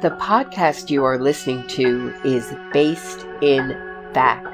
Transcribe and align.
The 0.00 0.12
podcast 0.12 0.88
you 0.88 1.04
are 1.04 1.18
listening 1.18 1.66
to 1.68 2.14
is 2.24 2.54
based 2.72 3.26
in 3.42 3.76
fact, 4.14 4.46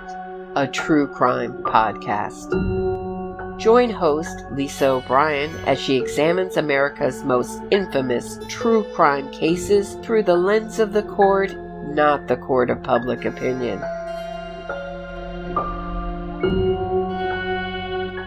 a 0.57 0.67
true 0.67 1.07
crime 1.07 1.53
podcast. 1.63 2.51
Join 3.57 3.89
host 3.89 4.45
Lisa 4.51 4.89
O'Brien 4.89 5.55
as 5.65 5.81
she 5.81 5.99
examines 5.99 6.57
America's 6.57 7.23
most 7.23 7.63
infamous 7.71 8.41
true 8.49 8.83
crime 8.93 9.31
cases 9.31 9.95
through 10.03 10.25
the 10.25 10.35
lens 10.35 10.81
of 10.81 10.93
the 10.93 11.05
court, 11.05 11.55
not 11.95 12.27
the 12.27 12.37
court 12.37 12.69
of 12.69 12.83
public 12.83 13.25
opinion. 13.25 13.79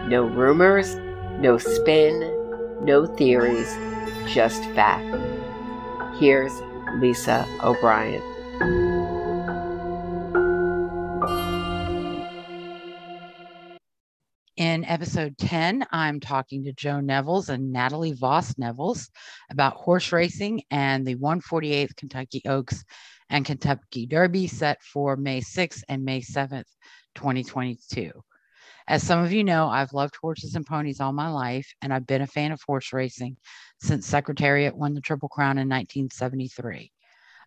No 0.08 0.22
rumors, 0.22 0.96
no 1.38 1.58
spin, 1.58 2.20
no 2.80 3.04
theories, 3.04 3.76
just 4.26 4.64
fact. 4.70 5.04
Here's 6.18 6.52
Lisa 6.98 7.46
O'Brien. 7.62 8.22
In 14.56 14.84
episode 14.84 15.38
10, 15.38 15.86
I'm 15.90 16.20
talking 16.20 16.64
to 16.64 16.72
Joe 16.72 17.00
Nevills 17.00 17.48
and 17.48 17.72
Natalie 17.72 18.12
Voss 18.12 18.54
Nevills 18.54 19.08
about 19.50 19.76
horse 19.76 20.12
racing 20.12 20.62
and 20.70 21.06
the 21.06 21.16
148th 21.16 21.96
Kentucky 21.96 22.42
Oaks 22.46 22.84
and 23.30 23.44
Kentucky 23.44 24.06
Derby 24.06 24.46
set 24.46 24.82
for 24.82 25.16
May 25.16 25.40
6th 25.40 25.82
and 25.88 26.04
May 26.04 26.20
7th, 26.20 26.64
2022. 27.14 28.12
As 28.90 29.04
some 29.04 29.22
of 29.22 29.32
you 29.32 29.44
know, 29.44 29.68
I've 29.68 29.92
loved 29.92 30.16
horses 30.16 30.56
and 30.56 30.66
ponies 30.66 30.98
all 30.98 31.12
my 31.12 31.28
life, 31.28 31.72
and 31.80 31.94
I've 31.94 32.08
been 32.08 32.22
a 32.22 32.26
fan 32.26 32.50
of 32.50 32.60
horse 32.60 32.92
racing 32.92 33.36
since 33.80 34.04
Secretariat 34.04 34.76
won 34.76 34.94
the 34.94 35.00
Triple 35.00 35.28
Crown 35.28 35.58
in 35.58 35.68
1973. 35.68 36.90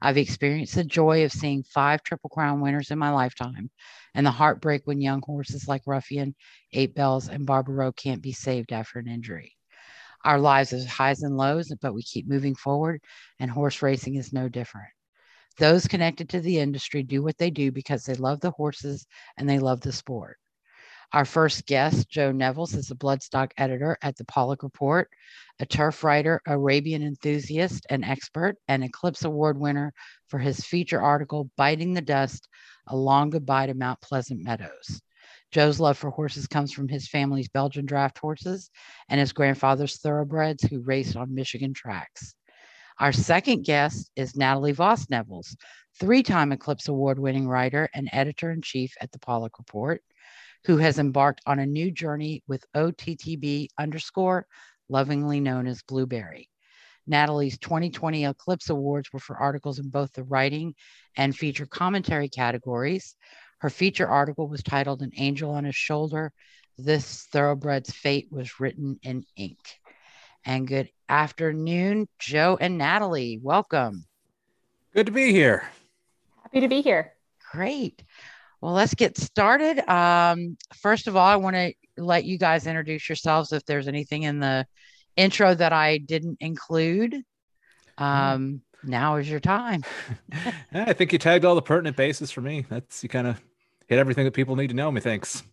I've 0.02 0.17
experienced 0.17 0.75
the 0.75 0.85
joy 0.85 1.25
of 1.25 1.33
seeing 1.33 1.63
five 1.63 2.02
Triple 2.02 2.30
Crown 2.30 2.61
winners 2.61 2.91
in 2.91 2.97
my 2.97 3.09
lifetime 3.09 3.69
and 4.16 4.25
the 4.25 4.31
heartbreak 4.31 4.83
when 4.85 5.02
young 5.02 5.22
horses 5.22 5.67
like 5.67 5.81
Ruffian, 5.85 6.33
Eight 6.72 6.95
Belles, 6.95 7.27
and 7.27 7.45
Barbaro 7.45 7.91
can't 7.91 8.22
be 8.22 8.31
saved 8.31 8.72
after 8.72 9.00
an 9.00 9.09
injury. 9.09 9.53
Our 10.23 10.39
lives 10.39 10.72
have 10.72 10.85
highs 10.85 11.23
and 11.23 11.35
lows, 11.35 11.73
but 11.81 11.94
we 11.94 12.03
keep 12.03 12.25
moving 12.25 12.55
forward, 12.55 13.02
and 13.41 13.52
horse 13.52 13.81
racing 13.81 14.16
is 14.16 14.31
no 14.31 14.47
different. 14.47 14.88
Those 15.57 15.89
connected 15.89 16.30
to 16.30 16.39
the 16.39 16.59
industry 16.59 17.03
do 17.03 17.22
what 17.22 17.38
they 17.38 17.52
do 17.52 17.69
because 17.73 18.05
they 18.05 18.16
love 18.16 18.39
the 18.39 18.52
horses 18.52 19.05
and 19.35 19.50
they 19.50 19.59
love 19.59 19.81
the 19.81 19.91
sport. 19.91 20.38
Our 21.14 21.25
first 21.25 21.67
guest, 21.67 22.09
Joe 22.09 22.31
Nevills, 22.31 22.75
is 22.75 22.89
a 22.89 22.95
bloodstock 22.95 23.52
editor 23.58 24.00
at 24.02 24.17
the 24.17 24.25
Paulick 24.25 24.64
Report, 24.64 25.08
a 25.59 25.66
turf 25.66 26.03
writer, 26.03 26.42
Arabian 26.47 27.03
enthusiast, 27.03 27.86
and 27.92 28.03
expert, 28.03 28.58
and 28.67 28.83
Eclipse 28.83 29.23
Award 29.23 29.59
winner 29.59 29.94
for 30.28 30.39
his 30.39 30.66
feature 30.66 31.00
article, 31.00 31.52
Biting 31.56 31.94
the 31.94 32.02
Dust 32.02 32.50
A 32.88 32.95
Long 32.95 33.30
Goodbye 33.30 33.67
to 33.67 33.75
Mount 33.75 34.02
Pleasant 34.02 34.44
Meadows. 34.44 35.03
Joe's 35.52 35.80
love 35.80 36.00
for 36.00 36.09
horses 36.09 36.47
comes 36.47 36.73
from 36.73 36.88
his 36.88 37.08
family's 37.08 37.47
Belgian 37.47 37.86
draft 37.86 38.17
horses 38.17 38.72
and 39.08 39.19
his 39.19 39.34
grandfather's 39.34 40.00
thoroughbreds 40.00 40.64
who 40.64 40.81
raced 40.81 41.16
on 41.16 41.36
Michigan 41.36 41.75
tracks. 41.75 42.34
Our 43.00 43.11
second 43.11 43.66
guest 43.66 44.09
is 44.16 44.36
Natalie 44.36 44.72
Voss 44.72 45.06
Nevills, 45.06 45.56
three 46.00 46.23
time 46.23 46.52
Eclipse 46.52 46.88
Award 46.88 47.19
winning 47.19 47.47
writer 47.47 47.88
and 47.94 48.09
editor 48.11 48.50
in 48.50 48.64
chief 48.64 48.95
at 49.00 49.11
the 49.11 49.19
Paulick 49.19 49.59
Report 49.59 50.02
who 50.66 50.78
has 50.78 51.00
embarked 51.00 51.42
on 51.45 51.59
a 51.59 51.66
new 51.66 51.92
journey 51.92 52.44
with 52.47 52.66
OTTB 52.75 53.67
underscore, 53.78 54.45
lovingly 54.89 55.39
known 55.39 55.67
as 55.67 55.81
Blueberry. 55.83 56.50
Natalie's 57.06 57.58
2020 57.58 58.25
Eclipse 58.25 58.69
Awards 58.69 59.12
were 59.12 59.19
for 59.19 59.38
articles 59.38 59.79
in 59.79 59.90
both 59.90 60.13
the 60.13 60.24
writing 60.24 60.74
and 61.18 61.35
feature 61.35 61.66
commentary 61.66 62.29
categories. 62.29 63.16
Her 63.59 63.69
feature 63.69 64.07
article 64.07 64.47
was 64.47 64.63
titled 64.63 65.01
An 65.01 65.12
Angel 65.18 65.51
on 65.51 65.66
His 65.66 65.75
Shoulder. 65.75 66.31
This 66.78 67.28
thoroughbred's 67.31 67.91
fate 67.91 68.28
was 68.31 68.59
written 68.59 69.00
in 69.03 69.25
ink. 69.35 69.59
And 70.45 70.68
good 70.68 70.90
afternoon, 71.07 72.07
Joe 72.19 72.57
and 72.59 72.78
Natalie. 72.78 73.40
Welcome. 73.41 74.06
Good 74.94 75.06
to 75.07 75.12
be 75.12 75.31
here. 75.31 75.63
Happy 76.41 76.62
to 76.62 76.68
be 76.68 76.81
here. 76.81 77.13
Great. 77.51 78.03
Well, 78.63 78.72
let's 78.72 78.94
get 78.94 79.18
started. 79.18 79.85
Um, 79.91 80.56
first 80.74 81.09
of 81.09 81.18
all, 81.18 81.25
I 81.28 81.35
want 81.35 81.57
to 81.57 81.74
let 81.97 82.24
you 82.24 82.38
guys 82.38 82.66
introduce 82.66 83.09
yourselves 83.09 83.51
if 83.51 83.66
there's 83.66 83.90
anything 83.90 84.24
in 84.24 84.40
the 84.40 84.66
intro 85.18 85.53
that 85.53 85.74
I 85.74 85.97
didn't 85.97 86.38
include. 86.40 87.24
Um, 87.97 88.62
now 88.81 89.18
is 89.18 89.29
your 89.29 89.41
time. 89.41 89.84
yeah, 90.74 90.85
I 90.88 90.94
think 90.94 91.12
you 91.12 91.19
tagged 91.19 91.44
all 91.44 91.56
the 91.56 91.62
pertinent 91.62 91.97
bases 91.97 92.31
for 92.31 92.40
me. 92.40 92.66
That's 92.69 93.03
you 93.03 93.09
kind 93.09 93.28
of 93.28 93.41
hit 93.88 94.00
everything 94.00 94.24
that 94.24 94.34
people 94.34 94.56
need 94.56 94.69
to 94.69 94.75
know. 94.75 94.90
Me, 94.90 95.01
thanks. 95.01 95.44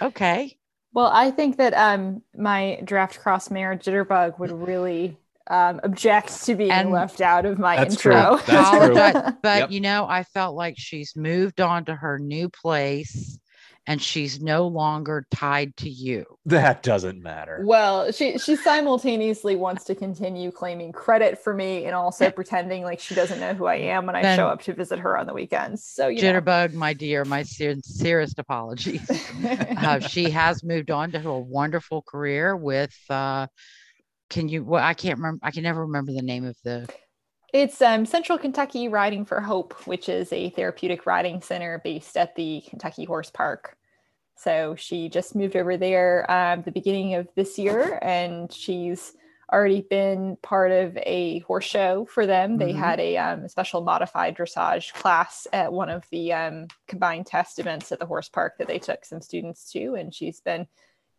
Okay. 0.00 0.56
Well, 0.94 1.10
I 1.12 1.32
think 1.32 1.56
that 1.56 1.74
um, 1.74 2.22
my 2.36 2.80
draft 2.84 3.18
cross 3.18 3.50
mare 3.50 3.74
Jitterbug 3.74 4.38
would 4.38 4.52
really 4.52 5.18
um, 5.46 5.80
object 5.82 6.44
to 6.44 6.54
being 6.54 6.70
and 6.70 6.90
left 6.90 7.20
out 7.20 7.46
of 7.46 7.58
my 7.58 7.76
that's 7.76 7.94
intro. 7.94 8.36
True. 8.36 8.46
That's 8.46 8.70
true. 8.70 9.38
but 9.42 9.58
yep. 9.58 9.70
you 9.70 9.80
know, 9.80 10.06
I 10.08 10.22
felt 10.22 10.54
like 10.54 10.74
she's 10.78 11.16
moved 11.16 11.60
on 11.60 11.86
to 11.86 11.94
her 11.94 12.18
new 12.18 12.48
place 12.48 13.38
and 13.86 14.00
she's 14.00 14.40
no 14.40 14.68
longer 14.68 15.26
tied 15.30 15.76
to 15.78 15.88
you. 15.88 16.24
That 16.46 16.82
doesn't 16.82 17.22
matter. 17.22 17.62
Well, 17.64 18.12
she 18.12 18.38
she 18.38 18.54
simultaneously 18.54 19.56
wants 19.56 19.84
to 19.84 19.94
continue 19.94 20.52
claiming 20.52 20.92
credit 20.92 21.38
for 21.42 21.54
me 21.54 21.86
and 21.86 21.94
also 21.94 22.30
pretending 22.30 22.84
like 22.84 23.00
she 23.00 23.14
doesn't 23.14 23.40
know 23.40 23.54
who 23.54 23.66
I 23.66 23.76
am 23.76 24.06
when 24.06 24.14
I 24.14 24.22
then, 24.22 24.38
show 24.38 24.46
up 24.46 24.62
to 24.62 24.74
visit 24.74 24.98
her 25.00 25.18
on 25.18 25.26
the 25.26 25.34
weekends. 25.34 25.84
So 25.84 26.08
you 26.08 26.20
Jitterbug, 26.20 26.72
know. 26.72 26.78
my 26.78 26.92
dear, 26.92 27.24
my 27.24 27.42
sincerest 27.42 28.38
apologies. 28.38 29.10
uh, 29.44 29.98
she 30.00 30.30
has 30.30 30.62
moved 30.62 30.90
on 30.90 31.10
to 31.12 31.28
a 31.28 31.38
wonderful 31.40 32.02
career 32.02 32.56
with 32.56 32.96
uh, 33.08 33.46
can 34.30 34.48
you 34.48 34.64
well 34.64 34.82
i 34.82 34.94
can't 34.94 35.18
remember 35.18 35.40
i 35.42 35.50
can 35.50 35.62
never 35.62 35.82
remember 35.82 36.12
the 36.12 36.22
name 36.22 36.46
of 36.46 36.56
the 36.64 36.88
it's 37.52 37.82
um, 37.82 38.06
central 38.06 38.38
kentucky 38.38 38.88
riding 38.88 39.24
for 39.24 39.40
hope 39.40 39.74
which 39.86 40.08
is 40.08 40.32
a 40.32 40.48
therapeutic 40.50 41.04
riding 41.04 41.42
center 41.42 41.80
based 41.84 42.16
at 42.16 42.34
the 42.36 42.62
kentucky 42.70 43.04
horse 43.04 43.30
park 43.30 43.76
so 44.36 44.74
she 44.74 45.10
just 45.10 45.34
moved 45.34 45.56
over 45.56 45.76
there 45.76 46.30
um, 46.30 46.62
the 46.62 46.72
beginning 46.72 47.14
of 47.14 47.28
this 47.34 47.58
year 47.58 47.98
and 48.00 48.50
she's 48.50 49.12
already 49.52 49.80
been 49.90 50.36
part 50.42 50.70
of 50.70 50.96
a 50.98 51.40
horse 51.40 51.64
show 51.64 52.04
for 52.04 52.24
them 52.24 52.56
they 52.56 52.70
mm-hmm. 52.70 52.78
had 52.78 53.00
a, 53.00 53.16
um, 53.16 53.48
special 53.48 53.80
modified 53.80 54.36
dressage 54.36 54.92
class 54.92 55.48
at 55.52 55.72
one 55.72 55.88
of 55.88 56.04
the 56.12 56.32
um, 56.32 56.68
combined 56.86 57.26
test 57.26 57.58
events 57.58 57.90
at 57.90 57.98
the 57.98 58.06
horse 58.06 58.28
park 58.28 58.54
that 58.58 58.68
they 58.68 58.78
took 58.78 59.04
some 59.04 59.20
students 59.20 59.72
to 59.72 59.96
and 59.96 60.14
she's 60.14 60.40
been 60.40 60.68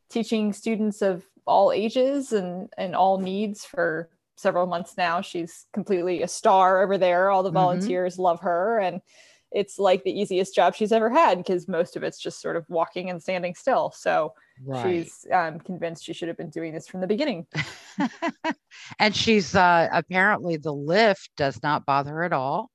teaching 0.10 0.54
students 0.54 1.02
of 1.02 1.26
all 1.46 1.72
ages 1.72 2.34
and 2.34 2.70
and 2.78 2.96
all 2.96 3.18
needs 3.18 3.66
for 3.66 4.10
several 4.36 4.68
months 4.68 4.96
now. 4.98 5.22
She's 5.22 5.66
completely 5.74 6.22
a 6.24 6.28
star 6.28 6.82
over 6.82 6.98
there. 6.98 7.30
All 7.30 7.44
the 7.44 7.50
mm-hmm. 7.50 7.56
volunteers 7.56 8.14
mm-hmm. 8.14 8.24
love 8.24 8.40
her 8.42 8.80
and 8.80 9.02
it's 9.52 9.78
like 9.78 10.04
the 10.04 10.20
easiest 10.20 10.56
job 10.56 10.74
she's 10.76 10.92
ever 10.92 11.10
had 11.10 11.38
because 11.38 11.68
most 11.68 11.98
of 11.98 12.04
it's 12.04 12.20
just 12.20 12.42
sort 12.42 12.56
of 12.56 12.66
walking 12.70 13.10
and 13.10 13.22
standing 13.22 13.54
still. 13.54 13.92
So 13.92 14.34
right. 14.66 14.84
she's 14.84 15.28
um, 15.32 15.60
convinced 15.60 16.06
she 16.06 16.14
should 16.14 16.30
have 16.30 16.38
been 16.38 16.50
doing 16.50 16.74
this 16.74 16.88
from 16.88 17.02
the 17.02 17.08
beginning. 17.08 17.46
and 19.00 19.14
she's 19.14 19.54
uh, 19.54 19.90
apparently 19.92 20.56
the 20.56 20.74
lift 20.74 21.32
does 21.36 21.62
not 21.62 21.86
bother 21.86 22.12
her 22.12 22.24
at 22.24 22.34
all. 22.34 22.72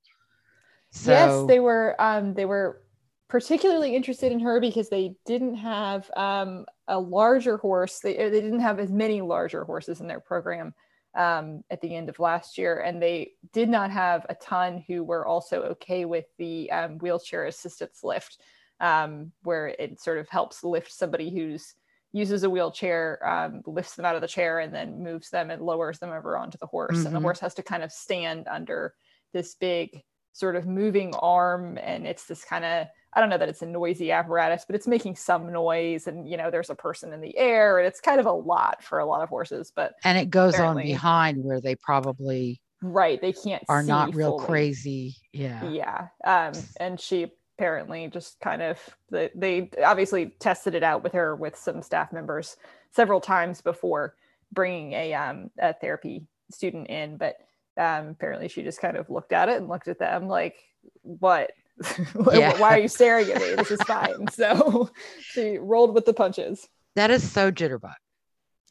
So... 0.90 1.12
Yes, 1.12 1.46
they 1.46 1.60
were. 1.60 1.96
Um, 1.98 2.34
they 2.34 2.44
were 2.44 2.82
particularly 3.28 3.96
interested 3.96 4.30
in 4.30 4.40
her 4.40 4.60
because 4.60 4.88
they 4.88 5.14
didn't 5.24 5.56
have 5.56 6.10
um, 6.16 6.64
a 6.86 6.98
larger 6.98 7.56
horse. 7.56 7.98
They, 8.00 8.14
they 8.14 8.40
didn't 8.40 8.60
have 8.60 8.78
as 8.78 8.92
many 8.92 9.20
larger 9.20 9.64
horses 9.64 10.00
in 10.00 10.06
their 10.06 10.20
program 10.20 10.74
um, 11.16 11.64
at 11.70 11.80
the 11.80 11.94
end 11.94 12.08
of 12.08 12.18
last 12.18 12.58
year, 12.58 12.80
and 12.80 13.02
they 13.02 13.32
did 13.52 13.68
not 13.68 13.90
have 13.90 14.26
a 14.28 14.34
ton 14.34 14.84
who 14.86 15.02
were 15.02 15.26
also 15.26 15.62
okay 15.62 16.04
with 16.04 16.26
the 16.38 16.70
um, 16.70 16.98
wheelchair 16.98 17.46
assistance 17.46 18.00
lift, 18.04 18.40
um, 18.80 19.32
where 19.42 19.68
it 19.68 20.00
sort 20.00 20.18
of 20.18 20.28
helps 20.28 20.62
lift 20.62 20.92
somebody 20.92 21.30
who's 21.30 21.74
uses 22.12 22.44
a 22.44 22.50
wheelchair, 22.50 23.18
um, 23.26 23.60
lifts 23.66 23.94
them 23.94 24.04
out 24.06 24.14
of 24.14 24.20
the 24.20 24.28
chair, 24.28 24.60
and 24.60 24.74
then 24.74 25.02
moves 25.02 25.30
them 25.30 25.50
and 25.50 25.60
lowers 25.62 25.98
them 25.98 26.10
over 26.10 26.36
onto 26.36 26.58
the 26.58 26.66
horse, 26.66 26.98
mm-hmm. 26.98 27.06
and 27.06 27.14
the 27.14 27.18
mm-hmm. 27.18 27.24
horse 27.24 27.40
has 27.40 27.54
to 27.54 27.62
kind 27.62 27.82
of 27.82 27.90
stand 27.90 28.46
under 28.46 28.94
this 29.32 29.54
big 29.54 30.02
sort 30.32 30.54
of 30.54 30.66
moving 30.66 31.14
arm, 31.14 31.78
and 31.82 32.06
it's 32.06 32.26
this 32.26 32.44
kind 32.44 32.64
of 32.64 32.86
I 33.16 33.20
don't 33.20 33.30
know 33.30 33.38
that 33.38 33.48
it's 33.48 33.62
a 33.62 33.66
noisy 33.66 34.12
apparatus, 34.12 34.64
but 34.66 34.76
it's 34.76 34.86
making 34.86 35.16
some 35.16 35.50
noise, 35.50 36.06
and 36.06 36.28
you 36.28 36.36
know, 36.36 36.50
there's 36.50 36.68
a 36.70 36.74
person 36.74 37.12
in 37.14 37.22
the 37.22 37.36
air, 37.38 37.78
and 37.78 37.88
it's 37.88 38.00
kind 38.00 38.20
of 38.20 38.26
a 38.26 38.32
lot 38.32 38.84
for 38.84 38.98
a 38.98 39.06
lot 39.06 39.22
of 39.22 39.30
horses. 39.30 39.72
But 39.74 39.94
and 40.04 40.18
it 40.18 40.30
goes 40.30 40.54
on 40.60 40.76
behind 40.76 41.42
where 41.42 41.60
they 41.60 41.74
probably 41.76 42.60
right 42.82 43.18
they 43.22 43.32
can't 43.32 43.64
are 43.68 43.82
not 43.82 44.14
real 44.14 44.38
fully. 44.38 44.46
crazy. 44.46 45.16
Yeah, 45.32 45.66
yeah. 45.68 46.08
Um, 46.24 46.52
and 46.78 47.00
she 47.00 47.32
apparently 47.58 48.08
just 48.08 48.38
kind 48.40 48.60
of 48.60 48.78
they, 49.10 49.30
they 49.34 49.70
obviously 49.82 50.26
tested 50.38 50.74
it 50.74 50.82
out 50.82 51.02
with 51.02 51.14
her 51.14 51.34
with 51.34 51.56
some 51.56 51.80
staff 51.80 52.12
members 52.12 52.58
several 52.92 53.20
times 53.20 53.62
before 53.62 54.14
bringing 54.52 54.92
a 54.92 55.14
um 55.14 55.50
a 55.58 55.72
therapy 55.72 56.26
student 56.50 56.88
in, 56.88 57.16
but 57.16 57.36
Um, 57.78 58.08
apparently, 58.08 58.48
she 58.48 58.62
just 58.62 58.80
kind 58.80 58.96
of 58.96 59.10
looked 59.10 59.32
at 59.32 59.50
it 59.50 59.56
and 59.56 59.68
looked 59.68 59.88
at 59.88 59.98
them 59.98 60.28
like, 60.28 60.56
"What? 61.02 61.52
Yeah. 62.32 62.58
Why 62.58 62.76
are 62.76 62.78
you 62.78 62.88
staring 62.88 63.30
at 63.30 63.40
me? 63.40 63.54
This 63.54 63.70
is 63.70 63.82
fine." 63.82 64.26
So 64.32 64.90
she 65.20 65.58
rolled 65.58 65.94
with 65.94 66.04
the 66.06 66.14
punches. 66.14 66.66
That 66.94 67.10
is 67.10 67.28
so 67.30 67.50
jitterbug. 67.52 67.94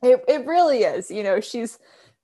It 0.04 0.24
it 0.28 0.46
really 0.46 0.80
is. 0.84 1.10
You 1.12 1.24
know, 1.24 1.40
she's 1.40 1.78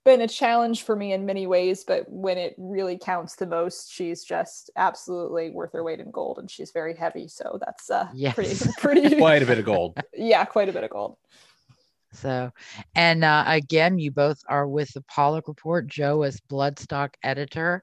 been 0.04 0.20
a 0.20 0.26
challenge 0.28 0.82
for 0.82 0.96
me 0.96 1.12
in 1.12 1.24
many 1.26 1.46
ways, 1.46 1.84
but 1.84 2.04
when 2.10 2.36
it 2.36 2.56
really 2.58 2.98
counts 2.98 3.36
the 3.36 3.46
most, 3.46 3.92
she's 3.92 4.24
just 4.24 4.68
absolutely 4.74 5.50
worth 5.50 5.72
her 5.72 5.84
weight 5.84 6.00
in 6.00 6.10
gold, 6.10 6.38
and 6.38 6.50
she's 6.50 6.72
very 6.72 6.96
heavy. 6.96 7.28
So 7.28 7.58
that's 7.64 7.88
uh, 7.88 8.08
Yes. 8.12 8.34
pretty 8.34 8.56
pretty 8.78 9.16
Quite 9.16 9.42
a 9.42 9.46
bit 9.46 9.58
of 9.60 9.64
gold. 9.64 9.96
yeah, 10.12 10.44
quite 10.44 10.68
a 10.68 10.72
bit 10.72 10.82
of 10.84 10.90
gold. 10.90 11.16
So, 12.14 12.50
and 12.94 13.24
uh, 13.24 13.44
again, 13.46 13.98
you 13.98 14.10
both 14.10 14.42
are 14.48 14.68
with 14.68 14.92
the 14.92 15.00
Paulick 15.02 15.46
Report. 15.48 15.86
Joe 15.86 16.24
is 16.24 16.40
Bloodstock 16.50 17.14
editor. 17.22 17.82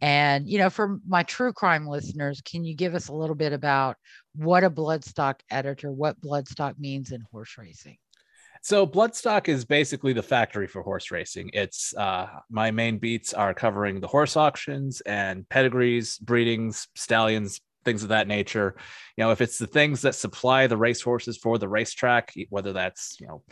And, 0.00 0.48
you 0.48 0.58
know, 0.58 0.70
for 0.70 0.98
my 1.06 1.22
true 1.22 1.52
crime 1.52 1.86
listeners, 1.86 2.40
can 2.40 2.64
you 2.64 2.74
give 2.74 2.94
us 2.94 3.08
a 3.08 3.14
little 3.14 3.34
bit 3.34 3.52
about 3.52 3.96
what 4.34 4.64
a 4.64 4.70
Bloodstock 4.70 5.40
editor, 5.50 5.92
what 5.92 6.20
Bloodstock 6.20 6.78
means 6.78 7.12
in 7.12 7.22
horse 7.30 7.56
racing? 7.58 7.98
So 8.62 8.86
Bloodstock 8.86 9.48
is 9.48 9.64
basically 9.64 10.12
the 10.12 10.22
factory 10.22 10.66
for 10.66 10.82
horse 10.82 11.10
racing. 11.10 11.50
It's 11.52 11.94
uh, 11.96 12.26
my 12.50 12.70
main 12.70 12.98
beats 12.98 13.32
are 13.32 13.54
covering 13.54 14.00
the 14.00 14.06
horse 14.06 14.36
auctions 14.36 15.00
and 15.02 15.48
pedigrees, 15.48 16.18
breedings, 16.18 16.86
stallions, 16.94 17.60
things 17.84 18.02
of 18.02 18.10
that 18.10 18.28
nature. 18.28 18.76
You 19.16 19.24
know, 19.24 19.30
if 19.30 19.40
it's 19.40 19.56
the 19.56 19.66
things 19.66 20.02
that 20.02 20.14
supply 20.14 20.66
the 20.66 20.76
racehorses 20.76 21.38
for 21.38 21.56
the 21.56 21.68
racetrack, 21.68 22.34
whether 22.50 22.74
that's 22.74 23.16
you 23.18 23.28
know 23.28 23.42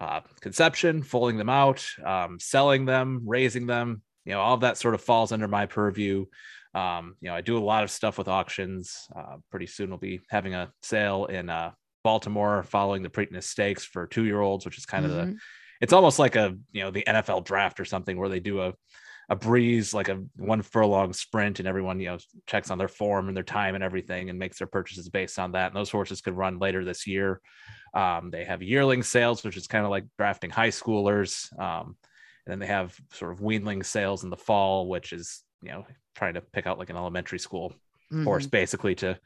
uh, 0.00 0.20
conception, 0.40 1.02
foaling 1.02 1.36
them 1.36 1.48
out, 1.48 1.86
um, 2.04 2.38
selling 2.40 2.84
them, 2.84 3.22
raising 3.24 3.66
them, 3.66 4.02
you 4.24 4.32
know, 4.32 4.40
all 4.40 4.54
of 4.54 4.60
that 4.60 4.78
sort 4.78 4.94
of 4.94 5.02
falls 5.02 5.32
under 5.32 5.48
my 5.48 5.66
purview. 5.66 6.26
Um, 6.74 7.16
you 7.20 7.28
know, 7.28 7.34
I 7.34 7.40
do 7.40 7.58
a 7.58 7.60
lot 7.60 7.84
of 7.84 7.90
stuff 7.90 8.18
with 8.18 8.28
auctions. 8.28 9.06
Uh, 9.14 9.36
pretty 9.50 9.66
soon 9.66 9.90
we'll 9.90 9.98
be 9.98 10.20
having 10.30 10.54
a 10.54 10.72
sale 10.82 11.26
in 11.26 11.50
uh, 11.50 11.72
Baltimore 12.04 12.62
following 12.62 13.02
the 13.02 13.10
Preakness 13.10 13.44
Stakes 13.44 13.84
for 13.84 14.06
two 14.06 14.24
year 14.24 14.40
olds, 14.40 14.64
which 14.64 14.78
is 14.78 14.86
kind 14.86 15.04
of 15.04 15.12
the 15.12 15.24
Mhm. 15.26 15.36
it's 15.80 15.92
almost 15.92 16.18
like 16.18 16.36
a 16.36 16.56
you 16.72 16.82
know 16.82 16.90
the 16.90 17.04
NFL 17.06 17.44
draft 17.44 17.78
or 17.80 17.84
something 17.84 18.16
where 18.16 18.28
they 18.28 18.40
do 18.40 18.62
a 18.62 18.72
a 19.28 19.36
breeze 19.36 19.94
like 19.94 20.08
a 20.08 20.20
one 20.36 20.62
furlong 20.62 21.12
sprint 21.12 21.58
and 21.60 21.68
everyone 21.68 22.00
you 22.00 22.06
know 22.08 22.18
checks 22.46 22.70
on 22.72 22.76
their 22.78 22.88
form 22.88 23.28
and 23.28 23.36
their 23.36 23.44
time 23.44 23.74
and 23.76 23.84
everything 23.84 24.28
and 24.28 24.38
makes 24.38 24.58
their 24.58 24.66
purchases 24.66 25.08
based 25.08 25.38
on 25.38 25.52
that 25.52 25.68
and 25.68 25.76
those 25.76 25.90
horses 25.90 26.20
could 26.20 26.36
run 26.36 26.58
later 26.58 26.84
this 26.84 27.06
year 27.06 27.40
um, 27.94 28.30
they 28.30 28.44
have 28.44 28.62
yearling 28.64 29.02
sales 29.02 29.44
which 29.44 29.56
is 29.56 29.68
kind 29.68 29.84
of 29.84 29.90
like 29.92 30.04
drafting 30.18 30.50
high 30.50 30.68
schoolers 30.70 31.56
um, 31.58 31.96
and 32.46 32.52
then 32.52 32.58
they 32.58 32.66
have 32.66 32.96
sort 33.12 33.32
of 33.32 33.40
weanling 33.40 33.84
sales 33.84 34.24
in 34.24 34.30
the 34.30 34.36
fall 34.36 34.88
which 34.88 35.12
is 35.12 35.42
you 35.62 35.70
know 35.70 35.86
trying 36.14 36.34
to 36.34 36.40
pick 36.40 36.66
out 36.66 36.78
like 36.78 36.90
an 36.90 36.96
elementary 36.96 37.38
school 37.38 37.72
Mhm. 38.12 38.24
horse 38.24 38.46
basically 38.46 38.94
to 38.96 39.18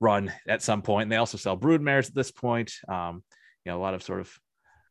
run 0.00 0.32
at 0.48 0.60
some 0.60 0.82
point. 0.82 1.04
And 1.04 1.12
they 1.12 1.16
also 1.18 1.38
sell 1.38 1.54
brood 1.54 1.80
mares 1.80 2.08
at 2.08 2.16
this 2.16 2.32
point. 2.32 2.72
Um, 2.88 3.22
you 3.64 3.70
know, 3.70 3.78
a 3.78 3.80
lot 3.80 3.94
of 3.94 4.02
sort 4.02 4.18
of 4.18 4.36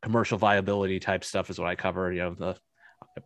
commercial 0.01 0.37
viability 0.37 0.99
type 1.01 1.25
stuff 1.25 1.49
is 1.49 1.59
what 1.59 1.67
I 1.67 1.75
cover. 1.75 2.13
You 2.13 2.19
know, 2.21 2.33
the 2.35 2.57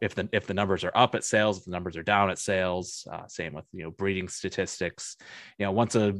if 0.02 0.16
the 0.16 0.28
if 0.32 0.48
the 0.48 0.56
numbers 0.56 0.84
are 0.84 0.92
up 0.96 1.14
at 1.14 1.24
sales, 1.24 1.60
if 1.60 1.66
the 1.66 1.72
numbers 1.72 1.96
are 1.98 2.04
down 2.04 2.32
at 2.32 2.40
sales. 2.40 3.08
Uh, 3.12 3.28
same 3.28 3.54
with 3.54 3.66
you 3.74 3.84
know 3.84 3.92
breeding 3.92 4.28
statistics. 4.28 5.18
You 5.60 5.68
know, 5.68 5.72
once 5.72 5.94
a 5.96 6.16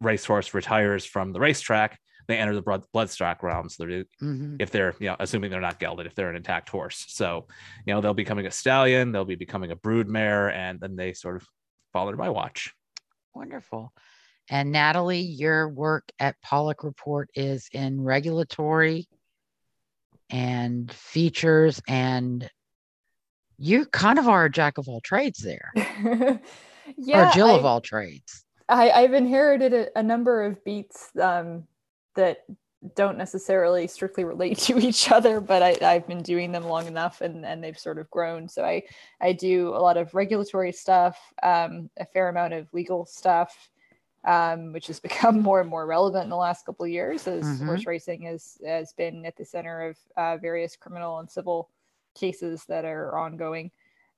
racehorse 0.00 0.54
retires 0.54 1.04
from 1.04 1.32
the 1.34 1.40
racetrack, 1.40 1.98
they 2.28 2.36
enter 2.38 2.54
the 2.54 2.62
blood 2.62 2.84
bloodstock 2.94 3.42
realm. 3.42 3.68
So 3.68 3.84
they're 3.86 4.04
Mhm. 4.22 4.56
if 4.60 4.70
they're 4.70 4.94
you 4.98 5.08
know 5.08 5.16
assuming 5.20 5.50
they're 5.50 5.60
not 5.60 5.78
gelded 5.78 6.06
if 6.06 6.14
they're 6.14 6.30
an 6.30 6.36
intact 6.36 6.68
horse 6.68 7.04
so 7.08 7.46
you 7.86 7.92
know 7.94 8.00
they'll 8.00 8.14
be 8.14 8.22
becoming 8.22 8.46
a 8.46 8.50
stallion 8.50 9.10
they'll 9.12 9.24
be 9.24 9.34
becoming 9.34 9.70
a 9.70 9.76
brood 9.76 10.08
mare 10.08 10.50
and 10.52 10.78
then 10.80 10.94
they 10.96 11.12
sort 11.12 11.36
of 11.36 11.46
fall 11.92 12.06
under 12.08 12.16
my 12.18 12.28
watch 12.28 12.72
Wonderful. 13.34 13.92
And 14.50 14.72
Natalie, 14.72 15.20
your 15.20 15.68
work 15.68 16.10
at 16.18 16.36
Paulick 16.44 16.82
Report 16.84 17.30
is 17.34 17.68
in 17.72 18.02
regulatory 18.02 19.08
and 20.30 20.90
features, 20.92 21.80
and 21.88 22.48
you 23.58 23.86
kind 23.86 24.18
of 24.18 24.28
are 24.28 24.44
a 24.46 24.50
jack 24.50 24.78
of 24.78 24.88
all 24.88 25.00
trades 25.00 25.38
there, 25.38 25.70
yeah, 26.96 27.30
or 27.30 27.32
Jill 27.32 27.48
I- 27.48 27.58
of 27.58 27.64
all 27.64 27.80
trades. 27.80 28.44
I, 28.68 28.90
I've 28.90 29.12
inherited 29.12 29.74
a, 29.74 29.98
a 29.98 30.02
number 30.02 30.44
of 30.44 30.62
beats 30.64 31.10
um, 31.20 31.64
that 32.14 32.44
don't 32.94 33.16
necessarily 33.16 33.86
strictly 33.86 34.24
relate 34.24 34.58
to 34.66 34.78
each 34.78 35.10
other, 35.10 35.40
but 35.40 35.62
I, 35.62 35.94
I've 35.94 36.06
been 36.06 36.22
doing 36.22 36.52
them 36.52 36.64
long 36.64 36.86
enough 36.86 37.20
and, 37.20 37.44
and 37.46 37.62
they've 37.62 37.78
sort 37.78 37.98
of 37.98 38.10
grown. 38.10 38.48
So 38.48 38.64
I, 38.64 38.82
I 39.20 39.32
do 39.32 39.68
a 39.68 39.78
lot 39.78 39.96
of 39.96 40.14
regulatory 40.14 40.72
stuff, 40.72 41.18
um, 41.42 41.90
a 41.98 42.04
fair 42.06 42.28
amount 42.28 42.54
of 42.54 42.72
legal 42.74 43.06
stuff, 43.06 43.70
um, 44.26 44.72
which 44.72 44.88
has 44.88 45.00
become 45.08 45.40
more 45.40 45.60
and 45.60 45.70
more 45.70 45.86
relevant 45.86 46.24
in 46.24 46.30
the 46.30 46.36
last 46.36 46.66
couple 46.66 46.84
of 46.84 46.90
years 46.90 47.26
as 47.28 47.44
Mhm. 47.44 47.66
horse 47.66 47.86
racing 47.86 48.22
has, 48.22 48.58
has 48.66 48.92
been 48.92 49.24
at 49.26 49.36
the 49.36 49.44
center 49.44 49.88
of 49.88 49.98
uh, 50.16 50.36
various 50.38 50.76
criminal 50.76 51.18
and 51.20 51.30
civil 51.30 51.70
cases 52.14 52.64
that 52.66 52.84
are 52.84 53.16
ongoing. 53.16 53.70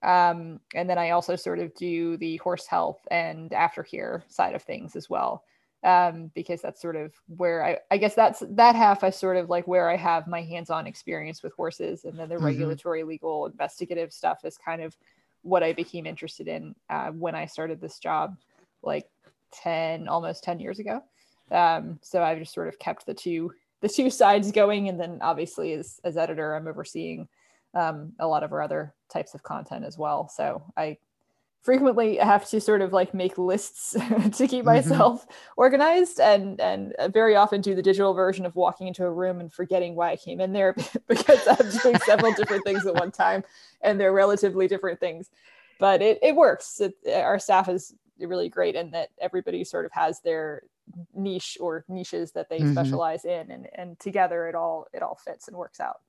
Um, 0.02 0.60
and 0.74 0.88
then 0.88 0.98
I 0.98 1.10
also 1.10 1.34
sort 1.36 1.58
of 1.58 1.74
do 1.74 2.16
the 2.18 2.36
horse 2.38 2.66
health 2.66 3.06
and 3.10 3.50
aftercare 3.52 4.22
side 4.30 4.54
of 4.54 4.62
things 4.62 4.96
as 4.96 5.08
well. 5.08 5.44
Um, 5.84 6.30
because 6.34 6.62
that's 6.62 6.80
sort 6.80 6.96
of 6.96 7.12
where 7.26 7.62
I, 7.62 7.76
I 7.90 7.98
guess 7.98 8.14
that's 8.14 8.42
that 8.52 8.74
half 8.74 9.04
I 9.04 9.10
sort 9.10 9.36
of 9.36 9.50
like 9.50 9.68
where 9.68 9.90
I 9.90 9.96
have 9.96 10.26
my 10.26 10.40
hands-on 10.40 10.86
experience 10.86 11.42
with 11.42 11.52
horses, 11.52 12.06
and 12.06 12.18
then 12.18 12.30
the 12.30 12.36
Mhm. 12.36 12.42
regulatory, 12.44 13.02
legal, 13.02 13.44
investigative 13.44 14.10
stuff 14.10 14.46
is 14.46 14.56
kind 14.56 14.80
of 14.80 14.96
what 15.42 15.62
I 15.62 15.74
became 15.74 16.06
interested 16.06 16.48
in 16.48 16.74
uh, 16.88 17.10
when 17.10 17.34
I 17.34 17.44
started 17.44 17.82
this 17.82 17.98
job, 17.98 18.38
like 18.82 19.06
ten, 19.52 20.08
almost 20.08 20.42
ten 20.42 20.58
years 20.58 20.78
ago. 20.78 21.02
Um, 21.50 21.98
so 22.00 22.22
I've 22.22 22.38
just 22.38 22.54
sort 22.54 22.68
of 22.68 22.78
kept 22.78 23.04
the 23.04 23.12
two 23.12 23.52
the 23.82 23.88
two 23.90 24.08
sides 24.08 24.52
going, 24.52 24.88
and 24.88 24.98
then 24.98 25.18
obviously 25.20 25.74
as 25.74 26.00
as 26.02 26.16
editor, 26.16 26.54
I'm 26.54 26.66
overseeing 26.66 27.28
um, 27.74 28.14
a 28.18 28.26
lot 28.26 28.42
of 28.42 28.52
our 28.52 28.62
other 28.62 28.94
types 29.10 29.34
of 29.34 29.42
content 29.42 29.84
as 29.84 29.98
well. 29.98 30.28
So 30.28 30.64
I 30.78 30.96
frequently 31.64 32.20
I 32.20 32.26
have 32.26 32.46
to 32.50 32.60
sort 32.60 32.82
of 32.82 32.92
like 32.92 33.12
make 33.14 33.36
lists 33.38 33.90
to 34.38 34.46
keep 34.46 34.64
Mhm. 34.64 34.74
myself 34.74 35.26
organized 35.56 36.20
and 36.20 36.60
and 36.60 36.94
very 37.12 37.34
often 37.34 37.60
do 37.60 37.74
the 37.74 37.82
digital 37.82 38.14
version 38.14 38.46
of 38.46 38.54
walking 38.54 38.86
into 38.86 39.04
a 39.04 39.10
room 39.12 39.40
and 39.40 39.52
forgetting 39.52 39.96
why 39.96 40.10
I 40.12 40.16
came 40.16 40.40
in 40.40 40.52
there 40.52 40.74
because 41.08 41.40
I'm 41.48 41.70
doing 41.82 41.98
several 42.06 42.32
different 42.34 42.64
things 42.64 42.86
at 42.86 42.94
one 42.94 43.10
time 43.10 43.42
and 43.80 43.98
they're 43.98 44.12
relatively 44.12 44.68
different 44.68 45.00
things. 45.00 45.30
But 45.80 46.02
it, 46.02 46.18
it 46.22 46.36
works. 46.36 46.80
It, 46.80 46.94
our 47.12 47.38
staff 47.40 47.68
is 47.68 47.92
really 48.20 48.48
great 48.48 48.76
in 48.76 48.92
that 48.92 49.08
everybody 49.20 49.64
sort 49.64 49.86
of 49.86 49.92
has 49.92 50.20
their 50.20 50.62
niche 51.14 51.58
or 51.60 51.84
niches 51.88 52.30
that 52.32 52.48
they 52.48 52.60
Mhm. 52.60 52.72
specialize 52.72 53.24
in 53.24 53.50
and 53.50 53.66
and 53.74 53.98
together 53.98 54.46
it 54.48 54.54
all 54.54 54.86
it 54.92 55.02
all 55.02 55.16
fits 55.16 55.48
and 55.48 55.56
works 55.56 55.80
out. 55.80 56.00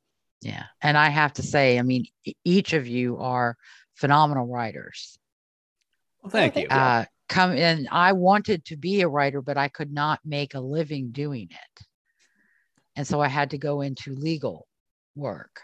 Yeah. 0.41 0.65
And 0.81 0.97
I 0.97 1.09
have 1.09 1.33
to 1.33 1.41
say, 1.43 1.79
I 1.79 1.81
mean, 1.81 2.05
each 2.43 2.73
of 2.73 2.85
you 2.87 3.17
are 3.17 3.57
phenomenal 3.95 4.45
writers. 4.47 5.17
Well 6.25 6.31
thank 6.31 6.53
thank 6.55 6.69
you 6.69 6.75
you. 6.75 6.81
Uh, 6.81 7.05
come 7.29 7.53
in. 7.53 7.87
I 7.91 8.11
wanted 8.13 8.65
to 8.65 8.77
be 8.77 9.01
a 9.01 9.07
writer, 9.07 9.41
but 9.41 9.57
I 9.57 9.67
could 9.67 9.91
not 9.91 10.19
make 10.25 10.53
a 10.53 10.59
living 10.59 11.11
doing 11.11 11.47
it. 11.51 11.85
And 12.95 13.05
so 13.07 13.19
I 13.21 13.27
had 13.27 13.51
to 13.51 13.57
go 13.57 13.81
into 13.81 14.13
legal 14.15 14.67
work 15.15 15.59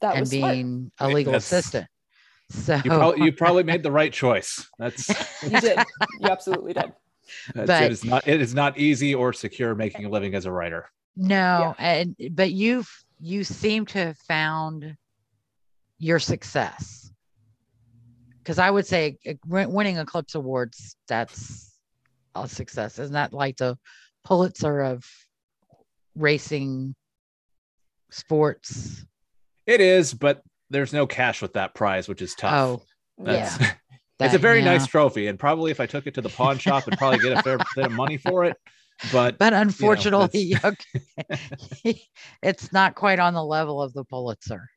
That 0.00 0.12
and 0.12 0.20
was 0.20 0.30
smart. 0.30 0.52
being 0.54 0.92
a 0.98 1.08
legal 1.08 1.32
that's- 1.32 1.50
assistant. 1.52 1.86
So 2.48 2.76
you, 2.76 2.90
probably, 2.90 3.24
you 3.24 3.32
probably 3.44 3.64
made 3.64 3.82
the 3.82 3.90
right 3.90 4.12
choice 4.12 4.68
that's, 4.78 5.08
You 5.42 5.60
did. 5.60 5.78
You 6.20 6.28
absolutely 6.28 6.74
did. 6.74 6.92
But- 7.54 7.82
it 7.82 7.90
is 7.92 8.04
not 8.04 8.28
it 8.28 8.40
is 8.40 8.54
not 8.54 8.78
easy 8.78 9.14
or 9.14 9.32
secure 9.32 9.74
making 9.74 10.04
a 10.04 10.08
living 10.08 10.34
as 10.34 10.46
a 10.46 10.52
writer 10.52 10.88
no, 11.16 11.74
and 11.78 12.14
but 12.32 12.52
you've 12.52 12.88
you 13.20 13.42
seem 13.42 13.86
to 13.86 13.98
have 13.98 14.18
found 14.18 14.96
your 15.98 16.18
success. 16.18 17.05
Because 18.46 18.60
I 18.60 18.70
would 18.70 18.86
say 18.86 19.18
uh, 19.28 19.34
winning 19.44 19.98
Eclipse 19.98 20.36
Awards, 20.36 20.94
that's 21.08 21.76
a 22.36 22.46
success. 22.46 23.00
Isn't 23.00 23.14
that 23.14 23.32
like 23.32 23.56
the 23.56 23.76
Pulitzer 24.24 24.82
of 24.82 25.04
racing 26.14 26.94
sports? 28.10 29.04
it 29.66 29.80
is 29.80 30.14
but 30.14 30.42
there's 30.70 30.92
no 30.92 31.06
cash 31.06 31.42
with 31.42 31.54
that 31.54 31.74
prize 31.74 32.08
which 32.08 32.22
is 32.22 32.34
tough 32.36 32.52
Oh, 32.52 32.82
That's, 33.18 33.60
yeah. 33.60 33.72
it's 34.20 34.34
a 34.34 34.38
very 34.38 34.60
yeah. 34.60 34.66
nice 34.66 34.86
trophy 34.86 35.26
and 35.26 35.38
probably 35.38 35.72
if 35.72 35.80
i 35.80 35.86
took 35.86 36.06
it 36.06 36.14
to 36.14 36.20
the 36.20 36.28
pawn 36.28 36.56
shop 36.56 36.84
i'd 36.86 36.96
probably 36.96 37.18
get 37.18 37.36
a 37.36 37.42
fair 37.42 37.58
bit 37.74 37.86
of 37.86 37.92
money 37.92 38.16
for 38.16 38.44
it 38.44 38.56
but 39.12 39.36
But 39.38 39.52
unfortunately, 39.52 40.56
okay, 40.64 42.00
it's 42.42 42.72
not 42.72 42.94
quite 42.94 43.18
on 43.18 43.34
the 43.34 43.44
level 43.44 43.82
of 43.82 43.92
the 43.92 44.04
Pulitzer. 44.04 44.70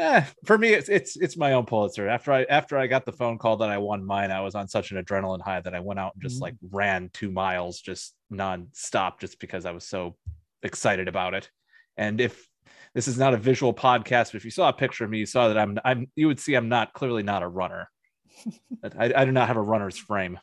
Eh, 0.00 0.24
for 0.46 0.56
me, 0.56 0.70
it's 0.70 0.88
it's 0.88 1.16
it's 1.16 1.36
my 1.36 1.52
own 1.52 1.66
Pulitzer. 1.66 2.08
After 2.08 2.32
I 2.32 2.44
after 2.44 2.78
I 2.78 2.86
got 2.86 3.04
the 3.04 3.12
phone 3.12 3.36
call 3.36 3.58
that 3.58 3.68
I 3.68 3.76
won 3.76 4.02
mine, 4.02 4.30
I 4.30 4.40
was 4.40 4.54
on 4.54 4.66
such 4.66 4.92
an 4.92 5.04
adrenaline 5.04 5.42
high 5.42 5.60
that 5.60 5.74
I 5.74 5.80
went 5.80 6.00
out 6.00 6.14
and 6.14 6.22
just 6.22 6.38
Mhm. 6.38 6.42
like 6.42 6.54
ran 6.70 7.10
two 7.12 7.30
miles 7.30 7.80
just 7.82 8.14
nonstop, 8.32 9.20
just 9.20 9.38
because 9.40 9.66
I 9.66 9.72
was 9.72 9.86
so 9.86 10.16
excited 10.62 11.06
about 11.06 11.34
it. 11.34 11.50
And 11.98 12.18
if 12.18 12.48
this 12.94 13.08
is 13.08 13.18
not 13.18 13.34
a 13.34 13.36
visual 13.36 13.74
podcast, 13.74 14.32
but 14.32 14.36
if 14.36 14.44
you 14.46 14.50
saw 14.50 14.70
a 14.70 14.72
picture 14.72 15.04
of 15.04 15.10
me, 15.10 15.18
you 15.18 15.26
saw 15.26 15.48
that 15.48 15.58
I'm 15.58 15.78
I'm 15.84 16.10
you 16.16 16.28
would 16.28 16.40
see 16.40 16.54
I'm 16.54 16.70
not 16.70 16.94
clearly 16.94 17.22
not 17.22 17.42
a 17.42 17.48
runner. 17.48 17.90
I, 18.98 19.12
I 19.14 19.24
do 19.26 19.32
not 19.32 19.48
have 19.48 19.58
a 19.58 19.62
runner's 19.62 19.98
frame. 19.98 20.38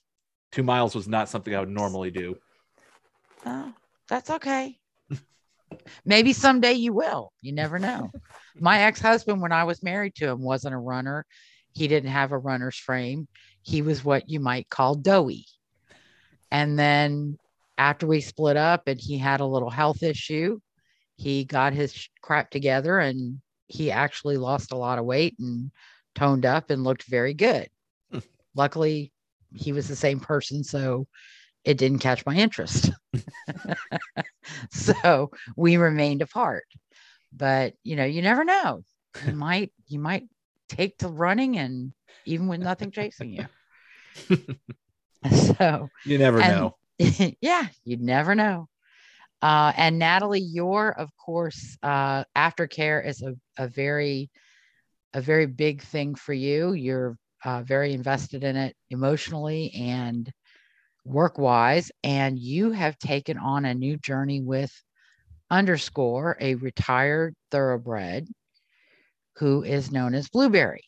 Two 0.51 0.61
miles 0.61 0.93
was 0.93 1.07
not 1.07 1.29
something 1.29 1.55
I 1.55 1.61
would 1.61 1.69
normally 1.69 2.11
do. 2.11 2.35
Oh, 3.43 3.73
that's 4.07 4.29
okay. 4.29 4.77
Maybe 6.05 6.33
someday 6.33 6.73
you 6.73 6.93
will. 6.93 7.31
You 7.41 7.53
never 7.53 7.79
know. 7.79 8.11
My 8.55 8.81
ex 8.81 8.99
husband, 8.99 9.41
when 9.41 9.51
I 9.51 9.63
was 9.63 9.83
married 9.83 10.15
to 10.15 10.27
him, 10.27 10.41
wasn't 10.41 10.75
a 10.75 10.79
runner. 10.79 11.25
He 11.73 11.87
didn't 11.87 12.09
have 12.09 12.31
a 12.31 12.37
runner's 12.37 12.77
frame. 12.77 13.27
He 13.61 13.81
was 13.81 14.03
what 14.03 14.29
you 14.29 14.39
might 14.39 14.69
call 14.69 14.95
doughy. 14.95 15.45
And 16.49 16.77
then 16.79 17.37
after 17.77 18.07
we 18.07 18.21
split 18.21 18.57
up 18.57 18.87
and 18.87 18.99
he 18.99 19.17
had 19.17 19.41
a 19.41 19.45
little 19.45 19.69
health 19.69 20.01
issue, 20.01 20.59
he 21.17 21.45
got 21.45 21.73
his 21.73 22.07
crap 22.21 22.49
together 22.49 22.99
and 22.99 23.41
he 23.67 23.91
actually 23.91 24.37
lost 24.37 24.71
a 24.71 24.77
lot 24.77 24.99
of 24.99 25.05
weight 25.05 25.35
and 25.39 25.71
toned 26.15 26.45
up 26.45 26.69
and 26.69 26.83
looked 26.83 27.03
very 27.03 27.33
good. 27.33 27.67
Hmm. 28.11 28.19
Luckily, 28.55 29.11
he 29.53 29.73
was 29.73 29.87
the 29.87 29.95
same 29.95 30.19
person, 30.19 30.63
so 30.63 31.07
it 31.67 31.77
didn't 31.77 31.99
catch 31.99 32.25
my 32.25 32.33
interest. 32.33 32.91
so 34.71 35.31
we 35.57 35.75
remained 35.75 36.21
apart. 36.21 36.63
But 37.33 37.73
you 37.83 37.97
know, 37.97 38.05
you 38.05 38.21
never 38.21 38.45
know. 38.45 38.83
You 39.25 39.33
might 39.35 39.73
you 39.87 39.99
might 39.99 40.23
take 40.69 40.97
to 40.99 41.09
running 41.09 41.57
and 41.57 41.91
even 42.25 42.47
with 42.47 42.61
nothing 42.61 42.91
chasing 42.91 43.33
you. 43.33 43.45
so 45.31 45.89
you 46.05 46.17
never 46.17 46.39
and, 46.39 46.55
know. 46.55 46.75
yeah, 47.41 47.67
you'd 47.83 48.01
never 48.01 48.33
know. 48.33 48.69
Uh, 49.41 49.73
and 49.75 49.99
Natalie, 49.99 50.39
your 50.39 50.97
of 50.97 51.09
course 51.17 51.77
uh, 51.83 52.23
aftercare 52.33 53.05
is 53.05 53.21
a, 53.21 53.35
a 53.57 53.67
very 53.67 54.29
a 55.13 55.19
very 55.19 55.47
big 55.47 55.81
thing 55.81 56.15
for 56.15 56.33
you. 56.33 56.71
You're 56.71 57.17
uh, 57.43 57.61
very 57.63 57.91
invested 57.91 58.45
in 58.45 58.55
it 58.55 58.73
emotionally 58.89 59.73
and 59.75 60.31
work 61.07 61.37
wise. 61.37 61.91
And 62.03 62.37
you 62.37 62.71
have 62.71 62.99
taken 62.99 63.37
on 63.37 63.65
a 63.65 63.73
new 63.73 63.97
journey 63.97 64.41
with 64.41 64.71
underscore, 65.49 66.37
a 66.39 66.55
retired 66.55 67.35
thoroughbred 67.51 68.27
who 69.37 69.63
is 69.63 69.91
known 69.91 70.13
as 70.13 70.29
Blueberry. 70.29 70.83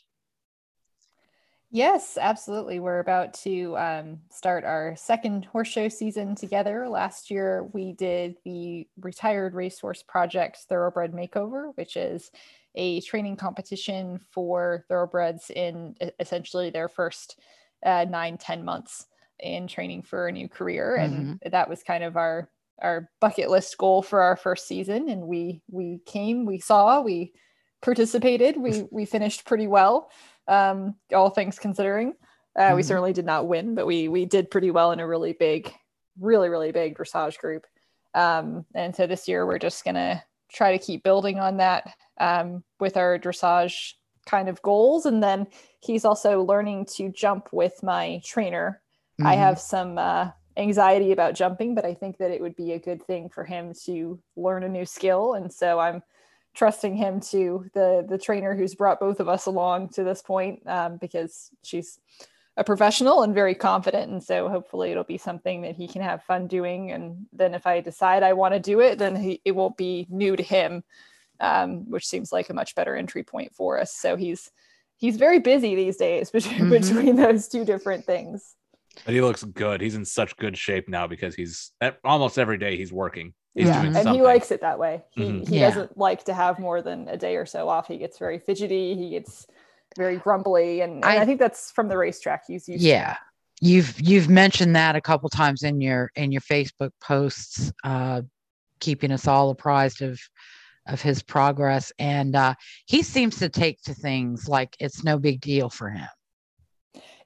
Yes, 1.72 2.18
absolutely. 2.20 2.80
We're 2.80 3.00
about 3.00 3.36
to 3.46 3.78
um, 3.78 4.22
start 4.32 4.64
our 4.66 4.96
second 4.98 5.46
horse 5.46 5.68
show 5.68 5.88
season 5.88 6.34
together. 6.34 6.90
Last 6.90 7.30
year, 7.30 7.70
we 7.74 7.94
did 7.94 8.38
the 8.44 8.88
Retired 9.00 9.54
Racehorse 9.54 10.02
Project 10.02 10.58
Thoroughbred 10.68 11.14
Makeover, 11.14 11.72
which 11.76 11.96
is 11.96 12.32
a 12.74 13.02
training 13.02 13.36
competition 13.36 14.20
for 14.32 14.84
thoroughbreds 14.88 15.52
in 15.52 15.96
essentially 16.20 16.72
their 16.72 16.88
first 16.88 17.40
uh, 17.86 18.06
nine, 18.10 18.40
10 18.40 18.66
months 18.66 19.06
in 19.40 19.68
training 19.68 20.04
for 20.04 20.28
a 20.28 20.32
new 20.32 20.48
career. 20.48 20.96
And 20.96 21.14
mm-hmm. 21.14 21.50
that 21.50 21.70
was 21.70 21.84
kind 21.84 22.04
of 22.04 22.18
our 22.18 22.50
our 22.82 23.10
bucket 23.20 23.50
list 23.50 23.78
goal 23.78 24.02
for 24.02 24.22
our 24.22 24.38
first 24.38 24.68
season. 24.68 25.10
And 25.10 25.24
we 25.24 25.62
we 25.70 26.00
came, 26.06 26.46
we 26.46 26.60
saw, 26.60 27.02
we 27.02 27.34
participated, 27.82 28.58
we 28.58 28.86
we 28.92 29.06
finished 29.06 29.46
pretty 29.46 29.68
well, 29.68 30.12
um, 30.48 30.96
all 31.14 31.30
things 31.30 31.60
considering. 31.60 32.14
Uh, 32.58 32.62
mm-hmm. 32.62 32.76
We 32.78 32.84
certainly 32.84 33.14
did 33.14 33.26
not 33.26 33.48
win, 33.48 33.76
but 33.76 33.86
we 33.86 34.08
we 34.08 34.26
did 34.26 34.52
pretty 34.52 34.72
well 34.72 34.92
in 34.92 35.00
a 35.00 35.08
really 35.08 35.34
big, 35.34 35.74
really 36.20 36.50
really 36.50 36.72
big 36.72 36.98
dressage 36.98 37.38
group. 37.38 37.66
Um, 38.16 38.66
and 38.74 38.96
so 38.96 39.06
this 39.06 39.28
year 39.28 39.46
we're 39.46 39.60
just 39.60 39.86
gonna 39.86 40.24
try 40.52 40.72
to 40.76 40.84
keep 40.84 41.04
building 41.04 41.40
on 41.40 41.58
that 41.58 41.94
um, 42.20 42.64
with 42.80 42.98
our 42.98 43.20
dressage 43.20 43.94
kind 44.26 44.50
of 44.50 44.62
goals. 44.62 45.06
And 45.06 45.24
then 45.24 45.48
he's 45.80 46.06
also 46.06 46.44
learning 46.44 46.88
to 46.98 47.10
jump 47.10 47.50
with 47.52 47.82
my 47.82 48.22
trainer. 48.24 48.82
Mm-hmm. 49.20 49.28
I 49.28 49.36
have 49.36 49.60
some 49.60 49.98
uh, 49.98 50.30
anxiety 50.56 51.12
about 51.12 51.36
jumping, 51.36 51.76
but 51.76 51.86
I 51.86 51.94
think 51.94 52.18
that 52.18 52.32
it 52.32 52.42
would 52.42 52.56
be 52.56 52.72
a 52.72 52.80
good 52.80 53.04
thing 53.04 53.30
for 53.30 53.44
him 53.44 53.74
to 53.86 54.20
learn 54.38 54.64
a 54.64 54.70
new 54.70 54.86
skill. 54.86 55.34
And 55.34 55.52
so 55.52 55.78
I'm 55.80 56.02
trusting 56.56 56.96
him 56.96 57.20
to 57.20 57.66
the 57.74 58.06
the 58.08 58.18
trainer 58.18 58.56
who's 58.56 58.76
brought 58.76 59.00
both 59.00 59.20
of 59.20 59.30
us 59.30 59.46
along 59.46 59.90
to 59.90 60.04
this 60.04 60.22
point 60.22 60.62
um, 60.68 60.98
because 60.98 61.52
she's 61.64 62.00
a 62.58 62.64
professional 62.64 63.24
and 63.24 63.34
very 63.34 63.56
confident 63.56 64.12
and 64.12 64.22
so 64.22 64.50
hopefully 64.50 64.92
it'll 64.92 65.04
be 65.04 65.18
something 65.18 65.62
that 65.62 65.76
he 65.76 65.88
can 65.88 66.02
have 66.02 66.24
fun 66.24 66.48
doing 66.48 66.92
and 66.92 67.26
then 67.32 67.54
if 67.54 67.66
i 67.66 67.80
decide 67.80 68.24
i 68.24 68.34
want 68.34 68.54
to 68.54 68.60
do 68.60 68.82
it 68.82 68.98
then 68.98 69.16
he, 69.16 69.40
it 69.46 69.56
won't 69.56 69.78
be 69.78 70.06
new 70.10 70.36
to 70.36 70.44
him 70.44 70.84
um, 71.40 71.90
which 71.90 72.06
seems 72.06 72.34
like 72.34 72.50
a 72.50 72.54
much 72.54 72.76
better 72.76 72.98
entry 72.98 73.24
point 73.24 73.56
for 73.56 73.80
us 73.80 73.94
so 73.94 74.18
he's 74.18 74.52
he's 74.98 75.16
very 75.16 75.40
busy 75.40 75.76
these 75.76 75.96
days 75.96 76.32
between, 76.32 76.60
mm-hmm. 76.60 76.70
between 76.70 77.16
those 77.16 77.48
two 77.48 77.64
different 77.64 78.04
things 78.04 78.56
but 79.06 79.14
he 79.14 79.22
looks 79.22 79.44
good 79.44 79.82
he's 79.82 79.96
in 79.96 80.06
such 80.06 80.36
good 80.38 80.58
shape 80.58 80.88
now 80.90 81.08
because 81.08 81.36
he's 81.36 81.72
almost 82.04 82.38
every 82.38 82.58
day 82.58 82.78
he's 82.78 82.92
working 82.92 83.34
he's 83.54 83.68
yeah. 83.68 83.84
and 83.84 83.96
something. 83.96 84.14
he 84.14 84.22
likes 84.22 84.52
it 84.52 84.62
that 84.62 84.80
way 84.80 85.04
he, 85.12 85.24
mm-hmm. 85.24 85.52
he 85.52 85.60
yeah. 85.60 85.70
doesn't 85.70 85.98
like 85.98 86.24
to 86.24 86.34
have 86.34 86.60
more 86.60 86.82
than 86.82 87.08
a 87.08 87.18
day 87.18 87.36
or 87.36 87.46
so 87.46 87.68
off 87.70 87.88
he 87.88 87.98
gets 87.98 88.18
very 88.18 88.40
fidgety 88.40 88.96
he 88.96 89.12
gets 89.12 89.48
very 89.98 90.18
grumbly 90.18 90.82
and, 90.82 90.96
and 90.96 91.06
I, 91.06 91.22
I, 91.22 91.26
think 91.26 91.40
that's 91.40 91.72
from 91.72 91.88
the 91.88 91.98
racetrack 91.98 92.44
he's 92.48 92.68
used 92.68 92.84
yeah 92.84 93.14
to. 93.14 93.20
you've 93.62 94.00
you've 94.00 94.30
mentioned 94.30 94.76
that 94.76 94.96
a 94.96 95.02
couple 95.02 95.30
times 95.30 95.64
in 95.64 95.82
your 95.82 96.12
in 96.16 96.32
your 96.32 96.42
facebook 96.42 96.92
posts 97.02 97.72
uh 97.84 98.22
keeping 98.80 99.12
us 99.12 99.28
all 99.28 99.50
apprised 99.50 100.02
of 100.02 100.20
of 100.88 101.02
his 101.02 101.22
progress 101.22 101.92
and 102.00 102.36
uh 102.36 102.54
he 102.86 103.02
seems 103.02 103.38
to 103.40 103.50
take 103.50 103.82
to 103.82 103.94
things 103.94 104.48
like 104.48 104.76
it's 104.80 105.04
no 105.04 105.18
big 105.18 105.42
deal 105.42 105.70
for 105.70 105.90
him 105.90 106.08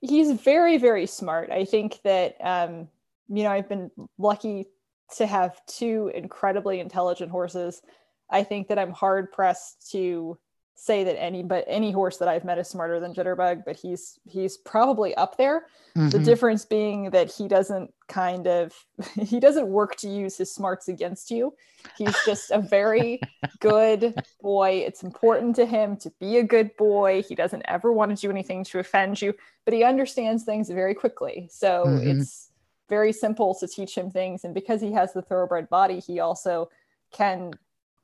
he's 0.04 0.34
very 0.34 0.78
very 0.78 1.06
smart. 1.08 1.50
I 1.50 1.66
think 1.66 2.00
that 2.04 2.36
um 2.42 2.90
you 3.30 3.44
know 3.44 3.52
i've 3.52 3.70
been 3.70 3.90
lucky 4.18 4.68
to 5.16 5.26
have 5.26 5.66
two 5.66 6.12
incredibly 6.14 6.80
intelligent 6.80 7.32
horses. 7.32 7.82
I 8.30 8.44
think 8.44 8.68
that 8.68 8.78
i'm 8.78 8.92
hard 8.92 9.32
pressed 9.32 9.92
to 9.92 10.38
say 10.76 11.04
that 11.04 11.22
any 11.22 11.44
but 11.44 11.64
any 11.68 11.92
horse 11.92 12.18
that 12.18 12.28
I've 12.28 12.44
met 12.44 12.58
is 12.58 12.68
smarter 12.68 13.00
than 13.00 13.14
Jitterbug, 13.14 13.64
but 13.66 13.76
he's 13.76 14.20
he's 14.26 14.58
probably 14.58 15.16
up 15.16 15.38
there. 15.38 15.68
Mm-hmm. 15.96 16.10
The 16.10 16.20
difference 16.20 16.66
being 16.66 17.12
that 17.12 17.32
he 17.32 17.48
doesn't 17.48 17.94
kind 18.08 18.48
of 18.48 18.74
he 19.22 19.40
doesn't 19.40 19.68
work 19.68 19.96
to 19.98 20.10
use 20.10 20.38
his 20.38 20.54
smarts 20.54 20.88
against 20.88 21.32
you. 21.32 21.54
He's 21.98 22.16
just 22.26 22.52
a 22.52 22.60
very 22.60 23.22
good 23.60 24.16
boy. 24.42 24.84
It's 24.86 25.04
important 25.04 25.56
to 25.58 25.66
him 25.66 25.96
to 25.98 26.12
be 26.20 26.38
a 26.38 26.44
good 26.44 26.76
boy. 26.76 27.24
He 27.28 27.36
doesn't 27.36 27.64
ever 27.68 27.94
want 27.94 28.16
to 28.16 28.22
do 28.22 28.32
anything 28.32 28.64
to 28.66 28.80
offend 28.80 29.22
you, 29.22 29.34
but 29.66 29.74
he 29.74 29.84
understands 29.84 30.44
things 30.44 30.70
very 30.70 30.96
quickly. 30.96 31.50
So 31.52 31.86
mm-hmm. 31.86 32.20
it's 32.20 32.50
very 32.90 33.14
simple 33.14 33.56
to 33.56 33.68
teach 33.68 33.98
him 33.98 34.12
things 34.12 34.44
and 34.44 34.54
because 34.54 34.82
he 34.82 34.92
has 34.92 35.14
the 35.14 35.22
thoroughbred 35.22 35.70
body, 35.70 36.00
he 36.00 36.20
also 36.20 36.70
can 37.12 37.52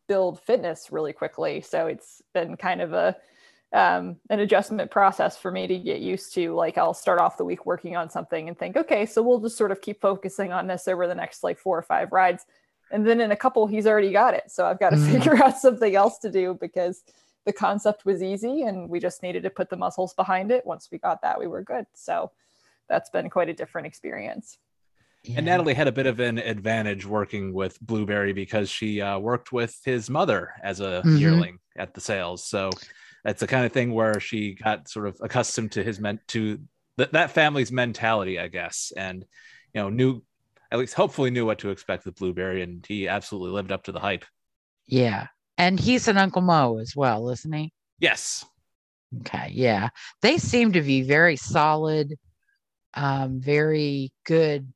build 0.10 0.42
fitness 0.42 0.92
really 0.92 1.14
quickly. 1.14 1.62
So 1.62 1.88
it's 1.88 2.22
been 2.34 2.58
kind 2.58 2.82
of 2.82 2.92
a 2.92 3.16
um, 3.72 4.18
an 4.32 4.40
adjustment 4.40 4.90
process 4.90 5.38
for 5.38 5.52
me 5.52 5.68
to 5.68 5.78
get 5.78 6.02
used 6.02 6.34
to. 6.34 6.54
Like 6.56 6.78
I'll 6.78 6.96
start 6.96 7.22
off 7.22 7.38
the 7.38 7.46
week 7.46 7.68
working 7.68 7.96
on 7.96 8.10
something 8.10 8.50
and 8.50 8.58
think, 8.58 8.76
okay, 8.76 9.06
so 9.06 9.22
we'll 9.22 9.40
just 9.40 9.58
sort 9.58 9.72
of 9.72 9.80
keep 9.80 10.02
focusing 10.02 10.52
on 10.52 10.66
this 10.66 10.88
over 10.88 11.08
the 11.08 11.14
next 11.14 11.44
like 11.44 11.60
four 11.60 11.78
or 11.78 11.84
five 11.84 12.12
rides. 12.12 12.46
And 12.92 13.06
then 13.08 13.22
in 13.22 13.32
a 13.32 13.36
couple, 13.36 13.68
he's 13.68 13.86
already 13.86 14.12
got 14.12 14.34
it. 14.34 14.46
So 14.48 14.66
I've 14.66 14.80
got 14.80 14.90
to 14.90 14.96
mm. 14.98 15.12
figure 15.12 15.42
out 15.42 15.60
something 15.60 15.96
else 15.96 16.18
to 16.20 16.32
do 16.32 16.58
because 16.60 17.04
the 17.46 17.54
concept 17.54 18.06
was 18.06 18.24
easy 18.24 18.64
and 18.64 18.90
we 18.90 19.00
just 19.00 19.22
needed 19.22 19.44
to 19.44 19.52
put 19.52 19.70
the 19.70 19.78
muscles 19.78 20.16
behind 20.16 20.52
it. 20.52 20.66
Once 20.66 20.90
we 20.92 20.98
got 20.98 21.22
that, 21.22 21.40
we 21.40 21.46
were 21.46 21.64
good. 21.64 21.86
So 21.94 22.32
that's 22.88 23.12
been 23.12 23.30
quite 23.30 23.50
a 23.50 23.54
different 23.54 23.86
experience. 23.86 24.58
Yeah. 25.24 25.38
And 25.38 25.46
Natalie 25.46 25.74
had 25.74 25.88
a 25.88 25.92
bit 25.92 26.08
of 26.08 26.20
an 26.20 26.38
advantage 26.38 27.06
working 27.06 27.54
with 27.54 27.80
Blueberry 27.82 28.32
because 28.32 28.70
she 28.70 29.02
uh, 29.02 29.20
worked 29.20 29.52
with 29.52 29.78
his 29.84 30.10
mother 30.10 30.54
as 30.64 30.80
a 30.80 31.02
mm-hmm. 31.06 31.18
yearling 31.18 31.60
at 31.76 31.94
the 31.94 32.00
sales. 32.00 32.46
So 32.46 32.70
that's 33.24 33.42
the 33.42 33.48
kind 33.48 33.66
of 33.66 33.74
thing 33.74 33.94
where 33.94 34.20
she 34.20 34.54
got 34.54 34.88
sort 34.88 35.08
of 35.08 35.18
accustomed 35.22 35.74
to 35.74 35.84
his 35.84 36.00
meant 36.00 36.22
to 36.30 36.60
th- 36.98 37.12
that 37.12 37.32
family's 37.32 37.72
mentality, 37.72 38.40
I 38.40 38.48
guess, 38.48 38.94
and 38.96 39.26
you 39.74 39.82
know 39.82 39.90
knew 39.90 40.24
at 40.72 40.80
least 40.80 40.94
hopefully 40.94 41.32
knew 41.32 41.46
what 41.46 41.60
to 41.60 41.72
expect 41.72 42.06
with 42.06 42.16
Blueberry, 42.16 42.62
and 42.62 42.86
he 42.88 43.08
absolutely 43.08 43.52
lived 43.52 43.72
up 43.72 43.84
to 43.84 43.92
the 43.92 44.00
hype. 44.00 44.26
Yeah, 44.88 45.28
and 45.58 45.80
he's 45.80 46.08
an 46.08 46.18
Uncle 46.18 46.42
Mo 46.42 46.78
as 46.78 46.96
well, 46.96 47.30
isn't 47.30 47.52
he? 47.52 47.74
Yes. 48.00 48.46
Okay. 49.22 49.52
Yeah, 49.54 49.90
they 50.22 50.38
seem 50.38 50.74
to 50.74 50.82
be 50.82 51.02
very 51.02 51.36
solid, 51.36 52.16
um, 52.94 53.42
very 53.42 54.12
good 54.26 54.72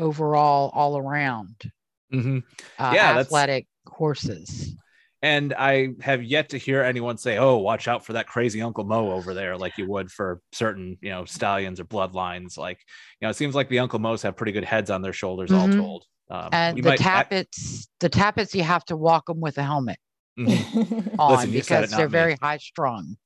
overall 0.00 0.70
all 0.74 0.96
around. 0.96 1.62
Mm-hmm. 2.12 2.38
Uh, 2.78 2.92
yeah, 2.94 3.18
athletic 3.18 3.66
horses. 3.86 4.74
And 5.22 5.52
I 5.52 5.90
have 6.00 6.22
yet 6.22 6.48
to 6.50 6.58
hear 6.58 6.82
anyone 6.82 7.18
say, 7.18 7.36
"Oh, 7.36 7.58
watch 7.58 7.88
out 7.88 8.06
for 8.06 8.14
that 8.14 8.26
crazy 8.26 8.62
Uncle 8.62 8.84
Mo 8.84 9.12
over 9.12 9.34
there," 9.34 9.56
like 9.56 9.76
you 9.76 9.86
would 9.86 10.10
for 10.10 10.40
certain, 10.52 10.96
you 11.02 11.10
know, 11.10 11.26
stallions 11.26 11.78
or 11.78 11.84
bloodlines. 11.84 12.56
Like, 12.56 12.78
you 13.20 13.26
know, 13.26 13.30
it 13.30 13.36
seems 13.36 13.54
like 13.54 13.68
the 13.68 13.80
Uncle 13.80 13.98
Mo's 13.98 14.22
have 14.22 14.36
pretty 14.36 14.52
good 14.52 14.64
heads 14.64 14.90
on 14.90 15.02
their 15.02 15.12
shoulders, 15.12 15.50
mm-hmm. 15.50 15.78
all 15.78 15.86
told. 15.86 16.04
Um, 16.30 16.48
and 16.52 16.82
the 16.82 16.96
Tapits, 16.96 17.88
the 17.98 18.08
Tapits, 18.08 18.54
you 18.54 18.62
have 18.62 18.84
to 18.86 18.96
walk 18.96 19.26
them 19.26 19.40
with 19.40 19.58
a 19.58 19.62
helmet. 19.62 19.98
Mhm. 20.38 21.14
on 21.18 21.32
Listen, 21.32 21.50
because 21.50 21.90
they're 21.90 22.08
me. 22.08 22.12
very 22.12 22.36
high 22.40 22.58
strung. 22.58 23.16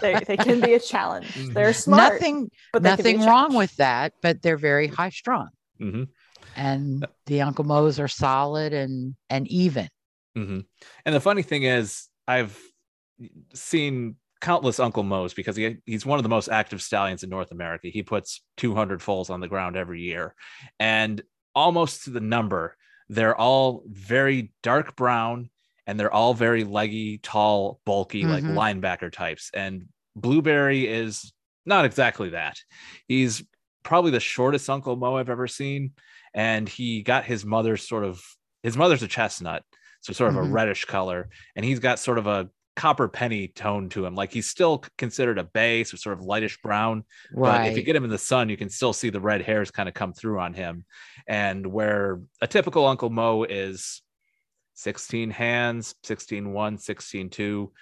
They, 0.00 0.22
they 0.26 0.36
can 0.36 0.60
be 0.60 0.74
a 0.74 0.80
challenge. 0.92 1.30
They're 1.34 1.72
smart, 1.72 2.20
Nothing, 2.20 2.50
but 2.72 2.82
they 2.82 2.96
can 2.96 3.04
be 3.04 3.12
nothing 3.14 3.28
wrong 3.28 3.54
with 3.54 3.74
that, 3.76 4.12
but 4.22 4.42
they're 4.42 4.56
very 4.56 4.86
high 4.86 5.10
strung. 5.10 5.48
hmm 5.78 6.04
And 6.56 7.06
the 7.26 7.42
Uncle 7.42 7.64
Mo's 7.64 7.98
are 7.98 8.08
solid 8.08 8.72
and 8.72 9.14
and 9.30 9.48
even. 9.48 9.88
hmm 10.34 10.60
And 11.04 11.14
the 11.14 11.20
funny 11.20 11.42
thing 11.42 11.64
is, 11.64 12.08
I've 12.26 12.58
seen 13.54 14.16
countless 14.40 14.80
Uncle 14.80 15.04
Mo's 15.04 15.34
because 15.34 15.56
he 15.56 15.76
he's 15.86 16.04
one 16.04 16.18
of 16.18 16.22
the 16.24 16.28
most 16.28 16.48
active 16.48 16.82
stallions 16.82 17.22
in 17.22 17.30
North 17.30 17.52
America. 17.52 17.88
He 17.88 18.02
puts 18.02 18.42
200 18.56 19.00
foals 19.02 19.30
on 19.30 19.40
the 19.40 19.48
ground 19.48 19.76
every 19.76 20.02
year, 20.02 20.34
and 20.80 21.22
almost 21.54 22.04
to 22.04 22.10
the 22.10 22.20
number, 22.20 22.76
they're 23.08 23.36
all 23.36 23.82
very 23.86 24.52
dark 24.62 24.96
brown 24.96 25.50
and 25.86 25.98
they're 25.98 26.12
all 26.12 26.34
very 26.34 26.64
leggy, 26.64 27.18
tall, 27.18 27.80
bulky, 27.84 28.24
like 28.24 28.44
Mhm. 28.44 28.54
linebacker 28.56 29.12
types. 29.12 29.50
And 29.54 29.88
Blueberry 30.14 30.86
is 30.86 31.32
not 31.66 31.84
exactly 31.84 32.30
that. 32.30 32.58
He's 33.08 33.42
probably 33.82 34.10
the 34.10 34.20
shortest 34.20 34.68
Uncle 34.70 34.96
Mo 34.96 35.16
I've 35.16 35.30
ever 35.30 35.48
seen, 35.48 35.92
and 36.34 36.68
he 36.68 37.02
got 37.02 37.24
his 37.24 37.44
mother's 37.44 37.86
sort 37.86 38.04
of 38.04 38.22
his 38.62 38.76
mother's 38.76 39.02
a 39.02 39.08
chestnut, 39.08 39.64
so 40.02 40.12
sort 40.12 40.30
of 40.30 40.36
a 40.36 40.46
Mhm. 40.46 40.52
reddish 40.52 40.84
color, 40.84 41.30
and 41.56 41.64
he's 41.64 41.80
got 41.80 41.98
sort 41.98 42.18
of 42.18 42.26
a 42.28 42.48
copper 42.76 43.08
penny 43.08 43.48
tone 43.48 43.88
to 43.90 44.06
him. 44.06 44.14
Like 44.14 44.32
he's 44.32 44.48
still 44.48 44.84
considered 44.96 45.38
a 45.38 45.44
bay, 45.44 45.84
so 45.84 45.96
sort 45.96 46.16
of 46.18 46.24
lightish 46.24 46.58
brown. 46.62 47.04
But 47.32 47.66
if 47.66 47.76
you 47.76 47.82
get 47.82 47.96
him 47.96 48.04
in 48.04 48.10
the 48.10 48.18
sun, 48.18 48.48
you 48.48 48.56
can 48.56 48.70
still 48.70 48.92
see 48.92 49.10
the 49.10 49.20
red 49.20 49.42
hairs 49.42 49.70
kind 49.70 49.88
of 49.88 49.94
come 49.94 50.12
through 50.12 50.38
on 50.40 50.54
him. 50.54 50.84
And 51.26 51.66
where 51.66 52.22
a 52.40 52.46
typical 52.46 52.86
Uncle 52.86 53.10
Mo 53.10 53.42
is 53.44 54.02
16 54.74 55.30
hands, 55.30 55.94
16 56.02 56.52
1, 56.52 56.78
16 56.78 57.30
2. 57.30 57.72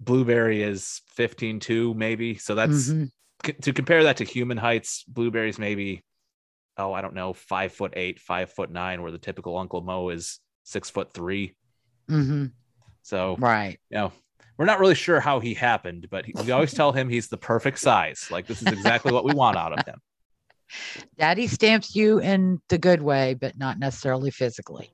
Blueberry 0.00 0.62
is 0.62 1.00
15 1.08 1.60
2, 1.60 1.94
maybe. 1.94 2.36
So 2.36 2.54
that's 2.54 2.88
Mhm. 2.90 3.10
c- 3.46 3.52
to 3.52 3.72
compare 3.72 4.02
that 4.04 4.16
to 4.18 4.24
human 4.24 4.56
heights. 4.58 5.04
Blueberry's 5.06 5.58
maybe, 5.58 6.02
oh, 6.76 6.92
I 6.92 7.02
don't 7.02 7.14
know, 7.14 7.32
five 7.32 7.72
foot 7.72 7.92
eight, 7.96 8.18
five 8.20 8.50
foot 8.52 8.70
nine, 8.70 9.02
where 9.02 9.12
the 9.12 9.18
typical 9.18 9.56
Uncle 9.56 9.80
Mo 9.82 10.08
is 10.08 10.40
six 10.64 10.90
foot 10.90 11.12
three. 11.12 11.54
Mhm. 12.10 12.52
So, 13.02 13.36
Right. 13.38 13.78
you 13.90 13.98
know, 13.98 14.12
we're 14.58 14.64
not 14.66 14.80
really 14.80 14.94
sure 14.96 15.20
how 15.20 15.38
he 15.40 15.54
happened, 15.54 16.08
but 16.10 16.24
he, 16.26 16.32
we 16.44 16.50
always 16.50 16.72
tell 16.74 16.92
him 16.92 17.08
he's 17.08 17.28
the 17.28 17.38
perfect 17.38 17.78
size. 17.78 18.28
Like, 18.30 18.46
this 18.46 18.60
is 18.62 18.68
exactly 18.68 19.12
what 19.12 19.24
we 19.24 19.34
want 19.34 19.56
out 19.56 19.78
of 19.78 19.86
him. 19.86 20.00
Daddy 21.18 21.46
stamps 21.46 21.94
you 21.94 22.18
in 22.18 22.60
the 22.68 22.78
good 22.78 23.02
way, 23.02 23.34
but 23.34 23.56
not 23.58 23.78
necessarily 23.78 24.30
physically. 24.30 24.92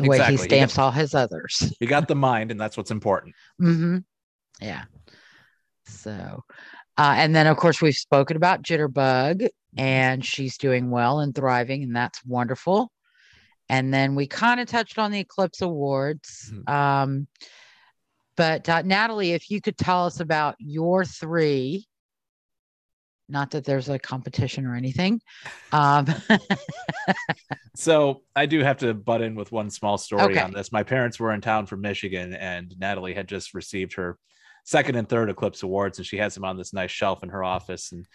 The 0.00 0.08
way 0.08 0.16
Exactly. 0.16 0.36
he 0.36 0.42
He 0.42 0.48
stamps 0.48 0.78
all 0.78 0.90
his 0.90 1.14
others. 1.14 1.72
You 1.78 1.86
got 1.86 2.08
the 2.08 2.14
mind, 2.30 2.50
and 2.50 2.58
that's 2.58 2.76
what's 2.76 2.90
important. 2.90 3.34
hmm 3.58 3.98
Yeah. 4.60 4.84
So, 5.86 6.44
uh, 6.96 7.14
and 7.16 7.34
then 7.34 7.46
of 7.46 7.56
course 7.58 7.82
we've 7.82 7.94
spoken 7.94 8.36
about 8.36 8.62
Jitterbug, 8.62 9.46
and 9.76 10.24
she's 10.24 10.56
doing 10.56 10.90
well 10.90 11.20
and 11.20 11.34
thriving, 11.34 11.82
and 11.82 11.94
that's 11.94 12.24
wonderful. 12.24 12.90
And 13.68 13.92
then 13.92 14.14
we 14.14 14.26
kind 14.26 14.58
of 14.58 14.68
touched 14.68 14.98
on 14.98 15.10
the 15.10 15.20
Eclipse 15.20 15.60
Awards. 15.60 16.52
Mhm. 16.52 16.72
Um, 16.72 17.26
but 18.36 18.68
uh, 18.68 18.82
Natalie, 18.82 19.32
if 19.32 19.50
you 19.50 19.60
could 19.60 19.76
tell 19.76 20.06
us 20.06 20.20
about 20.20 20.54
your 20.58 21.04
three, 21.04 21.86
not 23.30 23.50
that 23.52 23.64
there's 23.64 23.88
a 23.88 23.98
competition 23.98 24.66
or 24.66 24.76
anything. 24.76 25.20
Um, 25.72 26.06
So 27.76 28.22
I 28.36 28.44
do 28.46 28.60
have 28.60 28.78
to 28.78 28.92
butt 28.92 29.22
in 29.22 29.34
with 29.36 29.52
one 29.52 29.70
small 29.70 29.96
story 29.96 30.34
Okay. 30.34 30.40
on 30.40 30.52
this. 30.52 30.70
My 30.72 30.82
parents 30.82 31.18
were 31.18 31.32
in 31.32 31.40
town 31.40 31.64
from 31.66 31.80
Michigan, 31.80 32.34
and 32.34 32.74
Natalie 32.78 33.14
had 33.14 33.26
just 33.28 33.54
received 33.54 33.94
her 33.94 34.18
second 34.64 34.96
and 34.96 35.08
third 35.08 35.30
Eclipse 35.30 35.62
awards, 35.62 35.96
and 35.98 36.06
she 36.06 36.18
has 36.18 36.34
them 36.34 36.44
on 36.44 36.58
this 36.58 36.74
nice 36.74 36.90
shelf 36.90 37.22
in 37.22 37.30
her 37.30 37.42
office. 37.42 37.92
And 37.92 38.06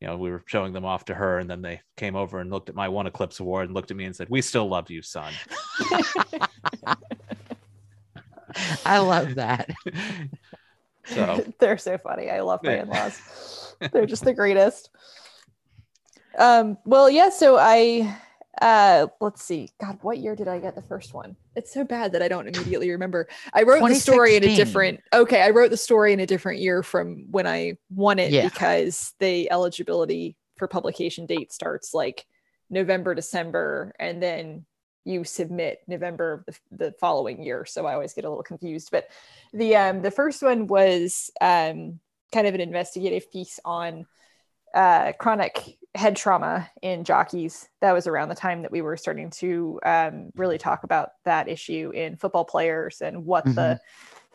you 0.00 0.08
know, 0.08 0.18
we 0.18 0.30
were 0.30 0.42
showing 0.46 0.72
them 0.74 0.84
off 0.84 1.06
to 1.06 1.14
her, 1.14 1.38
and 1.38 1.48
then 1.48 1.62
they 1.62 1.80
came 1.96 2.16
over 2.16 2.40
and 2.40 2.50
looked 2.50 2.68
at 2.68 2.74
my 2.74 2.88
one 2.88 3.06
Eclipse 3.06 3.40
award 3.40 3.66
and 3.66 3.74
looked 3.74 3.90
at 3.92 3.96
me 3.96 4.04
and 4.04 4.14
said, 4.14 4.28
"We 4.28 4.42
still 4.42 4.68
love 4.68 4.90
you, 4.90 5.00
son." 5.00 5.32
I 8.84 8.98
love 8.98 9.36
that. 9.36 9.70
So 11.06 11.44
They're 11.58 11.78
so 11.78 11.98
funny. 11.98 12.30
I 12.30 12.40
love 12.40 12.60
my 12.62 12.78
in-laws. 12.80 13.74
They're 13.92 14.06
just 14.06 14.24
the 14.24 14.34
greatest. 14.34 14.90
Um, 16.38 16.78
well, 16.84 17.08
yeah, 17.08 17.30
so 17.30 17.56
I 17.58 18.16
uh 18.62 19.08
let's 19.20 19.42
see. 19.42 19.68
God, 19.80 19.98
what 20.02 20.18
year 20.18 20.36
did 20.36 20.46
I 20.48 20.58
get 20.60 20.74
the 20.74 20.82
first 20.82 21.12
one? 21.12 21.36
It's 21.56 21.72
so 21.74 21.84
bad 21.84 22.12
that 22.12 22.22
I 22.22 22.28
don't 22.28 22.46
immediately 22.46 22.90
remember. 22.90 23.28
I 23.52 23.62
wrote 23.64 23.86
the 23.88 23.94
story 23.96 24.36
in 24.36 24.44
a 24.44 24.54
different 24.54 25.00
okay, 25.12 25.42
I 25.42 25.50
wrote 25.50 25.70
the 25.70 25.76
story 25.76 26.12
in 26.12 26.20
a 26.20 26.26
different 26.26 26.60
year 26.60 26.82
from 26.82 27.26
when 27.30 27.46
I 27.46 27.78
won 27.90 28.18
it 28.18 28.32
Yeah. 28.32 28.44
because 28.48 29.12
the 29.18 29.50
eligibility 29.50 30.36
for 30.56 30.68
publication 30.68 31.26
date 31.26 31.52
starts 31.52 31.92
like 31.94 32.24
November, 32.70 33.14
December, 33.14 33.92
and 33.98 34.22
then 34.22 34.64
you 35.04 35.24
submit 35.24 35.82
November 35.86 36.32
of 36.32 36.46
the, 36.46 36.86
the 36.86 36.92
following 36.92 37.42
year. 37.42 37.64
So 37.64 37.86
I 37.86 37.94
always 37.94 38.14
get 38.14 38.24
a 38.24 38.28
little 38.28 38.42
confused. 38.42 38.90
But 38.90 39.08
the 39.52 39.76
um 39.76 40.02
the 40.02 40.10
first 40.10 40.42
one 40.42 40.66
was 40.66 41.30
um 41.40 42.00
kind 42.32 42.46
of 42.46 42.54
an 42.54 42.60
investigative 42.60 43.30
piece 43.30 43.60
on 43.64 44.06
uh 44.74 45.12
chronic 45.18 45.78
head 45.94 46.16
trauma 46.16 46.68
in 46.82 47.04
jockeys. 47.04 47.68
That 47.80 47.92
was 47.92 48.06
around 48.06 48.28
the 48.28 48.34
time 48.34 48.62
that 48.62 48.72
we 48.72 48.82
were 48.82 48.96
starting 48.96 49.30
to 49.30 49.80
um 49.84 50.30
really 50.34 50.58
talk 50.58 50.84
about 50.84 51.10
that 51.24 51.48
issue 51.48 51.92
in 51.94 52.16
football 52.16 52.44
players 52.44 53.00
and 53.00 53.24
what 53.24 53.44
the 53.44 53.80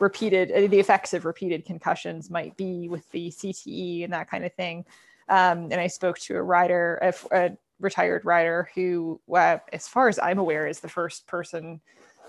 repeated 0.00 0.50
uh, 0.50 0.66
the 0.66 0.80
effects 0.80 1.12
of 1.12 1.24
repeated 1.24 1.64
concussions 1.64 2.30
might 2.30 2.56
be 2.56 2.88
with 2.88 3.08
the 3.10 3.28
CTE 3.30 4.04
and 4.04 4.12
that 4.12 4.30
kind 4.30 4.44
of 4.44 4.52
thing. 4.54 4.84
Um, 5.28 5.68
and 5.70 5.74
I 5.74 5.86
spoke 5.86 6.18
to 6.20 6.36
a 6.36 6.42
rider, 6.42 6.98
a, 7.00 7.14
a 7.30 7.56
retired 7.80 8.24
rider 8.24 8.68
who, 8.74 9.20
uh, 9.34 9.58
as 9.72 9.88
far 9.88 10.08
as 10.08 10.18
I'm 10.18 10.38
aware, 10.38 10.66
is 10.66 10.80
the 10.80 10.88
first 10.88 11.26
person, 11.26 11.80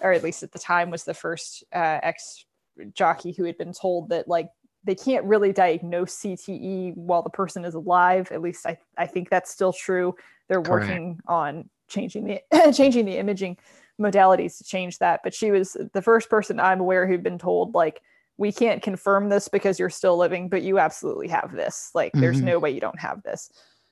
or 0.01 0.11
at 0.11 0.23
least 0.23 0.43
at 0.43 0.51
the 0.51 0.59
time, 0.59 0.89
was 0.89 1.03
the 1.03 1.13
first 1.13 1.63
uh, 1.73 1.99
ex 2.01 2.45
jockey 2.93 3.31
who 3.33 3.43
had 3.43 3.57
been 3.57 3.73
told 3.73 4.09
that 4.09 4.27
like 4.27 4.49
they 4.83 4.95
can't 4.95 5.25
really 5.25 5.53
diagnose 5.53 6.17
CTE 6.19 6.95
while 6.95 7.21
the 7.21 7.29
person 7.29 7.65
is 7.65 7.75
alive. 7.75 8.31
At 8.31 8.41
least 8.41 8.65
I, 8.65 8.77
I 8.97 9.05
think 9.05 9.29
that's 9.29 9.51
still 9.51 9.73
true. 9.73 10.15
They're 10.49 10.61
Correct. 10.61 10.87
working 10.89 11.19
on 11.27 11.69
changing 11.87 12.23
the 12.23 12.71
changing 12.75 13.05
the 13.05 13.17
imaging 13.17 13.57
modalities 13.99 14.57
to 14.57 14.63
change 14.63 14.97
that. 14.99 15.19
But 15.23 15.33
she 15.33 15.51
was 15.51 15.77
the 15.93 16.01
first 16.01 16.29
person 16.29 16.59
I'm 16.59 16.79
aware 16.79 17.05
who'd 17.05 17.23
been 17.23 17.37
told 17.37 17.75
like 17.75 18.01
we 18.37 18.51
can't 18.51 18.81
confirm 18.81 19.29
this 19.29 19.47
because 19.47 19.77
you're 19.77 19.89
still 19.91 20.17
living, 20.17 20.49
but 20.49 20.63
you 20.63 20.79
absolutely 20.79 21.27
have 21.27 21.51
this. 21.51 21.91
Like 21.93 22.13
there's 22.13 22.41
Mhm. 22.41 22.45
no 22.45 22.59
way 22.59 22.71
you 22.71 22.79
don't 22.81 22.99
have 22.99 23.21
this. 23.21 23.51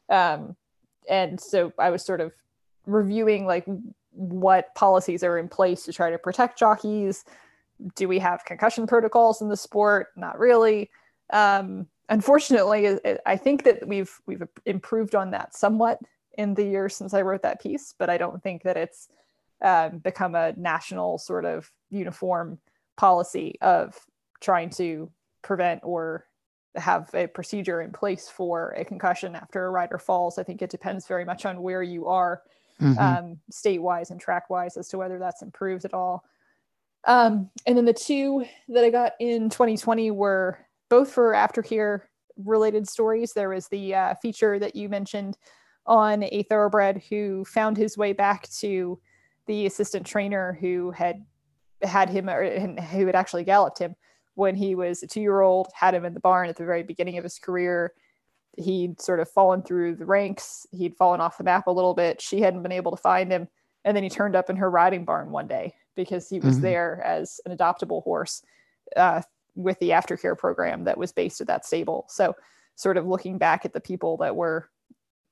Um, 0.09 0.55
and 1.09 1.39
so 1.39 1.73
I 1.77 1.89
was 1.89 2.05
sort 2.05 2.21
of 2.21 2.33
reviewing 2.85 3.45
like 3.45 3.65
what 4.11 4.73
policies 4.75 5.23
are 5.23 5.37
in 5.37 5.47
place 5.47 5.83
to 5.83 5.93
try 5.93 6.09
to 6.09 6.17
protect 6.17 6.57
jockeys. 6.57 7.25
Do 7.95 8.07
we 8.07 8.19
have 8.19 8.45
concussion 8.45 8.87
protocols 8.87 9.41
in 9.41 9.49
the 9.49 9.57
sport? 9.57 10.07
Not 10.15 10.37
really. 10.39 10.89
Um, 11.31 11.87
unfortunately, 12.09 12.99
I- 13.25 13.37
think 13.37 13.63
that 13.63 13.87
we've 13.87 14.19
we've 14.25 14.43
improved 14.65 15.15
on 15.15 15.31
that 15.31 15.55
somewhat 15.55 15.99
in 16.37 16.53
the 16.53 16.63
years 16.63 16.95
since 16.95 17.13
I 17.13 17.21
wrote 17.21 17.43
that 17.43 17.61
piece, 17.61 17.93
but 17.97 18.09
I 18.09 18.17
don't 18.17 18.41
think 18.41 18.63
that 18.63 18.77
it's 18.77 19.09
um, 19.61 19.99
become 19.99 20.35
a 20.35 20.53
national 20.53 21.17
sort 21.17 21.45
of 21.45 21.71
uniform 21.89 22.59
policy 22.97 23.55
of 23.61 23.95
trying 24.39 24.69
to 24.71 25.09
prevent 25.41 25.81
or 25.83 26.25
have 26.75 27.09
a 27.13 27.27
procedure 27.27 27.81
in 27.81 27.91
place 27.91 28.29
for 28.29 28.71
a 28.71 28.85
concussion 28.85 29.35
after 29.35 29.65
a 29.65 29.69
rider 29.71 29.97
falls. 29.97 30.37
I 30.37 30.43
think 30.43 30.61
it 30.61 30.69
depends 30.69 31.07
very 31.07 31.25
much 31.25 31.45
on 31.45 31.61
where 31.61 31.81
you 31.83 32.07
are 32.07 32.43
Mhm. 32.79 32.97
um, 32.97 33.39
state 33.51 33.81
wise 33.81 34.09
and 34.11 34.21
track 34.21 34.49
wise 34.49 34.77
as 34.77 34.87
to 34.89 34.97
whether 34.97 35.19
that's 35.19 35.41
improved 35.41 35.83
at 35.83 35.93
all. 35.93 36.23
Um, 37.05 37.49
and 37.65 37.77
then 37.77 37.85
the 37.85 37.93
two 37.93 38.45
that 38.69 38.83
I 38.83 38.89
got 38.89 39.13
in 39.19 39.49
2020 39.49 40.11
were 40.11 40.57
both 40.89 41.11
for 41.11 41.33
aftercare 41.33 42.03
related 42.37 42.87
stories. 42.87 43.33
There 43.33 43.49
was 43.49 43.67
the 43.67 43.95
uh, 43.95 44.15
feature 44.21 44.59
that 44.59 44.75
you 44.75 44.87
mentioned 44.89 45.37
on 45.85 46.23
a 46.23 46.43
thoroughbred 46.43 47.03
who 47.09 47.43
found 47.45 47.75
his 47.77 47.97
way 47.97 48.13
back 48.13 48.47
to 48.59 48.99
the 49.45 49.65
assistant 49.65 50.05
trainer 50.05 50.53
who 50.61 50.91
had 50.91 51.25
had 51.81 52.09
him 52.09 52.29
or 52.29 52.43
who 52.81 53.05
had 53.07 53.15
actually 53.15 53.43
galloped 53.43 53.79
him 53.79 53.95
when 54.39 54.55
he 54.55 54.73
was 54.73 55.03
a 55.03 55.07
two 55.07 55.21
year 55.21 55.41
old, 55.41 55.67
had 55.73 55.93
him 55.93 56.05
in 56.05 56.13
the 56.13 56.19
barn 56.19 56.49
at 56.49 56.55
the 56.55 56.65
very 56.65 56.81
beginning 56.81 57.17
of 57.17 57.23
his 57.23 57.37
career. 57.37 57.93
He'd 58.57 58.99
sort 58.99 59.19
of 59.19 59.29
fallen 59.29 59.61
through 59.61 59.95
the 59.95 60.05
ranks, 60.05 60.65
he'd 60.71 60.95
fallen 60.95 61.21
off 61.21 61.37
the 61.37 61.43
map 61.43 61.67
a 61.67 61.71
little 61.71 61.93
bit. 61.93 62.21
She 62.21 62.41
hadn't 62.41 62.63
been 62.63 62.71
able 62.71 62.91
to 62.91 62.97
find 62.97 63.31
him. 63.31 63.47
And 63.85 63.95
then 63.95 64.03
he 64.03 64.09
turned 64.09 64.35
up 64.35 64.49
in 64.49 64.55
her 64.57 64.69
riding 64.69 65.05
barn 65.05 65.31
one 65.31 65.47
day 65.47 65.75
because 65.95 66.29
he 66.29 66.39
was 66.39 66.57
Mhm. 66.57 66.61
there 66.61 67.01
as 67.03 67.39
an 67.45 67.55
adoptable 67.55 68.03
horse 68.03 68.41
uh, 68.95 69.21
with 69.55 69.77
the 69.79 69.89
aftercare 69.89 70.37
program 70.37 70.85
that 70.85 70.97
was 70.97 71.11
based 71.11 71.41
at 71.41 71.47
that 71.47 71.65
stable. 71.65 72.05
So, 72.07 72.35
sort 72.75 72.97
of 72.97 73.05
looking 73.05 73.37
back 73.37 73.65
at 73.65 73.73
the 73.73 73.81
people 73.81 74.17
that 74.17 74.35
were 74.35 74.69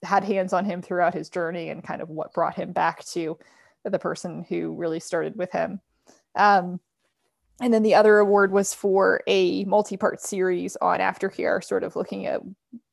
had 0.03 0.23
hands 0.23 0.53
on 0.53 0.65
him 0.65 0.81
throughout 0.81 1.13
his 1.13 1.29
journey 1.29 1.69
and 1.69 1.83
kind 1.83 2.01
of 2.01 2.09
what 2.09 2.33
brought 2.33 2.55
him 2.55 2.71
back 2.73 3.03
to 3.05 3.37
the 3.83 3.99
person 3.99 4.45
who 4.47 4.75
really 4.75 4.99
started 4.99 5.35
with 5.37 5.51
him. 5.51 5.79
Um, 6.35 6.79
and 7.61 7.73
then 7.73 7.83
the 7.83 7.95
other 7.95 8.19
award 8.19 8.51
was 8.51 8.73
for 8.73 9.21
a 9.27 9.63
multi-part 9.65 10.21
series 10.21 10.75
on 10.77 10.99
aftercare, 10.99 11.63
sort 11.63 11.83
of 11.83 11.95
looking 11.95 12.25
at 12.25 12.41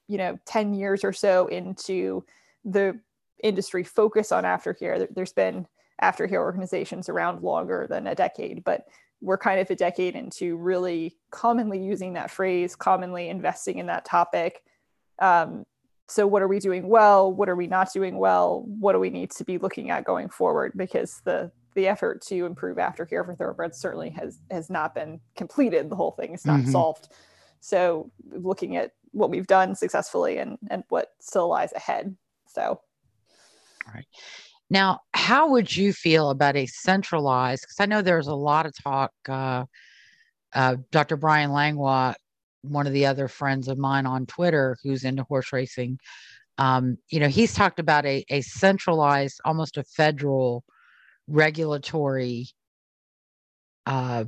you 0.08 0.18
know 0.18 0.38
10 0.46 0.74
years 0.74 1.04
or 1.04 1.12
so 1.12 1.46
into 1.46 2.24
the 2.64 2.98
industry 3.42 3.84
focus 3.84 4.32
on 4.32 4.44
aftercare. 4.44 5.06
There's 5.14 5.32
been 5.32 5.66
aftercare 6.02 6.40
organizations 6.40 7.08
around 7.08 7.42
longer 7.42 7.86
than 7.88 8.06
a 8.06 8.14
decade, 8.14 8.64
but 8.64 8.86
we're 9.20 9.38
kind 9.38 9.60
of 9.60 9.70
a 9.70 9.76
decade 9.76 10.16
into 10.16 10.56
really 10.56 11.16
commonly 11.30 11.82
using 11.82 12.14
that 12.14 12.30
phrase, 12.30 12.76
commonly 12.76 13.28
investing 13.28 13.78
in 13.78 13.86
that 13.86 14.04
topic. 14.04 14.62
Um, 15.18 15.64
so, 16.08 16.26
what 16.26 16.42
are 16.42 16.48
we 16.48 16.58
doing 16.58 16.88
well? 16.88 17.32
What 17.32 17.48
are 17.48 17.56
we 17.56 17.66
not 17.66 17.92
doing 17.92 18.18
well? 18.18 18.64
What 18.66 18.92
do 18.92 18.98
we 18.98 19.10
need 19.10 19.30
to 19.32 19.44
be 19.44 19.58
looking 19.58 19.90
at 19.90 20.04
going 20.04 20.28
forward? 20.28 20.72
Because 20.76 21.22
the 21.24 21.50
the 21.74 21.88
effort 21.88 22.22
to 22.22 22.46
improve 22.46 22.76
aftercare 22.76 23.24
for 23.24 23.34
thoroughbreds 23.34 23.78
certainly 23.78 24.10
has 24.10 24.38
has 24.50 24.70
not 24.70 24.94
been 24.94 25.20
completed. 25.36 25.90
The 25.90 25.96
whole 25.96 26.12
thing 26.12 26.34
is 26.34 26.44
not 26.44 26.60
mm-hmm. 26.60 26.70
solved. 26.70 27.08
So, 27.60 28.10
looking 28.30 28.76
at 28.76 28.92
what 29.12 29.30
we've 29.30 29.46
done 29.46 29.74
successfully 29.74 30.38
and 30.38 30.58
and 30.70 30.84
what 30.88 31.08
still 31.20 31.48
lies 31.48 31.72
ahead. 31.72 32.16
So, 32.48 32.62
all 33.86 33.92
right. 33.94 34.06
Now, 34.70 35.00
how 35.12 35.50
would 35.50 35.74
you 35.76 35.92
feel 35.92 36.30
about 36.30 36.56
a 36.56 36.66
centralized? 36.66 37.62
Because 37.62 37.80
I 37.80 37.86
know 37.86 38.02
there's 38.02 38.28
a 38.28 38.34
lot 38.34 38.66
of 38.66 38.74
talk. 38.82 39.12
Uh, 39.28 39.66
uh, 40.54 40.76
Dr. 40.90 41.16
Brian 41.16 41.52
Langlois, 41.52 42.14
one 42.62 42.86
of 42.86 42.92
the 42.92 43.06
other 43.06 43.28
friends 43.28 43.68
of 43.68 43.76
mine 43.76 44.06
on 44.06 44.24
Twitter 44.24 44.76
who's 44.82 45.04
into 45.04 45.24
horse 45.24 45.52
racing, 45.52 45.98
um, 46.58 46.98
you 47.08 47.20
know, 47.20 47.28
he's 47.28 47.54
talked 47.54 47.80
about 47.80 48.06
a, 48.06 48.24
a 48.30 48.40
centralized, 48.42 49.40
almost 49.44 49.76
a 49.76 49.84
federal 49.84 50.64
regulatory 51.28 52.46
uh, 53.86 54.24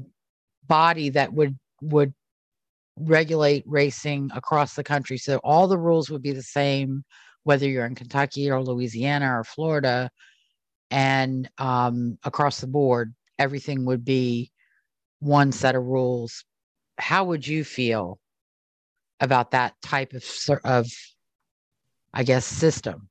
body 0.66 1.10
that 1.10 1.32
would 1.32 1.56
would 1.82 2.14
regulate 2.98 3.64
racing 3.66 4.30
across 4.34 4.74
the 4.74 4.84
country. 4.84 5.18
So 5.18 5.38
all 5.44 5.68
the 5.68 5.78
rules 5.78 6.10
would 6.10 6.22
be 6.22 6.32
the 6.32 6.42
same 6.42 7.04
whether 7.44 7.68
you're 7.68 7.86
in 7.86 7.94
Kentucky 7.94 8.50
or 8.50 8.60
Louisiana 8.60 9.38
or 9.38 9.44
Florida, 9.44 10.10
and 10.90 11.48
um, 11.58 12.18
across 12.24 12.60
the 12.60 12.66
board, 12.66 13.14
everything 13.38 13.84
would 13.84 14.04
be 14.04 14.50
one 15.20 15.52
set 15.52 15.76
of 15.76 15.84
rules. 15.84 16.44
How 16.98 17.24
would 17.24 17.46
you 17.46 17.62
feel 17.62 18.18
about 19.20 19.52
that 19.52 19.74
type 19.80 20.12
of 20.12 20.24
of, 20.64 20.88
I 22.12 22.24
guess, 22.24 22.44
system? 22.44 23.08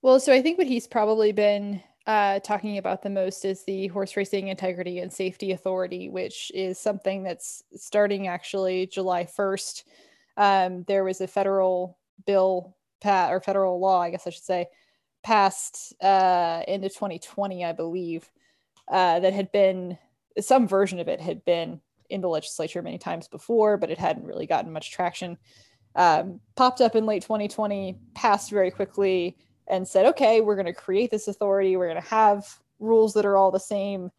Well, 0.00 0.20
so 0.20 0.32
I 0.32 0.40
think 0.40 0.56
what 0.56 0.66
he's 0.66 0.86
probably 0.86 1.32
been 1.32 1.82
uh, 2.08 2.40
talking 2.40 2.78
about 2.78 3.02
the 3.02 3.10
most 3.10 3.44
is 3.44 3.64
the 3.64 3.86
Horse 3.88 4.16
Racing 4.16 4.48
Integrity 4.48 5.00
and 5.00 5.12
Safety 5.12 5.52
Authority, 5.52 6.08
which 6.08 6.50
is 6.54 6.78
something 6.78 7.22
that's 7.22 7.62
starting 7.76 8.28
actually 8.28 8.86
July 8.86 9.24
1st. 9.24 9.84
Um, 10.38 10.84
there 10.88 11.04
was 11.04 11.20
a 11.20 11.26
federal 11.26 11.98
bill 12.26 12.74
pat 13.02 13.30
or 13.30 13.42
federal 13.42 13.78
law, 13.78 14.00
I 14.00 14.08
guess 14.08 14.26
I 14.26 14.30
should 14.30 14.42
say, 14.42 14.68
passed 15.22 15.92
uh, 16.02 16.62
into 16.66 16.88
2020, 16.88 17.62
I 17.62 17.72
believe, 17.72 18.26
uh, 18.90 19.20
that 19.20 19.34
had 19.34 19.52
been 19.52 19.98
some 20.40 20.66
version 20.66 21.00
of 21.00 21.08
it 21.08 21.20
had 21.20 21.44
been 21.44 21.78
in 22.08 22.22
the 22.22 22.28
legislature 22.28 22.80
many 22.80 22.96
times 22.96 23.28
before, 23.28 23.76
but 23.76 23.90
it 23.90 23.98
hadn't 23.98 24.24
really 24.24 24.46
gotten 24.46 24.72
much 24.72 24.92
traction. 24.92 25.36
Um, 25.94 26.40
popped 26.56 26.80
up 26.80 26.96
in 26.96 27.04
late 27.04 27.20
2020, 27.22 27.98
passed 28.14 28.48
very 28.48 28.70
quickly, 28.70 29.36
and 29.68 29.86
said, 29.86 30.06
okay, 30.06 30.40
we're 30.40 30.56
going 30.56 30.66
to 30.66 30.72
create 30.72 31.10
this 31.10 31.28
authority. 31.28 31.76
We're 31.76 31.88
going 31.88 32.02
to 32.02 32.08
have 32.08 32.46
rules 32.78 33.14
that 33.14 33.26
are 33.26 33.36
all 33.36 33.50
the 33.50 33.60
same. 33.60 34.10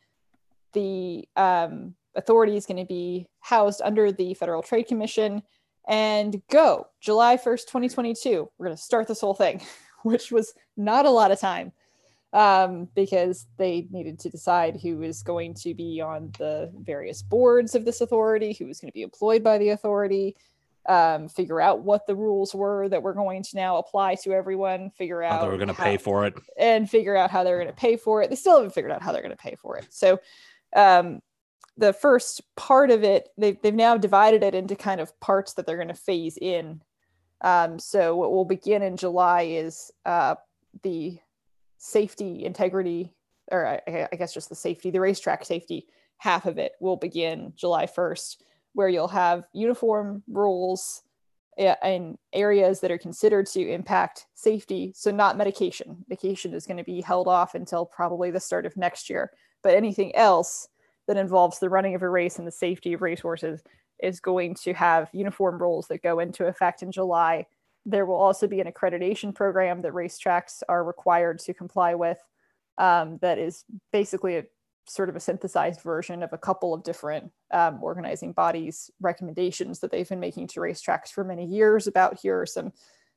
The 0.73 1.27
um, 1.35 1.95
authority 2.15 2.55
is 2.55 2.65
going 2.65 2.77
to 2.77 2.85
be 2.85 3.27
housed 3.39 3.81
under 3.83 4.11
the 4.11 4.33
Federal 4.35 4.61
Trade 4.61 4.83
Commission 4.83 5.41
and 5.87 6.41
go 6.51 6.87
July 7.01 7.37
1st, 7.37 7.65
2022. 7.67 8.49
We're 8.57 8.65
going 8.65 8.77
to 8.77 8.81
start 8.81 9.07
this 9.07 9.21
whole 9.21 9.33
thing, 9.33 9.61
which 10.03 10.31
was 10.31 10.53
not 10.77 11.05
a 11.05 11.09
lot 11.09 11.31
of 11.31 11.39
time 11.39 11.71
um, 12.33 12.87
because 12.95 13.47
they 13.57 13.87
needed 13.91 14.19
to 14.19 14.29
decide 14.29 14.79
who 14.79 14.97
was 14.97 15.23
going 15.23 15.55
to 15.55 15.73
be 15.73 15.99
on 15.99 16.31
the 16.37 16.71
various 16.79 17.21
boards 17.23 17.73
of 17.73 17.85
this 17.85 18.01
authority, 18.01 18.53
who 18.53 18.67
was 18.67 18.79
going 18.79 18.89
to 18.89 18.93
be 18.93 19.01
employed 19.01 19.43
by 19.43 19.57
the 19.57 19.69
authority, 19.69 20.35
um, 20.87 21.27
figure 21.29 21.61
out 21.61 21.81
what 21.81 22.07
the 22.07 22.15
rules 22.15 22.55
were 22.55 22.87
that 22.89 23.03
we're 23.03 23.13
going 23.13 23.43
to 23.43 23.55
now 23.55 23.77
apply 23.77 24.15
to 24.15 24.31
everyone, 24.33 24.89
figure 24.91 25.21
out 25.21 25.39
how 25.39 25.45
they 25.45 25.49
were 25.49 25.57
going 25.57 25.67
to 25.67 25.73
pay 25.73 25.97
for 25.97 26.25
it, 26.25 26.33
and 26.57 26.89
figure 26.89 27.15
out 27.15 27.29
how 27.29 27.43
they're 27.43 27.57
going 27.57 27.67
to 27.67 27.73
pay 27.73 27.95
for 27.95 28.21
it. 28.21 28.29
They 28.29 28.35
still 28.35 28.55
haven't 28.55 28.73
figured 28.73 28.91
out 28.91 29.01
how 29.01 29.11
they're 29.11 29.21
going 29.21 29.35
to 29.35 29.37
pay 29.37 29.55
for 29.55 29.77
it. 29.77 29.87
So, 29.89 30.19
um, 30.75 31.21
the 31.79 31.93
first 31.93 32.41
part 32.55 32.91
of 32.91 33.03
it, 33.03 33.29
they've, 33.37 33.59
they've 33.61 33.73
now 33.73 33.97
divided 33.97 34.43
it 34.43 34.53
into 34.53 34.75
kind 34.75 34.99
of 34.99 35.17
parts 35.21 35.53
that 35.53 35.65
they're 35.65 35.77
going 35.77 35.87
to 35.87 35.93
phase 35.93 36.37
in. 36.37 36.81
Um, 37.41 37.79
so 37.79 38.17
what 38.17 38.31
will 38.31 38.45
begin 38.45 38.81
in 38.81 38.97
July 38.97 39.43
is 39.43 39.91
uh, 40.05 40.35
the 40.83 41.17
safety, 41.77 42.43
integrity, 42.43 43.13
or 43.49 43.65
I, 43.65 44.07
I, 44.11 44.15
guess 44.17 44.33
just 44.33 44.49
the 44.49 44.55
safety, 44.55 44.91
the 44.91 44.99
racetrack 44.99 45.45
safety 45.45 45.87
half 46.17 46.45
of 46.45 46.57
it 46.57 46.73
will 46.81 46.97
begin 46.97 47.53
July 47.55 47.85
1st, 47.85 48.37
where 48.73 48.89
you'll 48.89 49.07
have 49.07 49.43
uniform 49.53 50.23
rules 50.27 51.03
in 51.57 52.17
areas 52.31 52.79
that 52.79 52.91
are 52.91 52.97
considered 52.97 53.45
to 53.45 53.69
impact 53.69 54.27
safety. 54.33 54.93
So 54.95 55.11
not 55.11 55.37
medication. 55.37 56.05
Medication 56.07 56.53
is 56.53 56.65
going 56.65 56.77
to 56.77 56.83
be 56.83 57.01
held 57.01 57.27
off 57.27 57.53
until 57.53 57.85
probably 57.85 58.31
the 58.31 58.39
start 58.39 58.65
of 58.65 58.77
next 58.77 59.09
year. 59.09 59.31
But 59.61 59.75
anything 59.75 60.15
else 60.15 60.69
that 61.07 61.17
involves 61.17 61.59
the 61.59 61.69
running 61.69 61.95
of 61.95 62.01
a 62.01 62.09
race 62.09 62.37
and 62.37 62.47
the 62.47 62.51
safety 62.51 62.93
of 62.93 63.01
racehorses 63.01 63.61
is 64.01 64.21
going 64.21 64.55
to 64.55 64.73
have 64.73 65.09
uniform 65.11 65.61
rules 65.61 65.87
that 65.87 66.01
go 66.01 66.19
into 66.19 66.45
effect 66.45 66.81
in 66.81 66.91
July. 66.91 67.45
There 67.85 68.05
will 68.05 68.15
also 68.15 68.47
be 68.47 68.61
an 68.61 68.71
accreditation 68.71 69.35
program 69.35 69.81
that 69.81 69.91
racetracks 69.91 70.63
are 70.69 70.83
required 70.83 71.39
to 71.39 71.53
comply 71.53 71.95
with. 71.95 72.19
Um, 72.77 73.17
that 73.21 73.37
is 73.37 73.65
basically 73.91 74.37
a 74.37 74.45
sort 74.89 75.09
of 75.09 75.15
a 75.15 75.19
synthesized 75.19 75.81
version 75.81 76.23
of 76.23 76.33
a 76.33 76.37
couple 76.37 76.73
of 76.73 76.83
different 76.83 77.31
um, 77.51 77.79
organizing 77.81 78.33
bodies' 78.33 78.89
recommendations 78.99 79.79
that 79.79 79.91
they've 79.91 80.09
been 80.09 80.19
making 80.19 80.47
to 80.47 80.59
racetracks 80.59 81.09
for 81.09 81.23
many 81.23 81.45
years 81.45 81.87
about 81.87 82.19
here 82.19 82.41
are 82.41 82.45
some 82.45 82.73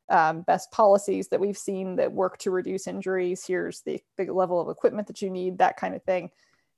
um, 0.09 0.43
best 0.43 0.71
policies 0.71 1.29
that 1.29 1.41
we've 1.41 1.57
seen 1.57 1.97
that 1.97 2.13
work 2.13 2.39
to 2.39 2.51
reduce 2.51 2.87
injuries. 2.87 3.45
Here's 3.47 3.81
the, 3.83 4.03
level 4.19 4.61
of 4.61 4.69
equipment 4.69 5.07
that 5.07 5.23
you 5.23 5.31
need, 5.31 5.59
that 5.59 5.77
kind 5.77 5.95
of 5.95 6.03
thing. 6.03 6.31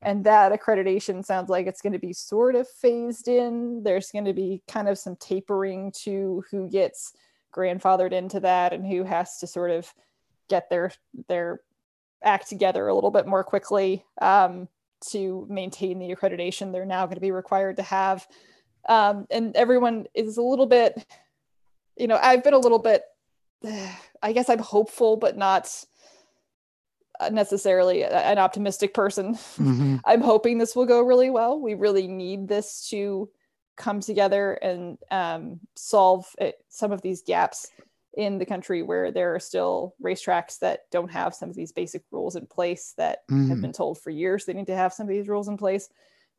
And 0.02 0.24
that 0.24 0.52
accreditation 0.52 1.24
sounds 1.24 1.48
like 1.48 1.66
it's 1.66 1.80
going 1.80 1.94
to 1.94 1.98
be 1.98 2.12
sort 2.12 2.54
of 2.54 2.68
phased 2.68 3.26
in. 3.26 3.82
There's 3.82 4.10
going 4.10 4.26
to 4.26 4.34
be 4.34 4.62
kind 4.68 4.88
of 4.88 4.98
some 4.98 5.16
tapering 5.16 5.92
to 6.02 6.44
who 6.50 6.68
gets 6.68 7.14
grandfathered 7.54 8.12
into 8.12 8.40
that 8.40 8.72
and 8.72 8.86
who 8.86 9.04
has 9.04 9.38
to 9.38 9.46
sort 9.46 9.70
of 9.70 9.92
get 10.48 10.68
their 10.68 10.92
their 11.28 11.60
act 12.22 12.48
together 12.48 12.86
a 12.88 12.94
little 12.94 13.10
bit 13.10 13.26
more 13.26 13.44
quickly. 13.44 14.04
Um, 14.20 14.68
to 15.10 15.46
maintain 15.48 15.98
the 15.98 16.14
accreditation 16.14 16.72
they're 16.72 16.84
now 16.84 17.06
going 17.06 17.16
to 17.16 17.20
be 17.20 17.30
required 17.30 17.76
to 17.76 17.82
have 17.82 18.26
um, 18.88 19.26
and 19.30 19.56
everyone 19.56 20.06
is 20.14 20.36
a 20.36 20.42
little 20.42 20.66
bit 20.66 21.04
you 21.96 22.06
know 22.06 22.18
i've 22.22 22.44
been 22.44 22.54
a 22.54 22.58
little 22.58 22.78
bit 22.78 23.02
i 24.22 24.32
guess 24.32 24.48
i'm 24.48 24.58
hopeful 24.58 25.16
but 25.16 25.36
not 25.36 25.68
necessarily 27.30 28.04
an 28.04 28.38
optimistic 28.38 28.94
person. 28.94 29.34
Mm-hmm. 29.34 29.96
I'm 30.04 30.20
hoping 30.20 30.58
this 30.58 30.74
will 30.74 30.86
go 30.86 31.02
really 31.02 31.30
well. 31.30 31.60
We 31.60 31.74
really 31.74 32.06
need 32.08 32.48
this 32.48 32.88
to 32.90 33.30
come 33.76 34.00
together 34.00 34.52
and 34.54 34.98
um, 35.10 35.60
solve 35.74 36.26
it, 36.38 36.56
some 36.68 36.92
of 36.92 37.02
these 37.02 37.22
gaps 37.22 37.70
in 38.16 38.38
the 38.38 38.46
country 38.46 38.82
where 38.82 39.10
there 39.10 39.34
are 39.34 39.40
still 39.40 39.94
racetracks 40.02 40.58
that 40.60 40.90
don't 40.90 41.10
have 41.10 41.34
some 41.34 41.50
of 41.50 41.56
these 41.56 41.72
basic 41.72 42.02
rules 42.10 42.36
in 42.36 42.46
place 42.46 42.94
that 42.96 43.26
mm-hmm. 43.30 43.48
have 43.48 43.60
been 43.60 43.72
told 43.72 44.00
for 44.00 44.10
years 44.10 44.44
they 44.44 44.52
need 44.52 44.66
to 44.66 44.76
have 44.76 44.92
some 44.92 45.04
of 45.04 45.10
these 45.10 45.28
rules 45.28 45.48
in 45.48 45.56
place. 45.56 45.88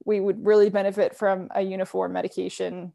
We 0.05 0.19
would 0.19 0.45
really 0.45 0.69
benefit 0.69 1.15
from 1.15 1.49
a 1.53 1.61
uniform 1.61 2.13
medication 2.13 2.93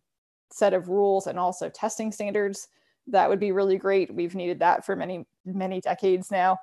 set 0.51 0.75
of 0.75 0.89
rules 0.89 1.27
and 1.27 1.39
also 1.39 1.69
testing 1.69 2.11
standards. 2.13 2.69
That 3.07 3.29
would 3.29 3.41
be 3.41 3.53
really 3.53 3.77
great. 3.77 4.15
We've 4.15 4.35
needed 4.35 4.61
that 4.61 4.85
for 4.85 4.97
many, 4.97 5.27
many 5.45 5.81
decades 5.81 6.31
now 6.31 6.59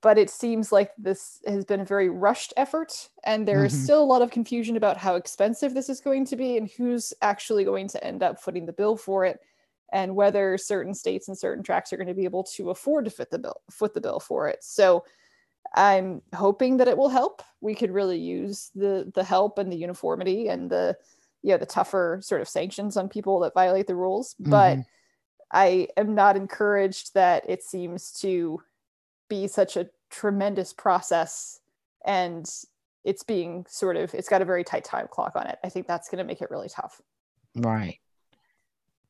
but 0.00 0.16
it 0.16 0.30
seems 0.30 0.72
like 0.72 0.92
this 0.96 1.40
has 1.46 1.64
been 1.64 1.80
a 1.80 1.84
very 1.84 2.08
rushed 2.08 2.54
effort 2.56 3.10
and 3.24 3.46
there 3.46 3.64
is 3.64 3.74
mm-hmm. 3.74 3.84
still 3.84 4.02
a 4.02 4.04
lot 4.04 4.22
of 4.22 4.30
confusion 4.30 4.76
about 4.76 4.96
how 4.96 5.14
expensive 5.14 5.74
this 5.74 5.88
is 5.88 6.00
going 6.00 6.24
to 6.24 6.36
be 6.36 6.56
and 6.56 6.70
who's 6.70 7.12
actually 7.20 7.64
going 7.64 7.88
to 7.88 8.02
end 8.02 8.22
up 8.22 8.40
footing 8.40 8.64
the 8.64 8.72
bill 8.72 8.96
for 8.96 9.24
it 9.24 9.40
and 9.94 10.14
whether 10.14 10.58
certain 10.58 10.92
states 10.92 11.28
and 11.28 11.38
certain 11.38 11.64
tracks 11.64 11.92
are 11.92 11.96
going 11.96 12.08
to 12.08 12.14
be 12.14 12.24
able 12.24 12.44
to 12.44 12.70
afford 12.70 13.06
to 13.06 13.10
fit 13.10 13.30
the 13.30 13.38
bill 13.38 13.62
foot 13.70 13.94
the 13.94 14.00
bill 14.00 14.20
for 14.20 14.48
it 14.48 14.62
so 14.62 15.04
i'm 15.74 16.20
hoping 16.34 16.76
that 16.76 16.88
it 16.88 16.98
will 16.98 17.08
help 17.08 17.42
we 17.60 17.74
could 17.74 17.90
really 17.90 18.18
use 18.18 18.70
the 18.74 19.10
the 19.14 19.24
help 19.24 19.58
and 19.58 19.72
the 19.72 19.76
uniformity 19.76 20.48
and 20.48 20.70
the 20.70 20.96
you 21.42 21.50
know 21.50 21.58
the 21.58 21.66
tougher 21.66 22.18
sort 22.22 22.40
of 22.40 22.48
sanctions 22.48 22.96
on 22.96 23.08
people 23.08 23.40
that 23.40 23.54
violate 23.54 23.86
the 23.86 23.94
rules 23.94 24.34
mm-hmm. 24.34 24.50
but 24.50 24.78
i 25.52 25.88
am 25.96 26.14
not 26.14 26.36
encouraged 26.36 27.14
that 27.14 27.48
it 27.48 27.62
seems 27.62 28.12
to 28.12 28.60
be 29.28 29.46
such 29.46 29.76
a 29.76 29.88
tremendous 30.10 30.72
process 30.72 31.60
and 32.04 32.48
it's 33.04 33.22
being 33.22 33.66
sort 33.68 33.96
of 33.96 34.14
it's 34.14 34.28
got 34.28 34.42
a 34.42 34.46
very 34.46 34.64
tight 34.64 34.84
time 34.84 35.06
clock 35.10 35.36
on 35.36 35.46
it. 35.46 35.58
I 35.62 35.68
think 35.68 35.86
that's 35.86 36.08
going 36.08 36.18
to 36.18 36.24
make 36.24 36.40
it 36.40 36.50
really 36.50 36.68
tough. 36.68 37.00
Right. 37.54 37.98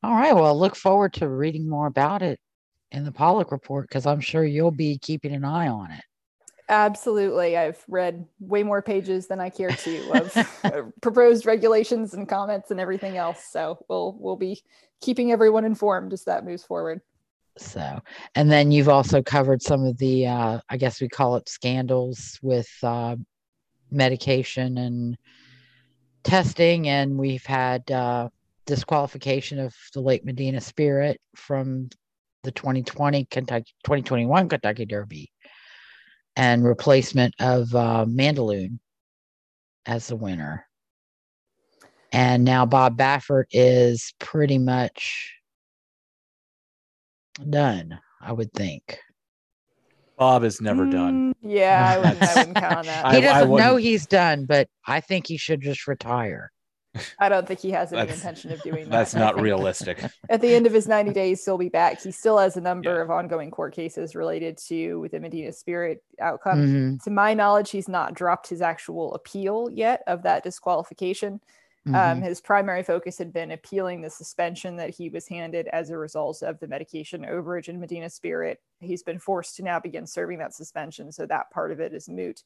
All 0.05 0.13
right. 0.13 0.35
Well, 0.35 0.55
look 0.57 0.75
forward 0.75 1.13
to 1.13 1.27
reading 1.27 1.67
more 1.67 1.87
about 1.87 2.21
it 2.21 2.39
in 2.91 3.05
the 3.05 3.11
Paulick 3.11 3.51
report 3.51 3.87
because 3.89 4.05
I'm 4.05 4.21
sure 4.21 4.45
you'll 4.45 4.69
be 4.69 4.99
keeping 4.99 5.33
an 5.33 5.43
eye 5.43 5.67
on 5.67 5.89
it. 5.89 6.03
Absolutely. 6.69 7.57
I've 7.57 7.83
read 7.87 8.27
way 8.39 8.61
more 8.61 8.83
pages 8.83 9.25
than 9.25 9.39
I 9.39 9.49
care 9.49 9.71
to 9.71 10.11
of 10.63 10.93
proposed 11.01 11.47
regulations 11.47 12.13
and 12.13 12.29
comments 12.29 12.69
and 12.69 12.79
everything 12.79 13.17
else. 13.17 13.47
So 13.49 13.83
we'll 13.89 14.15
we'll 14.19 14.35
be 14.35 14.61
keeping 15.01 15.31
everyone 15.31 15.65
informed 15.65 16.13
as 16.13 16.23
that 16.25 16.45
moves 16.45 16.63
forward. 16.63 17.01
So, 17.57 17.99
and 18.35 18.51
then 18.51 18.71
you've 18.71 18.89
also 18.89 19.23
covered 19.23 19.63
some 19.63 19.85
of 19.85 19.97
the, 19.97 20.27
uh, 20.27 20.59
I 20.69 20.77
guess 20.77 21.01
we 21.01 21.09
call 21.09 21.35
it 21.37 21.49
scandals 21.49 22.37
with 22.43 22.69
uh, 22.83 23.15
medication 23.89 24.77
and 24.77 25.17
testing, 26.23 26.89
and 26.89 27.17
we've 27.17 27.45
had 27.45 27.89
uh, 27.89 28.29
disqualification 28.65 29.59
of 29.59 29.73
the 29.93 30.01
Lake 30.01 30.25
Medina 30.25 30.61
Spirit 30.61 31.19
from 31.35 31.89
the 32.43 32.51
2020 32.51 33.25
Kentucky 33.25 33.71
2021 33.83 34.49
Kentucky 34.49 34.85
Derby 34.85 35.31
and 36.35 36.63
replacement 36.63 37.33
of 37.39 37.73
uh, 37.73 38.05
Mandaloun 38.07 38.79
as 39.85 40.07
the 40.07 40.15
winner. 40.15 40.65
And 42.11 42.43
now 42.43 42.65
Bob 42.65 42.97
Baffert 42.97 43.45
is 43.51 44.13
pretty 44.19 44.57
much 44.57 45.33
done, 47.49 47.99
I 48.21 48.31
would 48.31 48.53
think. 48.53 48.99
Bob 50.17 50.43
is 50.45 50.61
never 50.61 50.85
done. 50.85 51.33
Mm, 51.33 51.51
yeah, 51.51 51.93
I 51.93 51.97
wouldn't, 51.97 52.23
I 52.23 52.35
wouldn't 52.37 52.55
count 52.55 52.77
on 52.77 52.85
that. 52.85 53.15
He 53.15 53.21
doesn't 53.21 53.49
know 53.49 53.73
wouldn't- 53.73 53.81
he's 53.81 54.05
done, 54.05 54.45
but 54.45 54.67
I 54.87 55.01
think 55.01 55.27
he 55.27 55.37
should 55.37 55.61
just 55.61 55.87
retire. 55.87 56.51
I 57.19 57.29
don't 57.29 57.47
think 57.47 57.59
he 57.59 57.71
has 57.71 57.91
any 57.91 58.01
That's- 58.01 58.17
intention 58.17 58.51
of 58.51 58.61
doing 58.61 58.85
that. 58.85 58.91
That's 58.91 59.15
not 59.15 59.39
realistic. 59.41 60.03
At 60.29 60.41
the 60.41 60.53
end 60.53 60.65
of 60.65 60.73
his 60.73 60.87
90 60.87 61.11
days, 61.13 61.43
he'll 61.43 61.57
be 61.57 61.69
back. 61.69 62.01
He 62.01 62.11
still 62.11 62.37
has 62.37 62.57
a 62.57 62.61
number 62.61 62.95
Yeah. 62.95 63.01
of 63.01 63.11
ongoing 63.11 63.51
court 63.51 63.73
cases 63.73 64.15
related 64.15 64.57
to 64.67 65.07
the 65.11 65.19
Medina 65.19 65.51
Spirit 65.51 66.03
outcome. 66.19 66.59
Mhm, 66.59 67.03
To 67.03 67.09
my 67.11 67.33
knowledge, 67.33 67.71
he's 67.71 67.87
not 67.89 68.13
dropped 68.13 68.47
his 68.47 68.61
actual 68.61 69.13
appeal 69.15 69.69
yet 69.71 70.03
of 70.07 70.23
that 70.23 70.43
disqualification. 70.43 71.41
Um, 71.87 71.93
mhm. 71.93 72.23
his 72.23 72.41
primary 72.41 72.81
focus 72.81 73.19
had 73.19 73.31
been 73.31 73.51
appealing 73.51 74.01
the 74.01 74.09
suspension 74.09 74.75
that 74.77 74.89
he 74.89 75.07
was 75.09 75.27
handed 75.27 75.67
as 75.67 75.91
a 75.91 75.97
result 75.99 76.41
of 76.41 76.59
the 76.59 76.67
medication 76.67 77.21
overage 77.25 77.69
in 77.69 77.79
Medina 77.79 78.09
Spirit. 78.09 78.59
He's 78.79 79.03
been 79.03 79.19
forced 79.19 79.55
to 79.57 79.63
now 79.63 79.79
begin 79.79 80.07
serving 80.07 80.39
that 80.39 80.55
suspension, 80.55 81.11
so 81.11 81.27
that 81.27 81.51
part 81.51 81.71
of 81.71 81.79
it 81.79 81.93
is 81.93 82.09
moot. 82.09 82.41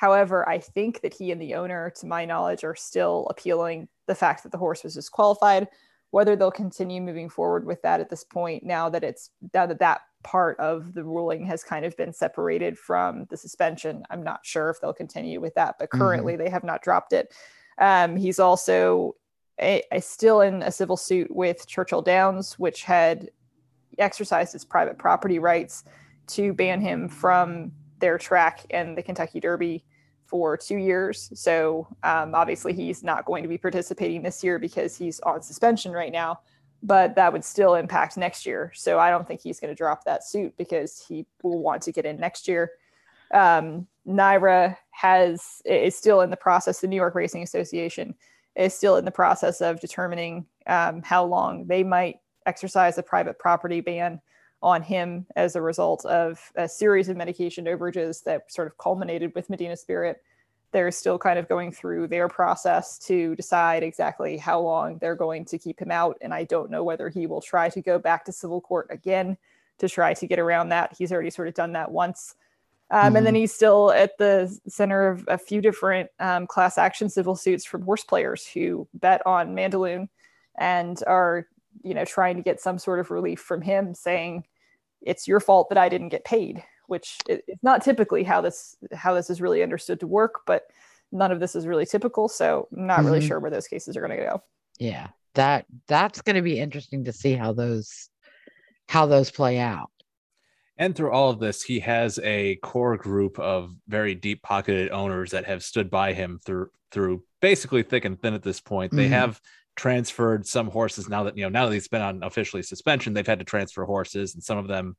However, 0.00 0.48
I 0.48 0.60
think 0.60 1.02
that 1.02 1.12
he 1.12 1.30
and 1.30 1.38
the 1.38 1.56
owner, 1.56 1.90
to 1.96 2.06
my 2.06 2.24
knowledge, 2.24 2.64
are 2.64 2.74
still 2.74 3.26
appealing 3.28 3.86
the 4.06 4.14
fact 4.14 4.42
that 4.42 4.50
the 4.50 4.56
horse 4.56 4.82
was 4.82 4.94
disqualified. 4.94 5.68
Whether 6.10 6.36
they'll 6.36 6.50
continue 6.50 7.02
moving 7.02 7.28
forward 7.28 7.66
with 7.66 7.82
that 7.82 8.00
at 8.00 8.08
this 8.08 8.24
point, 8.24 8.64
now 8.64 8.88
that 8.88 9.04
it's 9.04 9.28
now 9.52 9.66
that 9.66 9.78
that 9.80 10.00
part 10.22 10.58
of 10.58 10.94
the 10.94 11.04
ruling 11.04 11.44
has 11.44 11.62
kind 11.62 11.84
of 11.84 11.94
been 11.98 12.14
separated 12.14 12.78
from 12.78 13.26
the 13.28 13.36
suspension, 13.36 14.02
I'm 14.08 14.22
not 14.22 14.40
sure 14.42 14.70
if 14.70 14.80
they'll 14.80 14.94
continue 14.94 15.38
with 15.38 15.54
that. 15.56 15.74
But 15.78 15.90
mm-hmm. 15.90 16.00
currently, 16.00 16.34
they 16.34 16.48
have 16.48 16.64
not 16.64 16.80
dropped 16.80 17.12
it. 17.12 17.34
Um, 17.76 18.16
he's 18.16 18.38
also 18.38 19.16
a, 19.60 19.82
a 19.92 20.00
still 20.00 20.40
in 20.40 20.62
a 20.62 20.72
civil 20.72 20.96
suit 20.96 21.30
with 21.30 21.66
Churchill 21.66 22.00
Downs, 22.00 22.58
which 22.58 22.84
had 22.84 23.28
exercised 23.98 24.54
its 24.54 24.64
private 24.64 24.96
property 24.96 25.38
rights 25.38 25.84
to 26.28 26.54
ban 26.54 26.80
him 26.80 27.06
from 27.06 27.72
their 27.98 28.16
track 28.16 28.64
and 28.70 28.96
the 28.96 29.02
Kentucky 29.02 29.40
Derby 29.40 29.84
for 30.30 30.56
two 30.56 30.76
years. 30.76 31.30
So 31.34 31.88
um, 32.04 32.34
obviously, 32.34 32.72
he's 32.72 33.02
not 33.02 33.24
going 33.24 33.42
to 33.42 33.48
be 33.48 33.58
participating 33.58 34.22
this 34.22 34.44
year 34.44 34.60
because 34.60 34.96
he's 34.96 35.18
on 35.20 35.42
suspension 35.42 35.90
right 35.92 36.12
now. 36.12 36.40
But 36.82 37.16
that 37.16 37.32
would 37.32 37.44
still 37.44 37.74
impact 37.74 38.16
next 38.16 38.46
year. 38.46 38.72
So 38.74 38.98
I 38.98 39.10
don't 39.10 39.28
think 39.28 39.42
he's 39.42 39.60
going 39.60 39.70
to 39.70 39.74
drop 39.74 40.04
that 40.04 40.24
suit 40.24 40.56
because 40.56 41.04
he 41.06 41.26
will 41.42 41.58
want 41.58 41.82
to 41.82 41.92
get 41.92 42.06
in 42.06 42.18
next 42.18 42.48
year. 42.48 42.70
Um, 43.34 43.86
NYRA 44.06 44.76
has 44.92 45.60
is 45.66 45.94
still 45.94 46.22
in 46.22 46.30
the 46.30 46.36
process. 46.36 46.80
The 46.80 46.88
New 46.88 46.96
York 46.96 47.14
Racing 47.14 47.42
Association 47.42 48.14
is 48.56 48.72
still 48.72 48.96
in 48.96 49.04
the 49.04 49.10
process 49.10 49.60
of 49.60 49.80
determining 49.80 50.46
um, 50.66 51.02
how 51.02 51.24
long 51.24 51.66
they 51.66 51.82
might 51.82 52.20
exercise 52.46 52.96
a 52.96 53.02
private 53.02 53.38
property 53.38 53.80
ban 53.80 54.20
on 54.62 54.82
him 54.82 55.26
as 55.36 55.56
a 55.56 55.62
result 55.62 56.04
of 56.04 56.52
a 56.54 56.68
series 56.68 57.08
of 57.08 57.16
medication 57.16 57.64
overages 57.64 58.22
that 58.24 58.52
sort 58.52 58.68
of 58.68 58.76
culminated 58.78 59.32
with 59.34 59.48
Medina 59.48 59.76
Spirit. 59.76 60.22
They're 60.72 60.90
still 60.92 61.18
kind 61.18 61.38
of 61.38 61.48
going 61.48 61.72
through 61.72 62.08
their 62.08 62.28
process 62.28 62.98
to 63.06 63.34
decide 63.34 63.82
exactly 63.82 64.36
how 64.36 64.60
long 64.60 64.98
they're 64.98 65.16
going 65.16 65.44
to 65.46 65.58
keep 65.58 65.80
him 65.80 65.90
out. 65.90 66.16
And 66.20 66.32
I 66.32 66.44
don't 66.44 66.70
know 66.70 66.84
whether 66.84 67.08
he 67.08 67.26
will 67.26 67.40
try 67.40 67.68
to 67.70 67.80
go 67.80 67.98
back 67.98 68.24
to 68.26 68.32
civil 68.32 68.60
court 68.60 68.86
again 68.90 69.36
to 69.78 69.88
try 69.88 70.14
to 70.14 70.26
get 70.26 70.38
around 70.38 70.68
that. 70.68 70.94
He's 70.96 71.10
already 71.10 71.30
sort 71.30 71.48
of 71.48 71.54
done 71.54 71.72
that 71.72 71.90
once. 71.90 72.34
Um, 72.90 73.16
And 73.16 73.24
then 73.24 73.34
he's 73.34 73.54
still 73.54 73.92
at 73.92 74.18
the 74.18 74.56
center 74.68 75.08
of 75.08 75.24
a 75.28 75.38
few 75.38 75.60
different 75.60 76.10
um, 76.18 76.46
class 76.46 76.76
action 76.76 77.08
civil 77.08 77.36
suits 77.36 77.64
from 77.64 77.82
horse 77.82 78.04
players 78.04 78.46
who 78.46 78.86
bet 78.94 79.24
on 79.26 79.54
Mandaloun 79.54 80.08
and 80.58 81.02
are, 81.06 81.46
you 81.82 81.94
know, 81.94 82.04
trying 82.04 82.36
to 82.36 82.42
get 82.42 82.60
some 82.60 82.78
sort 82.78 83.00
of 83.00 83.10
relief 83.10 83.40
from 83.40 83.62
him, 83.62 83.94
saying 83.94 84.44
it's 85.02 85.26
your 85.28 85.40
fault 85.40 85.68
that 85.70 85.78
I 85.78 85.88
didn't 85.88 86.10
get 86.10 86.24
paid, 86.24 86.62
which 86.86 87.18
i- 87.28 87.42
is 87.48 87.58
not 87.62 87.82
typically 87.82 88.22
how 88.24 88.40
this 88.40 88.76
how 88.92 89.14
this 89.14 89.30
is 89.30 89.40
really 89.40 89.62
understood 89.62 90.00
to 90.00 90.06
work. 90.06 90.40
But 90.46 90.64
none 91.12 91.32
of 91.32 91.40
this 91.40 91.56
is 91.56 91.66
really 91.66 91.86
typical, 91.86 92.28
so 92.28 92.68
I'm 92.76 92.86
not 92.86 93.04
really 93.04 93.20
Mhm. 93.20 93.28
sure 93.28 93.40
where 93.40 93.50
those 93.50 93.68
cases 93.68 93.96
are 93.96 94.00
going 94.06 94.18
to 94.18 94.24
go. 94.24 94.42
Yeah, 94.78 95.08
that 95.34 95.66
that's 95.86 96.22
going 96.22 96.36
to 96.36 96.42
be 96.42 96.58
interesting 96.58 97.04
to 97.04 97.12
see 97.12 97.34
how 97.34 97.52
those 97.52 98.08
how 98.88 99.06
those 99.06 99.30
play 99.30 99.58
out. 99.58 99.90
And 100.76 100.96
through 100.96 101.12
all 101.12 101.30
of 101.30 101.38
this, 101.40 101.62
he 101.62 101.80
has 101.80 102.18
a 102.22 102.56
core 102.56 102.96
group 102.96 103.38
of 103.38 103.74
very 103.86 104.14
deep 104.14 104.42
pocketed 104.42 104.90
owners 104.90 105.30
that 105.32 105.44
have 105.44 105.62
stood 105.62 105.90
by 105.90 106.12
him 106.14 106.38
through 106.44 106.70
through 106.90 107.22
basically 107.40 107.82
thick 107.82 108.04
and 108.04 108.20
thin 108.20 108.34
at 108.34 108.42
this 108.42 108.60
point. 108.60 108.92
They 108.92 109.06
Mhm. 109.06 109.10
have 109.10 109.40
transferred 109.76 110.46
some 110.46 110.68
horses 110.68 111.08
now 111.08 111.24
that 111.24 111.36
you 111.36 111.44
know 111.44 111.48
now 111.48 111.66
that 111.66 111.74
he's 111.74 111.88
been 111.88 112.02
on 112.02 112.22
officially 112.22 112.62
suspension, 112.62 113.12
they've 113.12 113.26
had 113.26 113.38
to 113.38 113.44
transfer 113.44 113.84
horses, 113.84 114.34
and 114.34 114.42
some 114.42 114.58
of 114.58 114.68
them 114.68 114.96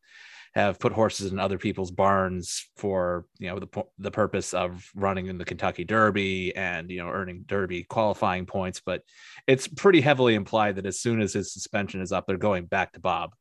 have 0.54 0.80
put 0.80 0.92
horses 0.92 1.32
in 1.32 1.40
other 1.40 1.58
people's 1.58 1.92
barns 1.92 2.68
for 2.76 3.26
you 3.40 3.50
know 3.50 3.60
the 3.60 3.84
the 4.00 4.12
purpose 4.12 4.54
of 4.54 4.90
running 4.96 5.28
in 5.28 5.38
the 5.38 5.46
Kentucky 5.46 5.84
Derby 5.84 6.56
and 6.56 6.90
you 6.90 6.98
know 6.98 7.10
earning 7.10 7.44
Derby 7.46 7.84
qualifying 7.84 8.46
points. 8.46 8.82
But 8.86 9.04
it's 9.48 9.68
pretty 9.68 10.02
heavily 10.02 10.36
implied 10.36 10.76
that 10.76 10.86
as 10.86 11.00
soon 11.00 11.22
as 11.22 11.34
his 11.34 11.54
suspension 11.54 12.02
is 12.02 12.12
up, 12.12 12.28
they're 12.28 12.38
going 12.38 12.66
back 12.66 12.94
to 12.94 13.00
Bob, 13.00 13.34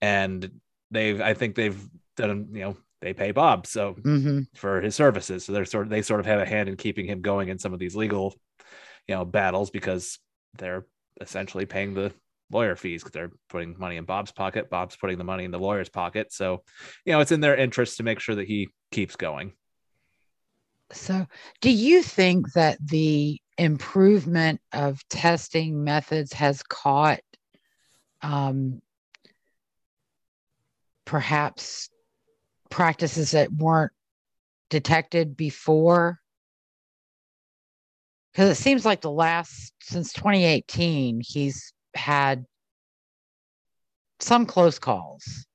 and 0.00 0.60
they've 0.90 1.20
I 1.20 1.34
think 1.34 1.54
they've 1.54 1.80
done 2.16 2.48
you 2.52 2.60
know 2.60 2.76
they 3.00 3.14
pay 3.14 3.30
Bob 3.30 3.66
so 3.66 3.94
hmm 3.94 4.40
for 4.54 4.80
his 4.80 4.94
services, 4.94 5.44
so 5.44 5.52
they're 5.52 5.64
sort 5.64 5.86
of 5.86 5.90
they 5.90 6.02
sort 6.02 6.20
of 6.20 6.26
have 6.26 6.40
a 6.40 6.46
hand 6.46 6.68
in 6.68 6.76
keeping 6.76 7.06
him 7.06 7.22
going 7.22 7.48
in 7.48 7.58
some 7.58 7.72
of 7.72 7.78
these 7.78 7.96
legal 7.96 8.34
you 9.08 9.14
know 9.14 9.24
battles 9.24 9.70
because 9.70 10.18
they're 10.56 10.86
essentially 11.20 11.66
paying 11.66 11.94
the 11.94 12.12
lawyer 12.50 12.76
fees 12.76 13.02
because 13.02 13.12
they're 13.12 13.32
putting 13.48 13.78
money 13.78 13.96
in 13.96 14.04
Bob's 14.04 14.32
pocket. 14.32 14.70
Bob's 14.70 14.96
putting 14.96 15.18
the 15.18 15.24
money 15.24 15.44
in 15.44 15.50
the 15.50 15.58
lawyer's 15.58 15.88
pocket. 15.88 16.32
So, 16.32 16.62
you 17.04 17.12
know, 17.12 17.20
it's 17.20 17.32
in 17.32 17.40
their 17.40 17.56
interest 17.56 17.96
to 17.96 18.02
make 18.02 18.20
sure 18.20 18.34
that 18.34 18.48
he 18.48 18.68
keeps 18.90 19.16
going. 19.16 19.52
So, 20.92 21.26
do 21.60 21.70
you 21.70 22.02
think 22.02 22.52
that 22.54 22.78
the 22.84 23.40
improvement 23.56 24.60
of 24.72 25.06
testing 25.08 25.84
methods 25.84 26.32
has 26.32 26.62
caught 26.64 27.20
um, 28.22 28.82
perhaps 31.04 31.90
practices 32.70 33.32
that 33.32 33.52
weren't 33.52 33.92
detected 34.68 35.36
before? 35.36 36.19
Because 38.32 38.50
it 38.50 38.62
seems 38.62 38.84
like 38.84 39.00
the 39.00 39.10
last, 39.10 39.72
since 39.82 40.12
2018, 40.12 41.20
he's 41.24 41.72
had 41.94 42.44
some 44.20 44.46
close 44.46 44.78
calls. 44.78 45.46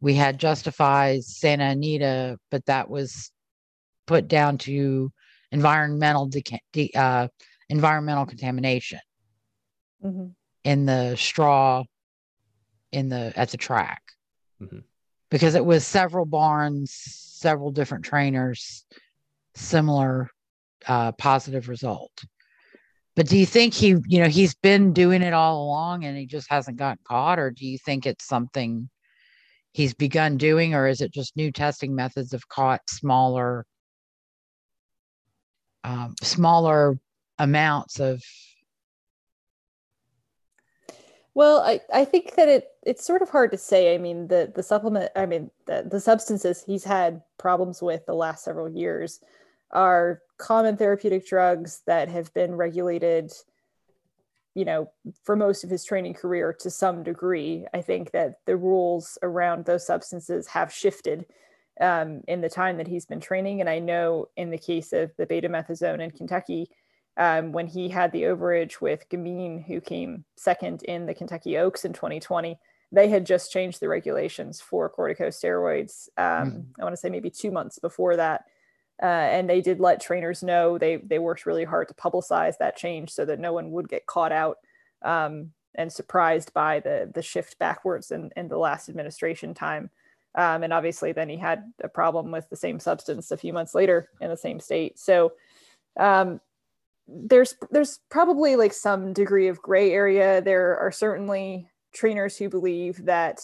We 0.00 0.14
had 0.14 0.38
Justify's 0.38 1.36
Santa 1.36 1.66
Anita, 1.66 2.38
but 2.50 2.66
that 2.66 2.90
was 2.90 3.30
put 4.06 4.28
down 4.28 4.58
to 4.58 5.12
environmental 5.52 6.28
deca- 6.28 6.58
de- 6.72 6.92
uh, 6.94 7.28
environmental 7.68 8.26
contamination 8.26 8.98
in 10.64 10.84
the 10.86 11.16
straw 11.16 11.84
in 12.92 13.08
the 13.08 13.32
at 13.36 13.48
the 13.50 13.56
track 13.56 14.02
Mhm. 14.60 14.84
because 15.30 15.54
it 15.54 15.64
was 15.64 15.86
several 15.86 16.26
barns 16.26 16.92
several 16.92 17.70
different 17.70 18.04
trainers 18.04 18.84
similar 19.54 20.30
uh, 20.88 21.12
positive 21.12 21.68
result. 21.68 22.12
But 23.16 23.28
do 23.28 23.38
you 23.38 23.46
think 23.46 23.74
he 23.74 23.88
you 24.06 24.20
know 24.20 24.28
he's 24.28 24.54
been 24.54 24.92
doing 24.92 25.22
it 25.22 25.32
all 25.32 25.64
along 25.64 26.04
and 26.04 26.16
he 26.16 26.26
just 26.26 26.50
hasn't 26.50 26.78
gotten 26.78 26.98
caught? 27.06 27.38
Or 27.38 27.50
do 27.50 27.66
you 27.66 27.78
think 27.78 28.06
it's 28.06 28.26
something 28.26 28.88
he's 29.72 29.94
begun 29.94 30.36
doing? 30.36 30.74
Or 30.74 30.88
is 30.88 31.00
it 31.00 31.12
just 31.12 31.36
new 31.36 31.52
testing 31.52 31.94
methods 31.94 32.32
have 32.32 32.48
caught 32.48 32.80
smaller 32.88 33.66
um, 35.84 36.14
smaller 36.22 36.98
amounts 37.38 38.00
of 38.00 38.22
Well, 41.34 41.60
I, 41.60 41.80
I 41.92 42.04
think 42.04 42.36
that 42.36 42.48
it 42.48 42.68
it's 42.84 43.04
sort 43.04 43.22
of 43.22 43.28
hard 43.28 43.50
to 43.50 43.58
say. 43.58 43.94
I 43.94 43.98
mean, 43.98 44.28
the 44.28 44.52
the 44.54 44.62
supplement, 44.62 45.10
I 45.16 45.26
mean, 45.26 45.50
the, 45.66 45.86
the 45.88 46.00
substances 46.00 46.62
he's 46.64 46.84
had 46.84 47.22
problems 47.38 47.82
with 47.82 48.06
the 48.06 48.14
last 48.14 48.44
several 48.44 48.68
years 48.68 49.20
are 49.70 50.22
common 50.44 50.76
therapeutic 50.76 51.26
drugs 51.26 51.80
that 51.86 52.10
have 52.10 52.32
been 52.34 52.54
regulated, 52.54 53.32
you 54.54 54.66
know, 54.66 54.90
for 55.22 55.36
most 55.36 55.64
of 55.64 55.70
his 55.70 55.84
training 55.84 56.12
career 56.12 56.52
to 56.52 56.70
some 56.70 57.02
degree. 57.02 57.64
I 57.72 57.80
think 57.80 58.10
that 58.10 58.40
the 58.44 58.54
rules 58.54 59.16
around 59.22 59.64
those 59.64 59.86
substances 59.86 60.46
have 60.48 60.70
shifted 60.70 61.24
um, 61.80 62.20
in 62.28 62.42
the 62.42 62.50
time 62.50 62.76
that 62.76 62.86
he's 62.86 63.06
been 63.06 63.20
training. 63.20 63.62
And 63.62 63.70
I 63.70 63.78
know 63.78 64.28
in 64.36 64.50
the 64.50 64.58
case 64.58 64.92
of 64.92 65.12
the 65.16 65.26
betamethasone 65.26 66.00
in 66.00 66.10
Kentucky, 66.10 66.68
um, 67.16 67.52
when 67.52 67.66
he 67.66 67.88
had 67.88 68.12
the 68.12 68.24
overage 68.24 68.82
with 68.82 69.08
Gamine, 69.08 69.64
who 69.64 69.80
came 69.80 70.26
second 70.36 70.82
in 70.82 71.06
the 71.06 71.14
Kentucky 71.14 71.56
Oaks 71.56 71.86
in 71.86 71.94
2020. 71.94 72.58
They 72.92 73.08
had 73.08 73.24
just 73.24 73.50
changed 73.50 73.80
the 73.80 73.88
regulations 73.88 74.60
for 74.60 74.92
corticosteroids. 74.92 76.08
Um, 76.18 76.50
mm. 76.50 76.64
I 76.78 76.84
want 76.84 76.92
to 76.92 77.00
say 77.00 77.08
maybe 77.08 77.30
two 77.30 77.50
months 77.50 77.78
before 77.78 78.16
that, 78.16 78.44
uh, 79.02 79.06
and 79.06 79.48
they 79.48 79.60
did 79.60 79.80
let 79.80 80.00
trainers 80.00 80.42
know. 80.42 80.78
They 80.78 80.96
they 80.96 81.18
worked 81.18 81.46
really 81.46 81.64
hard 81.64 81.88
to 81.88 81.94
publicize 81.94 82.58
that 82.58 82.76
change 82.76 83.10
so 83.10 83.24
that 83.24 83.40
no 83.40 83.52
one 83.52 83.70
would 83.72 83.88
get 83.88 84.06
caught 84.06 84.32
out 84.32 84.58
um, 85.02 85.50
and 85.74 85.92
surprised 85.92 86.52
by 86.54 86.80
the 86.80 87.10
the 87.12 87.22
shift 87.22 87.58
backwards 87.58 88.10
in, 88.10 88.30
in 88.36 88.48
the 88.48 88.58
last 88.58 88.88
administration 88.88 89.54
time. 89.54 89.90
Um, 90.36 90.62
and 90.64 90.72
obviously, 90.72 91.12
then 91.12 91.28
he 91.28 91.36
had 91.36 91.72
a 91.82 91.88
problem 91.88 92.30
with 92.30 92.48
the 92.50 92.56
same 92.56 92.80
substance 92.80 93.30
a 93.30 93.36
few 93.36 93.52
months 93.52 93.74
later 93.74 94.08
in 94.20 94.30
the 94.30 94.36
same 94.36 94.58
state. 94.58 94.98
So 94.98 95.32
um, 95.98 96.40
there's 97.06 97.54
there's 97.70 98.00
probably 98.10 98.56
like 98.56 98.72
some 98.72 99.12
degree 99.12 99.48
of 99.48 99.62
gray 99.62 99.92
area. 99.92 100.40
There 100.40 100.78
are 100.78 100.92
certainly 100.92 101.68
trainers 101.92 102.36
who 102.36 102.48
believe 102.48 103.04
that 103.04 103.40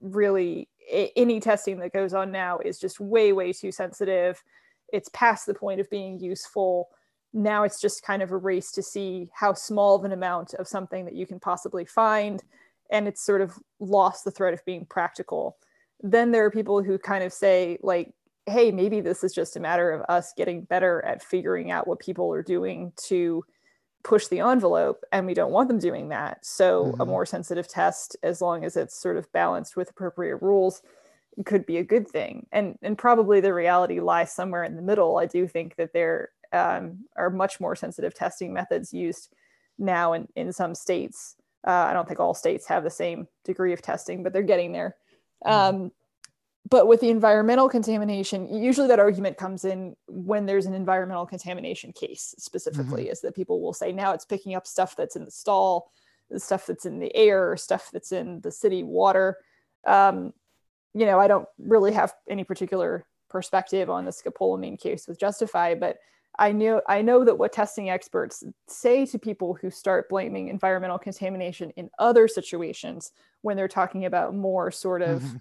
really 0.00 0.68
any 0.90 1.40
testing 1.40 1.78
that 1.78 1.92
goes 1.92 2.12
on 2.12 2.32
now 2.32 2.58
is 2.58 2.78
just 2.78 3.00
way 3.00 3.32
way 3.32 3.52
too 3.52 3.72
sensitive. 3.72 4.42
It's 4.92 5.08
past 5.12 5.46
the 5.46 5.54
point 5.54 5.80
of 5.80 5.90
being 5.90 6.20
useful. 6.20 6.90
Now 7.32 7.64
it's 7.64 7.80
just 7.80 8.04
kind 8.04 8.22
of 8.22 8.30
a 8.30 8.36
race 8.36 8.70
to 8.72 8.82
see 8.82 9.30
how 9.32 9.54
small 9.54 9.96
of 9.96 10.04
an 10.04 10.12
amount 10.12 10.54
of 10.54 10.68
something 10.68 11.04
that 11.06 11.14
you 11.14 11.26
can 11.26 11.40
possibly 11.40 11.84
find, 11.84 12.42
and 12.90 13.08
it's 13.08 13.24
sort 13.24 13.40
of 13.40 13.58
lost 13.80 14.24
the 14.24 14.30
thread 14.30 14.54
of 14.54 14.64
being 14.64 14.84
practical. 14.84 15.56
Then 16.00 16.30
there 16.30 16.44
are 16.44 16.50
people 16.50 16.82
who 16.82 16.98
kind 16.98 17.24
of 17.24 17.32
say 17.32 17.78
like 17.82 18.12
hey, 18.46 18.72
maybe 18.72 19.00
this 19.00 19.22
is 19.22 19.32
just 19.32 19.56
a 19.56 19.60
matter 19.60 19.92
of 19.92 20.02
us 20.08 20.32
getting 20.36 20.62
better 20.62 21.04
at 21.04 21.22
figuring 21.22 21.70
out 21.70 21.86
what 21.86 22.00
people 22.00 22.32
are 22.32 22.42
doing 22.42 22.92
to 22.96 23.44
push 24.02 24.26
the 24.26 24.40
envelope 24.40 25.04
and 25.12 25.26
we 25.26 25.34
don't 25.34 25.52
want 25.52 25.68
them 25.68 25.78
doing 25.78 26.08
that 26.08 26.44
so 26.44 26.86
mm-hmm. 26.86 27.00
a 27.00 27.06
more 27.06 27.24
sensitive 27.24 27.68
test 27.68 28.16
as 28.22 28.40
long 28.40 28.64
as 28.64 28.76
it's 28.76 29.00
sort 29.00 29.16
of 29.16 29.30
balanced 29.32 29.76
with 29.76 29.90
appropriate 29.90 30.36
rules 30.38 30.82
could 31.44 31.66
be 31.66 31.78
a 31.78 31.84
good 31.84 32.08
thing. 32.08 32.46
And 32.52 32.78
and 32.82 32.96
probably 32.96 33.40
the 33.40 33.54
reality 33.54 34.00
lies 34.00 34.32
somewhere 34.32 34.64
in 34.64 34.76
the 34.76 34.82
middle. 34.82 35.18
I 35.18 35.26
do 35.26 35.46
think 35.46 35.76
that 35.76 35.92
there 35.92 36.30
um, 36.52 37.04
are 37.16 37.30
much 37.30 37.60
more 37.60 37.74
sensitive 37.74 38.14
testing 38.14 38.52
methods 38.52 38.92
used 38.92 39.34
now 39.78 40.12
in, 40.12 40.28
in 40.36 40.52
some 40.52 40.74
states. 40.74 41.36
Uh, 41.64 41.86
i 41.88 41.92
don't 41.92 42.08
think 42.08 42.18
all 42.18 42.34
states 42.34 42.66
have 42.66 42.82
the 42.82 42.90
same 42.90 43.28
degree 43.44 43.72
of 43.72 43.80
testing 43.80 44.24
but 44.24 44.32
they're 44.32 44.42
getting 44.42 44.72
there. 44.72 44.96
Mm-hmm. 45.46 45.76
um, 45.76 45.92
but 46.68 46.88
with 46.88 47.00
the 47.00 47.08
environmental 47.08 47.68
contamination 47.68 48.52
usually 48.52 48.88
that 48.88 48.98
argument 48.98 49.36
comes 49.36 49.64
in 49.64 49.94
when 50.08 50.44
there's 50.44 50.66
an 50.66 50.74
environmental 50.74 51.24
contamination 51.24 51.92
case 51.92 52.34
specifically 52.36 53.04
mm-hmm. 53.04 53.12
is 53.12 53.20
that 53.20 53.36
people 53.36 53.60
will 53.60 53.72
say 53.72 53.92
now 53.92 54.12
it's 54.12 54.24
picking 54.24 54.56
up 54.56 54.66
stuff 54.66 54.96
that's 54.96 55.14
in 55.14 55.24
the 55.24 55.30
stall 55.30 55.92
the 56.32 56.40
stuff 56.40 56.66
that's 56.66 56.86
in 56.86 56.98
the 56.98 57.14
air 57.14 57.56
stuff 57.56 57.90
that's 57.92 58.12
in 58.12 58.40
the 58.40 58.50
city 58.50 58.82
water. 58.82 59.38
Um, 59.86 60.32
you 60.94 61.06
know 61.06 61.18
i 61.18 61.26
don't 61.26 61.48
really 61.58 61.92
have 61.92 62.12
any 62.28 62.44
particular 62.44 63.04
perspective 63.28 63.88
on 63.88 64.04
the 64.04 64.10
scopolamine 64.10 64.78
case 64.78 65.08
with 65.08 65.18
justify 65.18 65.74
but 65.74 65.98
i 66.38 66.52
know 66.52 66.80
i 66.88 67.00
know 67.00 67.24
that 67.24 67.38
what 67.38 67.52
testing 67.52 67.90
experts 67.90 68.44
say 68.68 69.06
to 69.06 69.18
people 69.18 69.54
who 69.54 69.70
start 69.70 70.08
blaming 70.08 70.48
environmental 70.48 70.98
contamination 70.98 71.70
in 71.70 71.90
other 71.98 72.28
situations 72.28 73.12
when 73.40 73.56
they're 73.56 73.68
talking 73.68 74.04
about 74.04 74.34
more 74.34 74.70
sort 74.70 75.02
of 75.02 75.22
mm-hmm 75.22 75.36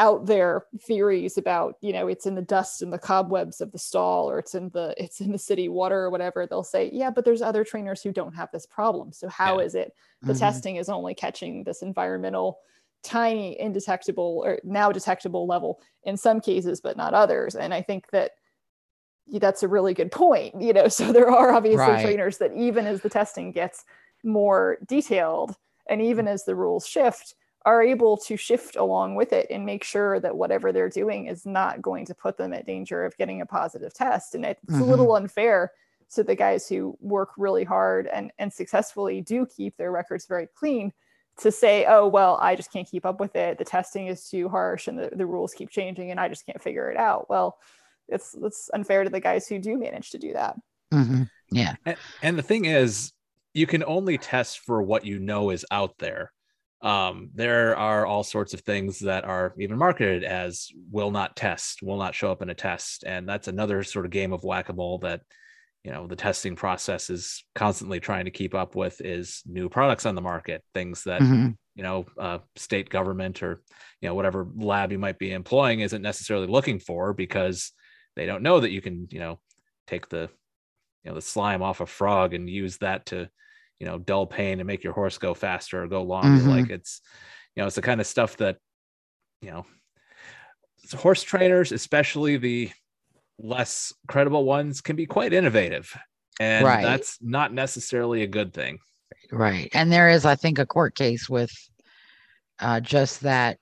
out 0.00 0.24
there 0.24 0.64
theories 0.80 1.36
about 1.36 1.74
you 1.82 1.92
know 1.92 2.08
it's 2.08 2.24
in 2.24 2.34
the 2.34 2.42
dust 2.42 2.80
and 2.80 2.92
the 2.92 2.98
cobwebs 2.98 3.60
of 3.60 3.70
the 3.70 3.78
stall 3.78 4.30
or 4.30 4.38
it's 4.38 4.54
in 4.54 4.70
the 4.70 4.94
it's 4.96 5.20
in 5.20 5.30
the 5.30 5.38
city 5.38 5.68
water 5.68 5.98
or 5.98 6.10
whatever 6.10 6.46
they'll 6.46 6.64
say 6.64 6.90
yeah 6.92 7.10
but 7.10 7.24
there's 7.24 7.42
other 7.42 7.64
trainers 7.64 8.02
who 8.02 8.10
don't 8.10 8.34
have 8.34 8.48
this 8.50 8.66
problem 8.66 9.12
so 9.12 9.28
how 9.28 9.58
yeah. 9.58 9.66
is 9.66 9.74
it 9.74 9.92
the 10.22 10.32
mm-hmm. 10.32 10.40
testing 10.40 10.76
is 10.76 10.88
only 10.88 11.14
catching 11.14 11.62
this 11.64 11.82
environmental 11.82 12.58
tiny 13.02 13.58
indetectable 13.58 14.42
or 14.44 14.58
now 14.64 14.92
detectable 14.92 15.46
level 15.46 15.80
in 16.04 16.16
some 16.16 16.40
cases 16.40 16.80
but 16.80 16.96
not 16.96 17.14
others 17.14 17.54
and 17.54 17.72
i 17.72 17.80
think 17.80 18.08
that 18.10 18.32
that's 19.34 19.62
a 19.62 19.68
really 19.68 19.94
good 19.94 20.10
point 20.10 20.60
you 20.60 20.72
know 20.72 20.88
so 20.88 21.12
there 21.12 21.30
are 21.30 21.52
obviously 21.52 21.78
right. 21.78 22.04
trainers 22.04 22.38
that 22.38 22.52
even 22.54 22.86
as 22.86 23.00
the 23.00 23.08
testing 23.08 23.52
gets 23.52 23.84
more 24.22 24.78
detailed 24.86 25.56
and 25.88 26.02
even 26.02 26.28
as 26.28 26.44
the 26.44 26.54
rules 26.54 26.86
shift 26.86 27.34
are 27.66 27.82
able 27.82 28.16
to 28.16 28.36
shift 28.36 28.76
along 28.76 29.14
with 29.14 29.32
it 29.32 29.46
and 29.50 29.66
make 29.66 29.84
sure 29.84 30.18
that 30.20 30.36
whatever 30.36 30.72
they're 30.72 30.88
doing 30.88 31.26
is 31.26 31.44
not 31.44 31.82
going 31.82 32.06
to 32.06 32.14
put 32.14 32.38
them 32.38 32.54
at 32.54 32.66
danger 32.66 33.04
of 33.04 33.16
getting 33.18 33.42
a 33.42 33.46
positive 33.46 33.92
test. 33.92 34.34
And 34.34 34.46
it's 34.46 34.64
mm-hmm. 34.64 34.80
a 34.80 34.84
little 34.84 35.14
unfair 35.14 35.72
to 36.14 36.24
the 36.24 36.34
guys 36.34 36.68
who 36.68 36.96
work 37.00 37.30
really 37.36 37.64
hard 37.64 38.06
and, 38.06 38.32
and 38.38 38.52
successfully 38.52 39.20
do 39.20 39.46
keep 39.46 39.76
their 39.76 39.92
records 39.92 40.26
very 40.26 40.48
clean 40.54 40.92
to 41.42 41.52
say, 41.52 41.86
oh, 41.88 42.06
well, 42.06 42.38
I 42.40 42.56
just 42.56 42.72
can't 42.72 42.88
keep 42.88 43.06
up 43.06 43.20
with 43.20 43.36
it. 43.36 43.58
The 43.58 43.64
testing 43.64 44.06
is 44.06 44.28
too 44.28 44.48
harsh 44.48 44.88
and 44.88 44.98
the, 44.98 45.10
the 45.12 45.26
rules 45.26 45.54
keep 45.54 45.70
changing 45.70 46.10
and 46.10 46.20
I 46.20 46.28
just 46.28 46.46
can't 46.46 46.60
figure 46.62 46.90
it 46.90 46.96
out. 46.96 47.28
Well, 47.28 47.58
it's, 48.08 48.36
it's 48.42 48.70
unfair 48.72 49.04
to 49.04 49.10
the 49.10 49.20
guys 49.20 49.46
who 49.46 49.58
do 49.58 49.78
manage 49.78 50.10
to 50.10 50.18
do 50.18 50.32
that. 50.32 50.56
Mm-hmm. 50.92 51.24
Yeah. 51.52 51.74
And, 51.84 51.96
and 52.22 52.38
the 52.38 52.42
thing 52.42 52.64
is, 52.64 53.12
you 53.54 53.66
can 53.66 53.82
only 53.84 54.16
test 54.18 54.60
for 54.60 54.82
what 54.82 55.04
you 55.04 55.18
know 55.18 55.50
is 55.50 55.66
out 55.70 55.98
there 55.98 56.32
um, 56.82 57.30
there 57.34 57.76
are 57.76 58.06
all 58.06 58.24
sorts 58.24 58.54
of 58.54 58.60
things 58.60 59.00
that 59.00 59.24
are 59.24 59.54
even 59.58 59.76
marketed 59.76 60.24
as 60.24 60.68
will 60.90 61.10
not 61.10 61.36
test, 61.36 61.82
will 61.82 61.98
not 61.98 62.14
show 62.14 62.32
up 62.32 62.42
in 62.42 62.50
a 62.50 62.54
test. 62.54 63.04
And 63.04 63.28
that's 63.28 63.48
another 63.48 63.82
sort 63.82 64.06
of 64.06 64.10
game 64.10 64.32
of 64.32 64.44
whack-a-mole 64.44 64.98
that, 64.98 65.20
you 65.84 65.90
know, 65.90 66.06
the 66.06 66.16
testing 66.16 66.56
process 66.56 67.08
is 67.10 67.44
constantly 67.54 68.00
trying 68.00 68.26
to 68.26 68.30
keep 68.30 68.54
up 68.54 68.74
with 68.74 69.00
is 69.00 69.42
new 69.46 69.68
products 69.68 70.06
on 70.06 70.14
the 70.14 70.20
market, 70.20 70.62
things 70.74 71.04
that, 71.04 71.22
mm-hmm. 71.22 71.48
you 71.74 71.82
know, 71.82 72.04
uh, 72.18 72.38
state 72.56 72.90
government 72.90 73.42
or, 73.42 73.62
you 74.00 74.08
know, 74.08 74.14
whatever 74.14 74.46
lab 74.56 74.92
you 74.92 74.98
might 74.98 75.18
be 75.18 75.32
employing 75.32 75.80
isn't 75.80 76.02
necessarily 76.02 76.46
looking 76.46 76.78
for 76.78 77.14
because 77.14 77.72
they 78.14 78.26
don't 78.26 78.42
know 78.42 78.60
that 78.60 78.70
you 78.70 78.82
can, 78.82 79.08
you 79.10 79.20
know, 79.20 79.38
take 79.86 80.08
the, 80.08 80.28
you 81.02 81.10
know, 81.10 81.14
the 81.14 81.22
slime 81.22 81.62
off 81.62 81.80
a 81.80 81.86
frog 81.86 82.34
and 82.34 82.50
use 82.50 82.76
that 82.78 83.06
to, 83.06 83.30
you 83.80 83.86
know 83.86 83.98
dull 83.98 84.26
pain 84.26 84.60
and 84.60 84.66
make 84.66 84.84
your 84.84 84.92
horse 84.92 85.18
go 85.18 85.34
faster 85.34 85.82
or 85.82 85.88
go 85.88 86.02
longer 86.02 86.42
mm-hmm. 86.42 86.50
like 86.50 86.70
it's 86.70 87.00
you 87.56 87.62
know 87.62 87.66
it's 87.66 87.76
the 87.76 87.82
kind 87.82 88.00
of 88.00 88.06
stuff 88.06 88.36
that 88.36 88.58
you 89.40 89.50
know 89.50 89.66
horse 90.94 91.22
trainers 91.22 91.72
especially 91.72 92.36
the 92.36 92.70
less 93.42 93.92
credible 94.08 94.44
ones 94.44 94.80
can 94.80 94.96
be 94.96 95.06
quite 95.06 95.32
innovative 95.32 95.96
and 96.38 96.64
right. 96.64 96.82
that's 96.82 97.18
not 97.20 97.52
necessarily 97.52 98.22
a 98.22 98.26
good 98.26 98.52
thing 98.52 98.78
right 99.32 99.70
and 99.72 99.92
there 99.92 100.08
is 100.08 100.24
i 100.24 100.34
think 100.34 100.58
a 100.58 100.66
court 100.66 100.94
case 100.94 101.28
with 101.28 101.50
uh, 102.60 102.78
just 102.78 103.22
that 103.22 103.56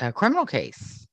uh, 0.00 0.12
criminal 0.12 0.44
case 0.44 1.06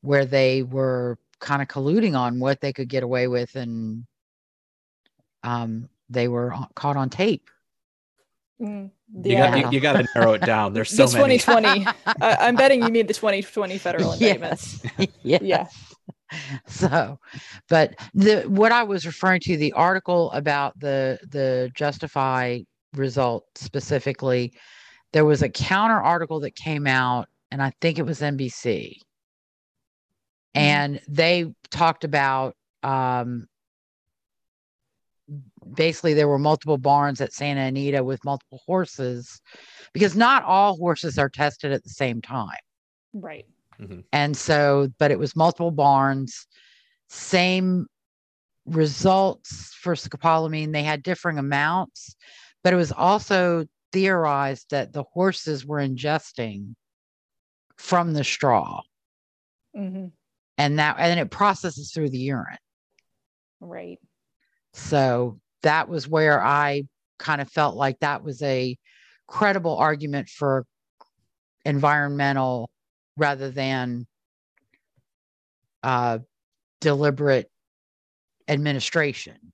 where 0.00 0.24
they 0.24 0.62
were 0.62 1.16
kind 1.38 1.62
of 1.62 1.68
colluding 1.68 2.18
on 2.18 2.38
what 2.40 2.60
they 2.60 2.72
could 2.72 2.88
get 2.88 3.02
away 3.02 3.28
with 3.28 3.54
and 3.54 4.04
um, 5.44 5.88
they 6.08 6.28
were 6.28 6.54
caught 6.74 6.96
on 6.96 7.10
tape. 7.10 7.48
Mm, 8.60 8.90
yeah. 9.22 9.54
You 9.54 9.62
got, 9.62 9.72
you, 9.72 9.80
got 9.80 9.92
to 9.94 10.08
narrow 10.14 10.32
it 10.34 10.42
down. 10.42 10.72
There's 10.72 10.90
so 10.90 11.06
the 11.06 11.12
2020. 11.12 11.86
uh, 11.86 11.92
I'm 12.20 12.56
betting 12.56 12.82
you 12.82 12.88
mean 12.88 13.06
the 13.06 13.14
2020 13.14 13.78
federal 13.78 14.12
indictments. 14.12 14.82
Yes. 15.22 15.42
Yeah. 15.42 15.66
So, 16.66 17.18
but 17.68 17.94
the 18.14 18.42
what 18.42 18.72
I 18.72 18.82
was 18.82 19.06
referring 19.06 19.40
to 19.42 19.56
the 19.56 19.72
article 19.74 20.32
about 20.32 20.78
the 20.80 21.18
the 21.28 21.70
Justify 21.74 22.60
result 22.94 23.44
specifically, 23.54 24.52
there 25.12 25.24
was 25.24 25.42
a 25.42 25.48
counter 25.48 26.00
article 26.00 26.40
that 26.40 26.56
came 26.56 26.86
out, 26.86 27.28
and 27.50 27.62
I 27.62 27.72
think 27.80 27.98
it 27.98 28.06
was 28.06 28.20
NBC, 28.20 28.64
mm-hmm. 28.64 28.98
and 30.54 31.00
they 31.06 31.52
talked 31.70 32.04
about 32.04 32.56
um, 32.82 33.46
basically 35.74 36.14
there 36.14 36.28
were 36.28 36.38
multiple 36.38 36.78
barns 36.78 37.20
at 37.20 37.32
Santa 37.32 37.62
Anita 37.62 38.02
with 38.02 38.24
multiple 38.24 38.60
horses 38.66 39.40
because 39.92 40.16
not 40.16 40.44
all 40.44 40.76
horses 40.76 41.18
are 41.18 41.28
tested 41.28 41.72
at 41.72 41.82
the 41.82 41.90
same 41.90 42.22
time. 42.22 42.56
Right. 43.12 43.46
Mm-hmm. 43.80 44.00
And 44.12 44.36
so, 44.36 44.88
but 44.98 45.10
it 45.10 45.18
was 45.18 45.36
multiple 45.36 45.70
barns. 45.70 46.46
same 47.08 47.86
results 48.64 49.74
for 49.80 49.94
scopolamine. 49.94 50.72
They 50.72 50.82
had 50.82 51.02
differing 51.02 51.38
amounts, 51.38 52.14
but 52.62 52.72
it 52.72 52.76
was 52.76 52.92
also 52.92 53.66
theorized 53.92 54.70
that 54.70 54.92
the 54.92 55.02
horses 55.02 55.66
were 55.66 55.78
ingesting 55.78 56.74
from 57.76 58.14
the 58.14 58.24
straw. 58.24 58.82
Mm-hmm. 59.76 60.06
And 60.58 60.78
that 60.78 60.96
and 60.98 61.18
it 61.18 61.30
processes 61.30 61.92
through 61.92 62.10
the 62.10 62.18
urine. 62.18 62.58
Right. 63.60 63.98
So 64.72 65.40
that 65.62 65.88
was 65.88 66.08
where 66.08 66.42
I 66.42 66.84
kind 67.18 67.40
of 67.40 67.48
felt 67.50 67.76
like 67.76 68.00
that 68.00 68.22
was 68.22 68.42
a 68.42 68.76
credible 69.26 69.76
argument 69.76 70.28
for 70.28 70.66
environmental 71.64 72.70
rather 73.16 73.50
than 73.50 74.06
uh, 75.82 76.18
deliberate 76.80 77.50
administration. 78.48 79.52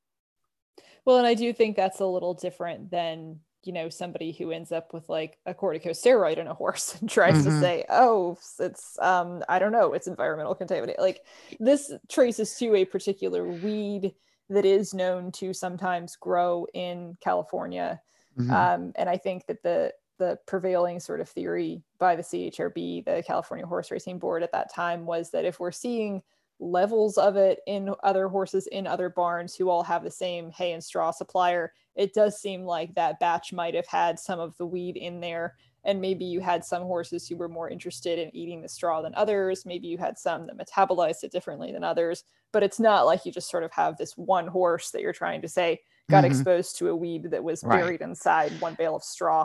Well, 1.04 1.18
and 1.18 1.26
I 1.26 1.34
do 1.34 1.52
think 1.52 1.76
that's 1.76 2.00
a 2.00 2.06
little 2.06 2.34
different 2.34 2.90
than 2.90 3.40
you 3.64 3.72
know 3.72 3.88
somebody 3.88 4.32
who 4.32 4.50
ends 4.50 4.72
up 4.72 4.94
with 4.94 5.08
like 5.08 5.36
a 5.44 5.52
corticosteroid 5.52 6.38
in 6.38 6.46
a 6.46 6.54
horse 6.54 6.96
and 7.00 7.10
tries 7.10 7.34
mm-hmm. 7.34 7.50
to 7.50 7.60
say 7.60 7.84
oh 7.90 8.38
it's 8.60 8.98
um 9.00 9.42
i 9.48 9.58
don't 9.58 9.72
know 9.72 9.94
it's 9.94 10.06
environmental 10.06 10.54
contaminant 10.54 10.98
like 10.98 11.24
this 11.58 11.92
traces 12.08 12.54
to 12.54 12.74
a 12.76 12.84
particular 12.84 13.44
weed 13.44 14.14
that 14.50 14.64
is 14.64 14.94
known 14.94 15.30
to 15.32 15.52
sometimes 15.52 16.16
grow 16.16 16.66
in 16.74 17.16
california 17.20 18.00
mm-hmm. 18.38 18.50
um, 18.50 18.92
and 18.96 19.08
i 19.08 19.16
think 19.16 19.46
that 19.46 19.62
the 19.62 19.92
the 20.18 20.38
prevailing 20.46 20.98
sort 20.98 21.20
of 21.20 21.28
theory 21.28 21.82
by 21.98 22.16
the 22.16 22.22
chrb 22.22 23.04
the 23.04 23.22
california 23.26 23.66
horse 23.66 23.90
racing 23.90 24.18
board 24.18 24.42
at 24.42 24.52
that 24.52 24.72
time 24.72 25.06
was 25.06 25.30
that 25.30 25.44
if 25.44 25.60
we're 25.60 25.70
seeing 25.70 26.22
levels 26.60 27.18
of 27.18 27.36
it 27.36 27.60
in 27.66 27.94
other 28.02 28.26
horses 28.26 28.66
in 28.68 28.86
other 28.86 29.08
barns 29.08 29.54
who 29.54 29.70
all 29.70 29.82
have 29.82 30.02
the 30.02 30.10
same 30.10 30.50
hay 30.50 30.72
and 30.72 30.82
straw 30.82 31.10
supplier 31.10 31.72
it 31.94 32.12
does 32.14 32.40
seem 32.40 32.62
like 32.62 32.94
that 32.94 33.20
batch 33.20 33.52
might 33.52 33.74
have 33.74 33.86
had 33.86 34.18
some 34.18 34.40
of 34.40 34.56
the 34.56 34.66
weed 34.66 34.96
in 34.96 35.20
there 35.20 35.54
and 35.88 36.00
maybe 36.00 36.24
you 36.24 36.40
had 36.40 36.64
some 36.64 36.82
horses 36.82 37.26
who 37.26 37.36
were 37.36 37.48
more 37.48 37.68
interested 37.68 38.18
in 38.18 38.34
eating 38.36 38.62
the 38.62 38.68
straw 38.68 39.02
than 39.02 39.14
others 39.16 39.66
maybe 39.66 39.88
you 39.88 39.98
had 39.98 40.16
some 40.16 40.46
that 40.46 40.56
metabolized 40.56 41.24
it 41.24 41.32
differently 41.32 41.72
than 41.72 41.82
others 41.82 42.24
but 42.52 42.62
it's 42.62 42.78
not 42.78 43.06
like 43.06 43.26
you 43.26 43.32
just 43.32 43.50
sort 43.50 43.64
of 43.64 43.72
have 43.72 43.96
this 43.96 44.16
one 44.16 44.46
horse 44.46 44.90
that 44.90 45.02
you're 45.02 45.12
trying 45.12 45.42
to 45.42 45.48
say 45.48 45.80
got 46.10 46.22
mm-hmm. 46.22 46.32
exposed 46.32 46.78
to 46.78 46.88
a 46.88 46.96
weed 46.96 47.30
that 47.30 47.42
was 47.42 47.64
right. 47.64 47.80
buried 47.80 48.00
inside 48.00 48.52
one 48.60 48.74
bale 48.74 48.94
of 48.94 49.02
straw 49.02 49.44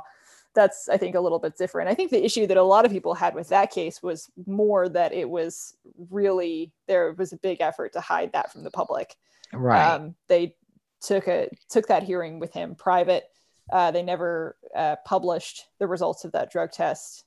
that's 0.55 0.87
I 0.89 0.97
think 0.97 1.15
a 1.15 1.19
little 1.19 1.39
bit 1.39 1.57
different. 1.57 1.89
I 1.89 1.95
think 1.95 2.11
the 2.11 2.23
issue 2.23 2.47
that 2.47 2.57
a 2.57 2.63
lot 2.63 2.85
of 2.85 2.91
people 2.91 3.13
had 3.13 3.35
with 3.35 3.49
that 3.49 3.71
case 3.71 4.03
was 4.03 4.29
more 4.45 4.87
that 4.89 5.13
it 5.13 5.29
was 5.29 5.75
really 6.11 6.71
there 6.87 7.13
was 7.13 7.33
a 7.33 7.37
big 7.37 7.61
effort 7.61 7.93
to 7.93 8.01
hide 8.01 8.31
that 8.33 8.51
from 8.51 8.63
the 8.63 8.71
public. 8.71 9.15
Right. 9.51 9.83
Um, 9.83 10.15
they 10.27 10.55
took 11.01 11.27
a 11.27 11.49
took 11.69 11.87
that 11.87 12.03
hearing 12.03 12.39
with 12.39 12.53
him 12.53 12.75
private. 12.75 13.25
Uh, 13.71 13.91
they 13.91 14.03
never 14.03 14.57
uh, 14.75 14.95
published 15.05 15.67
the 15.79 15.87
results 15.87 16.25
of 16.25 16.31
that 16.33 16.51
drug 16.51 16.71
test 16.71 17.25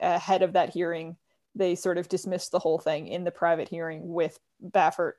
ahead 0.00 0.42
of 0.42 0.52
that 0.54 0.70
hearing. 0.70 1.16
They 1.54 1.74
sort 1.74 1.98
of 1.98 2.08
dismissed 2.08 2.52
the 2.52 2.58
whole 2.58 2.78
thing 2.78 3.06
in 3.06 3.24
the 3.24 3.30
private 3.30 3.68
hearing 3.68 4.12
with 4.12 4.38
Baffert, 4.62 5.14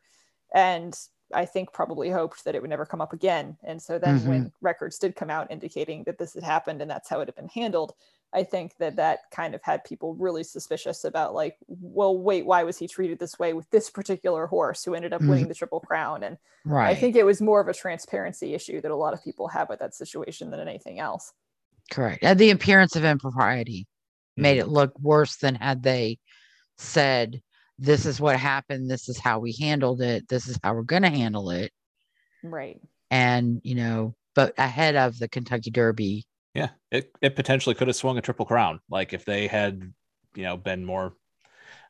and 0.53 0.97
I 1.34 1.45
think 1.45 1.74
probably 1.74 2.09
hoped 2.09 2.45
that 2.45 2.55
it 2.55 2.61
would 2.61 2.70
never 2.70 2.86
come 2.86 3.01
up 3.01 3.13
again. 3.13 3.57
And 3.63 3.82
so 3.82 3.99
then 3.99 4.20
mm-hmm. 4.20 4.30
when 4.30 4.51
records 4.61 4.97
did 4.97 5.15
come 5.15 5.30
out 5.30 5.51
indicating 5.51 6.03
that 6.03 6.18
this 6.18 6.34
had 6.34 6.43
happened 6.43 6.82
and 6.82 6.89
that's 6.89 7.09
how 7.09 7.20
it 7.20 7.28
had 7.28 7.36
been 7.36 7.49
handled, 7.49 7.93
I 8.34 8.43
think 8.43 8.78
that 8.78 8.97
that 8.97 9.19
kind 9.32 9.55
of 9.55 9.61
had 9.63 9.84
people 9.84 10.13
really 10.15 10.43
suspicious 10.43 11.03
about 11.05 11.34
like, 11.34 11.57
well, 11.67 12.17
wait, 12.17 12.45
why 12.45 12.63
was 12.63 12.78
he 12.78 12.88
treated 12.88 13.19
this 13.19 13.39
way 13.39 13.53
with 13.53 13.69
this 13.69 13.89
particular 13.89 14.47
horse 14.47 14.84
who 14.84 14.93
ended 14.93 15.13
up 15.13 15.21
mm-hmm. 15.21 15.30
winning 15.30 15.47
the 15.47 15.55
Triple 15.55 15.80
Crown? 15.80 16.23
And 16.23 16.38
right. 16.65 16.89
I 16.89 16.95
think 16.95 17.15
it 17.15 17.25
was 17.25 17.41
more 17.41 17.61
of 17.61 17.67
a 17.67 17.73
transparency 17.73 18.53
issue 18.53 18.82
that 18.82 18.91
a 18.91 18.95
lot 18.95 19.13
of 19.13 19.23
people 19.23 19.47
have 19.47 19.69
with 19.69 19.80
that 19.80 19.95
situation 19.95 20.51
than 20.51 20.59
anything 20.59 20.99
else. 20.99 21.32
Correct. 21.89 22.23
And 22.23 22.38
the 22.38 22.51
appearance 22.51 22.95
of 22.95 23.05
impropriety 23.05 23.88
made 24.36 24.59
mm-hmm. 24.59 24.69
it 24.69 24.73
look 24.73 24.99
worse 24.99 25.38
than 25.38 25.55
had 25.55 25.84
they 25.84 26.19
said, 26.78 27.41
this 27.80 28.05
is 28.05 28.19
what 28.19 28.38
happened 28.38 28.89
this 28.89 29.07
is 29.09 29.19
how 29.19 29.39
we 29.39 29.55
handled 29.59 30.01
it 30.01 30.28
this 30.28 30.47
is 30.47 30.59
how 30.63 30.73
we're 30.73 30.82
going 30.82 31.03
to 31.03 31.09
handle 31.09 31.49
it 31.49 31.71
right 32.43 32.82
and 33.11 33.61
you 33.63 33.75
know 33.75 34.15
but 34.36 34.53
ahead 34.57 34.95
of 34.95 35.17
the 35.19 35.28
kentucky 35.28 35.69
derby 35.69 36.25
yeah 36.54 36.70
it, 36.91 37.12
it 37.22 37.36
potentially 37.36 37.76
could 37.76 37.88
have 37.88 37.95
swung 37.95 38.18
a 38.18 38.22
triple 38.22 38.45
crown 38.45 38.80
like 38.89 39.14
if 39.14 39.26
they 39.26 39.48
had 39.48 39.93
you 40.36 40.43
know 40.43 40.58
been 40.58 40.86
more 40.86 41.14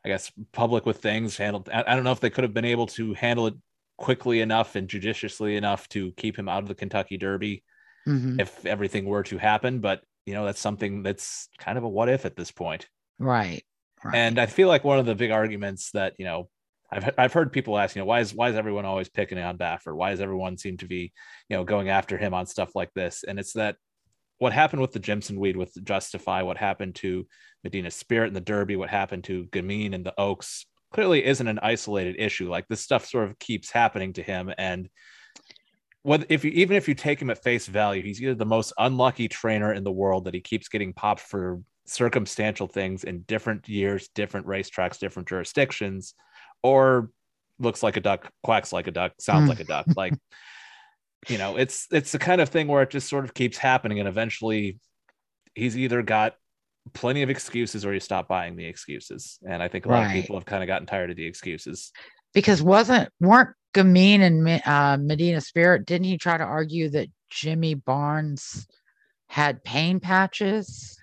i 0.05 0.09
guess 0.09 0.31
public 0.51 0.85
with 0.85 0.97
things 0.97 1.37
handled 1.37 1.69
i, 1.73 1.83
I 1.87 1.95
don't 1.95 2.03
know 2.03 2.11
if 2.11 2.19
they 2.19 2.29
could 2.29 2.43
have 2.43 2.53
been 2.53 2.65
able 2.65 2.87
to 2.87 3.13
handle 3.13 3.47
it 3.47 3.55
quickly 3.97 4.41
enough 4.41 4.75
and 4.75 4.87
judiciously 4.87 5.55
enough 5.55 5.87
to 5.89 6.11
keep 6.13 6.37
him 6.37 6.47
out 6.47 6.61
of 6.61 6.67
the 6.67 6.75
kentucky 6.75 7.17
derby 7.17 7.63
mm-hmm. 8.07 8.39
if 8.39 8.65
everything 8.65 9.05
were 9.05 9.23
to 9.23 9.37
happen 9.37 9.79
but 9.79 10.01
you 10.25 10.33
know 10.33 10.45
that's 10.45 10.59
something 10.59 11.03
that's 11.03 11.49
kind 11.57 11.77
of 11.77 11.83
a 11.83 11.89
what 11.89 12.09
if 12.09 12.25
at 12.25 12.35
this 12.35 12.51
point 12.51 12.87
right 13.17 13.63
Right. 14.03 14.15
And 14.15 14.39
I 14.39 14.45
feel 14.45 14.67
like 14.67 14.83
one 14.83 14.99
of 14.99 15.05
the 15.05 15.15
big 15.15 15.31
arguments 15.31 15.91
that, 15.91 16.13
you 16.17 16.25
know, 16.25 16.49
I've, 16.91 17.09
I've 17.17 17.33
heard 17.33 17.51
people 17.51 17.77
ask, 17.77 17.95
you 17.95 18.01
know, 18.01 18.05
why 18.05 18.21
is 18.21 18.33
why 18.33 18.49
is 18.49 18.55
everyone 18.55 18.85
always 18.85 19.09
picking 19.09 19.37
on 19.37 19.57
Baffert? 19.57 19.95
Why 19.95 20.11
does 20.11 20.21
everyone 20.21 20.57
seem 20.57 20.77
to 20.77 20.85
be, 20.85 21.11
you 21.49 21.57
know, 21.57 21.63
going 21.63 21.89
after 21.89 22.17
him 22.17 22.33
on 22.33 22.45
stuff 22.45 22.75
like 22.75 22.93
this? 22.93 23.23
And 23.27 23.39
it's 23.39 23.53
that 23.53 23.75
what 24.39 24.53
happened 24.53 24.81
with 24.81 24.91
the 24.91 24.99
Jimson 24.99 25.39
weed 25.39 25.57
with 25.57 25.73
Justify, 25.83 26.43
what 26.43 26.57
happened 26.57 26.95
to 26.95 27.25
Medina 27.63 27.91
Spirit 27.91 28.27
and 28.27 28.35
the 28.35 28.41
Derby, 28.41 28.75
what 28.75 28.89
happened 28.89 29.23
to 29.25 29.45
Gamine 29.45 29.93
and 29.93 30.05
the 30.05 30.13
Oaks 30.19 30.65
clearly 30.91 31.25
isn't 31.25 31.47
an 31.47 31.59
isolated 31.59 32.15
issue. 32.19 32.49
Like 32.49 32.67
this 32.67 32.81
stuff 32.81 33.05
sort 33.05 33.29
of 33.29 33.39
keeps 33.39 33.71
happening 33.71 34.13
to 34.13 34.23
him. 34.23 34.53
And 34.57 34.89
what 36.03 36.25
if 36.29 36.45
you 36.45 36.51
even 36.51 36.77
if 36.77 36.87
you 36.87 36.93
take 36.93 37.21
him 37.21 37.29
at 37.29 37.43
face 37.43 37.67
value, 37.67 38.01
he's 38.01 38.21
either 38.21 38.35
the 38.35 38.45
most 38.45 38.73
unlucky 38.77 39.27
trainer 39.27 39.73
in 39.73 39.83
the 39.83 39.91
world 39.91 40.25
that 40.25 40.33
he 40.33 40.39
keeps 40.39 40.69
getting 40.69 40.93
popped 40.93 41.21
for 41.21 41.61
circumstantial 41.85 42.67
things 42.67 43.03
in 43.03 43.21
different 43.21 43.67
years, 43.67 44.09
different 44.13 44.45
racetracks, 44.45 44.99
different 44.99 45.27
jurisdictions, 45.27 46.13
or 46.63 47.09
looks 47.59 47.81
like 47.81 47.97
a 47.97 48.01
duck, 48.01 48.31
quacks 48.43 48.71
like 48.71 48.87
a 48.87 48.91
duck, 48.91 49.13
sounds 49.19 49.45
mm. 49.45 49.49
like 49.49 49.59
a 49.59 49.63
duck. 49.63 49.87
Like, 49.95 50.13
you 51.27 51.37
know, 51.37 51.57
it's 51.57 51.87
it's 51.91 52.11
the 52.11 52.19
kind 52.19 52.41
of 52.41 52.49
thing 52.49 52.67
where 52.67 52.83
it 52.83 52.89
just 52.89 53.09
sort 53.09 53.25
of 53.25 53.33
keeps 53.33 53.57
happening, 53.57 53.99
and 53.99 54.07
eventually, 54.07 54.79
he's 55.55 55.77
either 55.77 56.01
got 56.01 56.35
plenty 56.93 57.21
of 57.21 57.29
excuses 57.29 57.85
or 57.85 57.93
you 57.93 57.99
stop 57.99 58.27
buying 58.27 58.55
the 58.55 58.65
excuses. 58.65 59.39
And 59.47 59.61
I 59.61 59.67
think 59.67 59.85
a 59.85 59.89
lot 59.89 59.99
right. 59.99 60.05
of 60.05 60.11
people 60.11 60.35
have 60.35 60.45
kind 60.45 60.63
of 60.63 60.67
gotten 60.67 60.87
tired 60.87 61.09
of 61.09 61.17
the 61.17 61.25
excuses. 61.25 61.91
Because 62.33 62.61
wasn't 62.61 63.09
weren't 63.19 63.49
Gamine 63.73 64.21
and 64.21 64.61
uh, 64.65 64.97
Medina 64.99 65.41
Spirit? 65.41 65.85
Didn't 65.85 66.05
he 66.05 66.17
try 66.17 66.37
to 66.37 66.43
argue 66.43 66.89
that 66.89 67.09
Jimmy 67.29 67.73
Barnes 67.73 68.67
had 69.29 69.63
pain 69.63 69.99
patches? 69.99 70.97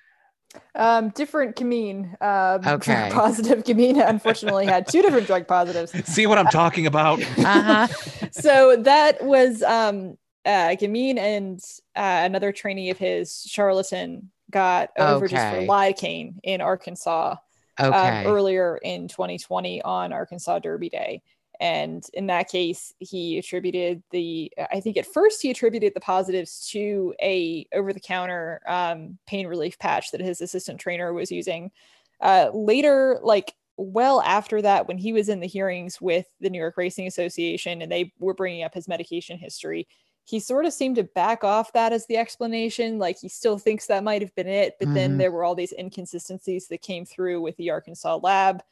Um, 0.74 1.10
different 1.10 1.56
Gamine. 1.56 2.20
Um, 2.20 2.66
okay. 2.74 3.08
Positive 3.12 3.62
Gamine 3.64 4.06
unfortunately 4.06 4.66
had 4.66 4.88
two 4.88 5.02
different 5.02 5.26
drug 5.26 5.46
positives. 5.46 5.92
See 6.12 6.26
what 6.26 6.38
I'm 6.38 6.46
talking 6.46 6.86
about? 6.86 7.22
uh-huh. 7.38 7.86
so 8.32 8.76
that 8.76 9.24
was 9.24 9.62
um, 9.62 10.18
uh, 10.44 10.74
Gamine 10.76 11.18
and 11.18 11.60
uh, 11.96 12.22
another 12.24 12.52
trainee 12.52 12.90
of 12.90 12.98
his, 12.98 13.42
Charlatan, 13.42 14.30
got 14.50 14.90
overdosed 14.98 15.34
okay. 15.34 15.66
for 15.66 15.72
lidocaine 15.72 16.34
in 16.42 16.60
Arkansas 16.60 17.36
um, 17.78 17.92
okay. 17.92 18.24
um, 18.24 18.26
earlier 18.26 18.78
in 18.82 19.08
2020 19.08 19.82
on 19.82 20.12
Arkansas 20.12 20.58
Derby 20.58 20.88
Day. 20.88 21.22
And 21.60 22.04
in 22.14 22.26
that 22.26 22.48
case, 22.48 22.92
he 22.98 23.38
attributed 23.38 24.02
the, 24.10 24.52
I 24.72 24.80
think 24.80 24.96
at 24.96 25.06
first 25.06 25.40
he 25.40 25.50
attributed 25.50 25.94
the 25.94 26.00
positives 26.00 26.68
to 26.70 27.14
a 27.22 27.66
over-the-counter 27.72 28.60
um, 28.66 29.18
pain 29.26 29.46
relief 29.46 29.78
patch 29.78 30.10
that 30.10 30.20
his 30.20 30.40
assistant 30.40 30.80
trainer 30.80 31.12
was 31.12 31.30
using. 31.30 31.70
Uh, 32.20 32.50
later, 32.52 33.18
like 33.22 33.54
well 33.76 34.20
after 34.22 34.62
that, 34.62 34.88
when 34.88 34.98
he 34.98 35.12
was 35.12 35.28
in 35.28 35.40
the 35.40 35.46
hearings 35.46 36.00
with 36.00 36.26
the 36.40 36.50
New 36.50 36.58
York 36.58 36.76
Racing 36.76 37.06
Association 37.06 37.82
and 37.82 37.90
they 37.90 38.12
were 38.18 38.34
bringing 38.34 38.62
up 38.62 38.74
his 38.74 38.88
medication 38.88 39.38
history, 39.38 39.86
he 40.24 40.40
sort 40.40 40.64
of 40.64 40.72
seemed 40.72 40.96
to 40.96 41.04
back 41.04 41.44
off 41.44 41.72
that 41.72 41.92
as 41.92 42.06
the 42.06 42.16
explanation. 42.16 42.98
Like 42.98 43.18
he 43.18 43.28
still 43.28 43.58
thinks 43.58 43.86
that 43.86 44.04
might 44.04 44.22
have 44.22 44.34
been 44.34 44.48
it, 44.48 44.74
but 44.78 44.86
mm-hmm. 44.86 44.94
then 44.94 45.18
there 45.18 45.30
were 45.30 45.44
all 45.44 45.54
these 45.54 45.74
inconsistencies 45.78 46.66
that 46.68 46.82
came 46.82 47.04
through 47.04 47.42
with 47.42 47.56
the 47.56 47.70
Arkansas 47.70 48.16
lab 48.22 48.62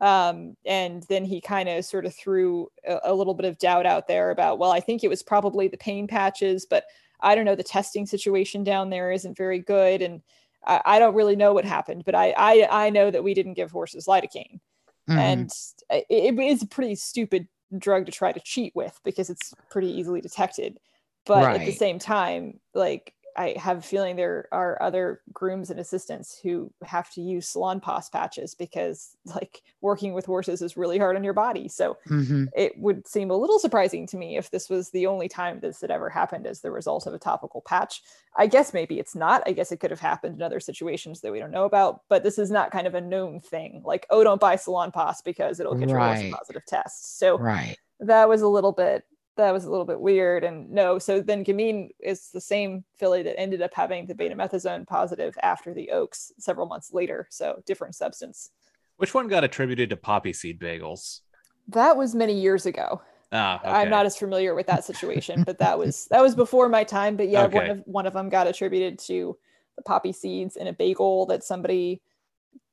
um, 0.00 0.56
and 0.64 1.02
then 1.08 1.24
he 1.24 1.40
kind 1.40 1.68
of 1.68 1.84
sort 1.84 2.06
of 2.06 2.14
threw 2.14 2.68
a, 2.86 3.00
a, 3.04 3.14
little 3.14 3.34
bit 3.34 3.46
of 3.46 3.58
doubt 3.58 3.84
out 3.84 4.06
there 4.06 4.30
about, 4.30 4.58
well, 4.58 4.70
I 4.70 4.78
think 4.78 5.02
it 5.02 5.08
was 5.08 5.22
probably 5.24 5.66
the 5.66 5.76
pain 5.76 6.06
patches, 6.06 6.66
but 6.66 6.84
I 7.20 7.34
don't 7.34 7.44
know. 7.44 7.56
The 7.56 7.64
testing 7.64 8.06
situation 8.06 8.62
down 8.62 8.90
there 8.90 9.10
isn't 9.10 9.36
very 9.36 9.58
good, 9.58 10.02
and 10.02 10.22
I, 10.64 10.80
I 10.84 10.98
don't 11.00 11.16
really 11.16 11.34
know 11.34 11.52
what 11.52 11.64
happened. 11.64 12.04
But 12.04 12.14
I, 12.14 12.32
I, 12.36 12.86
I 12.86 12.90
know 12.90 13.10
that 13.10 13.24
we 13.24 13.34
didn't 13.34 13.54
give 13.54 13.72
horses 13.72 14.06
lidocaine, 14.06 14.60
mm-hmm. 15.08 15.18
and 15.18 15.50
it, 15.90 16.06
it 16.08 16.38
is 16.38 16.62
a 16.62 16.66
pretty 16.68 16.94
stupid 16.94 17.48
drug 17.76 18.06
to 18.06 18.12
try 18.12 18.30
to 18.30 18.40
cheat 18.40 18.74
with 18.76 18.98
because 19.04 19.30
it's 19.30 19.52
pretty 19.68 19.90
easily 19.90 20.20
detected. 20.20 20.78
But 21.26 21.44
right. 21.44 21.60
at 21.60 21.66
the 21.66 21.72
same 21.72 21.98
time, 21.98 22.60
like 22.72 23.14
I 23.36 23.54
have 23.58 23.78
a 23.78 23.82
feeling 23.82 24.16
there 24.16 24.48
are 24.52 24.80
other 24.82 25.22
grooms 25.32 25.70
and 25.70 25.78
assistants 25.80 26.38
who 26.42 26.72
have 26.82 27.10
to 27.12 27.20
use 27.20 27.52
Salonpas 27.52 28.10
patches 28.10 28.54
because 28.54 29.16
like 29.24 29.62
working 29.80 30.12
with 30.14 30.26
horses 30.26 30.62
is 30.62 30.76
really 30.76 30.98
hard 30.98 31.16
on 31.16 31.24
your 31.24 31.34
body. 31.34 31.68
So 31.68 31.96
hmm 32.06 32.46
it 32.56 32.78
would 32.78 33.06
seem 33.06 33.30
a 33.30 33.36
little 33.36 33.58
surprising 33.58 34.06
to 34.06 34.16
me 34.16 34.38
if 34.38 34.50
this 34.50 34.70
was 34.70 34.90
the 34.90 35.06
only 35.06 35.28
time 35.28 35.60
this 35.60 35.82
had 35.82 35.90
ever 35.90 36.08
happened 36.08 36.46
as 36.46 36.60
the 36.60 36.70
result 36.70 37.06
of 37.06 37.12
a 37.12 37.18
topical 37.18 37.60
patch. 37.60 38.02
I 38.36 38.46
guess 38.46 38.72
maybe 38.72 38.98
it's 38.98 39.14
not. 39.14 39.42
I 39.46 39.52
guess 39.52 39.70
it 39.70 39.78
could 39.80 39.90
have 39.90 40.00
happened 40.00 40.36
in 40.36 40.42
other 40.42 40.60
situations 40.60 41.20
that 41.20 41.30
we 41.32 41.38
don't 41.40 41.50
know 41.50 41.66
about, 41.66 42.02
but 42.08 42.22
this 42.22 42.38
is 42.38 42.50
not 42.50 42.70
kind 42.70 42.86
of 42.86 42.94
a 42.94 43.00
known 43.02 43.40
thing. 43.40 43.82
Like, 43.84 44.06
oh, 44.10 44.24
don't 44.24 44.40
buy 44.40 44.56
Salonpas 44.56 45.22
because 45.24 45.60
it'll 45.60 45.74
get 45.74 45.92
your 45.92 46.00
horse 46.02 46.22
a 46.22 46.26
positive 46.26 46.64
test. 46.64 47.18
So 47.18 47.42
Right. 47.42 47.76
that 48.00 48.28
was 48.28 48.42
a 48.42 48.48
little 48.48 48.72
bit 48.72 49.04
that 49.38 49.52
was 49.52 49.64
a 49.64 49.70
little 49.70 49.86
bit 49.86 50.00
weird 50.00 50.44
and 50.44 50.70
no 50.70 50.98
so 50.98 51.20
then 51.22 51.44
Gamine 51.44 51.88
is 52.00 52.30
the 52.30 52.40
same 52.40 52.84
filly 52.96 53.22
that 53.22 53.38
ended 53.40 53.62
up 53.62 53.72
having 53.72 54.06
the 54.06 54.14
betamethasone 54.14 54.86
positive 54.86 55.34
after 55.42 55.72
the 55.72 55.90
oaks 55.90 56.32
several 56.38 56.66
months 56.66 56.92
later 56.92 57.26
so 57.30 57.62
different 57.64 57.94
substance 57.94 58.50
Which 58.96 59.14
one 59.14 59.28
got 59.28 59.44
attributed 59.44 59.88
to 59.90 59.96
poppy 59.96 60.32
seed 60.32 60.60
bagels? 60.60 61.20
that 61.68 61.96
was 61.96 62.14
many 62.14 62.38
years 62.38 62.66
ago 62.66 63.00
Ah, 63.30 63.58
okay. 63.60 63.68
i'm 63.70 63.90
not 63.90 64.06
as 64.06 64.16
familiar 64.16 64.54
with 64.54 64.66
that 64.66 64.84
situation 64.84 65.44
but 65.44 65.58
that 65.58 65.78
was 65.78 66.06
that 66.10 66.22
was 66.22 66.34
before 66.34 66.68
my 66.68 66.82
time 66.84 67.16
but 67.16 67.28
yeah 67.28 67.46
one 67.46 67.70
of 67.70 67.82
one 67.86 68.06
of 68.06 68.12
them 68.14 68.28
got 68.28 68.46
attributed 68.46 68.98
to 69.00 69.36
the 69.76 69.82
poppy 69.82 70.12
seeds 70.12 70.56
in 70.56 70.66
a 70.66 70.72
bagel 70.72 71.26
that 71.26 71.44
somebody 71.44 72.00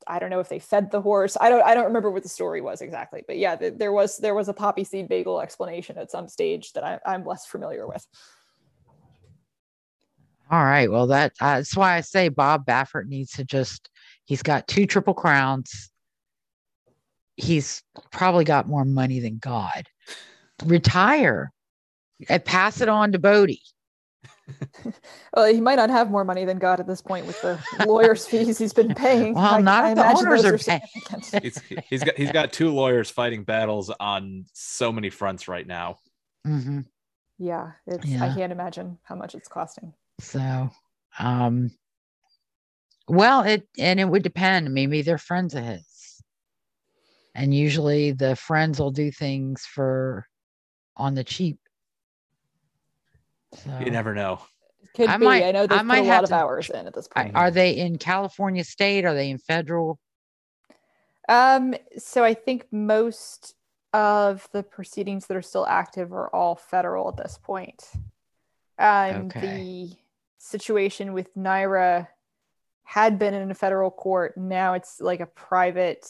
I 0.06 0.18
don't 0.18 0.30
know 0.30 0.40
if 0.40 0.48
they 0.48 0.58
fed 0.58 0.90
the 0.90 1.00
horse. 1.00 1.36
I 1.40 1.48
don't 1.48 1.62
I 1.62 1.74
don't 1.74 1.86
remember 1.86 2.10
what 2.10 2.22
the 2.22 2.28
story 2.28 2.60
was 2.60 2.80
exactly, 2.80 3.22
but 3.26 3.38
yeah, 3.38 3.56
th- 3.56 3.74
there 3.76 3.92
was 3.92 4.18
there 4.18 4.34
was 4.34 4.48
a 4.48 4.54
poppy 4.54 4.84
seed 4.84 5.08
bagel 5.08 5.40
explanation 5.40 5.98
at 5.98 6.10
some 6.10 6.28
stage 6.28 6.72
that 6.74 6.84
I, 6.84 6.98
I'm 7.04 7.24
less 7.24 7.46
familiar 7.46 7.86
with. 7.86 8.06
All 10.50 10.64
right. 10.64 10.90
Well, 10.90 11.08
that 11.08 11.32
uh, 11.40 11.56
that's 11.56 11.76
why 11.76 11.96
I 11.96 12.00
say 12.02 12.28
Bob 12.28 12.64
Baffert 12.66 13.06
needs 13.08 13.32
to 13.32 13.44
just. 13.44 13.90
He's 14.24 14.42
got 14.42 14.66
two 14.66 14.86
triple 14.86 15.14
crowns. 15.14 15.90
He's 17.36 17.82
probably 18.10 18.44
got 18.44 18.68
more 18.68 18.84
money 18.84 19.20
than 19.20 19.38
God. 19.38 19.86
Retire 20.64 21.52
and 22.28 22.44
pass 22.44 22.80
it 22.80 22.88
on 22.88 23.12
to 23.12 23.18
Bode. 23.18 23.54
Well, 25.34 25.52
he 25.52 25.60
might 25.60 25.74
not 25.74 25.90
have 25.90 26.10
more 26.10 26.24
money 26.24 26.44
than 26.44 26.58
God 26.58 26.78
at 26.80 26.86
this 26.86 27.02
point 27.02 27.26
with 27.26 27.40
the 27.42 27.58
lawyer's 27.86 28.26
fees 28.28 28.56
he's 28.58 28.72
been 28.72 28.94
paying. 28.94 29.34
Well, 29.34 29.54
I- 29.54 29.60
not 29.60 29.84
I 29.84 29.90
if 29.90 29.96
the 29.96 30.06
owners 30.06 30.42
those 30.42 30.52
are 30.52 30.58
paying. 30.58 30.80
significant. 30.94 31.42
He's, 31.68 31.82
he's 31.90 32.04
got 32.04 32.16
he's 32.16 32.30
got 32.32 32.52
two 32.52 32.70
lawyers 32.70 33.10
fighting 33.10 33.42
battles 33.44 33.90
on 34.00 34.46
so 34.52 34.92
many 34.92 35.10
fronts 35.10 35.48
right 35.48 35.66
now. 35.66 35.96
hmm 36.44 36.80
yeah, 37.38 37.72
it's 37.86 38.06
I 38.06 38.32
can't 38.32 38.50
imagine 38.52 38.98
how 39.02 39.14
much 39.14 39.34
it's 39.34 39.48
costing. 39.48 39.92
So, 40.20 40.70
um, 41.18 41.70
well, 43.08 43.42
it 43.42 43.68
and 43.78 44.00
it 44.00 44.08
would 44.08 44.22
depend. 44.22 44.72
Maybe 44.72 45.02
they're 45.02 45.18
friends 45.18 45.54
of 45.54 45.62
his, 45.64 46.22
and 47.34 47.52
usually 47.52 48.12
the 48.12 48.36
friends 48.36 48.78
will 48.80 48.90
do 48.90 49.10
things 49.10 49.66
for 49.66 50.26
on 50.96 51.14
the 51.14 51.24
cheap. 51.24 51.58
So, 53.64 53.78
You 53.84 53.90
never 53.90 54.14
know. 54.14 54.40
Could 54.94 55.08
I 55.08 55.16
be. 55.18 55.24
might- 55.24 55.44
I 55.44 55.52
know 55.52 55.62
I 55.64 55.66
they've 55.66 55.78
put 55.86 55.98
a 55.98 56.02
lot 56.02 56.22
of 56.24 56.28
to- 56.30 56.34
hours 56.36 56.70
in 56.70 56.86
at 56.86 56.94
this 56.94 57.08
point. 57.08 57.34
are 57.34 57.50
they 57.50 57.72
in 57.76 57.98
California 57.98 58.64
state? 58.64 59.04
Are 59.04 59.14
they 59.14 59.30
in 59.30 59.38
federal? 59.38 59.98
Um, 61.28 61.74
so 61.98 62.22
I 62.24 62.34
think 62.34 62.66
most 62.70 63.54
of 63.92 64.48
the 64.52 64.62
proceedings 64.62 65.26
that 65.26 65.36
are 65.36 65.42
still 65.42 65.66
active 65.66 66.12
are 66.12 66.28
all 66.34 66.54
federal 66.54 67.08
at 67.08 67.16
this 67.16 67.38
point. 67.38 67.90
Um, 68.78 69.26
Okay. 69.26 69.40
The 69.40 69.96
situation 70.38 71.12
with 71.12 71.34
NYRA 71.34 72.08
had 72.84 73.18
been 73.18 73.34
in 73.34 73.50
a 73.50 73.54
federal 73.54 73.90
court. 73.90 74.36
Now 74.36 74.74
it's 74.74 75.00
like 75.00 75.20
a 75.20 75.26
private, 75.26 76.06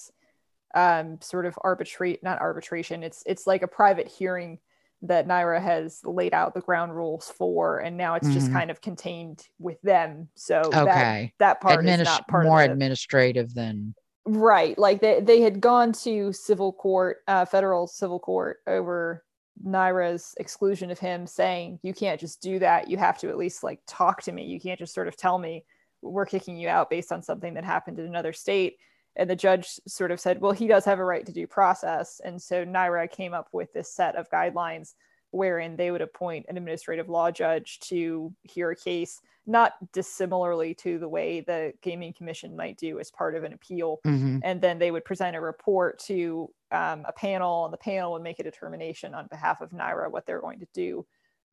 um, 0.75 1.19
sort 1.23 1.47
of 1.47 1.59
arbitrate, 1.63 2.23
not 2.23 2.39
arbitration. 2.41 3.03
It's 3.03 3.23
it's 3.25 3.47
like 3.47 3.63
a 3.63 3.69
private 3.69 4.09
hearing 4.09 4.59
that 5.03 5.27
NYRA 5.29 5.61
has 5.61 6.01
laid 6.05 6.33
out 6.35 6.55
the 6.55 6.61
ground 6.61 6.95
rules 6.95 7.29
for, 7.29 7.79
and 7.79 7.97
now 7.97 8.15
it's 8.15 8.33
just 8.33 8.49
Mhm. 8.49 8.53
kind 8.53 8.71
of 8.71 8.81
contained 8.81 9.47
with 9.59 9.81
them. 9.83 10.29
So 10.35 10.71
that 10.71 10.89
Okay, 10.89 11.33
that 11.39 11.61
part 11.61 11.85
is 11.87 12.01
not 12.03 12.27
part 12.29 12.45
more 12.45 12.63
administrative 12.63 13.55
than 13.55 13.95
Right. 14.29 14.77
Like 14.77 15.01
they, 15.01 15.21
they 15.21 15.41
had 15.41 15.61
gone 15.61 15.93
to 15.93 16.33
civil 16.33 16.73
court, 16.73 17.19
uh, 17.29 17.45
federal 17.45 17.87
civil 17.87 18.19
court 18.19 18.59
over 18.67 19.25
NYRA's 19.65 20.35
exclusion 20.39 20.91
of 20.91 20.99
him, 20.99 21.29
saying, 21.29 21.79
you 21.83 21.95
can't 21.95 22.21
just 22.21 22.43
do 22.43 22.59
that. 22.59 22.89
You 22.91 22.97
have 22.97 23.19
to 23.19 23.29
at 23.29 23.37
least 23.37 23.63
like 23.63 23.81
talk 23.87 24.23
to 24.23 24.33
me. 24.33 24.45
You 24.45 24.59
can't 24.59 24.81
just 24.81 24.95
sort 24.95 25.07
of 25.07 25.17
tell 25.17 25.39
me 25.39 25.65
we're 26.03 26.27
kicking 26.27 26.57
you 26.57 26.69
out 26.69 26.91
based 26.91 27.13
on 27.13 27.23
something 27.23 27.55
that 27.55 27.65
happened 27.65 28.01
in 28.01 28.07
another 28.07 28.33
state. 28.33 28.79
And 29.17 29.29
the 29.31 29.37
judge 29.37 29.81
sort 29.89 30.11
of 30.11 30.21
said, 30.21 30.41
well, 30.41 30.53
he 30.53 30.67
does 30.67 30.85
have 30.85 30.99
a 30.99 31.05
right 31.05 31.25
to 31.25 31.33
due 31.33 31.47
process. 31.47 32.21
And 32.25 32.41
so 32.41 32.65
NYRA 32.65 33.11
came 33.11 33.35
up 33.35 33.49
with 33.53 33.73
this 33.73 33.91
set 33.91 34.15
of 34.17 34.31
guidelines 34.31 34.95
wherein 35.31 35.77
they 35.77 35.91
would 35.91 36.03
appoint 36.03 36.47
an 36.49 36.57
administrative 36.57 37.09
law 37.09 37.31
judge 37.31 37.81
to 37.81 38.33
hear 38.43 38.71
a 38.71 38.77
case, 38.77 39.21
not 39.47 39.73
dissimilarly 39.93 40.75
to 40.75 40.99
the 40.99 41.09
way 41.09 41.41
the 41.41 41.73
Gaming 41.83 42.13
Commission 42.13 42.57
might 42.57 42.77
do 42.77 43.01
as 43.01 43.11
part 43.11 43.35
of 43.35 43.45
an 43.45 43.53
appeal. 43.53 44.01
Mhm. 44.07 44.41
And 44.45 44.61
then 44.61 44.79
they 44.79 44.91
would 44.91 45.05
present 45.05 45.37
a 45.37 45.41
report 45.41 45.99
to 46.01 46.51
um, 46.71 47.05
a 47.07 47.13
panel, 47.13 47.65
and 47.65 47.73
the 47.73 47.79
panel 47.79 48.13
would 48.13 48.23
make 48.23 48.39
a 48.39 48.45
determination 48.45 49.15
on 49.15 49.27
behalf 49.29 49.61
of 49.61 49.71
NYRA 49.71 50.11
what 50.11 50.27
they're 50.27 50.41
going 50.41 50.61
to 50.61 50.69
do. 50.73 51.07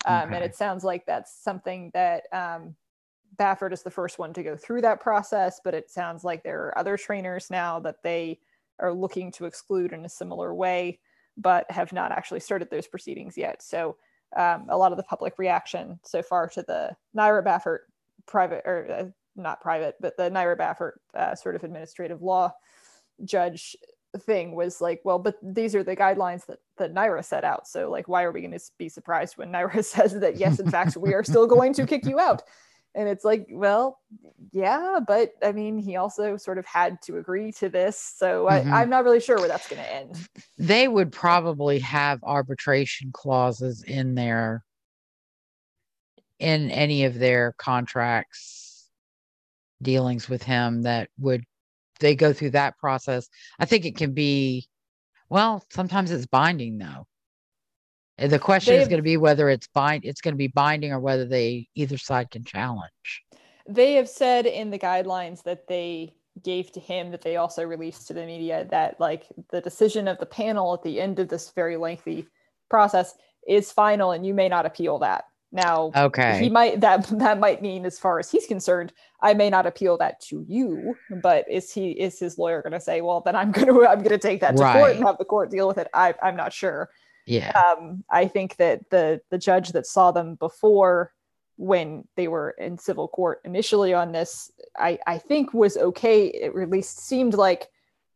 Um, 0.05 0.33
And 0.33 0.43
it 0.43 0.55
sounds 0.55 0.83
like 0.83 1.05
that's 1.05 1.31
something 1.43 1.91
that 1.93 2.23
um, 2.33 2.75
Baffert 3.37 3.73
is 3.73 3.83
the 3.83 3.91
first 3.91 4.19
one 4.19 4.33
to 4.33 4.43
go 4.43 4.55
through 4.55 4.81
that 4.81 4.99
process, 4.99 5.59
but 5.63 5.73
it 5.73 5.89
sounds 5.89 6.23
like 6.23 6.43
there 6.43 6.65
are 6.65 6.77
other 6.77 6.97
trainers 6.97 7.49
now 7.49 7.79
that 7.79 8.03
they 8.03 8.39
are 8.79 8.93
looking 8.93 9.31
to 9.33 9.45
exclude 9.45 9.93
in 9.93 10.05
a 10.05 10.09
similar 10.09 10.53
way, 10.53 10.99
but 11.37 11.69
have 11.71 11.93
not 11.93 12.11
actually 12.11 12.39
started 12.39 12.69
those 12.69 12.87
proceedings 12.87 13.37
yet. 13.37 13.61
So 13.61 13.97
um, 14.35 14.67
a 14.69 14.77
lot 14.77 14.91
of 14.91 14.97
the 14.97 15.03
public 15.03 15.37
reaction 15.37 15.99
so 16.03 16.21
far 16.21 16.47
to 16.49 16.63
the 16.63 16.95
NYRA 17.15 17.43
Baffert 17.43 17.79
private 18.25 18.63
or 18.65 18.87
uh, 18.91 19.05
not 19.35 19.61
private, 19.61 19.95
but 19.99 20.17
the 20.17 20.29
NYRA 20.29 20.57
Baffert 20.57 20.93
uh, 21.15 21.35
sort 21.35 21.55
of 21.55 21.63
administrative 21.63 22.21
law 22.21 22.53
judge 23.23 23.75
thing 24.19 24.55
was 24.55 24.79
like, 24.79 25.01
well, 25.03 25.19
but 25.19 25.35
these 25.41 25.75
are 25.75 25.83
the 25.83 25.95
guidelines 25.95 26.45
that, 26.45 26.59
that 26.77 26.93
NYRA 26.93 27.23
set 27.23 27.43
out. 27.43 27.67
So 27.67 27.89
like, 27.89 28.07
why 28.07 28.23
are 28.23 28.31
we 28.31 28.41
going 28.41 28.57
to 28.57 28.63
be 28.77 28.89
surprised 28.89 29.37
when 29.37 29.51
NYRA 29.51 29.83
says 29.85 30.19
that, 30.19 30.37
yes, 30.37 30.59
in 30.59 30.69
fact, 30.69 30.97
we 30.97 31.13
are 31.13 31.23
still 31.23 31.47
going 31.47 31.73
to 31.73 31.85
kick 31.85 32.05
you 32.05 32.19
out? 32.19 32.43
And 32.95 33.09
it's 33.09 33.25
like, 33.25 33.47
well, 33.49 33.99
yeah, 34.51 34.99
but 35.05 35.31
I 35.43 35.51
mean, 35.51 35.79
he 35.79 35.95
also 35.95 36.37
sort 36.37 36.57
of 36.59 36.65
had 36.65 37.01
to 37.03 37.17
agree 37.17 37.51
to 37.53 37.69
this. 37.69 37.97
So 37.97 38.45
Mhm. 38.45 38.71
I, 38.71 38.81
I'm 38.81 38.89
not 38.89 39.03
really 39.03 39.19
sure 39.19 39.39
where 39.39 39.47
that's 39.49 39.67
going 39.67 39.81
to 39.81 39.93
end. 39.93 40.27
they 40.57 40.87
would 40.87 41.11
probably 41.11 41.79
have 41.79 42.19
arbitration 42.23 43.11
clauses 43.11 43.83
in 43.83 44.15
there 44.15 44.63
in 46.39 46.69
any 46.71 47.05
of 47.05 47.17
their 47.19 47.53
contracts 47.57 48.89
dealings 49.81 50.29
with 50.29 50.43
him 50.43 50.83
that 50.83 51.09
would 51.19 51.43
they 51.99 52.15
go 52.15 52.33
through 52.33 52.49
that 52.49 52.77
process 52.77 53.27
i 53.59 53.65
think 53.65 53.85
it 53.85 53.95
can 53.95 54.13
be 54.13 54.67
well 55.29 55.63
sometimes 55.71 56.11
it's 56.11 56.25
binding 56.25 56.77
though 56.77 57.05
And 58.17 58.31
the 58.31 58.39
question 58.39 58.75
is 58.75 58.87
going 58.87 58.99
to 58.99 59.03
be 59.03 59.17
whether 59.17 59.49
it's 59.49 59.67
bind 59.67 60.05
it's 60.05 60.21
going 60.21 60.33
to 60.33 60.37
be 60.37 60.47
binding 60.47 60.91
or 60.91 60.99
whether 60.99 61.25
they 61.25 61.67
either 61.75 61.97
side 61.97 62.29
can 62.29 62.43
challenge. 62.43 63.23
They 63.67 63.93
have 63.93 64.09
said 64.09 64.45
in 64.45 64.69
the 64.69 64.79
guidelines 64.79 65.43
that 65.43 65.67
they 65.67 66.13
gave 66.43 66.71
to 66.71 66.79
him 66.79 67.11
that 67.11 67.21
they 67.21 67.37
also 67.37 67.63
released 67.63 68.07
to 68.07 68.13
the 68.13 68.25
media 68.25 68.67
that 68.71 68.99
like 68.99 69.25
the 69.51 69.61
decision 69.61 70.07
of 70.07 70.17
the 70.17 70.25
panel 70.25 70.73
at 70.73 70.83
the 70.83 70.99
end 70.99 71.19
of 71.19 71.27
this 71.29 71.51
very 71.51 71.77
lengthy 71.77 72.27
process 72.69 73.15
is 73.47 73.71
final 73.71 74.11
and 74.11 74.25
you 74.25 74.33
may 74.33 74.49
not 74.49 74.65
appeal 74.65 74.99
that. 74.99 75.25
Now 75.51 75.91
okay. 75.95 76.39
he 76.39 76.49
might 76.49 76.81
that 76.81 77.07
that 77.19 77.39
might 77.39 77.61
mean 77.61 77.85
as 77.85 77.99
far 77.99 78.17
as 78.19 78.31
he's 78.31 78.47
concerned 78.47 78.91
i 79.21 79.35
may 79.35 79.51
not 79.51 79.67
appeal 79.67 79.99
that 79.99 80.19
to 80.21 80.43
you 80.47 80.95
but 81.21 81.45
is 81.47 81.71
he 81.71 81.91
is 81.91 82.17
his 82.17 82.39
lawyer 82.39 82.63
going 82.63 82.73
to 82.73 82.79
say 82.79 83.01
well 83.01 83.21
then 83.21 83.35
i'm 83.35 83.51
going 83.51 83.67
to 83.67 83.87
i'm 83.87 83.99
going 83.99 84.09
to 84.09 84.17
take 84.17 84.41
that 84.41 84.57
to 84.57 84.63
court 84.63 84.95
and 84.95 85.05
have 85.05 85.19
the 85.19 85.25
court 85.25 85.51
deal 85.51 85.67
with 85.67 85.77
it. 85.77 85.87
I, 85.93 86.15
i'm 86.23 86.35
not 86.35 86.53
sure 86.53 86.89
yeah 87.25 87.51
um, 87.51 88.03
I 88.09 88.27
think 88.27 88.57
that 88.57 88.89
the 88.89 89.21
the 89.29 89.37
judge 89.37 89.69
that 89.73 89.85
saw 89.85 90.11
them 90.11 90.35
before 90.35 91.13
when 91.57 92.07
they 92.15 92.27
were 92.27 92.55
in 92.57 92.77
civil 92.77 93.07
court 93.07 93.39
initially 93.45 93.93
on 93.93 94.11
this, 94.11 94.51
I, 94.75 94.97
I 95.05 95.19
think 95.19 95.53
was 95.53 95.77
okay. 95.77 96.25
It 96.25 96.55
at 96.59 96.69
least 96.69 96.99
seemed 96.99 97.35
like 97.35 97.67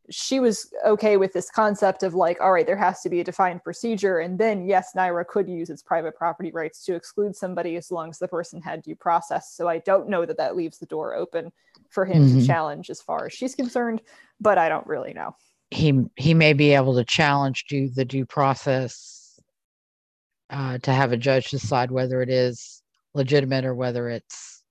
she 0.10 0.40
was 0.40 0.74
okay 0.86 1.18
with 1.18 1.34
this 1.34 1.52
concept 1.52 2.02
of 2.02 2.16
like, 2.16 2.42
all 2.42 2.52
right, 2.52 2.66
there 2.66 2.78
has 2.78 3.02
to 3.02 3.10
be 3.10 3.20
a 3.20 3.24
defined 3.24 3.64
procedure. 3.64 4.20
And 4.20 4.40
then 4.40 4.66
yes, 4.66 4.94
NYRA 4.96 5.28
could 5.28 5.48
use 5.48 5.70
its 5.70 5.84
private 5.84 6.16
property 6.16 6.50
rights 6.52 6.84
to 6.86 6.96
exclude 6.96 7.36
somebody 7.36 7.76
as 7.76 7.92
long 7.92 8.10
as 8.10 8.18
the 8.18 8.28
person 8.28 8.60
had 8.62 8.82
due 8.82 8.96
process. 8.96 9.54
So 9.54 9.68
I 9.68 9.80
don't 9.80 10.10
know 10.10 10.26
that 10.26 10.38
that 10.38 10.56
leaves 10.56 10.80
the 10.80 10.86
door 10.88 11.14
open 11.14 11.52
for 11.90 12.06
him 12.06 12.24
Mhm. 12.24 12.40
to 12.42 12.48
challenge 12.48 12.90
as 12.90 13.02
far 13.02 13.28
as 13.28 13.34
she's 13.34 13.54
concerned, 13.54 14.02
but 14.42 14.58
I 14.58 14.68
don't 14.68 14.88
really 14.88 15.14
know. 15.14 15.36
He 15.72 16.06
he 16.16 16.34
may 16.34 16.54
be 16.54 16.74
able 16.74 16.96
to 16.96 17.04
challenge 17.04 17.66
due 17.66 17.90
the 17.90 18.06
due 18.06 18.26
process 18.26 19.40
uh, 20.50 20.78
to 20.80 20.94
have 20.94 21.12
a 21.12 21.18
judge 21.18 21.50
decide 21.50 21.92
whether 21.92 22.22
it 22.22 22.30
is 22.30 22.82
legitimate 23.14 23.66
or 23.66 23.76
whether 23.76 24.10
it's 24.10 24.64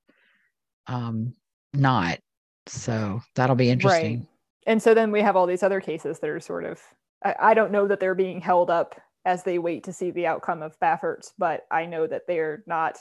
um, 0.87 1.35
not. 1.75 2.19
So 2.67 3.21
that'll 3.35 3.57
be 3.57 3.71
interesting. 3.71 4.19
Right. 4.19 4.29
And 4.67 4.83
so 4.83 4.95
then 4.95 5.13
we 5.13 5.21
have 5.21 5.37
all 5.37 5.47
these 5.47 5.63
other 5.63 5.81
cases 5.81 6.19
that 6.19 6.31
are 6.31 6.41
sort 6.41 6.65
of, 6.65 6.81
I, 7.25 7.35
I 7.41 7.55
don't 7.55 7.73
know 7.73 7.87
that 7.87 8.01
they're 8.01 8.15
being 8.15 8.41
held 8.41 8.71
up 8.71 9.01
as 9.25 9.43
they 9.43 9.59
wait 9.59 9.85
to 9.85 9.93
see 9.93 10.11
the 10.11 10.27
outcome 10.27 10.63
of 10.63 10.79
Baffert's, 10.81 11.33
but 11.39 11.67
I 11.71 11.87
know 11.87 12.07
that 12.07 12.23
they're 12.27 12.63
not. 12.67 12.99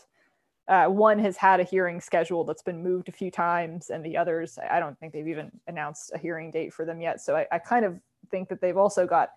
Uh, 0.67 0.87
one 0.87 1.19
has 1.19 1.37
had 1.37 1.59
a 1.59 1.63
hearing 1.63 2.01
schedule 2.01 2.43
that's 2.43 2.63
been 2.63 2.81
moved 2.81 3.07
a 3.07 3.11
few 3.11 3.29
times, 3.29 3.91
and 3.91 4.03
the 4.03 4.17
others, 4.17 4.57
I 4.71 4.79
don't 4.79 4.97
think 4.99 5.13
they've 5.13 5.27
even 5.27 5.51
announced 5.67 6.11
a 6.13 6.17
hearing 6.17 6.49
date 6.49 6.73
for 6.73 6.85
them 6.85 6.99
yet. 7.01 7.21
So 7.21 7.35
I, 7.35 7.45
I 7.51 7.59
kind 7.59 7.85
of 7.85 7.99
think 8.31 8.49
that 8.49 8.61
they've 8.61 8.77
also 8.77 9.05
got 9.05 9.29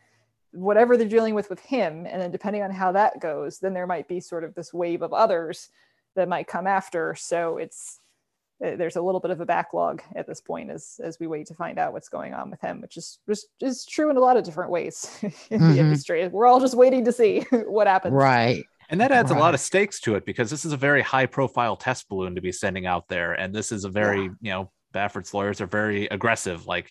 whatever 0.52 0.96
they're 0.96 1.06
dealing 1.06 1.34
with 1.34 1.50
with 1.50 1.60
him, 1.60 2.06
and 2.06 2.20
then 2.22 2.30
depending 2.30 2.62
on 2.62 2.70
how 2.70 2.92
that 2.92 3.20
goes, 3.20 3.58
then 3.58 3.74
there 3.74 3.86
might 3.86 4.08
be 4.08 4.20
sort 4.20 4.42
of 4.44 4.54
this 4.54 4.72
wave 4.72 5.02
of 5.02 5.12
others 5.12 5.68
that 6.16 6.28
might 6.28 6.46
come 6.46 6.66
after. 6.66 7.14
So 7.14 7.58
it's 7.58 8.00
uh, 8.64 8.74
there's 8.76 8.96
a 8.96 9.02
little 9.02 9.20
bit 9.20 9.30
of 9.30 9.40
a 9.42 9.46
backlog 9.46 10.02
at 10.16 10.26
this 10.26 10.40
point 10.40 10.70
as 10.70 10.98
as 11.04 11.20
we 11.20 11.26
wait 11.26 11.46
to 11.48 11.54
find 11.54 11.78
out 11.78 11.92
what's 11.92 12.08
going 12.08 12.32
on 12.32 12.50
with 12.50 12.60
him, 12.62 12.80
which 12.80 12.96
is 12.96 13.18
just 13.28 13.48
is 13.60 13.84
true 13.84 14.08
in 14.10 14.16
a 14.16 14.20
lot 14.20 14.38
of 14.38 14.44
different 14.44 14.70
ways 14.70 15.18
in 15.50 15.60
Mhm. 15.60 15.74
the 15.74 15.78
industry. 15.78 16.26
We're 16.28 16.46
all 16.46 16.58
just 16.58 16.74
waiting 16.74 17.04
to 17.04 17.12
see 17.12 17.40
what 17.52 17.86
happens. 17.86 18.14
Right. 18.14 18.64
And 18.88 19.00
that 19.00 19.12
adds 19.12 19.30
a 19.30 19.34
lot 19.34 19.54
of 19.54 19.60
stakes 19.60 20.00
to 20.00 20.14
it 20.14 20.24
because 20.24 20.50
this 20.50 20.64
is 20.64 20.72
a 20.72 20.76
very 20.76 21.02
high 21.02 21.26
profile 21.26 21.76
test 21.76 22.08
balloon 22.08 22.34
to 22.34 22.40
be 22.40 22.52
sending 22.52 22.86
out 22.86 23.06
there. 23.08 23.34
And 23.34 23.54
this 23.54 23.70
is 23.70 23.84
a 23.84 23.88
very, 23.90 24.22
Yeah. 24.22 24.30
you 24.40 24.50
know, 24.50 24.72
Baffert's 24.92 25.34
lawyers 25.34 25.60
are 25.60 25.66
very 25.66 26.06
aggressive. 26.06 26.66
Like 26.66 26.90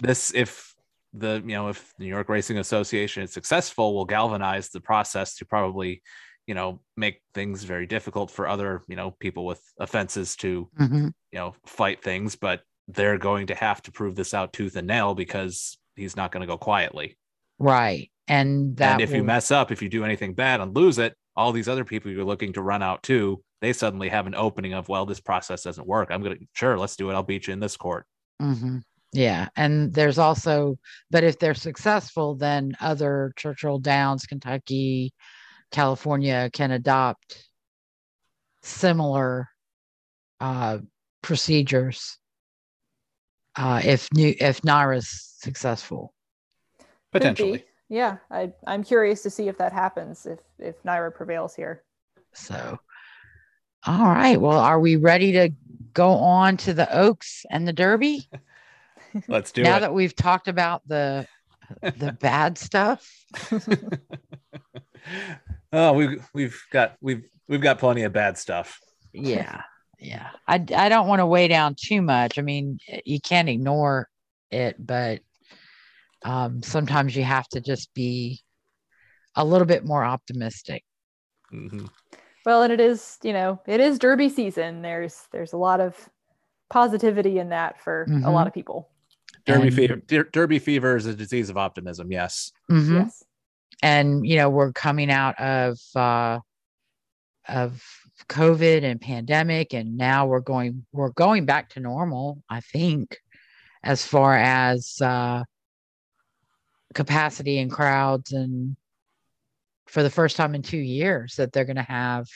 this, 0.00 0.32
if 0.34 0.72
the, 1.12 1.42
you 1.44 1.52
know, 1.52 1.68
if 1.68 1.92
New 1.98 2.06
York 2.06 2.28
Racing 2.30 2.58
Association 2.58 3.22
is 3.22 3.32
successful, 3.32 3.94
will 3.94 4.06
galvanize 4.06 4.70
the 4.70 4.80
process 4.80 5.36
to 5.36 5.44
probably, 5.44 6.02
you 6.46 6.54
know, 6.54 6.80
make 6.96 7.20
things 7.34 7.62
very 7.64 7.86
difficult 7.86 8.30
for 8.30 8.48
other, 8.48 8.82
you 8.88 8.96
know, 8.96 9.10
people 9.10 9.44
with 9.44 9.60
offenses 9.78 10.36
to, 10.36 10.68
Mhm. 10.80 11.12
you 11.30 11.38
know, 11.38 11.54
fight 11.66 12.02
things. 12.02 12.36
But 12.36 12.62
they're 12.88 13.18
going 13.18 13.48
to 13.48 13.54
have 13.54 13.82
to 13.82 13.92
prove 13.92 14.16
this 14.16 14.32
out 14.34 14.52
tooth 14.52 14.76
and 14.76 14.86
nail 14.86 15.14
because 15.14 15.78
he's 15.94 16.16
not 16.16 16.32
going 16.32 16.40
to 16.40 16.46
go 16.46 16.58
quietly. 16.58 17.18
Right. 17.58 18.10
And 18.26 18.76
that 18.78 18.94
and 18.94 19.00
if 19.02 19.12
you 19.12 19.22
mess 19.22 19.50
up, 19.50 19.70
if 19.70 19.82
you 19.82 19.88
do 19.90 20.04
anything 20.04 20.34
bad 20.34 20.60
and 20.60 20.74
lose 20.74 20.98
it, 20.98 21.14
all 21.36 21.52
these 21.52 21.68
other 21.68 21.84
people 21.84 22.10
you're 22.10 22.24
looking 22.24 22.52
to 22.52 22.62
run 22.62 22.82
out 22.82 23.02
to, 23.04 23.42
they 23.60 23.72
suddenly 23.72 24.08
have 24.08 24.26
an 24.26 24.34
opening 24.34 24.74
of, 24.74 24.88
well, 24.88 25.06
this 25.06 25.20
process 25.20 25.62
doesn't 25.62 25.86
work. 25.86 26.08
I'm 26.10 26.22
gonna 26.22 26.36
sure, 26.52 26.78
let's 26.78 26.96
do 26.96 27.10
it. 27.10 27.14
I'll 27.14 27.22
beat 27.22 27.46
you 27.46 27.52
in 27.52 27.60
this 27.60 27.76
court. 27.76 28.06
hmm 28.40 28.78
Yeah. 29.12 29.48
And 29.56 29.92
there's 29.92 30.18
also, 30.18 30.78
but 31.10 31.24
if 31.24 31.38
they're 31.38 31.54
successful, 31.54 32.34
then 32.34 32.74
other 32.80 33.32
Churchill 33.36 33.78
Downs, 33.78 34.26
Kentucky, 34.26 35.12
California 35.70 36.50
can 36.52 36.70
adopt 36.70 37.44
similar 38.62 39.48
uh, 40.40 40.78
procedures 41.22 42.18
uh, 43.56 43.80
if 43.84 44.08
new 44.12 44.34
if 44.38 44.62
NYRA's 44.62 45.36
successful. 45.38 46.12
Potentially. 47.12 47.64
Yeah, 47.88 48.16
I, 48.30 48.52
I'm 48.66 48.82
curious 48.82 49.22
to 49.22 49.30
see 49.30 49.48
if 49.48 49.58
that 49.58 49.72
happens, 49.72 50.26
if 50.26 50.40
if 50.58 50.82
NYRA 50.82 51.14
prevails 51.14 51.54
here. 51.54 51.82
So, 52.32 52.78
all 53.86 54.06
right. 54.06 54.40
Well, 54.40 54.58
are 54.58 54.80
we 54.80 54.96
ready 54.96 55.32
to 55.32 55.50
go 55.92 56.12
on 56.12 56.56
to 56.58 56.74
the 56.74 56.92
Oaks 56.96 57.44
and 57.50 57.68
the 57.68 57.72
Derby? 57.72 58.28
Let's 59.28 59.52
do 59.52 59.62
now 59.62 59.68
it. 59.68 59.72
Now 59.72 59.78
that 59.80 59.94
we've 59.94 60.16
talked 60.16 60.48
about 60.48 60.86
the 60.88 61.26
the 61.80 62.12
bad 62.20 62.58
stuff. 62.58 63.08
oh, 65.72 65.92
we've 65.92 66.28
we've 66.32 66.62
got 66.70 66.96
we've 67.00 67.24
we've 67.48 67.60
got 67.60 67.78
plenty 67.78 68.02
of 68.02 68.12
bad 68.12 68.38
stuff. 68.38 68.80
yeah 69.12 69.62
yeah 70.00 70.30
i 70.48 70.54
i 70.54 70.88
don't 70.88 71.06
want 71.06 71.20
to 71.20 71.26
weigh 71.26 71.46
down 71.46 71.76
too 71.78 72.02
much 72.02 72.36
i 72.36 72.42
mean 72.42 72.78
you 73.04 73.20
can't 73.20 73.48
ignore 73.48 74.08
it 74.50 74.74
but 74.84 75.20
um 76.24 76.62
sometimes 76.62 77.14
you 77.14 77.22
have 77.22 77.46
to 77.48 77.60
just 77.60 77.92
be 77.94 78.40
a 79.36 79.44
little 79.44 79.66
bit 79.66 79.84
more 79.84 80.04
optimistic 80.04 80.82
Mhm. 81.52 81.88
Well, 82.46 82.62
and 82.62 82.72
it 82.72 82.80
is, 82.80 83.16
you 83.22 83.32
know, 83.32 83.60
it 83.66 83.80
is 83.80 83.98
Derby 83.98 84.28
season. 84.28 84.82
There's 84.82 85.28
there's 85.32 85.52
a 85.52 85.56
lot 85.56 85.80
of 85.80 85.96
positivity 86.68 87.38
in 87.38 87.50
that 87.50 87.80
for 87.80 88.06
a 88.24 88.30
lot 88.30 88.46
of 88.46 88.52
people. 88.52 88.90
Derby 89.46 89.68
And- 89.68 89.74
fever. 89.76 89.96
Der- 89.96 90.24
Derby 90.24 90.58
fever 90.58 90.96
is 90.96 91.06
a 91.06 91.14
disease 91.14 91.48
of 91.48 91.56
optimism. 91.56 92.10
Yes. 92.12 92.50
Mhm. 92.70 93.04
Yes. 93.04 93.22
and 93.82 94.26
you 94.26 94.36
know 94.36 94.48
we're 94.50 94.72
coming 94.72 95.10
out 95.10 95.38
of 95.40 95.78
uh 95.96 96.38
of 97.48 97.82
covid 98.28 98.84
and 98.84 99.00
pandemic 99.00 99.74
and 99.74 99.96
now 99.96 100.26
we're 100.26 100.40
going 100.40 100.86
we're 100.92 101.10
going 101.10 101.44
back 101.44 101.68
to 101.70 101.80
normal 101.80 102.42
i 102.48 102.60
think 102.60 103.18
as 103.82 104.06
far 104.06 104.36
as 104.36 105.00
uh 105.02 105.42
capacity 106.94 107.58
and 107.58 107.70
crowds 107.70 108.32
and 108.32 108.76
for 109.86 110.02
the 110.02 110.10
first 110.10 110.36
time 110.36 110.54
in 110.54 110.62
two 110.62 110.78
years 110.78 111.36
that 111.36 111.52
they're 111.52 111.64
going 111.64 111.76
to 111.76 111.82
have 111.82 112.26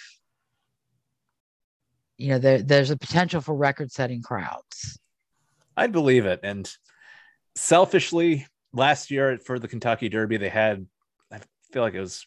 you 2.16 2.28
know 2.28 2.38
there, 2.38 2.60
there's 2.62 2.90
a 2.90 2.96
potential 2.96 3.40
for 3.40 3.54
record 3.54 3.90
setting 3.90 4.22
crowds 4.22 4.98
I'd 5.76 5.92
believe 5.92 6.26
it. 6.26 6.40
And 6.42 6.68
selfishly, 7.54 8.46
last 8.72 9.12
year 9.12 9.38
for 9.38 9.60
the 9.60 9.68
Kentucky 9.68 10.08
Derby, 10.08 10.36
they 10.36 10.48
had, 10.48 10.84
I 11.32 11.38
feel 11.72 11.82
like 11.82 11.94
it 11.94 12.00
was 12.00 12.26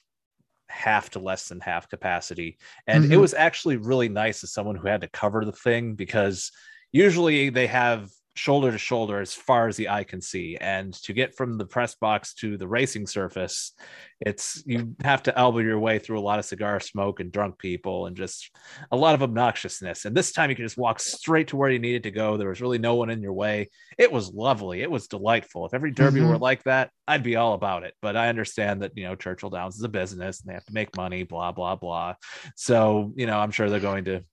half 0.70 1.10
to 1.12 1.20
less 1.20 1.50
than 1.50 1.60
half 1.60 1.90
capacity. 1.90 2.58
And 2.88 3.04
it 3.04 3.18
Mhm. 3.18 3.20
was 3.20 3.34
actually 3.34 3.76
really 3.76 4.08
nice 4.08 4.42
as 4.46 4.54
someone 4.54 4.78
who 4.78 4.88
had 4.88 5.02
to 5.02 5.10
cover 5.10 5.44
the 5.44 5.52
thing 5.52 5.96
because 5.96 6.54
usually 6.94 7.50
they 7.50 7.68
have 7.68 8.10
shoulder 8.36 8.72
to 8.72 8.78
shoulder 8.78 9.20
as 9.20 9.34
far 9.34 9.68
as 9.68 9.76
the 9.76 9.90
eye 9.90 10.04
can 10.04 10.22
see. 10.22 10.58
And 10.60 10.94
to 11.04 11.14
get 11.14 11.36
from 11.36 11.58
the 11.58 11.66
press 11.66 11.96
box 11.96 12.34
to 12.36 12.58
the 12.58 12.68
racing 12.68 13.08
surface, 13.08 13.74
it's 14.22 14.64
you 14.66 14.96
have 15.04 15.24
to 15.24 15.38
elbow 15.38 15.60
your 15.60 15.80
way 15.80 16.00
through 16.00 16.20
a 16.20 16.22
lot 16.22 16.40
of 16.40 16.46
cigar 16.46 16.80
smoke 16.80 17.20
and 17.20 17.32
drunk 17.32 17.58
people 17.58 18.06
and 18.06 18.16
just 18.16 18.50
a 18.92 18.96
lot 18.96 19.16
of 19.16 19.22
obnoxiousness. 19.22 20.06
And 20.06 20.16
this 20.16 20.32
time 20.32 20.50
you 20.50 20.56
can 20.56 20.66
just 20.66 20.78
walk 20.78 21.00
straight 21.00 21.50
to 21.50 21.58
where 21.58 21.70
you 21.70 21.80
needed 21.80 22.04
to 22.04 22.12
go. 22.12 22.38
There 22.38 22.50
was 22.50 22.62
really 22.62 22.78
no 22.78 22.96
one 22.96 23.10
in 23.10 23.22
your 23.22 23.34
way. 23.34 23.70
It 23.98 24.12
was 24.12 24.32
lovely. 24.34 24.82
It 24.82 24.92
was 24.92 25.08
delightful. 25.08 25.66
If 25.66 25.74
every 25.74 25.92
derby 25.92 26.22
Mhm. 26.22 26.28
were 26.28 26.38
like 26.38 26.64
that, 26.64 26.92
I'd 27.08 27.24
be 27.24 27.36
all 27.36 27.54
about 27.54 27.84
it. 27.84 27.96
But 28.02 28.16
I 28.16 28.30
understand 28.30 28.82
that, 28.84 28.94
you 28.96 29.04
know, 29.04 29.16
Churchill 29.16 29.50
Downs 29.50 29.76
is 29.76 29.84
a 29.84 29.90
business 29.90 30.40
and 30.42 30.50
they 30.50 30.54
have 30.54 30.66
to 30.66 30.74
make 30.74 30.96
money, 30.96 31.24
blah, 31.24 31.52
blah, 31.52 31.76
blah. 31.76 32.16
So, 32.56 33.14
you 33.16 33.26
know, 33.26 33.38
I'm 33.40 33.52
sure 33.52 33.70
they're 33.70 33.80
going 33.80 34.06
to. 34.06 34.24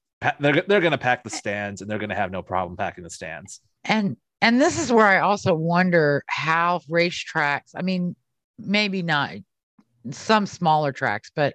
They're, 0.41 0.65
they're 0.67 0.81
going 0.81 0.91
to 0.91 0.99
pack 0.99 1.23
the 1.23 1.31
stands 1.31 1.81
and 1.81 1.89
they're 1.89 2.01
going 2.01 2.09
to 2.09 2.17
have 2.17 2.33
no 2.33 2.43
problem 2.43 2.77
packing 2.77 3.05
the 3.05 3.11
stands. 3.11 3.61
And 3.89 4.17
and 4.41 4.61
this 4.61 4.79
is 4.79 4.93
where 4.93 5.07
i 5.07 5.19
also 5.19 5.55
wonder 5.55 6.23
how 6.29 6.81
racetracks 6.89 7.71
i 7.75 7.83
mean 7.83 8.15
maybe 8.59 9.03
not 9.03 9.33
some 10.11 10.47
smaller 10.47 10.93
tracks 10.93 11.31
but 11.35 11.55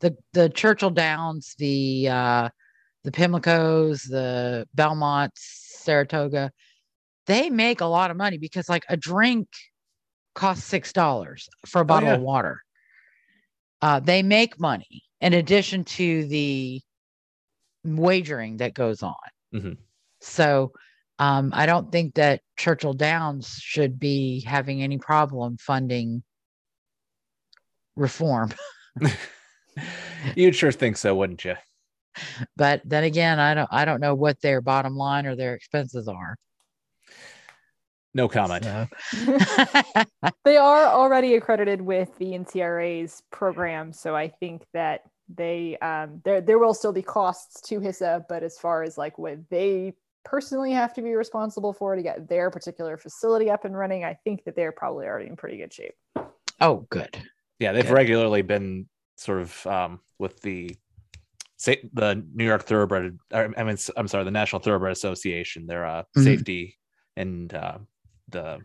the 0.00 0.16
the 0.32 0.48
churchill 0.48 0.90
downs 0.90 1.54
the 1.58 2.08
uh 2.08 2.48
the 3.04 3.10
pimlicos 3.10 4.08
the 4.08 4.66
belmonts 4.74 5.78
saratoga 5.82 6.50
they 7.26 7.50
make 7.50 7.80
a 7.80 7.86
lot 7.86 8.10
of 8.10 8.16
money 8.16 8.38
because 8.38 8.68
like 8.68 8.84
a 8.88 8.96
drink 8.96 9.48
costs 10.34 10.64
six 10.64 10.92
dollars 10.92 11.48
for 11.66 11.82
a 11.82 11.84
bottle 11.84 12.08
yeah. 12.08 12.14
of 12.14 12.22
water 12.22 12.62
uh 13.82 14.00
they 14.00 14.22
make 14.22 14.58
money 14.58 15.02
in 15.20 15.34
addition 15.34 15.84
to 15.84 16.24
the 16.26 16.80
wagering 17.84 18.56
that 18.58 18.74
goes 18.74 19.02
on 19.02 19.14
Mhm. 19.52 19.76
so 20.20 20.72
um, 21.22 21.52
I 21.54 21.66
don't 21.66 21.92
think 21.92 22.14
that 22.14 22.40
Churchill 22.56 22.94
Downs 22.94 23.56
should 23.60 24.00
be 24.00 24.40
having 24.40 24.82
any 24.82 24.98
problem 24.98 25.56
funding 25.56 26.24
reform. 27.94 28.50
You'd 30.34 30.56
sure 30.56 30.72
think 30.72 30.96
so, 30.96 31.14
wouldn't 31.14 31.44
you? 31.44 31.54
But 32.56 32.82
then 32.84 33.04
again, 33.04 33.38
I 33.38 33.54
don't 33.54 33.68
I 33.70 33.84
don't 33.84 34.00
know 34.00 34.16
what 34.16 34.40
their 34.40 34.60
bottom 34.60 34.96
line 34.96 35.26
or 35.26 35.36
their 35.36 35.54
expenses 35.54 36.08
are. 36.08 36.36
No 38.14 38.26
comment. 38.28 38.64
So- 38.64 38.88
they 40.44 40.56
are 40.56 40.86
already 40.86 41.36
accredited 41.36 41.80
with 41.80 42.10
the 42.18 42.32
NTRA's 42.32 43.22
program, 43.30 43.92
so 43.92 44.16
I 44.16 44.26
think 44.26 44.64
that 44.74 45.02
they 45.32 45.78
um, 45.78 46.20
there 46.24 46.40
there 46.40 46.58
will 46.58 46.74
still 46.74 46.92
be 46.92 47.02
costs 47.02 47.60
to 47.68 47.78
HISA, 47.78 48.24
but 48.28 48.42
as 48.42 48.58
far 48.58 48.82
as 48.82 48.98
like 48.98 49.18
what 49.18 49.38
they 49.50 49.94
personally 50.24 50.72
have 50.72 50.92
to 50.94 51.02
be 51.02 51.14
responsible 51.14 51.72
for 51.72 51.96
to 51.96 52.02
get 52.02 52.28
their 52.28 52.50
particular 52.50 52.96
facility 52.96 53.50
up 53.50 53.64
and 53.64 53.76
running, 53.76 54.04
I 54.04 54.14
think 54.24 54.44
that 54.44 54.56
they're 54.56 54.72
probably 54.72 55.06
already 55.06 55.28
in 55.28 55.36
pretty 55.36 55.58
good 55.58 55.72
shape. 55.72 55.94
oh, 56.60 56.86
good. 56.90 57.16
Yeah, 57.58 57.72
they've 57.72 57.84
Good. 57.86 57.92
regularly 57.92 58.42
been 58.42 58.88
sort 59.16 59.40
of 59.40 59.66
um, 59.66 60.00
with 60.18 60.40
the 60.42 60.76
say 61.56 61.88
the 61.92 62.24
New 62.34 62.44
York 62.44 62.62
Thoroughbred. 62.64 63.18
or, 63.32 63.54
I 63.56 63.62
mean, 63.62 63.76
I'm 63.96 64.08
sorry, 64.08 64.24
the 64.24 64.30
National 64.32 64.60
Thoroughbred 64.60 64.92
Association. 64.92 65.66
Their 65.66 65.84
uh, 65.86 66.02
Mhm. 66.16 66.24
safety 66.24 66.78
and 67.16 67.52
uh, 67.54 67.78
the 68.28 68.60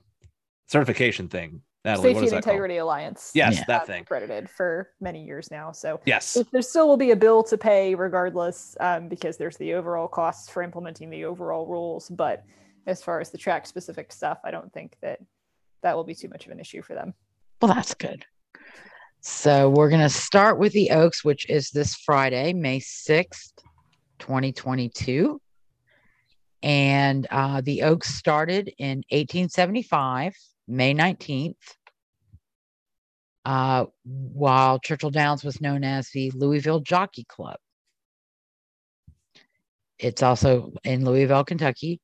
certification 0.67 1.27
thing 1.29 1.61
Natalie, 1.85 2.09
Safety 2.13 2.19
and 2.19 2.27
that 2.27 2.31
called? 2.31 2.45
Integrity 2.53 2.77
Alliance. 2.77 3.31
Yes, 3.33 3.57
Yeah. 3.57 3.63
that 3.67 3.87
thing. 3.87 4.01
Accredited 4.01 4.49
for 4.49 4.89
many 4.99 5.23
years 5.23 5.49
now. 5.51 5.71
So 5.71 6.01
Yes. 6.05 6.37
there 6.51 6.61
still 6.61 6.87
will 6.87 6.97
be 6.97 7.11
a 7.11 7.15
bill 7.15 7.43
to 7.43 7.57
pay 7.57 7.95
regardless, 7.95 8.75
um, 8.79 9.07
because 9.07 9.37
there's 9.37 9.57
the 9.57 9.73
overall 9.73 10.07
costs 10.07 10.49
for 10.49 10.63
implementing 10.63 11.09
the 11.09 11.25
overall 11.25 11.65
rules. 11.65 12.09
But 12.09 12.43
as 12.87 13.01
far 13.03 13.19
as 13.21 13.29
the 13.29 13.37
track 13.37 13.65
specific 13.67 14.11
stuff, 14.11 14.39
I 14.43 14.51
don't 14.51 14.71
think 14.73 14.97
that 15.01 15.19
that 15.81 15.95
will 15.95 16.03
be 16.03 16.15
too 16.15 16.27
much 16.29 16.45
of 16.45 16.51
an 16.51 16.59
issue 16.59 16.81
for 16.81 16.93
them. 16.93 17.13
Well, 17.61 17.73
that's 17.73 17.93
good. 17.93 18.25
So 19.21 19.69
we're 19.69 19.89
going 19.89 20.01
to 20.01 20.09
start 20.09 20.57
with 20.59 20.73
the 20.73 20.91
Oaks, 20.91 21.23
which 21.23 21.49
is 21.49 21.69
this 21.69 21.95
Friday, 21.95 22.53
May 22.53 22.79
6th, 22.79 23.51
2022. 24.19 25.41
And 26.63 27.27
uh, 27.29 27.61
the 27.61 27.83
Oaks 27.83 28.13
started 28.13 28.73
in 28.77 29.03
1875, 29.11 30.35
May 30.67 30.93
19th, 30.93 31.55
uh, 33.45 33.85
while 34.03 34.79
Churchill 34.79 35.09
Downs 35.09 35.43
was 35.43 35.61
known 35.61 35.83
as 35.83 36.09
the 36.09 36.31
Louisville 36.31 36.81
Jockey 36.81 37.23
Club. 37.23 37.57
It's 39.99 40.21
also 40.21 40.73
in 40.83 41.05
Louisville, 41.05 41.45
Kentucky. 41.45 42.01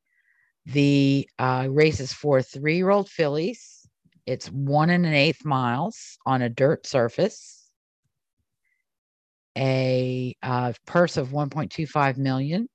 The 0.65 1.29
uh, 1.37 1.67
race 1.69 1.99
is 1.99 2.13
for 2.13 2.41
three 2.41 2.77
year 2.77 2.89
old 2.89 3.09
fillies. 3.09 3.85
It's 4.25 4.47
one 4.47 4.89
and 4.89 5.05
an 5.05 5.13
eighth 5.13 5.43
miles 5.43 6.17
on 6.25 6.41
a 6.41 6.49
dirt 6.49 6.87
surface. 6.87 7.59
A 9.57 10.35
uh, 10.41 10.71
purse 10.87 11.17
of 11.17 11.29
1.25 11.29 12.17
million. 12.17 12.69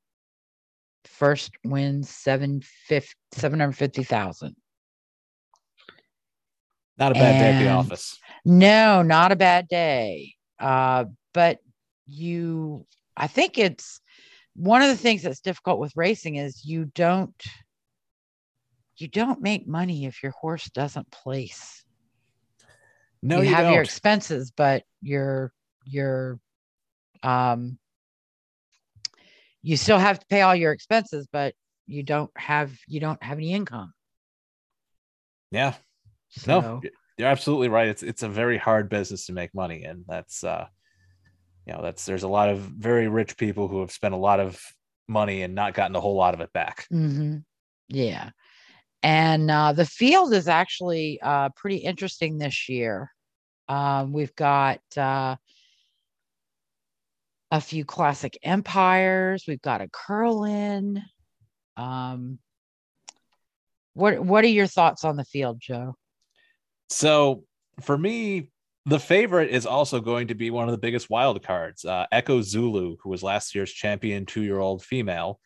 First 1.07 1.53
wins 1.65 2.11
750,000. 2.11 4.57
Not 6.99 7.13
a 7.13 7.15
bad 7.15 7.39
day 7.39 7.49
at 7.51 7.65
the 7.65 7.71
office. 7.71 8.19
No, 8.45 9.03
not 9.03 9.33
a 9.33 9.37
bad 9.37 9.69
day. 9.69 10.35
Uh, 10.59 11.05
but 11.33 11.61
you, 12.07 12.87
I 13.17 13.29
think 13.29 13.59
it's 13.59 14.01
one 14.57 14.83
of 14.83 14.89
the 14.89 14.97
things 14.97 15.23
that's 15.23 15.41
difficult 15.41 15.79
with 15.79 15.93
racing 15.95 16.37
is 16.37 16.65
you 16.65 16.87
don't, 16.87 17.41
you 18.97 19.07
don't 19.07 19.41
make 19.41 19.69
money 19.69 20.07
if 20.07 20.23
your 20.23 20.33
horse 20.33 20.69
doesn't 20.71 21.11
place. 21.13 21.85
No, 23.23 23.37
you, 23.37 23.49
you, 23.49 23.55
have 23.55 23.67
don't. 23.67 23.75
your 23.75 23.83
expenses, 23.83 24.51
but 24.51 24.83
your 25.01 25.53
your 25.85 26.39
um 27.23 27.79
you 29.63 29.77
still 29.77 29.99
have 29.99 30.21
to 30.21 30.27
pay 30.27 30.43
all 30.43 30.55
your 30.55 30.73
expenses, 30.73 31.27
but 31.33 31.55
you 31.87 32.03
don't 32.03 32.31
have 32.37 32.73
you 32.87 33.01
don't 33.01 33.23
have 33.23 33.39
any 33.39 33.53
income. 33.53 33.93
yeah. 35.51 35.75
So, 36.31 36.61
No, 36.61 36.83
you're 37.17 37.29
absolutely 37.29 37.69
right. 37.69 37.89
It's 37.89 38.03
it's 38.03 38.23
a 38.23 38.29
very 38.29 38.59
hard 38.59 38.89
business 38.89 39.27
to 39.27 39.33
make 39.33 39.55
money 39.55 39.85
and 39.85 40.05
That's 40.09 40.45
uh 40.45 40.67
you 41.67 41.75
know, 41.75 41.83
that's 41.83 42.07
there's 42.07 42.23
a 42.23 42.29
lot 42.29 42.49
of 42.49 42.61
very 42.61 43.09
rich 43.09 43.37
people 43.37 43.69
who 43.69 43.81
have 43.81 43.93
spent 43.93 44.15
a 44.15 44.19
lot 44.19 44.41
of 44.41 44.59
money 45.07 45.43
and 45.43 45.55
not 45.55 45.75
gotten 45.75 45.95
a 45.97 46.01
whole 46.01 46.17
lot 46.17 46.33
of 46.33 46.41
it 46.41 46.51
back. 46.55 46.87
mhm, 46.91 47.45
yeah. 47.89 48.31
And 49.03 49.51
uh, 49.51 49.75
the 49.75 49.85
field 49.85 50.33
is 50.33 50.49
actually 50.49 51.21
uh, 51.23 51.51
pretty 51.57 51.77
interesting 51.77 52.39
this 52.39 52.71
year. 52.71 53.13
Um, 53.69 54.13
we've 54.15 54.35
got 54.35 54.81
uh, 54.97 55.37
a 57.51 57.61
few 57.61 57.85
classic 57.85 58.39
empires. 58.43 59.45
We've 59.47 59.61
got 59.61 59.83
a 59.83 59.89
curlin. 59.89 61.03
Um, 61.77 62.39
what 63.93 64.25
What 64.25 64.43
are 64.45 64.49
your 64.49 64.67
thoughts 64.67 65.05
on 65.05 65.17
the 65.17 65.25
field, 65.25 65.61
Joe? 65.61 65.98
So 66.91 67.45
for 67.81 67.97
me, 67.97 68.51
the 68.87 68.99
favorite 68.99 69.51
is 69.51 69.67
also 69.67 70.01
going 70.01 70.29
to 70.29 70.35
be 70.35 70.51
one 70.51 70.69
of 70.69 70.73
the 70.73 70.79
biggest 70.79 71.11
wild 71.11 71.43
cards. 71.43 71.85
Uh, 71.85 72.07
Echo 72.11 72.41
Zulu, 72.41 72.97
who 73.03 73.11
was 73.11 73.23
last 73.23 73.55
year's 73.55 73.73
champion 73.73 74.25
two-year-old 74.25 74.83
female. 74.83 75.41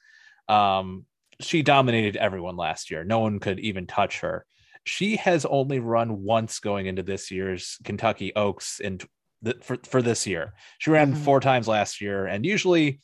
Um, 0.49 1.07
she 1.41 1.63
dominated 1.63 2.17
everyone 2.17 2.57
last 2.57 2.91
year. 2.91 3.03
No 3.03 3.19
one 3.19 3.41
could 3.41 3.59
even 3.59 3.87
touch 3.87 4.21
her. 4.21 4.47
She 4.85 5.17
has 5.17 5.45
only 5.45 5.81
run 5.81 6.23
once 6.23 6.61
going 6.61 6.87
into 6.87 7.03
this 7.03 7.31
year's 7.31 7.79
Kentucky 7.85 8.33
Oaks 8.37 8.79
in 8.81 8.99
th- 9.45 9.57
for, 9.63 9.77
for 9.85 10.03
this 10.03 10.27
year. 10.27 10.55
She 10.79 10.91
ran 10.91 11.15
Mhm. 11.15 11.19
four 11.19 11.41
times 11.41 11.67
last 11.67 12.01
year, 12.01 12.27
and 12.27 12.47
usually 12.47 13.01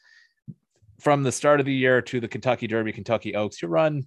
from 1.01 1.23
the 1.23 1.33
start 1.33 1.61
of 1.61 1.67
the 1.67 1.73
year 1.75 2.03
to 2.03 2.21
the 2.21 2.29
Kentucky 2.29 2.67
Derby, 2.67 2.93
Kentucky 2.93 3.35
Oaks, 3.35 3.63
you 3.63 3.69
run 3.69 4.07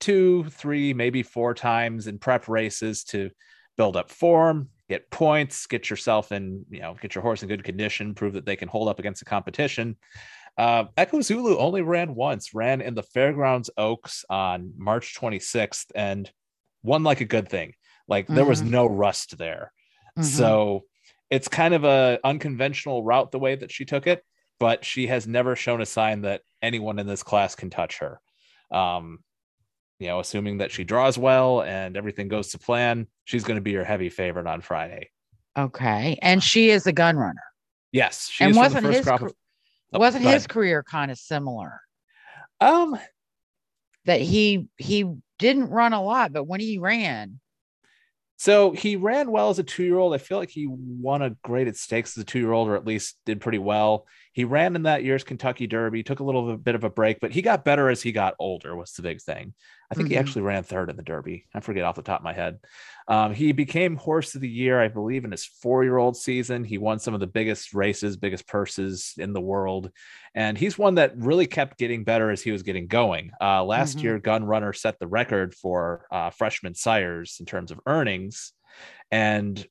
two, 0.00 0.44
three, 0.50 0.92
maybe 0.92 1.22
four 1.22 1.54
times 1.54 2.06
in 2.06 2.18
prep 2.18 2.48
races 2.48 3.04
to 3.04 3.30
build 3.76 3.96
up 3.96 4.10
form, 4.10 4.68
get 4.88 5.10
points, 5.10 5.66
get 5.66 5.90
yourself 5.90 6.32
in, 6.32 6.64
you 6.70 6.80
know, 6.80 6.96
get 7.00 7.14
your 7.14 7.22
horse 7.22 7.42
in 7.42 7.48
good 7.48 7.64
condition, 7.64 8.14
prove 8.14 8.34
that 8.34 8.46
they 8.46 8.56
can 8.56 8.68
hold 8.68 8.88
up 8.88 8.98
against 8.98 9.20
the 9.20 9.24
competition. 9.28 9.96
Uh, 10.58 10.84
Echo 10.96 11.20
Zulu 11.20 11.58
only 11.58 11.82
ran 11.82 12.14
once, 12.14 12.54
ran 12.54 12.80
in 12.80 12.94
the 12.94 13.02
Fairgrounds 13.02 13.68
Oaks 13.76 14.24
on 14.30 14.72
March 14.76 15.14
26th 15.14 15.86
and 15.94 16.30
won 16.82 17.02
like 17.02 17.20
a 17.20 17.26
good 17.26 17.48
thing. 17.48 17.74
Like 18.08 18.26
there 18.26 18.44
was 18.44 18.62
Mhm. 18.62 18.70
no 18.70 18.86
rust 18.86 19.36
there. 19.36 19.72
Mhm. 20.18 20.24
So 20.24 20.84
it's 21.28 21.48
kind 21.48 21.74
of 21.74 21.84
a 21.84 22.18
unconventional 22.24 23.02
route 23.02 23.32
the 23.32 23.38
way 23.38 23.56
that 23.56 23.70
she 23.72 23.84
took 23.84 24.06
it, 24.06 24.24
but 24.58 24.84
she 24.84 25.08
has 25.08 25.26
never 25.26 25.56
shown 25.56 25.82
a 25.82 25.86
sign 25.86 26.22
that 26.22 26.42
anyone 26.62 26.98
in 26.98 27.06
this 27.06 27.22
class 27.22 27.54
can 27.54 27.68
touch 27.68 27.98
her. 27.98 28.20
Um, 28.70 29.18
you 29.98 30.08
know, 30.08 30.20
assuming 30.20 30.58
that 30.58 30.70
she 30.70 30.84
draws 30.84 31.18
well 31.18 31.62
and 31.62 31.96
everything 31.96 32.28
goes 32.28 32.48
to 32.48 32.58
plan, 32.58 33.06
she's 33.24 33.44
going 33.44 33.56
to 33.56 33.62
be 33.62 33.72
your 33.72 33.84
heavy 33.84 34.08
favorite 34.10 34.46
on 34.46 34.60
Friday. 34.60 35.10
okay, 35.56 36.18
and 36.22 36.42
she 36.42 36.70
is 36.70 36.86
a 36.86 36.92
gun 36.92 37.16
runner. 37.16 37.42
Yes, 37.92 38.28
she 38.28 38.44
And 38.44 38.54
wasn't 38.56 38.82
the 38.82 38.92
first 38.92 38.98
his 38.98 39.06
crop 39.06 39.22
of. 39.22 39.32
Oh, 39.92 39.98
Wasn't 39.98 40.24
his 40.24 40.46
career 40.46 40.82
kind 40.82 41.10
of 41.10 41.18
similar? 41.18 41.80
Um, 42.60 42.98
That 44.04 44.20
he 44.20 44.68
he 44.76 45.04
didn't 45.38 45.68
run 45.70 45.92
a 45.92 46.02
lot, 46.02 46.32
but 46.32 46.44
when 46.44 46.60
he 46.60 46.78
ran, 46.78 47.40
So 48.38 48.72
he 48.72 48.96
ran 48.96 49.30
well 49.30 49.48
as 49.50 49.58
a 49.58 49.62
two 49.62 49.82
year 49.84 49.98
old. 49.98 50.14
I 50.14 50.18
feel 50.18 50.38
like 50.38 50.50
he 50.50 50.66
won 50.68 51.22
a 51.22 51.30
great 51.42 51.68
at 51.68 51.76
stakes 51.76 52.16
as 52.16 52.22
a 52.22 52.26
two 52.26 52.38
year 52.38 52.52
old, 52.52 52.68
or 52.68 52.76
at 52.76 52.86
least 52.86 53.18
did 53.24 53.40
pretty 53.40 53.58
well. 53.58 54.06
He 54.32 54.44
ran 54.44 54.76
in 54.76 54.82
that 54.82 55.04
year's 55.04 55.24
Kentucky 55.24 55.66
Derby, 55.66 56.02
took 56.02 56.20
a 56.20 56.24
little 56.24 56.56
bit 56.56 56.74
of 56.74 56.84
a 56.84 56.90
break, 56.90 57.18
but 57.20 57.32
he 57.32 57.40
got 57.42 57.64
better 57.64 57.88
as 57.88 58.02
he 58.02 58.12
got 58.12 58.34
older, 58.38 58.76
was 58.76 58.92
the 58.92 59.02
big 59.02 59.22
thing. 59.22 59.54
I 59.90 59.94
think 59.94 60.08
he 60.08 60.16
Mhm. 60.16 60.20
actually 60.20 60.42
ran 60.42 60.62
third 60.64 60.90
in 60.90 60.96
the 60.96 61.02
Derby. 61.02 61.46
I 61.54 61.60
forget 61.60 61.84
off 61.84 61.94
the 61.94 62.02
top 62.02 62.20
of 62.20 62.24
my 62.24 62.32
head. 62.32 62.58
Um, 63.08 63.32
he 63.32 63.52
became 63.52 63.96
horse 63.96 64.34
of 64.34 64.40
the 64.40 64.48
year, 64.48 64.80
I 64.80 64.88
believe, 64.88 65.24
in 65.24 65.30
his 65.30 65.44
four 65.44 65.84
year 65.84 65.96
old 65.96 66.16
season. 66.16 66.64
He 66.64 66.78
won 66.78 66.98
some 66.98 67.14
of 67.14 67.20
the 67.20 67.26
biggest 67.26 67.72
races, 67.72 68.16
biggest 68.16 68.48
purses 68.48 69.14
in 69.16 69.32
the 69.32 69.40
world. 69.40 69.92
And 70.34 70.58
he's 70.58 70.76
one 70.76 70.96
that 70.96 71.16
really 71.16 71.46
kept 71.46 71.78
getting 71.78 72.02
better 72.04 72.30
as 72.30 72.42
he 72.42 72.50
was 72.50 72.62
getting 72.64 72.88
going. 72.88 73.30
Uh, 73.40 73.64
last 73.64 73.98
Mhm. 73.98 74.02
year, 74.02 74.18
Gun 74.18 74.44
Runner 74.44 74.72
set 74.72 74.98
the 74.98 75.06
record 75.06 75.54
for 75.54 76.06
uh, 76.10 76.30
freshman 76.30 76.74
sires 76.74 77.36
in 77.38 77.46
terms 77.46 77.70
of 77.70 77.80
earnings. 77.86 78.52
And 79.10 79.64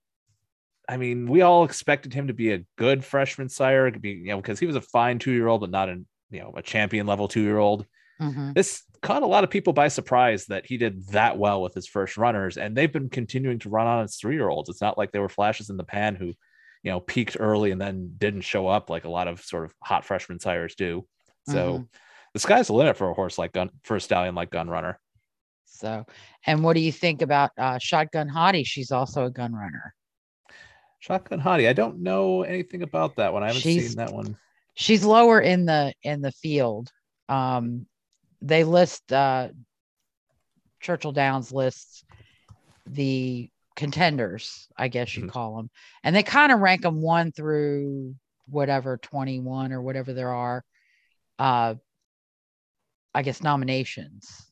I 0.88 0.97
mean, 0.97 1.28
we 1.28 1.41
all 1.41 1.66
expected 1.66 2.13
him 2.13 2.28
to 2.28 2.34
be 2.34 2.53
a 2.53 2.63
good 2.78 3.03
freshman 3.03 3.49
sire, 3.49 3.89
be, 3.91 4.11
you 4.11 4.28
know, 4.28 4.38
because 4.38 4.59
he 4.59 4.68
was 4.68 4.76
a 4.76 4.82
fine 4.82 5.20
two 5.20 5.32
year 5.32 5.47
old, 5.47 5.61
but 5.61 5.72
not 5.72 5.89
an, 5.89 6.05
you 6.30 6.39
know, 6.39 6.53
a 6.55 6.61
champion 6.61 7.07
level 7.07 7.28
two 7.28 7.41
year 7.41 7.57
old. 7.57 7.86
Mhm. 8.22 8.53
This 8.53 8.84
caught 9.01 9.24
a 9.24 9.28
lot 9.28 9.43
of 9.43 9.49
people 9.49 9.74
by 9.74 9.88
surprise 9.89 10.45
that 10.47 10.66
he 10.66 10.78
did 10.78 11.05
that 11.09 11.38
well 11.38 11.61
with 11.61 11.74
his 11.74 11.88
first 11.88 12.18
runners, 12.18 12.57
and 12.57 12.76
they've 12.76 12.91
been 12.91 13.09
continuing 13.09 13.59
to 13.59 13.70
run 13.70 13.88
on 13.88 14.03
as 14.03 14.16
three 14.16 14.36
year 14.36 14.49
olds. 14.49 14.70
It's 14.70 14.82
not 14.82 14.97
like 14.97 15.11
they 15.11 15.20
were 15.20 15.30
flashes 15.30 15.70
in 15.70 15.78
the 15.78 15.84
pan 15.84 16.16
who, 16.16 16.28
you 16.84 16.91
know, 16.91 16.99
peaked 16.99 17.38
early 17.39 17.72
and 17.72 17.80
then 17.82 18.13
didn't 18.18 18.41
show 18.41 18.68
up 18.68 18.89
like 18.89 19.03
a 19.05 19.09
lot 19.09 19.28
of 19.28 19.41
sort 19.43 19.66
of 19.66 19.74
hot 19.84 20.05
freshman 20.05 20.39
sires 20.39 20.76
do. 20.76 21.05
So 21.49 21.80
Mhm. 21.80 21.88
the 22.34 22.39
sky's 22.39 22.68
the 22.68 22.74
limit 22.74 22.97
for 22.97 23.09
a 23.09 23.13
horse 23.13 23.38
like 23.38 23.51
Gun 23.53 23.70
for 23.84 23.95
a 23.97 24.01
stallion 24.01 24.34
like 24.36 24.49
Gun 24.49 24.70
Runner. 24.70 24.99
so, 25.66 26.05
and 26.45 26.63
what 26.63 26.74
do 26.74 26.80
you 26.80 26.91
think 26.93 27.22
about 27.22 27.51
uh, 27.57 27.78
Shotgun 27.80 28.30
Hottie? 28.30 28.66
She's 28.66 28.91
also 28.91 29.26
a 29.26 29.30
gun 29.30 29.53
runner. 29.53 29.93
Shotgun 30.99 31.41
Hottie. 31.41 31.68
I 31.68 31.74
don't 31.74 31.99
know 31.99 32.43
anything 32.43 32.82
about 32.82 33.18
that 33.18 33.34
one. 33.34 33.43
I 33.43 33.47
haven't 33.47 33.61
She's- 33.61 33.88
seen 33.89 33.97
that 33.97 34.13
one. 34.13 34.38
She's 34.76 35.03
lower 35.05 35.39
in 35.41 35.66
the 35.66 35.93
in 36.01 36.22
the 36.22 36.32
field. 36.32 36.91
Um, 37.30 37.88
they 38.41 38.63
list 38.63 39.11
uh, 39.11 39.49
Churchill 40.79 41.11
Downs 41.11 41.51
lists 41.51 42.03
the 42.86 43.49
contenders, 43.75 44.67
I 44.77 44.88
guess 44.88 45.15
you 45.15 45.23
Mhm. 45.23 45.29
call 45.31 45.57
them, 45.57 45.69
and 46.03 46.15
they 46.15 46.23
kind 46.23 46.51
of 46.51 46.59
rank 46.59 46.81
them 46.81 47.01
one 47.01 47.31
through 47.31 48.15
whatever 48.47 48.97
twenty 48.97 49.39
one 49.39 49.71
or 49.71 49.81
whatever 49.81 50.13
there 50.13 50.33
are. 50.33 50.63
Uh, 51.39 51.75
I 53.13 53.21
guess 53.21 53.41
nominations 53.41 54.51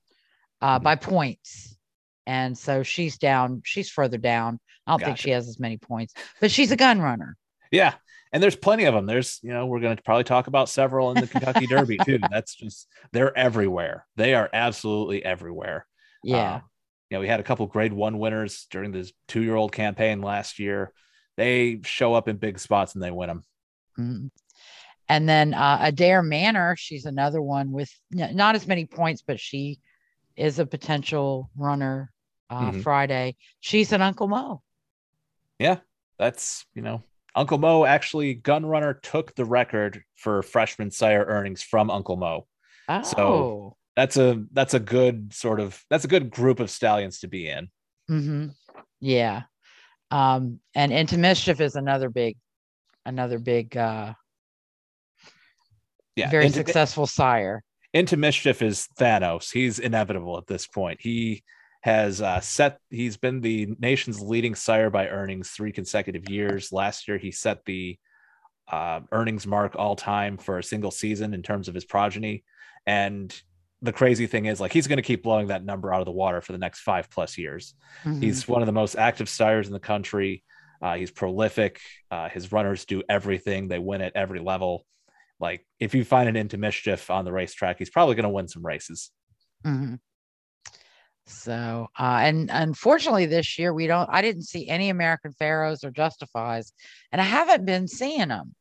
uh, 0.61 0.79
Mhm. 0.79 0.83
by 0.83 0.95
points, 0.95 1.77
and 2.25 2.57
so 2.57 2.83
she's 2.83 3.17
down. 3.17 3.61
She's 3.65 3.89
further 3.89 4.17
down. 4.17 4.59
I 4.87 4.91
don't 4.93 5.03
think 5.03 5.17
she 5.17 5.29
has 5.31 5.47
as 5.47 5.59
many 5.59 5.77
points, 5.77 6.13
but 6.39 6.51
she's 6.51 6.71
a 6.71 6.75
gun 6.77 6.99
runner. 7.01 7.37
Yeah. 7.71 7.95
And 8.33 8.41
there's 8.41 8.55
plenty 8.55 8.85
of 8.85 8.93
them. 8.95 9.05
There's, 9.05 9.39
you 9.43 9.53
know, 9.53 9.67
we're 9.67 9.79
going 9.79 9.95
to 9.95 10.01
probably 10.03 10.23
talk 10.23 10.47
about 10.47 10.67
several 10.67 11.11
in 11.11 11.21
the 11.21 11.27
Kentucky 11.27 11.67
Derby 11.67 11.97
too. 11.99 12.17
That's 12.31 12.55
just, 12.55 12.87
they're 13.11 13.37
everywhere. 13.37 14.05
They 14.15 14.33
are 14.33 14.49
absolutely 14.51 15.23
everywhere. 15.23 15.85
Yeah. 16.23 16.55
Uh, 16.55 16.61
You 17.11 17.17
know, 17.17 17.21
we 17.21 17.27
had 17.27 17.39
a 17.39 17.43
couple 17.43 17.67
grade 17.67 17.93
one 17.93 18.17
winners 18.17 18.65
during 18.71 18.91
this 18.91 19.13
two 19.27 19.43
year 19.43 19.55
old 19.55 19.71
campaign 19.71 20.21
last 20.21 20.57
year. 20.57 20.91
They 21.37 21.81
show 21.85 22.15
up 22.15 22.27
in 22.27 22.37
big 22.37 22.57
spots 22.59 22.95
and 22.95 23.03
they 23.03 23.11
win 23.11 23.27
them. 23.27 23.45
Mhm. 23.99 24.31
And 25.09 25.29
then 25.29 25.53
uh, 25.53 25.77
Adare 25.79 26.25
Manor, 26.25 26.75
she's 26.75 27.05
another 27.05 27.41
one 27.41 27.71
with 27.71 27.91
n- 28.17 28.35
not 28.35 28.55
as 28.55 28.65
many 28.67 28.85
points, 28.85 29.21
but 29.21 29.39
she 29.39 29.79
is 30.35 30.57
a 30.57 30.65
potential 30.65 31.51
runner 31.55 32.11
uh, 32.49 32.71
Mhm. 32.71 32.81
Friday. 32.81 33.35
She's 33.59 33.91
an 33.91 34.01
Uncle 34.01 34.27
Mo. 34.27 34.63
Yeah, 35.59 35.77
that's, 36.17 36.65
you 36.73 36.81
know, 36.81 37.03
Uncle 37.35 37.57
Mo 37.57 37.85
actually, 37.85 38.33
Gun 38.35 38.65
Runner 38.65 38.93
took 38.93 39.33
the 39.35 39.45
record 39.45 40.03
for 40.15 40.41
freshman 40.43 40.91
sire 40.91 41.25
earnings 41.27 41.61
from 41.63 41.89
Uncle 41.89 42.15
Mo. 42.17 42.45
Oh, 42.89 43.01
So- 43.03 43.77
That's 43.95 44.17
a 44.17 44.43
that's 44.51 44.73
a 44.73 44.79
good 44.79 45.33
sort 45.33 45.59
of 45.59 45.83
that's 45.89 46.03
a 46.03 46.07
good 46.07 46.31
group 46.31 46.59
of 46.59 46.69
stallions 46.71 47.19
to 47.19 47.27
be 47.27 47.47
in. 47.47 47.69
hmm 48.07 48.47
yeah. 48.99 49.43
Um, 50.11 50.59
and 50.75 50.91
Into 50.93 51.17
Mischief 51.17 51.59
is 51.61 51.75
another 51.75 52.09
big, 52.09 52.37
another 53.05 53.37
big, 53.39 53.75
uh, 53.75 54.13
Yeah. 56.15 56.29
very 56.29 56.45
into, 56.45 56.57
successful 56.57 57.05
sire. 57.07 57.63
into 57.93 58.15
mischief 58.17 58.61
is 58.61 58.87
Thanos. 58.99 59.51
He's 59.51 59.77
inevitable 59.79 60.37
at 60.37 60.47
this 60.47 60.65
point. 60.67 60.99
He 61.01 61.43
has 61.83 62.21
uh, 62.21 62.39
set. 62.39 62.79
He's 62.89 63.17
been 63.17 63.41
the 63.41 63.75
nation's 63.77 64.21
leading 64.21 64.55
sire 64.55 64.89
by 64.89 65.09
earnings 65.09 65.49
three 65.49 65.73
consecutive 65.73 66.29
years. 66.29 66.71
Last 66.71 67.09
year, 67.09 67.17
he 67.17 67.31
set 67.31 67.65
the 67.65 67.97
uh, 68.71 69.01
earnings 69.11 69.45
mark 69.45 69.75
all 69.75 69.97
time 69.97 70.37
for 70.37 70.57
a 70.57 70.63
single 70.63 70.91
season 70.91 71.33
in 71.33 71.43
terms 71.43 71.67
of 71.67 71.75
his 71.75 71.83
progeny. 71.83 72.45
And 72.85 73.35
the 73.81 73.91
crazy 73.91 74.27
thing 74.27 74.45
is, 74.45 74.61
like, 74.61 74.71
he's 74.71 74.87
going 74.87 74.97
to 74.97 75.03
keep 75.03 75.23
blowing 75.23 75.47
that 75.47 75.65
number 75.65 75.93
out 75.93 75.99
of 75.99 76.05
the 76.05 76.13
water 76.13 76.39
for 76.39 76.53
the 76.53 76.57
next 76.57 76.79
five 76.79 77.09
plus 77.09 77.37
years. 77.37 77.75
Mhm. 78.05 78.23
He's 78.23 78.47
one 78.47 78.61
of 78.61 78.65
the 78.65 78.71
most 78.71 78.95
active 78.95 79.27
sires 79.27 79.67
in 79.67 79.73
the 79.73 79.79
country. 79.79 80.41
Uh, 80.81 80.95
he's 80.95 81.11
prolific. 81.11 81.81
Uh, 82.09 82.29
his 82.29 82.53
runners 82.53 82.85
do 82.85 83.03
everything. 83.09 83.67
They 83.67 83.79
win 83.79 84.01
at 84.01 84.15
every 84.15 84.39
level. 84.39 84.85
Like 85.37 85.65
if 85.81 85.93
you 85.95 86.05
find 86.05 86.29
an 86.29 86.37
into 86.37 86.57
mischief 86.57 87.09
on 87.09 87.25
the 87.25 87.33
racetrack, 87.33 87.77
he's 87.77 87.89
probably 87.89 88.15
going 88.15 88.23
to 88.23 88.29
win 88.29 88.47
some 88.47 88.65
races. 88.65 89.11
Mhm. 89.65 89.99
So, 91.25 91.87
uh, 91.97 92.19
and 92.21 92.49
unfortunately, 92.51 93.25
this 93.25 93.57
year 93.57 93.73
we 93.73 93.87
don't. 93.87 94.09
I 94.11 94.21
didn't 94.21 94.43
see 94.43 94.67
any 94.67 94.89
American 94.89 95.31
Pharoahs 95.31 95.83
or 95.83 95.91
Justifies, 95.91 96.73
and 97.11 97.21
I 97.21 97.25
haven't 97.25 97.65
been 97.65 97.87
seeing 97.87 98.27
them. 98.27 98.55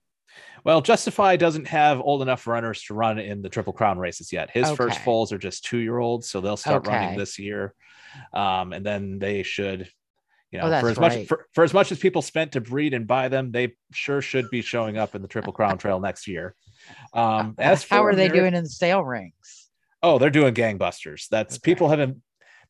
Well, 0.65 0.81
Justify 0.81 1.37
doesn't 1.37 1.67
have 1.67 2.01
old 2.01 2.23
enough 2.23 2.47
runners 2.47 2.83
to 2.85 2.95
run 2.95 3.19
in 3.19 3.43
the 3.43 3.49
Triple 3.49 3.73
Crown 3.73 3.99
races 3.99 4.33
yet. 4.33 4.49
His 4.51 4.71
first 4.71 5.01
foals 5.01 5.33
are 5.33 5.39
just 5.39 5.65
two 5.65 5.79
year 5.79 5.99
olds, 5.99 6.31
so 6.31 6.41
they'll 6.41 6.57
start 6.57 6.87
Okay. 6.87 6.95
running 6.97 7.19
this 7.19 7.39
year, 7.39 7.75
um, 8.33 8.73
and 8.73 8.87
then 8.87 9.19
they 9.19 9.43
should. 9.43 9.89
You 10.53 10.59
know, 10.61 10.67
Oh, 10.67 10.81
for 10.81 10.91
as 10.91 11.01
much 11.01 11.27
for, 11.27 11.47
for 11.55 11.65
as 11.65 11.73
much 11.73 11.91
as 11.93 11.99
people 11.99 12.21
spent 12.21 12.53
to 12.53 12.61
breed 12.61 12.93
and 12.93 13.07
buy 13.07 13.29
them, 13.29 13.51
they 13.53 13.75
sure 13.93 14.21
should 14.21 14.51
be 14.51 14.61
showing 14.61 14.99
up 14.99 15.15
in 15.15 15.23
the 15.23 15.29
Triple 15.29 15.53
Crown 15.55 15.79
Trail 15.79 15.99
next 15.99 16.29
year. 16.29 16.55
Um, 17.15 17.55
as 17.59 17.85
How 17.89 18.05
are 18.05 18.15
they 18.15 18.29
doing 18.29 18.55
in 18.55 18.65
the 18.65 18.69
sale 18.71 19.03
rings? 19.03 19.71
Oh, 20.03 20.19
they're 20.19 20.29
doing 20.31 20.53
gangbusters. 20.53 21.27
That's 21.29 21.55
Okay. 21.55 21.61
people 21.63 21.89
have 21.89 22.01
in- 22.01 22.23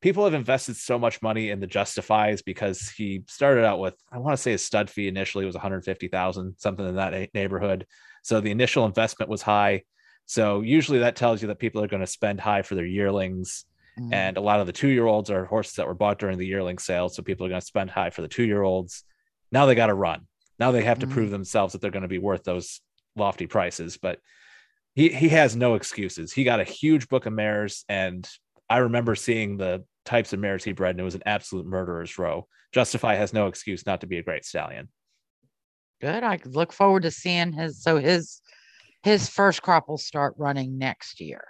people 0.03 0.25
have 0.25 0.35
invested 0.35 0.77
so 0.77 0.99
much 0.99 1.23
money 1.23 1.49
in 1.51 1.61
the 1.61 1.67
Justifies 1.67 2.43
because 2.43 2.91
he 2.91 3.23
started 3.29 3.65
out 3.65 3.79
with 3.79 3.95
I 4.13 4.19
want 4.19 4.37
to 4.37 4.43
say 4.43 4.51
his 4.51 4.65
stud 4.65 4.91
fee 4.91 5.09
initially 5.09 5.47
was 5.47 5.55
150,000, 5.55 6.55
something 6.59 6.87
in 6.87 6.97
that 6.97 7.33
neighborhood. 7.33 7.87
So 8.23 8.41
the 8.41 8.51
initial 8.51 8.85
investment 8.85 9.31
was 9.31 9.41
high. 9.43 9.83
So 10.27 10.61
usually 10.61 10.99
that 11.01 11.17
tells 11.17 11.41
you 11.41 11.49
that 11.49 11.59
people 11.59 11.83
are 11.83 11.89
going 11.89 12.01
to 12.01 12.07
spend 12.07 12.41
high 12.41 12.63
for 12.63 12.75
their 12.75 12.85
yearlings. 12.87 13.65
Mm, 13.99 14.13
And 14.13 14.37
a 14.37 14.41
lot 14.41 14.61
of 14.61 14.67
the 14.67 14.73
two 14.73 14.89
year 14.89 15.07
olds 15.07 15.31
are 15.31 15.45
horses 15.45 15.75
that 15.75 15.87
were 15.87 15.95
bought 15.95 16.19
during 16.19 16.39
the 16.39 16.47
yearling 16.47 16.79
sale. 16.79 17.09
So 17.09 17.23
people 17.23 17.47
are 17.47 17.49
going 17.49 17.61
to 17.61 17.67
spend 17.67 17.91
high 17.91 18.11
for 18.11 18.23
the 18.23 18.29
two 18.29 18.45
year 18.45 18.63
olds. 18.63 19.05
Now 19.51 19.67
they 19.67 19.75
got 19.75 19.87
to 19.87 19.95
run. 19.95 20.27
Now 20.59 20.71
they 20.73 20.83
have 20.85 20.99
to 21.01 21.07
Mhm. 21.07 21.11
prove 21.13 21.31
themselves 21.31 21.73
that 21.73 21.81
they're 21.81 21.91
going 21.91 22.03
to 22.03 22.09
be 22.09 22.19
worth 22.19 22.45
those 22.45 22.81
lofty 23.17 23.47
prices. 23.47 23.99
But 23.99 24.19
he, 24.95 25.09
he 25.11 25.29
has 25.31 25.55
no 25.57 25.75
excuses. 25.75 26.33
He 26.33 26.45
got 26.45 26.61
a 26.61 26.65
huge 26.65 27.09
book 27.09 27.27
of 27.27 27.33
mares. 27.33 27.85
And 27.89 28.29
I 28.71 28.79
remember 28.79 29.15
seeing 29.15 29.57
the 29.59 29.85
types 30.05 30.33
of 30.33 30.41
mares 30.41 30.65
he 30.65 30.73
bred, 30.73 30.91
and 30.93 31.01
it 31.01 31.05
was 31.05 31.15
an 31.15 31.23
absolute 31.27 31.67
murderer's 31.67 32.19
row. 32.19 32.47
Justify 32.73 33.15
has 33.15 33.33
no 33.33 33.47
excuse 33.47 33.85
not 33.87 34.01
to 34.01 34.07
be 34.07 34.19
a 34.19 34.23
great 34.23 34.45
stallion. 34.45 34.89
good. 36.01 36.25
I 36.25 36.39
look 36.47 36.73
forward 36.73 37.03
to 37.05 37.11
seeing 37.11 37.53
his. 37.53 37.83
So 37.83 37.97
his 37.99 38.41
his 39.03 39.29
first 39.29 39.63
crop 39.63 39.89
will 39.89 39.99
start 39.99 40.35
running 40.37 40.79
next 40.79 41.21
year. 41.21 41.43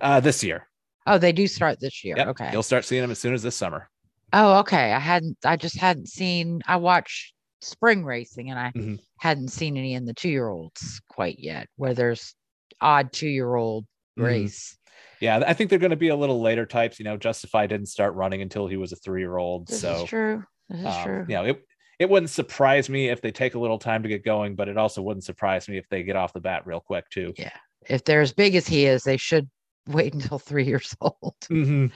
Uh, 0.00 0.20
this 0.20 0.42
year. 0.42 0.68
Oh, 1.06 1.18
they 1.18 1.32
do 1.32 1.46
start 1.46 1.78
this 1.80 2.02
year. 2.04 2.14
Yep. 2.16 2.28
Okay. 2.28 2.50
You'll 2.52 2.62
start 2.62 2.84
seeing 2.84 3.04
him 3.04 3.10
as 3.10 3.18
soon 3.18 3.34
as 3.34 3.42
this 3.42 3.56
summer. 3.56 3.88
Oh, 4.32 4.58
okay. 4.60 4.92
I 4.92 4.98
hadn't. 4.98 5.38
I 5.44 5.56
just 5.56 5.76
hadn't 5.78 6.08
seen. 6.08 6.60
I 6.66 6.76
watched 6.76 7.34
spring 7.60 8.04
racing, 8.04 8.50
and 8.50 8.58
I 8.58 8.72
Mhm. 8.72 8.98
hadn't 9.20 9.48
seen 9.48 9.76
any 9.76 9.94
in 9.94 10.04
the 10.06 10.14
two 10.14 10.28
year 10.30 10.48
olds 10.48 11.00
quite 11.08 11.38
yet. 11.38 11.68
Where 11.76 11.94
there's 11.94 12.34
odd 12.80 13.12
two 13.12 13.28
year 13.28 13.54
old 13.54 13.86
Mhm. 14.18 14.24
race. 14.24 14.76
Yeah, 15.20 15.42
I 15.46 15.54
think 15.54 15.70
they're 15.70 15.78
going 15.78 15.90
to 15.90 15.96
be 15.96 16.08
a 16.08 16.16
little 16.16 16.40
later 16.40 16.66
types. 16.66 16.98
You 16.98 17.04
know, 17.04 17.16
Justify 17.16 17.66
didn't 17.66 17.86
start 17.86 18.14
running 18.14 18.42
until 18.42 18.66
he 18.66 18.76
was 18.76 18.92
a 18.92 18.96
three 18.96 19.20
year 19.20 19.36
old. 19.36 19.68
So 19.68 20.02
is 20.02 20.08
true. 20.08 20.44
This 20.68 20.80
is 20.80 20.86
um, 20.86 21.02
true. 21.04 21.24
you 21.28 21.34
know, 21.34 21.44
it 21.44 21.64
it 21.98 22.10
wouldn't 22.10 22.30
surprise 22.30 22.88
me 22.88 23.08
if 23.08 23.20
they 23.20 23.30
take 23.30 23.54
a 23.54 23.58
little 23.58 23.78
time 23.78 24.02
to 24.02 24.08
get 24.08 24.24
going, 24.24 24.56
but 24.56 24.68
it 24.68 24.76
also 24.76 25.00
wouldn't 25.02 25.24
surprise 25.24 25.68
me 25.68 25.78
if 25.78 25.88
they 25.88 26.02
get 26.02 26.16
off 26.16 26.32
the 26.32 26.40
bat 26.40 26.66
real 26.66 26.80
quick 26.80 27.08
too. 27.10 27.32
Yeah, 27.38 27.56
if 27.86 28.04
they're 28.04 28.20
as 28.20 28.32
big 28.32 28.54
as 28.54 28.66
he 28.66 28.86
is, 28.86 29.04
they 29.04 29.16
should 29.16 29.48
wait 29.86 30.14
until 30.14 30.38
three 30.38 30.64
years 30.64 30.94
old. 31.00 31.36
Mhm. 31.44 31.92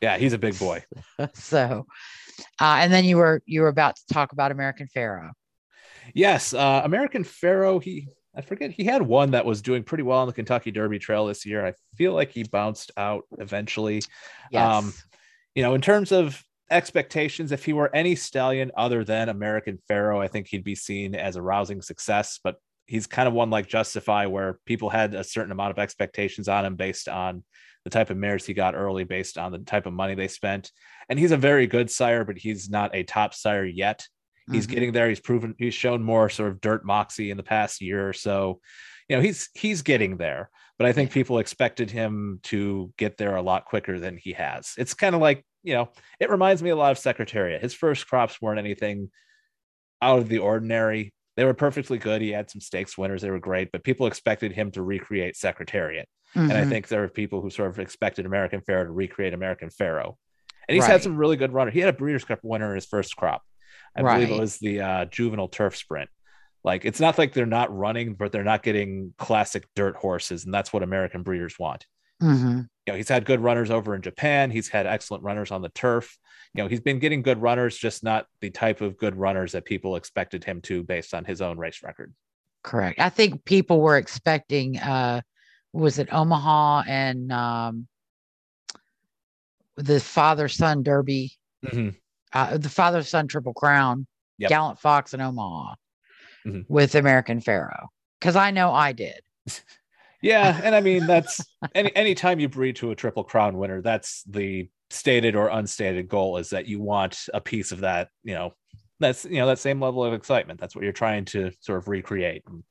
Yeah, 0.00 0.16
he's 0.16 0.32
a 0.32 0.38
big 0.38 0.58
boy. 0.58 0.84
so, 1.34 1.86
uh, 2.60 2.76
and 2.78 2.92
then 2.92 3.04
you 3.04 3.16
were 3.16 3.42
you 3.46 3.62
were 3.62 3.68
about 3.68 3.96
to 3.96 4.14
talk 4.14 4.32
about 4.32 4.52
American 4.52 4.86
Pharoah. 4.88 5.32
Yes, 6.14 6.52
uh, 6.54 6.82
American 6.84 7.24
Pharoah. 7.24 7.82
He 7.82 8.08
I 8.34 8.40
forget 8.40 8.70
he 8.70 8.84
had 8.84 9.02
one 9.02 9.32
that 9.32 9.44
was 9.44 9.60
doing 9.60 9.82
pretty 9.82 10.04
well 10.04 10.18
on 10.18 10.26
the 10.26 10.32
Kentucky 10.32 10.70
Derby 10.70 10.98
Trail 10.98 11.26
this 11.26 11.44
year. 11.44 11.66
I 11.66 11.74
feel 11.96 12.14
like 12.14 12.30
he 12.30 12.44
bounced 12.44 12.90
out 12.96 13.24
eventually. 13.38 14.02
Yes. 14.50 14.74
Um, 14.74 14.94
you 15.54 15.62
know, 15.62 15.74
in 15.74 15.82
terms 15.82 16.12
of 16.12 16.42
expectations, 16.70 17.52
if 17.52 17.64
he 17.64 17.74
were 17.74 17.94
any 17.94 18.14
stallion 18.14 18.70
other 18.74 19.04
than 19.04 19.28
American 19.28 19.78
Pharoah, 19.86 20.24
I 20.24 20.28
think 20.28 20.48
he'd 20.48 20.64
be 20.64 20.74
seen 20.74 21.14
as 21.14 21.36
a 21.36 21.42
rousing 21.42 21.82
success. 21.82 22.40
But 22.42 22.56
he's 22.86 23.06
kind 23.06 23.28
of 23.28 23.34
one 23.34 23.50
like 23.50 23.68
Justify, 23.68 24.26
where 24.26 24.58
people 24.64 24.88
had 24.88 25.14
a 25.14 25.24
certain 25.24 25.52
amount 25.52 25.72
of 25.72 25.78
expectations 25.78 26.48
on 26.48 26.64
him 26.64 26.76
based 26.76 27.08
on 27.08 27.44
the 27.84 27.90
type 27.90 28.10
of 28.10 28.16
mares 28.16 28.46
he 28.46 28.54
got 28.54 28.74
early, 28.74 29.04
based 29.04 29.36
on 29.36 29.52
the 29.52 29.58
type 29.58 29.86
of 29.86 29.92
money 29.92 30.14
they 30.14 30.28
spent. 30.28 30.70
And 31.08 31.18
he's 31.18 31.32
a 31.32 31.36
very 31.36 31.66
good 31.66 31.90
sire, 31.90 32.24
but 32.24 32.38
he's 32.38 32.70
not 32.70 32.94
a 32.94 33.02
top 33.02 33.34
sire 33.34 33.64
yet. 33.64 34.06
He's 34.50 34.66
Mhm. 34.66 34.70
getting 34.70 34.92
there. 34.92 35.08
He's 35.08 35.20
proven 35.20 35.54
he's 35.58 35.74
shown 35.74 36.02
more 36.02 36.28
sort 36.28 36.50
of 36.50 36.60
dirt 36.60 36.84
moxie 36.84 37.30
in 37.30 37.36
the 37.36 37.42
past 37.42 37.80
year 37.80 38.08
or 38.08 38.12
so. 38.12 38.60
You 39.08 39.16
know, 39.16 39.22
he's 39.22 39.50
he's 39.54 39.82
getting 39.82 40.16
there, 40.16 40.50
but 40.78 40.86
I 40.86 40.92
think 40.92 41.10
people 41.12 41.38
expected 41.38 41.90
him 41.90 42.40
to 42.44 42.92
get 42.96 43.16
there 43.18 43.36
a 43.36 43.42
lot 43.42 43.66
quicker 43.66 43.98
than 43.98 44.16
he 44.16 44.32
has. 44.32 44.74
It's 44.78 44.94
kind 44.94 45.14
of 45.14 45.20
like, 45.20 45.44
you 45.62 45.74
know, 45.74 45.90
it 46.18 46.30
reminds 46.30 46.62
me 46.62 46.70
a 46.70 46.76
lot 46.76 46.92
of 46.92 46.98
Secretariat. 46.98 47.62
His 47.62 47.74
first 47.74 48.06
crops 48.08 48.40
weren't 48.40 48.58
anything 48.58 49.10
out 50.00 50.18
of 50.18 50.28
the 50.28 50.38
ordinary. 50.38 51.12
They 51.36 51.44
were 51.44 51.54
perfectly 51.54 51.98
good. 51.98 52.20
He 52.20 52.30
had 52.30 52.50
some 52.50 52.60
stakes 52.60 52.98
winners. 52.98 53.22
They 53.22 53.30
were 53.30 53.38
great, 53.38 53.70
but 53.72 53.84
people 53.84 54.06
expected 54.06 54.52
him 54.52 54.70
to 54.72 54.82
recreate 54.82 55.36
Secretariat. 55.36 56.08
And 56.34 56.52
I 56.52 56.64
Mhm. 56.64 56.68
think 56.68 56.88
there 56.88 57.04
are 57.04 57.08
people 57.08 57.40
who 57.42 57.50
sort 57.50 57.70
of 57.70 57.78
expected 57.78 58.24
American 58.26 58.60
Pharoah 58.62 58.86
to 58.86 58.90
recreate 58.90 59.34
American 59.34 59.70
Pharoah. 59.70 60.14
And 60.68 60.74
he's 60.74 60.82
Right. 60.82 60.92
had 60.92 61.02
some 61.02 61.16
really 61.16 61.36
good 61.36 61.52
runners. 61.52 61.74
He 61.74 61.80
had 61.80 61.88
a 61.88 61.92
Breeders' 61.96 62.24
Cup 62.24 62.40
winner 62.42 62.70
in 62.70 62.74
his 62.76 62.86
first 62.86 63.16
crop. 63.16 63.42
I 63.94 64.02
believe 64.02 64.30
it 64.30 64.40
was 64.40 64.58
the 64.58 64.80
uh, 64.80 65.04
juvenile 65.06 65.48
turf 65.48 65.76
sprint. 65.76 66.10
Like 66.64 66.84
it's 66.84 67.00
not 67.00 67.18
like 67.18 67.32
they're 67.32 67.46
not 67.46 67.76
running, 67.76 68.14
but 68.14 68.32
they're 68.32 68.44
not 68.44 68.62
getting 68.62 69.14
classic 69.18 69.66
dirt 69.74 69.96
horses, 69.96 70.44
and 70.44 70.54
that's 70.54 70.72
what 70.72 70.82
American 70.82 71.22
breeders 71.22 71.58
want. 71.58 71.86
Mhm. 72.22 72.68
You 72.86 72.92
know, 72.92 72.96
he's 72.96 73.08
had 73.08 73.24
good 73.24 73.40
runners 73.40 73.70
over 73.70 73.94
in 73.94 74.02
Japan. 74.02 74.50
He's 74.50 74.68
had 74.68 74.86
excellent 74.86 75.24
runners 75.24 75.50
on 75.50 75.62
the 75.62 75.68
turf. 75.70 76.16
You 76.54 76.62
know, 76.62 76.68
he's 76.68 76.80
been 76.80 76.98
getting 76.98 77.22
good 77.22 77.40
runners, 77.40 77.76
just 77.76 78.02
not 78.04 78.26
the 78.40 78.50
type 78.50 78.80
of 78.80 78.96
good 78.96 79.16
runners 79.16 79.52
that 79.52 79.64
people 79.64 79.96
expected 79.96 80.44
him 80.44 80.60
to 80.62 80.82
based 80.82 81.14
on 81.14 81.24
his 81.24 81.40
own 81.42 81.58
race 81.58 81.82
record. 81.82 82.12
correct. 82.62 83.00
I 83.00 83.08
think 83.08 83.44
people 83.44 83.80
were 83.80 83.96
expecting. 83.98 84.78
uh 84.78 85.20
Was 85.72 85.98
it 85.98 86.12
Omaha 86.12 86.82
and 86.86 87.32
um 87.32 87.88
the 89.76 89.98
father 90.00 90.48
son 90.48 90.82
Derby? 90.82 91.32
Mhm. 91.64 91.96
Uh, 92.32 92.56
the 92.56 92.68
father 92.68 93.02
son 93.02 93.28
triple 93.28 93.54
crown, 93.54 94.06
Yep. 94.38 94.48
Gallant 94.48 94.78
Fox 94.80 95.12
and 95.12 95.22
Omaha 95.22 95.74
Mhm. 96.46 96.64
with 96.68 96.94
American 96.94 97.40
Pharoah. 97.40 97.88
Because 98.18 98.36
I 98.36 98.50
know 98.50 98.72
I 98.72 98.92
did. 98.92 99.20
Yeah, 100.24 100.60
and 100.62 100.72
I 100.72 100.80
mean 100.80 101.08
that's 101.08 101.40
any 101.74 101.94
anytime 101.96 102.38
you 102.38 102.48
breed 102.48 102.76
to 102.76 102.92
a 102.92 102.94
triple 102.94 103.24
crown 103.24 103.58
winner, 103.58 103.82
that's 103.82 104.22
the 104.22 104.70
stated 104.88 105.34
or 105.34 105.48
unstated 105.48 106.08
goal 106.08 106.36
is 106.36 106.50
that 106.50 106.68
you 106.68 106.80
want 106.80 107.18
a 107.34 107.40
piece 107.40 107.72
of 107.72 107.80
that, 107.80 108.08
you 108.22 108.34
know, 108.34 108.52
that's 109.00 109.24
you 109.24 109.38
know 109.38 109.46
that 109.48 109.58
same 109.58 109.80
level 109.80 110.04
of 110.04 110.14
excitement. 110.14 110.60
That's 110.60 110.76
what 110.76 110.84
you're 110.84 110.92
trying 110.92 111.24
to 111.26 111.50
sort 111.58 111.78
of 111.78 111.88
recreate. 111.88 112.44
And, 112.46 112.62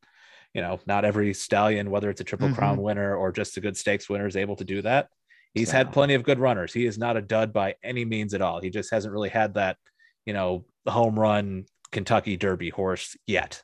you 0.54 0.62
know, 0.62 0.80
not 0.86 1.04
every 1.04 1.34
stallion, 1.34 1.90
whether 1.92 2.10
it's 2.10 2.22
a 2.22 2.24
triple 2.24 2.54
crown 2.54 2.82
winner 2.82 3.18
or 3.18 3.34
just 3.34 3.58
a 3.58 3.62
good 3.62 3.76
stakes 3.76 4.08
winner, 4.10 4.28
is 4.28 4.38
able 4.38 4.56
to 4.56 4.64
do 4.64 4.82
that. 4.84 5.10
He's 5.54 5.70
So- 5.72 5.78
had 5.78 5.92
plenty 5.92 6.14
of 6.14 6.24
good 6.24 6.40
runners. 6.40 6.74
He 6.74 6.86
is 6.86 6.98
not 6.98 7.18
a 7.18 7.22
dud 7.22 7.52
by 7.54 7.76
any 7.84 8.06
means 8.06 8.34
at 8.34 8.42
all. 8.42 8.62
He 8.62 8.70
just 8.70 8.92
hasn't 8.92 9.14
really 9.14 9.30
had 9.30 9.56
that, 9.56 9.78
you 10.26 10.34
know, 10.34 10.66
home 10.88 11.20
run 11.20 11.66
Kentucky 11.92 12.38
Derby 12.38 12.70
horse 12.70 13.16
yet. 13.28 13.62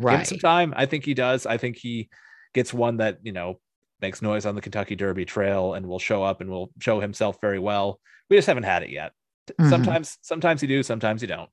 Right. 0.00 0.12
Give 0.12 0.20
him 0.20 0.24
some 0.26 0.38
time. 0.38 0.74
I 0.76 0.86
think 0.86 1.04
he 1.04 1.14
does. 1.14 1.46
I 1.46 1.56
think 1.56 1.76
he 1.76 2.08
gets 2.54 2.72
one 2.74 2.96
that, 2.98 3.18
you 3.22 3.32
know, 3.32 3.60
makes 4.00 4.22
noise 4.22 4.46
on 4.46 4.54
the 4.54 4.60
Kentucky 4.60 4.94
Derby 4.96 5.24
trail 5.24 5.74
and 5.74 5.86
will 5.86 5.98
show 5.98 6.22
up 6.22 6.40
and 6.40 6.50
will 6.50 6.70
show 6.80 7.00
himself 7.00 7.36
very 7.40 7.58
well. 7.58 8.00
We 8.30 8.36
just 8.36 8.46
haven't 8.46 8.62
had 8.64 8.82
it 8.82 8.90
yet. 8.90 9.12
Mhm. 9.60 9.70
Sometimes, 9.70 10.18
sometimes 10.22 10.62
you 10.62 10.68
do, 10.68 10.82
sometimes 10.82 11.22
you 11.22 11.28
don't. 11.28 11.50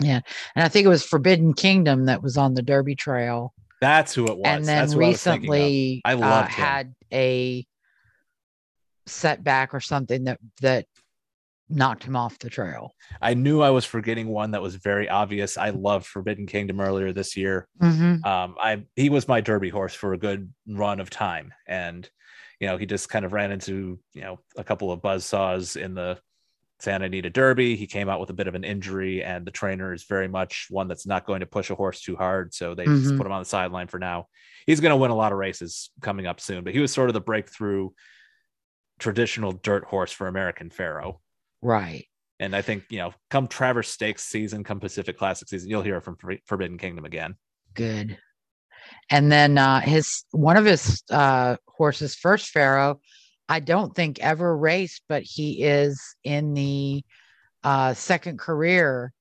Yeah. 0.00 0.20
And 0.54 0.64
I 0.64 0.68
think 0.68 0.84
it 0.84 0.88
was 0.88 1.04
Forbidden 1.04 1.54
Kingdom 1.54 2.04
that 2.06 2.22
was 2.22 2.36
on 2.36 2.54
the 2.54 2.62
Derby 2.62 2.94
Trail. 2.94 3.54
That's 3.80 4.12
who 4.14 4.24
it 4.26 4.36
was. 4.36 4.42
and 4.44 4.64
then 4.64 4.78
That's 4.82 4.92
who 4.92 5.02
I 5.04 5.08
was 5.08 5.22
thinking 5.22 5.48
of. 5.48 5.52
recently 5.54 6.02
I 6.04 6.14
uh, 6.14 6.46
had 6.46 6.94
a 7.12 7.64
setback 9.08 9.74
or 9.74 9.80
something 9.80 10.24
that 10.24 10.38
that 10.60 10.86
knocked 11.70 12.04
him 12.04 12.16
off 12.16 12.38
the 12.38 12.48
trail. 12.48 12.94
I 13.20 13.34
knew 13.34 13.60
I 13.60 13.70
was 13.70 13.84
forgetting 13.84 14.28
one 14.28 14.52
that 14.52 14.62
was 14.62 14.76
very 14.76 15.08
obvious. 15.08 15.58
I 15.58 15.70
loved 15.70 16.06
Forbidden 16.06 16.46
Kingdom 16.46 16.80
earlier 16.80 17.12
this 17.12 17.36
year. 17.36 17.68
Mm-hmm. 17.82 18.24
Um, 18.24 18.56
I 18.60 18.84
he 18.96 19.10
was 19.10 19.28
my 19.28 19.40
Derby 19.40 19.68
horse 19.68 19.94
for 19.94 20.14
a 20.14 20.18
good 20.18 20.52
run 20.66 21.00
of 21.00 21.10
time, 21.10 21.52
and 21.66 22.08
you 22.60 22.66
know 22.68 22.76
he 22.78 22.86
just 22.86 23.08
kind 23.08 23.24
of 23.24 23.32
ran 23.32 23.52
into 23.52 23.98
you 24.14 24.22
know 24.22 24.38
a 24.56 24.64
couple 24.64 24.90
of 24.90 25.02
buzz 25.02 25.24
saws 25.24 25.76
in 25.76 25.94
the 25.94 26.18
Santa 26.80 27.04
Anita 27.06 27.28
Derby. 27.28 27.76
He 27.76 27.86
came 27.86 28.08
out 28.08 28.20
with 28.20 28.30
a 28.30 28.34
bit 28.34 28.46
of 28.46 28.54
an 28.54 28.64
injury, 28.64 29.22
and 29.22 29.46
the 29.46 29.50
trainer 29.50 29.92
is 29.92 30.04
very 30.04 30.28
much 30.28 30.68
one 30.70 30.88
that's 30.88 31.06
not 31.06 31.26
going 31.26 31.40
to 31.40 31.46
push 31.46 31.70
a 31.70 31.74
horse 31.74 32.00
too 32.00 32.16
hard, 32.16 32.54
so 32.54 32.74
they 32.74 32.84
just 32.84 33.12
Mhm. 33.12 33.18
put 33.18 33.26
him 33.26 33.32
on 33.32 33.42
the 33.42 33.48
sideline 33.48 33.88
for 33.88 33.98
now. 33.98 34.28
He's 34.66 34.80
going 34.80 34.90
to 34.90 34.96
win 34.96 35.10
a 35.10 35.16
lot 35.16 35.32
of 35.32 35.38
races 35.38 35.90
coming 36.02 36.26
up 36.26 36.40
soon, 36.40 36.62
but 36.64 36.72
he 36.72 36.78
was 36.80 36.92
sort 36.92 37.10
of 37.10 37.14
the 37.14 37.20
breakthrough 37.20 37.90
traditional 38.98 39.52
dirt 39.52 39.84
horse 39.84 40.12
for 40.12 40.26
American 40.26 40.70
Pharoah. 40.70 41.14
Right. 41.62 42.06
And 42.40 42.54
I 42.54 42.62
think, 42.62 42.84
you 42.90 42.98
know, 42.98 43.12
come 43.30 43.48
Traverse 43.48 43.88
Stakes 43.88 44.24
season, 44.24 44.62
come 44.64 44.78
Pacific 44.80 45.18
Classic 45.18 45.48
season, 45.48 45.68
you'll 45.70 45.82
hear 45.82 46.00
from 46.00 46.16
For- 46.16 46.36
Forbidden 46.46 46.78
Kingdom 46.78 47.04
again. 47.04 47.34
Good. 47.74 48.16
And 49.10 49.30
then 49.30 49.58
uh, 49.58 49.80
his 49.80 50.24
one 50.30 50.56
of 50.56 50.64
his 50.64 51.02
uh, 51.10 51.56
horses, 51.66 52.14
First 52.14 52.50
Pharaoh, 52.50 53.00
I 53.48 53.60
don't 53.60 53.94
think 53.94 54.20
ever 54.20 54.56
raced, 54.56 55.02
but 55.08 55.22
he 55.24 55.62
is 55.64 56.00
in 56.22 56.54
the 56.54 57.02
uh, 57.64 57.94
second 57.94 58.38
career 58.38 59.12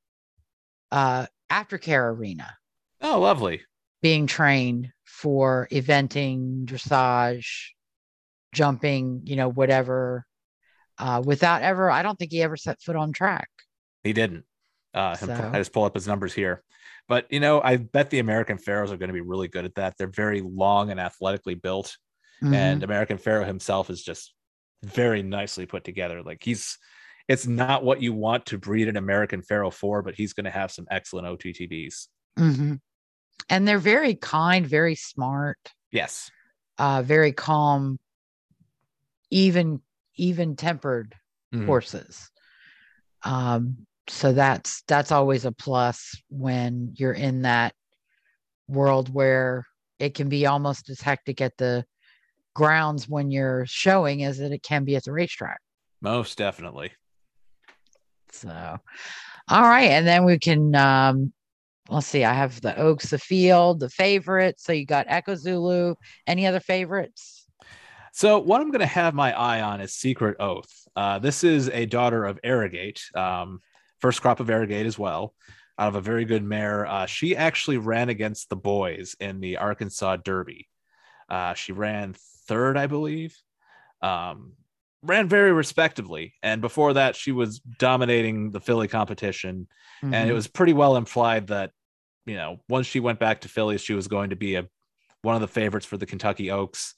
uh, 0.92 1.26
aftercare 1.52 2.14
arena, 2.14 2.56
Oh, 3.02 3.20
lovely. 3.20 3.62
being 4.02 4.28
trained 4.28 4.90
for 5.06 5.68
eventing, 5.72 6.66
dressage, 6.66 7.70
jumping, 8.58 9.22
you 9.26 9.36
know, 9.36 9.50
whatever. 9.50 10.26
Uh, 10.98 11.22
without 11.24 11.62
ever, 11.62 11.92
I 11.92 12.02
don't 12.02 12.18
think 12.18 12.32
he 12.32 12.42
ever 12.42 12.58
set 12.58 12.82
foot 12.82 12.96
on 12.96 13.14
track. 13.14 13.50
He 14.04 14.14
didn't. 14.14 14.46
Uh, 14.94 15.16
him- 15.16 15.28
So- 15.30 15.52
I 15.54 15.58
just 15.60 15.72
pull 15.74 15.84
up 15.84 15.94
his 15.94 16.08
numbers 16.08 16.34
here. 16.34 16.64
But, 17.08 17.28
you 17.32 17.40
know, 17.40 17.62
I 17.62 17.78
bet 17.78 18.10
the 18.10 18.20
American 18.20 18.58
Pharoahs 18.58 18.90
are 18.92 18.98
going 18.98 19.10
to 19.10 19.14
be 19.14 19.22
really 19.22 19.48
good 19.48 19.64
at 19.64 19.76
that. 19.76 19.94
They're 19.98 20.08
very 20.10 20.42
long 20.42 20.90
and 20.92 21.00
athletically 21.00 21.56
built. 21.56 21.96
Mhm. 22.44 22.54
And 22.54 22.84
American 22.84 23.18
Pharoah 23.18 23.46
himself 23.46 23.90
is 23.90 24.04
just 24.04 24.34
very 24.84 25.22
nicely 25.24 25.66
put 25.66 25.84
together. 25.84 26.22
Like 26.24 26.44
he's, 26.44 26.78
it's 27.28 27.46
not 27.48 27.84
what 27.84 28.02
you 28.02 28.12
want 28.14 28.48
to 28.48 28.58
breed 28.58 28.88
an 28.88 28.98
American 28.98 29.42
Pharoah 29.42 29.72
for, 29.72 30.02
but 30.02 30.16
he's 30.16 30.34
going 30.34 30.46
to 30.46 30.52
have 30.52 30.72
some 30.72 30.86
excellent 30.92 31.28
OTTBs. 31.28 32.08
Mhm. 32.40 32.80
and 33.50 33.68
they're 33.68 33.80
very 33.80 34.14
kind, 34.16 34.66
very 34.68 34.96
smart. 34.96 35.60
Yes. 35.92 36.30
uh, 36.80 37.02
very 37.02 37.32
calm, 37.32 37.98
even 39.30 39.82
even 40.16 40.56
tempered 40.56 41.14
Mhm. 41.54 41.66
horses. 41.66 42.32
Um, 43.24 43.86
so 44.10 44.34
that's 44.34 44.84
that's 44.88 45.12
always 45.12 45.46
a 45.46 45.52
plus 45.52 46.16
when 46.30 46.94
you're 46.96 47.14
in 47.14 47.44
that 47.44 47.74
world 48.68 49.14
where 49.14 49.66
it 50.00 50.14
can 50.14 50.30
be 50.30 50.46
almost 50.46 50.90
as 50.90 51.02
hectic 51.02 51.42
at 51.42 51.58
the 51.58 51.86
grounds 52.54 53.08
when 53.08 53.30
you're 53.32 53.66
showing 53.66 54.24
as 54.24 54.38
that 54.40 54.52
it 54.52 54.64
can 54.64 54.84
be 54.84 54.96
at 54.96 55.04
the 55.04 55.12
racetrack. 55.12 55.60
Most 56.02 56.38
definitely. 56.38 56.92
So, 58.32 58.78
all 59.50 59.62
right, 59.62 59.92
and 59.92 60.06
then 60.06 60.26
we 60.26 60.38
can 60.40 60.76
um, 60.76 61.34
let's 61.90 62.08
see. 62.08 62.24
I 62.24 62.34
have 62.34 62.60
the 62.62 62.78
Oaks, 62.78 63.10
the 63.10 63.20
Field, 63.20 63.80
the 63.80 63.90
favorites. 63.90 64.64
So 64.64 64.74
you 64.74 64.86
got 64.86 65.06
Echo 65.10 65.36
Zulu. 65.36 65.96
Any 66.26 66.46
other 66.46 66.60
favorites? 66.60 67.37
So 68.18 68.40
what 68.40 68.62
I'm 68.62 68.72
going 68.72 68.80
to 68.80 68.88
have 68.88 69.14
my 69.14 69.32
eye 69.32 69.62
on 69.62 69.80
is 69.80 69.94
Secret 69.94 70.38
Oath. 70.40 70.74
Uh, 70.96 71.20
this 71.20 71.44
is 71.44 71.70
a 71.70 71.86
daughter 71.86 72.26
of 72.26 72.40
Arrogate, 72.44 73.00
um, 73.14 73.60
first 74.00 74.24
crop 74.24 74.40
of 74.40 74.50
Arrogate 74.50 74.88
as 74.88 74.98
well, 74.98 75.36
out 75.78 75.90
of 75.90 75.94
a 75.94 76.02
very 76.02 76.26
good 76.26 76.42
mare. 76.42 76.88
Uh, 76.88 77.06
she 77.06 77.36
actually 77.36 77.78
ran 77.78 78.10
against 78.10 78.50
the 78.50 78.56
boys 78.56 79.16
in 79.20 79.40
the 79.40 79.58
Arkansas 79.58 80.16
Derby. 80.16 80.68
Uh, 81.30 81.54
she 81.54 81.74
ran 81.74 82.16
third, 82.48 82.76
I 82.76 82.88
believe. 82.88 83.38
Um, 84.02 84.54
ran 85.04 85.28
very 85.30 85.52
respectably, 85.52 86.34
and 86.42 86.60
before 86.60 86.94
that, 86.94 87.16
she 87.16 87.32
was 87.32 87.60
dominating 87.60 88.50
the 88.50 88.60
Philly 88.60 88.88
competition 88.88 89.68
and 90.02 90.16
it 90.16 90.32
Mhm. 90.32 90.34
was 90.34 90.48
pretty 90.48 90.74
well 90.74 90.96
implied 90.96 91.48
that 91.48 91.70
you 92.26 92.34
know 92.36 92.62
once 92.68 92.88
she 92.88 93.00
went 93.00 93.20
back 93.20 93.42
to 93.42 93.48
Philly, 93.48 93.78
she 93.78 93.94
was 93.94 94.08
going 94.08 94.32
to 94.32 94.36
be 94.36 94.56
a 94.56 94.68
one 95.22 95.36
of 95.36 95.42
the 95.42 95.48
favorites 95.48 95.86
for 95.86 95.98
the 95.98 96.08
Kentucky 96.08 96.50
Oaks. 96.50 96.96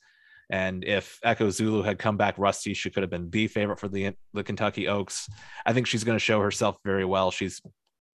And 0.50 0.84
if 0.84 1.20
Echo 1.24 1.50
Zulu 1.50 1.84
had 1.84 2.00
come 2.00 2.18
back 2.18 2.36
rusty, 2.38 2.74
she 2.74 2.90
could 2.90 3.04
have 3.04 3.10
been 3.10 3.30
the 3.30 3.48
favorite 3.48 3.80
for 3.80 3.88
the 3.88 4.14
the 4.34 4.44
Kentucky 4.44 4.88
Oaks. 4.88 5.30
I 5.66 5.74
think 5.74 5.86
she's 5.88 6.04
going 6.04 6.16
to 6.16 6.24
show 6.24 6.42
herself 6.42 6.78
very 6.84 7.06
well. 7.06 7.30
She's 7.30 7.62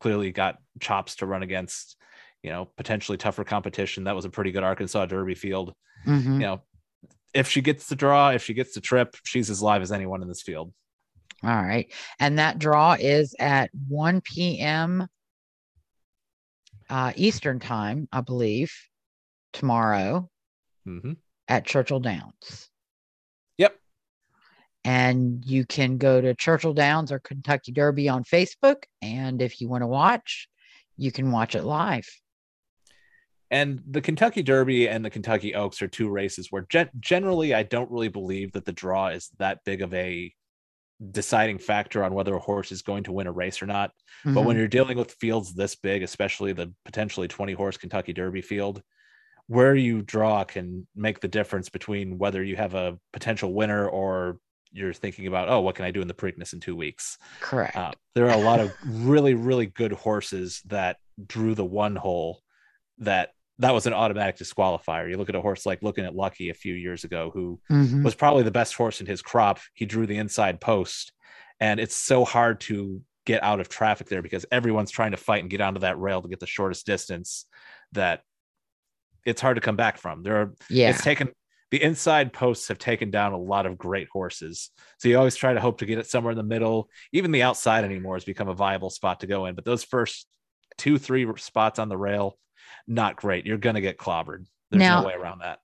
clearly 0.02 0.32
got 0.32 0.58
chops 0.82 1.16
to 1.18 1.26
run 1.26 1.44
against, 1.44 1.96
you 2.44 2.50
know, 2.52 2.66
potentially 2.78 3.18
tougher 3.18 3.46
competition. 3.46 4.04
That 4.04 4.16
was 4.16 4.26
a 4.26 4.30
pretty 4.30 4.52
good 4.52 4.64
Arkansas 4.64 5.06
Derby 5.06 5.36
field. 5.36 5.74
Mhm. 6.06 6.34
You 6.34 6.40
know, 6.40 6.62
if 7.34 7.50
she 7.50 7.62
gets 7.62 7.88
the 7.88 7.96
draw, 7.96 8.30
if 8.32 8.44
she 8.44 8.54
gets 8.54 8.74
the 8.74 8.82
trip, 8.82 9.16
she's 9.24 9.50
as 9.50 9.62
live 9.62 9.82
as 9.82 9.92
anyone 9.92 10.22
in 10.22 10.28
this 10.28 10.42
field. 10.42 10.74
All 11.44 11.50
right. 11.50 11.94
And 12.20 12.40
that 12.40 12.60
draw 12.60 12.96
is 13.00 13.36
at 13.40 13.70
1 13.88 14.22
p.m. 14.22 15.08
Uh, 16.90 17.14
Eastern 17.16 17.60
time, 17.60 18.08
I 18.12 18.22
believe, 18.22 18.74
tomorrow 19.54 20.30
hmm 20.86 21.14
at 21.48 21.66
Churchill 21.66 22.00
Downs. 22.00 22.70
Yep. 23.58 23.76
And 24.84 25.44
you 25.46 25.66
can 25.66 25.98
go 25.98 26.22
to 26.22 26.34
Churchill 26.36 26.74
Downs 26.74 27.12
or 27.12 27.20
Kentucky 27.20 27.72
Derby 27.72 28.10
on 28.10 28.24
Facebook. 28.24 28.84
And 29.02 29.42
if 29.42 29.62
you 29.62 29.68
want 29.68 29.82
to 29.84 29.88
watch, 29.88 30.48
you 30.98 31.12
can 31.12 31.32
watch 31.32 31.56
it 31.56 31.64
live. 31.64 32.08
And 33.52 33.82
the 33.90 34.02
Kentucky 34.02 34.42
Derby 34.42 34.90
and 34.90 35.06
the 35.06 35.10
Kentucky 35.10 35.54
Oaks 35.54 35.82
are 35.82 35.88
two 35.88 36.10
races 36.10 36.48
where 36.50 36.66
gen- 36.70 36.90
generally 37.00 37.54
I 37.54 37.64
don't 37.64 37.92
really 37.92 38.08
believe 38.08 38.52
that 38.54 38.66
the 38.66 38.72
draw 38.72 39.08
is 39.08 39.30
that 39.38 39.60
big 39.66 39.82
of 39.82 39.94
a 39.94 40.34
deciding 41.12 41.60
factor 41.60 42.04
on 42.04 42.14
whether 42.14 42.34
a 42.34 42.40
horse 42.40 42.72
is 42.72 42.82
going 42.82 43.04
to 43.04 43.12
win 43.12 43.28
a 43.28 43.32
race 43.32 43.62
or 43.62 43.66
not. 43.68 43.92
But 44.24 44.42
when 44.42 44.56
Mhm. 44.56 44.60
you're 44.60 44.68
dealing 44.68 44.98
with 44.98 45.12
fields 45.20 45.54
this 45.54 45.76
big, 45.76 46.02
especially 46.04 46.54
the 46.54 46.74
potentially 46.86 47.28
20 47.28 47.54
horse 47.54 47.78
Kentucky 47.78 48.14
Derby 48.14 48.42
field, 48.42 48.82
where 49.48 49.76
you 49.76 50.02
draw 50.02 50.44
can 50.44 50.88
make 50.96 51.20
the 51.20 51.28
difference 51.28 51.70
between 51.70 52.18
whether 52.18 52.44
you 52.44 52.56
have 52.56 52.74
a 52.74 52.98
potential 53.14 53.54
winner 53.54 53.88
or 53.88 54.40
you're 54.72 54.94
thinking 54.94 55.28
about, 55.28 55.48
oh, 55.50 55.62
what 55.62 55.76
can 55.76 55.86
I 55.86 55.92
do 55.92 56.02
in 56.02 56.08
the 56.08 56.14
Preakness 56.14 56.54
in 56.54 56.60
two 56.60 56.76
weeks? 56.76 57.18
correct. 57.40 57.76
Uh, 57.78 57.92
there 58.16 58.26
are 58.30 58.34
a 58.38 58.42
lot 58.44 58.60
of 58.60 58.72
really, 58.84 59.34
really 59.34 59.68
good 59.68 59.92
horses 59.94 60.62
that 60.66 60.98
drew 61.28 61.56
the 61.56 61.64
one 61.66 61.96
hole 61.96 62.42
that 62.98 63.32
that 63.60 63.74
was 63.74 63.86
an 63.88 63.94
automatic 63.94 64.36
disqualifier. 64.38 65.10
You 65.10 65.18
look 65.18 65.30
at 65.30 65.36
a 65.36 65.42
horse 65.42 65.66
like 65.66 65.80
Lookin 65.82 66.06
at 66.06 66.16
Lucky 66.16 66.50
a 66.50 66.54
few 66.54 66.74
years 66.74 67.06
ago, 67.06 67.32
who 67.34 67.60
Mhm. 67.72 68.04
was 68.04 68.14
probably 68.16 68.44
the 68.44 68.52
best 68.52 68.74
horse 68.74 69.00
in 69.00 69.08
his 69.08 69.22
crop. 69.22 69.60
He 69.74 69.86
drew 69.86 70.06
the 70.06 70.18
inside 70.18 70.60
post, 70.60 71.14
and 71.62 71.80
it's 71.80 71.96
so 71.96 72.26
hard 72.26 72.60
to 72.62 73.02
get 73.26 73.42
out 73.44 73.62
of 73.62 73.70
traffic 73.70 74.08
there 74.08 74.22
because 74.22 74.46
everyone's 74.52 74.92
trying 74.92 75.12
to 75.12 75.18
fight 75.18 75.42
and 75.42 75.50
get 75.50 75.62
onto 75.62 75.80
that 75.80 75.98
rail 76.00 76.22
to 76.22 76.28
get 76.28 76.40
the 76.42 76.46
shortest 76.48 76.86
distance 76.86 77.46
that 77.94 78.24
it's 79.26 79.42
hard 79.42 79.56
to 79.56 79.62
come 79.62 79.76
back 79.76 79.98
from. 79.98 80.24
There 80.24 80.42
are 80.42 80.54
Yeah. 80.70 80.90
it's 80.92 81.04
taken 81.04 81.32
the 81.72 81.82
inside 81.82 82.32
posts 82.32 82.68
have 82.68 82.78
taken 82.78 83.10
down 83.10 83.34
a 83.34 83.38
lot 83.38 83.66
of 83.66 83.78
great 83.78 84.08
horses. 84.14 84.70
So 85.00 85.10
you 85.10 85.18
always 85.18 85.36
try 85.36 85.54
to 85.54 85.60
hope 85.60 85.80
to 85.80 85.86
get 85.86 85.98
it 85.98 86.08
somewhere 86.08 86.32
in 86.32 86.38
the 86.38 86.44
middle. 86.44 86.90
Even 87.12 87.32
the 87.32 87.42
outside 87.42 87.84
anymore 87.84 88.16
has 88.16 88.24
become 88.24 88.48
a 88.48 88.54
viable 88.54 88.92
spot 88.92 89.22
to 89.22 89.28
go 89.28 89.48
in. 89.48 89.56
But 89.56 89.66
those 89.66 89.84
first 89.84 90.28
two, 90.78 90.98
three 91.00 91.28
spots 91.38 91.80
on 91.80 91.90
the 91.90 91.98
rail, 91.98 92.38
not 92.88 93.16
great. 93.16 93.46
You're 93.46 93.58
going 93.58 93.76
to 93.76 93.82
get 93.82 93.98
clobbered. 93.98 94.46
There's 94.70 94.80
Now- 94.80 95.02
no 95.02 95.08
way 95.08 95.16
around 95.16 95.40
that. 95.40 95.60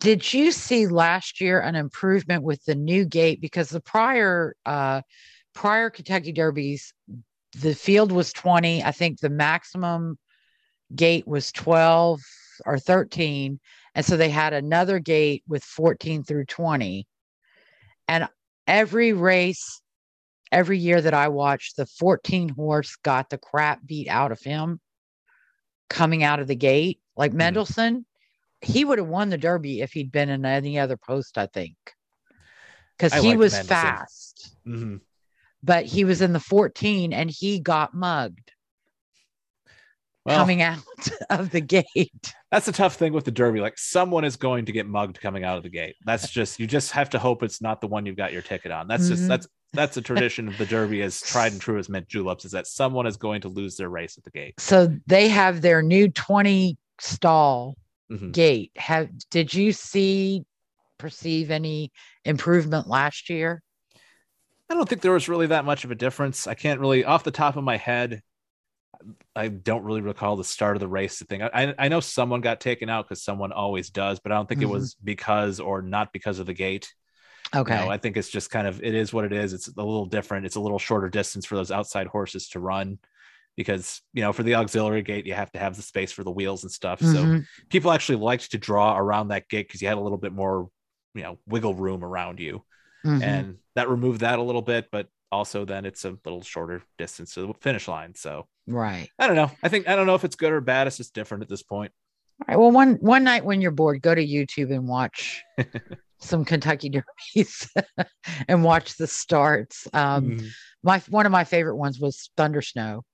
Did 0.00 0.34
you 0.34 0.50
see 0.50 0.88
last 0.88 1.40
year 1.40 1.60
an 1.60 1.76
improvement 1.76 2.42
with 2.42 2.62
the 2.64 2.74
new 2.74 3.04
gate? 3.04 3.40
Because 3.40 3.70
the 3.70 3.80
prior 3.80 4.56
uh 4.66 5.02
prior 5.54 5.90
Kentucky 5.90 6.32
Derbies, 6.32 6.92
the 7.52 7.72
field 7.74 8.10
was 8.10 8.32
20. 8.32 8.82
I 8.82 8.90
think 8.90 9.20
the 9.20 9.30
maximum 9.30 10.18
gate 10.94 11.26
was 11.26 11.52
12 11.52 12.20
or 12.64 12.78
13. 12.78 13.60
And 13.94 14.04
so 14.04 14.16
they 14.16 14.30
had 14.30 14.52
another 14.52 14.98
gate 14.98 15.42
with 15.48 15.64
14 15.64 16.24
through 16.24 16.46
20. 16.46 17.06
And 18.08 18.28
every 18.66 19.12
race, 19.12 19.80
every 20.52 20.78
year 20.78 21.00
that 21.00 21.14
I 21.14 21.28
watched, 21.28 21.76
the 21.76 21.86
14 21.86 22.50
horse 22.50 22.96
got 22.96 23.30
the 23.30 23.38
crap 23.38 23.84
beat 23.84 24.08
out 24.08 24.32
of 24.32 24.40
him 24.40 24.80
coming 25.88 26.22
out 26.22 26.40
of 26.40 26.46
the 26.46 26.56
gate. 26.56 27.00
Like 27.16 27.32
Mhm. 27.32 27.36
Mendelssohn, 27.36 28.06
he 28.60 28.84
would 28.84 28.98
have 28.98 29.08
won 29.08 29.28
the 29.30 29.38
Derby 29.38 29.80
if 29.80 29.92
he'd 29.92 30.12
been 30.12 30.28
in 30.28 30.44
any 30.44 30.78
other 30.78 30.96
post, 30.96 31.38
I 31.38 31.46
think. 31.46 31.76
Because 32.96 33.12
he 33.14 33.28
liked 33.28 33.38
was 33.38 33.52
Mendelssohn. 33.52 33.68
fast, 33.68 34.56
Mhm. 34.66 35.00
but 35.62 35.84
he 35.86 36.04
was 36.04 36.22
in 36.22 36.32
the 36.32 36.40
14 36.40 37.12
and 37.12 37.30
he 37.30 37.60
got 37.60 37.92
mugged 37.94 38.52
Well, 40.24 40.38
coming 40.38 40.62
out 40.62 40.82
of 41.30 41.50
the 41.50 41.60
gate. 41.60 42.34
That's 42.56 42.64
the 42.64 42.72
tough 42.72 42.94
thing 42.94 43.12
with 43.12 43.26
the 43.26 43.30
Derby. 43.30 43.60
Like 43.60 43.76
someone 43.76 44.24
is 44.24 44.36
going 44.36 44.64
to 44.64 44.72
get 44.72 44.86
mugged 44.86 45.20
coming 45.20 45.44
out 45.44 45.58
of 45.58 45.62
the 45.62 45.68
gate. 45.68 45.94
That's 46.06 46.30
just 46.30 46.58
you 46.58 46.66
just 46.66 46.90
have 46.92 47.10
to 47.10 47.18
hope 47.18 47.42
it's 47.42 47.60
not 47.60 47.82
the 47.82 47.86
one 47.86 48.06
you've 48.06 48.16
got 48.16 48.32
your 48.32 48.40
ticket 48.40 48.72
on. 48.72 48.88
That's 48.88 49.04
Mhm. 49.04 49.08
just 49.08 49.28
that's 49.28 49.48
that's 49.74 49.96
a 49.98 50.02
tradition 50.10 50.48
of 50.48 50.56
the 50.56 50.64
Derby 50.64 51.02
as 51.02 51.20
tried 51.20 51.52
and 51.52 51.60
true 51.60 51.78
as 51.78 51.90
mint 51.90 52.08
juleps 52.08 52.46
is 52.46 52.52
that 52.52 52.66
someone 52.66 53.06
is 53.06 53.18
going 53.18 53.42
to 53.42 53.48
lose 53.48 53.76
their 53.76 53.90
race 53.90 54.16
at 54.16 54.24
the 54.24 54.30
gate. 54.30 54.54
So 54.58 54.96
they 55.06 55.28
have 55.28 55.60
their 55.60 55.82
new 55.82 56.08
20 56.08 56.78
stall 56.98 57.76
Mhm. 58.10 58.32
gate. 58.32 58.72
Have 58.76 59.10
did 59.28 59.52
you 59.52 59.72
see 59.72 60.44
perceive 60.96 61.50
any 61.50 61.92
improvement 62.24 62.88
last 62.88 63.28
year? 63.28 63.62
I 64.70 64.74
don't 64.74 64.88
think 64.88 65.02
there 65.02 65.12
was 65.12 65.28
really 65.28 65.48
that 65.48 65.66
much 65.66 65.84
of 65.84 65.90
a 65.90 65.94
difference. 65.94 66.46
I 66.46 66.54
can't 66.54 66.80
really, 66.80 67.04
off 67.04 67.22
the 67.22 67.30
top 67.30 67.56
of 67.56 67.64
my 67.64 67.76
head, 67.76 68.22
I 69.34 69.48
don't 69.48 69.84
really 69.84 70.00
recall 70.00 70.36
the 70.36 70.44
start 70.44 70.76
of 70.76 70.80
the 70.80 70.88
race 70.88 71.22
thing. 71.22 71.42
I, 71.42 71.74
I 71.78 71.88
know 71.88 72.00
someone 72.00 72.40
got 72.40 72.60
taken 72.60 72.88
out 72.88 73.06
because 73.06 73.22
someone 73.22 73.52
always 73.52 73.90
does, 73.90 74.20
but 74.20 74.32
I 74.32 74.36
don't 74.36 74.48
think 74.48 74.62
Mhm. 74.62 74.62
it 74.62 74.66
was 74.66 74.96
because 75.04 75.60
or 75.60 75.82
not 75.82 76.12
because 76.12 76.38
of 76.38 76.46
the 76.46 76.54
gate. 76.54 76.92
You 77.66 77.74
Okay. 77.74 77.74
know, 77.74 77.88
I 77.88 77.98
think 77.98 78.16
it's 78.16 78.30
just 78.30 78.50
kind 78.50 78.66
of 78.66 78.82
it 78.82 78.94
is 78.94 79.12
what 79.12 79.24
it 79.24 79.32
is. 79.32 79.52
It's 79.52 79.68
a 79.68 79.72
little 79.76 80.06
different. 80.06 80.46
It's 80.46 80.56
a 80.56 80.60
little 80.60 80.78
shorter 80.78 81.08
distance 81.08 81.46
for 81.46 81.56
those 81.56 81.72
outside 81.72 82.06
horses 82.06 82.48
to 82.50 82.60
run 82.60 82.98
because 83.56 84.02
you 84.12 84.22
know 84.22 84.32
for 84.32 84.42
the 84.44 84.54
auxiliary 84.54 85.02
gate 85.02 85.26
you 85.26 85.34
have 85.34 85.52
to 85.52 85.58
have 85.58 85.76
the 85.76 85.82
space 85.82 86.12
for 86.12 86.24
the 86.24 86.30
wheels 86.30 86.62
and 86.64 86.72
stuff. 86.72 87.02
So 87.02 87.30
Mhm. 87.30 87.46
people 87.70 87.90
actually 87.92 88.18
liked 88.18 88.52
to 88.52 88.58
draw 88.58 88.96
around 88.98 89.28
that 89.28 89.48
gate 89.48 89.68
because 89.68 89.82
you 89.82 89.88
had 89.88 89.98
a 89.98 90.00
little 90.00 90.18
bit 90.18 90.32
more 90.32 90.68
you 91.14 91.22
know 91.22 91.38
wiggle 91.46 91.74
room 91.74 92.04
around 92.04 92.40
you 92.40 92.64
Mhm. 93.04 93.46
and 93.46 93.56
that 93.74 93.88
removed 93.88 94.20
that 94.20 94.38
a 94.38 94.42
little 94.42 94.62
bit 94.62 94.88
but 94.92 95.08
also 95.36 95.64
then 95.64 95.84
it's 95.84 96.04
a 96.04 96.16
little 96.24 96.42
shorter 96.42 96.82
distance 96.98 97.34
to 97.34 97.46
the 97.46 97.54
finish 97.60 97.86
line 97.88 98.14
so 98.14 98.46
right. 98.66 99.08
i 99.18 99.26
don't 99.26 99.36
know 99.36 99.50
i 99.62 99.68
think 99.68 99.86
i 99.88 99.94
don't 99.94 100.06
know 100.06 100.14
if 100.14 100.24
it's 100.24 100.36
good 100.36 100.52
or 100.52 100.60
bad 100.60 100.86
it's 100.86 100.96
just 100.96 101.14
different 101.14 101.42
at 101.42 101.48
this 101.48 101.62
point 101.62 101.92
All 102.40 102.46
right. 102.48 102.58
Well, 102.58 102.70
one 102.70 102.94
one 103.00 103.24
night 103.24 103.44
when 103.44 103.60
you're 103.60 103.70
bored, 103.70 104.02
go 104.02 104.14
to 104.14 104.26
YouTube 104.26 104.70
and 104.74 104.86
watch 104.88 105.42
some 106.20 106.44
Kentucky 106.44 106.90
Derbies 106.90 107.68
and 108.48 108.62
watch 108.64 108.96
the 108.98 109.06
starts. 109.06 109.86
Um, 109.92 110.32
Mhm. 110.32 110.48
my 110.82 110.98
one 111.08 111.26
of 111.26 111.32
my 111.32 111.44
favorite 111.44 111.76
ones 111.76 111.98
was 112.00 112.30
Thunder 112.36 112.62
Snow 112.62 113.04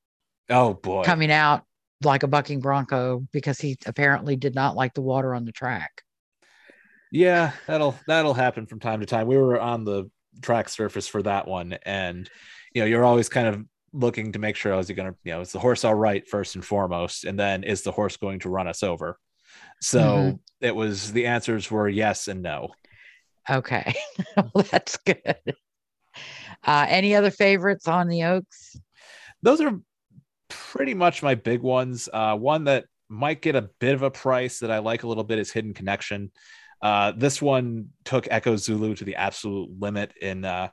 oh 0.51 0.75
boy 0.75 1.05
coming 1.05 1.31
out 1.31 1.63
like 2.03 2.25
a 2.25 2.29
bucking 2.29 2.61
bronco 2.61 3.25
because 3.33 3.61
he 3.61 3.77
apparently 3.87 4.35
did 4.37 4.55
not 4.55 4.75
like 4.75 4.93
the 4.95 5.03
water 5.03 5.35
on 5.35 5.45
the 5.45 5.53
track. 5.53 6.03
yeah 7.13 7.53
that'll 7.67 7.95
that'll 8.07 8.35
happen 8.35 8.67
from 8.67 8.81
time 8.81 9.01
to 9.01 9.07
time 9.07 9.27
we 9.27 9.37
were 9.37 9.61
on 9.61 9.85
the 9.85 10.11
track 10.41 10.69
surface 10.69 11.07
for 11.07 11.23
that 11.23 11.47
one 11.47 11.75
and 11.85 12.31
you 12.75 12.81
know 12.81 12.87
you're 12.87 13.05
always 13.05 13.29
kind 13.29 13.47
of 13.47 13.63
looking 13.93 14.33
to 14.33 14.39
make 14.39 14.57
sure 14.57 14.73
is 14.79 14.89
he 14.89 14.95
going 14.95 15.11
to 15.11 15.17
you 15.25 15.33
know 15.33 15.41
is 15.43 15.53
the 15.53 15.59
horse 15.59 15.85
all 15.85 15.95
right 15.95 16.27
first 16.27 16.55
and 16.55 16.65
foremost 16.65 17.25
and 17.25 17.39
then 17.39 17.63
is 17.65 17.83
the 17.83 17.93
horse 17.93 18.17
going 18.17 18.39
to 18.39 18.49
run 18.49 18.67
us 18.67 18.83
over 18.83 19.19
so 19.81 20.01
Mhm. 20.01 20.39
it 20.63 20.75
was 20.75 21.13
the 21.13 21.27
answers 21.27 21.71
were 21.71 21.89
yes 21.89 22.29
and 22.29 22.43
no 22.43 22.71
Okay, 23.51 23.93
well, 24.55 24.65
that's 24.71 24.97
good. 24.99 25.21
Uh, 26.65 26.87
any 26.89 27.17
other 27.17 27.33
favorites 27.33 27.89
on 27.89 28.07
the 28.07 28.23
Oaks? 28.23 28.77
those 29.43 29.61
are 29.61 29.81
pretty 30.49 30.95
much 30.95 31.25
my 31.25 31.35
big 31.35 31.61
ones. 31.61 32.09
Uh, 32.13 32.37
one 32.37 32.63
that 32.65 32.85
might 33.09 33.43
get 33.43 33.57
a 33.57 33.69
bit 33.81 33.95
of 33.95 34.03
a 34.03 34.11
price 34.13 34.61
that 34.61 34.71
I 34.71 34.79
like 34.79 35.03
a 35.03 35.09
little 35.09 35.25
bit 35.25 35.41
is 35.41 35.51
Hidden 35.51 35.75
Connection. 35.75 36.31
Uh, 36.83 37.13
this 37.17 37.41
one 37.41 37.91
took 38.05 38.27
Echo 38.31 38.57
Zulu 38.57 38.95
to 38.97 39.05
the 39.05 39.15
absolute 39.17 39.71
limit 39.79 40.13
in 40.21 40.45
uh, 40.45 40.69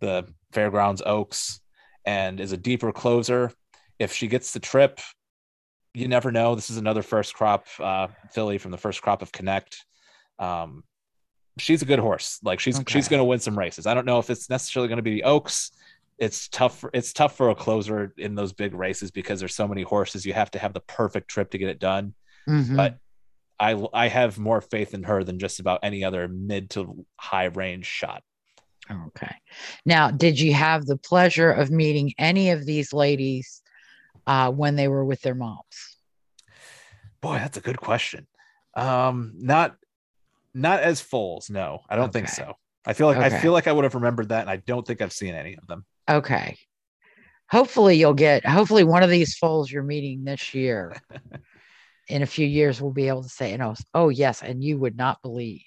the 0.00 0.26
Fairgrounds 0.52 1.02
Oaks 1.04 1.60
and 2.04 2.40
is 2.40 2.52
a 2.52 2.56
deeper 2.56 2.90
closer. 2.90 3.52
If 3.98 4.12
she 4.12 4.26
gets 4.26 4.52
the 4.52 4.60
trip, 4.60 5.00
you 5.94 6.08
never 6.08 6.32
know. 6.32 6.54
This 6.54 6.70
is 6.70 6.76
another 6.76 7.02
first 7.02 7.34
crop 7.34 7.66
uh, 7.78 8.08
filly 8.32 8.58
from 8.58 8.72
the 8.72 8.78
first 8.78 9.00
crop 9.00 9.22
of 9.22 9.30
Connect. 9.32 9.84
Um, 10.38 10.82
she's 11.58 11.82
a 11.82 11.86
good 11.86 11.98
horse. 11.98 12.38
Like 12.42 12.60
she's 12.60 12.80
she's 12.88 13.08
going 13.08 13.20
to 13.20 13.24
win 13.24 13.38
some 13.40 13.58
races. 13.58 13.86
I 13.86 13.94
don't 13.94 14.06
know 14.06 14.18
if 14.18 14.30
it's 14.30 14.50
necessarily 14.50 14.88
going 14.88 14.98
to 14.98 15.02
be 15.02 15.14
the 15.14 15.24
Oaks. 15.24 15.72
It's 16.18 16.48
tough. 16.48 16.78
For, 16.78 16.90
it's 16.92 17.12
tough 17.12 17.36
for 17.36 17.50
a 17.50 17.54
closer 17.54 18.12
in 18.18 18.34
those 18.34 18.52
big 18.52 18.74
races 18.74 19.10
because 19.12 19.38
there's 19.38 19.54
so 19.54 19.68
many 19.68 19.82
horses. 19.82 20.26
You 20.26 20.32
have 20.32 20.50
to 20.52 20.58
have 20.58 20.72
the 20.72 20.80
perfect 20.80 21.28
trip 21.28 21.50
to 21.50 21.58
get 21.58 21.68
it 21.68 21.78
done. 21.78 22.14
Mhm. 22.48 22.76
But 22.76 22.98
I 23.60 23.82
I 23.92 24.08
have 24.08 24.38
more 24.38 24.60
faith 24.60 24.94
in 24.94 25.02
her 25.04 25.24
than 25.24 25.38
just 25.38 25.60
about 25.60 25.80
any 25.82 26.04
other 26.04 26.28
mid 26.28 26.70
to 26.70 27.04
high 27.16 27.46
range 27.46 27.86
shot. 27.86 28.22
Okay. 28.90 29.34
Now, 29.84 30.10
did 30.10 30.40
you 30.40 30.54
have 30.54 30.86
the 30.86 30.96
pleasure 30.96 31.50
of 31.50 31.70
meeting 31.70 32.14
any 32.18 32.50
of 32.50 32.64
these 32.64 32.92
ladies 32.92 33.60
uh, 34.26 34.50
when 34.50 34.76
they 34.76 34.88
were 34.88 35.04
with 35.04 35.20
their 35.20 35.34
moms? 35.34 35.96
Boy, 37.20 37.34
that's 37.34 37.58
a 37.58 37.60
good 37.60 37.78
question. 37.80 38.26
Um, 38.74 39.32
not 39.36 39.76
not 40.54 40.80
as 40.80 41.00
foals. 41.00 41.50
No, 41.50 41.80
I 41.88 41.96
don't 41.96 42.12
think 42.12 42.28
so. 42.28 42.54
I 42.86 42.92
feel 42.94 43.06
like 43.08 43.18
Okay. 43.18 43.26
I 43.26 43.40
feel 43.40 43.52
like 43.52 43.66
I 43.66 43.72
would 43.72 43.84
have 43.84 43.94
remembered 43.94 44.30
that, 44.30 44.42
and 44.42 44.50
I 44.50 44.56
don't 44.56 44.86
think 44.86 45.02
I've 45.02 45.12
seen 45.12 45.34
any 45.34 45.56
of 45.56 45.66
them. 45.66 45.84
Okay. 46.08 46.56
Hopefully, 47.50 47.96
you'll 47.96 48.14
get, 48.14 48.44
hopefully, 48.46 48.84
one 48.84 49.02
of 49.02 49.10
these 49.10 49.34
foals 49.36 49.70
you're 49.70 49.82
meeting 49.82 50.24
this 50.24 50.54
year 50.54 50.94
in 52.08 52.22
a 52.22 52.26
few 52.26 52.46
years 52.46 52.80
we'll 52.80 52.92
be 52.92 53.08
able 53.08 53.22
to 53.22 53.28
say, 53.28 53.52
you 53.52 53.58
know, 53.58 53.74
oh, 53.94 54.08
yes, 54.08 54.42
and 54.42 54.62
you 54.64 54.78
would 54.78 54.96
not 54.96 55.22
believe. 55.22 55.62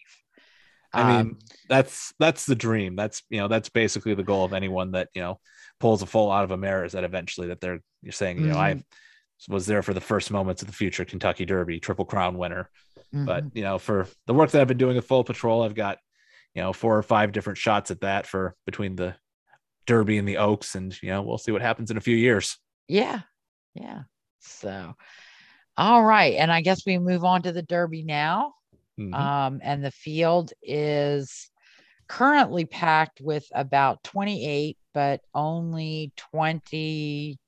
I 0.94 1.04
Um, 1.04 1.04
mean, 1.04 1.38
that's 1.70 2.14
that's 2.20 2.46
the 2.46 2.56
dream. 2.56 2.96
That's 2.96 3.24
you 3.30 3.40
know 3.40 3.48
that's 3.48 3.70
basically 3.70 4.14
the 4.14 4.24
goal 4.24 4.44
of 4.44 4.54
anyone 4.54 4.92
that 4.92 5.10
you 5.14 5.22
know 5.22 5.40
pulls 5.80 6.02
a 6.02 6.06
full 6.06 6.32
out 6.32 6.44
of 6.44 6.52
a 6.52 6.58
mare 6.58 6.84
is 6.86 6.92
that 6.94 7.04
eventually 7.06 7.48
that 7.48 7.62
they're 7.62 7.80
you're 8.02 8.12
saying 8.12 8.42
you 8.44 8.50
know 8.50 8.58
I 8.58 8.76
Mm-hmm. 8.76 8.82
was 9.50 9.66
there 9.68 9.84
for 9.84 9.94
the 9.94 10.02
first 10.02 10.32
moments 10.32 10.62
of 10.62 10.68
the 10.70 10.74
future 10.76 11.06
Kentucky 11.06 11.46
Derby 11.46 11.80
Triple 11.80 12.06
Crown 12.06 12.38
winner. 12.38 12.70
But 13.26 13.46
mhm. 13.46 13.52
you 13.54 13.64
know 13.64 13.80
for 13.80 14.08
the 14.28 14.34
work 14.34 14.52
that 14.52 14.62
I've 14.62 14.68
been 14.68 14.78
doing 14.78 14.96
with 14.98 15.08
Foal 15.08 15.24
Patrol, 15.26 15.64
I've 15.64 15.76
got 15.76 16.00
you 16.56 16.62
know 16.64 16.74
four 16.74 16.98
or 16.98 17.04
five 17.04 17.32
different 17.34 17.60
shots 17.60 17.92
at 17.92 18.02
that 18.02 18.28
for 18.28 18.56
between 18.66 18.96
the 18.98 19.16
Derby 19.88 20.18
and 20.20 20.28
the 20.28 20.38
Oaks, 20.38 20.76
and 20.76 20.98
you 21.04 21.10
know 21.10 21.24
we'll 21.24 21.38
see 21.40 21.52
what 21.54 21.62
happens 21.64 21.92
in 21.92 21.98
a 21.98 22.02
few 22.02 22.18
years. 22.18 22.58
yeah, 22.88 23.22
yeah. 23.74 24.04
So, 24.40 24.96
all 25.82 26.04
right. 26.04 26.36
And 26.36 26.52
I 26.52 26.62
guess 26.62 26.86
we 26.86 27.00
move 27.00 27.24
on 27.26 27.42
to 27.42 27.52
the 27.52 27.64
Derby 27.64 28.04
now. 28.04 28.54
Mhm. 29.00 29.16
um, 29.16 29.60
and 29.64 29.84
the 29.84 29.90
field 29.92 30.52
is 30.62 31.50
currently 32.08 32.66
packed 32.66 33.20
with 33.22 33.48
about 33.56 34.04
28 34.04 34.78
but 34.94 35.22
only 35.34 36.12
20 36.18 37.40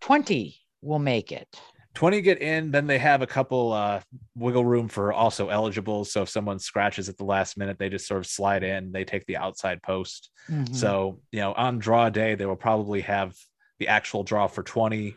20 0.00 0.56
will 0.82 0.98
make 0.98 1.32
it 1.32 1.48
20 1.94 2.20
get 2.22 2.40
in 2.40 2.70
then 2.70 2.86
they 2.86 2.98
have 2.98 3.22
a 3.22 3.26
couple 3.26 3.72
uh 3.72 4.00
wiggle 4.34 4.64
room 4.64 4.88
for 4.88 5.12
also 5.12 5.48
eligible 5.48 6.04
so 6.04 6.22
if 6.22 6.28
someone 6.28 6.58
scratches 6.58 7.08
at 7.08 7.16
the 7.18 7.24
last 7.24 7.56
minute 7.58 7.78
they 7.78 7.88
just 7.90 8.06
sort 8.08 8.18
of 8.20 8.26
slide 8.26 8.62
in 8.62 8.90
they 8.92 9.04
take 9.04 9.24
the 9.26 9.36
outside 9.36 9.82
post 9.82 10.30
Mhm. 10.48 10.74
so 10.74 11.20
you 11.32 11.40
know 11.40 11.52
on 11.54 11.78
draw 11.78 12.08
day 12.08 12.34
they 12.34 12.46
will 12.46 12.56
probably 12.56 13.02
have 13.02 13.34
the 13.78 13.88
actual 13.88 14.22
draw 14.24 14.46
for 14.46 14.62
20 14.62 15.14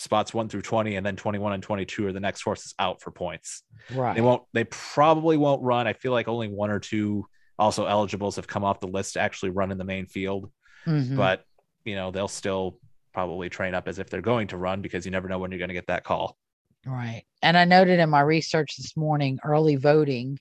spots 0.00 0.32
1 0.32 0.48
through 0.48 0.62
20 0.62 0.96
and 0.96 1.04
then 1.04 1.14
21 1.14 1.52
and 1.52 1.62
22 1.62 2.06
are 2.06 2.12
the 2.12 2.20
next 2.20 2.42
horses 2.42 2.74
out 2.78 3.02
for 3.02 3.10
points. 3.10 3.62
Right. 3.94 4.14
They 4.14 4.22
won't 4.22 4.42
they 4.52 4.64
probably 4.64 5.36
won't 5.36 5.62
run. 5.62 5.86
I 5.86 5.92
feel 5.92 6.12
like 6.12 6.26
only 6.26 6.48
one 6.48 6.70
or 6.70 6.80
two 6.80 7.26
also 7.58 7.84
eligibles 7.84 8.36
have 8.36 8.46
come 8.46 8.64
off 8.64 8.80
the 8.80 8.88
list 8.88 9.14
to 9.14 9.20
actually 9.20 9.50
run 9.50 9.70
in 9.70 9.78
the 9.78 9.84
main 9.84 10.06
field. 10.06 10.50
Mhm. 10.86 11.14
but 11.14 11.44
you 11.84 11.94
know 11.94 12.10
they'll 12.10 12.26
still 12.26 12.78
probably 13.12 13.50
train 13.50 13.74
up 13.74 13.86
as 13.86 13.98
if 13.98 14.08
they're 14.08 14.22
going 14.22 14.48
to 14.48 14.56
run 14.56 14.80
because 14.80 15.04
you 15.04 15.10
never 15.10 15.28
know 15.28 15.38
when 15.38 15.50
you're 15.50 15.58
going 15.58 15.68
to 15.68 15.74
get 15.74 15.88
that 15.88 16.04
call. 16.04 16.38
Right. 16.86 17.24
And 17.42 17.58
i 17.58 17.66
noted 17.66 18.00
in 18.00 18.08
my 18.08 18.22
research 18.22 18.76
this 18.76 18.96
morning 18.96 19.38
early 19.44 19.76
voting 19.76 20.38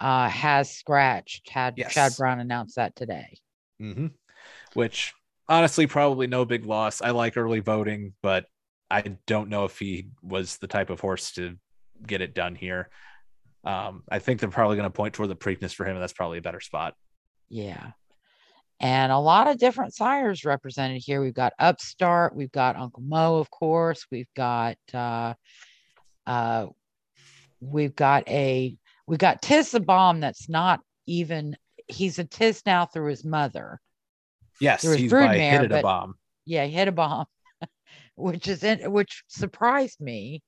uh, 0.00 0.28
has 0.28 0.70
scratched. 0.70 1.48
Had 1.48 1.76
chad 1.88 2.12
brown 2.18 2.40
announced 2.40 2.76
that 2.76 2.94
today. 2.94 3.38
Hmm 3.78 4.08
Which 4.74 5.14
honestly, 5.48 5.86
probably 5.86 6.26
no 6.26 6.44
big 6.44 6.66
loss. 6.66 7.00
I 7.00 7.10
like 7.10 7.36
early 7.36 7.60
voting, 7.60 8.12
but 8.22 8.44
I 8.90 9.16
don't 9.26 9.48
know 9.48 9.64
if 9.64 9.78
he 9.78 10.08
was 10.22 10.58
the 10.58 10.66
type 10.66 10.90
of 10.90 11.00
horse 11.00 11.32
to 11.32 11.56
get 12.06 12.20
it 12.20 12.34
done 12.34 12.54
here. 12.54 12.90
Um, 13.64 14.02
I 14.10 14.18
think 14.18 14.40
they're 14.40 14.50
probably 14.50 14.76
going 14.76 14.88
to 14.88 14.94
point 14.94 15.14
toward 15.14 15.30
the 15.30 15.36
Preakness 15.36 15.74
for 15.74 15.84
him, 15.84 15.96
and 15.96 16.02
that's 16.02 16.12
probably 16.12 16.38
a 16.38 16.42
better 16.42 16.60
spot. 16.60 16.94
Yeah. 17.48 17.92
And 18.80 19.12
a 19.12 19.18
lot 19.18 19.48
of 19.48 19.58
different 19.58 19.94
sires 19.94 20.44
represented 20.44 21.02
here. 21.04 21.22
We've 21.22 21.34
got 21.34 21.52
Upstart, 21.58 22.34
we've 22.34 22.52
got 22.52 22.76
Uncle 22.76 23.02
Mo, 23.02 23.38
of 23.38 23.50
course, 23.50 24.06
we've 24.10 24.28
got 24.36 24.76
uh 24.92 25.34
uh 26.26 26.66
we've 27.60 27.94
got 27.94 28.28
a 28.28 28.76
we've 29.06 29.18
got 29.18 29.42
Tiz 29.42 29.70
the 29.70 29.80
Bomb 29.80 30.20
that's 30.20 30.48
not 30.48 30.80
even 31.06 31.56
he's 31.86 32.18
a 32.18 32.24
Tiz 32.24 32.62
Now 32.66 32.84
through 32.86 33.10
his 33.10 33.24
mother. 33.24 33.80
Yes, 34.60 34.82
There 34.82 34.90
was 34.90 35.00
he's 35.00 35.10
by 35.10 35.36
broodmare, 35.36 35.60
hit 35.62 35.72
a 35.72 35.82
bomb. 35.82 36.14
Yeah, 36.44 36.66
he 36.66 36.72
hit 36.72 36.88
a 36.88 36.92
bomb, 36.92 37.26
which 38.16 38.48
is 38.48 38.62
in, 38.62 38.90
which 38.92 39.24
surprised 39.28 40.00
me 40.00 40.42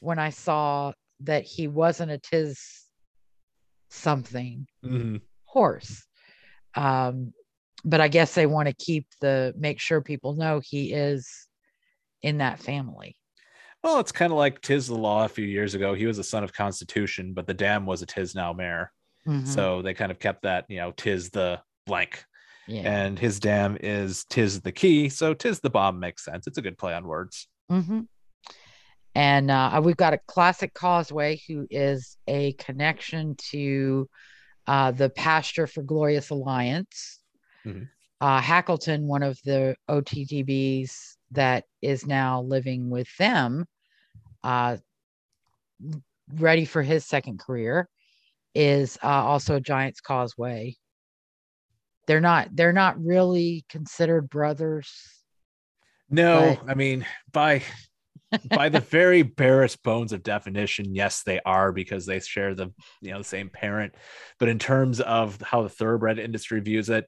when 0.00 0.18
I 0.18 0.30
saw 0.30 0.92
that 1.20 1.44
he 1.44 1.68
wasn't 1.68 2.10
a 2.10 2.18
Tiz 2.18 2.60
something 3.90 4.66
Mhm. 4.84 5.20
horse. 5.44 6.06
Um, 6.74 7.32
but 7.84 8.00
I 8.00 8.08
guess 8.08 8.34
they 8.34 8.46
want 8.46 8.68
to 8.68 8.74
keep 8.74 9.06
the 9.20 9.54
make 9.56 9.78
sure 9.80 10.00
people 10.00 10.34
know 10.34 10.60
he 10.62 10.92
is 10.92 11.46
in 12.22 12.38
that 12.38 12.58
family. 12.58 13.16
Well, 13.82 14.00
it's 14.00 14.12
kind 14.12 14.32
of 14.32 14.38
like 14.38 14.60
Tiz 14.62 14.86
the 14.86 14.94
Law 14.96 15.24
a 15.24 15.28
few 15.28 15.44
years 15.46 15.74
ago. 15.74 15.94
He 15.94 16.06
was 16.06 16.18
a 16.18 16.24
son 16.24 16.42
of 16.42 16.52
Constitution, 16.52 17.34
but 17.34 17.46
the 17.46 17.54
dam 17.54 17.84
was 17.84 18.00
a 18.02 18.06
Tiz 18.06 18.34
now 18.34 18.52
mare. 18.52 18.92
Mhm. 19.26 19.46
So 19.46 19.82
they 19.82 19.94
kind 19.94 20.10
of 20.10 20.18
kept 20.18 20.42
that, 20.42 20.64
you 20.68 20.78
know, 20.78 20.92
Tiz 20.92 21.30
the 21.30 21.62
blank. 21.86 22.24
Yeah. 22.68 23.04
And 23.04 23.18
his 23.18 23.40
dam 23.40 23.76
is 23.80 24.24
Tiz 24.24 24.60
the 24.60 24.72
key. 24.72 25.08
So 25.08 25.34
Tiz 25.34 25.60
the 25.60 25.70
bomb 25.70 26.00
makes 26.00 26.24
sense. 26.24 26.46
It's 26.46 26.58
a 26.58 26.62
good 26.62 26.78
play 26.78 26.94
on 26.94 27.06
words. 27.06 27.48
hmm 27.68 28.00
And 29.14 29.50
uh, 29.50 29.80
we've 29.84 29.96
got 29.96 30.14
a 30.14 30.20
classic 30.26 30.74
Causeway 30.74 31.40
who 31.46 31.66
is 31.70 32.16
a 32.26 32.52
connection 32.54 33.36
to 33.50 34.08
uh, 34.66 34.90
the 34.92 35.10
Pasture 35.10 35.66
for 35.66 35.82
Glorious 35.82 36.30
Alliance. 36.30 37.20
Mhm. 37.66 37.88
Uh, 38.20 38.40
Hackleton, 38.40 39.02
one 39.02 39.22
of 39.22 39.38
the 39.44 39.76
OTTBs 39.88 41.16
that 41.32 41.64
is 41.82 42.06
now 42.06 42.40
living 42.42 42.88
with 42.88 43.08
them, 43.18 43.66
uh, 44.42 44.78
ready 46.32 46.64
for 46.64 46.82
his 46.82 47.04
second 47.04 47.38
career, 47.38 47.88
is 48.54 48.96
uh, 49.02 49.08
also 49.08 49.56
a 49.56 49.60
Giants 49.60 50.00
Causeway. 50.00 50.76
They're 52.06 52.20
not. 52.20 52.48
They're 52.52 52.72
not 52.72 53.02
really 53.02 53.64
considered 53.68 54.28
brothers. 54.28 54.92
No, 56.10 56.58
But- 56.60 56.70
I 56.70 56.74
mean, 56.74 57.06
by 57.32 57.62
by 58.48 58.68
the 58.68 58.80
very 58.80 59.22
barest 59.22 59.82
bones 59.82 60.12
of 60.12 60.22
definition, 60.22 60.94
yes, 60.94 61.22
they 61.22 61.40
are 61.44 61.72
because 61.72 62.06
they 62.06 62.20
share 62.20 62.54
the 62.54 62.72
you 63.00 63.12
know 63.12 63.18
the 63.18 63.24
same 63.24 63.48
parent. 63.48 63.94
But 64.38 64.48
in 64.48 64.58
terms 64.58 65.00
of 65.00 65.40
how 65.40 65.62
the 65.62 65.68
thoroughbred 65.68 66.18
industry 66.18 66.60
views 66.60 66.90
it, 66.90 67.06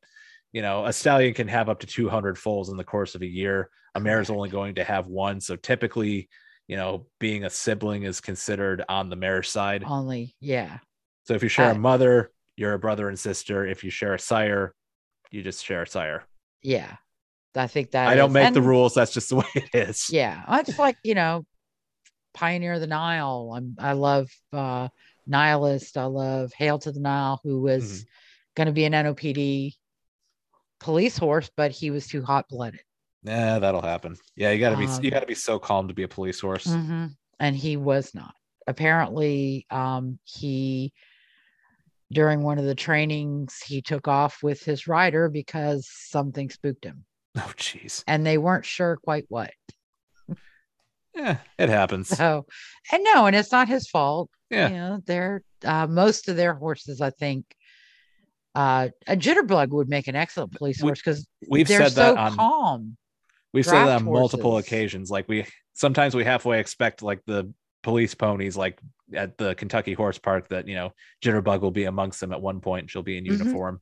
you 0.53 0.63
know, 0.63 0.87
a 0.87 0.93
stallion 0.93 1.35
can 1.35 1.49
have 1.49 1.69
up 1.69 1.81
to 1.81 1.87
200 1.87 2.39
foals 2.39 2.71
in 2.71 2.77
the 2.77 2.85
course 2.85 3.15
of 3.15 3.23
a 3.23 3.27
year. 3.27 3.71
A 3.95 4.01
mare 4.01 4.21
is 4.21 4.31
only 4.31 4.49
going 4.49 4.77
to 4.77 4.85
have 4.85 5.07
one. 5.07 5.41
So 5.41 5.57
typically, 5.57 6.29
you 6.69 6.77
know, 6.77 7.07
being 7.19 7.45
a 7.45 7.51
sibling 7.51 8.05
is 8.05 8.21
considered 8.21 8.85
on 8.89 9.09
the 9.09 9.17
mare 9.17 9.43
side. 9.43 9.85
Only, 9.87 10.35
yeah. 10.41 10.79
So 11.25 11.35
if 11.35 11.43
you 11.43 11.49
share 11.49 11.71
uh, 11.71 11.75
a 11.75 11.79
mother, 11.79 12.31
you're 12.57 12.75
a 12.75 12.79
brother 12.79 13.09
and 13.09 13.19
sister. 13.19 13.67
If 13.67 13.85
you 13.85 13.91
share 13.91 14.15
a 14.15 14.19
sire, 14.19 14.75
you 15.31 15.43
just 15.43 15.65
share 15.65 15.83
a 15.83 15.87
sire. 15.87 16.25
Yeah. 16.63 16.97
I 17.55 17.67
think 17.69 17.93
that 17.93 18.09
I 18.09 18.15
don't 18.17 18.31
is- 18.31 18.35
make 18.35 18.53
the 18.55 18.61
rules. 18.63 18.95
That's 18.95 19.13
just 19.15 19.31
the 19.31 19.37
way 19.37 19.45
it 19.55 19.71
is. 19.75 20.09
Yeah. 20.11 20.43
I 20.47 20.63
just 20.63 20.79
like, 20.79 20.97
you 21.03 21.15
know, 21.15 21.45
Pioneer 22.35 22.75
of 22.75 22.81
the 22.81 22.87
Nile. 22.87 23.53
I'm 23.57 23.77
I 23.79 23.93
love 23.93 24.29
uh 24.53 24.89
Nihilist. 25.27 25.97
I 25.97 26.05
love 26.05 26.53
Hail 26.53 26.79
to 26.81 26.93
the 26.93 27.01
Nile, 27.01 27.41
who 27.43 27.63
was 27.63 28.03
Mhm. 28.03 28.07
gonna 28.57 28.73
be 28.73 28.85
an 28.85 28.93
NOPD 28.93 29.73
police 30.81 31.17
horse, 31.17 31.51
but 31.57 31.71
he 31.71 31.91
was 31.91 32.07
too 32.07 32.23
hot 32.23 32.47
blooded. 32.49 32.81
Yeah, 33.23 33.59
that'll 33.59 33.81
happen. 33.83 34.17
Yeah, 34.37 34.51
you 34.51 34.61
gotta 34.61 34.77
be 34.77 34.87
Um, 34.87 35.03
you 35.03 35.11
gotta 35.11 35.27
be 35.27 35.35
so 35.35 35.59
calm 35.59 35.89
to 35.89 35.95
be 35.95 36.03
a 36.03 36.09
police 36.09 36.41
horse. 36.41 36.67
And 36.67 37.57
he 37.57 37.77
was 37.77 38.15
not. 38.15 38.35
Apparently, 38.67 39.67
um, 39.71 40.19
he 40.25 40.93
during 42.13 42.43
one 42.43 42.59
of 42.59 42.65
the 42.65 42.75
trainings 42.75 43.61
he 43.67 43.83
took 43.83 44.07
off 44.09 44.43
with 44.43 44.63
his 44.63 44.87
rider 44.87 45.29
because 45.29 45.89
something 45.91 46.51
spooked 46.51 46.85
him. 46.85 47.05
Oh, 47.39 47.53
jeez. 47.59 48.03
And 48.07 48.25
they 48.25 48.39
weren't 48.39 48.65
sure 48.65 48.97
quite 48.97 49.27
what. 49.29 49.51
Yeah, 51.15 51.39
it 51.59 51.69
happens. 51.71 52.09
So, 52.09 52.45
and 52.93 53.03
no, 53.05 53.27
and 53.27 53.35
it's 53.35 53.51
not 53.53 53.69
his 53.69 53.89
fault. 53.89 54.31
Yeah. 54.51 54.69
You 54.69 54.75
know, 54.77 55.01
they're 55.07 55.43
uh, 55.65 55.87
most 55.87 56.29
of 56.29 56.37
their 56.37 56.55
horses, 56.55 57.01
I 57.01 57.11
think. 57.11 57.45
Uh, 58.55 58.89
a 59.07 59.17
jitterbug 59.17 59.69
would 59.69 59.89
make 59.89 60.09
an 60.09 60.17
excellent 60.17 60.53
police 60.53 60.81
We- 60.83 60.89
horse 60.89 61.01
because 61.03 61.27
We've 61.49 61.69
they're 61.69 61.83
said 61.83 61.93
so 61.93 62.01
that 62.15 62.17
on 62.19 62.37
calm. 62.37 62.97
we've 63.53 63.65
said 63.67 63.85
that 63.87 63.97
on 64.01 64.05
multiple 64.05 64.53
horses. 64.53 64.67
occasions. 64.69 65.11
Like 65.11 65.27
we 65.29 65.47
sometimes 65.75 66.15
we 66.15 66.25
halfway 66.25 66.59
expect 66.61 67.03
like 67.03 67.21
the 67.27 67.53
police 67.87 68.15
ponies, 68.17 68.57
like 68.57 68.81
at 69.15 69.39
the 69.39 69.55
Kentucky 69.55 69.93
Horse 69.95 70.19
Park, 70.19 70.49
that 70.49 70.67
you 70.67 70.75
know 70.75 70.93
Jitterbug 71.23 71.61
will 71.61 71.71
be 71.71 71.85
amongst 71.85 72.21
them 72.21 72.33
at 72.33 72.43
one 72.43 72.61
point. 72.61 72.91
She'll 72.91 73.05
be 73.05 73.17
in 73.17 73.25
Mhm. 73.25 73.39
uniform. 73.39 73.81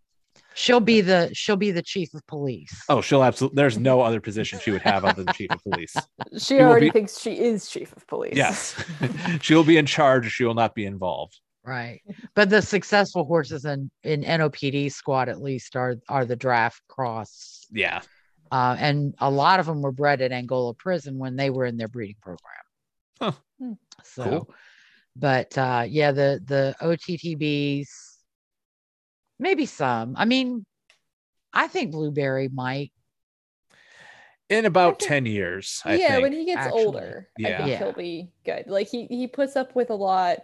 She'll 0.55 0.81
be 0.81 1.01
the 1.01 1.31
she'll 1.33 1.57
be 1.57 1.71
the 1.71 1.83
chief 1.83 2.13
of 2.13 2.25
police. 2.27 2.75
Oh, 2.91 3.01
she'll 3.01 3.25
absolutely. 3.25 3.57
There's 3.57 3.79
no 3.79 4.03
other 4.03 4.21
position 4.21 4.59
she 4.61 4.71
would 4.73 4.83
have 4.83 5.05
other 5.07 5.23
than 5.25 5.33
chief 5.35 5.51
of 5.51 5.63
police. 5.65 5.95
She 6.39 6.57
will 6.57 6.65
already 6.69 6.87
be- 6.89 6.91
thinks 6.99 7.19
she 7.19 7.33
is 7.39 7.69
chief 7.69 7.97
of 7.97 8.07
police. 8.07 8.37
Yes, 8.37 8.75
she'll 9.41 9.65
be 9.65 9.79
in 9.79 9.87
charge. 9.87 10.31
She 10.31 10.45
will 10.45 10.55
not 10.65 10.75
be 10.75 10.85
involved. 10.85 11.41
Right. 11.65 12.03
But 12.35 12.51
the 12.51 12.61
successful 12.61 13.25
horses 13.25 13.65
in 13.65 13.91
in 14.03 14.23
NOPD 14.23 14.93
squad 14.93 15.31
at 15.31 15.41
least 15.41 15.77
are 15.77 15.97
are 16.11 16.27
the 16.27 16.37
draft 16.37 16.83
cross. 16.89 17.67
Yeah, 17.73 18.03
Uh, 18.53 18.77
and 18.79 19.15
a 19.19 19.31
lot 19.31 19.61
of 19.61 19.67
them 19.67 19.81
were 19.81 19.93
bred 19.93 20.21
at 20.21 20.31
Angola 20.31 20.75
prison 20.75 21.17
when 21.19 21.37
they 21.37 21.49
were 21.49 21.65
in 21.65 21.77
their 21.79 21.89
breeding 21.89 22.21
program. 22.21 22.65
Huh. 23.21 23.33
Hmm. 23.61 23.73
So, 24.03 24.25
Cool. 24.25 24.55
but 25.17 25.57
uh, 25.59 25.85
yeah, 25.89 26.13
the 26.13 26.41
the 26.45 26.75
OTTBs, 26.81 27.89
maybe 29.39 29.67
some. 29.67 30.15
I 30.17 30.25
mean, 30.25 30.65
I 31.53 31.67
think 31.69 31.93
Blueberry 31.93 32.49
might. 32.49 32.93
in 34.51 34.67
about 34.67 34.99
think- 34.99 35.09
ten 35.09 35.27
years. 35.27 35.81
I 35.85 35.95
yeah, 35.97 36.09
think. 36.13 36.23
when 36.23 36.33
he 36.33 36.45
gets 36.45 36.67
actually. 36.67 36.85
older, 36.85 37.29
I 37.39 37.43
Yeah. 37.43 37.57
think 37.59 37.69
Yeah. 37.71 37.79
he'll 37.79 37.93
be 37.93 38.31
good. 38.45 38.67
Like 38.67 38.89
he 38.89 39.07
he 39.07 39.27
puts 39.27 39.57
up 39.57 39.75
with 39.75 39.91
a 39.91 39.95
lot, 39.95 40.39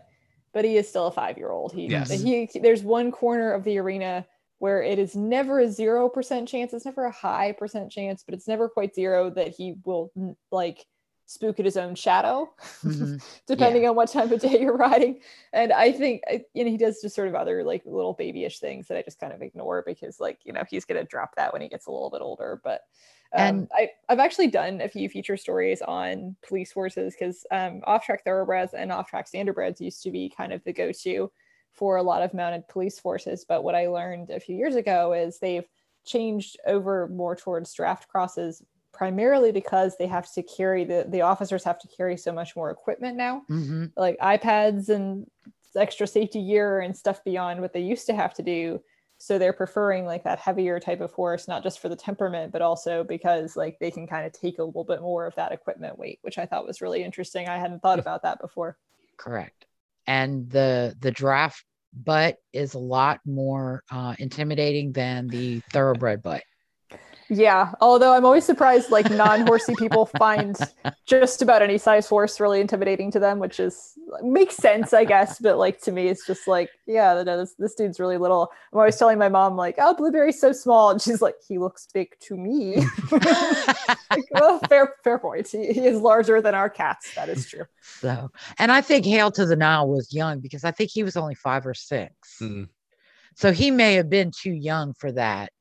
but 0.54 0.64
he 0.64 0.76
is 0.76 0.88
still 0.88 1.06
a 1.06 1.12
five 1.12 1.36
year 1.36 1.50
old. 1.50 1.72
He, 1.72 1.86
Yes. 1.86 2.10
he 2.10 2.48
there's 2.62 2.82
one 2.82 3.10
corner 3.12 3.52
of 3.52 3.64
the 3.64 3.78
arena 3.78 4.26
where 4.58 4.82
it 4.82 4.98
is 4.98 5.14
never 5.16 5.60
a 5.60 5.68
zero 5.68 6.08
percent 6.08 6.48
chance. 6.48 6.72
It's 6.72 6.84
never 6.86 7.04
a 7.04 7.10
high 7.10 7.52
percent 7.52 7.90
chance, 7.92 8.22
but 8.24 8.34
it's 8.34 8.48
never 8.48 8.68
quite 8.68 8.94
zero 8.94 9.30
that 9.30 9.48
he 9.48 9.74
will 9.84 10.10
like 10.50 10.84
spook 11.30 11.60
at 11.60 11.64
his 11.64 11.76
own 11.76 11.94
shadow, 11.94 12.52
Mhm. 12.82 13.22
depending 13.46 13.86
on 13.86 13.94
what 13.94 14.10
time 14.10 14.32
of 14.32 14.40
day 14.40 14.60
you're 14.60 14.76
riding. 14.76 15.20
And 15.52 15.72
I 15.72 15.92
think 15.92 16.22
you 16.54 16.64
know 16.64 16.70
he 16.70 16.76
does 16.76 17.00
just 17.00 17.14
sort 17.14 17.28
of 17.28 17.36
other 17.36 17.62
like 17.62 17.82
little 17.86 18.14
babyish 18.14 18.58
things 18.58 18.88
that 18.88 18.98
I 18.98 19.02
just 19.02 19.20
kind 19.20 19.32
of 19.32 19.40
ignore 19.40 19.84
because 19.86 20.18
like 20.18 20.40
you 20.44 20.52
know 20.52 20.64
he's 20.68 20.84
gonna 20.84 21.04
drop 21.04 21.36
that 21.36 21.52
when 21.52 21.62
he 21.62 21.68
gets 21.68 21.86
a 21.86 21.90
little 21.92 22.10
bit 22.10 22.20
older. 22.20 22.60
But 22.64 22.80
um, 23.32 23.40
And- 23.46 23.68
I, 23.72 23.90
I've 24.08 24.18
actually 24.18 24.48
done 24.48 24.80
a 24.80 24.88
few 24.88 25.08
feature 25.08 25.36
stories 25.36 25.82
on 25.82 26.34
police 26.44 26.72
horses 26.72 27.14
because 27.14 27.46
um, 27.52 27.80
off-track 27.84 28.24
thoroughbreds 28.24 28.74
and 28.74 28.90
off-track 28.90 29.30
standardbreds 29.30 29.78
used 29.80 30.02
to 30.02 30.10
be 30.10 30.32
kind 30.36 30.52
of 30.52 30.64
the 30.64 30.72
go-to 30.72 31.30
for 31.72 31.98
a 31.98 32.02
lot 32.02 32.22
of 32.22 32.34
mounted 32.34 32.66
police 32.66 32.98
forces. 32.98 33.44
But 33.48 33.62
what 33.62 33.76
I 33.76 33.86
learned 33.86 34.30
a 34.30 34.40
few 34.40 34.56
years 34.56 34.74
ago 34.74 35.12
is 35.12 35.38
they've 35.38 35.68
changed 36.04 36.58
over 36.66 37.06
more 37.06 37.36
towards 37.36 37.72
draft 37.72 38.08
crosses 38.08 38.64
primarily 38.92 39.52
because 39.52 39.96
they 39.98 40.06
have 40.06 40.30
to 40.32 40.42
carry 40.42 40.84
the 40.84 41.06
the 41.08 41.20
officers 41.22 41.64
have 41.64 41.78
to 41.78 41.88
carry 41.88 42.16
so 42.16 42.32
much 42.32 42.56
more 42.56 42.70
equipment 42.70 43.16
now 43.16 43.42
Mhm. 43.50 43.92
like 43.96 44.18
iPads 44.18 44.88
and 44.88 45.26
extra 45.76 46.06
safety 46.06 46.44
gear 46.44 46.80
and 46.80 46.96
stuff 46.96 47.22
beyond 47.24 47.60
what 47.60 47.72
they 47.72 47.80
used 47.80 48.06
to 48.06 48.14
have 48.14 48.34
to 48.34 48.42
do. 48.42 48.82
So 49.18 49.38
they're 49.38 49.52
preferring 49.52 50.04
like 50.06 50.24
that 50.24 50.38
heavier 50.38 50.80
type 50.80 51.00
of 51.00 51.12
horse, 51.12 51.46
not 51.46 51.62
just 51.62 51.78
for 51.78 51.88
the 51.88 51.94
temperament, 51.96 52.52
but 52.52 52.62
also 52.62 53.04
because 53.04 53.54
like 53.54 53.78
they 53.78 53.90
can 53.90 54.06
kind 54.06 54.26
of 54.26 54.32
take 54.32 54.58
a 54.58 54.64
little 54.64 54.82
bit 54.84 55.00
more 55.02 55.26
of 55.26 55.34
that 55.36 55.52
equipment 55.52 55.98
weight, 55.98 56.18
which 56.22 56.38
I 56.38 56.46
thought 56.46 56.66
was 56.66 56.80
really 56.80 57.04
interesting. 57.04 57.46
I 57.46 57.58
hadn't 57.58 57.80
thought 57.82 57.98
about 57.98 58.22
that 58.22 58.40
before. 58.40 58.78
Correct. 59.16 59.66
And 60.06 60.50
the 60.50 60.96
the 60.98 61.10
draft 61.12 61.64
butt 61.92 62.38
is 62.52 62.74
a 62.74 62.78
lot 62.78 63.20
more 63.24 63.82
uh, 63.90 64.14
intimidating 64.18 64.92
than 64.92 65.28
the 65.28 65.60
thoroughbred 65.72 66.22
butt. 66.22 66.42
Yeah, 67.32 67.72
although 67.80 68.12
I'm 68.12 68.24
always 68.24 68.44
surprised 68.44 68.90
like 68.90 69.08
non-horsey 69.08 69.76
people 69.76 70.06
find 70.18 70.56
just 71.06 71.42
about 71.42 71.62
any 71.62 71.78
size 71.78 72.08
horse 72.08 72.40
really 72.40 72.60
intimidating 72.60 73.12
to 73.12 73.20
them, 73.20 73.38
which 73.38 73.60
is 73.60 73.92
makes 74.20 74.56
sense, 74.56 74.92
I 74.92 75.04
guess. 75.04 75.38
But 75.38 75.56
like 75.56 75.80
to 75.82 75.92
me, 75.92 76.08
it's 76.08 76.26
just 76.26 76.48
like, 76.48 76.70
yeah, 76.88 77.22
no, 77.22 77.38
this 77.38 77.54
this 77.56 77.76
dude's 77.76 78.00
really 78.00 78.18
little. 78.18 78.50
I'm 78.72 78.80
always 78.80 78.96
telling 78.96 79.16
my 79.16 79.28
mom 79.28 79.54
like, 79.54 79.76
oh, 79.78 79.94
Blueberry's 79.94 80.40
so 80.40 80.50
small, 80.50 80.90
and 80.90 81.00
she's 81.00 81.22
like, 81.22 81.36
he 81.46 81.58
looks 81.58 81.86
big 81.94 82.08
to 82.22 82.36
me. 82.36 82.84
like, 83.12 84.26
well, 84.32 84.58
fair 84.68 84.96
fair 85.04 85.20
point. 85.20 85.46
He, 85.46 85.72
he 85.72 85.86
is 85.86 86.00
larger 86.00 86.42
than 86.42 86.56
our 86.56 86.68
cats. 86.68 87.14
That 87.14 87.28
is 87.28 87.48
true. 87.48 87.64
so, 87.80 88.32
and 88.58 88.72
I 88.72 88.80
think 88.80 89.06
Hail 89.06 89.30
to 89.32 89.46
the 89.46 89.56
Nile 89.56 89.88
was 89.88 90.12
young 90.12 90.40
because 90.40 90.64
I 90.64 90.72
think 90.72 90.90
he 90.90 91.04
was 91.04 91.16
only 91.16 91.36
five 91.36 91.64
or 91.64 91.74
six. 91.74 92.38
Mm. 92.40 92.68
So 93.36 93.52
he 93.52 93.70
may 93.70 93.94
have 93.94 94.10
been 94.10 94.32
too 94.32 94.50
young 94.50 94.94
for 94.94 95.12
that. 95.12 95.52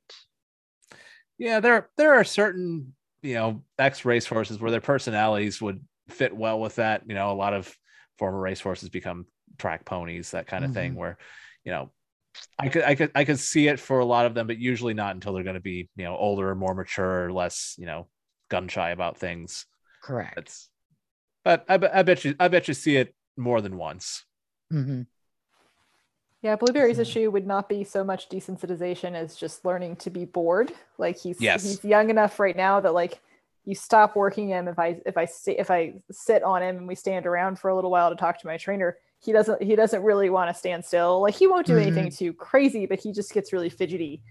Yeah, 1.40 1.60
there 1.62 1.90
there 1.98 2.14
are 2.14 2.24
certain 2.24 2.94
you 3.24 3.34
know 3.34 3.64
ex 3.80 4.06
racehorses 4.06 4.60
where 4.60 4.72
their 4.72 4.82
personalities 4.82 5.62
would 5.62 5.84
fit 6.10 6.36
well 6.36 6.60
with 6.60 6.76
that. 6.76 7.04
You 7.08 7.16
know, 7.16 7.32
a 7.32 7.34
lot 7.34 7.54
of 7.54 7.74
former 8.20 8.40
racehorses 8.40 8.90
become 8.90 9.26
track 9.58 9.86
ponies, 9.86 10.32
that 10.32 10.48
kind 10.48 10.64
of 10.64 10.74
thing. 10.74 10.94
Mhm. 10.94 10.98
Where 10.98 11.18
you 11.64 11.72
know 11.72 11.92
I 12.60 12.70
could 12.70 12.84
I 12.84 12.96
could 12.96 13.12
I 13.16 13.24
could 13.26 13.40
see 13.40 13.68
it 13.68 13.80
for 13.80 14.00
a 14.00 14.06
lot 14.06 14.26
of 14.26 14.34
them, 14.36 14.48
but 14.48 14.60
usually 14.60 14.94
not 14.94 15.16
until 15.16 15.34
they're 15.34 15.44
going 15.44 15.56
to 15.56 15.60
be 15.62 15.90
you 15.96 16.04
know 16.04 16.16
older, 16.16 16.54
more 16.56 16.76
mature, 16.76 17.32
less 17.32 17.76
you 17.78 17.86
know 17.86 18.08
gun 18.50 18.68
shy 18.68 18.92
about 18.92 19.18
things. 19.18 19.66
Correct. 20.04 20.38
It's, 20.38 20.70
but 21.44 21.66
I, 21.70 21.78
bet- 21.78 21.96
I 21.96 22.04
bet 22.04 22.26
you 22.26 22.36
I 22.40 22.48
bet 22.50 22.68
you 22.68 22.74
see 22.74 22.98
it 22.98 23.16
more 23.38 23.62
than 23.62 23.78
once. 23.78 24.26
hmm 24.72 25.02
Yeah, 26.42 26.56
Blueberry's 26.56 26.96
So- 26.98 27.02
issue 27.02 27.32
would 27.32 27.46
not 27.46 27.68
be 27.68 27.84
so 27.84 28.04
much 28.04 28.30
desensitization 28.30 29.14
as 29.14 29.36
just 29.36 29.66
learning 29.66 29.98
to 29.98 30.10
be 30.10 30.26
bored. 30.26 30.72
Like 30.98 31.18
he's 31.18 31.42
Yes. 31.42 31.64
he's 31.64 31.84
young 31.84 32.10
enough 32.10 32.40
right 32.40 32.56
now 32.56 32.80
that 32.80 32.94
like 32.94 33.20
you 33.66 33.76
stop 33.76 34.16
working 34.16 34.48
him 34.50 34.68
if 34.68 34.80
I 34.80 35.02
if 35.06 35.18
I 35.18 35.26
sit 35.26 35.60
if 35.60 35.70
I 35.70 36.02
sit 36.12 36.44
on 36.44 36.62
him 36.64 36.78
and 36.78 36.88
we 36.88 36.96
stand 36.96 37.26
around 37.26 37.60
for 37.60 37.70
a 37.70 37.76
little 37.76 37.92
while 37.92 38.10
to 38.10 38.16
talk 38.16 38.40
to 38.40 38.48
my 38.48 38.58
trainer, 38.58 38.98
he 39.20 39.32
doesn't 39.34 39.62
he 39.62 39.76
doesn't 39.76 40.02
really 40.02 40.30
want 40.30 40.50
to 40.50 40.58
stand 40.58 40.86
still. 40.86 41.22
Like 41.22 41.36
he 41.36 41.46
won't 41.46 41.66
do 41.68 41.78
anything 41.78 42.10
too 42.10 42.32
crazy, 42.34 42.86
but 42.86 43.00
he 43.00 43.12
just 43.12 43.34
gets 43.34 43.52
really 43.52 43.70
fidgety. 43.70 44.22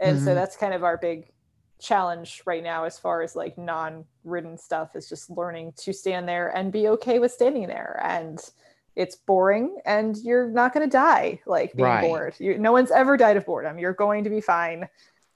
And 0.00 0.18
so 0.18 0.32
Mhm. 0.32 0.34
that's 0.34 0.56
kind 0.56 0.74
of 0.74 0.82
our 0.82 0.96
big 0.96 1.30
challenge 1.78 2.42
right 2.44 2.62
now 2.62 2.84
as 2.84 2.98
far 2.98 3.22
as 3.22 3.34
like 3.36 3.56
non-ridden 3.58 4.56
stuff 4.58 4.94
is 4.96 5.08
just 5.08 5.30
learning 5.30 5.72
to 5.76 5.92
stand 5.92 6.28
there 6.28 6.48
and 6.48 6.72
be 6.72 6.88
okay 6.88 7.18
with 7.20 7.30
standing 7.32 7.66
there 7.68 8.00
and 8.04 8.50
it's 8.96 9.16
boring 9.16 9.78
and 9.86 10.16
you're 10.18 10.48
not 10.48 10.74
going 10.74 10.86
to 10.86 10.90
die 10.90 11.40
like 11.46 11.72
being 11.74 11.88
Right. 11.88 12.02
bored. 12.02 12.34
You, 12.38 12.58
no 12.58 12.72
one's 12.72 12.90
ever 12.90 13.16
died 13.16 13.36
of 13.36 13.46
boredom. 13.46 13.78
You're 13.78 13.94
going 13.94 14.24
to 14.24 14.30
be 14.30 14.40
fine. 14.40 14.88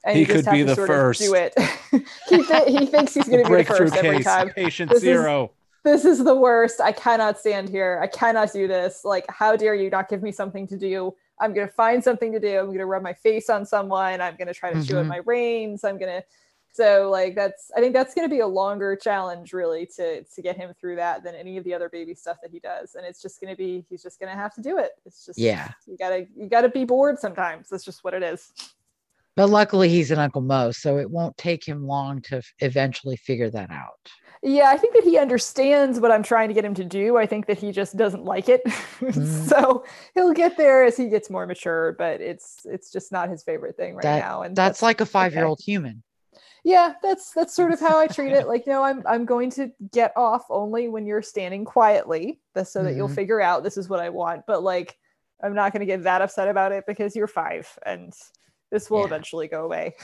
And 0.05 0.15
He 0.15 0.21
you 0.21 0.27
just 0.27 0.37
could 0.37 0.45
have 0.47 0.53
be 0.55 0.59
to 0.61 0.65
the 0.67 0.75
sort 0.75 0.91
of 0.91 0.97
first. 0.97 1.21
do 1.21 1.35
it. 1.35 1.55
He, 2.29 2.43
th- 2.43 2.69
he 2.69 2.85
thinks 2.87 3.15
he's 3.15 3.29
going 3.29 3.43
to 3.45 3.49
be 3.51 3.57
the 3.57 3.65
first 3.65 3.97
every 3.97 4.23
time. 4.23 4.51
Patient 4.51 4.91
This 4.91 4.99
is- 4.99 5.03
zero. 5.05 5.51
this 5.85 6.05
is 6.05 6.23
the 6.23 6.35
worst. 6.35 6.81
I 6.81 6.93
cannot 6.93 7.39
stand 7.39 7.69
here. 7.71 7.99
I 8.03 8.07
cannot 8.09 8.53
do 8.53 8.69
this. 8.69 9.03
Like 9.05 9.25
how 9.31 9.57
dare 9.57 9.75
you 9.75 9.89
not 9.89 10.09
give 10.09 10.23
me 10.23 10.33
something 10.33 10.67
to 10.69 10.77
do? 10.77 11.15
I'm 11.41 11.55
going 11.55 11.67
to 11.67 11.73
find 11.73 12.03
something 12.05 12.33
to 12.33 12.41
do. 12.41 12.59
I'm 12.59 12.67
going 12.67 12.79
to 12.79 12.87
rub 12.87 13.03
my 13.03 13.13
face 13.15 13.49
on 13.49 13.65
someone. 13.65 14.21
I'm 14.21 14.37
going 14.37 14.49
to 14.49 14.55
try 14.55 14.73
to 14.73 14.85
chew 14.85 14.99
in 14.99 15.07
Mhm. 15.07 15.09
my 15.11 15.21
reins 15.25 15.85
i'm 15.85 15.99
going 15.99 16.13
to 16.21 16.25
so 16.77 17.09
like 17.11 17.35
that's 17.35 17.71
i 17.77 17.81
think 17.81 17.93
that's 17.95 18.15
going 18.15 18.29
to 18.29 18.35
be 18.35 18.41
a 18.41 18.47
longer 18.47 18.95
challenge 18.97 19.53
really 19.53 19.87
to 19.87 20.23
to 20.25 20.43
get 20.43 20.57
him 20.57 20.73
through 20.81 20.97
that 20.97 21.23
than 21.25 21.35
any 21.35 21.57
of 21.57 21.65
the 21.65 21.73
other 21.75 21.89
baby 21.89 22.15
stuff 22.15 22.37
that 22.43 22.51
he 22.51 22.59
does 22.61 22.95
and 22.95 23.05
it's 23.07 23.23
just 23.23 23.41
going 23.41 23.53
to 23.53 23.57
be 23.57 23.85
he's 23.89 24.03
just 24.03 24.19
going 24.21 24.31
to 24.31 24.37
have 24.39 24.55
to 24.55 24.61
do 24.61 24.79
it 24.79 24.93
it's 25.05 25.25
just 25.25 25.39
Yeah. 25.39 25.71
you 25.87 25.97
gotta 25.97 26.27
you 26.37 26.49
gotta 26.49 26.69
be 26.69 26.85
bored 26.85 27.19
sometimes 27.19 27.69
that's 27.69 27.85
just 27.85 28.05
what 28.05 28.15
it 28.15 28.23
is 28.23 28.53
But 29.37 29.51
luckily, 29.51 29.91
he's 29.91 30.11
an 30.11 30.19
Uncle 30.19 30.41
Mo, 30.41 30.71
so 30.73 30.97
it 30.97 31.11
won't 31.11 31.37
take 31.37 31.63
him 31.63 31.87
long 31.87 32.23
to 32.23 32.37
f- 32.39 32.55
eventually 32.61 33.17
figure 33.17 33.51
that 33.51 33.71
out. 33.71 34.01
Yeah, 34.43 34.71
I 34.71 34.79
think 34.79 34.95
that 34.95 35.05
he 35.05 35.19
understands 35.19 36.01
what 36.01 36.11
I'm 36.11 36.23
trying 36.23 36.49
to 36.49 36.55
get 36.55 36.65
him 36.65 36.73
to 36.73 36.85
do. 36.85 37.19
I 37.19 37.27
think 37.27 37.45
that 37.49 37.59
he 37.59 37.71
just 37.71 37.99
doesn't 37.99 38.25
like 38.25 38.49
it. 38.49 38.63
Mhm. 39.01 39.47
so 39.47 39.85
he'll 40.15 40.33
get 40.33 40.57
there 40.57 40.85
as 40.85 40.97
he 40.97 41.11
gets 41.11 41.29
more 41.29 41.47
mature, 41.47 41.93
but 41.99 42.23
it's 42.23 42.65
it's 42.65 42.91
just 42.91 43.13
not 43.13 43.29
his 43.29 43.43
favorite 43.43 43.77
thing 43.77 43.95
right 43.95 44.03
That- 44.05 44.21
now. 44.21 44.41
And 44.41 44.57
That's 44.57 44.81
like 44.81 45.03
a 45.03 45.07
five 45.07 45.35
year 45.35 45.45
old 45.45 45.61
human. 45.61 46.03
Yeah, 46.65 46.95
that's 47.03 47.33
that's 47.33 47.55
sort 47.55 47.73
of 47.73 47.81
how 47.81 47.99
I 47.99 48.07
treat 48.07 48.33
it. 48.33 48.47
Like, 48.49 48.67
no, 48.67 48.83
I'm 48.83 49.03
I'm 49.07 49.25
going 49.25 49.51
to 49.53 49.71
get 49.93 50.13
off 50.17 50.45
only 50.51 50.89
when 50.89 51.07
you're 51.07 51.23
standing 51.23 51.65
quietly. 51.65 52.41
So 52.65 52.85
that 52.85 52.95
you'll 52.97 53.09
Mhm. 53.09 53.15
figure 53.15 53.41
out 53.41 53.63
this 53.63 53.77
is 53.77 53.89
what 53.89 54.01
I 54.01 54.09
want. 54.09 54.43
But 54.47 54.63
like 54.63 54.97
I'm 55.43 55.55
not 55.55 55.73
gonna 55.73 55.87
get 55.87 56.05
that 56.05 56.23
upset 56.23 56.49
about 56.49 56.73
it 56.73 56.85
because 56.87 57.15
you're 57.15 57.27
five 57.27 57.69
and 57.85 58.13
this 58.71 58.91
will 58.91 59.01
Yeah. 59.01 59.07
eventually 59.07 59.49
go 59.49 59.65
away. 59.65 59.95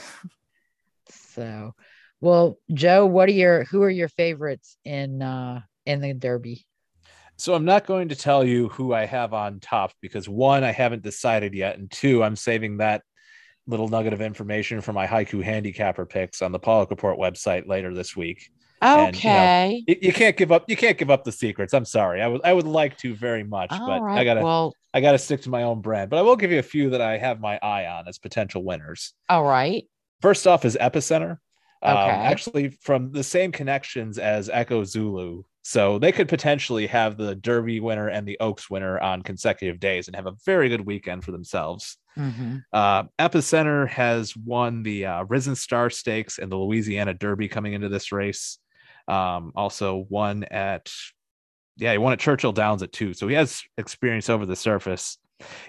So, 1.09 1.73
well, 2.21 2.59
Joe, 2.73 3.05
what 3.05 3.29
are 3.29 3.33
your 3.33 3.65
who 3.65 3.81
are 3.83 3.89
your 3.89 4.09
favorites 4.09 4.77
in 4.85 5.21
uh 5.21 5.61
in 5.85 6.01
the 6.01 6.13
Derby? 6.13 6.65
So 7.37 7.55
I'm 7.55 7.65
not 7.65 7.87
going 7.87 8.09
to 8.09 8.15
tell 8.15 8.43
you 8.43 8.69
who 8.69 8.93
I 8.93 9.05
have 9.05 9.33
on 9.33 9.59
top 9.59 9.91
because 10.01 10.29
one, 10.29 10.63
I 10.63 10.71
haven't 10.71 11.01
decided 11.01 11.53
yet, 11.55 11.77
and 11.77 11.89
two, 11.89 12.23
I'm 12.23 12.35
saving 12.35 12.77
that 12.77 13.01
little 13.67 13.87
nugget 13.87 14.13
of 14.13 14.21
information 14.21 14.81
for 14.81 14.93
my 14.93 15.07
haiku 15.07 15.41
handicapper 15.43 16.05
picks 16.05 16.41
on 16.41 16.51
the 16.51 16.59
Paulick 16.59 16.89
Report 16.89 17.17
website 17.17 17.67
later 17.67 17.93
this 17.93 18.15
week. 18.15 18.49
And, 18.81 19.15
you 19.23 19.29
know, 19.29 19.37
Okay. 19.43 19.83
You, 19.87 20.11
can't 20.11 20.35
give 20.35 20.51
up. 20.51 20.65
You 20.69 20.75
can't 20.75 20.97
give 20.97 21.09
up 21.09 21.23
the 21.23 21.31
secrets. 21.31 21.73
I'm 21.73 21.85
sorry. 21.85 22.21
I 22.21 22.27
would. 22.27 22.41
I 22.43 22.51
would 22.51 22.67
like 22.67 22.97
to 22.97 23.15
very 23.15 23.43
much, 23.43 23.71
All 23.71 23.87
but 23.87 24.01
right. 24.01 24.19
I 24.19 24.23
gotta. 24.25 24.41
Well, 24.41 24.73
I 24.93 24.99
gotta 24.99 25.17
stick 25.17 25.41
to 25.43 25.49
my 25.49 25.63
own 25.63 25.79
brand. 25.81 26.09
But 26.09 26.17
I 26.17 26.21
will 26.21 26.35
give 26.35 26.51
you 26.51 26.59
a 26.59 26.63
few 26.63 26.89
that 26.89 26.99
I 27.01 27.17
have 27.17 27.39
my 27.39 27.57
eye 27.63 27.85
on 27.87 28.07
as 28.09 28.17
potential 28.19 28.63
winners. 28.63 29.13
all 29.29 29.43
right. 29.45 29.85
First 30.21 30.45
off 30.47 30.65
is 30.65 30.77
Epicenter. 30.79 31.37
Um, 31.81 31.97
Okay. 31.97 32.09
actually, 32.11 32.69
from 32.81 33.11
the 33.11 33.23
same 33.23 33.51
connections 33.53 34.17
as 34.17 34.49
Echo 34.49 34.83
Zulu. 34.83 35.43
So 35.65 35.97
they 35.97 36.11
could 36.11 36.27
potentially 36.27 36.87
have 36.87 37.15
the 37.15 37.35
Derby 37.35 37.79
winner 37.79 38.09
and 38.09 38.27
the 38.27 38.37
Oaks 38.39 38.69
winner 38.69 38.99
on 38.99 39.21
consecutive 39.21 39.79
days 39.79 40.07
and 40.07 40.15
have 40.15 40.27
a 40.27 40.35
very 40.45 40.67
good 40.67 40.85
weekend 40.85 41.23
for 41.23 41.31
themselves. 41.31 41.97
hmm 42.15 42.57
Uh, 42.73 43.03
Epicenter 43.17 43.87
has 43.87 44.35
won 44.35 44.83
the 44.83 45.05
uh, 45.05 45.23
Risen 45.23 45.55
Star 45.55 45.89
Stakes 45.89 46.37
and 46.37 46.51
the 46.51 46.57
Louisiana 46.57 47.13
Derby 47.13 47.47
coming 47.47 47.73
into 47.73 47.87
this 47.87 48.11
race. 48.11 48.59
Um, 49.07 49.53
also 49.55 50.05
won 50.09 50.43
at, 50.45 50.91
yeah, 51.77 51.93
he 51.93 51.97
won 51.97 52.13
at 52.13 52.19
Churchill 52.19 52.51
Downs 52.53 52.83
at 52.83 52.91
two. 52.91 53.13
So 53.13 53.27
he 53.27 53.35
has 53.35 53.61
experience 53.77 54.29
over 54.29 54.45
the 54.45 54.55
surface. 54.55 55.17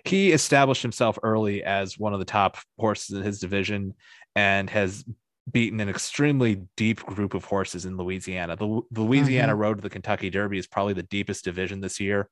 He 0.05 0.33
established 0.33 0.83
himself 0.83 1.19
early 1.23 1.65
as 1.65 1.99
one 1.99 2.13
of 2.13 2.19
the 2.19 2.25
top 2.25 2.59
horses 2.79 3.17
in 3.17 3.23
his 3.23 3.41
division 3.41 3.95
and 4.37 4.69
has 4.71 5.05
beaten 5.51 5.81
an 5.81 5.89
extremely 5.89 6.63
deep 6.77 7.05
group 7.05 7.35
of 7.35 7.45
horses 7.45 7.85
in 7.85 7.97
Louisiana. 7.97 8.57
The, 8.57 8.81
the 8.91 9.03
Louisiana 9.03 9.55
Road 9.55 9.77
to 9.77 9.83
the 9.83 9.91
Kentucky 9.91 10.31
Derby 10.31 10.59
is 10.59 10.67
probably 10.67 10.95
the 10.95 11.03
deepest 11.03 11.45
division 11.45 11.81
this 11.81 12.01
year. 12.01 12.29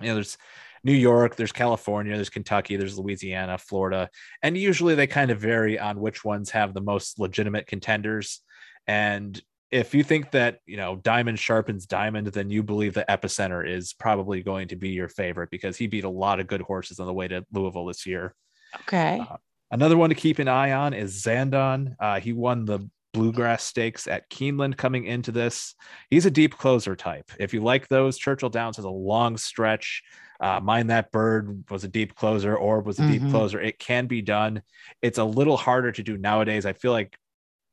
You 0.00 0.08
know, 0.08 0.14
there's 0.14 0.36
New 0.82 0.94
York, 0.94 1.36
there's 1.36 1.52
California, 1.52 2.14
there's 2.14 2.30
Kentucky, 2.30 2.76
there's 2.76 2.98
Louisiana, 2.98 3.58
Florida, 3.58 4.08
and 4.42 4.56
usually 4.56 4.94
they 4.94 5.06
kind 5.06 5.30
of 5.30 5.38
vary 5.38 5.78
on 5.78 6.00
which 6.00 6.24
ones 6.24 6.50
have 6.50 6.74
the 6.74 6.80
most 6.80 7.18
legitimate 7.18 7.66
contenders. 7.66 8.40
And 8.86 9.40
if 9.70 9.94
you 9.94 10.02
think 10.02 10.32
that 10.32 10.60
you 10.66 10.76
know 10.76 10.96
diamond 10.96 11.38
sharpens 11.38 11.86
diamond, 11.86 12.28
then 12.28 12.50
you 12.50 12.62
believe 12.62 12.94
the 12.94 13.04
epicenter 13.08 13.68
is 13.68 13.92
probably 13.92 14.42
going 14.42 14.68
to 14.68 14.76
be 14.76 14.88
your 14.88 15.08
favorite 15.08 15.50
because 15.50 15.76
he 15.76 15.86
beat 15.86 16.04
a 16.04 16.08
lot 16.08 16.40
of 16.40 16.46
good 16.46 16.62
horses 16.62 16.98
on 16.98 17.06
the 17.06 17.12
way 17.12 17.28
to 17.28 17.44
Louisville 17.52 17.86
this 17.86 18.06
year. 18.06 18.34
Okay. 18.80 19.20
Uh, 19.20 19.36
Another 19.70 19.96
one 19.96 20.08
to 20.10 20.14
keep 20.16 20.38
an 20.38 20.48
eye 20.48 20.72
on 20.72 20.94
is 20.94 21.22
Zandon. 21.22 21.94
Uh, 22.00 22.18
he 22.20 22.32
won 22.32 22.64
the 22.64 22.88
Bluegrass 23.12 23.64
Stakes 23.64 24.06
at 24.06 24.28
Keeneland 24.30 24.76
coming 24.76 25.04
into 25.04 25.32
this. 25.32 25.74
He's 26.10 26.26
a 26.26 26.30
deep 26.30 26.56
closer 26.56 26.94
type. 26.96 27.30
If 27.38 27.52
you 27.54 27.62
like 27.62 27.88
those, 27.88 28.18
Churchill 28.18 28.48
Downs 28.50 28.76
has 28.76 28.84
a 28.84 28.90
long 28.90 29.36
stretch. 29.36 30.02
Uh, 30.40 30.60
Mine 30.60 30.86
That 30.88 31.12
Bird 31.12 31.64
was 31.70 31.84
a 31.84 31.88
deep 31.88 32.14
closer, 32.14 32.56
Orb 32.56 32.86
was 32.86 32.98
a 32.98 33.06
deep 33.06 33.22
Mhm. 33.22 33.30
closer. 33.30 33.60
It 33.60 33.78
can 33.78 34.06
be 34.06 34.22
done. 34.22 34.62
It's 35.02 35.18
a 35.18 35.24
little 35.24 35.56
harder 35.56 35.92
to 35.92 36.02
do 36.02 36.16
nowadays. 36.16 36.66
I 36.66 36.72
feel 36.72 36.92
like 36.92 37.16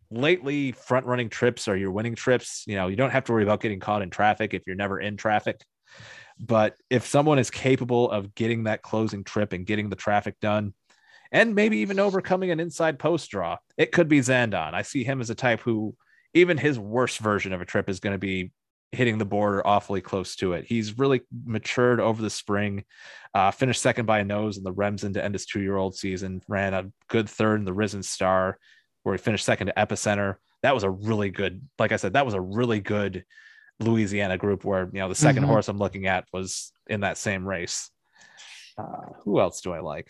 lately 0.09 0.71
front 0.71 1.05
running 1.05 1.29
trips 1.29 1.67
are 1.67 1.77
your 1.77 1.91
winning 1.91 2.15
trips. 2.15 2.63
You 2.67 2.75
know, 2.75 2.87
you 2.87 2.95
don't 2.95 3.11
have 3.11 3.23
to 3.25 3.31
worry 3.31 3.43
about 3.43 3.61
getting 3.61 3.79
caught 3.79 4.01
in 4.01 4.09
traffic 4.09 4.53
if 4.53 4.63
you're 4.67 4.75
never 4.75 4.99
in 4.99 5.17
traffic. 5.17 5.61
But 6.39 6.75
if 6.89 7.05
someone 7.05 7.39
is 7.39 7.49
capable 7.49 8.11
of 8.11 8.35
getting 8.35 8.63
that 8.65 8.81
closing 8.81 9.23
trip 9.23 9.53
and 9.53 9.65
getting 9.65 9.89
the 9.89 9.95
traffic 9.95 10.39
done, 10.41 10.73
and 11.31 11.55
maybe 11.55 11.77
even 11.77 11.99
overcoming 11.99 12.51
an 12.51 12.59
inside 12.59 12.99
post 12.99 13.29
draw, 13.29 13.57
it 13.77 13.91
could 13.91 14.07
be 14.07 14.19
Zandon. 14.19 14.73
I 14.73 14.81
see 14.81 15.03
him 15.03 15.21
as 15.21 15.29
a 15.29 15.35
type 15.35 15.61
who, 15.61 15.95
even 16.33 16.57
his 16.57 16.77
worst 16.77 17.19
version 17.19 17.53
of 17.53 17.61
a 17.61 17.65
trip 17.65 17.89
is 17.89 17.99
going 17.99 18.13
to 18.13 18.19
be 18.19 18.51
hitting 18.91 19.17
the 19.17 19.25
border 19.25 19.65
awfully 19.67 20.01
close 20.01 20.35
to 20.37 20.53
it. 20.53 20.65
He's 20.65 20.97
really 20.97 21.21
matured 21.45 21.99
over 21.99 22.21
the 22.21 22.29
spring, 22.29 22.85
uh, 23.33 23.51
finished 23.51 23.81
second 23.81 24.05
by 24.05 24.19
a 24.19 24.23
nose 24.23 24.57
in 24.57 24.63
the 24.63 24.71
Remsen 24.71 25.13
to 25.13 25.23
end 25.23 25.35
his 25.35 25.45
two 25.45 25.61
year 25.61 25.75
old 25.75 25.95
season, 25.95 26.41
ran 26.47 26.73
a 26.73 26.89
good 27.09 27.29
third 27.29 27.59
in 27.59 27.65
the 27.65 27.73
Risen 27.73 28.03
Star, 28.03 28.57
where 29.03 29.15
he 29.15 29.21
finished 29.21 29.45
second 29.45 29.67
to 29.67 29.73
Epicenter. 29.73 30.35
That 30.63 30.73
was 30.73 30.83
a 30.83 30.89
really 30.89 31.29
good, 31.29 31.61
like 31.77 31.91
I 31.91 31.97
said, 31.97 32.13
that 32.13 32.25
was 32.25 32.33
a 32.33 32.41
really 32.41 32.79
good 32.79 33.25
Louisiana 33.79 34.37
group 34.37 34.63
where, 34.63 34.89
you 34.91 34.99
know, 34.99 35.09
the 35.09 35.15
2nd 35.15 35.43
Mhm. 35.43 35.47
horse 35.47 35.67
I'm 35.67 35.77
looking 35.77 36.07
at 36.07 36.25
was 36.33 36.71
in 36.87 37.01
that 37.01 37.17
same 37.17 37.47
race. 37.47 37.91
Uh, 38.77 39.11
who 39.23 39.39
else 39.39 39.61
do 39.61 39.73
I 39.73 39.81
like? 39.81 40.09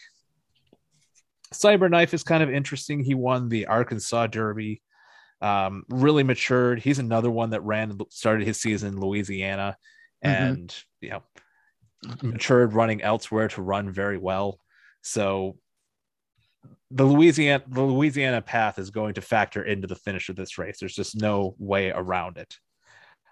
Cyberknife 1.53 2.14
is 2.14 2.24
kind 2.24 2.44
of 2.44 2.49
interesting. 2.49 3.03
He 3.03 3.14
won 3.15 3.49
the 3.49 3.68
Arkansas 3.68 4.28
Derby, 4.28 4.82
um, 5.41 5.84
really 5.90 6.24
matured. 6.24 6.80
He's 6.80 6.99
another 6.99 7.32
one 7.32 7.52
that 7.52 7.61
ran, 7.61 7.98
started 8.10 8.45
his 8.45 8.60
season 8.60 8.94
in 8.95 8.99
Louisiana, 8.99 9.78
Mhm. 10.24 10.30
and 10.30 10.84
you 11.02 11.10
know, 11.10 11.24
matured 12.22 12.74
running 12.74 13.02
elsewhere 13.02 13.48
to 13.49 13.61
run 13.61 13.91
very 13.91 14.18
well. 14.18 14.60
So 15.02 15.57
the 16.90 17.06
Louisiana 17.06 17.64
the 17.68 17.82
Louisiana 17.82 18.41
path 18.41 18.80
is 18.80 18.90
going 18.90 19.14
to 19.15 19.22
factor 19.22 19.64
into 19.64 19.88
the 19.88 19.95
finish 19.95 20.30
of 20.30 20.36
this 20.36 20.57
race. 20.57 20.80
There's 20.80 20.95
just 20.95 21.15
no 21.15 21.56
way 21.60 21.91
around 21.91 22.38
it. 22.38 22.57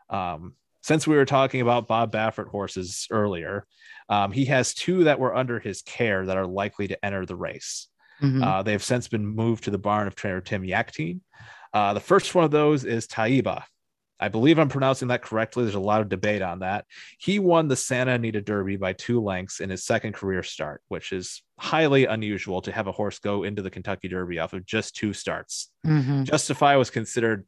Um, 0.10 0.56
since 0.82 1.08
we 1.08 1.16
were 1.16 1.26
talking 1.26 1.62
about 1.62 1.88
Bob 1.88 2.12
Baffert 2.12 2.50
horses 2.50 3.08
earlier, 3.10 3.66
um, 4.08 4.32
he 4.32 4.46
has 4.46 4.74
two 4.74 5.06
that 5.06 5.20
were 5.20 5.36
under 5.36 5.60
his 5.60 5.82
care 5.82 6.26
that 6.28 6.38
are 6.38 6.46
likely 6.46 6.88
to 6.88 7.06
enter 7.06 7.26
the 7.26 7.36
race. 7.36 7.88
Mhm. 8.22 8.44
Uh, 8.44 8.64
they 8.64 8.72
have 8.72 8.84
since 8.84 9.08
been 9.08 9.26
moved 9.26 9.66
to 9.66 9.72
the 9.72 9.78
barn 9.78 10.08
of 10.08 10.16
trainer 10.16 10.42
Tim 10.42 10.64
Yakteen. 10.64 11.20
Uh, 11.74 11.94
the 11.94 12.00
first 12.00 12.34
one 12.34 12.46
of 12.46 12.52
those 12.52 12.86
is 12.86 13.08
Taiba. 13.08 13.64
I 14.18 14.30
believe 14.30 14.58
I'm 14.58 14.70
pronouncing 14.70 15.10
that 15.10 15.22
correctly. 15.22 15.64
There's 15.64 15.76
a 15.76 15.80
lot 15.80 16.00
of 16.00 16.08
debate 16.08 16.42
on 16.42 16.60
that. 16.60 16.86
He 17.20 17.38
won 17.38 17.68
the 17.68 17.76
Santa 17.76 18.14
Anita 18.14 18.40
Derby 18.40 18.78
by 18.78 18.94
two 18.94 19.22
lengths 19.22 19.60
in 19.60 19.70
his 19.70 19.84
second 19.84 20.14
career 20.14 20.42
start, 20.42 20.82
which 20.88 21.12
is 21.12 21.44
highly 21.60 22.06
unusual 22.06 22.62
to 22.62 22.72
have 22.72 22.88
a 22.88 22.94
horse 22.94 23.20
go 23.20 23.44
into 23.44 23.62
the 23.62 23.70
Kentucky 23.70 24.08
Derby 24.08 24.40
off 24.40 24.54
of 24.54 24.66
just 24.66 24.96
two 24.96 25.12
starts. 25.12 25.70
Mm-hmm. 25.86 26.24
Justify 26.24 26.78
was 26.78 26.90
considered 26.90 27.46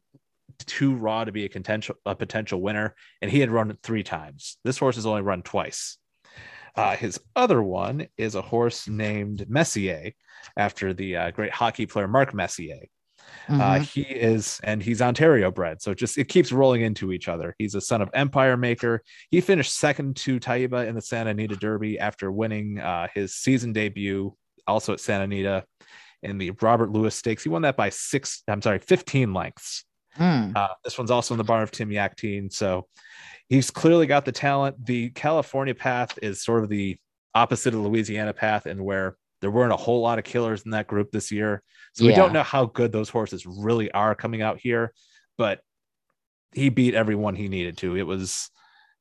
too 0.66 0.94
raw 0.94 1.24
to 1.24 1.32
be 1.32 1.46
a 1.46 1.48
potential 1.48 1.94
a 2.04 2.14
potential 2.14 2.60
winner, 2.60 2.94
and 3.22 3.30
he 3.30 3.40
had 3.40 3.50
run 3.50 3.76
three 3.82 4.02
times. 4.02 4.58
This 4.64 4.78
horse 4.78 4.96
has 4.96 5.06
only 5.06 5.22
run 5.22 5.42
twice. 5.42 5.96
Uh, 6.74 6.96
his 6.96 7.20
other 7.36 7.62
one 7.62 8.06
is 8.16 8.34
a 8.34 8.42
horse 8.42 8.88
named 8.88 9.48
Messier, 9.48 10.12
after 10.56 10.94
the 10.94 11.16
uh, 11.16 11.30
great 11.30 11.52
hockey 11.52 11.86
player 11.86 12.08
Mark 12.08 12.34
Messier. 12.34 12.80
Uh, 13.48 13.52
mm-hmm. 13.52 13.60
Uh, 13.60 13.78
he 13.80 14.02
is, 14.02 14.60
and 14.62 14.82
he's 14.82 15.02
Ontario 15.02 15.50
bred, 15.50 15.82
so 15.82 15.94
just 15.94 16.18
it 16.18 16.28
keeps 16.28 16.52
rolling 16.52 16.82
into 16.82 17.12
each 17.12 17.28
other. 17.28 17.54
He's 17.58 17.74
a 17.74 17.80
son 17.80 18.00
of 18.00 18.10
Empire 18.14 18.56
Maker. 18.56 19.02
He 19.30 19.40
finished 19.40 19.74
second 19.74 20.16
to 20.16 20.40
Taiba 20.40 20.86
in 20.86 20.94
the 20.94 21.02
Santa 21.02 21.30
Anita 21.30 21.56
Derby 21.56 21.98
after 21.98 22.30
winning 22.30 22.78
uh, 22.78 23.08
his 23.14 23.34
season 23.34 23.72
debut, 23.72 24.34
also 24.66 24.92
at 24.92 25.00
Santa 25.00 25.24
Anita 25.24 25.64
in 26.22 26.38
the 26.38 26.50
Robert 26.62 26.90
Lewis 26.90 27.14
Stakes. 27.14 27.42
He 27.42 27.48
won 27.48 27.62
that 27.62 27.76
by 27.76 27.90
six. 27.90 28.42
I'm 28.48 28.62
sorry, 28.62 28.78
15 28.78 29.32
lengths. 29.32 29.84
Mm. 30.18 30.56
Uh, 30.56 30.68
this 30.84 30.98
one's 30.98 31.10
also 31.10 31.34
in 31.34 31.38
the 31.38 31.44
barn 31.44 31.62
of 31.62 31.70
Tim 31.70 31.90
Yakteen. 31.90 32.52
So 32.52 32.86
he's 33.48 33.70
clearly 33.70 34.06
got 34.06 34.24
the 34.24 34.32
talent. 34.32 34.84
The 34.84 35.10
California 35.10 35.74
path 35.74 36.18
is 36.22 36.42
sort 36.42 36.62
of 36.62 36.68
the 36.68 36.98
opposite 37.34 37.74
of 37.74 37.80
Louisiana 37.80 38.32
path, 38.32 38.66
and 38.66 38.84
where 38.84 39.16
there 39.40 39.50
weren't 39.50 39.72
a 39.72 39.76
whole 39.76 40.00
lot 40.00 40.18
of 40.18 40.24
killers 40.24 40.62
in 40.62 40.72
that 40.72 40.86
group 40.86 41.10
this 41.10 41.30
year. 41.30 41.62
So 41.94 42.04
yeah. 42.04 42.10
we 42.10 42.16
don't 42.16 42.32
know 42.32 42.42
how 42.42 42.66
good 42.66 42.92
those 42.92 43.08
horses 43.08 43.46
really 43.46 43.90
are 43.92 44.14
coming 44.14 44.42
out 44.42 44.58
here, 44.58 44.92
but 45.36 45.60
he 46.52 46.68
beat 46.68 46.94
everyone 46.94 47.34
he 47.34 47.48
needed 47.48 47.78
to. 47.78 47.96
It 47.96 48.06
was 48.06 48.50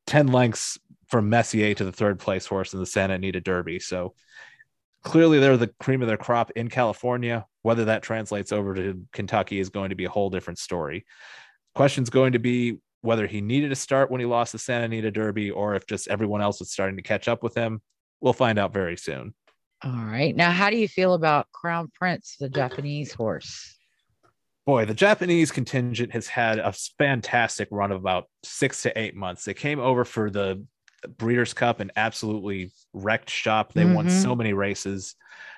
10 0.07 0.27
lengths 0.27 0.77
from 1.07 1.29
Messier 1.29 1.73
to 1.73 1.85
the 1.85 1.91
third 1.91 2.19
place 2.19 2.45
horse 2.45 2.73
in 2.73 2.79
the 2.79 2.85
Santa 2.85 3.15
Anita 3.15 3.41
Derby. 3.41 3.79
So 3.79 4.13
clearly 5.03 5.39
they're 5.39 5.57
the 5.57 5.73
cream 5.79 6.01
of 6.01 6.07
their 6.07 6.17
crop 6.17 6.51
in 6.51 6.69
California. 6.69 7.45
Whether 7.61 7.85
that 7.85 8.03
translates 8.03 8.51
over 8.51 8.75
to 8.75 9.01
Kentucky 9.11 9.59
is 9.59 9.69
going 9.69 9.89
to 9.89 9.95
be 9.95 10.05
a 10.05 10.09
whole 10.09 10.29
different 10.29 10.59
story. 10.59 11.05
Question's 11.75 12.09
going 12.09 12.33
to 12.33 12.39
be 12.39 12.79
whether 13.01 13.27
he 13.27 13.41
needed 13.41 13.69
to 13.69 13.75
start 13.75 14.11
when 14.11 14.19
he 14.19 14.25
lost 14.25 14.51
the 14.51 14.59
Santa 14.59 14.85
Anita 14.85 15.11
Derby 15.11 15.51
or 15.51 15.75
if 15.75 15.85
just 15.85 16.07
everyone 16.07 16.41
else 16.41 16.59
was 16.59 16.71
starting 16.71 16.97
to 16.97 17.01
catch 17.01 17.27
up 17.27 17.43
with 17.43 17.55
him. 17.55 17.81
We'll 18.21 18.33
find 18.33 18.57
out 18.57 18.73
very 18.73 18.97
soon. 18.97 19.33
All 19.83 19.91
right. 19.91 20.35
Now, 20.35 20.51
how 20.51 20.69
do 20.69 20.77
you 20.77 20.87
feel 20.87 21.13
about 21.13 21.51
Crown 21.51 21.91
Prince, 21.93 22.35
the 22.39 22.49
Japanese 22.49 23.13
horse? 23.13 23.75
Boy, 24.65 24.85
the 24.85 24.93
Japanese 24.93 25.51
contingent 25.51 26.11
has 26.11 26.27
had 26.27 26.59
a 26.59 26.73
fantastic 26.97 27.67
run 27.71 27.91
of 27.91 27.99
about 27.99 28.25
six 28.43 28.81
to 28.81 28.99
eight 28.99 29.15
months. 29.15 29.45
They 29.45 29.53
came 29.53 29.79
over 29.79 30.03
for 30.03 30.29
the 30.29 30.65
Breeders' 31.17 31.53
Cup 31.53 31.79
and 31.79 31.91
absolutely 31.95 32.71
wrecked 32.91 33.29
shop. 33.29 33.73
They 33.73 33.83
mm-hmm. 33.83 33.93
won 33.93 34.09
so 34.09 34.35
many 34.35 34.53
races. 34.53 35.15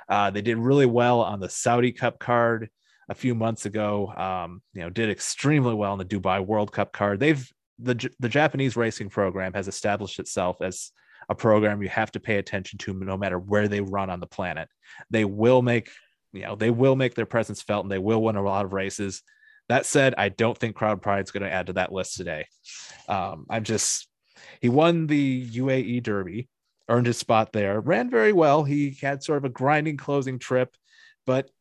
Uh, 0.09 0.29
they 0.31 0.41
did 0.41 0.57
really 0.57 0.85
well 0.85 1.21
on 1.21 1.39
the 1.39 1.49
Saudi 1.49 1.91
Cup 1.91 2.19
card 2.19 2.69
a 3.09 3.15
few 3.15 3.35
months 3.35 3.65
ago. 3.65 4.13
Um, 4.15 4.61
you 4.73 4.81
know, 4.81 4.89
did 4.89 5.09
extremely 5.09 5.73
well 5.73 5.93
in 5.93 5.99
the 5.99 6.05
Dubai 6.05 6.45
World 6.45 6.71
Cup 6.71 6.93
card. 6.93 7.19
They've 7.19 7.51
the 7.79 8.09
the 8.19 8.29
Japanese 8.29 8.75
racing 8.75 9.09
program 9.09 9.53
has 9.53 9.67
established 9.67 10.19
itself 10.19 10.61
as 10.61 10.91
a 11.29 11.35
program 11.35 11.81
you 11.81 11.89
have 11.89 12.11
to 12.11 12.19
pay 12.19 12.37
attention 12.37 12.79
to 12.79 12.93
no 12.93 13.15
matter 13.15 13.37
where 13.37 13.67
they 13.67 13.81
run 13.81 14.09
on 14.09 14.19
the 14.19 14.27
planet. 14.27 14.67
They 15.09 15.25
will 15.25 15.61
make, 15.61 15.89
you 16.33 16.41
know, 16.41 16.55
they 16.55 16.71
will 16.71 16.95
make 16.95 17.13
their 17.13 17.27
presence 17.27 17.61
felt 17.61 17.85
and 17.85 17.91
they 17.91 17.99
will 17.99 18.21
win 18.21 18.35
a 18.35 18.41
lot 18.41 18.65
of 18.65 18.73
races. 18.73 19.21
That 19.67 19.85
said, 19.85 20.15
I 20.17 20.29
don't 20.29 20.57
think 20.57 20.75
Crown 20.75 20.99
Pride 20.99 21.23
is 21.23 21.31
going 21.31 21.43
to 21.43 21.51
add 21.51 21.67
to 21.67 21.73
that 21.73 21.91
list 21.91 22.15
today. 22.15 22.47
Um, 23.07 23.45
I'm 23.49 23.63
just, 23.63 24.07
he 24.59 24.69
won 24.69 25.05
the 25.05 25.47
UAE 25.47 26.01
Derby, 26.01 26.49
earned 26.89 27.05
his 27.05 27.17
spot 27.17 27.53
there, 27.53 27.79
ran 27.79 28.09
very 28.09 28.33
well. 28.33 28.63
He 28.63 28.97
had 28.99 29.21
sort 29.21 29.37
of 29.37 29.45
a 29.45 29.49
grinding 29.49 29.97
closing 29.97 30.39
trip, 30.39 30.75
but 31.27 31.51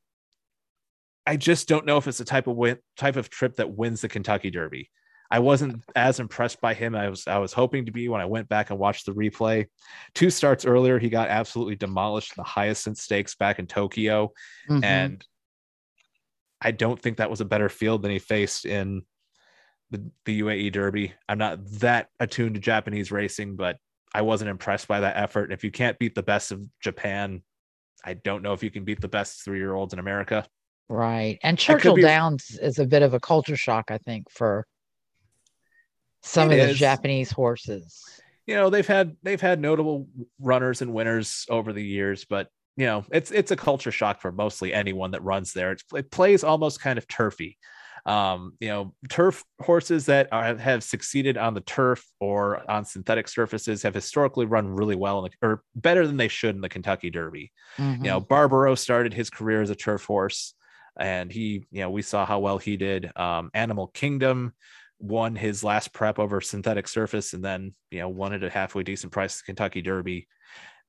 I 1.28 1.36
just 1.36 1.68
don't 1.68 1.84
know 1.84 1.98
if 1.98 2.06
it's 2.08 2.16
the 2.16 2.24
type 2.24 2.46
of 2.46 2.56
win, 2.56 2.78
type 2.96 3.16
of 3.16 3.28
trip 3.28 3.56
that 3.56 3.70
wins 3.70 4.00
the 4.00 4.08
Kentucky 4.08 4.50
Derby. 4.50 4.90
I 5.30 5.40
wasn't 5.40 5.84
as 5.94 6.20
impressed 6.20 6.58
by 6.62 6.72
him. 6.72 6.94
I 6.94 7.10
was 7.10 7.28
I 7.28 7.36
was 7.36 7.52
hoping 7.52 7.84
to 7.84 7.92
be 7.92 8.08
when 8.08 8.22
I 8.22 8.24
went 8.24 8.48
back 8.48 8.70
and 8.70 8.78
watched 8.78 9.04
the 9.04 9.12
replay. 9.12 9.66
Two 10.14 10.30
starts 10.30 10.64
earlier, 10.64 10.98
he 10.98 11.10
got 11.10 11.28
absolutely 11.28 11.76
demolished 11.76 12.32
in 12.32 12.40
the 12.40 12.48
Hyacinth 12.48 12.96
Stakes 12.96 13.34
back 13.34 13.58
in 13.58 13.66
Tokyo, 13.66 14.32
mm-hmm. 14.70 14.82
and 14.82 15.22
I 16.62 16.70
don't 16.70 16.98
think 16.98 17.18
that 17.18 17.28
was 17.28 17.42
a 17.42 17.44
better 17.44 17.68
field 17.68 18.00
than 18.00 18.10
he 18.10 18.18
faced 18.18 18.64
in 18.64 19.02
the, 19.90 20.10
the 20.24 20.40
UAE 20.40 20.72
Derby. 20.72 21.12
I'm 21.28 21.36
not 21.36 21.58
that 21.80 22.08
attuned 22.18 22.54
to 22.54 22.60
Japanese 22.60 23.12
racing, 23.12 23.56
but 23.56 23.76
I 24.14 24.22
wasn't 24.22 24.50
impressed 24.50 24.88
by 24.88 25.00
that 25.00 25.18
effort. 25.18 25.44
And 25.44 25.52
If 25.52 25.62
you 25.62 25.70
can't 25.70 25.98
beat 25.98 26.14
the 26.14 26.22
best 26.22 26.52
of 26.52 26.64
Japan, 26.80 27.42
I 28.02 28.14
don't 28.14 28.42
know 28.42 28.54
if 28.54 28.62
you 28.62 28.70
can 28.70 28.84
beat 28.84 29.02
the 29.02 29.08
best 29.08 29.44
three 29.44 29.58
year 29.58 29.74
olds 29.74 29.92
in 29.92 29.98
America. 29.98 30.46
Right. 30.88 31.38
And 31.42 31.58
Churchill 31.58 31.94
be... 31.94 32.02
Downs 32.02 32.58
is 32.60 32.78
a 32.78 32.86
bit 32.86 33.02
of 33.02 33.14
a 33.14 33.20
culture 33.20 33.56
shock, 33.56 33.90
I 33.90 33.98
think, 33.98 34.30
for 34.30 34.66
some 36.22 36.50
of 36.50 36.56
the 36.56 36.74
Japanese 36.74 37.30
horses. 37.30 38.02
You 38.46 38.54
know, 38.54 38.70
they've 38.70 38.86
had 38.86 39.16
they've 39.22 39.40
had 39.40 39.60
notable 39.60 40.08
runners 40.40 40.80
and 40.80 40.94
winners 40.94 41.44
over 41.50 41.72
the 41.72 41.84
years, 41.84 42.24
but 42.24 42.48
you 42.76 42.86
know, 42.86 43.04
it's 43.12 43.30
it's 43.30 43.50
a 43.50 43.56
culture 43.56 43.90
shock 43.90 44.22
for 44.22 44.32
mostly 44.32 44.72
anyone 44.72 45.10
that 45.10 45.22
runs 45.22 45.52
there. 45.52 45.72
It's, 45.72 45.84
it 45.94 46.10
plays 46.10 46.44
almost 46.44 46.80
kind 46.80 46.96
of 46.96 47.06
turfy. 47.06 47.58
Um, 48.06 48.54
you 48.58 48.68
know, 48.68 48.94
turf 49.10 49.44
horses 49.60 50.06
that 50.06 50.28
are, 50.32 50.56
have 50.56 50.82
succeeded 50.82 51.36
on 51.36 51.52
the 51.52 51.60
turf 51.60 52.02
or 52.20 52.62
on 52.70 52.86
synthetic 52.86 53.28
surfaces 53.28 53.82
have 53.82 53.92
historically 53.92 54.46
run 54.46 54.68
really 54.68 54.96
well, 54.96 55.20
the, 55.22 55.30
or 55.42 55.62
better 55.74 56.06
than 56.06 56.16
they 56.16 56.28
should 56.28 56.54
in 56.54 56.62
the 56.62 56.70
Kentucky 56.70 57.10
Derby. 57.10 57.52
Mm-hmm. 57.76 58.04
You 58.04 58.10
know, 58.10 58.20
Barbaro 58.20 58.76
started 58.76 59.12
his 59.12 59.28
career 59.28 59.60
as 59.60 59.68
a 59.68 59.74
turf 59.74 60.04
horse, 60.04 60.54
and 60.98 61.30
he, 61.30 61.64
you 61.70 61.80
know, 61.80 61.90
we 61.90 62.02
saw 62.02 62.26
how 62.26 62.38
well 62.40 62.58
he 62.58 62.76
did. 62.76 63.10
Um, 63.16 63.50
Animal 63.54 63.88
Kingdom 63.88 64.52
won 64.98 65.36
his 65.36 65.62
last 65.62 65.92
prep 65.92 66.18
over 66.18 66.40
synthetic 66.40 66.88
surface 66.88 67.32
and 67.32 67.44
then 67.44 67.72
you 67.90 68.00
know 68.00 68.08
won 68.08 68.32
at 68.32 68.42
a 68.42 68.50
halfway 68.50 68.82
decent 68.82 69.12
price 69.12 69.42
kentucky 69.42 69.80
derby. 69.80 70.26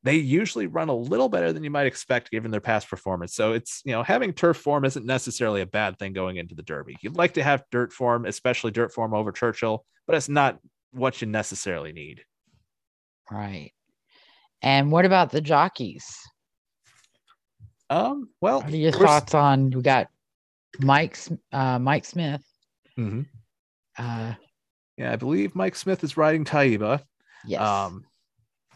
They 0.01 0.15
usually 0.15 0.65
run 0.65 0.87
a 0.89 0.95
little 0.95 1.29
better 1.29 1.51
than 1.51 1.63
you 1.63 1.69
might 1.69 1.85
expect 1.85 2.31
given 2.31 2.51
their 2.51 2.61
past 2.61 2.89
performance. 2.89 3.35
So 3.35 3.53
it's 3.53 3.81
you 3.85 3.91
know 3.91 4.01
having 4.01 4.33
turf 4.33 4.57
form 4.57 4.83
isn't 4.85 5.05
necessarily 5.05 5.61
a 5.61 5.67
bad 5.67 5.99
thing 5.99 6.13
going 6.13 6.37
into 6.37 6.55
the 6.55 6.63
derby. 6.63 6.97
You'd 7.01 7.17
like 7.17 7.35
to 7.35 7.43
have 7.43 7.63
dirt 7.71 7.93
form 7.93 8.25
especially 8.25 8.71
dirt 8.71 8.91
form 8.93 9.13
over 9.13 9.31
churchill 9.31 9.85
but 10.09 10.15
it's 10.15 10.27
not 10.27 10.57
what 10.89 11.21
you 11.21 11.27
necessarily 11.27 11.93
need. 11.93 12.23
Right. 13.29 13.73
And 14.63 14.91
what 14.91 15.05
about 15.05 15.29
the 15.29 15.39
jockeys 15.39 16.03
um 17.89 18.29
well 18.41 18.61
what 18.61 18.71
are 18.71 18.77
your 18.77 18.91
thoughts 18.91 19.33
on 19.33 19.69
we 19.71 19.81
got 19.81 20.07
Mike's 20.79 21.31
uh 21.51 21.79
mike 21.79 22.05
smith 22.05 22.43
mm-hmm. 22.97 23.21
Uh, 23.99 24.33
yeah, 24.97 25.11
I 25.11 25.17
believe 25.17 25.55
Mike 25.55 25.75
Smith 25.75 26.03
is 26.03 26.17
riding 26.17 26.45
Taiba. 26.45 27.01
Yes. 27.45 27.61
Um, 27.61 28.05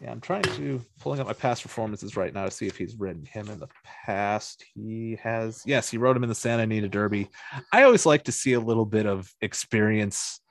yeah, 0.01 0.11
I'm 0.11 0.19
trying 0.19 0.43
to 0.43 0.81
pulling 0.99 1.21
up 1.21 1.27
my 1.27 1.33
past 1.33 1.63
performances 1.63 2.17
right 2.17 2.33
now 2.33 2.43
to 2.43 2.51
see 2.51 2.67
if 2.67 2.75
he's 2.75 2.99
ridden 2.99 3.25
him 3.25 3.47
in 3.49 3.59
the 3.59 3.69
past. 4.05 4.65
He 4.75 5.17
has, 5.23 5.63
yes, 5.65 5.89
he 5.89 5.97
rode 5.97 6.17
him 6.17 6.23
in 6.23 6.29
the 6.29 6.35
Santa 6.35 6.63
Anita 6.63 6.89
Derby. 6.89 7.29
I 7.71 7.83
always 7.83 8.05
like 8.05 8.23
to 8.25 8.31
see 8.33 8.53
a 8.53 8.59
little 8.59 8.85
bit 8.85 9.05
of 9.05 9.31
experience 9.39 10.41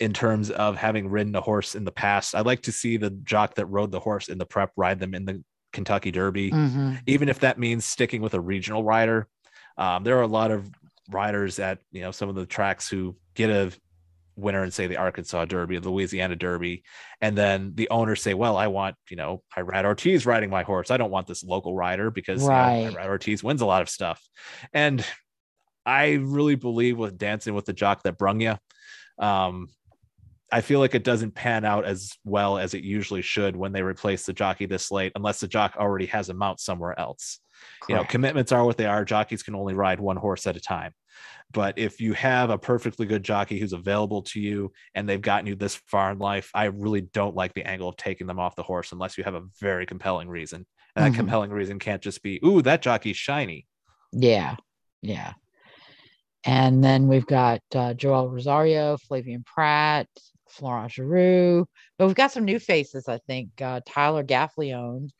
in 0.00 0.12
terms 0.12 0.50
of 0.50 0.76
having 0.76 1.08
ridden 1.08 1.36
a 1.36 1.40
horse 1.40 1.76
in 1.76 1.84
the 1.84 1.92
past. 1.92 2.34
I 2.34 2.40
like 2.40 2.62
to 2.62 2.72
see 2.72 2.96
the 2.96 3.10
jock 3.10 3.54
that 3.54 3.66
rode 3.66 3.92
the 3.92 4.00
horse 4.00 4.28
in 4.28 4.38
the 4.38 4.46
prep 4.46 4.72
ride 4.76 4.98
them 4.98 5.14
in 5.14 5.24
the 5.24 5.44
Kentucky 5.72 6.10
Derby, 6.10 6.50
mm-hmm. 6.50 6.94
even 7.06 7.28
if 7.28 7.40
that 7.40 7.58
means 7.58 7.84
sticking 7.84 8.22
with 8.22 8.34
a 8.34 8.40
regional 8.40 8.82
rider. 8.82 9.28
Um, 9.76 10.04
there 10.04 10.18
are 10.18 10.22
a 10.22 10.28
lot 10.28 10.50
of 10.50 10.68
riders 11.10 11.58
at 11.58 11.78
you 11.90 12.02
know 12.02 12.10
some 12.10 12.28
of 12.28 12.34
the 12.34 12.46
tracks 12.46 12.88
who 12.88 13.16
get 13.34 13.50
a 13.50 13.72
winner 14.36 14.62
and 14.62 14.72
say 14.72 14.86
the 14.86 14.96
Arkansas 14.96 15.44
Derby 15.46 15.78
the 15.78 15.90
Louisiana 15.90 16.36
Derby, 16.36 16.84
and 17.20 17.36
then 17.36 17.72
the 17.74 17.88
owners 17.90 18.22
say, 18.22 18.34
"Well, 18.34 18.56
I 18.56 18.68
want 18.68 18.96
you 19.10 19.16
know 19.16 19.42
I 19.56 19.62
Irad 19.62 19.84
Ortiz 19.84 20.26
riding 20.26 20.50
my 20.50 20.62
horse. 20.62 20.90
I 20.90 20.96
don't 20.96 21.10
want 21.10 21.26
this 21.26 21.44
local 21.44 21.74
rider 21.74 22.10
because 22.10 22.42
right. 22.42 22.78
you 22.78 22.90
know, 22.90 22.96
Irad 22.96 23.06
Ortiz 23.06 23.44
wins 23.44 23.60
a 23.60 23.66
lot 23.66 23.82
of 23.82 23.88
stuff." 23.88 24.22
And 24.72 25.04
I 25.84 26.12
really 26.14 26.54
believe 26.54 26.98
with 26.98 27.18
dancing 27.18 27.54
with 27.54 27.64
the 27.64 27.72
jock 27.72 28.02
that 28.02 28.18
brung 28.18 28.40
you. 28.40 28.56
Um, 29.18 29.68
I 30.50 30.62
feel 30.62 30.80
like 30.80 30.94
it 30.94 31.04
doesn't 31.04 31.34
pan 31.34 31.64
out 31.64 31.84
as 31.84 32.16
well 32.24 32.58
as 32.58 32.72
it 32.74 32.82
usually 32.82 33.22
should 33.22 33.54
when 33.54 33.72
they 33.72 33.82
replace 33.82 34.24
the 34.24 34.32
jockey 34.32 34.66
this 34.66 34.90
late, 34.90 35.12
unless 35.14 35.40
the 35.40 35.48
jock 35.48 35.76
already 35.76 36.06
has 36.06 36.30
a 36.30 36.34
mount 36.34 36.60
somewhere 36.60 36.98
else. 36.98 37.40
Correct. 37.80 37.90
You 37.90 37.96
know, 37.96 38.04
commitments 38.04 38.52
are 38.52 38.64
what 38.64 38.76
they 38.76 38.86
are. 38.86 39.04
Jockeys 39.04 39.42
can 39.42 39.54
only 39.54 39.74
ride 39.74 40.00
one 40.00 40.16
horse 40.16 40.46
at 40.46 40.56
a 40.56 40.60
time. 40.60 40.92
But 41.52 41.78
if 41.78 42.00
you 42.00 42.12
have 42.12 42.50
a 42.50 42.58
perfectly 42.58 43.06
good 43.06 43.22
jockey 43.22 43.58
who's 43.58 43.72
available 43.72 44.22
to 44.22 44.40
you 44.40 44.72
and 44.94 45.08
they've 45.08 45.20
gotten 45.20 45.46
you 45.46 45.54
this 45.54 45.76
far 45.86 46.12
in 46.12 46.18
life, 46.18 46.50
I 46.54 46.64
really 46.66 47.00
don't 47.00 47.34
like 47.34 47.54
the 47.54 47.66
angle 47.66 47.88
of 47.88 47.96
taking 47.96 48.26
them 48.26 48.38
off 48.38 48.56
the 48.56 48.62
horse 48.62 48.92
unless 48.92 49.16
you 49.16 49.24
have 49.24 49.34
a 49.34 49.44
very 49.60 49.86
compelling 49.86 50.28
reason. 50.28 50.66
And 50.94 51.04
that 51.04 51.10
mm-hmm. 51.10 51.20
compelling 51.20 51.50
reason 51.50 51.78
can't 51.78 52.02
just 52.02 52.22
be, 52.22 52.40
ooh, 52.44 52.62
that 52.62 52.82
jockey's 52.82 53.16
shiny. 53.16 53.66
Yeah. 54.12 54.56
Yeah. 55.02 55.34
And 56.44 56.82
then 56.84 57.08
we've 57.08 57.26
got 57.26 57.60
uh, 57.74 57.94
Joel 57.94 58.30
Rosario, 58.30 58.96
Flavien 58.96 59.44
Prat, 59.44 60.06
Florent 60.50 60.92
Geroux. 60.92 61.66
But 61.98 62.06
we've 62.06 62.16
got 62.16 62.32
some 62.32 62.44
new 62.44 62.58
faces, 62.58 63.08
I 63.08 63.18
think. 63.26 63.60
Uh, 63.60 63.80
Tyler 63.86 64.24
Gaffalione 64.24 65.10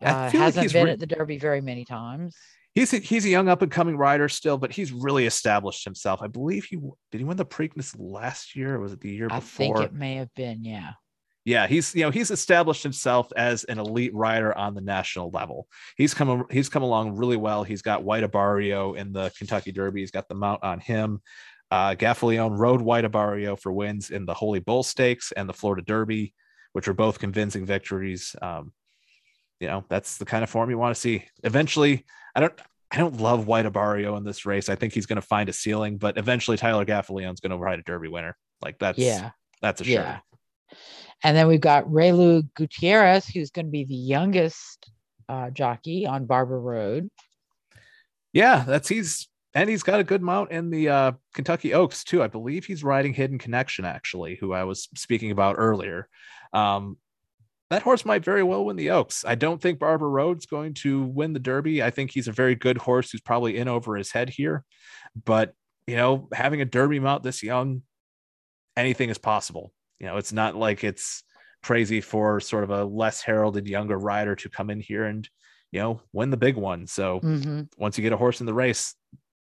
uh, 0.00 0.30
hasn't 0.30 0.66
like 0.66 0.72
been 0.72 0.84
re- 0.86 0.90
at 0.92 0.98
the 0.98 1.06
Derby 1.06 1.38
very 1.38 1.60
many 1.60 1.84
times. 1.84 2.36
He's 2.74 2.92
a, 2.94 2.98
he's 2.98 3.26
a 3.26 3.28
young 3.28 3.48
up 3.48 3.60
and 3.60 3.70
coming 3.70 3.96
rider 3.96 4.28
still, 4.28 4.56
but 4.56 4.72
he's 4.72 4.92
really 4.92 5.26
established 5.26 5.84
himself. 5.84 6.22
I 6.22 6.26
believe 6.26 6.64
he 6.64 6.76
did 7.10 7.18
he 7.18 7.24
win 7.24 7.36
the 7.36 7.44
Preakness 7.44 7.94
last 7.98 8.56
year, 8.56 8.76
or 8.76 8.80
was 8.80 8.92
it 8.92 9.00
the 9.00 9.10
year 9.10 9.28
I 9.30 9.40
before? 9.40 9.76
I 9.76 9.80
think 9.80 9.90
it 9.90 9.94
may 9.94 10.14
have 10.16 10.34
been, 10.34 10.64
yeah 10.64 10.92
yeah, 11.44 11.66
he's 11.66 11.94
you 11.94 12.02
know 12.02 12.10
he's 12.10 12.30
established 12.30 12.82
himself 12.82 13.32
as 13.36 13.64
an 13.64 13.78
elite 13.78 14.14
rider 14.14 14.56
on 14.56 14.74
the 14.74 14.80
national 14.80 15.30
level. 15.30 15.66
He's 15.96 16.14
come 16.14 16.44
he's 16.50 16.68
come 16.68 16.82
along 16.82 17.16
really 17.16 17.36
well. 17.36 17.64
He's 17.64 17.82
got 17.82 18.04
White 18.04 18.22
Abarrio 18.22 18.96
in 18.96 19.12
the 19.12 19.32
Kentucky 19.36 19.72
Derby. 19.72 20.00
He's 20.00 20.12
got 20.12 20.28
the 20.28 20.36
mount 20.36 20.62
on 20.62 20.78
him. 20.78 21.20
Uh, 21.72 21.94
Gaffalione 21.94 22.58
rode 22.58 22.82
White 22.82 23.06
Abarrio 23.06 23.58
for 23.58 23.72
wins 23.72 24.10
in 24.10 24.26
the 24.26 24.34
Holy 24.34 24.60
Bull 24.60 24.82
Stakes 24.82 25.32
and 25.32 25.48
the 25.48 25.54
Florida 25.54 25.82
Derby, 25.82 26.34
which 26.74 26.86
were 26.86 26.92
both 26.92 27.18
convincing 27.18 27.64
victories. 27.64 28.36
Um, 28.42 28.72
you 29.58 29.68
know 29.68 29.82
that's 29.88 30.18
the 30.18 30.26
kind 30.26 30.44
of 30.44 30.50
form 30.50 30.68
you 30.68 30.76
want 30.76 30.94
to 30.94 31.00
see. 31.00 31.24
Eventually, 31.44 32.04
I 32.34 32.40
don't 32.40 32.52
I 32.90 32.98
don't 32.98 33.22
love 33.22 33.46
White 33.46 33.64
Abarrio 33.64 34.18
in 34.18 34.24
this 34.24 34.44
race. 34.44 34.68
I 34.68 34.74
think 34.74 34.92
he's 34.92 35.06
going 35.06 35.20
to 35.20 35.26
find 35.26 35.48
a 35.48 35.52
ceiling, 35.54 35.96
but 35.96 36.18
eventually 36.18 36.58
Tyler 36.58 36.84
Gaffalione's 36.84 37.40
going 37.40 37.52
to 37.52 37.56
ride 37.56 37.78
a 37.78 37.82
Derby 37.82 38.08
winner. 38.08 38.36
Like 38.60 38.78
that's 38.78 38.98
yeah, 38.98 39.30
that's 39.62 39.80
a 39.80 39.84
sure. 39.84 39.94
Yeah. 39.94 40.18
And 41.24 41.34
then 41.34 41.48
we've 41.48 41.60
got 41.60 41.86
Reylu 41.86 42.52
Gutierrez, 42.54 43.26
who's 43.26 43.50
going 43.50 43.66
to 43.66 43.72
be 43.72 43.84
the 43.84 43.94
youngest 43.94 44.90
uh, 45.26 45.48
jockey 45.48 46.04
on 46.04 46.26
Barber 46.26 46.60
Road. 46.60 47.08
Yeah, 48.34 48.64
that's 48.66 48.88
he's 48.88 49.28
and 49.54 49.68
he's 49.68 49.82
got 49.82 50.00
a 50.00 50.04
good 50.04 50.22
mount 50.22 50.50
in 50.50 50.70
the 50.70 50.88
uh, 50.88 51.12
Kentucky 51.34 51.74
Oaks 51.74 52.04
too. 52.04 52.22
I 52.22 52.26
believe 52.26 52.64
he's 52.64 52.84
riding 52.84 53.12
Hidden 53.12 53.38
Connection, 53.38 53.84
actually, 53.84 54.36
who 54.36 54.52
I 54.52 54.64
was 54.64 54.88
speaking 54.94 55.30
about 55.30 55.56
earlier. 55.58 56.08
Um, 56.52 56.96
that 57.70 57.82
horse 57.82 58.04
might 58.04 58.24
very 58.24 58.42
well 58.42 58.64
win 58.64 58.76
the 58.76 58.90
Oaks. 58.90 59.24
I 59.26 59.34
don't 59.34 59.60
think 59.60 59.78
Barber 59.78 60.08
Road's 60.08 60.46
going 60.46 60.74
to 60.74 61.04
win 61.04 61.32
the 61.32 61.38
Derby. 61.38 61.82
I 61.82 61.90
think 61.90 62.10
he's 62.10 62.28
a 62.28 62.32
very 62.32 62.54
good 62.54 62.76
horse 62.76 63.10
who's 63.10 63.22
probably 63.22 63.56
in 63.56 63.68
over 63.68 63.96
his 63.96 64.12
head 64.12 64.28
here. 64.28 64.64
But 65.24 65.54
you 65.86 65.96
know, 65.96 66.28
having 66.32 66.60
a 66.60 66.66
Derby 66.66 67.00
mount 67.00 67.22
this 67.22 67.42
young, 67.42 67.82
anything 68.76 69.10
is 69.10 69.18
possible. 69.18 69.72
You 70.00 70.06
know, 70.06 70.16
it's 70.16 70.32
not 70.32 70.54
like 70.54 70.84
it's 70.84 71.24
crazy 71.62 72.00
for 72.00 72.40
sort 72.40 72.64
of 72.64 72.70
a 72.70 72.84
less 72.84 73.22
heralded 73.22 73.66
younger 73.66 73.98
rider 73.98 74.34
to 74.34 74.48
come 74.48 74.68
in 74.68 74.80
here 74.80 75.04
and 75.04 75.28
you 75.70 75.80
know 75.80 76.00
win 76.12 76.30
the 76.30 76.36
big 76.36 76.56
one. 76.56 76.86
So 76.86 77.20
mm-hmm. 77.20 77.62
once 77.78 77.96
you 77.96 78.02
get 78.02 78.12
a 78.12 78.18
horse 78.18 78.40
in 78.40 78.46
the 78.46 78.54
race, 78.54 78.94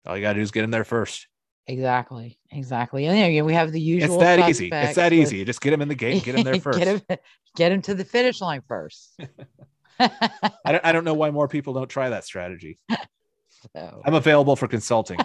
all 0.06 0.16
you 0.16 0.22
got 0.22 0.32
to 0.32 0.38
do 0.38 0.42
is 0.42 0.50
get 0.50 0.64
in 0.64 0.70
there 0.70 0.84
first. 0.84 1.26
Exactly, 1.66 2.38
exactly. 2.50 3.06
And 3.06 3.16
again, 3.16 3.44
we 3.44 3.54
have 3.54 3.70
the 3.70 3.80
usual. 3.80 4.14
It's 4.14 4.20
that 4.20 4.48
easy. 4.48 4.70
It's 4.72 4.96
that 4.96 5.12
easy. 5.12 5.38
You 5.38 5.44
just 5.44 5.60
get 5.60 5.72
him 5.72 5.82
in 5.82 5.88
the 5.88 5.94
gate, 5.94 6.24
get 6.24 6.34
him 6.34 6.42
there 6.42 6.54
first. 6.60 6.78
get 6.80 6.88
him, 6.88 7.18
get 7.56 7.72
him 7.72 7.82
to 7.82 7.94
the 7.94 8.04
finish 8.04 8.40
line 8.40 8.62
first. 8.66 9.18
I 10.00 10.10
don't. 10.66 10.84
I 10.84 10.92
don't 10.92 11.04
know 11.04 11.14
why 11.14 11.30
more 11.30 11.46
people 11.46 11.74
don't 11.74 11.88
try 11.88 12.08
that 12.08 12.24
strategy. 12.24 12.78
So. 13.74 14.02
I'm 14.04 14.14
available 14.14 14.56
for 14.56 14.66
consulting. 14.66 15.20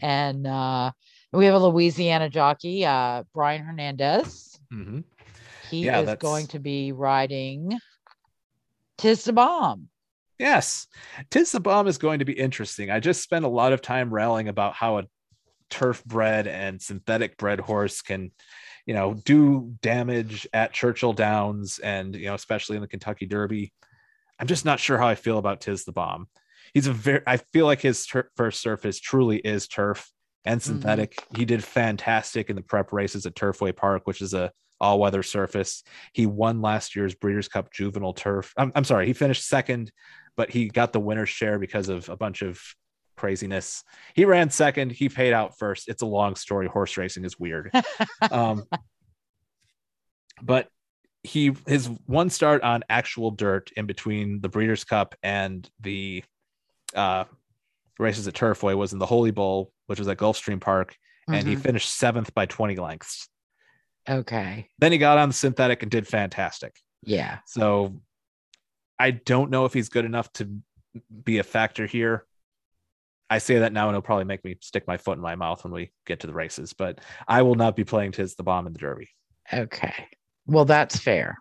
and 0.00 0.46
uh, 0.46 0.92
we 1.32 1.44
have 1.44 1.54
a 1.54 1.58
Louisiana 1.58 2.30
jockey, 2.30 2.84
uh, 2.86 3.24
Brian 3.34 3.62
Hernandez. 3.62 4.58
Mm-hmm. 4.72 5.00
He 5.70 5.84
yeah, 5.84 6.00
is 6.00 6.06
that's... 6.06 6.22
going 6.22 6.46
to 6.48 6.58
be 6.58 6.92
riding 6.92 7.78
Tiz 8.98 9.24
the 9.24 9.32
Bomb. 9.32 9.88
Yes, 10.38 10.86
Tiz 11.30 11.52
the 11.52 11.60
Bomb 11.60 11.86
is 11.86 11.98
going 11.98 12.18
to 12.18 12.24
be 12.24 12.32
interesting. 12.32 12.90
I 12.90 13.00
just 13.00 13.22
spent 13.22 13.44
a 13.44 13.48
lot 13.48 13.72
of 13.72 13.80
time 13.80 14.12
rallying 14.12 14.48
about 14.48 14.74
how 14.74 14.98
a 14.98 15.04
turf 15.70 16.04
bred 16.04 16.46
and 16.46 16.80
synthetic 16.80 17.36
bred 17.36 17.60
horse 17.60 18.02
can, 18.02 18.30
you 18.84 18.94
know, 18.94 19.14
do 19.14 19.74
damage 19.82 20.46
at 20.52 20.72
Churchill 20.72 21.12
Downs 21.12 21.78
and, 21.78 22.14
you 22.14 22.26
know, 22.26 22.34
especially 22.34 22.76
in 22.76 22.82
the 22.82 22.88
Kentucky 22.88 23.26
Derby. 23.26 23.72
I'm 24.38 24.46
just 24.46 24.64
not 24.64 24.80
sure 24.80 24.98
how 24.98 25.08
I 25.08 25.14
feel 25.14 25.38
about 25.38 25.60
Tiz 25.60 25.84
the 25.84 25.92
Bomb. 25.92 26.28
He's 26.74 26.86
a 26.86 26.92
very, 26.92 27.22
I 27.26 27.38
feel 27.38 27.64
like 27.64 27.80
his 27.80 28.04
tur- 28.06 28.30
first 28.36 28.60
surface 28.60 29.00
truly 29.00 29.38
is 29.38 29.66
turf 29.66 30.10
and 30.44 30.60
mm-hmm. 30.60 30.72
synthetic. 30.72 31.16
Mm-hmm. 31.16 31.36
He 31.36 31.44
did 31.46 31.64
fantastic 31.64 32.50
in 32.50 32.56
the 32.56 32.62
prep 32.62 32.92
races 32.92 33.24
at 33.24 33.34
Turfway 33.34 33.74
Park, 33.74 34.02
which 34.06 34.20
is 34.20 34.34
a 34.34 34.52
all 34.78 35.00
weather 35.00 35.22
surface. 35.22 35.82
He 36.12 36.26
won 36.26 36.60
last 36.60 36.96
year's 36.96 37.14
Breeders' 37.14 37.48
Cup 37.48 37.72
Juvenile 37.72 38.12
Turf. 38.12 38.52
I'm, 38.56 38.72
I'm 38.74 38.84
sorry, 38.84 39.06
he 39.06 39.14
finished 39.14 39.48
second, 39.48 39.90
but 40.36 40.50
he 40.50 40.68
got 40.68 40.92
the 40.92 41.00
winner's 41.00 41.28
share 41.28 41.58
because 41.58 41.88
of 41.88 42.08
a 42.08 42.16
bunch 42.16 42.42
of 42.42 42.60
craziness. 43.16 43.82
He 44.14 44.24
ran 44.24 44.50
second. 44.50 44.92
He 44.92 45.08
paid 45.08 45.32
out 45.32 45.58
first. 45.58 45.88
It's 45.88 46.02
a 46.02 46.06
long 46.06 46.36
story. 46.36 46.68
Horse 46.68 46.96
racing 46.96 47.24
is 47.24 47.38
weird. 47.38 47.70
um, 48.30 48.64
but 50.42 50.68
he 51.22 51.56
his 51.66 51.88
one 52.06 52.30
start 52.30 52.62
on 52.62 52.84
actual 52.88 53.30
dirt 53.30 53.70
in 53.76 53.86
between 53.86 54.40
the 54.40 54.48
Breeders' 54.48 54.84
Cup 54.84 55.14
and 55.22 55.68
the 55.80 56.22
uh, 56.94 57.24
races 57.98 58.28
at 58.28 58.34
Turfway 58.34 58.76
was 58.76 58.92
in 58.92 58.98
the 58.98 59.06
Holy 59.06 59.30
Bull, 59.30 59.72
which 59.86 59.98
was 59.98 60.08
at 60.08 60.18
Gulfstream 60.18 60.60
Park, 60.60 60.92
mm-hmm. 60.92 61.34
and 61.34 61.48
he 61.48 61.54
mm-hmm. 61.54 61.62
finished 61.62 61.92
seventh 61.92 62.32
by 62.34 62.46
20 62.46 62.76
lengths. 62.76 63.28
Okay. 64.08 64.68
Then 64.78 64.92
he 64.92 64.98
got 64.98 65.18
on 65.18 65.30
the 65.30 65.34
synthetic 65.34 65.82
and 65.82 65.90
did 65.90 66.06
fantastic. 66.06 66.76
Yeah. 67.02 67.38
So 67.46 68.00
I 68.98 69.10
don't 69.10 69.50
know 69.50 69.64
if 69.64 69.72
he's 69.72 69.88
good 69.88 70.04
enough 70.04 70.32
to 70.34 70.60
be 71.24 71.38
a 71.38 71.42
factor 71.42 71.86
here. 71.86 72.26
I 73.28 73.38
say 73.38 73.58
that 73.58 73.72
now 73.72 73.88
and 73.88 73.94
it'll 73.96 74.02
probably 74.02 74.24
make 74.24 74.44
me 74.44 74.56
stick 74.60 74.86
my 74.86 74.96
foot 74.96 75.18
in 75.18 75.22
my 75.22 75.34
mouth 75.34 75.64
when 75.64 75.72
we 75.72 75.90
get 76.06 76.20
to 76.20 76.26
the 76.26 76.32
races, 76.32 76.72
but 76.72 77.00
I 77.26 77.42
will 77.42 77.56
not 77.56 77.74
be 77.74 77.84
playing 77.84 78.12
Tiz 78.12 78.36
the 78.36 78.44
Bomb 78.44 78.66
in 78.66 78.72
the 78.72 78.78
Derby. 78.78 79.08
Okay. 79.52 79.94
Well, 80.46 80.64
that's 80.64 80.98
fair. 80.98 81.36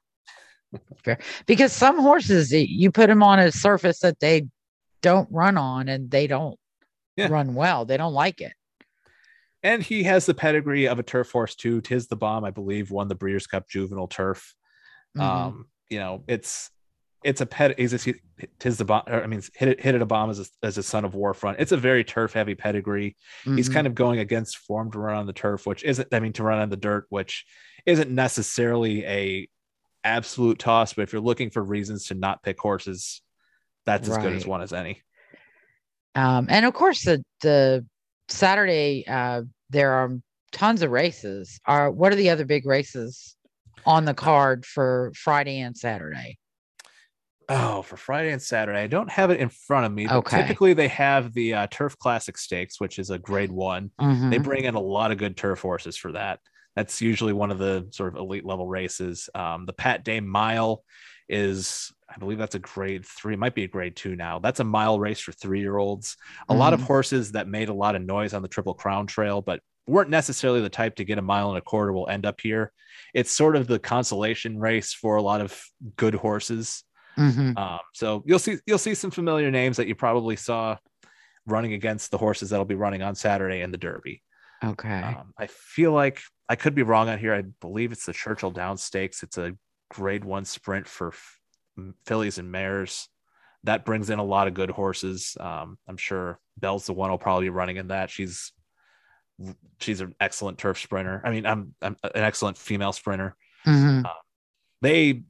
fair. 1.03 1.19
Because 1.45 1.71
some 1.71 1.99
horses, 1.99 2.51
you 2.51 2.91
put 2.91 3.07
them 3.07 3.21
on 3.21 3.39
a 3.39 3.51
surface 3.51 3.99
that 3.99 4.19
they 4.19 4.47
don't 5.01 5.29
run 5.31 5.57
on 5.57 5.87
and 5.87 6.09
they 6.09 6.25
don't 6.25 6.57
yeah. 7.15 7.27
run 7.27 7.53
well. 7.53 7.85
They 7.85 7.97
don't 7.97 8.13
like 8.13 8.41
it. 8.41 8.53
And 9.61 9.81
he 9.81 10.03
has 10.03 10.25
the 10.25 10.33
pedigree 10.33 10.87
of 10.87 10.99
a 10.99 11.03
turf 11.03 11.31
horse 11.31 11.55
too. 11.55 11.81
Tiz 11.81 12.07
the 12.07 12.15
Bomb, 12.15 12.43
I 12.43 12.51
believe, 12.51 12.91
won 12.91 13.07
the 13.07 13.15
Breeders' 13.15 13.47
Cup 13.47 13.67
Juvenile 13.69 14.07
Turf. 14.07 14.55
Mm-hmm. 15.17 15.27
Um, 15.27 15.65
you 15.89 15.99
know, 15.99 16.23
it's 16.27 16.69
it's 17.23 17.41
a 17.41 17.45
pet. 17.45 17.79
Is 17.79 17.91
this 17.91 18.07
Tiz 18.59 18.77
the 18.77 18.85
Bomb? 18.85 19.03
I 19.07 19.25
mean, 19.27 19.41
hit 19.55 19.69
it, 19.69 19.81
hit 19.81 19.95
it 19.95 20.01
a 20.01 20.05
bomb 20.05 20.29
as 20.29 20.39
a, 20.39 20.45
as 20.63 20.77
a 20.77 20.83
son 20.83 21.05
of 21.05 21.13
Warfront. 21.13 21.55
It's 21.59 21.71
a 21.71 21.77
very 21.77 22.03
turf 22.03 22.33
heavy 22.33 22.55
pedigree. 22.55 23.15
Mm-hmm. 23.41 23.57
He's 23.57 23.69
kind 23.69 23.87
of 23.87 23.95
going 23.95 24.19
against 24.19 24.57
form 24.57 24.91
to 24.91 24.99
run 24.99 25.17
on 25.17 25.25
the 25.25 25.33
turf, 25.33 25.65
which 25.65 25.83
isn't. 25.83 26.07
I 26.13 26.19
mean, 26.19 26.33
to 26.33 26.43
run 26.43 26.59
on 26.59 26.69
the 26.69 26.77
dirt, 26.77 27.05
which 27.09 27.45
isn't 27.85 28.09
necessarily 28.09 29.05
a 29.05 29.49
absolute 30.03 30.59
toss. 30.59 30.93
But 30.93 31.03
if 31.03 31.13
you're 31.13 31.21
looking 31.21 31.49
for 31.49 31.63
reasons 31.63 32.07
to 32.07 32.13
not 32.13 32.43
pick 32.43 32.59
horses, 32.59 33.21
that's 33.85 34.07
as 34.07 34.15
right. 34.15 34.23
good 34.23 34.33
as 34.33 34.45
one 34.45 34.61
as 34.61 34.73
any. 34.73 35.01
Um, 36.13 36.47
and 36.49 36.65
of 36.65 36.73
course, 36.73 37.03
the 37.03 37.23
the 37.41 37.85
Saturday 38.29 39.05
uh, 39.07 39.43
there 39.69 39.91
are 39.93 40.17
tons 40.51 40.81
of 40.81 40.91
races. 40.91 41.59
Are 41.65 41.91
what 41.91 42.13
are 42.13 42.17
the 42.17 42.29
other 42.29 42.45
big 42.45 42.65
races 42.65 43.35
on 43.85 44.05
the 44.05 44.13
card 44.13 44.65
for 44.65 45.11
Friday 45.15 45.59
and 45.59 45.75
Saturday? 45.77 46.37
Oh, 47.47 47.81
for 47.81 47.97
Friday 47.97 48.31
and 48.31 48.41
Saturday, 48.41 48.79
I 48.79 48.87
don't 48.87 49.09
have 49.09 49.29
it 49.29 49.39
in 49.39 49.49
front 49.49 49.85
of 49.85 49.91
me. 49.91 50.07
But 50.07 50.15
okay. 50.17 50.41
Typically, 50.41 50.73
they 50.73 50.87
have 50.89 51.33
the 51.33 51.53
uh, 51.53 51.67
Turf 51.69 51.97
Classic 51.97 52.37
Stakes, 52.37 52.79
which 52.79 52.97
is 52.97 53.09
a 53.09 53.19
Grade 53.19 53.51
One. 53.51 53.91
Mm-hmm. 53.99 54.29
They 54.29 54.37
bring 54.37 54.65
in 54.65 54.75
a 54.75 54.79
lot 54.79 55.11
of 55.11 55.17
good 55.17 55.37
turf 55.37 55.61
horses 55.61 55.95
for 55.97 56.13
that. 56.13 56.39
That's 56.75 57.01
usually 57.01 57.33
one 57.33 57.51
of 57.51 57.57
the 57.57 57.87
sort 57.91 58.13
of 58.13 58.19
elite 58.19 58.45
level 58.45 58.67
races. 58.67 59.29
Um, 59.35 59.65
the 59.65 59.73
Pat 59.73 60.03
Day 60.03 60.19
Mile 60.19 60.83
is 61.29 61.91
I 62.09 62.17
believe 62.17 62.37
that's 62.37 62.55
a 62.55 62.59
grade 62.59 63.05
three, 63.05 63.33
it 63.33 63.39
might 63.39 63.55
be 63.55 63.63
a 63.63 63.67
grade 63.67 63.95
two 63.95 64.15
now. 64.15 64.39
That's 64.39 64.59
a 64.59 64.63
mile 64.63 64.99
race 64.99 65.19
for 65.19 65.31
three 65.31 65.59
year 65.59 65.77
olds. 65.77 66.17
A 66.47 66.51
mm-hmm. 66.51 66.59
lot 66.59 66.73
of 66.73 66.79
mm-hmm. 66.79 66.87
horses 66.87 67.31
that 67.33 67.47
made 67.47 67.69
a 67.69 67.73
lot 67.73 67.95
of 67.95 68.03
noise 68.03 68.33
on 68.33 68.41
the 68.41 68.47
Triple 68.47 68.73
Crown 68.73 69.07
Trail, 69.07 69.41
but 69.41 69.59
weren't 69.87 70.09
necessarily 70.09 70.61
the 70.61 70.69
type 70.69 70.95
to 70.95 71.03
get 71.03 71.17
a 71.17 71.21
mile 71.21 71.49
and 71.49 71.57
a 71.57 71.61
quarter 71.61 71.93
will 71.93 72.07
end 72.07 72.25
up 72.25 72.41
here. 72.41 72.71
It's 73.13 73.31
sort 73.31 73.55
of 73.55 73.67
the 73.67 73.79
consolation 73.79 74.57
race 74.57 74.93
for 74.93 75.15
a 75.15 75.21
lot 75.21 75.41
of 75.41 75.59
good 75.95 76.15
horses. 76.15 76.83
Mm-hmm. 77.17 77.57
Um, 77.57 77.79
so 77.93 78.23
you'll 78.25 78.39
see 78.39 78.57
you'll 78.65 78.77
see 78.77 78.93
some 78.95 79.11
familiar 79.11 79.51
names 79.51 79.77
that 79.77 79.87
you 79.87 79.95
probably 79.95 80.35
saw 80.35 80.77
running 81.45 81.73
against 81.73 82.11
the 82.11 82.17
horses 82.17 82.49
that'll 82.49 82.65
be 82.65 82.75
running 82.75 83.01
on 83.01 83.15
Saturday 83.15 83.61
in 83.61 83.71
the 83.71 83.77
Derby. 83.77 84.21
Okay. 84.63 85.01
Um, 85.01 85.33
I 85.37 85.47
feel 85.47 85.91
like 85.91 86.21
I 86.49 86.55
could 86.55 86.75
be 86.75 86.83
wrong 86.83 87.09
on 87.09 87.19
here. 87.19 87.33
I 87.33 87.43
believe 87.61 87.91
it's 87.91 88.05
the 88.05 88.13
Churchill 88.13 88.51
Down 88.51 88.77
Stakes. 88.77 89.23
It's 89.23 89.37
a 89.37 89.55
grade 89.89 90.25
one 90.25 90.45
sprint 90.45 90.87
for 90.87 91.13
fillies 92.05 92.37
and 92.37 92.51
mares. 92.51 93.07
That 93.63 93.85
brings 93.85 94.09
in 94.09 94.19
a 94.19 94.23
lot 94.23 94.47
of 94.47 94.53
good 94.53 94.69
horses. 94.69 95.35
Um, 95.39 95.77
I'm 95.87 95.97
sure 95.97 96.39
Bell's 96.57 96.85
the 96.85 96.93
one 96.93 97.09
will 97.09 97.17
probably 97.17 97.45
be 97.45 97.49
running 97.49 97.77
in 97.77 97.87
that. 97.87 98.09
She's 98.09 98.51
she's 99.79 100.01
an 100.01 100.15
excellent 100.19 100.57
turf 100.57 100.79
sprinter. 100.79 101.21
I 101.25 101.31
mean, 101.31 101.45
I'm, 101.45 101.75
I'm 101.81 101.97
an 102.03 102.23
excellent 102.23 102.57
female 102.57 102.93
sprinter. 102.93 103.35
Mm-hmm. 103.65 104.05
Uh, 104.05 104.09
they 104.81 105.23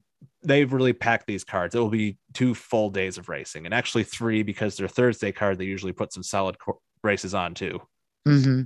they've 0.45 0.72
really 0.72 0.93
packed 0.93 1.27
these 1.27 1.43
cards. 1.43 1.76
It 1.76 1.80
will 1.80 1.89
be 1.89 2.17
two 2.34 2.53
full 2.53 2.89
days 2.89 3.17
of 3.17 3.30
racing, 3.30 3.65
and 3.65 3.73
actually 3.73 4.03
three 4.03 4.43
because 4.43 4.77
their 4.77 4.88
Thursday 4.88 5.31
card 5.31 5.57
they 5.57 5.65
usually 5.65 5.93
put 5.93 6.13
some 6.13 6.23
solid 6.23 6.57
co- 6.59 6.81
races 7.03 7.34
on 7.34 7.53
too. 7.53 7.81
hmm 8.26 8.61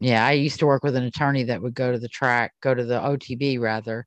Yeah, 0.00 0.26
I 0.26 0.32
used 0.32 0.58
to 0.60 0.66
work 0.66 0.82
with 0.82 0.96
an 0.96 1.04
attorney 1.04 1.44
that 1.44 1.62
would 1.62 1.74
go 1.74 1.92
to 1.92 1.98
the 1.98 2.08
track, 2.08 2.52
go 2.60 2.74
to 2.74 2.84
the 2.84 2.98
OTB 3.00 3.58
rather, 3.60 4.06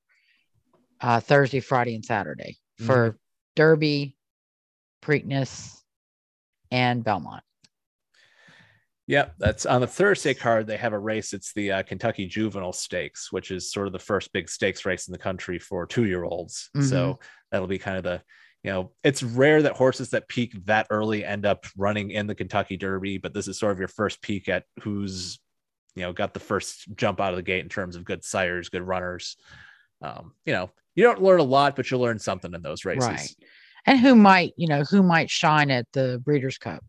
uh, 1.02 1.20
Thursday, 1.20 1.60
Friday, 1.60 1.96
and 1.96 2.06
Saturday 2.06 2.58
for 2.78 3.18
Derby, 3.56 4.16
Preakness, 5.04 5.82
and 6.72 7.04
Belmont. 7.04 7.44
Yep, 9.12 9.34
that's 9.40 9.66
on 9.66 9.82
the 9.82 9.88
Thursday 9.88 10.34
card. 10.34 10.68
They 10.68 10.78
have 10.78 10.94
a 10.94 10.98
race. 10.98 11.34
It's 11.34 11.52
the 11.52 11.70
uh, 11.70 11.84
Kentucky 11.84 12.28
Juvenile 12.28 12.72
Stakes, 12.72 13.30
which 13.30 13.52
is 13.52 13.70
sort 13.70 13.88
of 13.88 13.92
the 13.92 14.00
first 14.00 14.32
big 14.32 14.48
stakes 14.48 14.86
race 14.86 15.10
in 15.10 15.12
the 15.12 15.18
country 15.18 15.60
for 15.60 15.86
two 15.86 16.06
year 16.06 16.24
olds. 16.24 16.70
So 16.82 17.20
that'll 17.52 17.68
be 17.68 17.78
kind 17.78 17.98
of 17.98 18.04
the, 18.06 18.22
you 18.64 18.72
know, 18.72 18.92
it's 19.04 19.22
rare 19.22 19.64
that 19.64 19.74
horses 19.74 20.12
that 20.12 20.30
peak 20.30 20.56
that 20.64 20.88
early 20.90 21.26
end 21.26 21.46
up 21.46 21.66
running 21.76 22.12
in 22.12 22.26
the 22.26 22.34
Kentucky 22.34 22.78
Derby, 22.78 23.18
but 23.18 23.34
this 23.34 23.50
is 23.50 23.60
sort 23.60 23.74
of 23.74 23.80
your 23.80 23.90
first 23.90 24.22
peek 24.22 24.48
at 24.48 24.64
who's, 24.82 25.42
you 25.94 26.04
know, 26.04 26.14
got 26.14 26.34
the 26.34 26.40
first 26.40 26.88
jump 26.96 27.20
out 27.20 27.34
of 27.34 27.36
the 27.36 27.44
gate 27.44 27.64
in 27.66 27.70
terms 27.70 27.98
of 27.98 28.06
good 28.06 28.24
sires, 28.24 28.70
good 28.70 28.84
runners. 28.84 29.36
Um, 30.02 30.32
you 30.46 30.54
know, 30.54 30.70
you 30.96 31.04
don't 31.04 31.22
learn 31.22 31.42
a 31.42 31.44
lot, 31.44 31.76
but 31.76 31.92
you'll 31.92 32.00
learn 32.00 32.18
something 32.18 32.54
in 32.54 32.62
those 32.62 32.86
races. 32.86 33.10
Right. 33.10 33.36
And 33.88 34.00
who 34.00 34.16
might, 34.16 34.54
you 34.56 34.70
know, 34.70 34.84
who 34.90 35.04
might 35.04 35.30
shine 35.30 35.70
at 35.70 35.86
the 35.92 36.22
Breeders' 36.24 36.58
Cup 36.58 36.82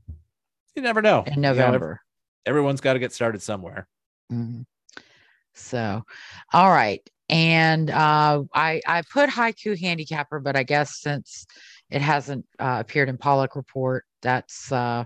You 0.77 0.83
never 0.83 1.03
know. 1.03 1.25
in 1.27 1.35
You 1.35 1.41
know, 1.41 1.49
November? 1.49 2.01
Everyone's 2.47 2.81
got 2.81 2.95
to 2.95 2.99
get 2.99 3.13
started 3.13 3.43
somewhere. 3.43 3.89
Mhm. 4.31 4.65
So, 5.55 6.03
all 6.53 6.71
right. 6.71 7.01
And 7.29 7.91
uh, 7.91 8.43
I 8.55 8.81
I 8.87 9.03
put 9.11 9.31
haiku 9.31 9.79
handicapper, 9.81 10.41
but 10.41 10.57
I 10.57 10.63
guess 10.63 11.01
since 11.01 11.47
it 11.91 12.03
hasn't 12.03 12.47
uh, 12.59 12.79
appeared 12.81 13.09
in 13.09 13.19
Paulick 13.19 13.55
report, 13.55 14.05
that's 14.23 14.71
uh, 14.73 15.05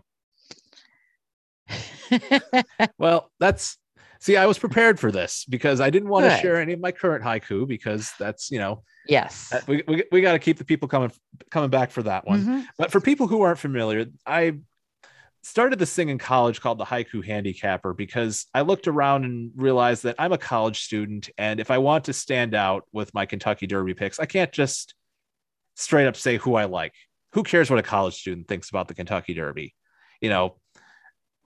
Well, 2.98 3.30
that's 3.38 3.78
see, 4.20 4.36
I 4.36 4.46
was 4.46 4.58
prepared 4.58 4.98
for 4.98 5.10
this 5.10 5.44
because 5.48 5.80
I 5.80 5.90
didn't 5.90 6.08
want 6.08 6.26
to 6.26 6.36
share 6.38 6.60
any 6.60 6.72
of 6.72 6.80
my 6.80 6.92
current 6.92 7.24
haiku 7.24 7.66
because 7.66 8.12
that's 8.18 8.50
you 8.50 8.58
know 8.58 8.82
yes. 9.06 9.52
uh, 9.52 9.60
we 9.66 9.82
we, 9.86 10.04
we 10.12 10.20
got 10.20 10.32
to 10.32 10.38
keep 10.38 10.58
the 10.58 10.64
people 10.64 10.88
coming 10.88 11.12
coming 11.50 11.70
back 11.70 11.90
for 11.90 12.02
that 12.02 12.26
one. 12.26 12.44
Mhm. 12.44 12.66
But 12.78 12.90
for 12.90 13.00
people 13.00 13.26
who 13.26 13.42
aren't 13.42 13.58
familiar, 13.58 14.06
I 14.26 14.58
started 15.46 15.78
this 15.78 15.94
thing 15.94 16.08
in 16.08 16.18
college 16.18 16.60
called 16.60 16.76
the 16.76 16.84
haiku 16.84 17.24
handicapper 17.24 17.94
because 17.94 18.46
I 18.52 18.62
looked 18.62 18.88
around 18.88 19.24
and 19.24 19.52
realized 19.54 20.02
that 20.02 20.16
I'm 20.18 20.32
a 20.32 20.38
college 20.38 20.80
student 20.80 21.30
and 21.38 21.60
if 21.60 21.70
I 21.70 21.78
want 21.78 22.06
to 22.06 22.12
stand 22.12 22.52
out 22.52 22.82
with 22.92 23.14
my 23.14 23.26
Kentucky 23.26 23.68
Derby 23.68 23.94
picks, 23.94 24.18
I 24.18 24.26
can't 24.26 24.50
just 24.50 24.94
straight 25.76 26.08
up 26.08 26.16
say 26.16 26.36
who 26.36 26.56
I 26.56 26.64
like. 26.64 26.94
Who 27.34 27.44
cares 27.44 27.70
what 27.70 27.78
a 27.78 27.84
college 27.84 28.14
student 28.14 28.48
thinks 28.48 28.70
about 28.70 28.88
the 28.88 28.94
Kentucky 28.94 29.34
Derby? 29.34 29.72
You 30.20 30.30
know, 30.30 30.56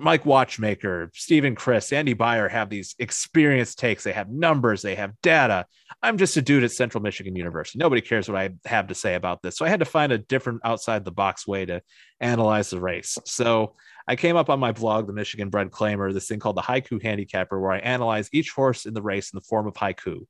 Mike 0.00 0.24
Watchmaker, 0.24 1.10
Steven 1.12 1.54
Crist, 1.54 1.92
Andy 1.92 2.14
Beyer 2.14 2.48
have 2.48 2.70
these 2.70 2.94
experienced 2.98 3.78
takes. 3.78 4.02
They 4.02 4.12
have 4.12 4.30
numbers, 4.30 4.80
they 4.80 4.94
have 4.94 5.12
data. 5.22 5.66
I'm 6.02 6.16
just 6.16 6.38
a 6.38 6.42
dude 6.42 6.64
at 6.64 6.72
Central 6.72 7.02
Michigan 7.02 7.36
University. 7.36 7.78
Nobody 7.78 8.00
cares 8.00 8.26
what 8.26 8.40
I 8.40 8.50
have 8.64 8.86
to 8.86 8.94
say 8.94 9.14
about 9.14 9.42
this. 9.42 9.58
So 9.58 9.66
I 9.66 9.68
had 9.68 9.80
to 9.80 9.86
find 9.86 10.10
a 10.10 10.16
different 10.16 10.62
outside 10.64 11.04
the 11.04 11.10
box 11.10 11.46
way 11.46 11.66
to 11.66 11.82
analyze 12.18 12.70
the 12.70 12.80
race. 12.80 13.18
So 13.26 13.74
I 14.08 14.16
came 14.16 14.36
up 14.36 14.48
on 14.48 14.58
my 14.58 14.72
blog, 14.72 15.06
the 15.06 15.12
Michigan 15.12 15.50
Bred 15.50 15.70
Claimer, 15.70 16.14
this 16.14 16.28
thing 16.28 16.40
called 16.40 16.56
the 16.56 16.62
Haiku 16.62 17.02
Handicapper, 17.02 17.60
where 17.60 17.72
I 17.72 17.78
analyze 17.78 18.30
each 18.32 18.52
horse 18.52 18.86
in 18.86 18.94
the 18.94 19.02
race 19.02 19.32
in 19.32 19.36
the 19.36 19.44
form 19.44 19.66
of 19.66 19.74
haiku. 19.74 20.26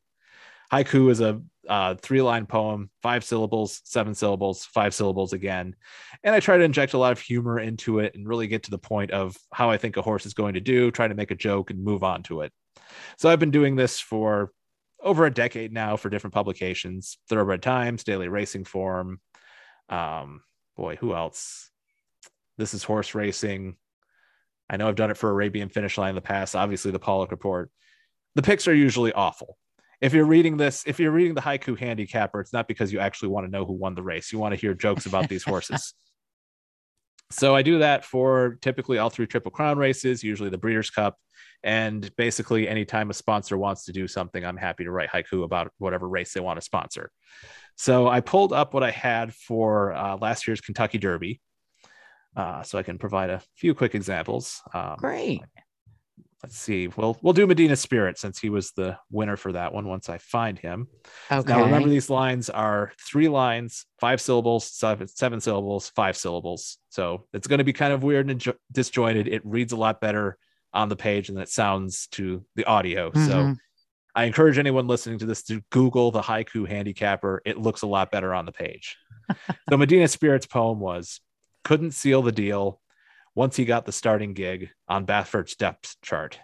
Haiku 0.73 1.11
is 1.11 1.21
a 1.21 1.41
uh, 1.71 1.95
three 1.95 2.21
line 2.21 2.47
poem, 2.47 2.91
five 3.01 3.23
syllables, 3.23 3.81
seven 3.85 4.13
syllables, 4.13 4.65
five 4.65 4.93
syllables 4.93 5.33
again. 5.33 5.77
And 6.25 6.35
I 6.35 6.41
try 6.41 6.59
to 6.59 6.65
inject 6.65 6.95
a 6.95 6.99
lot 6.99 7.13
of 7.13 7.21
humor 7.21 7.61
into 7.61 8.01
it 8.01 8.17
and 8.17 8.29
really 8.29 8.49
get 8.49 8.65
to 8.65 8.73
the 8.73 8.79
point 8.79 9.13
of 9.13 9.37
how 9.53 9.71
I 9.71 9.79
think 9.79 9.97
a 9.97 10.03
horse 10.03 10.27
is 10.27 10.35
going 10.35 10.55
to 10.55 10.61
do, 10.61 10.91
try 10.91 11.07
to 11.07 11.15
make 11.15 11.31
a 11.31 11.37
joke 11.37 11.71
and 11.71 11.85
move 11.85 12.03
on 12.03 12.25
to 12.25 12.41
it. 12.41 12.53
So 13.19 13.31
I've 13.31 13.39
been 13.39 13.53
doing 13.53 13.77
this 13.77 14.01
for 14.01 14.51
over 15.01 15.27
a 15.27 15.33
decade 15.33 15.73
now 15.73 15.97
for 15.97 16.11
different 16.11 16.35
publications 16.35 17.19
Thoroughbred 17.29 17.63
Times, 17.63 18.03
Daily 18.03 18.27
Racing 18.27 18.65
Form. 18.65 19.21
Um, 19.89 20.43
boy, 20.77 20.97
who 20.97 21.15
else? 21.15 21.71
This 22.59 22.75
is 22.75 22.83
horse 22.83 23.15
racing. 23.15 23.77
I 24.69 24.77
know 24.77 24.89
I've 24.89 24.97
done 24.97 25.13
it 25.13 25.17
for 25.17 25.31
Arabian 25.31 25.69
Finish 25.69 25.99
Line 25.99 26.11
in 26.11 26.15
the 26.17 26.21
past, 26.21 26.57
obviously, 26.57 26.91
the 26.91 26.99
Paulick 26.99 27.31
Report. 27.31 27.71
The 28.35 28.43
picks 28.43 28.67
are 28.67 28.75
usually 28.75 29.13
awful 29.13 29.57
if 30.01 30.15
you're 30.15 30.25
reading 30.25 30.57
this, 30.57 30.85
if 30.87 30.99
you're 30.99 31.11
reading 31.11 31.35
the 31.35 31.41
haiku 31.41 31.79
handicapper, 31.79 32.41
it's 32.41 32.53
not 32.53 32.67
because 32.67 32.93
you 32.93 33.01
actually 33.01 33.29
want 33.29 33.47
to 33.47 33.51
know 33.51 33.65
who 33.65 33.75
won 33.75 33.95
the 33.95 34.03
race. 34.03 34.33
You 34.33 34.39
want 34.39 34.55
to 34.55 34.61
hear 34.61 34.75
jokes 34.75 35.07
about 35.07 35.29
these 35.29 35.45
horses. 35.45 35.95
So 37.33 37.55
I 37.55 37.63
do 37.63 37.79
that 37.79 38.05
for 38.05 38.59
typically 38.61 38.99
all 38.99 39.09
three 39.09 39.27
Triple 39.27 39.53
Crown 39.53 39.79
races, 39.79 40.25
usually 40.25 40.51
the 40.51 40.59
Breeders' 40.59 40.91
Cup. 40.91 41.17
And 41.63 42.11
basically, 42.17 42.69
anytime 42.69 43.11
a 43.11 43.15
sponsor 43.15 43.57
wants 43.57 43.85
to 43.85 43.93
do 43.93 44.09
something, 44.09 44.45
I'm 44.45 44.57
happy 44.57 44.83
to 44.85 44.91
write 44.91 45.11
haiku 45.11 45.45
about 45.45 45.71
whatever 45.79 46.09
race 46.09 46.33
they 46.33 46.41
want 46.41 46.57
to 46.59 46.65
sponsor. 46.65 47.11
So 47.77 48.09
I 48.09 48.21
pulled 48.21 48.53
up 48.53 48.75
what 48.75 48.83
I 48.83 48.91
had 48.91 49.33
for 49.33 49.93
uh, 49.93 50.17
last 50.17 50.49
year's 50.49 50.61
Kentucky 50.61 50.99
Derby. 50.99 51.41
Uh, 52.37 52.63
so 52.63 52.79
I 52.79 52.83
can 52.83 52.99
provide 52.99 53.31
a 53.31 53.43
few 53.57 53.75
quick 53.75 53.95
examples. 53.95 54.61
Um, 54.75 54.97
Great. 54.99 55.43
Let's 56.43 56.57
see. 56.57 56.89
We'll 56.89 57.19
we'll 57.23 57.33
do 57.33 57.47
Medina 57.47 57.77
Spirit 57.77 58.19
since 58.19 58.39
he 58.39 58.49
was 58.51 58.73
the 58.73 58.99
winner 59.11 59.37
for 59.37 59.53
that 59.53 59.73
one. 59.73 59.87
Once 59.87 60.09
I 60.09 60.19
find 60.19 60.59
him. 60.59 60.89
Okay. 61.31 61.49
Now 61.53 61.65
remember, 61.65 61.89
these 61.89 62.11
lines 62.11 62.49
are 62.51 62.93
three 63.07 63.29
lines, 63.29 63.87
five 64.01 64.21
syllables, 64.21 64.65
seven, 64.71 65.07
seven 65.09 65.41
syllables, 65.41 65.91
five 65.91 66.17
syllables. 66.17 66.79
So 66.89 67.27
it's 67.33 67.47
going 67.47 67.59
to 67.59 67.65
be 67.65 67.73
kind 67.73 67.93
of 67.93 68.03
weird 68.03 68.31
and 68.31 68.41
jo- 68.41 68.55
disjointed. 68.73 69.29
It 69.29 69.43
reads 69.45 69.73
a 69.73 69.77
lot 69.77 70.01
better 70.01 70.39
on 70.73 70.89
the 70.89 70.97
page 70.97 71.29
than 71.29 71.39
it 71.39 71.49
sounds 71.49 72.07
to 72.13 72.45
the 72.55 72.65
audio. 72.65 73.11
So 73.13 73.19
Mhm. 73.21 73.57
I 74.15 74.25
encourage 74.25 74.59
anyone 74.59 74.87
listening 74.87 75.19
to 75.19 75.27
this 75.27 75.43
to 75.45 75.63
Google 75.71 76.11
the 76.11 76.23
haiku 76.23 76.67
handicapper. 76.69 77.43
It 77.45 77.59
looks 77.59 77.83
a 77.83 77.87
lot 77.87 78.11
better 78.11 78.35
on 78.35 78.45
the 78.45 78.53
page. 78.53 78.97
so 79.71 79.77
Medina 79.77 80.09
Spirit's 80.09 80.47
poem 80.47 80.81
was 80.81 81.21
couldn't 81.65 81.93
seal 81.93 82.23
the 82.23 82.33
deal 82.33 82.81
once 83.35 83.57
he 83.57 83.65
got 83.65 83.87
the 83.87 83.93
starting 83.93 84.35
gig 84.35 84.71
on 84.89 85.07
Baffert 85.07 85.57
depth 85.57 85.97
chart. 86.03 86.39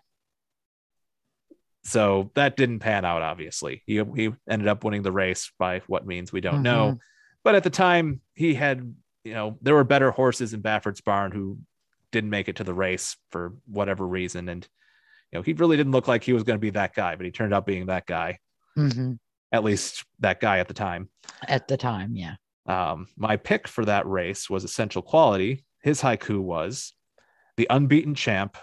So 1.85 2.31
that 2.35 2.57
didn't 2.57 2.81
pan 2.81 3.05
out, 3.05 3.23
obviously. 3.23 3.83
He, 3.87 4.03
he 4.17 4.33
ended 4.49 4.67
up 4.67 4.83
winning 4.83 5.03
the 5.03 5.13
race 5.13 5.53
by 5.59 5.81
what 5.87 6.07
means 6.07 6.33
we 6.33 6.41
don't 6.41 6.63
know. 6.63 6.99
But 7.45 7.55
at 7.55 7.63
the 7.63 7.71
time, 7.71 8.21
he 8.35 8.55
had, 8.55 8.93
you 9.25 9.35
know, 9.35 9.57
there 9.63 9.75
were 9.75 9.85
better 9.85 10.11
horses 10.11 10.53
in 10.53 10.63
Baffert's 10.63 11.01
barn 11.01 11.31
who 11.31 11.59
didn't 12.11 12.31
make 12.31 12.49
it 12.49 12.57
to 12.57 12.65
the 12.65 12.75
race 12.75 13.17
for 13.31 13.55
whatever 13.67 14.07
reason. 14.07 14.49
And, 14.49 14.67
you 15.31 15.39
know, 15.39 15.43
he 15.43 15.53
really 15.53 15.77
didn't 15.77 15.93
look 15.93 16.09
like 16.09 16.25
he 16.25 16.33
was 16.33 16.43
going 16.43 16.57
to 16.57 16.61
be 16.61 16.71
that 16.71 16.95
guy, 16.95 17.15
but 17.15 17.25
he 17.25 17.31
turned 17.31 17.55
out 17.55 17.67
being 17.67 17.87
that 17.87 18.07
guy, 18.07 18.41
Mhm. 18.77 19.19
at 19.53 19.63
least 19.63 20.05
that 20.21 20.41
guy 20.41 20.59
at 20.59 20.67
the 20.67 20.75
time. 20.75 21.09
At 21.47 21.69
the 21.69 21.77
time, 21.77 22.17
yeah. 22.17 22.35
Um, 22.67 23.07
my 23.17 23.37
pick 23.37 23.69
for 23.69 23.85
that 23.85 24.07
race 24.09 24.51
was 24.51 24.65
Essential 24.65 25.03
Quality. 25.03 25.65
His 25.87 26.03
haiku 26.03 26.41
was 26.41 26.95
The 27.57 27.69
unbeaten 27.71 28.17
champ 28.17 28.57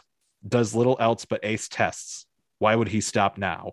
does 0.45 0.75
little 0.75 0.97
else 0.99 1.23
but 1.23 1.39
ace 1.41 1.69
tests. 1.69 2.25
Why 2.59 2.75
would 2.75 2.89
he 2.89 2.99
stop 2.99 3.37
now? 3.37 3.71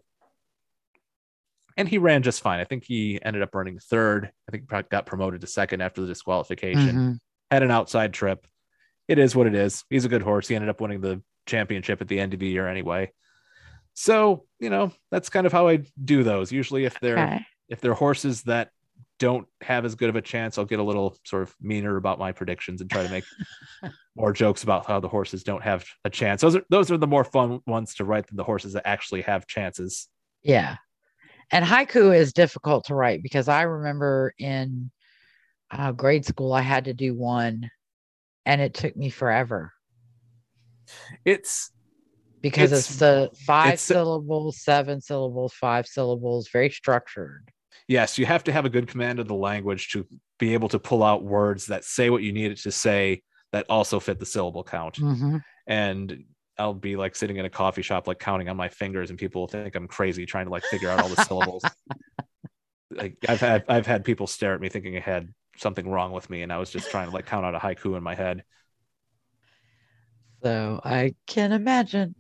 And 1.76 1.88
he 1.88 1.98
ran 1.98 2.22
just 2.22 2.42
fine. 2.42 2.60
I 2.60 2.64
think 2.64 2.84
he 2.84 3.18
ended 3.20 3.42
up 3.42 3.52
running 3.52 3.80
third. 3.80 4.30
I 4.48 4.52
think 4.52 4.68
probably 4.68 4.86
got 4.88 5.04
promoted 5.04 5.40
to 5.40 5.48
second 5.48 5.80
after 5.80 6.00
the 6.00 6.06
disqualification. 6.06 6.96
Mhm. 6.96 7.18
Had 7.50 7.64
an 7.64 7.72
outside 7.72 8.14
trip. 8.14 8.46
It 9.08 9.18
is 9.18 9.34
what 9.34 9.48
it 9.48 9.54
is. 9.56 9.84
He's 9.90 10.04
a 10.04 10.08
good 10.08 10.22
horse. 10.22 10.46
He 10.46 10.54
ended 10.54 10.70
up 10.70 10.80
winning 10.80 11.00
the 11.00 11.20
championship 11.46 12.00
at 12.00 12.06
the 12.06 12.20
end 12.20 12.32
of 12.34 12.38
the 12.38 12.46
year 12.46 12.68
anyway. 12.68 13.10
So, 13.94 14.46
you 14.60 14.70
know, 14.70 14.92
that's 15.10 15.28
kind 15.28 15.46
of 15.46 15.52
how 15.52 15.66
I 15.66 15.84
do 16.04 16.22
those. 16.22 16.52
Usually 16.52 16.84
if 16.84 17.00
they're 17.00 17.18
Okay. 17.18 17.40
if 17.68 17.80
they're 17.80 17.94
horses 17.94 18.44
that 18.44 18.70
don't 19.20 19.46
have 19.60 19.84
as 19.84 19.94
good 19.94 20.08
of 20.08 20.16
a 20.16 20.22
chance, 20.22 20.58
I'll 20.58 20.64
get 20.64 20.80
a 20.80 20.82
little 20.82 21.16
sort 21.24 21.42
of 21.44 21.54
meaner 21.60 21.96
about 21.96 22.18
my 22.18 22.32
predictions 22.32 22.80
and 22.80 22.90
try 22.90 23.04
to 23.04 23.08
make 23.08 23.24
more 24.16 24.32
jokes 24.32 24.64
about 24.64 24.86
how 24.86 24.98
the 24.98 25.08
horses 25.08 25.44
don't 25.44 25.62
have 25.62 25.84
a 26.04 26.10
chance. 26.10 26.40
Those 26.40 26.56
are 26.56 26.62
those 26.70 26.90
are 26.90 26.96
the 26.98 27.06
more 27.06 27.22
fun 27.22 27.60
ones 27.66 27.94
to 27.96 28.04
write 28.04 28.26
than 28.26 28.36
the 28.36 28.42
horses 28.44 28.72
that 28.72 28.86
actually 28.88 29.22
have 29.22 29.46
chances. 29.46 30.08
Yeah. 30.42 30.76
And 31.52 31.64
haiku 31.64 32.16
is 32.16 32.32
difficult 32.32 32.86
to 32.86 32.94
write 32.94 33.22
because 33.22 33.46
I 33.46 33.62
remember 33.62 34.34
in 34.38 34.90
uh, 35.70 35.92
grade 35.92 36.24
school, 36.24 36.52
I 36.52 36.62
had 36.62 36.86
to 36.86 36.94
do 36.94 37.14
one 37.14 37.70
and 38.46 38.60
it 38.60 38.74
took 38.74 38.96
me 38.96 39.10
forever 39.10 39.72
It's 41.24 41.70
because 42.40 42.72
It's- 42.72 42.88
it's, 42.90 42.98
the 42.98 43.30
five 43.46 43.66
it's- 43.74 43.82
syllables, 43.82 44.62
seven 44.62 45.00
syllables, 45.00 45.52
five 45.52 45.86
syllables, 45.86 46.48
very 46.48 46.70
structured. 46.70 47.50
Yes, 47.90 48.18
you 48.18 48.24
have 48.24 48.44
to 48.44 48.52
have 48.52 48.64
a 48.64 48.70
good 48.70 48.86
command 48.86 49.18
of 49.18 49.26
the 49.26 49.34
language 49.34 49.90
to 49.90 50.06
be 50.38 50.54
able 50.54 50.68
to 50.68 50.78
pull 50.78 51.02
out 51.02 51.24
words 51.24 51.66
that 51.66 51.84
say 51.84 52.08
what 52.08 52.22
you 52.22 52.32
need 52.32 52.52
it 52.52 52.58
to 52.58 52.70
say 52.70 53.20
that 53.50 53.66
also 53.68 53.98
fit 53.98 54.20
the 54.20 54.24
syllable 54.24 54.62
count. 54.62 54.94
Mhm. 54.94 55.42
And 55.66 56.24
I'll 56.56 56.72
be 56.72 56.94
like 56.94 57.16
sitting 57.16 57.36
in 57.38 57.46
a 57.46 57.50
coffee 57.50 57.82
shop, 57.82 58.06
like 58.06 58.20
counting 58.20 58.48
on 58.48 58.56
my 58.56 58.68
fingers, 58.68 59.10
and 59.10 59.18
people 59.18 59.42
will 59.42 59.48
think 59.48 59.74
I'm 59.74 59.88
crazy 59.88 60.24
trying 60.24 60.44
to 60.46 60.52
like 60.52 60.62
figure 60.64 60.88
out 60.88 61.00
all 61.00 61.08
the 61.08 61.24
syllables. 61.24 61.64
Like 62.92 63.18
I've 63.28 63.40
had 63.40 63.64
I've 63.68 63.86
had 63.86 64.04
people 64.04 64.26
stare 64.26 64.52
at 64.52 64.60
me 64.60 64.68
thinking 64.68 64.96
I 64.96 65.00
had 65.00 65.32
something 65.56 65.88
wrong 65.88 66.10
with 66.10 66.28
me, 66.28 66.42
and 66.42 66.52
I 66.52 66.58
was 66.58 66.70
just 66.70 66.90
trying 66.90 67.08
to 67.08 67.14
like 67.14 67.24
count 67.24 67.46
out 67.46 67.54
a 67.54 67.58
haiku 67.60 67.96
in 67.96 68.02
my 68.02 68.16
head. 68.16 68.42
So 70.42 70.80
I 70.82 71.14
can 71.28 71.52
imagine. 71.52 72.16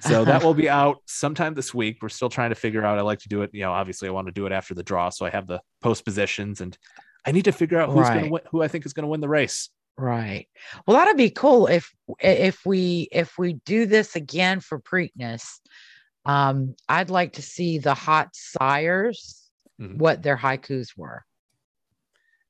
So 0.00 0.24
that 0.24 0.42
will 0.42 0.54
be 0.54 0.68
out 0.68 0.98
sometime 1.06 1.54
this 1.54 1.72
week. 1.74 1.98
We're 2.02 2.08
still 2.08 2.28
trying 2.28 2.50
to 2.50 2.54
figure 2.54 2.84
out. 2.84 2.98
I 2.98 3.02
like 3.02 3.20
to 3.20 3.28
do 3.28 3.42
it, 3.42 3.50
you 3.52 3.60
know, 3.62 3.72
obviously 3.72 4.08
I 4.08 4.12
want 4.12 4.26
to 4.28 4.32
do 4.32 4.46
it 4.46 4.52
after 4.52 4.74
the 4.74 4.82
draw. 4.82 5.10
So 5.10 5.26
I 5.26 5.30
have 5.30 5.46
the 5.46 5.60
post 5.80 6.04
positions 6.04 6.60
and 6.60 6.76
I 7.24 7.32
need 7.32 7.44
to 7.44 7.52
figure 7.52 7.78
out 7.80 7.90
who's 7.90 8.08
Right. 8.08 8.14
going 8.14 8.24
to 8.26 8.30
win, 8.32 8.42
who 8.50 8.62
I 8.62 8.68
think 8.68 8.84
is 8.86 8.92
going 8.92 9.04
to 9.04 9.08
win 9.08 9.20
the 9.20 9.28
race. 9.28 9.70
Right. 9.96 10.48
Well, 10.86 10.96
that'd 10.96 11.16
be 11.16 11.30
cool 11.30 11.66
if 11.66 11.92
if 12.18 12.64
we 12.64 13.08
if 13.12 13.38
we 13.38 13.54
do 13.66 13.86
this 13.86 14.16
again 14.16 14.60
for 14.60 14.80
Preakness. 14.80 15.44
Um, 16.24 16.76
I'd 16.88 17.10
like 17.10 17.34
to 17.34 17.42
see 17.42 17.78
the 17.78 17.94
hot 17.94 18.30
sires, 18.32 19.50
Mhm. 19.80 19.98
what 19.98 20.22
their 20.22 20.36
haikus 20.36 20.96
were 20.96 21.24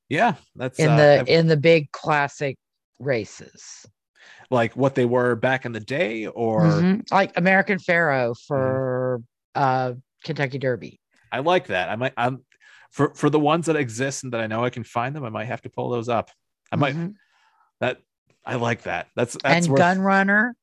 Yeah, 0.09 0.35
that's 0.55 0.79
in 0.79 0.91
uh, 0.91 0.95
the 0.97 1.33
in 1.33 1.47
the 1.47 1.57
big 1.57 1.91
classic 1.91 2.57
races. 2.99 3.85
Like 4.49 4.75
what 4.75 4.95
they 4.95 5.05
were 5.05 5.35
back 5.35 5.65
in 5.65 5.71
the 5.71 5.79
day, 5.79 6.27
or 6.27 6.61
Mhm. 6.63 7.11
Like 7.11 7.31
American 7.37 7.79
Pharoah 7.79 8.31
Mm-hmm. 8.31 8.45
for 8.47 9.21
uh 9.55 9.93
Kentucky 10.23 10.57
Derby. 10.59 10.99
I 11.31 11.39
like 11.39 11.67
that. 11.67 11.89
I 11.89 11.95
might. 11.95 12.13
I'm 12.17 12.43
for 12.91 13.13
for 13.15 13.29
the 13.29 13.39
ones 13.39 13.65
that 13.65 13.75
exist 13.75 14.23
and 14.23 14.33
that 14.33 14.41
I 14.41 14.47
know 14.47 14.63
I 14.63 14.69
can 14.69 14.83
find 14.83 15.15
them. 15.15 15.23
I 15.25 15.29
might 15.29 15.45
have 15.45 15.61
to 15.63 15.69
pull 15.69 15.89
those 15.89 16.09
up. 16.09 16.29
I 16.71 16.75
might 16.75 16.95
Mhm. 16.95 17.15
that. 17.79 17.97
I 18.45 18.55
like 18.55 18.83
that. 18.83 19.07
That's 19.15 19.33
that's 19.41 19.65
and 19.65 19.71
worth, 19.71 19.79
Gun 19.79 19.99
Runner, 20.01 20.55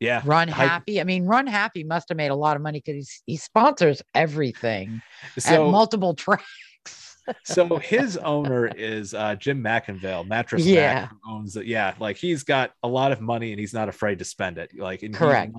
Yeah, 0.00 0.22
Run 0.24 0.48
Happy. 0.48 1.00
I 1.00 1.04
mean, 1.04 1.24
Run 1.26 1.46
Happy 1.46 1.84
must 1.84 2.08
have 2.08 2.16
made 2.16 2.30
a 2.30 2.34
lot 2.34 2.56
of 2.56 2.62
money 2.62 2.82
because 2.84 3.22
he 3.26 3.36
sponsors 3.36 4.02
everything 4.14 5.02
at 5.44 5.60
multiple 5.60 6.14
tracks. 6.14 6.44
So 7.44 7.76
his 7.78 8.16
owner 8.18 8.66
is 8.68 9.14
uh, 9.14 9.34
Jim 9.36 9.62
McIngvale, 9.62 10.26
Mattress 10.26 10.64
Yeah. 10.64 10.94
Mac, 10.94 11.10
who 11.10 11.32
owns 11.32 11.56
it. 11.56 11.66
Yeah, 11.66 11.94
like 11.98 12.16
he's 12.16 12.42
got 12.44 12.72
a 12.82 12.88
lot 12.88 13.12
of 13.12 13.20
money 13.20 13.52
and 13.52 13.60
he's 13.60 13.74
not 13.74 13.88
afraid 13.88 14.18
to 14.20 14.24
spend 14.24 14.58
it. 14.58 14.70
Like 14.76 15.02
and 15.02 15.14
he- 15.14 15.18
Correct. 15.18 15.54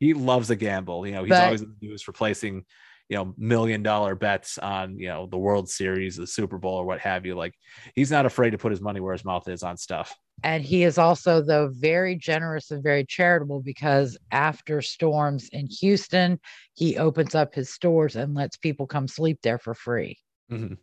He, 0.00 0.12
loves 0.14 0.50
a 0.50 0.56
gamble. 0.56 1.06
You 1.06 1.12
know, 1.14 1.22
he's 1.24 1.30
But- 1.30 1.44
always 1.44 1.62
in 1.62 1.74
the 1.80 1.86
news 1.86 2.02
for 2.02 2.12
placing, 2.12 2.64
you 3.08 3.16
know, 3.16 3.34
million 3.38 3.82
dollar 3.82 4.14
bets 4.14 4.58
on 4.58 4.98
you 4.98 5.08
know 5.08 5.26
the 5.26 5.38
World 5.38 5.68
Series, 5.68 6.16
the 6.16 6.26
Super 6.26 6.58
Bowl, 6.58 6.76
or 6.76 6.84
what 6.84 7.00
have 7.00 7.24
you. 7.24 7.34
Like 7.34 7.54
he's 7.94 8.10
not 8.10 8.26
afraid 8.26 8.50
to 8.50 8.58
put 8.58 8.70
his 8.72 8.80
money 8.80 9.00
where 9.00 9.12
his 9.12 9.24
mouth 9.24 9.46
is 9.48 9.62
on 9.62 9.76
stuff. 9.76 10.14
and 10.42 10.64
he 10.64 10.82
is 10.82 10.98
also 10.98 11.40
though 11.40 11.70
very 11.72 12.16
generous 12.16 12.70
and 12.72 12.82
very 12.82 13.04
charitable 13.04 13.60
because 13.62 14.18
after 14.32 14.82
storms 14.82 15.48
in 15.52 15.66
Houston, 15.80 16.40
he 16.74 16.96
opens 16.98 17.34
up 17.34 17.54
his 17.54 17.70
stores 17.72 18.16
and 18.16 18.34
lets 18.34 18.56
people 18.56 18.86
come 18.86 19.06
sleep 19.06 19.38
there 19.42 19.58
for 19.58 19.74
free 19.74 20.18
Mhm. 20.50 20.76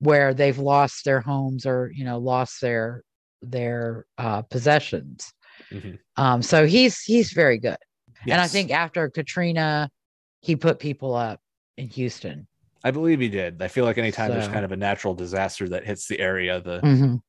Where 0.00 0.34
they've 0.34 0.58
lost 0.58 1.04
their 1.04 1.20
homes 1.20 1.64
or 1.66 1.90
you 1.94 2.04
know 2.04 2.18
lost 2.18 2.60
their 2.60 3.02
their 3.42 4.04
uh, 4.18 4.42
possessions. 4.42 5.32
Mhm. 5.70 5.98
Um, 6.16 6.42
so 6.42 6.66
he's 6.66 7.00
he's 7.00 7.32
very 7.32 7.58
good. 7.58 7.76
And 8.26 8.40
I 8.40 8.48
think 8.48 8.70
after 8.70 9.08
Katrina, 9.08 9.88
he 10.40 10.54
put 10.56 10.78
people 10.78 11.14
up 11.14 11.40
in 11.78 11.88
Houston. 11.88 12.46
I 12.84 12.90
believe 12.90 13.20
he 13.20 13.28
did. 13.28 13.62
I 13.62 13.68
feel 13.68 13.84
like 13.86 13.96
anytime 13.98 14.30
there's 14.30 14.48
kind 14.48 14.64
of 14.64 14.72
a 14.72 14.76
natural 14.76 15.14
disaster 15.14 15.68
that 15.70 15.86
hits 15.86 16.06
the 16.06 16.18
area, 16.20 16.60
the 16.60 16.80
Mhm. 16.80 17.20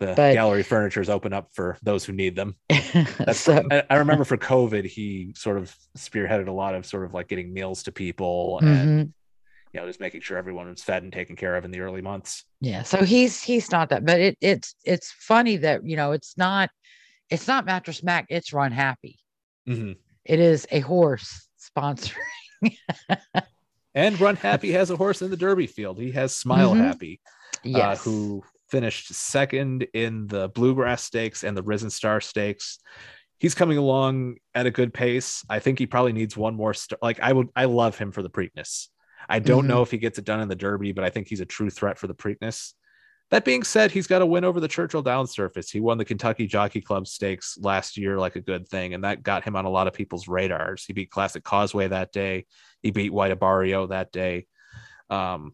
the 0.00 0.14
But- 0.16 0.32
gallery 0.34 0.62
furnitures 0.62 1.08
open 1.08 1.32
up 1.32 1.50
for 1.52 1.76
those 1.82 2.04
who 2.04 2.12
need 2.12 2.34
them. 2.36 2.56
That's 3.18 3.40
so 3.40 3.64
I, 3.70 3.82
I 3.90 3.96
remember 3.96 4.24
for 4.24 4.36
COVID, 4.36 4.84
he 4.86 5.32
sort 5.36 5.56
of 5.58 5.74
spearheaded 5.96 6.46
a 6.48 6.52
lot 6.52 6.74
of 6.74 6.86
sort 6.86 7.04
of 7.04 7.14
like 7.14 7.26
getting 7.28 7.52
meals 7.52 7.82
to 7.84 7.92
people 7.92 8.58
and 8.60 9.08
mhm. 9.08 9.12
You 9.72 9.80
know 9.80 9.86
just 9.86 10.00
making 10.00 10.20
sure 10.20 10.36
everyone 10.38 10.68
was 10.68 10.82
fed 10.82 11.02
and 11.02 11.12
taken 11.12 11.36
care 11.36 11.56
of 11.56 11.64
in 11.64 11.70
the 11.70 11.80
early 11.80 12.00
months. 12.02 12.44
yeah 12.60 12.82
so 12.82 13.04
he's 13.04 13.42
he's 13.42 13.70
not 13.70 13.88
that 13.90 14.04
but 14.04 14.20
it 14.20 14.36
it's 14.40 14.74
it's 14.84 15.12
funny 15.12 15.56
that 15.56 15.84
you 15.84 15.96
know 15.96 16.12
it's 16.12 16.36
not 16.36 16.70
it's 17.30 17.46
not 17.46 17.66
mattress 17.66 18.02
mac 18.02 18.26
it's 18.28 18.52
run 18.52 18.72
happy 18.72 19.18
Mhm. 19.68 19.96
it 20.24 20.40
is 20.40 20.66
a 20.70 20.80
horse 20.80 21.48
sponsoring 21.60 22.14
And 23.94 24.20
Run 24.20 24.36
Happy 24.36 24.70
has 24.72 24.90
a 24.90 24.96
horse 24.96 25.22
in 25.22 25.30
the 25.30 25.36
Derby 25.36 25.66
field. 25.66 25.98
He 25.98 26.12
has 26.12 26.36
Smile 26.36 26.72
Mhm. 26.74 26.78
Happy, 26.86 27.20
uh, 27.74 27.96
who 27.96 28.44
finished 28.70 29.12
second 29.12 29.88
in 29.92 30.26
the 30.28 30.50
Bluegrass 30.50 31.02
Stakes 31.02 31.42
and 31.42 31.56
the 31.56 31.62
Risen 31.64 31.90
Star 31.90 32.20
Stakes. 32.20 32.78
He's 33.40 33.54
coming 33.56 33.76
along 33.78 34.36
at 34.54 34.66
a 34.66 34.70
good 34.70 34.94
pace. 34.94 35.44
I 35.48 35.58
think 35.58 35.78
he 35.80 35.86
probably 35.86 36.12
needs 36.12 36.36
one 36.36 36.54
more. 36.54 36.74
St- 36.74 37.02
like 37.02 37.18
I 37.20 37.32
would, 37.32 37.48
I 37.56 37.64
love 37.64 37.98
him 37.98 38.12
for 38.12 38.22
the 38.22 38.30
Preakness. 38.30 38.88
I 39.28 39.38
don't 39.38 39.64
Mhm. 39.64 39.68
know 39.68 39.82
if 39.82 39.90
he 39.90 39.98
gets 39.98 40.18
it 40.18 40.24
done 40.24 40.40
in 40.40 40.48
the 40.48 40.56
Derby, 40.56 40.92
but 40.92 41.04
I 41.04 41.10
think 41.10 41.28
he's 41.28 41.40
a 41.40 41.46
true 41.46 41.70
threat 41.70 41.98
for 41.98 42.06
the 42.06 42.14
Preakness. 42.14 42.72
That 43.30 43.44
being 43.44 43.62
said, 43.62 43.90
he's 43.90 44.06
got 44.06 44.22
a 44.22 44.26
win 44.26 44.44
over 44.44 44.58
the 44.58 44.68
Churchill 44.68 45.02
Downs 45.02 45.32
surface. 45.32 45.70
He 45.70 45.80
won 45.80 45.98
the 45.98 46.04
Kentucky 46.06 46.46
Jockey 46.46 46.80
Club 46.80 47.06
Stakes 47.06 47.58
last 47.60 47.98
year 47.98 48.16
like 48.18 48.36
a 48.36 48.40
good 48.40 48.66
thing, 48.66 48.94
and 48.94 49.04
that 49.04 49.22
got 49.22 49.44
him 49.44 49.54
on 49.54 49.66
a 49.66 49.70
lot 49.70 49.86
of 49.86 49.92
people's 49.92 50.28
radars. 50.28 50.86
He 50.86 50.94
beat 50.94 51.10
Classic 51.10 51.44
Causeway 51.44 51.88
that 51.88 52.10
day. 52.10 52.46
He 52.82 52.90
beat 52.90 53.12
White 53.12 53.38
Abarrio 53.38 53.90
that 53.90 54.12
day. 54.12 54.46
Um, 55.10 55.52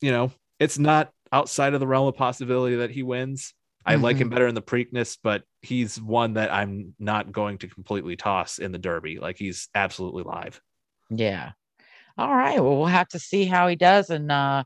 you 0.00 0.10
know, 0.12 0.32
it's 0.58 0.78
not 0.78 1.12
outside 1.30 1.74
of 1.74 1.80
the 1.80 1.86
realm 1.86 2.08
of 2.08 2.16
possibility 2.16 2.76
that 2.76 2.90
he 2.90 3.02
wins. 3.02 3.52
I 3.84 3.96
like 3.96 4.16
him 4.16 4.30
better 4.30 4.46
in 4.46 4.54
the 4.54 4.62
Preakness, 4.62 5.18
but 5.22 5.42
he's 5.60 6.00
one 6.00 6.34
that 6.34 6.50
I'm 6.50 6.94
not 6.98 7.32
going 7.32 7.58
to 7.58 7.68
completely 7.68 8.16
toss 8.16 8.58
in 8.58 8.72
the 8.72 8.78
Derby. 8.78 9.18
Like 9.18 9.36
he's 9.36 9.68
absolutely 9.74 10.22
live. 10.22 10.58
yeah 11.10 11.52
all 12.16 12.34
right 12.34 12.62
well 12.62 12.76
we'll 12.76 12.86
have 12.86 13.08
to 13.08 13.18
see 13.18 13.44
how 13.44 13.66
he 13.68 13.76
does 13.76 14.10
and 14.10 14.30
uh 14.30 14.62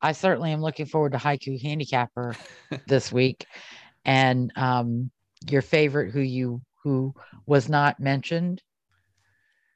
i 0.00 0.12
certainly 0.12 0.52
am 0.52 0.60
looking 0.60 0.86
forward 0.86 1.12
to 1.12 1.18
haiku 1.18 1.60
handicapper 1.60 2.34
this 2.86 3.10
week 3.12 3.46
and 4.04 4.52
um 4.56 5.10
your 5.50 5.62
favorite 5.62 6.12
who 6.12 6.20
you 6.20 6.60
who 6.82 7.12
was 7.46 7.68
not 7.68 7.98
mentioned 8.00 8.62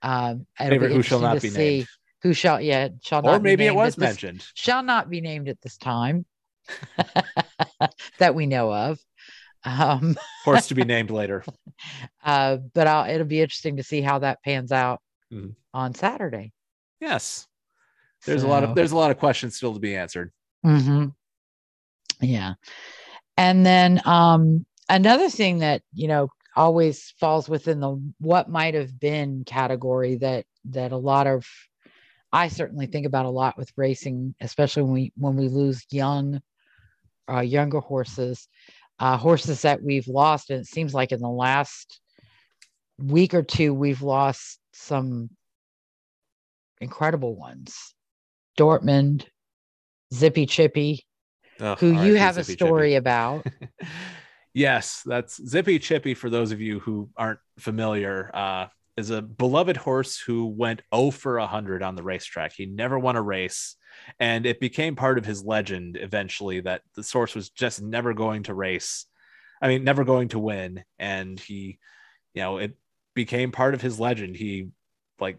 um 0.02 0.46
Favorite 0.56 0.92
who 0.92 1.02
shall 1.02 1.20
not 1.20 1.40
be 1.42 1.50
see 1.50 1.58
named. 1.58 1.88
who 2.22 2.32
shall 2.32 2.60
yeah 2.60 2.88
shall 3.02 3.22
not 3.22 3.42
be 3.42 3.50
mentioned 3.50 3.54
Or 3.54 3.56
be 3.56 3.56
maybe 3.56 3.66
it 3.66 3.74
was 3.74 3.94
at 3.94 4.00
this- 4.00 4.08
mentioned. 4.10 4.46
shall 4.54 4.82
not 4.82 5.10
be 5.10 5.20
named 5.20 5.48
at 5.48 5.60
this 5.60 5.76
time 5.76 6.24
that 8.18 8.34
we 8.34 8.46
know 8.46 8.72
of 8.72 8.98
um 9.64 10.16
Horse 10.44 10.68
to 10.68 10.74
be 10.74 10.84
named 10.84 11.10
later. 11.10 11.44
uh 12.24 12.58
but 12.74 12.86
I'll, 12.86 13.10
it'll 13.12 13.26
be 13.26 13.40
interesting 13.40 13.76
to 13.78 13.82
see 13.82 14.00
how 14.02 14.20
that 14.20 14.42
pans 14.44 14.70
out 14.72 15.00
Mhm. 15.32 15.54
on 15.74 15.94
saturday 15.94 16.52
Yes. 17.00 17.46
There's 18.26 18.42
a 18.42 18.48
lot 18.48 18.64
of 18.64 18.74
there's 18.74 18.92
a 18.92 18.96
lot 18.96 19.10
of 19.10 19.18
questions 19.18 19.56
still 19.56 19.74
to 19.74 19.80
be 19.80 19.96
answered. 19.96 20.32
hmm 20.62 21.06
Yeah. 22.20 22.54
And 23.36 23.64
then 23.64 24.00
um 24.04 24.66
another 24.88 25.30
thing 25.30 25.58
that, 25.58 25.82
you 25.92 26.08
know, 26.08 26.28
always 26.56 27.14
falls 27.20 27.48
within 27.48 27.80
the 27.80 28.02
what 28.18 28.50
might 28.50 28.74
have 28.74 28.98
been 28.98 29.44
category 29.44 30.16
that 30.16 30.44
that 30.66 30.92
a 30.92 30.96
lot 30.96 31.26
of 31.26 31.46
I 32.32 32.48
certainly 32.48 32.86
think 32.86 33.06
about 33.06 33.26
a 33.26 33.30
lot 33.30 33.56
with 33.56 33.72
racing, 33.76 34.34
especially 34.40 34.82
when 34.82 34.92
we 34.92 35.12
when 35.16 35.36
we 35.36 35.48
lose 35.48 35.86
young 35.90 36.40
uh 37.30 37.40
younger 37.40 37.80
horses, 37.80 38.48
uh 38.98 39.16
horses 39.16 39.62
that 39.62 39.82
we've 39.82 40.08
lost 40.08 40.50
and 40.50 40.60
it 40.60 40.66
seems 40.66 40.92
like 40.92 41.12
in 41.12 41.20
the 41.20 41.28
last 41.28 42.00
week 42.98 43.32
or 43.32 43.44
two 43.44 43.72
we've 43.72 44.02
lost 44.02 44.58
some 44.72 45.30
incredible 46.80 47.36
ones. 47.36 47.94
Dortmund, 48.58 49.26
Zippy 50.12 50.46
Chippy, 50.46 51.06
Ugh, 51.60 51.78
who 51.78 51.92
you 52.02 52.14
have 52.14 52.38
a 52.38 52.44
story 52.44 52.90
Chippy. 52.90 52.94
about. 52.96 53.46
yes, 54.54 55.02
that's 55.06 55.36
Zippy 55.46 55.78
Chippy. 55.78 56.14
For 56.14 56.30
those 56.30 56.52
of 56.52 56.60
you 56.60 56.80
who 56.80 57.10
aren't 57.16 57.40
familiar, 57.58 58.30
uh, 58.34 58.66
is 58.98 59.10
a 59.10 59.22
beloved 59.22 59.76
horse 59.76 60.18
who 60.18 60.46
went 60.46 60.82
0 60.92 61.12
for 61.12 61.38
100 61.38 61.84
on 61.84 61.94
the 61.94 62.02
racetrack. 62.02 62.52
He 62.52 62.66
never 62.66 62.98
won 62.98 63.14
a 63.14 63.22
race, 63.22 63.76
and 64.18 64.44
it 64.44 64.58
became 64.58 64.96
part 64.96 65.18
of 65.18 65.24
his 65.24 65.44
legend 65.44 65.96
eventually 65.96 66.60
that 66.60 66.82
the 66.96 67.04
source 67.04 67.36
was 67.36 67.48
just 67.50 67.80
never 67.80 68.12
going 68.12 68.42
to 68.44 68.54
race. 68.54 69.06
I 69.62 69.68
mean, 69.68 69.84
never 69.84 70.04
going 70.04 70.28
to 70.30 70.40
win, 70.40 70.82
and 70.98 71.38
he, 71.38 71.78
you 72.34 72.42
know, 72.42 72.58
it 72.58 72.76
became 73.14 73.52
part 73.52 73.74
of 73.74 73.80
his 73.80 74.00
legend. 74.00 74.36
He 74.36 74.70
like 75.20 75.38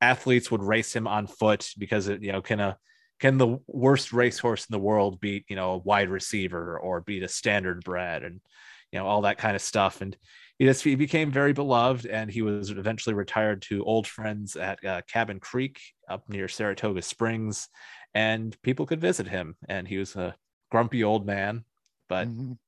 athletes 0.00 0.50
would 0.50 0.62
race 0.62 0.94
him 0.94 1.06
on 1.06 1.26
foot 1.26 1.70
because 1.78 2.08
it, 2.08 2.22
you 2.22 2.32
know, 2.32 2.42
can 2.42 2.60
a 2.60 2.78
can 3.18 3.36
the 3.36 3.58
worst 3.66 4.12
racehorse 4.12 4.66
in 4.66 4.72
the 4.72 4.78
world 4.78 5.20
beat 5.20 5.44
you 5.48 5.56
know 5.56 5.72
a 5.72 5.78
wide 5.78 6.08
receiver 6.08 6.78
or 6.78 7.00
beat 7.02 7.22
a 7.22 7.28
standard 7.28 7.84
bred 7.84 8.22
and 8.22 8.40
you 8.92 8.98
know 8.98 9.06
all 9.06 9.22
that 9.22 9.38
kind 9.38 9.54
of 9.56 9.62
stuff. 9.62 10.00
And 10.00 10.16
he 10.58 10.64
just 10.66 10.82
he 10.84 10.94
became 10.94 11.30
very 11.30 11.52
beloved 11.52 12.06
and 12.06 12.30
he 12.30 12.42
was 12.42 12.70
eventually 12.70 13.14
retired 13.14 13.62
to 13.62 13.84
old 13.84 14.06
friends 14.06 14.56
at 14.56 14.84
uh, 14.84 15.02
cabin 15.08 15.40
creek 15.40 15.80
up 16.08 16.28
near 16.28 16.48
saratoga 16.48 17.02
springs 17.02 17.68
and 18.14 18.60
people 18.62 18.86
could 18.86 19.00
visit 19.00 19.26
him. 19.28 19.56
And 19.68 19.86
he 19.86 19.98
was 19.98 20.16
a 20.16 20.34
grumpy 20.70 21.04
old 21.04 21.26
man 21.26 21.64
but 22.08 22.26
Mhm. 22.28 22.58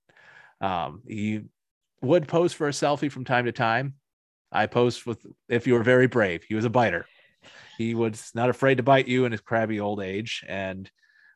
um, 0.61 1.03
he 1.09 1.43
would 2.03 2.29
pose 2.29 2.53
for 2.53 2.69
a 2.69 2.73
selfie 2.73 3.11
from 3.11 3.25
time 3.25 3.45
to 3.47 3.53
time. 3.53 3.95
I 4.53 4.67
posed 4.67 5.07
with 5.07 5.25
if 5.49 5.67
you 5.67 5.75
were 5.75 5.83
very 5.83 6.07
brave 6.07 6.45
he 6.45 6.55
was 6.55 6.65
a 6.67 6.71
biter 6.71 7.07
he 7.79 7.95
was 7.95 8.31
not 8.35 8.49
afraid 8.51 8.77
to 8.77 8.83
bite 8.83 9.09
you 9.09 9.25
in 9.25 9.33
his 9.33 9.41
crabby 9.41 9.81
old 9.81 10.01
age 10.01 10.45
and 10.49 10.91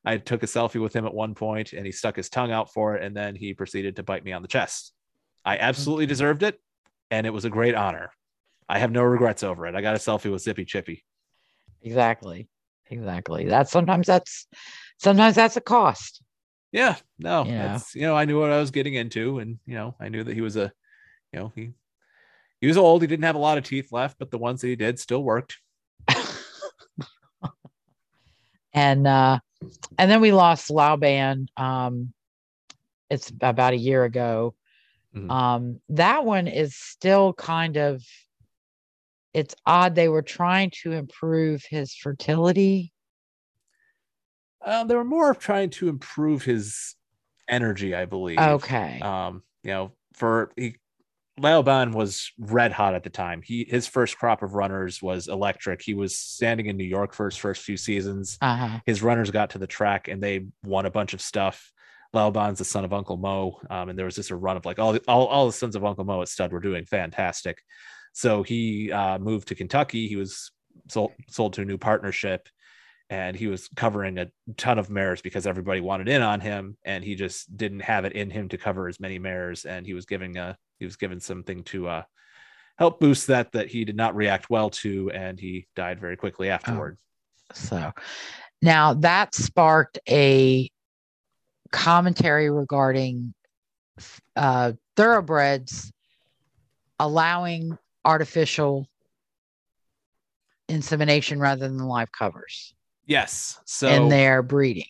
i 0.05 0.16
took 0.16 0.43
a 0.43 0.47
selfie 0.47 0.81
with 0.81 0.95
him 0.95 1.07
at 1.07 1.15
one 1.15 1.35
point 1.35 1.73
and 1.73 1.85
he 1.87 1.93
stuck 1.93 2.16
his 2.16 2.28
tongue 2.28 2.53
out 2.53 2.73
for 2.73 2.97
it 2.97 3.03
and 3.03 3.16
then 3.16 3.35
he 3.35 3.55
proceeded 3.55 3.97
to 3.97 4.03
bite 4.03 4.24
me 4.24 4.33
on 4.33 4.43
the 4.43 4.49
chest 4.49 4.93
I 5.47 5.59
absolutely 5.59 6.07
deserved 6.07 6.43
it, 6.43 6.61
and 7.09 7.24
it 7.24 7.31
was 7.31 7.45
a 7.45 7.51
great 7.51 7.77
honor. 7.77 8.11
I 8.69 8.81
have 8.81 8.91
no 8.91 9.05
regrets 9.05 9.45
over 9.45 9.65
it. 9.69 9.77
I 9.77 9.81
got 9.81 9.95
a 9.95 9.99
selfie 9.99 10.28
with 10.28 10.43
Zippy 10.43 10.65
Chippy. 10.65 11.05
Exactly. 11.83 12.49
Exactly. 12.91 13.45
That's 13.47 13.70
sometimes 13.70 14.09
that's 14.09 14.49
sometimes 14.99 15.37
that's 15.37 15.57
a 15.57 15.61
cost. 15.61 16.20
Yeah, 16.73 16.97
no, 17.20 17.45
Yeah. 17.45 17.78
you 17.95 18.01
know, 18.03 18.16
I 18.16 18.24
knew 18.24 18.41
what 18.41 18.51
I 18.51 18.59
was 18.59 18.73
getting 18.73 18.95
into, 18.95 19.39
and 19.39 19.61
you 19.66 19.74
know, 19.74 19.95
I 20.01 20.09
knew 20.09 20.24
that 20.24 20.35
he 20.35 20.41
was 20.41 20.57
a, 20.57 20.73
you 21.33 21.39
know, 21.39 21.53
he 21.55 21.70
he 22.61 22.66
was 22.66 22.77
old. 22.77 23.03
He 23.03 23.07
didn't 23.07 23.24
have 23.24 23.37
a 23.37 23.39
lot 23.39 23.57
of 23.57 23.62
teeth 23.62 23.93
left, 23.93 24.19
but 24.19 24.33
the 24.33 24.39
ones 24.39 24.62
that 24.62 24.66
he 24.66 24.74
did 24.74 24.99
still 24.99 25.23
worked. 25.23 25.59
And 28.77 29.07
uh 29.07 29.40
and 29.98 30.11
then 30.11 30.20
we 30.20 30.32
lost 30.32 30.70
Laoban 30.70 31.47
um 31.57 32.12
it's 33.09 33.32
about 33.40 33.73
a 33.73 33.78
year 33.78 34.05
ago. 34.05 34.55
Mhm. 35.15 35.31
Um 35.31 35.81
that 35.89 36.24
one 36.24 36.47
is 36.47 36.77
still 36.77 37.32
kind 37.32 37.77
of 37.77 38.05
it's 39.32 39.55
odd 39.66 39.94
they 39.94 40.09
were 40.09 40.23
trying 40.23 40.70
to 40.82 40.93
improve 40.93 41.65
his 41.69 41.94
fertility. 41.94 42.93
Uh, 44.65 44.82
they 44.85 44.94
were 44.94 45.05
more 45.05 45.35
trying 45.35 45.70
to 45.70 45.89
improve 45.89 46.43
his 46.43 46.97
energy, 47.47 47.94
I 47.94 48.07
believe. 48.07 48.39
Okay. 48.39 48.98
Um, 49.01 49.43
you 49.62 49.70
know, 49.70 49.93
for 50.15 50.51
he 50.57 50.77
Laoban 51.41 51.93
was 51.93 52.33
red 52.39 52.73
hot 52.73 52.95
at 52.95 53.03
the 53.03 53.11
time. 53.11 53.43
He 53.43 53.67
his 53.69 53.87
first 53.87 54.19
crop 54.19 54.43
of 54.43 54.55
runners 54.55 55.03
was 55.03 55.29
electric. 55.29 55.83
He 55.83 55.95
was 55.95 56.17
standing 56.17 56.67
in 56.67 56.77
New 56.77 56.85
York 56.85 57.13
for 57.13 57.27
his 57.27 57.37
first 57.37 57.63
few 57.63 57.77
seasons. 57.77 58.39
Uh-huh. 58.41 58.81
His 58.87 59.03
runners 59.03 59.31
got 59.31 59.51
to 59.51 59.59
the 59.59 59.67
track 59.67 60.09
and 60.09 60.23
they 60.23 60.47
won 60.65 60.87
a 60.87 60.91
bunch 60.91 61.13
of 61.13 61.21
stuff. 61.21 61.73
Laoban's 62.15 62.59
the 62.59 62.65
son 62.65 62.85
of 62.85 62.95
Uncle 62.95 63.19
Mo, 63.19 63.61
um, 63.69 63.91
and 63.91 63.99
there 63.99 64.07
was 64.07 64.15
just 64.15 64.31
a 64.31 64.37
run 64.37 64.57
of 64.57 64.65
like 64.65 64.79
all 64.79 64.93
the, 64.95 65.03
all, 65.07 65.27
all 65.27 65.47
the 65.47 65.53
sons 65.53 65.77
of 65.77 65.85
Uncle 65.85 66.05
Mo 66.05 66.23
at 66.23 66.29
stud 66.29 66.53
were 66.53 66.61
doing 66.61 66.87
fantastic. 66.87 67.63
So 68.13 68.43
he 68.43 68.91
uh, 68.91 69.19
moved 69.19 69.49
to 69.49 69.55
Kentucky. 69.55 70.09
He 70.09 70.17
was 70.17 70.51
sold 70.89 71.13
sold 71.29 71.53
to 71.55 71.63
a 71.63 71.65
new 71.67 71.77
partnership, 71.77 72.49
and 73.11 73.37
he 73.37 73.49
was 73.49 73.69
covering 73.77 74.19
a 74.19 74.29
ton 74.57 74.79
of 74.79 74.89
mares 74.89 75.21
because 75.21 75.47
everybody 75.47 75.83
wanted 75.83 76.09
in 76.09 76.23
on 76.23 76.41
him, 76.41 76.79
and 76.85 77.05
he 77.05 77.15
just 77.15 77.55
didn't 77.55 77.81
have 77.81 78.07
it 78.07 78.13
in 78.13 78.31
him 78.31 78.49
to 78.49 78.57
cover 78.57 78.89
as 78.89 78.99
many 78.99 79.19
mares. 79.19 79.67
And 79.67 79.85
he 79.85 79.93
was 79.93 80.07
giving 80.07 80.39
a 80.39 80.57
he 80.78 80.85
was 80.85 80.97
given 80.97 81.20
something 81.20 81.62
to 81.65 81.89
uh, 81.89 82.03
help 82.78 83.01
boost 83.01 83.27
that 83.28 83.53
that 83.53 83.69
he 83.69 83.85
did 83.85 83.97
not 83.97 84.16
react 84.16 84.51
well 84.51 84.70
to, 84.70 85.11
and 85.11 85.39
he 85.39 85.66
died 85.77 86.01
very 86.01 86.16
quickly 86.16 86.51
afterward. 86.51 86.98
So 87.53 87.93
now 88.62 88.94
that 88.94 89.35
sparked 89.35 89.98
a 90.09 90.70
commentary 91.73 92.51
regarding 92.51 93.35
uh, 94.35 94.73
thoroughbreds 94.97 95.93
allowing 96.98 97.77
artificial 98.05 98.86
insemination 100.69 101.39
rather 101.39 101.69
than 101.69 101.78
live 101.78 102.11
covers 102.11 102.74
Yes. 103.07 103.61
So 103.65 103.89
in 103.89 104.09
their 104.09 104.43
breeding. 104.43 104.85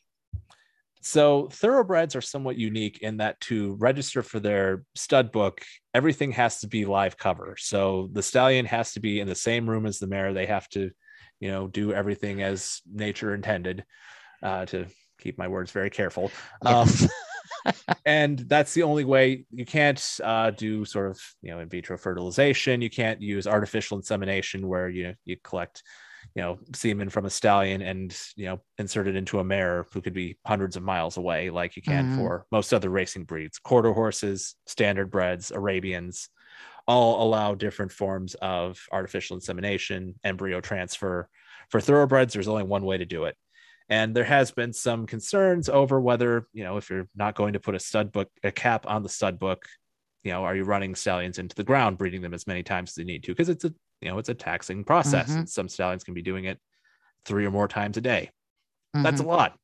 So 1.07 1.49
thoroughbreds 1.53 2.17
are 2.17 2.21
somewhat 2.21 2.57
unique 2.57 2.99
in 2.99 3.19
that 3.19 3.41
to 3.43 3.75
register 3.75 4.23
for 4.23 4.41
their 4.41 4.83
stud 4.97 5.31
book, 5.31 5.63
everything 5.95 6.33
has 6.33 6.61
to 6.61 6.67
be 6.67 6.85
live 6.85 7.17
cover. 7.17 7.57
So 7.61 8.09
the 8.11 8.25
stallion 8.25 8.67
has 8.67 8.93
to 8.95 9.01
be 9.01 9.21
in 9.21 9.29
the 9.29 9.37
same 9.37 9.71
room 9.71 9.87
as 9.87 10.01
the 10.01 10.09
mare. 10.09 10.35
They 10.35 10.47
have 10.47 10.69
to, 10.71 10.91
you 11.39 11.49
know, 11.49 11.69
do 11.69 11.93
everything 11.93 12.43
as 12.43 12.83
nature 12.93 13.35
intended. 13.35 13.85
Uh, 14.43 14.67
to 14.67 14.87
keep 15.21 15.39
my 15.39 15.49
words 15.49 15.71
very 15.71 15.91
careful. 15.91 16.31
Um, 16.65 16.89
and 18.05 18.41
that's 18.41 18.75
the 18.75 18.83
only 18.83 19.05
way 19.05 19.47
you 19.53 19.65
can't 19.65 20.19
uh, 20.25 20.51
do 20.51 20.85
sort 20.85 21.11
of 21.11 21.21
you 21.41 21.53
know 21.53 21.61
in 21.61 21.69
vitro 21.69 21.97
fertilization 21.97 22.83
you 22.83 22.91
can't 22.91 23.23
use 23.23 23.47
artificial 23.47 23.97
insemination 23.97 24.69
where 24.69 24.89
you 24.89 25.15
you 25.25 25.37
collect 25.43 25.83
you 26.37 26.43
know 26.43 26.59
semen 26.75 27.09
from 27.11 27.25
a 27.25 27.31
stallion 27.31 27.83
and 27.83 28.17
you 28.37 28.45
know 28.47 28.61
insert 28.79 29.09
it 29.09 29.17
into 29.17 29.41
a 29.41 29.45
mare 29.45 29.87
who 29.93 30.03
could 30.03 30.13
be 30.15 30.39
hundreds 30.47 30.77
of 30.77 30.83
miles 30.85 31.17
away 31.17 31.51
like 31.51 31.77
you 31.77 31.83
can 31.83 32.07
Mhm. 32.07 32.17
for 32.17 32.47
most 32.53 32.73
other 32.75 32.91
racing 32.91 33.25
breeds. 33.25 33.59
Quarter 33.59 33.93
horses 33.95 34.55
standard 34.67 35.11
breds 35.11 35.51
arabians 35.51 36.29
all 36.87 37.27
allow 37.27 37.55
different 37.55 37.91
forms 37.91 38.35
of 38.37 38.79
artificial 38.93 39.37
insemination 39.37 40.15
embryo 40.23 40.61
transfer. 40.61 41.29
For 41.71 41.81
thoroughbreds 41.81 42.35
there's 42.35 42.49
only 42.49 42.63
one 42.65 42.85
way 42.85 42.99
to 42.99 43.05
do 43.07 43.25
it. 43.25 43.37
And 43.89 44.15
there 44.15 44.25
has 44.25 44.51
been 44.53 44.73
some 44.73 45.07
concerns 45.07 45.69
over 45.69 46.01
whether 46.01 46.47
you 46.53 46.65
know 46.65 46.77
if 46.77 46.91
you're 46.91 47.09
not 47.17 47.35
going 47.35 47.55
to 47.55 47.61
put 47.61 47.75
a 47.75 47.81
stud 47.81 48.13
book 48.13 48.29
a 48.45 48.53
cap 48.53 48.87
on 48.87 49.03
the 49.03 49.09
stud 49.09 49.39
book 49.39 49.67
you 50.23 50.33
know 50.33 50.45
are 50.45 50.55
you 50.57 50.65
running 50.65 50.95
stallions 50.95 51.39
into 51.39 51.57
the 51.57 51.65
ground 51.65 51.99
breeding 51.99 52.21
them 52.23 52.35
as 52.35 52.47
many 52.47 52.63
times 52.63 52.91
as 52.91 52.95
they 52.97 53.05
need 53.05 53.25
to? 53.25 53.33
Because 53.33 53.49
it's 53.49 53.65
a 53.65 53.73
you 54.01 54.09
know 54.09 54.19
it's 54.19 54.29
a 54.29 54.35
taxing 54.35 54.85
process. 54.85 55.31
Mhm. 55.31 55.37
and 55.39 55.49
some 55.49 55.69
stallions 55.69 56.05
can 56.05 56.15
be 56.15 56.23
doing 56.23 56.45
it 56.45 56.59
three 57.25 57.45
or 57.47 57.51
more 57.51 57.69
times 57.69 57.97
a 57.97 58.01
day. 58.01 58.31
That's 58.95 59.21
a 59.21 59.25
Mhm. 59.25 59.27
lot. 59.27 59.59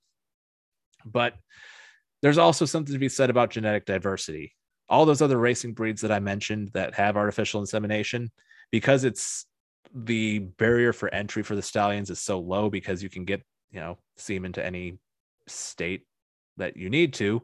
But 1.05 1.35
there's 2.23 2.39
also 2.39 2.65
something 2.65 2.93
to 2.93 2.99
be 2.99 3.09
said 3.09 3.31
about 3.31 3.51
genetic 3.51 3.85
diversity. 3.85 4.55
All 4.89 5.05
those 5.07 5.23
other 5.23 5.39
racing 5.39 5.75
breeds 5.75 6.03
that 6.03 6.13
i 6.13 6.19
mentioned 6.21 6.71
that 6.75 6.95
have 6.95 7.17
artificial 7.17 7.61
insemination 7.61 8.31
because 8.71 9.05
it's 9.05 9.47
the 9.95 10.39
barrier 10.41 10.93
for 10.93 11.13
entry 11.15 11.43
for 11.43 11.55
the 11.57 11.63
stallions 11.63 12.11
is 12.11 12.21
so 12.21 12.39
low 12.41 12.71
because 12.71 13.03
you 13.03 13.11
can 13.11 13.25
get 13.25 13.43
you 13.71 13.81
know 13.81 13.99
semen 14.17 14.53
to 14.53 14.65
any 14.65 14.99
state 15.49 16.07
that 16.57 16.77
you 16.77 16.89
need 16.91 17.13
to 17.15 17.43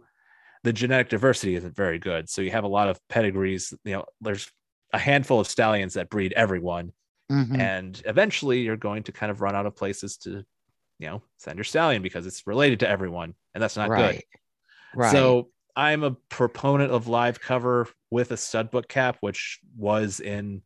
the 0.65 0.73
genetic 0.73 1.09
diversity 1.09 1.55
isn't 1.55 1.77
very 1.77 1.98
good. 1.98 2.28
So 2.28 2.43
you 2.43 2.51
have 2.51 2.65
a 2.65 2.69
lot 2.69 2.89
of 2.89 3.01
pedigrees 3.09 3.73
you 3.85 3.93
know 3.93 4.05
there's 4.20 4.51
a 4.93 4.98
handful 4.98 5.39
of 5.40 5.47
stallions 5.47 5.94
that 5.94 6.09
breed 6.10 6.32
everyone 6.35 6.93
Mhm. 7.31 7.59
and 7.60 8.02
eventually 8.06 8.60
you're 8.60 8.77
going 8.78 9.02
to 9.02 9.12
kind 9.12 9.31
of 9.31 9.43
run 9.43 9.55
out 9.55 9.66
of 9.66 9.77
places 9.77 10.16
to 10.19 10.44
you 10.98 11.06
know 11.09 11.23
send 11.36 11.59
your 11.59 11.65
stallion 11.65 12.01
because 12.02 12.27
it's 12.27 12.47
related 12.47 12.81
to 12.81 12.89
everyone 12.89 13.35
and 13.55 13.62
that's 13.62 13.77
not 13.77 13.90
good 13.90 13.94
right. 13.97 14.24
Right. 14.94 15.12
so 15.12 15.51
i'm 15.77 16.02
a 16.05 16.12
proponent 16.31 16.90
of 16.90 17.06
live 17.06 17.39
cover 17.39 17.86
with 18.10 18.31
a 18.32 18.36
stud 18.39 18.70
book 18.70 18.89
cap 18.89 19.19
which 19.20 19.60
was 19.77 20.20
in 20.20 20.62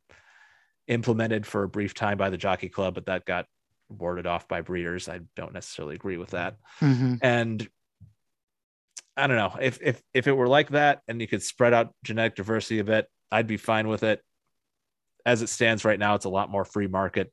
implemented 0.86 1.47
for 1.47 1.65
a 1.65 1.69
brief 1.69 1.94
time 1.94 2.16
by 2.16 2.31
the 2.31 2.36
jockey 2.39 2.69
club 2.69 2.94
but 2.94 3.07
that 3.07 3.24
got 3.24 3.47
warded 3.89 4.27
off 4.27 4.47
by 4.47 4.61
breeders 4.61 5.09
i 5.09 5.19
don't 5.35 5.53
necessarily 5.53 5.97
agree 5.97 6.16
with 6.16 6.31
that 6.31 6.57
Mhm. 6.81 7.19
and 7.23 7.69
i 9.16 9.27
don't 9.27 9.36
know 9.36 9.57
if 9.61 9.81
if 9.82 10.01
if 10.15 10.27
it 10.28 10.32
were 10.32 10.49
like 10.49 10.70
that 10.70 11.03
and 11.09 11.20
you 11.20 11.27
could 11.27 11.43
spread 11.43 11.74
out 11.74 11.93
genetic 12.05 12.36
diversity 12.36 12.78
a 12.78 12.85
bit 12.85 13.07
i'd 13.32 13.46
be 13.46 13.56
fine 13.56 13.88
with 13.88 14.02
it. 14.02 14.20
As 15.24 15.42
it 15.42 15.48
stands 15.48 15.84
right 15.84 15.98
now 15.98 16.14
it's 16.14 16.24
a 16.24 16.30
lot 16.30 16.50
more 16.50 16.64
free 16.64 16.88
market. 16.88 17.32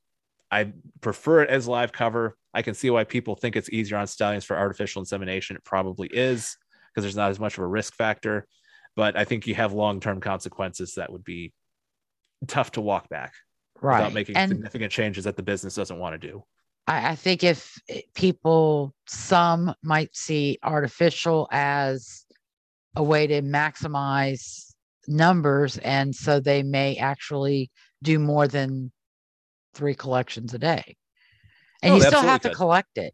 I 0.52 0.74
prefer 1.02 1.44
it 1.44 1.50
as 1.50 1.68
live 1.68 1.92
cover. 1.92 2.36
I 2.54 2.64
can 2.64 2.74
see 2.74 2.90
why 2.90 3.04
people 3.04 3.36
think 3.36 3.56
it's 3.56 3.70
easier 3.70 3.98
on 3.98 4.08
stallions 4.08 4.46
for 4.46 4.58
artificial 4.58 5.02
insemination. 5.02 5.56
It 5.56 5.64
probably 5.64 6.10
is 6.12 6.58
because 6.90 7.04
there's 7.04 7.16
not 7.16 7.30
as 7.30 7.40
much 7.40 7.58
of 7.58 7.64
a 7.64 7.68
risk 7.68 7.96
factor. 7.96 8.48
But 8.96 9.16
i 9.16 9.24
think 9.24 9.48
you 9.48 9.56
have 9.56 9.72
long-term 9.72 10.20
consequences 10.20 10.96
that 10.96 11.12
would 11.12 11.24
be 11.24 11.54
tough 12.48 12.72
to 12.72 12.82
walk 12.82 13.10
back 13.10 13.34
right. 13.82 14.00
without 14.00 14.14
making 14.14 14.36
and 14.36 14.50
significant 14.50 14.92
changes 14.92 15.24
that 15.26 15.36
the 15.36 15.44
business 15.44 15.76
doesn't 15.76 16.00
want 16.00 16.20
to 16.20 16.28
do. 16.28 16.44
I, 16.88 17.12
I 17.12 17.16
think 17.16 17.44
if 17.44 17.78
people, 18.16 18.94
some 19.08 19.74
might 19.84 20.16
see 20.16 20.58
artificial 20.64 21.48
as 21.52 22.26
a 22.96 23.04
way 23.04 23.28
to 23.28 23.42
maximize 23.42 24.69
numbers, 25.08 25.78
and 25.78 26.14
so 26.14 26.40
they 26.40 26.64
may 26.64 26.98
actually 26.98 27.72
do 28.04 28.20
more 28.20 28.48
than 28.48 28.92
three 29.74 29.96
collections 29.96 30.54
a 30.54 30.60
day. 30.60 30.96
And 31.82 31.94
Oh, 31.94 31.96
you 31.96 32.02
still 32.02 32.22
have 32.22 32.42
absolutely 32.42 32.50
to 32.50 32.50
could. 32.50 32.58
collect 32.58 32.98
it. 32.98 33.14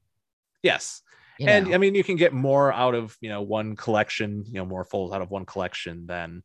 yes 0.64 1.02
you 1.38 1.48
and 1.48 1.68
know. 1.68 1.76
I 1.76 1.78
mean, 1.78 1.96
you 1.96 2.04
can 2.04 2.16
get 2.16 2.34
more 2.34 2.72
out 2.74 2.96
of 2.96 3.16
you 3.22 3.30
know 3.30 3.42
one 3.42 3.76
collection, 3.76 4.44
you 4.48 4.54
know, 4.54 4.66
more 4.66 4.86
folds 4.86 5.14
out 5.14 5.22
of 5.22 5.30
one 5.32 5.46
collection 5.46 6.06
than 6.08 6.44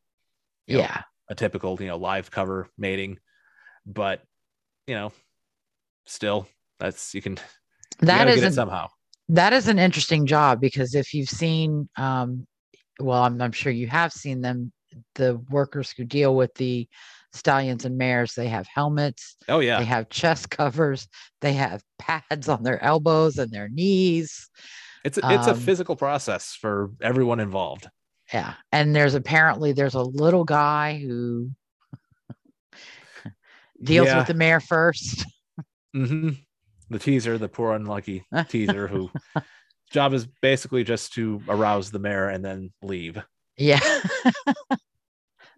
you 0.67 0.77
know, 0.77 0.83
yeah, 0.83 1.03
a 1.29 1.35
typical 1.35 1.81
you 1.81 1.87
know 1.87 1.97
live 1.97 2.31
cover 2.31 2.69
mating. 2.77 3.19
But 3.87 4.23
you 4.87 4.95
know, 4.95 5.13
still, 6.07 6.49
that's 6.79 7.15
you 7.15 7.23
can 7.23 7.39
you 8.03 8.07
that 8.07 8.19
gotta 8.19 8.33
is 8.33 8.43
an, 8.43 8.53
somehow. 8.53 8.89
that 9.29 9.53
is 9.53 9.69
an 9.69 9.79
interesting 9.79 10.27
job 10.27 10.61
because 10.61 10.95
if 10.95 11.15
you've 11.15 11.29
seen, 11.29 11.89
um, 11.97 12.47
well, 12.99 13.23
I'm, 13.23 13.41
I'm 13.41 13.53
sure 13.53 13.73
you 13.73 13.87
have 13.87 14.13
seen 14.13 14.41
them, 14.41 14.73
the 15.15 15.41
workers 15.51 15.91
who 15.91 16.05
deal 16.05 16.35
with 16.35 16.55
the 16.55 16.89
stallions 17.33 17.85
and 17.85 17.97
mares, 17.97 18.35
they 18.35 18.49
have 18.49 18.67
helmets, 18.67 19.37
Oh 19.49 19.61
yeah, 19.61 19.79
They 19.79 19.85
have 19.85 20.09
chest 20.09 20.51
covers. 20.51 21.09
They 21.41 21.53
have 21.55 21.83
pads 21.99 22.49
on 22.49 22.63
their 22.63 22.83
elbows 22.83 23.39
and 23.39 23.51
their 23.51 23.69
knees. 23.69 24.49
it's 25.05 25.19
a, 25.19 25.21
it's 25.33 25.47
a 25.47 25.53
um, 25.53 25.59
physical 25.61 25.97
process 25.97 26.55
for 26.55 26.91
everyone 27.01 27.41
involved. 27.41 27.89
Yeah. 28.33 28.55
And 28.73 28.95
there's 28.95 29.15
apparently 29.15 29.73
there's 29.73 29.95
a 29.95 30.03
little 30.03 30.45
guy 30.45 30.99
who 30.99 31.51
deals 33.83 34.07
yeah. 34.07 34.19
with 34.19 34.27
the 34.29 34.35
mare 34.35 34.61
first. 34.61 35.25
hmm 35.93 36.31
The 36.91 36.99
teaser, 36.99 37.39
the 37.39 37.49
poor 37.49 37.73
unlucky 37.75 38.25
teaser, 38.49 38.87
who 38.87 39.11
job 39.91 40.15
is 40.15 40.27
basically 40.41 40.85
just 40.85 41.13
to 41.15 41.43
arouse 41.49 41.91
the 41.91 41.99
mare 41.99 42.29
and 42.29 42.45
then 42.45 42.73
leave. 42.83 43.23
Yeah. 43.61 43.81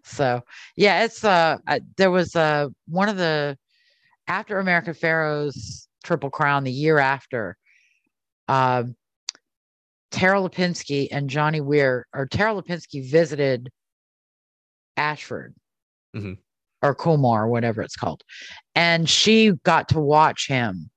So 0.05 0.41
yeah, 0.75 1.05
it's 1.05 1.23
uh 1.23 1.57
I, 1.65 1.79
there 1.95 2.11
was 2.11 2.35
uh 2.35 2.67
one 2.87 3.07
of 3.07 3.15
the 3.15 3.57
after 4.27 4.59
American 4.59 4.93
Pharoah's 4.93 5.87
Triple 6.03 6.29
Crown 6.29 6.65
the 6.65 6.71
year 6.71 6.99
after, 6.99 7.55
um, 8.49 8.95
Tara 10.11 10.39
Lipinski 10.39 11.07
and 11.09 11.29
Johnny 11.29 11.61
Weir 11.61 12.05
or 12.13 12.25
Tara 12.27 12.53
Lipinski 12.53 13.09
visited 13.09 13.69
Ashford 14.97 15.55
Mhm. 16.15 16.37
or 16.81 16.93
Coolmore, 16.95 17.47
whatever 17.49 17.81
it's 17.81 17.95
called, 17.95 18.23
and 18.75 19.09
she 19.09 19.53
got 19.63 19.87
to 19.89 20.01
watch 20.01 20.47
him 20.49 20.89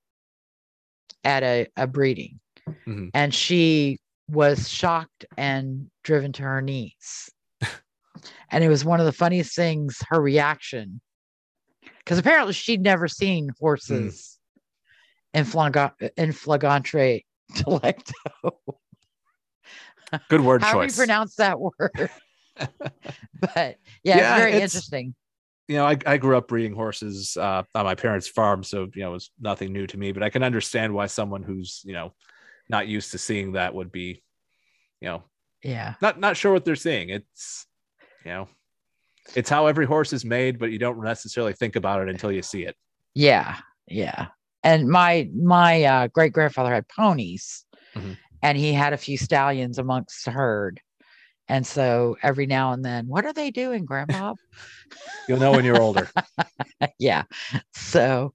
at 1.23 1.43
a, 1.43 1.67
a 1.77 1.87
breeding, 1.87 2.39
Mhm. 2.67 3.09
and 3.13 3.33
she 3.33 3.99
was 4.29 4.67
shocked 4.69 5.25
and 5.37 5.89
driven 6.07 6.31
to 6.31 6.41
her 6.43 6.61
knees. 6.61 7.29
and 8.49 8.63
it 8.63 8.69
was 8.69 8.85
one 8.85 9.01
of 9.01 9.05
the 9.05 9.11
funniest 9.11 9.53
things, 9.55 10.01
her 10.09 10.21
reaction, 10.21 11.01
because 11.99 12.17
apparently 12.17 12.53
she'd 12.53 12.81
never 12.81 13.09
seen 13.09 13.49
horses 13.59 14.39
in, 15.33 15.43
flaga- 15.43 15.91
in 16.15 16.31
flagrante 16.31 17.25
delecto. 17.53 18.13
Good 20.29 20.39
word 20.41 20.63
How 20.63 20.79
do 20.79 20.87
you 20.87 20.93
pronounce 20.93 21.35
that 21.35 21.59
word? 21.59 21.75
but 22.57 22.79
yeah, 23.43 23.75
Yeah, 24.03 24.15
it's 24.15 24.37
very 24.39 24.51
it's- 24.53 24.63
interesting. 24.63 25.13
you 25.67 25.75
know, 25.75 25.85
I, 25.85 25.97
I 26.05 26.15
grew 26.15 26.37
up 26.37 26.47
breeding 26.47 26.73
horses 26.73 27.35
uh, 27.35 27.63
on 27.75 27.83
my 27.83 27.95
parents' 27.95 28.29
farm, 28.29 28.63
so 28.63 28.87
you 28.95 29.01
know, 29.03 29.09
it 29.09 29.13
was 29.13 29.31
nothing 29.41 29.73
new 29.73 29.85
to 29.87 29.97
me. 29.97 30.13
But 30.13 30.23
I 30.23 30.29
can 30.29 30.43
understand 30.43 30.93
why 30.93 31.07
someone 31.07 31.43
who's 31.43 31.81
you 31.83 31.91
know 31.91 32.13
not 32.69 32.87
used 32.87 33.11
to 33.11 33.17
seeing 33.17 33.51
that 33.53 33.75
would 33.75 33.91
be, 33.91 34.23
you 35.01 35.09
know, 35.09 35.23
Yeah. 35.63 35.95
not 36.01 36.19
not 36.19 36.37
sure 36.37 36.53
what 36.53 36.65
they're 36.65 36.75
seeing. 36.75 37.09
It's 37.09 37.65
you 38.25 38.31
know, 38.31 38.47
it's 39.35 39.49
how 39.49 39.67
every 39.67 39.85
horse 39.85 40.13
is 40.13 40.23
made, 40.25 40.59
but 40.59 40.71
you 40.71 40.79
don't 40.79 41.01
necessarily 41.03 41.53
think 41.53 41.75
about 41.75 42.01
it 42.01 42.09
until 42.09 42.31
you 42.31 42.41
see 42.41 42.63
it. 42.65 42.75
Yeah, 43.15 43.57
yeah. 43.87 44.27
And 44.63 44.87
my 44.87 45.29
my 45.35 45.83
uh, 45.83 46.07
great 46.07 46.33
grandfather 46.33 46.73
had 46.73 46.87
ponies, 46.89 47.65
Mhm. 47.95 48.17
and 48.41 48.57
he 48.57 48.73
had 48.73 48.93
a 48.93 48.97
few 48.97 49.17
stallions 49.17 49.77
amongst 49.79 50.25
the 50.25 50.31
herd. 50.31 50.79
And 51.49 51.65
so 51.65 52.17
every 52.21 52.45
now 52.45 52.73
and 52.73 52.83
then, 52.83 53.07
what 53.07 53.25
are 53.25 53.31
they 53.31 53.51
doing, 53.51 53.85
Grandpa? 53.85 54.33
You'll 55.29 55.39
know 55.39 55.51
when 55.51 55.63
you're 55.63 55.81
older. 55.81 56.09
yeah. 56.99 57.23
So, 57.73 58.33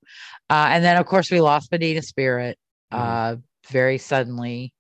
uh, 0.49 0.69
and 0.71 0.83
then 0.83 0.97
of 0.97 1.05
course 1.07 1.31
we 1.31 1.41
lost 1.41 1.71
Medina 1.71 2.03
Spirit 2.03 2.59
Mhm. 2.93 2.99
uh, 2.99 3.37
very 3.71 3.99
suddenly. 3.99 4.73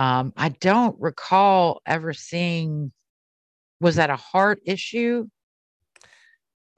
Um, 0.00 0.32
I 0.34 0.48
don't 0.48 0.98
recall 0.98 1.82
ever 1.84 2.14
seeing. 2.14 2.90
Was 3.82 3.96
that 3.96 4.08
a 4.08 4.16
heart 4.16 4.60
issue? 4.64 5.28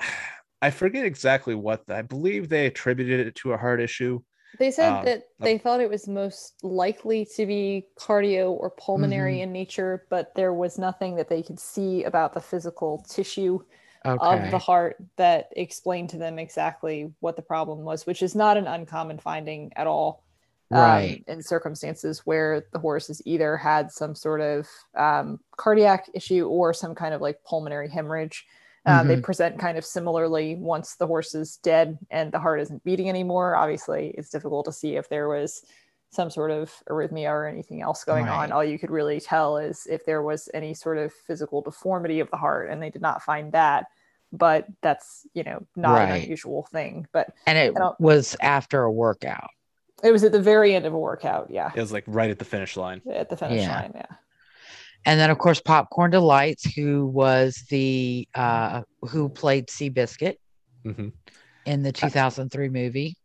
I 0.61 0.71
forget 0.71 1.05
exactly 1.05 1.55
what 1.55 1.89
I 1.89 2.03
believe 2.03 2.49
they 2.49 2.67
attributed 2.67 3.27
it 3.27 3.35
to 3.37 3.53
a 3.53 3.57
heart 3.57 3.81
issue. 3.81 4.21
They 4.59 4.71
said 4.71 4.99
Um, 4.99 5.05
that 5.07 5.23
they 5.41 5.57
thought 5.59 5.81
it 5.81 5.89
was 5.89 6.09
most 6.09 6.63
likely 6.63 7.25
to 7.37 7.47
be 7.47 7.87
cardio 7.99 8.51
or 8.51 8.71
pulmonary 8.71 9.37
Mm-hmm. 9.37 9.43
in 9.45 9.53
nature, 9.53 10.07
but 10.11 10.35
there 10.35 10.53
was 10.53 10.79
nothing 10.79 11.17
that 11.17 11.29
they 11.29 11.43
could 11.43 11.59
see 11.61 12.05
about 12.05 12.35
the 12.35 12.41
physical 12.41 12.99
tissue 13.09 13.61
Okay. 14.05 14.19
of 14.19 14.51
the 14.51 14.59
heart 14.59 14.97
that 15.17 15.49
explained 15.57 16.11
to 16.11 16.19
them 16.19 16.39
exactly 16.39 17.13
what 17.21 17.37
the 17.37 17.43
problem 17.43 17.81
was, 17.85 18.05
which 18.07 18.23
is 18.23 18.35
not 18.35 18.57
an 18.57 18.67
uncommon 18.67 19.19
finding 19.19 19.73
at 19.77 19.87
all. 19.87 20.25
Um, 20.73 21.25
in 21.29 21.43
circumstances 21.43 22.21
where 22.25 22.65
the 22.73 22.79
horse 22.79 23.09
has 23.09 23.21
either 23.25 23.57
had 23.57 23.91
some 23.91 24.15
sort 24.15 24.41
of 24.41 24.69
um, 24.97 25.41
cardiac 25.57 26.09
issue 26.15 26.47
or 26.47 26.73
some 26.73 26.95
kind 26.95 27.15
of 27.15 27.21
like 27.21 27.43
pulmonary 27.45 27.89
hemorrhage. 27.89 28.47
Um, 28.85 29.07
They 29.07 29.21
present 29.21 29.59
kind 29.61 29.79
of 29.79 29.85
similarly 29.85 30.57
once 30.57 30.97
the 30.97 31.07
horse 31.07 31.35
is 31.35 31.59
dead 31.59 31.99
and 32.11 32.33
the 32.33 32.41
heart 32.41 32.61
isn't 32.61 32.83
beating 32.85 33.09
anymore. 33.09 33.55
Obviously, 33.55 34.09
it's 34.19 34.31
difficult 34.31 34.65
to 34.67 34.73
see 34.73 34.97
if 34.97 35.09
there 35.09 35.29
was 35.29 35.65
some 36.11 36.31
sort 36.31 36.51
of 36.51 36.71
arrhythmia 36.91 37.31
or 37.31 37.47
anything 37.47 37.81
else 37.81 38.05
going 38.05 38.27
Right. 38.27 38.45
on. 38.45 38.53
All 38.53 38.65
you 38.65 38.79
could 38.79 38.91
really 38.91 39.19
tell 39.21 39.57
is 39.57 39.87
if 39.87 40.05
there 40.05 40.23
was 40.23 40.49
any 40.53 40.75
sort 40.75 40.99
of 40.99 41.13
physical 41.13 41.63
deformity 41.63 42.21
of 42.21 42.31
the 42.31 42.37
heart, 42.37 42.71
and 42.71 42.83
they 42.83 42.91
did 42.91 43.01
not 43.03 43.23
find 43.23 43.53
that. 43.53 43.87
But 44.35 44.67
that's 44.81 45.27
you 45.35 45.43
know 45.45 45.63
not 45.77 46.01
an 46.01 46.23
unusual 46.23 46.65
thing. 46.73 47.07
But 47.13 47.29
and 47.47 47.57
it 47.57 47.75
was 47.99 48.35
after 48.41 48.83
a 48.83 48.91
workout. 48.91 49.51
It 50.03 50.11
was 50.13 50.25
at 50.25 50.33
the 50.33 50.43
very 50.43 50.75
end 50.75 50.85
of 50.87 50.93
a 50.93 50.99
workout. 50.99 51.49
Yeah, 51.51 51.71
It 51.75 51.81
was 51.81 51.93
like 51.93 52.05
right 52.07 52.31
at 52.31 52.39
the 52.39 52.45
finish 52.45 52.77
line. 52.77 53.03
at 53.11 53.29
the 53.29 53.37
finish 53.37 53.63
Yeah. 53.63 53.75
line. 53.81 53.93
Yeah. 53.95 54.07
and 55.05 55.19
then 55.19 55.31
of 55.31 55.39
course 55.39 55.61
Popcorn 55.61 56.11
Deelites 56.13 56.65
who 56.75 57.07
was 57.07 57.65
the 57.71 58.29
uh 58.35 58.83
who 59.03 59.29
played 59.29 59.67
seabiscuit 59.69 60.37
hmm 60.85 61.09
in 61.65 61.83
the 61.83 61.93
2003 61.93 62.69
movie 62.69 63.17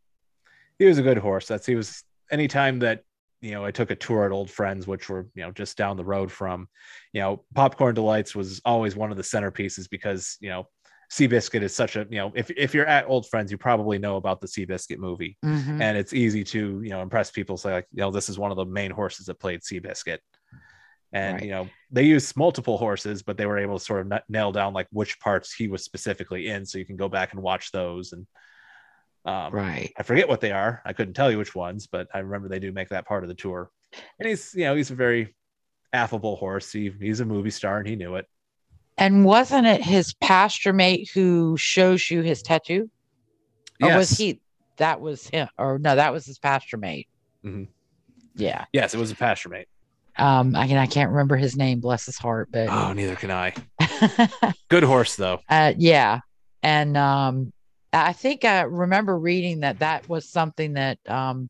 He 0.80 0.86
was 0.86 0.98
a 1.00 1.02
good 1.04 1.18
horse. 1.18 1.48
That's 1.48 1.66
he 1.66 1.76
was. 1.76 2.04
Anytime 2.32 2.80
that 2.80 3.04
you 3.42 3.52
know, 3.52 3.64
I 3.64 3.72
took 3.72 3.90
a 3.92 3.96
tour 3.96 4.26
at 4.26 4.32
Old 4.32 4.50
Friends, 4.50 4.86
which 4.88 5.10
were 5.10 5.28
you 5.36 5.44
know 5.44 5.52
just 5.52 5.78
down 5.78 5.96
the 5.98 6.04
road 6.06 6.32
from, 6.32 6.68
you 7.14 7.22
know, 7.22 7.44
Popcorn 7.56 7.96
Deelites 7.96 8.36
was 8.36 8.60
always 8.66 8.96
one 8.96 9.12
of 9.12 9.18
the 9.18 9.24
centerpieces 9.24 9.88
because 9.90 10.38
you 10.42 10.50
know, 10.50 10.68
Seabiscuit 11.10 11.62
is 11.62 11.74
such 11.74 11.96
a 11.96 12.06
you 12.10 12.18
know, 12.18 12.32
if 12.36 12.50
if 12.52 12.74
you're 12.74 12.86
at 12.86 13.08
Old 13.08 13.28
Friends, 13.30 13.52
you 13.52 13.58
probably 13.58 13.98
know 13.98 14.18
about 14.18 14.42
the 14.42 14.48
Seabiscuit 14.48 14.98
movie. 14.98 15.38
Mhm. 15.44 15.82
and 15.82 15.98
it's 15.98 16.14
easy 16.14 16.44
to 16.44 16.82
you 16.84 16.90
know 16.90 17.02
impress 17.02 17.32
people 17.32 17.56
say 17.58 17.72
like 17.74 17.88
you 17.94 18.02
know 18.02 18.12
this 18.12 18.28
is 18.30 18.38
one 18.38 18.52
of 18.52 18.58
the 18.58 18.66
main 18.66 18.92
horses 18.92 19.28
that 19.28 19.40
played 19.40 19.62
Seabiscuit. 19.62 20.20
And 21.14 21.36
Right. 21.36 21.44
you 21.44 21.52
know 21.52 21.70
they 21.92 22.04
used 22.04 22.36
multiple 22.36 22.78
horses 22.78 23.24
but 23.24 23.38
they 23.38 23.46
were 23.46 23.58
able 23.58 23.80
to 23.80 23.86
sort 23.86 24.02
of 24.02 24.08
na- 24.08 24.20
nail 24.28 24.52
down 24.52 24.74
like 24.74 24.88
which 24.92 25.18
parts 25.22 25.54
he 25.54 25.70
was 25.70 25.86
specifically 25.86 26.48
in 26.50 26.66
so 26.66 26.78
you 26.78 26.86
can 26.86 26.98
go 26.98 27.08
back 27.08 27.32
and 27.34 27.42
watch 27.42 27.72
those. 27.72 28.12
And 28.12 28.28
um, 29.24 29.54
right. 29.54 29.92
I 29.98 30.04
forget 30.04 30.28
what 30.28 30.42
they 30.42 30.52
are. 30.52 30.82
I 30.86 30.92
couldn't 30.94 31.14
tell 31.14 31.32
you 31.32 31.38
which 31.38 31.56
ones 31.56 31.88
but 31.88 32.08
I 32.14 32.20
remember 32.20 32.50
they 32.50 32.60
do 32.60 32.74
make 32.74 32.90
that 32.90 33.08
part 33.08 33.24
of 33.24 33.30
the 33.30 33.36
tour. 33.36 33.70
And 34.20 34.28
he's 34.28 34.54
you 34.54 34.66
know 34.66 34.76
he's 34.76 34.92
a 34.92 34.96
very 34.96 35.34
affable 35.94 36.36
horse. 36.36 36.70
He, 36.74 36.92
he's 37.00 37.22
a 37.22 37.26
movie 37.26 37.50
star 37.50 37.78
and 37.78 37.88
he 37.88 37.96
knew 37.96 38.16
it 38.16 38.26
and 38.98 39.26
wasn't 39.26 39.68
it 39.68 39.82
his 39.82 40.14
pasture 40.16 40.74
mate 40.74 41.10
who 41.14 41.56
shows 41.58 42.10
you 42.10 42.22
his 42.22 42.42
tattoo? 42.42 42.90
Or 43.82 43.96
was 43.96 44.10
he 44.10 44.42
that 44.78 45.02
was 45.02 45.28
him 45.28 45.48
or 45.58 45.78
no 45.80 45.96
that 45.96 46.14
was 46.14 46.26
his 46.26 46.40
pasture 46.40 46.78
mate. 46.78 47.08
Mhm. 47.46 47.68
yeah. 48.36 48.66
Yes 48.74 48.94
it 48.94 49.00
was 49.00 49.12
a 49.12 49.16
pasture 49.16 49.50
mate. 49.50 49.68
Um 50.18 50.56
i 50.56 50.68
can 50.68 50.78
i 50.78 50.88
can't 50.88 51.12
remember 51.12 51.36
his 51.36 51.56
name 51.56 51.80
bless 51.80 52.06
his 52.06 52.18
heart 52.18 52.50
but 52.52 52.70
oh 52.70 52.94
neither 52.94 53.16
can 53.16 53.32
I. 53.32 53.54
Good 54.70 54.84
horse 54.84 55.16
though. 55.16 55.40
Uh 55.50 55.74
yeah. 55.78 56.20
And 56.64 56.98
um 56.98 57.54
i 57.94 58.14
think 58.14 58.44
i 58.46 58.62
remember 58.62 59.18
reading 59.18 59.62
that 59.62 59.80
that 59.80 60.10
was 60.10 60.30
something 60.30 60.74
that 60.74 60.98
um 61.08 61.50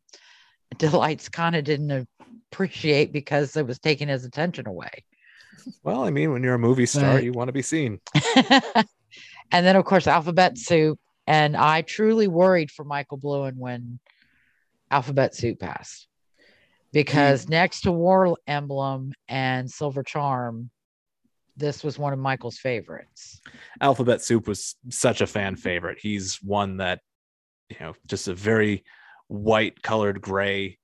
Deelites 0.76 1.32
kind 1.32 1.56
of 1.56 1.64
didn't 1.64 2.08
appreciate 2.52 3.12
because 3.14 3.56
it 3.56 3.66
was 3.66 3.80
taking 3.80 4.10
his 4.10 4.26
attention 4.26 4.68
away 4.68 5.04
well 5.84 6.04
I 6.04 6.10
mean 6.12 6.32
when 6.32 6.44
you're 6.44 6.56
a 6.56 6.60
movie 6.60 6.86
star 6.86 7.16
Right. 7.16 7.24
you 7.24 7.32
want 7.34 7.48
to 7.50 7.54
be 7.54 7.62
seen 7.62 8.00
and 8.36 9.66
then 9.66 9.76
of 9.76 9.86
course 9.86 10.08
alphabet 10.08 10.58
soup 10.58 11.00
and 11.26 11.56
i 11.58 11.82
truly 11.82 12.28
worried 12.28 12.72
for 12.72 12.84
Michael 12.86 13.18
Blowen 13.18 13.56
when 13.58 14.00
alphabet 14.92 15.36
soup 15.36 15.60
passed 15.60 16.08
because 16.94 17.50
next 17.50 17.82
to 17.82 17.92
war 17.92 18.38
emblem 18.48 19.14
and 19.28 19.70
silver 19.70 20.04
charm 20.04 20.70
this 21.58 21.84
was 21.84 21.98
one 22.00 22.14
of 22.14 22.20
michael's 22.20 22.58
favorites 22.58 23.42
Alphabet 23.82 24.22
Soup 24.22 24.48
was 24.48 24.76
such 24.90 25.22
a 25.22 25.28
fan 25.28 25.56
favorite. 25.56 26.00
He's 26.02 26.42
one 26.42 26.78
that, 26.78 27.00
you 27.70 27.78
know, 27.80 27.94
just 28.08 28.28
a 28.28 28.34
very 28.34 28.84
white 29.28 29.82
colored 29.84 30.20
gray, 30.20 30.80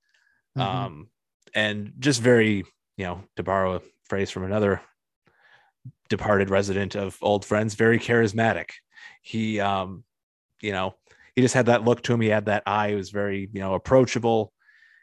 Mhm. 0.56 0.62
um, 0.62 1.10
and 1.54 1.92
just 1.98 2.20
very, 2.22 2.64
you 2.96 3.04
know, 3.04 3.24
to 3.36 3.42
borrow 3.42 3.76
a 3.76 3.80
phrase 4.14 4.30
from 4.30 4.44
another 4.44 4.80
departed 6.08 6.48
resident 6.48 6.94
of 6.94 7.18
Old 7.20 7.44
Friends, 7.44 7.74
very 7.74 7.98
charismatic. 7.98 8.70
He, 9.22 9.58
um, 9.58 10.04
you 10.62 10.70
know, 10.70 10.94
he 11.34 11.42
just 11.42 11.52
had 11.54 11.66
that 11.66 11.82
look 11.82 12.00
to 12.04 12.14
him. 12.14 12.20
He 12.20 12.28
had 12.28 12.46
that 12.46 12.62
eye. 12.64 12.90
He 12.90 12.94
was 12.94 13.10
very, 13.10 13.50
you 13.52 13.58
know, 13.58 13.74
approachable, 13.74 14.52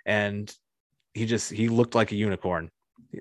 and 0.06 0.50
he 1.14 1.26
just 1.26 1.52
he 1.52 1.68
looked 1.68 1.94
like 1.94 2.14
a 2.14 2.16
unicorn. 2.16 2.72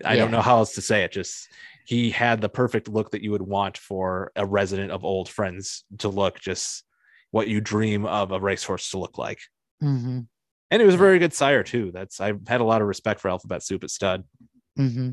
I 0.05 0.15
don't 0.15 0.31
know 0.31 0.41
how 0.41 0.59
else 0.59 0.77
to 0.77 0.81
say 0.81 1.03
it. 1.03 1.11
Just 1.11 1.49
he 1.85 2.11
had 2.13 2.41
the 2.41 2.49
perfect 2.49 2.87
look 2.89 3.11
that 3.11 3.23
you 3.23 3.33
would 3.33 3.43
want 3.43 3.77
for 3.77 4.31
a 4.37 4.47
resident 4.47 4.93
of 4.93 5.05
Old 5.05 5.29
Friends 5.29 5.83
to 5.99 6.09
look. 6.09 6.39
Just 6.39 6.85
what 7.33 7.49
you 7.49 7.61
dream 7.61 8.07
of 8.07 8.31
a 8.31 8.39
racehorse 8.39 8.91
to 8.91 8.99
look 8.99 9.19
like. 9.19 9.41
Mhm. 9.83 10.29
And 10.71 10.81
it 10.81 10.87
was 10.87 10.95
a 10.95 10.99
very 10.99 11.19
good 11.19 11.35
sire 11.35 11.65
too. 11.65 11.91
That's 11.91 12.21
I 12.21 12.35
had 12.47 12.61
a 12.61 12.65
lot 12.65 12.81
of 12.81 12.87
respect 12.87 13.19
for 13.19 13.29
Alphabet 13.29 13.65
Soup 13.65 13.83
at 13.83 13.91
stud. 13.91 14.23
hmm 14.77 15.11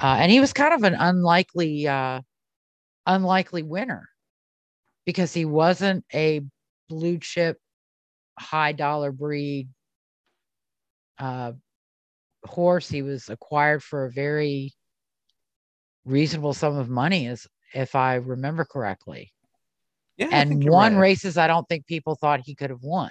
Uh, 0.00 0.16
and 0.18 0.30
he 0.30 0.40
was 0.40 0.52
kind 0.52 0.74
of 0.74 0.82
an 0.82 0.94
unlikely, 0.94 1.86
uh, 1.86 2.20
unlikely 3.06 3.62
winner 3.62 4.08
because 5.06 5.32
he 5.32 5.44
wasn't 5.44 6.04
a 6.12 6.40
blue 6.88 7.18
chip, 7.18 7.58
high 8.38 8.72
dollar 8.72 9.12
breed 9.12 9.68
uh, 11.18 11.52
horse. 12.44 12.88
He 12.88 13.02
was 13.02 13.28
acquired 13.28 13.82
for 13.82 14.06
a 14.06 14.12
very 14.12 14.72
reasonable 16.04 16.54
sum 16.54 16.76
of 16.76 16.88
money 16.88 17.28
as 17.28 17.46
if 17.74 17.94
I 17.94 18.16
remember 18.16 18.64
correctly. 18.64 19.32
Yeah, 20.16 20.28
and 20.30 20.64
won 20.68 20.94
right. 20.94 21.00
races 21.00 21.36
I 21.36 21.48
don't 21.48 21.68
think 21.68 21.86
people 21.86 22.14
thought 22.14 22.40
he 22.40 22.54
could 22.54 22.70
have 22.70 22.82
won. 22.82 23.10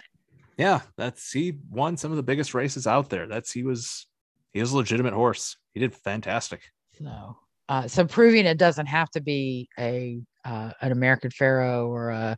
Yeah, 0.57 0.81
that's 0.95 1.31
he 1.31 1.57
won 1.69 1.97
some 1.97 2.11
of 2.11 2.17
the 2.17 2.23
biggest 2.23 2.53
races 2.53 2.87
out 2.87 3.09
there. 3.09 3.27
That's 3.27 3.51
he 3.51 3.63
was 3.63 4.07
he 4.53 4.61
was 4.61 4.71
a 4.71 4.77
legitimate 4.77 5.13
horse. 5.13 5.57
He 5.73 5.79
did 5.79 5.93
fantastic. 5.93 6.61
So, 6.97 7.37
uh, 7.69 7.87
so 7.87 8.05
proving 8.05 8.45
it 8.45 8.57
doesn't 8.57 8.87
have 8.87 9.09
to 9.11 9.21
be 9.21 9.69
a 9.79 10.21
uh, 10.45 10.71
an 10.81 10.91
American 10.91 11.31
Pharoah 11.31 11.87
or 11.87 12.09
a, 12.09 12.37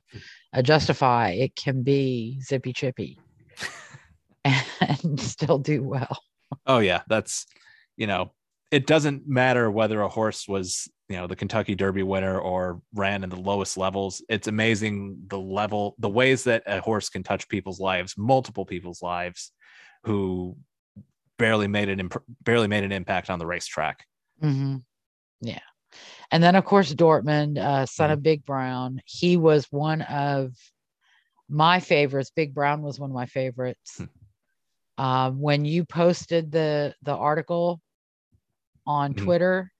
a 0.53 0.61
Justify. 0.61 1.31
It 1.31 1.55
can 1.55 1.81
be 1.81 2.39
Zippy 2.41 2.71
Chippy 2.71 3.19
and 4.45 5.19
still 5.19 5.57
do 5.57 5.83
well. 5.83 6.19
Oh 6.67 6.79
yeah, 6.79 7.01
that's 7.07 7.47
you 7.97 8.07
know, 8.07 8.31
it 8.71 8.87
doesn't 8.87 9.27
matter 9.27 9.71
whether 9.71 10.01
a 10.01 10.09
horse 10.09 10.47
was, 10.47 10.89
you 11.07 11.15
know, 11.15 11.27
the 11.27 11.35
Kentucky 11.35 11.75
Derby 11.75 12.03
winner 12.03 12.39
or 12.39 12.81
ran 12.93 13.23
in 13.23 13.29
the 13.29 13.39
lowest 13.39 13.77
levels. 13.77 14.23
It's 14.27 14.47
amazing 14.47 15.17
the 15.27 15.39
level, 15.39 15.95
the 15.99 16.09
ways 16.09 16.43
that 16.45 16.63
a 16.65 16.81
horse 16.81 17.09
can 17.09 17.23
touch 17.23 17.47
people's 17.47 17.79
lives, 17.79 18.15
multiple 18.17 18.65
people's 18.65 19.01
lives 19.01 19.51
who 20.03 20.57
barely 21.37 21.67
made 21.67 21.89
an 21.89 21.99
imp- 21.99 22.23
barely 22.43 22.67
made 22.67 22.83
an 22.83 22.91
impact 22.91 23.29
on 23.29 23.39
the 23.39 23.45
racetrack. 23.45 24.05
Hmm 24.41 24.77
Yeah. 25.41 25.59
And 26.31 26.43
then, 26.43 26.55
of 26.55 26.65
course, 26.65 26.93
Dortmund, 26.93 27.57
uh, 27.59 27.85
son 27.85 28.11
of 28.11 28.23
Big 28.23 28.45
Brown. 28.45 29.01
He 29.05 29.37
was 29.37 29.65
one 29.71 30.01
of 30.03 30.53
my 31.49 31.79
favorites. 31.79 32.31
Big 32.35 32.53
Brown 32.53 32.81
was 32.83 32.99
one 32.99 33.09
of 33.11 33.15
my 33.15 33.25
favorites. 33.27 34.01
Um, 34.97 35.41
when 35.41 35.65
you 35.65 35.85
posted 35.85 36.51
the 36.51 36.95
the 37.03 37.15
article 37.15 37.81
on 38.87 39.13
Mhm. 39.13 39.17
Twitter, 39.17 39.71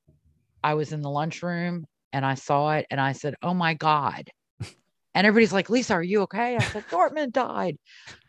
I 0.64 0.76
was 0.76 0.92
in 0.94 1.02
the 1.02 1.10
lunchroom 1.10 1.86
and 2.14 2.26
I 2.26 2.36
saw 2.36 2.74
it 2.76 2.88
and 2.92 3.02
I 3.02 3.14
said, 3.14 3.36
"Oh 3.44 3.54
my 3.54 3.74
god!" 3.76 4.30
And 5.16 5.28
everybody's 5.28 5.54
like, 5.54 5.70
"Lisa, 5.70 5.94
are 5.96 6.04
you 6.04 6.22
okay?" 6.24 6.58
I 6.58 6.64
said, 6.66 6.86
"Dortmund 6.92 7.34
died. 7.34 7.78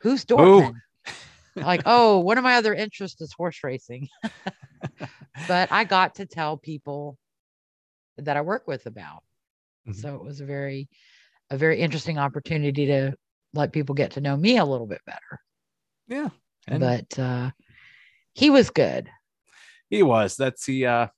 Who's. 0.03 0.25
Dortmund?" 0.27 0.83
like, 1.57 1.83
"Oh, 1.87 2.21
one 2.21 2.39
of 2.39 2.45
my 2.45 2.57
other 2.57 2.75
interests 2.75 3.21
is 3.23 3.33
horse 3.35 3.61
racing." 3.65 4.09
but 5.49 5.71
I 5.73 5.85
got 5.85 6.17
to 6.17 6.27
tell 6.27 6.57
people 6.57 7.19
that 8.19 8.37
I 8.37 8.41
work 8.41 8.67
with 8.67 8.87
about. 8.87 9.23
Mhm. 9.89 9.95
So 9.95 10.15
it 10.17 10.23
was 10.25 10.41
a 10.41 10.47
very, 10.47 10.89
a 11.51 11.57
very 11.57 11.81
interesting 11.81 12.19
opportunity 12.19 12.87
to 12.87 13.15
let 13.55 13.73
people 13.73 13.95
get 13.95 14.13
to 14.13 14.21
know 14.21 14.37
me 14.37 14.57
a 14.59 14.65
little 14.65 14.87
bit 14.87 15.01
better. 15.07 15.41
Yeah. 16.09 16.29
And 16.69 16.81
but 16.81 17.19
uh, 17.19 17.51
he 18.35 18.51
was 18.51 18.71
good. 18.71 19.09
he 19.91 20.03
was. 20.03 20.37
That's 20.37 20.65
he 20.65 20.85
uh 20.87 21.09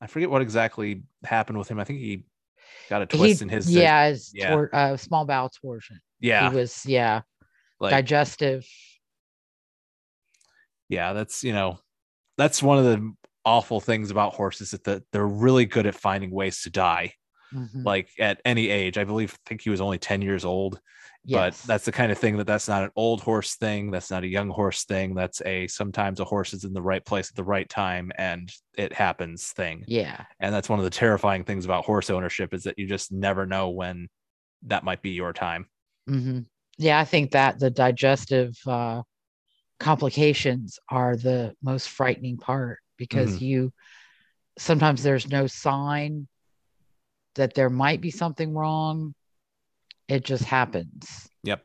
I 0.00 0.06
forget 0.08 0.30
what 0.30 0.42
exactly 0.42 1.02
happened 1.24 1.58
with 1.58 1.68
him. 1.68 1.78
I 1.80 1.84
think 1.84 2.00
he 2.00 2.24
got 2.90 3.02
a 3.02 3.06
twist 3.06 3.40
He- 3.40 3.42
in 3.44 3.48
his 3.48 3.70
yeah, 3.72 4.08
his 4.08 4.30
yeah. 4.34 4.50
tor- 4.50 4.70
uh, 4.74 4.96
small 4.96 5.24
bowel 5.24 5.48
torsion. 5.50 6.00
yeah. 6.20 6.50
He 6.50 6.56
was 6.56 6.84
yeah 6.86 7.22
like 7.80 7.92
digestive. 7.92 8.66
yeah 10.88 11.12
that's 11.12 11.42
you 11.44 11.52
know 11.52 11.78
that's 12.36 12.62
one 12.62 12.78
of 12.78 12.84
the 12.84 13.12
awful 13.46 13.80
things 13.80 14.10
about 14.10 14.34
horses 14.34 14.72
that 14.72 14.84
the, 14.84 15.02
they're 15.12 15.26
really 15.26 15.64
good 15.64 15.86
at 15.86 15.94
finding 15.94 16.30
ways 16.30 16.60
to 16.62 16.70
die 16.70 17.14
Mhm. 17.54 17.84
like 17.84 18.10
at 18.18 18.40
any 18.44 18.68
age. 18.68 18.98
I 18.98 19.04
believe 19.04 19.32
I 19.32 19.48
think 19.48 19.62
he 19.62 19.70
was 19.70 19.80
only 19.80 19.98
10 19.98 20.20
years 20.20 20.44
old 20.44 20.80
but 21.28 21.54
that's 21.66 21.84
the 21.84 21.90
kind 21.92 22.12
of 22.12 22.18
thing 22.18 22.36
that 22.36 22.46
that's 22.46 22.68
not 22.68 22.84
an 22.84 22.90
old 22.94 23.20
horse 23.20 23.56
thing 23.56 23.90
that's 23.90 24.12
not 24.12 24.22
a 24.22 24.28
young 24.28 24.48
horse 24.48 24.84
thing 24.84 25.12
that's 25.14 25.42
a 25.42 25.66
sometimes 25.66 26.20
a 26.20 26.24
horse 26.24 26.54
is 26.54 26.62
in 26.64 26.72
the 26.72 26.82
right 26.82 27.04
place 27.04 27.28
at 27.30 27.34
the 27.34 27.42
right 27.42 27.68
time 27.68 28.12
and 28.16 28.52
it 28.78 28.92
happens 28.92 29.48
thing. 29.52 29.84
Yeah. 29.88 30.24
And 30.38 30.54
that's 30.54 30.68
one 30.68 30.78
of 30.78 30.84
the 30.84 30.90
terrifying 30.90 31.42
things 31.42 31.64
about 31.64 31.84
horse 31.84 32.10
ownership 32.10 32.54
is 32.54 32.62
that 32.64 32.78
you 32.78 32.86
just 32.86 33.10
never 33.10 33.44
know 33.44 33.70
when 33.70 34.08
that 34.66 34.84
might 34.84 35.02
be 35.02 35.10
your 35.10 35.32
time. 35.32 35.66
Hmm 36.06 36.40
Yeah, 36.78 36.98
I 37.00 37.04
think 37.04 37.32
that 37.32 37.58
the 37.58 37.70
digestive 37.70 38.56
uh, 38.66 39.02
complications 39.80 40.78
are 40.90 41.16
the 41.16 41.54
most 41.62 41.88
frightening 41.88 42.36
part 42.36 42.78
because 42.96 43.38
Mhm. 43.38 43.40
you 43.40 43.72
sometimes 44.58 45.02
there's 45.02 45.28
no 45.28 45.46
sign 45.46 46.28
that 47.34 47.54
there 47.54 47.70
might 47.70 48.00
be 48.00 48.10
something 48.10 48.54
wrong. 48.54 49.14
It 50.08 50.24
just 50.24 50.44
happens. 50.44 51.28
Yep. 51.42 51.64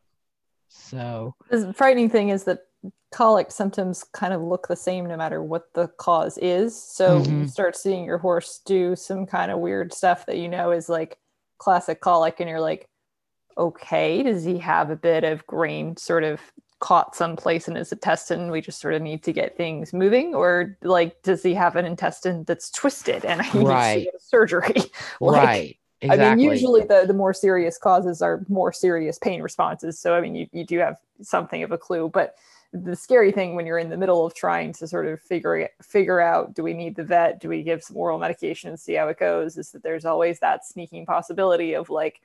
So, 0.68 1.36
The 1.50 1.74
frightening 1.74 2.10
thing 2.10 2.30
is 2.30 2.44
that 2.46 2.68
colic 3.12 3.52
symptoms 3.52 4.04
kind 4.04 4.34
of 4.34 4.42
look 4.42 4.68
the 4.68 4.76
same 4.76 5.06
no 5.06 5.18
matter 5.18 5.44
what 5.44 5.74
the 5.74 5.88
cause 5.88 6.38
is. 6.38 6.82
So 6.82 7.18
you 7.24 7.44
Mhm. 7.44 7.50
start 7.50 7.76
seeing 7.76 8.06
your 8.06 8.18
horse 8.18 8.60
do 8.66 8.96
some 8.96 9.26
kind 9.26 9.52
of 9.52 9.60
weird 9.60 9.94
stuff 9.94 10.26
that 10.26 10.38
you 10.38 10.48
know 10.48 10.72
is 10.72 10.90
like 10.90 11.20
classic 11.58 12.02
colic, 12.02 12.40
and 12.40 12.50
you're 12.50 12.62
like, 12.62 12.90
okay, 13.58 14.24
does 14.24 14.44
he 14.44 14.58
have 14.60 14.90
a 14.90 14.96
bit 14.96 15.24
of 15.24 15.46
grain 15.46 15.98
sort 15.98 16.24
of 16.24 16.42
caught 16.82 17.16
someplace 17.16 17.70
in 17.70 17.76
his 17.76 17.94
intestine? 17.94 18.52
We 18.52 18.60
just 18.60 18.82
sort 18.82 18.96
of 18.96 19.02
need 19.02 19.24
to 19.24 19.32
get 19.32 19.56
things 19.56 19.94
moving, 19.94 20.36
or 20.36 20.78
like, 20.82 21.22
does 21.22 21.42
he 21.42 21.54
have 21.54 21.78
an 21.78 21.86
intestine 21.86 22.44
that's 22.44 22.70
twisted 22.70 23.24
and 23.24 23.42
I 23.42 23.50
need 23.54 23.66
Right. 23.68 23.98
to 24.00 24.12
get 24.12 24.22
surgery? 24.22 24.82
Like, 25.22 25.48
right. 25.48 25.78
Exactly. 26.04 26.26
I 26.26 26.36
mean, 26.36 26.50
usually 26.50 26.82
the, 26.82 27.04
the 27.06 27.14
more 27.14 27.32
serious 27.34 27.78
causes 27.78 28.24
are 28.24 28.44
more 28.50 28.74
serious 28.74 29.20
pain 29.20 29.40
responses. 29.44 30.00
So, 30.00 30.16
I 30.16 30.22
mean, 30.22 30.34
you, 30.34 30.48
you 30.52 30.66
do 30.66 30.80
have 30.80 30.98
something 31.22 31.62
of 31.62 31.72
a 31.72 31.78
clue. 31.78 32.10
But 32.10 32.36
the 32.74 32.96
scary 32.96 33.32
thing 33.32 33.54
when 33.54 33.68
you're 33.68 33.78
in 33.78 33.90
the 33.90 33.98
middle 33.98 34.26
of 34.26 34.34
trying 34.34 34.74
to 34.74 34.88
sort 34.88 35.06
of 35.06 35.22
figure 35.22 35.58
it- 35.58 35.76
figure 35.84 36.20
out 36.20 36.56
do 36.56 36.64
we 36.64 36.74
need 36.74 36.96
the 36.96 37.04
vet? 37.04 37.40
Do 37.40 37.50
we 37.50 37.62
give 37.62 37.84
some 37.84 37.98
oral 37.98 38.18
medication 38.18 38.70
and 38.72 38.80
see 38.80 38.96
how 38.96 39.10
it 39.10 39.20
goes? 39.20 39.58
Is 39.60 39.70
that 39.72 39.84
there's 39.84 40.06
always 40.06 40.40
that 40.40 40.66
sneaking 40.66 41.06
possibility 41.06 41.76
of 41.76 41.92
like, 41.92 42.20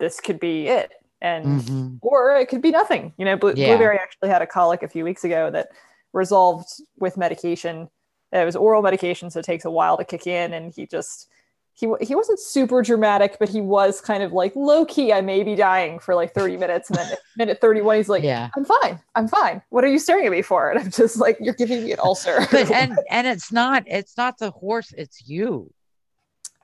this 0.00 0.18
could 0.18 0.40
be 0.40 0.66
it. 0.66 0.90
And 1.22 1.60
Mhm. 1.60 1.98
or 2.02 2.36
it 2.36 2.48
could 2.48 2.62
be 2.62 2.70
nothing. 2.70 3.12
You 3.18 3.24
know, 3.26 3.36
Blue, 3.36 3.52
Yeah. 3.54 3.68
Blueberry 3.68 3.98
actually 3.98 4.30
had 4.30 4.40
a 4.42 4.46
colic 4.46 4.82
a 4.82 4.88
few 4.88 5.04
weeks 5.04 5.22
ago 5.24 5.50
that 5.50 5.68
resolved 6.12 6.68
with 6.98 7.16
medication. 7.16 7.90
It 8.32 8.44
was 8.44 8.56
oral 8.56 8.80
medication, 8.82 9.30
so 9.30 9.40
it 9.40 9.44
takes 9.44 9.64
a 9.64 9.70
while 9.70 9.96
to 9.98 10.04
kick 10.04 10.26
in, 10.26 10.52
and 10.52 10.72
he 10.74 10.86
just 10.86 11.28
he 11.74 11.88
he 12.02 12.14
wasn't 12.14 12.38
super 12.38 12.82
dramatic, 12.82 13.36
but 13.38 13.48
he 13.48 13.60
was 13.60 14.00
kind 14.00 14.22
of 14.22 14.32
like 14.32 14.54
low 14.56 14.84
key. 14.84 15.12
I 15.12 15.20
may 15.20 15.42
be 15.42 15.54
dying 15.54 15.98
for 15.98 16.14
like 16.14 16.32
thirty 16.34 16.56
minutes, 16.64 16.88
and 16.90 16.98
then 16.98 17.12
at 17.12 17.18
minute 17.36 17.60
thirty 17.60 17.80
one, 17.80 17.96
he's 17.96 18.08
like, 18.08 18.22
yeah. 18.22 18.48
"I'm 18.56 18.64
fine, 18.64 19.00
I'm 19.14 19.28
fine. 19.28 19.62
What 19.70 19.84
are 19.84 19.88
you 19.88 19.98
staring 19.98 20.26
at 20.26 20.32
me 20.32 20.42
for?" 20.42 20.70
And 20.70 20.78
I'm 20.80 20.90
just 20.90 21.16
like, 21.18 21.36
"You're 21.40 21.54
giving 21.54 21.84
me 21.84 21.92
an 21.92 21.98
ulcer." 22.00 22.38
But 22.50 22.70
and 22.70 22.98
and 23.10 23.26
it's 23.26 23.50
not 23.52 23.84
it's 23.86 24.16
not 24.16 24.38
the 24.38 24.50
horse, 24.50 24.92
it's 24.96 25.28
you. 25.28 25.72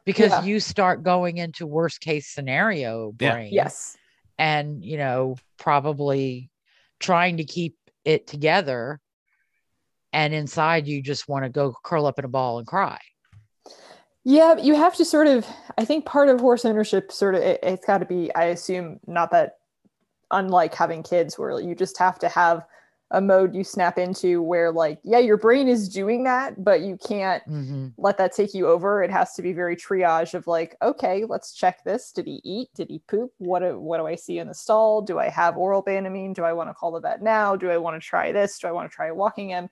Because 0.05 0.31
Yeah. 0.31 0.45
you 0.45 0.61
start 0.61 1.03
going 1.03 1.39
into 1.39 1.66
worst 1.66 2.01
case 2.01 2.28
scenario 2.28 3.12
Yeah. 3.19 3.33
brain. 3.33 3.49
yes, 3.53 3.97
and 4.39 4.85
you 4.85 4.99
know 4.99 5.37
probably 5.59 6.51
trying 7.01 7.39
to 7.39 7.45
keep 7.45 7.77
it 8.05 8.27
together 8.27 9.01
and 10.13 10.33
inside 10.33 10.87
you 10.87 11.03
just 11.03 11.29
want 11.29 11.45
to 11.45 11.49
go 11.49 11.75
curl 11.83 12.07
up 12.07 12.19
in 12.19 12.25
a 12.25 12.29
ball 12.29 12.59
and 12.59 12.67
cry 12.67 12.99
Yeah, 14.25 14.57
you 14.59 14.75
have 14.75 14.97
to 14.97 15.05
sort 15.05 15.29
of. 15.29 15.47
I 15.79 15.85
think 15.85 16.05
part 16.05 16.29
of 16.29 16.41
horse 16.41 16.65
ownership, 16.65 17.13
sort 17.13 17.37
of, 17.37 17.43
it, 17.43 17.61
it's 17.63 17.87
got 17.87 17.99
to 17.99 18.07
be. 18.07 18.35
I 18.35 18.47
assume 18.47 18.99
not 19.07 19.31
that, 19.31 19.59
unlike 20.33 20.75
having 20.75 21.05
kids, 21.05 21.39
where 21.39 21.61
you 21.61 21.77
just 21.77 21.97
have 21.99 22.19
to 22.19 22.29
have 22.29 22.67
a 23.11 23.20
mode 23.20 23.55
you 23.55 23.65
snap 23.65 23.99
into 23.99 24.43
where, 24.43 24.73
like, 24.73 24.99
yeah, 25.05 25.19
your 25.19 25.37
brain 25.37 25.69
is 25.69 25.89
doing 25.89 26.24
that, 26.24 26.62
but 26.62 26.81
you 26.81 26.99
can't 27.07 27.43
hmm 27.47 27.89
let 27.99 28.19
that 28.19 28.33
take 28.33 28.53
you 28.53 28.66
over. 28.69 29.03
It 29.03 29.11
has 29.11 29.33
to 29.35 29.43
be 29.43 29.55
very 29.55 29.74
triage 29.74 30.35
of 30.35 30.47
like, 30.47 30.77
okay, 30.83 31.24
let's 31.24 31.55
check 31.55 31.83
this. 31.85 32.12
Did 32.12 32.27
he 32.27 32.41
eat? 32.45 32.69
Did 32.74 32.91
he 32.91 32.99
poop? 33.09 33.33
What 33.39 33.61
do, 33.61 33.78
what 33.81 33.99
do 33.99 34.07
I 34.07 34.16
see 34.16 34.39
in 34.39 34.49
the 34.49 34.55
stall? 34.55 35.01
Do 35.01 35.19
I 35.19 35.31
have 35.31 35.57
oral 35.57 35.83
banamine? 35.83 36.35
Do 36.35 36.45
I 36.45 36.53
want 36.53 36.69
to 36.69 36.74
call 36.74 36.93
the 36.93 37.01
vet 37.01 37.23
now? 37.23 37.57
Do 37.57 37.70
I 37.70 37.78
want 37.78 38.01
to 38.01 38.07
try 38.07 38.33
this? 38.33 38.59
Do 38.59 38.69
I 38.69 38.73
want 38.73 38.91
to 38.91 38.95
try 38.95 39.11
walking 39.12 39.49
him? 39.49 39.70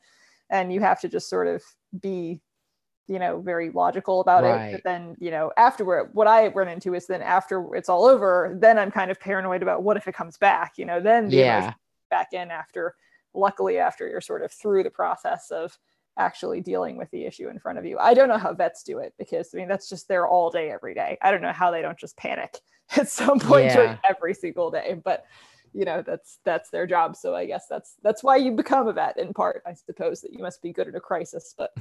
And 0.49 0.73
you 0.73 0.81
have 0.81 1.01
to 1.03 1.09
just 1.09 1.29
sort 1.29 1.49
of 1.49 1.63
be, 2.01 2.41
you 3.09 3.19
know, 3.19 3.41
very 3.41 3.71
logical 3.71 4.21
about 4.21 4.45
it. 4.45 4.63
But 4.71 4.85
then, 4.85 5.17
you 5.21 5.31
know, 5.31 5.53
afterward, 5.59 6.11
what 6.15 6.27
I 6.27 6.49
run 6.49 6.69
into 6.69 6.95
is 6.95 7.07
then 7.07 7.21
after 7.21 7.75
it's 7.75 7.91
all 7.91 8.07
over, 8.07 8.57
then 8.59 8.79
I'm 8.79 8.91
kind 8.91 9.11
of 9.11 9.21
paranoid 9.21 9.63
about 9.63 9.83
what 9.83 9.99
if 9.99 10.09
it 10.09 10.15
comes 10.15 10.39
back, 10.39 10.79
you 10.79 10.87
know, 10.87 11.01
then 11.01 11.29
the 11.29 11.37
yeah 11.37 11.75
back 12.11 12.33
in 12.33 12.51
after 12.51 12.95
luckily 13.35 13.79
after 13.79 14.09
you're 14.09 14.21
sort 14.21 14.43
of 14.43 14.53
through 14.53 14.83
the 14.85 14.91
process 14.91 15.51
of 15.51 15.77
actually 16.17 16.61
dealing 16.61 16.97
with 16.97 17.11
the 17.11 17.25
issue 17.25 17.49
in 17.49 17.59
front 17.59 17.79
of 17.79 17.85
you. 17.85 17.99
I 17.99 18.15
don't 18.15 18.29
know 18.29 18.39
how 18.39 18.55
vets 18.55 18.85
do 18.85 18.99
it 18.99 19.13
because 19.19 19.51
i 19.53 19.57
mean 19.57 19.67
that's 19.69 19.89
just 19.89 20.07
there 20.07 20.29
all 20.29 20.51
day 20.51 20.71
every 20.71 20.95
day. 20.95 21.19
I 21.21 21.31
don't 21.33 21.43
know 21.43 21.53
how 21.53 21.71
they 21.73 21.83
don't 21.83 21.99
just 21.99 22.17
panic 22.17 22.61
at 22.97 23.09
some 23.09 23.41
point 23.41 23.73
during 23.73 23.91
Yeah. 23.91 23.99
every 24.09 24.35
single 24.35 24.71
day 24.71 25.01
but 25.05 25.25
you 25.73 25.85
know 25.85 26.03
that's 26.07 26.39
that's 26.45 26.71
their 26.71 26.87
job. 26.87 27.17
So 27.17 27.35
i 27.35 27.47
guess 27.47 27.67
that's 27.69 27.97
that's 28.05 28.23
why 28.23 28.37
you 28.37 28.53
become 28.53 28.87
a 28.87 28.93
vet 28.93 29.19
in 29.19 29.35
part 29.35 29.63
i 29.67 29.75
suppose 29.75 30.21
that 30.21 30.33
you 30.33 30.39
must 30.39 30.63
be 30.63 30.73
good 30.73 30.87
at 30.87 30.95
a 30.95 31.01
crisis 31.01 31.53
but 31.59 31.75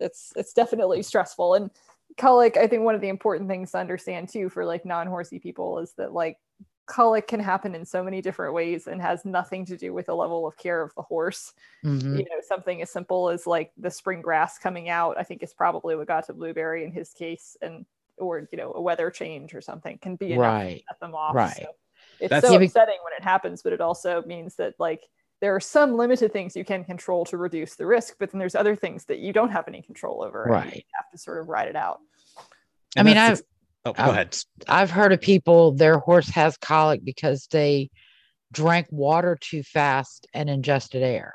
it's 0.00 0.32
it's 0.36 0.54
definitely 0.54 1.02
stressful. 1.02 1.54
And 1.54 1.70
colic 2.16 2.56
i 2.56 2.66
think 2.66 2.82
one 2.82 2.94
of 2.94 3.02
the 3.02 3.10
important 3.10 3.50
things 3.50 3.72
to 3.72 3.78
understand 3.78 4.30
too 4.30 4.48
for 4.48 4.64
like 4.64 4.86
non-horsey 4.86 5.38
people 5.38 5.78
is 5.80 5.92
that 5.98 6.14
like 6.14 6.38
colic 6.86 7.26
can 7.26 7.40
happen 7.40 7.74
in 7.74 7.84
so 7.84 8.02
many 8.02 8.22
different 8.22 8.54
ways 8.54 8.86
and 8.86 9.00
has 9.02 9.24
nothing 9.24 9.64
to 9.66 9.76
do 9.76 9.92
with 9.92 10.06
the 10.06 10.14
level 10.14 10.46
of 10.46 10.56
care 10.56 10.80
of 10.82 10.94
the 10.94 11.02
horse 11.02 11.52
Mhm. 11.84 12.18
you 12.18 12.24
know 12.24 12.40
something 12.46 12.80
as 12.82 12.90
simple 12.90 13.28
as 13.28 13.46
like 13.46 13.72
the 13.76 13.90
spring 13.90 14.20
grass 14.22 14.56
coming 14.58 14.88
out 14.88 15.18
i 15.18 15.22
think 15.24 15.42
is 15.42 15.52
probably 15.52 15.96
what 15.96 16.06
got 16.06 16.26
to 16.26 16.32
blueberry 16.32 16.84
in 16.84 16.92
his 16.92 17.12
case 17.12 17.56
and 17.60 17.84
or 18.18 18.48
you 18.52 18.56
know 18.58 18.72
a 18.74 18.80
weather 18.80 19.10
change 19.10 19.54
or 19.54 19.60
something 19.60 19.98
can 19.98 20.16
be 20.16 20.32
enough 20.32 20.42
Right. 20.44 20.78
to 20.78 20.84
set 20.94 21.00
them 21.00 21.14
off. 21.14 21.34
Right. 21.34 21.56
So 21.56 21.66
it's 22.20 22.30
That's- 22.30 22.50
so 22.50 22.58
be- 22.58 22.64
upsetting 22.64 22.96
when 23.04 23.12
it 23.14 23.22
happens, 23.22 23.62
but 23.62 23.74
it 23.74 23.80
also 23.82 24.22
means 24.22 24.56
that 24.56 24.74
like 24.78 25.02
there 25.40 25.54
are 25.54 25.60
some 25.60 25.96
limited 25.98 26.32
things 26.32 26.56
you 26.56 26.64
can 26.64 26.82
control 26.82 27.26
to 27.26 27.36
reduce 27.36 27.74
the 27.74 27.84
risk, 27.84 28.16
but 28.18 28.30
then 28.30 28.38
there's 28.38 28.54
other 28.54 28.74
things 28.74 29.04
that 29.04 29.18
you 29.18 29.34
don't 29.34 29.50
have 29.50 29.68
any 29.68 29.82
control 29.82 30.22
over. 30.24 30.44
and 30.44 30.50
you 30.50 30.56
Right. 30.70 30.86
have 30.94 31.10
to 31.10 31.18
sort 31.18 31.38
of 31.40 31.48
ride 31.50 31.68
it 31.68 31.76
out. 31.76 32.00
I 32.96 33.02
mean, 33.02 33.18
I've- 33.18 33.42
oh, 33.86 33.92
go 33.92 34.02
I've- 34.02 34.10
ahead. 34.10 34.36
I've 34.68 34.90
heard 34.90 35.12
of 35.12 35.20
people 35.20 35.72
their 35.72 35.98
horse 35.98 36.28
has 36.30 36.56
colic 36.58 37.04
because 37.04 37.46
they 37.50 37.90
drank 38.52 38.86
water 38.90 39.36
too 39.40 39.62
fast 39.62 40.26
and 40.34 40.48
ingested 40.50 41.02
air. 41.02 41.34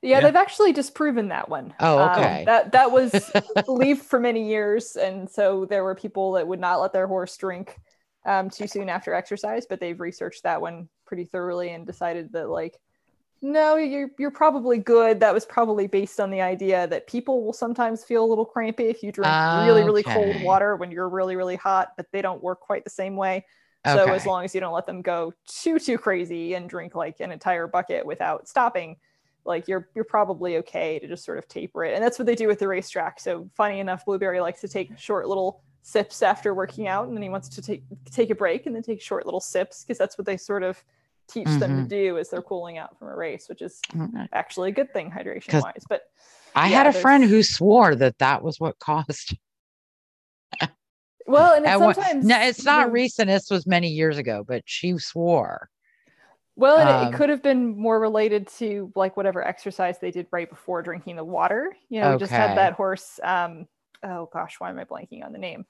Yeah, 0.00 0.18
Yeah. 0.18 0.20
they've 0.20 0.36
actually 0.36 0.72
disproven 0.72 1.28
that 1.28 1.48
one. 1.48 1.74
Oh, 1.78 1.98
Um, 1.98 2.10
okay. 2.18 2.44
that 2.46 2.72
that 2.72 2.90
was 2.90 3.10
believed 3.66 4.02
for 4.02 4.18
many 4.18 4.48
years, 4.48 4.96
and 4.96 5.28
so 5.30 5.66
there 5.66 5.84
were 5.84 5.94
people 5.94 6.32
that 6.32 6.46
would 6.48 6.60
not 6.60 6.80
let 6.80 6.92
their 6.92 7.06
horse 7.06 7.36
drink 7.36 7.76
um, 8.26 8.48
too 8.48 8.66
soon 8.66 8.88
after 8.88 9.12
exercise, 9.12 9.66
but 9.68 9.80
they've 9.80 10.00
researched 10.00 10.44
that 10.44 10.62
one 10.62 10.88
pretty 11.06 11.24
thoroughly 11.24 11.70
and 11.70 11.86
decided 11.86 12.32
that 12.32 12.48
like, 12.48 12.78
no, 13.44 13.76
you're 13.76 14.08
you're 14.18 14.30
probably 14.30 14.78
good. 14.78 15.20
That 15.20 15.34
was 15.34 15.44
probably 15.44 15.86
based 15.86 16.18
on 16.18 16.30
the 16.30 16.40
idea 16.40 16.86
that 16.86 17.06
people 17.06 17.44
will 17.44 17.52
sometimes 17.52 18.02
feel 18.02 18.24
a 18.24 18.26
little 18.26 18.46
crampy 18.46 18.84
if 18.84 19.02
you 19.02 19.12
drink 19.12 19.30
really 19.66 19.84
really 19.84 20.02
cold 20.02 20.42
water 20.42 20.76
when 20.76 20.90
you're 20.90 21.10
really 21.10 21.36
really 21.36 21.56
hot, 21.56 21.92
but 21.98 22.06
they 22.10 22.22
don't 22.22 22.42
work 22.42 22.60
quite 22.60 22.84
the 22.84 22.90
same 22.90 23.16
way. 23.16 23.44
So 23.84 24.10
as 24.10 24.24
long 24.24 24.46
as 24.46 24.54
you 24.54 24.62
don't 24.62 24.72
let 24.72 24.86
them 24.86 25.02
go 25.02 25.34
too 25.46 25.78
too 25.78 25.98
crazy 25.98 26.54
and 26.54 26.70
drink 26.70 26.94
like 26.94 27.20
an 27.20 27.30
entire 27.30 27.66
bucket 27.66 28.06
without 28.06 28.48
stopping, 28.48 28.96
like 29.44 29.68
you're 29.68 29.90
you're 29.94 30.04
probably 30.04 30.56
okay 30.56 30.98
to 30.98 31.06
just 31.06 31.22
sort 31.22 31.36
of 31.36 31.46
taper 31.46 31.84
it. 31.84 31.92
And 31.92 32.02
that's 32.02 32.18
what 32.18 32.24
they 32.24 32.34
do 32.34 32.46
with 32.46 32.60
the 32.60 32.66
racetrack. 32.66 33.20
So 33.20 33.50
funny 33.54 33.78
enough, 33.78 34.06
Blueberry 34.06 34.40
likes 34.40 34.62
to 34.62 34.68
take 34.68 34.98
short 34.98 35.28
little 35.28 35.60
sips 35.82 36.22
after 36.22 36.54
working 36.54 36.88
out, 36.88 37.08
and 37.08 37.14
then 37.14 37.22
he 37.22 37.28
wants 37.28 37.50
to 37.50 37.60
take 37.60 37.82
take 38.10 38.30
a 38.30 38.34
break 38.34 38.64
and 38.64 38.74
then 38.74 38.82
take 38.82 39.02
short 39.02 39.26
little 39.26 39.38
sips 39.38 39.84
because 39.84 39.98
that's 39.98 40.16
what 40.16 40.24
they 40.24 40.38
sort 40.38 40.62
of 40.62 40.82
teach 41.28 41.46
them 41.46 41.70
to 41.76 41.82
Mhm. 41.82 41.88
do 41.88 42.18
as 42.18 42.30
they're 42.30 42.42
cooling 42.42 42.78
out 42.78 42.98
from 42.98 43.08
a 43.08 43.16
race, 43.16 43.48
which 43.48 43.62
is 43.62 43.80
Mm, 43.92 44.28
actually 44.32 44.70
a 44.70 44.72
good 44.72 44.92
thing 44.92 45.10
hydration 45.10 45.60
wise. 45.60 45.84
But 45.88 46.02
I 46.54 46.68
Yeah, 46.68 46.84
had 46.84 46.94
a 46.94 47.00
friend 47.00 47.24
who 47.24 47.42
swore 47.42 47.94
that 47.96 48.18
that 48.18 48.42
was 48.42 48.60
what 48.60 48.78
caused. 48.78 49.36
well, 51.26 51.54
and 51.54 51.66
it's 51.66 51.78
sometimes 51.78 52.24
no, 52.24 52.40
it's 52.40 52.64
not 52.64 52.92
recent. 52.92 53.28
This 53.28 53.50
was 53.50 53.66
many 53.66 53.88
years 53.88 54.18
ago, 54.18 54.44
but 54.46 54.62
she 54.66 54.96
swore. 54.98 55.68
Well, 56.56 56.78
and 56.78 56.88
it- 56.88 57.08
Um, 57.08 57.14
it 57.14 57.16
could 57.16 57.30
have 57.30 57.42
been 57.42 57.76
more 57.76 57.98
related 57.98 58.46
to 58.58 58.92
like 58.94 59.16
whatever 59.16 59.42
exercise 59.44 59.98
they 59.98 60.12
did 60.12 60.28
right 60.30 60.48
before 60.48 60.82
drinking 60.82 61.16
the 61.16 61.24
water. 61.24 61.76
You 61.88 62.00
know, 62.00 62.12
we 62.12 62.18
just 62.18 62.32
had 62.32 62.56
that 62.56 62.74
horse. 62.74 63.18
Um, 63.22 63.66
oh 64.04 64.28
gosh, 64.32 64.60
why 64.60 64.70
am 64.70 64.78
I 64.78 64.84
blanking 64.84 65.24
on 65.24 65.32
the 65.32 65.38
name? 65.38 65.66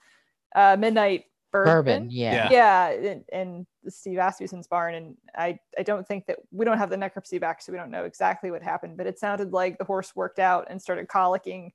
Uh, 0.54 0.76
Midnight 0.78 1.24
Bourbon. 1.54 2.02
Bourbon, 2.04 2.10
yeah. 2.10 2.48
Yeah, 2.50 2.90
in, 2.90 3.24
in 3.32 3.66
Steve 3.88 4.18
Asmussen's 4.18 4.66
barn, 4.66 4.94
and 4.94 5.16
I 5.36 5.58
I 5.78 5.84
don't 5.84 6.06
think 6.06 6.26
that 6.26 6.38
we 6.50 6.64
don't 6.64 6.78
have 6.78 6.90
the 6.90 6.96
necropsy 6.96 7.40
back, 7.40 7.62
so 7.62 7.70
we 7.70 7.78
don't 7.78 7.90
know 7.92 8.04
exactly 8.04 8.50
what 8.50 8.62
happened. 8.62 8.96
But 8.96 9.06
it 9.06 9.18
sounded 9.20 9.52
like 9.52 9.78
the 9.78 9.84
horse 9.84 10.16
worked 10.16 10.40
out 10.40 10.66
and 10.68 10.82
started 10.82 11.06
colicking 11.06 11.70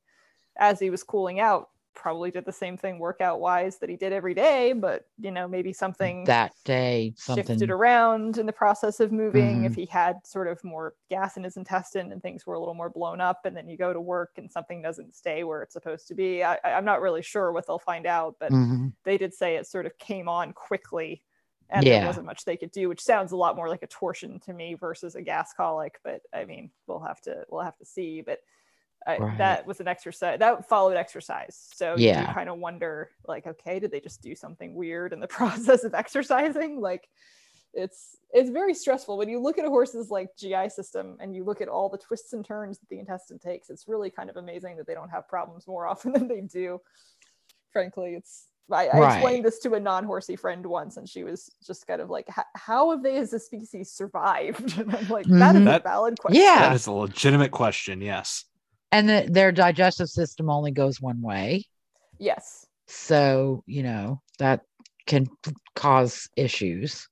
as 0.58 0.80
he 0.80 0.90
was 0.90 1.02
cooling 1.02 1.40
out. 1.40 1.70
Probably 2.00 2.32
did 2.32 2.46
the 2.46 2.54
same 2.54 2.78
thing 2.78 2.98
workout 2.98 3.42
wise 3.42 3.80
that 3.80 3.90
he 3.90 3.98
did 3.98 4.14
every 4.14 4.34
day, 4.34 4.72
but 4.72 5.10
you 5.18 5.32
know 5.32 5.50
maybe 5.50 5.74
something 5.74 6.32
That 6.32 6.54
day, 6.66 7.14
something. 7.18 7.60
shifted 7.60 7.70
around 7.72 8.38
in 8.38 8.46
the 8.46 8.54
process 8.54 9.00
of 9.02 9.12
moving 9.12 9.66
if 9.66 9.74
Mhm. 9.74 9.76
he 9.76 9.86
had 9.86 10.26
sort 10.26 10.48
of 10.48 10.64
more 10.64 10.96
gas 11.10 11.38
in 11.38 11.44
his 11.44 11.58
intestine 11.58 12.12
and 12.12 12.22
things 12.24 12.46
were 12.48 12.56
a 12.56 12.60
little 12.60 12.76
more 12.76 12.90
blown 12.90 13.22
up 13.22 13.42
and 13.46 13.58
then 13.58 13.70
you 13.70 13.78
go 13.78 13.94
to 13.94 14.02
work 14.02 14.32
and 14.38 14.52
something 14.52 14.82
doesn't 14.82 15.16
stay 15.16 15.44
where 15.44 15.62
it's 15.64 15.74
supposed 15.74 16.08
to 16.08 16.16
be 16.16 16.44
I, 16.44 16.58
i'm 16.66 16.86
not 16.86 17.02
really 17.02 17.22
sure 17.22 17.52
what 17.52 17.68
they'll 17.68 17.80
find 17.80 18.06
out 18.08 18.38
but 18.40 18.54
Mhm. 18.54 18.94
they 19.06 19.18
did 19.18 19.34
say 19.34 19.56
it 19.58 19.68
sort 19.68 19.86
of 19.88 19.98
came 19.98 20.30
on 20.30 20.54
quickly 20.54 21.24
and 21.70 21.88
Yeah. 21.88 21.92
there 21.92 22.00
wasn't 22.00 22.26
much 22.26 22.46
they 22.46 22.58
could 22.58 22.72
do 22.72 22.90
which 22.90 23.02
sounds 23.02 23.32
a 23.32 23.38
lot 23.38 23.56
more 23.56 23.70
like 23.70 23.84
a 23.84 23.88
torsion 23.88 24.40
to 24.42 24.54
me 24.54 24.76
versus 24.76 25.16
a 25.16 25.22
gas 25.22 25.54
colic 25.54 26.00
but 26.04 26.22
i 26.34 26.46
mean 26.46 26.72
we'll 26.88 27.00
have 27.02 27.22
to 27.22 27.46
we'll 27.50 27.64
have 27.64 27.78
to 27.78 27.86
see 27.86 28.22
but 28.22 28.40
I, 29.08 29.18
Right. 29.18 29.38
that 29.38 29.66
was 29.66 29.80
an 29.80 29.88
exercise 29.88 30.40
that 30.40 30.68
followed 30.68 30.98
exercise 30.98 31.70
so 31.74 31.96
you 31.96 32.08
Yeah. 32.08 32.34
kind 32.34 32.50
of 32.50 32.58
wonder 32.60 33.12
like 33.28 33.48
okay 33.48 33.80
did 33.80 33.92
they 33.92 34.00
just 34.02 34.22
do 34.22 34.36
something 34.36 34.74
weird 34.76 35.14
in 35.14 35.20
the 35.20 35.28
process 35.40 35.84
of 35.86 35.94
exercising 35.94 36.82
like 36.82 37.08
it's 37.74 38.18
it's 38.34 38.50
very 38.50 38.74
stressful 38.74 39.18
when 39.18 39.30
you 39.30 39.40
look 39.40 39.58
at 39.58 39.64
a 39.66 39.70
horse's 39.70 40.10
like 40.12 40.36
gi 40.36 40.68
system 40.70 41.16
and 41.22 41.34
you 41.36 41.44
look 41.44 41.62
at 41.62 41.68
all 41.70 41.88
the 41.88 41.98
twists 41.98 42.34
and 42.34 42.44
turns 42.44 42.78
that 42.80 42.90
the 42.90 43.00
intestine 43.00 43.40
takes 43.40 43.70
it's 43.70 43.88
really 43.88 44.10
kind 44.10 44.30
of 44.30 44.36
amazing 44.38 44.76
that 44.76 44.86
they 44.86 44.94
don't 44.96 45.10
have 45.10 45.28
problems 45.30 45.66
more 45.68 45.88
often 45.92 46.12
than 46.12 46.28
they 46.28 46.42
do 46.42 46.80
frankly 47.72 48.16
it's 48.16 48.48
I, 48.72 48.88
I 48.88 49.00
Right. 49.00 49.14
explained 49.16 49.46
this 49.46 49.58
to 49.60 49.74
a 49.74 49.80
non-horsey 49.80 50.36
friend 50.36 50.64
once 50.66 50.98
and 50.98 51.08
she 51.10 51.24
was 51.24 51.50
just 51.66 51.88
kind 51.88 52.02
of 52.02 52.10
like 52.12 52.28
how 52.56 52.92
have 52.92 53.02
they 53.02 53.18
as 53.18 53.34
a 53.34 53.40
species 53.40 53.92
survived 53.92 54.78
and 54.80 54.94
i'm 54.94 55.08
like 55.08 55.26
that 55.28 55.56
is 55.56 55.62
Mhm. 55.62 55.64
a 55.64 55.66
That- 55.66 55.84
valid 55.84 56.20
question 56.20 56.42
Yeah. 56.44 56.60
That 56.70 56.76
is 56.76 56.86
a 56.86 56.92
legitimate 56.92 57.52
question. 57.52 58.02
Yes. 58.02 58.46
And 58.92 59.08
the, 59.08 59.28
their 59.30 59.52
digestive 59.52 60.10
system 60.10 60.50
only 60.50 60.72
goes 60.72 61.00
one 61.00 61.22
way. 61.22 61.66
yes 62.20 62.68
So, 62.88 63.64
you 63.68 63.84
know, 63.84 64.22
that 64.40 64.62
can 65.06 65.28
cause 65.76 66.28
issues. 66.36 67.08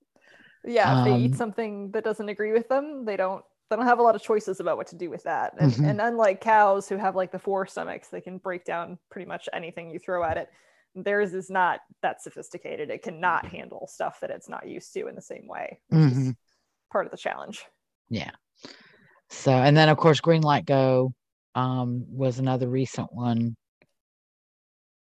yeah 0.65 0.91
if 0.93 1.03
they 1.03 1.15
eat 1.15 1.31
Um, 1.31 1.33
something 1.35 1.91
that 1.91 2.03
doesn't 2.03 2.29
agree 2.29 2.51
with 2.51 2.67
them 2.69 3.05
they 3.05 3.15
don't 3.17 3.43
they 3.69 3.75
don't 3.75 3.85
have 3.85 3.99
a 3.99 4.03
lot 4.03 4.15
of 4.15 4.21
choices 4.21 4.59
about 4.59 4.77
what 4.77 4.87
to 4.87 4.95
do 4.95 5.09
with 5.09 5.23
that 5.23 5.53
and, 5.57 5.71
Mhm. 5.71 5.83
and 5.83 6.01
unlike 6.01 6.41
cows 6.41 6.87
who 6.87 6.97
have 6.97 7.15
like 7.15 7.31
the 7.31 7.39
four 7.39 7.65
stomachs 7.65 8.07
they 8.09 8.21
can 8.21 8.37
break 8.37 8.65
down 8.65 8.97
pretty 9.09 9.27
much 9.27 9.49
anything 9.53 9.89
you 9.89 9.99
throw 9.99 10.23
at 10.23 10.37
it 10.37 10.49
theirs 10.95 11.33
is 11.33 11.49
not 11.49 11.81
that 12.01 12.21
sophisticated 12.21 12.89
it 12.89 13.03
cannot 13.03 13.45
handle 13.47 13.87
stuff 13.87 14.19
that 14.21 14.31
it's 14.31 14.49
not 14.49 14.67
used 14.67 14.93
to 14.93 15.07
in 15.07 15.15
the 15.15 15.21
same 15.21 15.47
way 15.47 15.79
which 15.89 16.07
is 16.07 16.33
Mhm. 16.33 16.35
part 16.91 17.05
of 17.05 17.11
the 17.11 17.17
challenge 17.17 17.65
Yeah. 18.09 18.31
So, 19.29 19.51
and 19.51 19.75
then 19.75 19.89
of 19.89 19.97
course, 19.97 20.19
Green 20.21 20.41
Light 20.41 20.65
Go 20.65 21.13
um, 21.57 22.05
was 22.07 22.37
another 22.37 22.69
recent 22.69 23.11
one. 23.11 23.55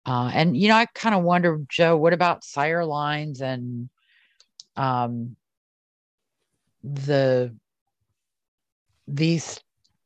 Uh, 0.07 0.31
and 0.33 0.57
you 0.57 0.69
know, 0.69 0.77
I 0.77 0.87
kind 0.87 1.15
of 1.15 1.23
wonder, 1.23 1.61
Joe, 1.69 1.99
what 1.99 2.15
about 2.15 2.45
sire 2.45 2.85
lines 2.85 3.43
and 3.43 3.91
um, 4.75 5.37
the 6.83 7.55
these 9.07 9.61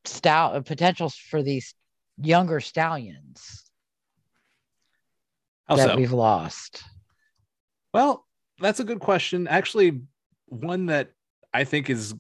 stout 0.05 0.65
potentials 0.67 1.15
for 1.15 1.41
these 1.43 1.75
younger 2.21 2.59
stallions 2.59 3.71
How 5.69 5.77
that 5.77 5.91
so? 5.91 5.97
we've 5.97 6.13
lost? 6.13 6.83
Well, 7.95 8.27
that's 8.59 8.81
a 8.81 8.85
good 8.85 9.01
question. 9.01 9.47
Actually, 9.47 10.01
one 10.47 10.87
that 10.87 11.13
I 11.55 11.63
think 11.63 11.91
is 11.91 12.15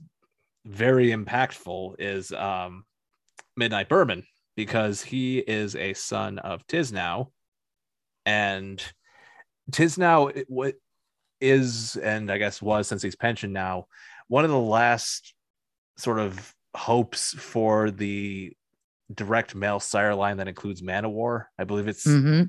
very 0.65 1.09
impactful 1.09 1.97
is 1.99 2.33
um, 2.33 2.85
Midnight 3.61 3.89
Bourbon 3.89 4.25
because 4.57 5.03
he 5.03 5.39
is 5.39 5.77
a 5.77 5.93
son 5.95 6.39
of 6.39 6.67
Tiz 6.67 6.93
Now, 6.93 7.31
and 8.27 8.83
Tiz 9.71 9.97
Now 9.97 10.31
what 10.49 10.75
is 11.41 11.97
and 11.97 12.31
I 12.33 12.39
guess 12.39 12.61
was 12.61 12.89
since 12.89 13.03
he's 13.03 13.17
pensioned 13.17 13.55
now 13.55 13.87
one 14.29 14.45
of 14.45 14.51
the 14.51 14.59
last 14.59 15.35
sort 15.97 16.19
of 16.19 16.55
hopes 16.75 17.33
for 17.35 17.91
the 17.91 18.53
direct 19.15 19.55
male 19.55 19.81
sire 19.81 20.15
line 20.15 20.37
that 20.37 20.49
includes 20.49 20.83
Man 20.83 21.05
o' 21.05 21.09
War. 21.11 21.51
I 21.59 21.65
believe 21.65 21.89
it's 21.89 22.05
hmm 22.05 22.43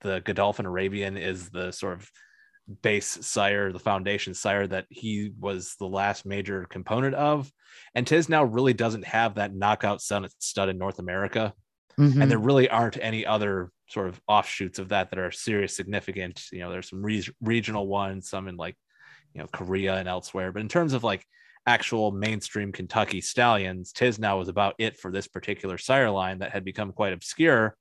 the 0.00 0.20
Godolphin 0.20 0.66
Arabian 0.66 1.16
is 1.16 1.50
the 1.50 1.72
sort 1.72 1.94
of 1.94 2.10
base 2.82 3.18
sire, 3.26 3.72
the 3.72 3.78
foundation 3.78 4.34
sire 4.34 4.66
that 4.66 4.86
he 4.90 5.32
was 5.38 5.74
the 5.78 5.86
last 5.86 6.26
major 6.26 6.66
component 6.68 7.14
of. 7.14 7.50
And 7.94 8.06
Tiz 8.06 8.28
now 8.28 8.44
really 8.44 8.74
doesn't 8.74 9.06
have 9.06 9.36
that 9.36 9.54
knockout 9.54 10.02
son 10.02 10.26
stud 10.38 10.68
in 10.68 10.78
North 10.78 10.98
America. 10.98 11.54
hmm 11.96 12.20
And 12.20 12.30
there 12.30 12.38
really 12.38 12.68
aren't 12.68 12.98
any 13.00 13.24
other 13.24 13.70
sort 13.88 14.08
of 14.08 14.20
offshoots 14.28 14.78
of 14.78 14.90
that 14.90 15.10
that 15.10 15.18
are 15.18 15.30
serious 15.30 15.74
significant. 15.74 16.44
You 16.52 16.60
know, 16.60 16.70
there's 16.70 16.90
some 16.90 17.02
re- 17.02 17.26
regional 17.40 17.86
ones, 17.86 18.28
some 18.28 18.48
in 18.48 18.56
like, 18.56 18.76
you 19.34 19.40
know, 19.40 19.48
Korea 19.52 19.94
and 19.94 20.08
elsewhere. 20.08 20.52
But 20.52 20.60
in 20.60 20.68
terms 20.68 20.92
of 20.92 21.04
like 21.04 21.24
actual 21.66 22.10
mainstream 22.12 22.72
Kentucky 22.72 23.20
stallions, 23.20 23.92
Tiz 23.92 24.18
now 24.18 24.38
was 24.38 24.48
about 24.48 24.74
it 24.78 24.98
for 24.98 25.10
this 25.10 25.26
particular 25.26 25.78
sire 25.78 26.10
line 26.10 26.40
that 26.40 26.52
had 26.52 26.64
become 26.64 26.92
quite 26.92 27.14
obscure 27.14 27.76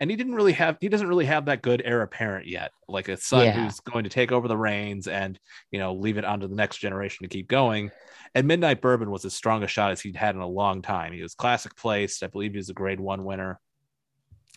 and 0.00 0.10
he 0.10 0.16
didn't 0.16 0.34
really 0.34 0.52
have 0.54 0.76
he 0.80 0.88
doesn't 0.88 1.06
really 1.08 1.26
have 1.26 1.44
that 1.44 1.62
good 1.62 1.82
heir 1.84 2.02
apparent 2.02 2.46
yet 2.46 2.72
like 2.88 3.08
a 3.08 3.16
son 3.16 3.44
Yeah. 3.44 3.52
who's 3.64 3.80
going 3.80 4.04
to 4.04 4.10
take 4.10 4.32
over 4.32 4.48
the 4.48 4.56
reins 4.56 5.06
and 5.06 5.38
you 5.70 5.78
know 5.78 5.92
leave 5.94 6.16
it 6.18 6.24
onto 6.24 6.48
the 6.48 6.54
next 6.56 6.78
generation 6.78 7.24
to 7.24 7.28
keep 7.28 7.48
going. 7.48 7.90
And 8.34 8.46
midnight 8.46 8.80
bourbon 8.80 9.10
was 9.10 9.24
as 9.24 9.34
strong 9.34 9.62
a 9.64 9.66
shot 9.66 9.90
as 9.90 10.00
he'd 10.00 10.16
had 10.16 10.34
in 10.36 10.40
a 10.40 10.46
long 10.46 10.82
time. 10.82 11.12
He 11.12 11.22
was 11.22 11.34
classic 11.34 11.74
placed. 11.76 12.22
I 12.22 12.28
believe 12.28 12.52
he 12.52 12.58
was 12.58 12.68
a 12.70 12.74
grade 12.74 13.00
one 13.00 13.24
winner. 13.24 13.60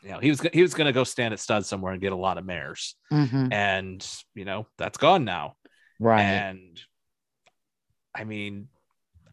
You 0.03 0.11
know 0.11 0.19
he 0.19 0.29
was 0.29 0.41
he 0.53 0.61
was 0.61 0.73
going 0.73 0.87
to 0.87 0.93
go 0.93 1.03
stand 1.03 1.33
at 1.33 1.39
stud 1.39 1.65
somewhere 1.65 1.91
and 1.93 2.01
get 2.01 2.11
a 2.13 2.15
lot 2.17 2.37
of 2.37 2.45
mares. 2.45 2.95
Hmm 3.09 3.47
and 3.51 4.07
you 4.35 4.45
know 4.45 4.67
that's 4.77 4.97
gone 4.97 5.25
now. 5.25 5.55
Right. 5.99 6.21
and 6.21 6.79
I 8.15 8.23
mean, 8.25 8.67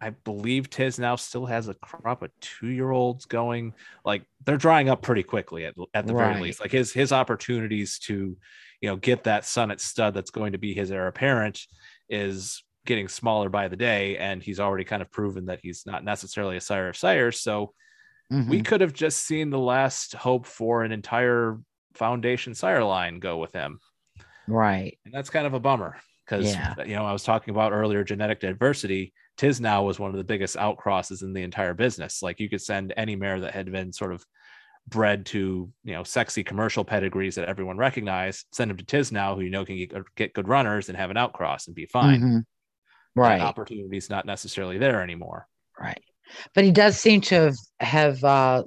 I 0.00 0.10
believe 0.10 0.70
Tiz 0.70 0.98
now 0.98 1.16
still 1.16 1.46
has 1.46 1.68
a 1.68 1.74
crop 1.74 2.22
of 2.22 2.30
two 2.40 2.68
year 2.68 2.90
olds 2.90 3.26
going. 3.26 3.74
Like 4.04 4.24
they're 4.44 4.56
drying 4.56 4.88
up 4.88 5.02
pretty 5.02 5.22
quickly 5.22 5.66
at, 5.66 5.74
at 5.94 6.06
the 6.06 6.14
Right. 6.14 6.30
very 6.30 6.40
least. 6.40 6.60
Like 6.60 6.72
his 6.72 6.92
his 6.92 7.12
opportunities 7.12 7.98
to, 8.00 8.36
you 8.80 8.88
know, 8.88 8.96
get 8.96 9.24
that 9.24 9.44
son 9.44 9.70
at 9.70 9.80
stud 9.80 10.14
that's 10.14 10.30
going 10.30 10.52
to 10.52 10.58
be 10.58 10.72
his 10.74 10.90
heir 10.90 11.06
apparent 11.06 11.66
is 12.08 12.62
getting 12.86 13.08
smaller 13.08 13.48
by 13.50 13.68
the 13.68 13.76
day. 13.76 14.16
And 14.16 14.42
he's 14.42 14.60
already 14.60 14.84
kind 14.84 15.02
of 15.02 15.10
proven 15.10 15.46
that 15.46 15.60
he's 15.62 15.84
not 15.86 16.02
necessarily 16.04 16.56
a 16.56 16.60
sire 16.62 16.88
of 16.88 16.96
sires. 16.96 17.40
So 17.40 17.74
we 18.46 18.58
Mhm. 18.58 18.64
could 18.64 18.80
have 18.80 18.94
just 18.94 19.18
seen 19.24 19.50
the 19.50 19.58
last 19.58 20.14
hope 20.14 20.46
for 20.46 20.82
an 20.82 20.92
entire 20.92 21.58
foundation 21.94 22.54
sire 22.54 22.84
line 22.84 23.18
go 23.20 23.38
with 23.38 23.52
him. 23.52 23.80
right. 24.46 24.98
And 25.04 25.14
that's 25.14 25.30
kind 25.30 25.46
of 25.46 25.54
a 25.54 25.60
bummer 25.60 25.96
because 26.30 26.52
Yeah. 26.54 26.74
you 26.84 26.94
know 26.94 27.04
I 27.04 27.12
was 27.12 27.22
talking 27.24 27.52
about 27.52 27.72
earlier 27.72 28.04
genetic 28.04 28.40
diversity. 28.40 29.12
Tiz 29.36 29.60
now 29.60 29.82
was 29.82 29.98
one 29.98 30.10
of 30.10 30.16
the 30.16 30.24
biggest 30.24 30.56
outcrosses 30.56 31.22
in 31.22 31.32
the 31.32 31.42
entire 31.42 31.74
business. 31.74 32.22
Like 32.22 32.40
you 32.40 32.48
could 32.48 32.60
send 32.62 32.92
any 32.96 33.16
mare 33.16 33.40
that 33.40 33.54
had 33.54 33.70
been 33.72 33.92
sort 33.92 34.12
of 34.12 34.24
bred 34.88 35.26
to 35.26 35.70
you 35.84 35.92
know 35.92 36.04
sexy 36.04 36.42
commercial 36.44 36.84
pedigrees 36.84 37.34
that 37.34 37.48
everyone 37.48 37.76
recognized, 37.76 38.46
send 38.52 38.70
them 38.70 38.76
to 38.78 38.84
Tiz 38.84 39.10
now, 39.12 39.34
who 39.34 39.42
you 39.42 39.50
know 39.50 39.64
can 39.64 39.76
get, 39.76 39.92
get 40.14 40.34
good 40.34 40.48
runners 40.48 40.88
and 40.88 40.96
have 40.96 41.10
an 41.10 41.16
outcross 41.16 41.66
and 41.66 41.74
be 41.74 41.86
fine. 41.86 42.20
Mhm. 42.20 42.44
Right. 43.16 43.40
opportunity 43.40 43.96
is 43.96 44.08
not 44.08 44.24
necessarily 44.24 44.78
there 44.78 45.02
anymore. 45.02 45.48
Right. 45.78 46.02
But 46.54 46.62
he 46.64 46.70
does 46.70 46.96
seem 46.96 47.20
to 47.22 47.34
have 47.34 47.56
have 47.80 48.24
uh, 48.24 48.62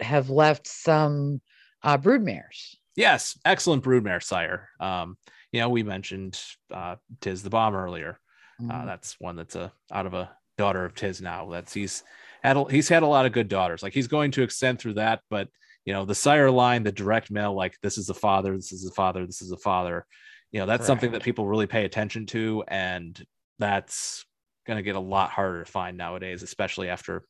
have 0.00 0.30
left 0.30 0.66
some 0.68 1.40
uh, 1.82 1.96
brood 1.98 2.22
mares. 2.22 2.76
Yes, 2.94 3.36
excellent 3.44 3.82
broodmare 3.84 4.22
sire. 4.22 4.68
Um, 4.80 5.16
you 5.52 5.60
know, 5.60 5.68
we 5.68 5.82
mentioned 5.82 6.40
uh, 6.72 6.96
Tiz 7.20 7.42
the 7.42 7.50
Bomb 7.50 7.74
earlier. 7.74 8.18
Uh, 8.60 8.72
Mhm. 8.72 8.86
that's 8.86 9.16
one 9.20 9.36
that's 9.36 9.54
a 9.54 9.72
out 9.92 10.06
of 10.06 10.14
a 10.14 10.30
daughter 10.56 10.84
of 10.84 10.94
Tiznow. 10.94 11.50
That's 11.50 11.72
he's 11.72 12.02
had 12.42 12.56
a, 12.56 12.64
he's 12.70 12.88
had 12.88 13.02
a 13.04 13.06
lot 13.06 13.24
of 13.26 13.32
good 13.32 13.48
daughters. 13.48 13.82
Like 13.82 13.94
he's 13.94 14.08
going 14.08 14.32
to 14.32 14.42
extend 14.42 14.80
through 14.80 14.94
that, 14.94 15.20
but 15.30 15.48
you 15.84 15.92
know 15.92 16.04
the 16.04 16.14
sire 16.14 16.50
line, 16.50 16.82
the 16.82 16.92
direct 16.92 17.30
male, 17.30 17.54
like 17.54 17.76
this 17.82 17.96
is 17.98 18.06
the 18.06 18.14
father, 18.14 18.56
this 18.56 18.72
is 18.72 18.84
the 18.84 18.90
father, 18.90 19.24
this 19.26 19.40
is 19.42 19.50
the 19.50 19.56
father. 19.56 20.04
You 20.50 20.60
know 20.60 20.66
that's 20.66 20.86
something 20.86 21.12
that 21.12 21.22
people 21.22 21.46
really 21.46 21.66
pay 21.66 21.84
attention 21.84 22.26
to, 22.26 22.64
and 22.68 23.24
that's 23.58 24.24
going 24.66 24.76
to 24.76 24.82
get 24.82 24.96
a 24.96 25.00
lot 25.00 25.30
harder 25.30 25.64
to 25.64 25.70
find 25.70 25.96
nowadays, 25.96 26.42
especially 26.42 26.88
after 26.88 27.24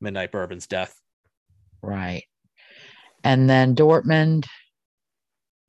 Midnight 0.00 0.30
Bourbon's 0.32 0.66
death. 0.66 0.94
Right. 1.82 2.24
And 3.22 3.48
then 3.50 3.74
Dortmund, 3.74 4.46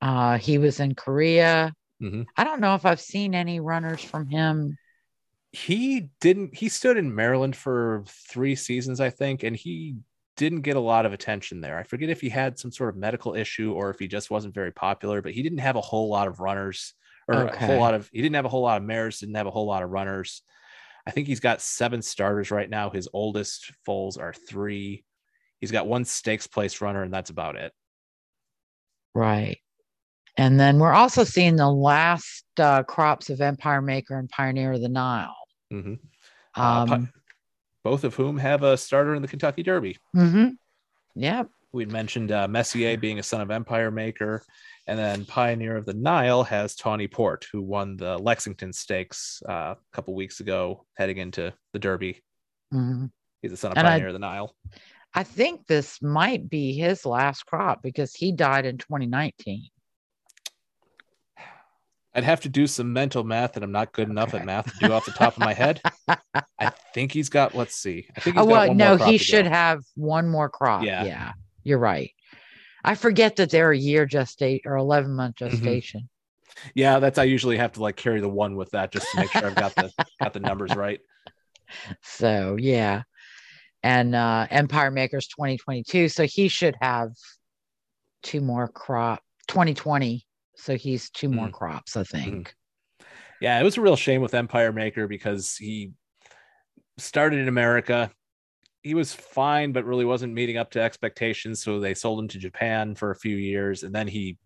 uh, 0.05 0.37
he 0.37 0.57
was 0.59 0.79
in 0.79 0.95
Korea. 0.95 1.73
Mhm. 2.01 2.25
I 2.37 2.43
don't 2.43 2.61
know 2.61 2.75
if 2.75 2.85
I've 2.85 3.01
seen 3.01 3.33
any 3.35 3.59
runners 3.59 4.03
from 4.03 4.27
him. 4.27 4.77
he 5.51 6.09
didn't 6.19 6.55
he 6.55 6.69
stood 6.69 6.97
in 6.97 7.15
Maryland 7.15 7.55
for 7.55 8.03
three 8.07 8.55
seasons, 8.55 8.99
I 8.99 9.09
think, 9.09 9.43
and 9.43 9.55
he 9.55 9.95
didn't 10.37 10.61
get 10.61 10.75
a 10.75 10.81
lot 10.81 11.05
of 11.05 11.13
attention 11.13 11.61
there. 11.61 11.77
I 11.77 11.83
forget 11.83 12.09
if 12.09 12.19
he 12.19 12.29
had 12.29 12.59
some 12.59 12.71
sort 12.71 12.89
of 12.89 12.97
medical 12.97 13.35
issue 13.35 13.71
or 13.73 13.89
if 13.89 13.99
he 13.99 14.07
just 14.07 14.29
wasn't 14.29 14.53
very 14.53 14.71
popular, 14.73 15.21
but 15.21 15.31
he 15.31 15.41
didn't 15.43 15.59
have 15.59 15.77
a 15.77 15.81
whole 15.81 16.09
lot 16.09 16.27
of 16.27 16.41
runners 16.41 16.93
or 17.27 17.43
a 17.47 17.57
whole 17.65 17.79
lot 17.79 17.93
of 17.93 18.09
he 18.11 18.21
didn't 18.21 18.35
have 18.35 18.45
a 18.45 18.49
whole 18.49 18.63
lot 18.63 18.77
of 18.77 18.83
mares, 18.83 19.19
didn't 19.19 19.35
have 19.35 19.47
a 19.47 19.51
whole 19.51 19.65
lot 19.65 19.83
of 19.83 19.91
runners. 19.91 20.41
I 21.07 21.11
think 21.11 21.27
he's 21.27 21.39
got 21.39 21.61
seven 21.61 22.01
starters 22.01 22.51
right 22.51 22.69
now. 22.69 22.89
His 22.89 23.07
oldest 23.13 23.71
foals 23.85 24.17
are 24.17 24.33
three. 24.33 25.05
He's 25.61 25.71
got 25.71 25.87
one 25.87 26.03
stakes 26.05 26.47
place 26.47 26.81
runner, 26.81 27.03
and 27.03 27.13
that's 27.13 27.29
about 27.29 27.55
it. 27.55 27.71
Right. 29.13 29.59
And 30.37 30.59
then 30.59 30.79
we're 30.79 30.93
also 30.93 31.23
seeing 31.23 31.55
the 31.55 31.69
last 31.71 32.43
uh, 32.59 32.83
crops 32.83 33.29
of 33.29 33.39
Empire 33.41 33.81
Maker 33.81 34.17
and 34.17 34.29
Pioneer 34.29 34.73
of 34.73 34.81
the 34.81 34.89
Nile. 34.89 35.35
Mhm. 35.71 35.99
Uh, 36.55 36.85
Um, 36.89 37.13
both 37.83 38.03
of 38.03 38.15
whom 38.15 38.37
have 38.37 38.63
a 38.63 38.75
starter 38.77 39.15
in 39.15 39.21
the 39.21 39.27
Kentucky 39.27 39.63
Derby. 39.63 39.97
mhm. 40.15 40.57
Yep. 41.15 41.49
we'd 41.71 41.91
mentioned 41.91 42.31
uh, 42.31 42.47
Messier 42.47 42.95
being 42.97 43.19
a 43.19 43.23
son 43.23 43.41
of 43.41 43.51
Empire 43.51 43.91
Maker, 43.91 44.41
and 44.87 44.97
then 44.97 45.25
Pioneer 45.25 45.75
of 45.75 45.85
the 45.85 45.93
Nile 45.93 46.41
has 46.45 46.73
Tawny 46.73 47.05
Port, 47.09 47.45
who 47.51 47.61
won 47.61 47.97
the 47.97 48.17
Lexington 48.17 48.71
Stakes 48.71 49.43
uh, 49.49 49.75
a 49.75 49.77
couple 49.91 50.13
weeks 50.15 50.39
ago, 50.39 50.85
heading 50.97 51.17
into 51.17 51.53
the 51.73 51.79
Derby. 51.79 52.23
mhm. 52.73 53.11
He's 53.41 53.51
a 53.51 53.57
son 53.57 53.73
of 53.73 53.77
And 53.77 53.85
I- 53.87 53.91
Pioneer 53.91 54.07
of 54.07 54.13
the 54.13 54.19
Nile. 54.19 54.55
I 55.13 55.23
think 55.23 55.67
this 55.67 56.01
might 56.01 56.49
be 56.49 56.71
his 56.73 57.05
last 57.05 57.45
crop 57.45 57.81
because 57.83 58.13
he 58.15 58.31
died 58.31 58.65
in 58.65 58.77
2019. 58.77 59.69
I'd 62.15 62.23
have 62.23 62.41
to 62.41 62.49
do 62.49 62.65
some 62.65 62.93
mental 62.93 63.23
math, 63.23 63.55
and 63.55 63.63
I'm 63.63 63.71
not 63.73 63.91
good 63.91 64.09
enough 64.09 64.33
at 64.33 64.45
math 64.45 64.71
to 64.73 64.87
do 64.87 64.93
off 64.93 65.05
the 65.05 65.11
top 65.11 65.33
of 65.33 65.39
my 65.39 65.53
head. 65.53 65.81
I 66.59 66.71
think 66.93 67.11
he's 67.11 67.27
got. 67.29 67.53
Let's 67.55 67.75
see. 67.75 68.07
I 68.15 68.21
think 68.21 68.37
he's 68.37 68.43
Oh, 68.43 68.45
got 68.47 68.51
well, 68.51 68.67
one 68.69 68.77
more 68.77 68.87
no, 68.91 68.97
crop 68.97 69.09
he 69.09 69.17
should 69.17 69.45
have 69.45 69.81
one 69.95 70.29
more 70.29 70.47
crop. 70.49 70.83
Yeah. 70.83 71.03
Yeah. 71.03 71.31
You're 71.63 71.79
right. 71.79 72.11
I 72.83 72.95
forget 72.95 73.35
that 73.37 73.49
they're 73.49 73.71
a 73.71 73.77
year 73.77 74.05
gestation 74.05 74.61
or 74.65 74.77
11 74.77 75.13
month 75.13 75.35
Mhm. 75.35 75.49
gestation. 75.49 76.09
Yeah, 76.73 76.99
that's 76.99 77.17
I 77.17 77.23
usually 77.25 77.57
have 77.57 77.73
to 77.73 77.81
like 77.81 77.97
carry 77.97 78.21
the 78.21 78.29
one 78.29 78.55
with 78.55 78.71
that 78.71 78.91
just 78.91 79.11
to 79.11 79.19
make 79.19 79.31
sure 79.31 79.47
I've 79.47 79.55
got 79.55 79.75
the 79.75 79.91
got 80.21 80.31
the 80.33 80.39
numbers 80.39 80.73
right. 80.73 81.01
So, 82.01 82.55
yeah. 82.57 83.03
And 83.83 84.15
uh, 84.15 84.47
Empire 84.49 84.89
Makers 84.91 85.27
2022. 85.27 86.09
So 86.09 86.23
he 86.25 86.47
should 86.47 86.75
have 86.81 87.09
two 88.23 88.39
more 88.41 88.67
crop 88.67 89.21
2020. 89.47 90.25
So 90.55 90.75
he's 90.75 91.09
two 91.09 91.29
more 91.29 91.47
Mhm. 91.47 91.53
crops, 91.53 91.95
I 91.97 92.03
think. 92.03 92.55
Yeah, 93.41 93.59
it 93.59 93.63
was 93.63 93.77
a 93.77 93.81
real 93.81 93.95
shame 93.95 94.21
with 94.21 94.33
Empire 94.33 94.71
Maker 94.71 95.07
because 95.07 95.55
he 95.55 95.91
started 96.97 97.39
in 97.39 97.47
America. 97.47 98.11
He 98.81 98.93
was 98.93 99.13
fine, 99.13 99.71
but 99.71 99.85
really 99.85 100.05
wasn't 100.05 100.33
meeting 100.33 100.57
up 100.57 100.71
to 100.71 100.81
expectations. 100.81 101.61
So 101.61 101.79
they 101.79 101.93
sold 101.93 102.19
him 102.19 102.27
to 102.29 102.39
Japan 102.39 102.95
for 102.95 103.11
a 103.11 103.15
few 103.15 103.35
years, 103.35 103.83
and 103.83 103.93
then 103.93 104.07
he 104.07 104.37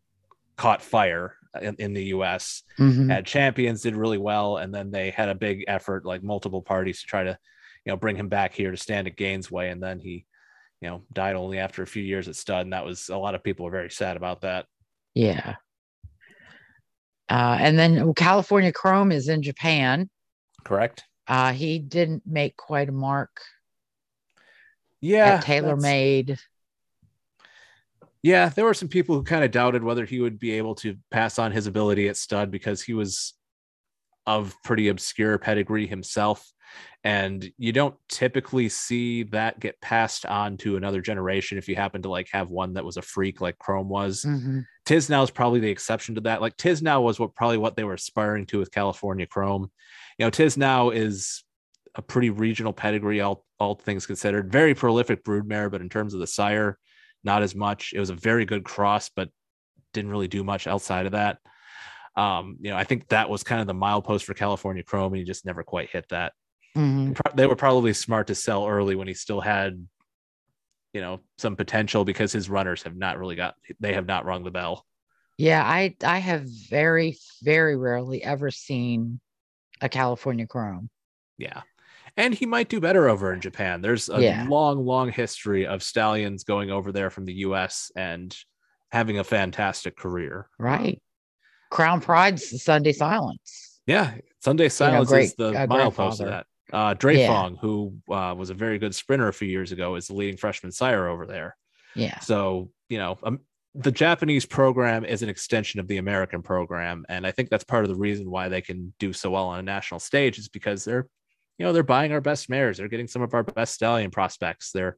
caught 0.58 0.82
fire 0.82 1.36
in, 1.62 1.76
in 1.76 1.94
the 1.94 2.06
US. 2.06 2.64
Mhm. 2.78 3.10
Had 3.10 3.26
champions, 3.26 3.82
did 3.82 3.96
really 3.96 4.18
well, 4.18 4.58
and 4.58 4.74
then 4.74 4.92
they 4.92 5.12
had 5.12 5.30
a 5.30 5.36
big 5.36 5.64
effort, 5.68 6.06
like 6.06 6.24
multiple 6.24 6.62
parties, 6.62 7.02
to 7.02 7.06
try 7.08 7.24
to, 7.24 7.38
you 7.86 7.92
know, 7.92 7.98
bring 7.98 8.16
him 8.16 8.30
back 8.30 8.54
here 8.54 8.72
to 8.72 8.78
stand 8.78 9.08
at 9.08 9.16
Gainesway, 9.16 9.72
and 9.72 9.82
then 9.82 10.00
he, 10.00 10.26
you 10.82 10.90
know, 10.90 11.04
died 11.14 11.36
only 11.36 11.60
after 11.60 11.84
a 11.84 11.88
few 11.88 12.04
years 12.04 12.28
at 12.28 12.36
Stud, 12.36 12.62
and 12.66 12.74
that 12.74 12.86
was 12.86 13.10
a 13.10 13.18
lot 13.18 13.36
of 13.36 13.44
people 13.44 13.66
were 13.66 13.72
very 13.72 13.92
sad 13.92 14.18
about 14.18 14.42
that. 14.42 14.66
Yeah. 15.14 15.56
Uh, 17.30 17.58
and 17.60 17.78
then 17.78 18.14
California 18.16 18.72
Chrome 18.72 19.12
is 19.12 19.30
in 19.30 19.42
Japan. 19.42 20.10
Correct? 20.64 21.04
Uh, 21.28 21.54
he 21.54 21.78
didn't 21.78 22.24
make 22.26 22.58
quite 22.58 22.90
a 22.90 22.92
mark 22.92 23.42
Yeah, 25.00 25.40
Taylor 25.42 25.78
Made. 25.78 26.40
Yeah, 28.22 28.50
there 28.50 28.66
were 28.66 28.74
some 28.74 28.90
people 28.90 29.16
who 29.16 29.24
kind 29.24 29.46
of 29.46 29.52
doubted 29.52 29.84
whether 29.84 30.06
he 30.06 30.20
would 30.20 30.40
be 30.40 30.52
able 30.52 30.76
to 30.76 30.98
pass 31.10 31.40
on 31.40 31.52
his 31.52 31.68
ability 31.68 32.10
at 32.10 32.18
stud 32.18 32.52
because 32.52 32.82
he 32.82 32.94
was 32.94 33.34
of 34.26 34.56
pretty 34.64 34.90
obscure 34.90 35.38
pedigree 35.38 35.88
himself. 35.88 36.52
And 37.04 37.50
you 37.58 37.72
don't 37.72 37.96
typically 38.10 38.68
see 38.68 39.24
that 39.24 39.60
get 39.60 39.80
passed 39.82 40.26
on 40.26 40.58
to 40.58 40.76
another 40.76 41.02
generation 41.02 41.58
if 41.58 41.70
you 41.70 41.76
happen 41.76 42.02
to 42.02 42.10
like 42.10 42.28
have 42.32 42.50
one 42.50 42.74
that 42.74 42.84
was 42.84 42.98
a 42.98 43.02
freak 43.02 43.40
like 43.40 43.58
Chrome 43.58 43.88
was. 43.88 44.26
Mhm. 44.26 44.66
Tiznow 44.90 45.24
is 45.24 45.30
probably 45.30 45.60
the 45.60 45.70
exception 45.70 46.16
to 46.16 46.22
that. 46.22 46.42
Like 46.42 46.58
Tiznow 46.58 47.04
was 47.04 47.20
what 47.20 47.36
probably 47.36 47.60
what 47.60 47.76
they 47.76 47.84
were 47.84 47.94
aspiring 47.94 48.48
to 48.48 48.58
with 48.58 48.72
California 48.72 49.28
Chrome. 49.28 49.70
You 50.18 50.26
know, 50.26 50.32
Tiznow 50.32 50.96
is 50.96 51.44
a 51.94 52.02
pretty 52.02 52.32
regional 52.32 52.74
pedigree, 52.74 53.22
all 53.22 53.46
all 53.60 53.76
things 53.76 54.08
considered. 54.08 54.52
Very 54.52 54.74
prolific 54.74 55.24
broodmare, 55.24 55.70
but 55.70 55.82
in 55.82 55.90
terms 55.90 56.16
of 56.16 56.20
the 56.20 56.26
sire, 56.26 56.80
not 57.24 57.44
as 57.44 57.54
much. 57.54 57.94
It 57.94 58.00
was 58.00 58.10
a 58.10 58.16
very 58.16 58.46
good 58.46 58.64
cross, 58.64 59.10
but 59.16 59.30
didn't 59.94 60.10
really 60.10 60.28
do 60.28 60.44
much 60.44 60.66
outside 60.66 61.06
of 61.06 61.12
that. 61.12 61.38
Um, 62.16 62.58
you 62.60 62.72
know, 62.72 62.78
I 62.78 62.84
think 62.84 63.10
that 63.10 63.30
was 63.30 63.44
kind 63.44 63.62
of 63.62 63.68
the 63.68 63.74
milepost 63.74 64.24
for 64.24 64.34
California 64.34 64.82
Chrome, 64.82 65.14
and 65.14 65.20
he 65.20 65.24
just 65.24 65.46
never 65.46 65.62
quite 65.62 65.92
hit 65.92 66.08
that. 66.10 66.34
Mhm. 66.76 67.16
They 67.36 67.46
were 67.46 67.56
probably 67.56 67.94
smart 67.94 68.26
to 68.28 68.36
sell 68.36 68.68
early 68.68 68.96
when 68.96 69.08
he 69.08 69.14
still 69.14 69.42
had, 69.42 69.88
you 70.94 71.02
know, 71.02 71.20
some 71.38 71.56
potential 71.56 72.04
because 72.06 72.32
his 72.32 72.50
runners 72.50 72.84
have 72.84 72.96
not 72.96 73.18
really 73.20 73.36
got 73.36 73.56
they 73.80 73.94
have 73.94 74.06
not 74.08 74.26
rung 74.26 74.44
the 74.44 74.52
bell. 74.52 74.86
Yeah, 75.38 75.64
I 75.64 75.96
I 76.04 76.18
have 76.20 76.44
very 76.70 77.16
very 77.44 77.76
rarely 77.78 78.24
ever 78.24 78.52
seen 78.52 79.20
a 79.82 79.88
California 79.90 80.46
Chrome. 80.48 80.90
Yeah. 81.38 81.62
And 82.18 82.34
he 82.34 82.46
might 82.46 82.68
do 82.70 82.82
better 82.82 83.08
over 83.08 83.32
in 83.32 83.40
Japan. 83.40 83.82
There's 83.82 84.10
a 84.10 84.22
Yeah. 84.22 84.46
long, 84.50 84.84
long 84.84 85.10
history 85.12 85.66
of 85.66 85.82
stallions 85.84 86.44
going 86.44 86.70
over 86.72 86.92
there 86.92 87.10
from 87.10 87.24
the 87.26 87.34
US 87.46 87.92
and 87.96 88.36
having 88.92 89.20
a 89.20 89.24
fantastic 89.24 89.96
career. 89.96 90.50
Right. 90.58 91.02
Crown 91.70 92.02
Pride's 92.02 92.50
the 92.50 92.58
Sunday 92.58 92.92
Silence. 92.92 93.80
Yeah. 93.86 94.16
Sunday 94.42 94.68
Silence 94.70 95.08
great- 95.10 95.26
is 95.26 95.36
the 95.36 95.52
great 95.52 95.70
milepost 95.70 96.20
of 96.20 96.26
that. 96.28 96.48
Uh, 96.72 96.94
Dre 96.94 97.20
Yeah. 97.20 97.28
Fong, 97.28 97.56
who 97.56 97.96
uh, 98.12 98.36
was 98.38 98.50
a 98.50 98.54
very 98.54 98.78
good 98.78 98.94
sprinter 98.94 99.28
a 99.28 99.34
few 99.34 99.48
years 99.48 99.72
ago, 99.72 99.96
is 99.96 100.08
the 100.08 100.14
leading 100.14 100.38
freshman 100.38 100.72
sire 100.72 101.08
over 101.08 101.26
there. 101.26 101.56
Yeah. 101.96 102.20
So, 102.20 102.72
you 102.90 102.98
know, 102.98 103.18
um, 103.24 103.40
the 103.76 103.92
Japanese 103.92 104.46
program 104.46 105.06
is 105.06 105.22
an 105.22 105.30
extension 105.30 105.80
of 105.80 105.88
the 105.88 105.98
American 105.98 106.42
program. 106.42 107.06
And 107.10 107.26
I 107.26 107.32
think 107.32 107.50
that's 107.50 107.64
part 107.64 107.84
of 107.84 107.90
the 107.90 107.96
reason 107.96 108.30
why 108.30 108.50
they 108.50 108.62
can 108.62 108.94
do 109.00 109.14
so 109.14 109.32
well 109.32 109.46
on 109.46 109.60
a 109.60 109.64
national 109.64 110.00
stage 110.00 110.38
is 110.38 110.50
because 110.50 110.84
they're, 110.84 111.08
you 111.58 111.66
know, 111.66 111.74
they're 111.74 111.84
buying 111.84 112.12
our 112.12 112.22
best 112.22 112.50
mares. 112.50 112.78
They're 112.78 112.88
getting 112.88 113.08
some 113.08 113.22
of 113.22 113.34
our 113.34 113.44
best 113.44 113.74
stallion 113.74 114.12
prospects. 114.12 114.72
They're, 114.72 114.98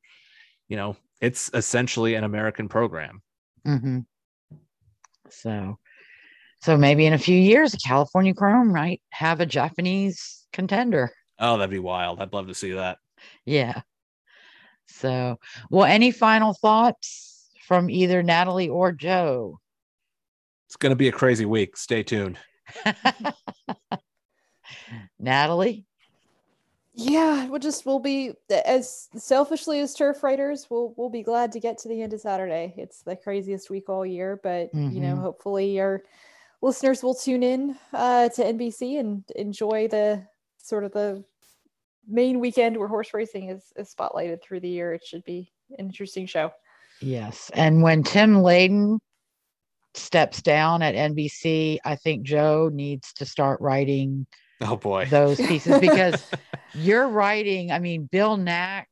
you 0.70 0.78
know, 0.78 0.96
it's 1.20 1.50
essentially 1.54 2.16
an 2.16 2.24
American 2.24 2.70
program. 2.70 3.22
Mm-hmm. 3.68 4.00
So, 5.30 5.78
so 6.62 6.78
maybe 6.78 7.06
in 7.06 7.14
a 7.14 7.18
few 7.18 7.38
years, 7.38 7.76
California 7.76 8.34
Chrome 8.34 8.72
might 8.72 9.02
have 9.10 9.40
a 9.40 9.46
Japanese 9.46 10.46
contender. 10.54 11.12
Oh, 11.42 11.58
that'd 11.58 11.72
be 11.72 11.80
wild. 11.80 12.22
I'd 12.22 12.34
love 12.34 12.48
to 12.48 12.56
see 12.56 12.74
that. 12.74 13.00
Yeah. 13.46 13.82
So, 14.88 15.40
well, 15.70 15.86
any 15.86 16.12
final 16.12 16.54
thoughts 16.54 17.50
from 17.66 17.90
either 17.90 18.22
Natalie 18.22 18.70
or 18.70 18.92
Joe? 18.92 19.60
It's 20.68 20.76
going 20.76 20.92
to 20.92 20.96
be 20.96 21.08
a 21.08 21.12
crazy 21.12 21.46
week. 21.46 21.76
Stay 21.76 22.04
tuned. 22.04 22.38
Natalie? 25.20 25.86
Yeah, 26.94 27.48
we'll 27.48 27.60
just 27.60 27.86
we'll 27.86 28.00
be 28.00 28.34
as 28.50 29.08
selfishly 29.16 29.80
as 29.80 29.94
turf 29.94 30.24
writers, 30.24 30.68
we'll 30.70 30.94
we'll 30.98 31.10
be 31.10 31.24
glad 31.24 31.54
to 31.54 31.60
get 31.60 31.78
to 31.80 31.88
the 31.88 32.02
end 32.02 32.14
of 32.14 32.20
Saturday. 32.20 32.74
It's 32.78 33.02
the 33.02 33.16
craziest 33.16 33.70
week 33.70 33.90
all 33.90 34.06
year, 34.06 34.40
but 34.44 34.74
mm-hmm. 34.74 34.92
you 34.92 35.02
know, 35.02 35.14
mm-hmm. 35.14 35.22
hopefully 35.22 35.80
our 35.80 36.04
listeners 36.62 37.02
will 37.02 37.16
tune 37.16 37.44
in 37.44 37.78
uh, 37.94 38.30
to 38.30 38.44
NBC 38.44 39.00
and 39.00 39.24
enjoy 39.36 39.88
the 39.88 40.26
sort 40.72 40.86
of 40.86 40.94
the 40.94 41.22
main 42.08 42.40
weekend 42.40 42.78
where 42.78 42.88
horse 42.88 43.14
racing 43.14 43.50
is, 43.50 43.74
is 43.76 43.94
spotlighted 43.94 44.42
through 44.42 44.62
the 44.62 44.70
year. 44.70 44.94
It 44.94 45.06
should 45.06 45.26
be 45.26 45.52
an 45.78 45.86
interesting 45.86 46.26
show. 46.26 46.52
Yes, 47.02 47.52
and 47.54 47.84
when 47.84 48.04
Tim 48.04 48.36
Layden 48.36 49.00
steps 49.96 50.42
down 50.42 50.82
at 50.82 50.96
NBC, 50.96 51.80
I 51.84 51.96
think 51.98 52.24
Joe 52.24 52.70
needs 52.72 53.12
to 53.14 53.26
start 53.26 53.60
writing 53.60 54.26
Oh 54.62 54.78
boy. 54.78 55.08
Those 55.10 55.38
pieces 55.48 55.80
because 55.80 56.24
you're 56.74 57.08
writing, 57.08 57.72
I 57.72 57.80
mean, 57.80 58.08
Bill 58.12 58.38
Nack 58.38 58.88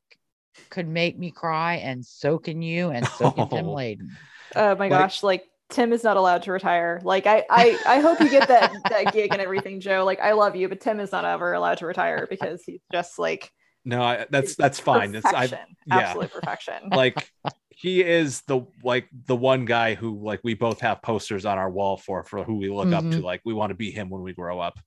could 0.69 0.87
make 0.87 1.17
me 1.17 1.31
cry 1.31 1.75
and 1.75 2.05
so 2.05 2.37
can 2.37 2.61
you 2.61 2.89
and 2.89 3.07
so 3.07 3.31
can 3.31 3.47
Tim 3.49 3.67
oh. 3.67 3.75
Layden. 3.75 4.09
Oh 4.55 4.75
my 4.75 4.89
gosh, 4.89 5.23
like, 5.23 5.41
like 5.41 5.49
Tim 5.69 5.93
is 5.93 6.03
not 6.03 6.17
allowed 6.17 6.43
to 6.43 6.51
retire. 6.51 6.99
Like 7.03 7.27
I, 7.27 7.45
I, 7.49 7.79
I 7.85 7.99
hope 7.99 8.19
you 8.19 8.29
get 8.29 8.47
that 8.47 8.71
that 8.89 9.13
gig 9.13 9.31
and 9.31 9.41
everything, 9.41 9.79
Joe. 9.79 10.03
Like 10.05 10.19
I 10.19 10.33
love 10.33 10.55
you, 10.55 10.67
but 10.67 10.81
Tim 10.81 10.99
is 10.99 11.11
not 11.11 11.25
ever 11.25 11.53
allowed 11.53 11.77
to 11.79 11.85
retire 11.85 12.27
because 12.29 12.63
he's 12.63 12.81
just 12.91 13.19
like 13.19 13.51
no, 13.85 14.01
I, 14.01 14.25
that's 14.29 14.55
that's 14.55 14.79
fine. 14.79 15.15
It's 15.15 15.25
I, 15.25 15.45
yeah. 15.45 15.65
absolute 15.89 16.31
perfection. 16.31 16.75
Like 16.91 17.31
he 17.69 18.03
is 18.03 18.41
the 18.41 18.65
like 18.83 19.07
the 19.25 19.35
one 19.35 19.65
guy 19.65 19.95
who 19.95 20.19
like 20.21 20.41
we 20.43 20.53
both 20.53 20.81
have 20.81 21.01
posters 21.01 21.45
on 21.45 21.57
our 21.57 21.69
wall 21.69 21.97
for 21.97 22.23
for 22.23 22.43
who 22.43 22.57
we 22.57 22.69
look 22.69 22.87
mm-hmm. 22.87 22.93
up 22.93 23.03
to. 23.03 23.09
Mm-hmm. 23.09 23.25
Like 23.25 23.41
we 23.45 23.53
want 23.53 23.69
to 23.69 23.75
be 23.75 23.91
him 23.91 24.09
when 24.09 24.21
we 24.21 24.33
grow 24.33 24.59
up 24.59 24.79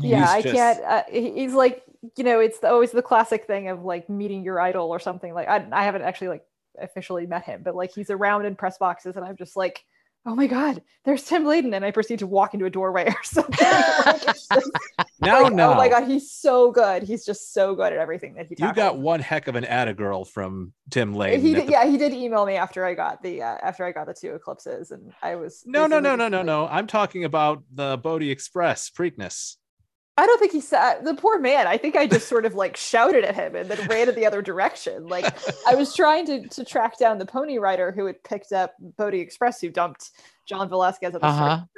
yeah 0.00 0.30
i 0.30 0.40
just... 0.40 0.54
can't 0.54 0.80
uh, 0.84 1.02
he's 1.10 1.52
like 1.52 1.82
you 2.16 2.24
know 2.24 2.40
it's 2.40 2.62
always 2.64 2.92
the 2.92 3.02
classic 3.02 3.46
thing 3.46 3.68
of 3.68 3.84
like 3.84 4.08
meeting 4.08 4.42
your 4.42 4.60
idol 4.60 4.88
or 4.88 4.98
something 4.98 5.34
like 5.34 5.48
I, 5.48 5.66
I 5.70 5.84
haven't 5.84 6.02
actually 6.02 6.28
like 6.28 6.44
officially 6.80 7.26
met 7.26 7.44
him 7.44 7.62
but 7.62 7.74
like 7.74 7.92
he's 7.92 8.10
around 8.10 8.44
in 8.44 8.54
press 8.54 8.78
boxes 8.78 9.16
and 9.16 9.24
i'm 9.24 9.36
just 9.36 9.56
like 9.56 9.84
oh 10.24 10.34
my 10.34 10.46
god 10.46 10.80
there's 11.04 11.24
tim 11.24 11.44
layden. 11.44 11.74
And 11.74 11.84
i 11.84 11.90
proceed 11.90 12.20
to 12.20 12.26
walk 12.26 12.54
into 12.54 12.66
a 12.66 12.70
doorway 12.70 13.06
or 13.08 13.22
something. 13.24 13.68
Like, 14.06 14.24
just, 14.24 14.52
no 15.20 15.42
like, 15.42 15.52
no 15.52 15.72
oh 15.72 15.74
my 15.74 15.88
god 15.88 16.04
he's 16.04 16.30
so 16.30 16.70
good. 16.70 17.02
He's 17.02 17.24
just 17.24 17.52
so 17.52 17.74
good 17.74 17.92
at 17.92 17.98
everything 17.98 18.34
that 18.34 18.46
he 18.46 18.56
you 18.58 18.72
got 18.72 18.98
one 18.98 19.20
heck 19.20 19.48
of 19.48 19.56
an 19.56 19.64
atta 19.64 19.94
girl 19.94 20.24
from 20.24 20.72
tim 20.90 21.14
layden 21.14 21.40
he 21.40 21.54
did, 21.54 21.66
the... 21.66 21.72
yeah 21.72 21.86
he 21.86 21.96
did 21.96 22.12
email 22.12 22.46
me 22.46 22.54
after 22.54 22.84
i 22.84 22.94
got 22.94 23.22
the 23.22 23.42
uh, 23.42 23.58
after 23.62 23.84
i 23.84 23.92
got 23.92 24.06
the 24.06 24.14
two 24.14 24.34
eclipses 24.34 24.90
and 24.92 25.12
i 25.22 25.34
was 25.34 25.62
no 25.66 25.86
no 25.86 25.98
no 26.00 26.14
no 26.14 26.28
no 26.28 26.42
no. 26.42 26.68
i'm 26.68 26.86
talking 26.86 27.24
about 27.24 27.62
the 27.72 27.98
Bodexpress 27.98 28.92
preakness 28.92 29.56
I 30.16 30.26
don't 30.26 30.38
think 30.38 30.52
he 30.52 30.60
said 30.60 31.00
the 31.04 31.14
poor 31.14 31.38
man. 31.38 31.66
I 31.66 31.78
think 31.78 31.96
I 31.96 32.06
just 32.06 32.28
sort 32.28 32.44
of 32.44 32.54
like 32.54 32.76
shouted 32.76 33.24
at 33.24 33.34
him 33.34 33.56
and 33.56 33.70
then 33.70 33.88
ran 33.88 34.10
in 34.10 34.14
the 34.14 34.26
other 34.26 34.42
direction. 34.42 35.06
Like 35.06 35.24
I 35.66 35.74
was 35.74 35.94
trying 35.94 36.26
to 36.26 36.48
to 36.48 36.64
track 36.64 36.98
down 36.98 37.18
the 37.18 37.26
pony 37.26 37.58
rider 37.58 37.92
who 37.92 38.06
had 38.06 38.22
picked 38.22 38.52
up 38.52 38.74
Bodexpress, 38.98 39.60
who 39.60 39.70
dumped 39.70 40.10
John 40.46 40.68
Velazquez 40.68 41.14
at 41.14 41.20
the 41.20 41.26
uh-huh. 41.26 41.56
start, 41.56 41.68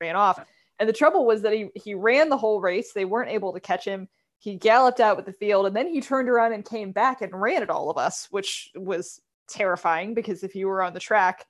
ran 0.00 0.16
off. 0.16 0.44
And 0.78 0.88
the 0.88 0.92
trouble 0.92 1.24
was 1.24 1.42
that 1.42 1.52
he 1.52 1.68
he 1.74 1.94
ran 1.94 2.28
the 2.28 2.36
whole 2.36 2.60
race. 2.60 2.92
They 2.92 3.06
weren't 3.06 3.30
able 3.30 3.54
to 3.54 3.60
catch 3.60 3.84
him. 3.84 4.08
He 4.38 4.54
galloped 4.54 5.00
out 5.00 5.16
with 5.16 5.26
the 5.26 5.32
field, 5.32 5.66
and 5.66 5.74
then 5.74 5.88
he 5.88 6.00
turned 6.00 6.28
around 6.28 6.52
and 6.52 6.64
came 6.64 6.92
back 6.92 7.22
and 7.22 7.32
ran 7.32 7.62
at 7.62 7.70
all 7.70 7.90
of 7.90 7.96
us, 7.96 8.28
which 8.30 8.70
was 8.76 9.20
terrifying 9.48 10.14
because 10.14 10.44
if 10.44 10.54
you 10.54 10.68
were 10.68 10.82
on 10.82 10.92
the 10.92 11.00
track 11.00 11.46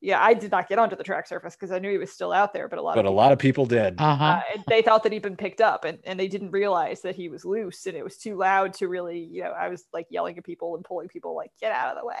yeah, 0.00 0.22
I 0.22 0.34
did 0.34 0.50
not 0.50 0.68
get 0.68 0.78
onto 0.78 0.94
the 0.94 1.02
track 1.02 1.26
surface 1.26 1.56
because 1.56 1.72
I 1.72 1.78
knew 1.78 1.90
he 1.90 1.98
was 1.98 2.12
still 2.12 2.32
out 2.32 2.52
there, 2.52 2.68
but 2.68 2.78
a 2.78 2.82
lot 2.82 2.94
but 2.96 3.06
of 3.06 3.12
a 3.12 3.14
lot 3.14 3.32
of 3.32 3.38
people 3.38 3.64
did. 3.64 3.94
Uh-huh. 3.98 4.24
Uh, 4.24 4.40
and 4.54 4.64
they 4.68 4.82
thought 4.82 5.02
that 5.02 5.12
he'd 5.12 5.22
been 5.22 5.36
picked 5.36 5.60
up, 5.60 5.84
and, 5.84 5.98
and 6.04 6.20
they 6.20 6.28
didn't 6.28 6.50
realize 6.50 7.00
that 7.02 7.16
he 7.16 7.28
was 7.28 7.44
loose, 7.44 7.86
and 7.86 7.96
it 7.96 8.04
was 8.04 8.18
too 8.18 8.36
loud 8.36 8.74
to 8.74 8.88
really, 8.88 9.18
you 9.18 9.42
know, 9.42 9.52
I 9.52 9.68
was 9.68 9.84
like 9.92 10.06
yelling 10.10 10.36
at 10.36 10.44
people 10.44 10.76
and 10.76 10.84
pulling 10.84 11.08
people 11.08 11.34
like 11.34 11.50
get 11.60 11.72
out 11.72 11.96
of 11.96 12.00
the 12.00 12.06
way. 12.06 12.14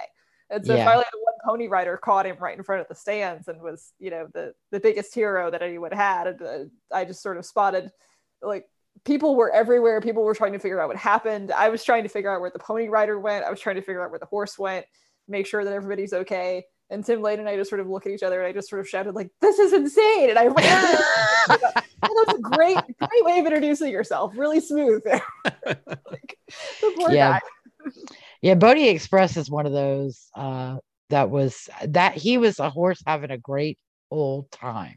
And 0.48 0.64
so 0.64 0.74
yeah. 0.74 0.84
finally, 0.84 1.04
the 1.12 1.18
one 1.18 1.34
pony 1.44 1.68
rider 1.68 1.96
caught 1.96 2.24
him 2.24 2.36
right 2.40 2.56
in 2.56 2.62
front 2.62 2.80
of 2.80 2.88
the 2.88 2.94
stands 2.94 3.48
and 3.48 3.60
was, 3.60 3.92
you 3.98 4.10
know, 4.10 4.28
the 4.32 4.54
the 4.70 4.80
biggest 4.80 5.14
hero 5.14 5.50
that 5.50 5.60
anyone 5.60 5.92
had. 5.92 6.28
And 6.28 6.42
uh, 6.42 6.96
I 6.96 7.04
just 7.04 7.20
sort 7.20 7.36
of 7.36 7.44
spotted, 7.44 7.90
like, 8.40 8.64
people 9.04 9.34
were 9.34 9.50
everywhere. 9.50 10.00
People 10.00 10.22
were 10.22 10.36
trying 10.36 10.52
to 10.52 10.60
figure 10.60 10.80
out 10.80 10.88
what 10.88 10.96
happened. 10.96 11.50
I 11.50 11.68
was 11.68 11.84
trying 11.84 12.04
to 12.04 12.08
figure 12.08 12.32
out 12.32 12.40
where 12.40 12.52
the 12.52 12.60
pony 12.60 12.88
rider 12.88 13.18
went. 13.18 13.44
I 13.44 13.50
was 13.50 13.60
trying 13.60 13.76
to 13.76 13.82
figure 13.82 14.02
out 14.02 14.10
where 14.10 14.20
the 14.20 14.26
horse 14.26 14.56
went, 14.56 14.86
make 15.28 15.46
sure 15.46 15.64
that 15.64 15.72
everybody's 15.72 16.12
okay 16.12 16.64
and 16.90 17.04
Tim 17.04 17.20
Layden 17.20 17.40
and 17.40 17.48
I 17.48 17.56
just 17.56 17.68
sort 17.68 17.80
of 17.80 17.88
look 17.88 18.06
at 18.06 18.12
each 18.12 18.22
other 18.22 18.40
and 18.40 18.46
I 18.46 18.52
just 18.52 18.68
sort 18.68 18.80
of 18.80 18.88
shouted 18.88 19.14
like, 19.14 19.30
"This 19.40 19.58
is 19.58 19.72
insane!" 19.72 20.30
And 20.30 20.38
I 20.38 20.46
ran. 20.46 20.54
oh, 22.02 22.24
that's 22.26 22.38
a 22.38 22.42
great, 22.42 22.78
great 22.98 23.24
way 23.24 23.38
of 23.38 23.46
introducing 23.46 23.90
yourself. 23.90 24.36
Really 24.36 24.60
smooth 24.60 25.02
there. 25.04 25.22
like, 25.66 26.38
yeah. 27.10 27.40
yeah, 28.40 28.54
Bodexpress 28.54 29.36
is 29.36 29.50
one 29.50 29.66
of 29.66 29.72
those 29.72 30.28
uh, 30.34 30.76
that 31.10 31.30
was 31.30 31.68
that 31.86 32.14
he 32.14 32.38
was 32.38 32.58
a 32.58 32.70
horse 32.70 33.02
having 33.06 33.30
a 33.30 33.38
great 33.38 33.78
old 34.10 34.50
time. 34.50 34.96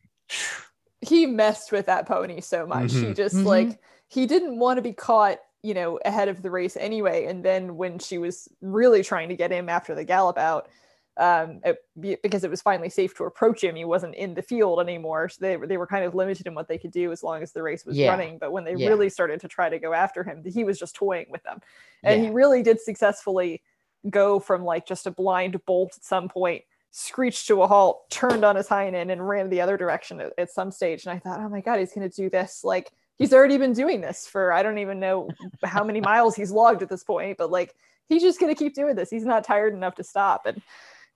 He 1.01 1.25
messed 1.25 1.71
with 1.71 1.87
that 1.87 2.07
pony 2.07 2.41
so 2.41 2.67
much. 2.67 2.91
Mm-hmm. 2.91 3.07
He 3.07 3.13
just 3.13 3.35
mm-hmm. 3.35 3.47
like 3.47 3.79
he 4.09 4.25
didn't 4.27 4.59
want 4.59 4.77
to 4.77 4.81
be 4.81 4.93
caught 4.93 5.39
you 5.63 5.73
know 5.73 5.99
ahead 6.05 6.29
of 6.29 6.41
the 6.41 6.49
race 6.49 6.77
anyway 6.77 7.25
and 7.25 7.43
then 7.43 7.75
when 7.75 7.99
she 7.99 8.17
was 8.17 8.47
really 8.61 9.03
trying 9.03 9.27
to 9.27 9.35
get 9.35 9.51
him 9.51 9.67
after 9.67 9.93
the 9.93 10.05
gallop 10.05 10.37
out 10.37 10.69
um, 11.19 11.59
it, 11.65 12.21
because 12.23 12.45
it 12.45 12.49
was 12.49 12.61
finally 12.61 12.89
safe 12.89 13.13
to 13.17 13.25
approach 13.25 13.61
him. 13.63 13.75
He 13.75 13.83
wasn't 13.83 14.15
in 14.15 14.33
the 14.33 14.41
field 14.41 14.79
anymore. 14.79 15.27
So 15.27 15.37
they, 15.41 15.57
they 15.57 15.75
were 15.75 15.85
kind 15.85 16.05
of 16.05 16.15
limited 16.15 16.47
in 16.47 16.55
what 16.55 16.69
they 16.69 16.77
could 16.77 16.91
do 16.91 17.11
as 17.11 17.23
long 17.23 17.43
as 17.43 17.51
the 17.51 17.61
race 17.61 17.85
was 17.85 17.97
yeah. 17.97 18.09
running. 18.09 18.37
But 18.39 18.53
when 18.53 18.63
they 18.63 18.73
yeah. 18.75 18.87
really 18.87 19.09
started 19.09 19.41
to 19.41 19.49
try 19.49 19.69
to 19.69 19.79
go 19.79 19.93
after 19.93 20.23
him, 20.23 20.43
he 20.45 20.63
was 20.63 20.79
just 20.79 20.95
toying 20.95 21.27
with 21.29 21.43
them. 21.43 21.59
And 22.03 22.23
yeah. 22.23 22.29
he 22.29 22.33
really 22.33 22.63
did 22.63 22.79
successfully 22.79 23.61
go 24.09 24.39
from 24.39 24.63
like 24.63 24.87
just 24.87 25.07
a 25.07 25.11
blind 25.11 25.59
bolt 25.65 25.91
at 25.97 26.05
some 26.05 26.29
point, 26.29 26.63
screeched 26.91 27.47
to 27.47 27.63
a 27.63 27.67
halt, 27.67 28.09
turned 28.09 28.45
on 28.45 28.55
his 28.55 28.69
hind 28.69 28.95
end, 28.95 29.11
and 29.11 29.27
ran 29.27 29.49
the 29.49 29.59
other 29.59 29.75
direction 29.75 30.21
at, 30.21 30.31
at 30.37 30.49
some 30.49 30.71
stage. 30.71 31.05
And 31.05 31.13
I 31.13 31.19
thought, 31.19 31.41
oh 31.41 31.49
my 31.49 31.59
God, 31.59 31.79
he's 31.79 31.91
going 31.91 32.09
to 32.09 32.15
do 32.15 32.29
this. 32.29 32.63
Like, 32.63 32.93
he's 33.17 33.33
already 33.33 33.57
been 33.57 33.73
doing 33.73 33.99
this 33.99 34.25
for 34.25 34.53
I 34.53 34.63
don't 34.63 34.77
even 34.77 35.01
know 35.01 35.27
how 35.65 35.83
many 35.83 35.99
miles 35.99 36.33
he's 36.33 36.51
logged 36.51 36.81
at 36.81 36.87
this 36.87 37.03
point, 37.03 37.37
but 37.37 37.51
like, 37.51 37.75
he's 38.07 38.21
just 38.23 38.39
going 38.39 38.55
to 38.55 38.57
keep 38.57 38.73
doing 38.73 38.95
this. 38.95 39.09
He's 39.09 39.25
not 39.25 39.43
tired 39.43 39.73
enough 39.73 39.95
to 39.95 40.03
stop. 40.03 40.45
And 40.45 40.61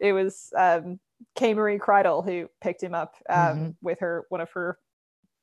it 0.04 0.12
was 0.12 0.52
um, 0.56 1.00
Kaymarie 1.38 1.80
Kreidel 1.80 2.24
who 2.24 2.50
picked 2.62 2.84
him 2.84 2.94
up 2.94 3.16
um, 3.30 3.38
mm-hmm. 3.38 3.70
with 3.82 4.00
her 4.02 4.26
one 4.30 4.42
of 4.42 4.52
her 4.52 4.78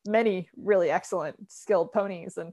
many 0.06 0.48
really 0.56 0.90
excellent 0.90 1.50
skilled 1.50 1.92
ponies. 1.92 2.36
And 2.36 2.52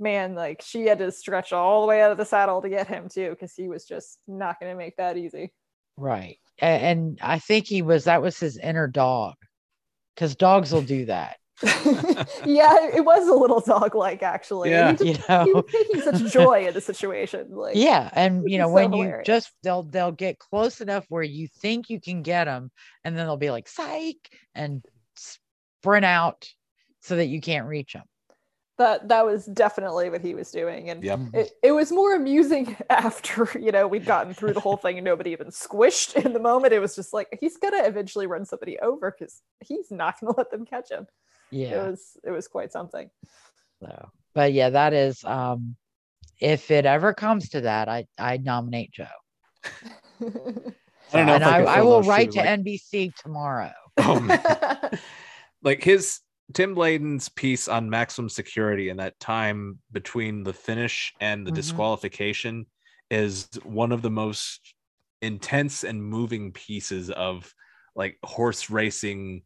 man 0.00 0.34
like 0.34 0.62
she 0.62 0.86
had 0.86 0.98
to 0.98 1.10
stretch 1.10 1.52
all 1.52 1.80
the 1.80 1.86
way 1.88 2.02
out 2.02 2.12
of 2.12 2.18
the 2.18 2.24
saddle 2.24 2.62
to 2.62 2.68
get 2.68 2.86
him 2.86 3.08
too 3.08 3.30
because 3.30 3.54
he 3.54 3.68
was 3.68 3.84
just 3.84 4.18
not 4.28 4.60
going 4.60 4.72
to 4.72 4.76
make 4.76 4.96
that 4.96 5.16
easy. 5.16 5.52
Right. 5.96 6.38
And 6.60 7.18
i 7.22 7.38
think 7.38 7.66
he 7.66 7.82
was 7.82 8.04
that 8.04 8.20
was 8.20 8.38
his 8.38 8.58
inner 8.58 8.88
dog 8.88 9.34
because 10.14 10.34
dogs 10.34 10.72
will 10.72 10.82
do 10.82 11.06
that 11.06 11.36
yeah, 12.44 12.88
it 12.94 13.04
was 13.04 13.26
a 13.26 13.34
little 13.34 13.60
dog 13.60 13.94
like 13.94 14.22
actually. 14.22 14.70
Yeah. 14.70 14.94
He, 14.96 15.12
you 15.12 15.18
know, 15.28 15.44
he 15.44 15.52
was 15.52 15.64
taking 15.72 16.00
such 16.02 16.32
joy 16.32 16.66
in 16.68 16.74
the 16.74 16.80
situation. 16.80 17.48
Like 17.50 17.74
yeah, 17.74 18.10
and 18.12 18.48
you 18.48 18.58
know, 18.58 18.68
when 18.68 18.92
so 18.92 19.02
you 19.02 19.14
just 19.24 19.50
they'll 19.64 19.82
they'll 19.82 20.12
get 20.12 20.38
close 20.38 20.80
enough 20.80 21.06
where 21.08 21.22
you 21.22 21.48
think 21.48 21.90
you 21.90 22.00
can 22.00 22.22
get 22.22 22.44
them, 22.44 22.70
and 23.02 23.16
then 23.16 23.26
they'll 23.26 23.36
be 23.36 23.50
like 23.50 23.66
psych 23.66 24.30
and 24.54 24.84
sprint 25.16 26.04
out 26.04 26.48
so 27.00 27.16
that 27.16 27.26
you 27.26 27.40
can't 27.40 27.66
reach 27.66 27.94
them. 27.94 28.04
That 28.76 29.08
that 29.08 29.26
was 29.26 29.46
definitely 29.46 30.10
what 30.10 30.20
he 30.20 30.36
was 30.36 30.52
doing. 30.52 30.90
And 30.90 31.02
yep. 31.02 31.18
it, 31.34 31.50
it 31.64 31.72
was 31.72 31.90
more 31.90 32.14
amusing 32.14 32.76
after, 32.90 33.48
you 33.58 33.72
know, 33.72 33.88
we'd 33.88 34.06
gotten 34.06 34.32
through 34.32 34.52
the 34.52 34.60
whole 34.60 34.76
thing 34.76 34.98
and 34.98 35.04
nobody 35.04 35.30
even 35.32 35.48
squished 35.48 36.24
in 36.24 36.32
the 36.32 36.38
moment. 36.38 36.72
It 36.72 36.78
was 36.78 36.94
just 36.94 37.12
like 37.12 37.36
he's 37.40 37.56
gonna 37.56 37.82
eventually 37.82 38.28
run 38.28 38.44
somebody 38.44 38.78
over 38.78 39.10
because 39.10 39.42
he's 39.66 39.90
not 39.90 40.20
gonna 40.20 40.34
let 40.36 40.52
them 40.52 40.64
catch 40.64 40.92
him 40.92 41.08
yeah 41.50 41.84
it 41.84 41.90
was 41.90 42.16
it 42.24 42.30
was 42.30 42.48
quite 42.48 42.72
something 42.72 43.08
so 43.80 44.10
but 44.34 44.52
yeah 44.52 44.70
that 44.70 44.92
is 44.92 45.24
um 45.24 45.76
if 46.40 46.70
it 46.70 46.86
ever 46.86 47.12
comes 47.14 47.48
to 47.48 47.62
that 47.62 47.88
i 47.88 48.06
i 48.18 48.36
nominate 48.36 48.90
joe 48.90 49.06
I 51.12 51.16
don't 51.16 51.26
know. 51.26 51.34
And 51.34 51.44
I, 51.44 51.58
I, 51.60 51.78
I 51.78 51.82
will 51.82 52.02
write 52.02 52.32
to 52.32 52.38
like... 52.38 52.60
NBC 52.60 53.14
tomorrow. 53.16 53.72
Oh, 53.96 54.90
like 55.62 55.82
his 55.82 56.20
Tim 56.54 56.74
Layden's 56.74 57.28
piece 57.28 57.68
on 57.68 57.90
maximum 57.90 58.28
security 58.28 58.88
and 58.88 59.00
that 59.00 59.18
time 59.20 59.78
between 59.92 60.42
the 60.44 60.52
finish 60.52 61.12
and 61.20 61.46
the 61.46 61.50
Mhm. 61.50 61.56
disqualification 61.56 62.66
is 63.10 63.48
one 63.64 63.92
of 63.92 64.02
the 64.02 64.10
most 64.10 64.74
intense 65.22 65.84
and 65.84 66.02
moving 66.02 66.52
pieces 66.52 67.10
of 67.10 67.52
like 67.96 68.18
horse 68.22 68.70
racing 68.70 69.42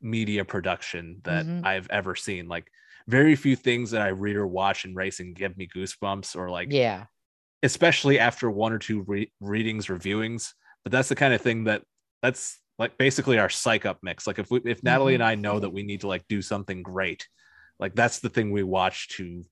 media 0.00 0.44
production 0.44 1.20
that 1.24 1.46
Mhm. 1.46 1.64
I've 1.64 1.88
ever 1.90 2.14
seen. 2.14 2.48
Like 2.48 2.70
very 3.06 3.34
few 3.36 3.56
things 3.56 3.90
that 3.92 4.02
I 4.02 4.08
read 4.08 4.36
or 4.36 4.46
watch 4.46 4.84
in 4.84 4.94
racing 4.94 5.34
give 5.34 5.56
me 5.56 5.66
goosebumps 5.74 6.36
or 6.36 6.50
like 6.50 6.68
yeah. 6.70 7.06
especially 7.62 8.18
after 8.18 8.50
one 8.50 8.72
or 8.72 8.78
two 8.78 9.02
re- 9.02 9.32
readings 9.40 9.86
reviewings 9.86 10.52
but 10.84 10.92
that's 10.92 11.08
the 11.08 11.16
kind 11.16 11.32
of 11.34 11.40
thing 11.40 11.64
that 11.64 11.82
that's 12.22 12.60
like 12.78 12.96
basically 12.98 13.38
our 13.38 13.48
psych 13.48 13.84
up 13.86 13.98
mix. 14.02 14.26
Like 14.26 14.38
if 14.38 14.50
we 14.50 14.60
if 14.64 14.82
natalie 14.84 15.14
and 15.14 15.22
i 15.22 15.34
know 15.34 15.58
that 15.58 15.70
we 15.70 15.82
need 15.82 16.02
to 16.02 16.06
like 16.08 16.26
do 16.28 16.40
something 16.42 16.82
great 16.82 17.26
like 17.80 17.94
that's 17.94 18.20
the 18.20 18.28
thing 18.28 18.50
we 18.52 18.62
watch 18.62 19.08
to 19.16 19.44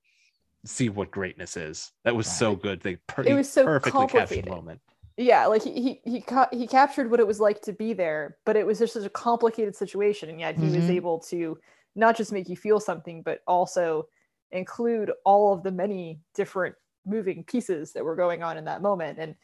see 0.64 0.88
what 0.88 1.10
greatness 1.12 1.56
is. 1.56 1.92
That 2.04 2.16
was 2.16 2.26
so 2.26 2.56
good. 2.56 2.80
They 2.80 2.96
per- 3.06 3.22
It 3.22 3.34
was 3.34 3.48
so 3.50 3.64
perfectly 3.64 4.06
captured 4.08 4.44
the 4.46 4.50
moment 4.50 4.80
yeah 5.16 5.46
like 5.46 5.62
he 5.62 5.72
he 5.72 6.00
he, 6.04 6.20
ca- 6.20 6.48
he 6.52 6.66
captured 6.66 7.10
what 7.10 7.20
it 7.20 7.26
was 7.26 7.40
like 7.40 7.60
to 7.62 7.72
be 7.72 7.92
there 7.92 8.36
but 8.44 8.56
it 8.56 8.66
was 8.66 8.78
just 8.78 8.92
such 8.92 9.04
a 9.04 9.10
complicated 9.10 9.74
situation 9.74 10.28
and 10.28 10.40
yet 10.40 10.56
he 10.56 10.66
was 10.66 10.84
Mhm. 10.84 10.90
able 10.96 11.18
to 11.20 11.58
not 11.94 12.16
just 12.16 12.32
make 12.32 12.48
you 12.48 12.56
feel 12.56 12.78
something 12.80 13.22
but 13.22 13.40
also 13.46 14.08
include 14.52 15.10
all 15.24 15.52
of 15.52 15.62
the 15.62 15.70
many 15.72 16.20
different 16.34 16.74
moving 17.04 17.44
pieces 17.44 17.92
that 17.92 18.04
were 18.04 18.16
going 18.16 18.42
on 18.42 18.56
in 18.58 18.64
that 18.66 18.82
moment 18.82 19.18
and 19.18 19.34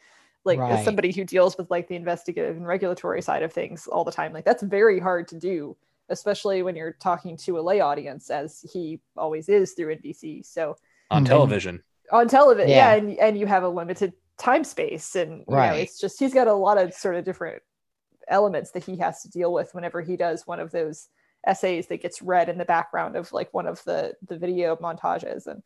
like 0.45 0.59
Right. 0.59 0.73
as 0.73 0.85
somebody 0.85 1.13
who 1.13 1.25
deals 1.25 1.57
with 1.57 1.71
like 1.71 1.89
the 1.89 1.95
investigative 1.97 2.57
and 2.57 2.67
regulatory 2.67 3.23
side 3.23 3.43
of 3.43 3.53
things 3.53 3.87
all 3.87 4.05
the 4.05 4.13
time 4.13 4.33
like 4.33 4.45
that's 4.45 4.63
very 4.63 4.99
hard 5.01 5.27
to 5.29 5.39
do 5.39 5.77
especially 6.09 6.63
when 6.63 6.77
you're 6.77 6.93
talking 7.01 7.37
to 7.39 7.59
a 7.59 7.63
lay 7.63 7.81
audience 7.81 8.29
as 8.29 8.61
he 8.73 9.01
always 9.17 9.49
is 9.49 9.73
through 9.73 9.97
nbc 9.97 10.45
so 10.45 10.77
on 11.11 11.25
Mhm. 11.25 11.29
television 11.29 11.83
on 12.11 12.29
television 12.29 12.69
yeah, 12.71 12.95
Yeah. 12.95 12.95
and, 13.01 13.19
and 13.19 13.39
you 13.39 13.47
have 13.47 13.63
a 13.63 13.69
limited 13.69 14.13
time 14.43 14.65
space 14.65 15.15
and 15.15 15.45
you 15.47 15.55
know 15.55 15.57
Right. 15.57 15.83
it's 15.83 16.01
just 16.01 16.19
he's 16.19 16.35
got 16.35 16.49
a 16.49 16.53
lot 16.53 16.77
of 16.77 16.93
sort 16.93 17.15
of 17.15 17.25
different 17.25 17.63
elements 18.27 18.73
that 18.73 18.83
he 18.83 18.97
has 18.97 19.23
to 19.23 19.31
deal 19.31 19.53
with 19.53 19.73
whenever 19.73 20.01
he 20.01 20.17
does 20.17 20.47
one 20.49 20.59
of 20.59 20.73
those 20.73 21.09
essays 21.47 21.87
that 21.87 22.03
gets 22.03 22.21
read 22.21 22.49
in 22.49 22.59
the 22.59 22.65
background 22.65 23.15
of 23.15 23.33
like 23.33 23.55
one 23.55 23.69
of 23.69 23.83
the 23.85 24.15
the 24.27 24.37
video 24.37 24.75
montages 24.77 25.47
and 25.47 25.63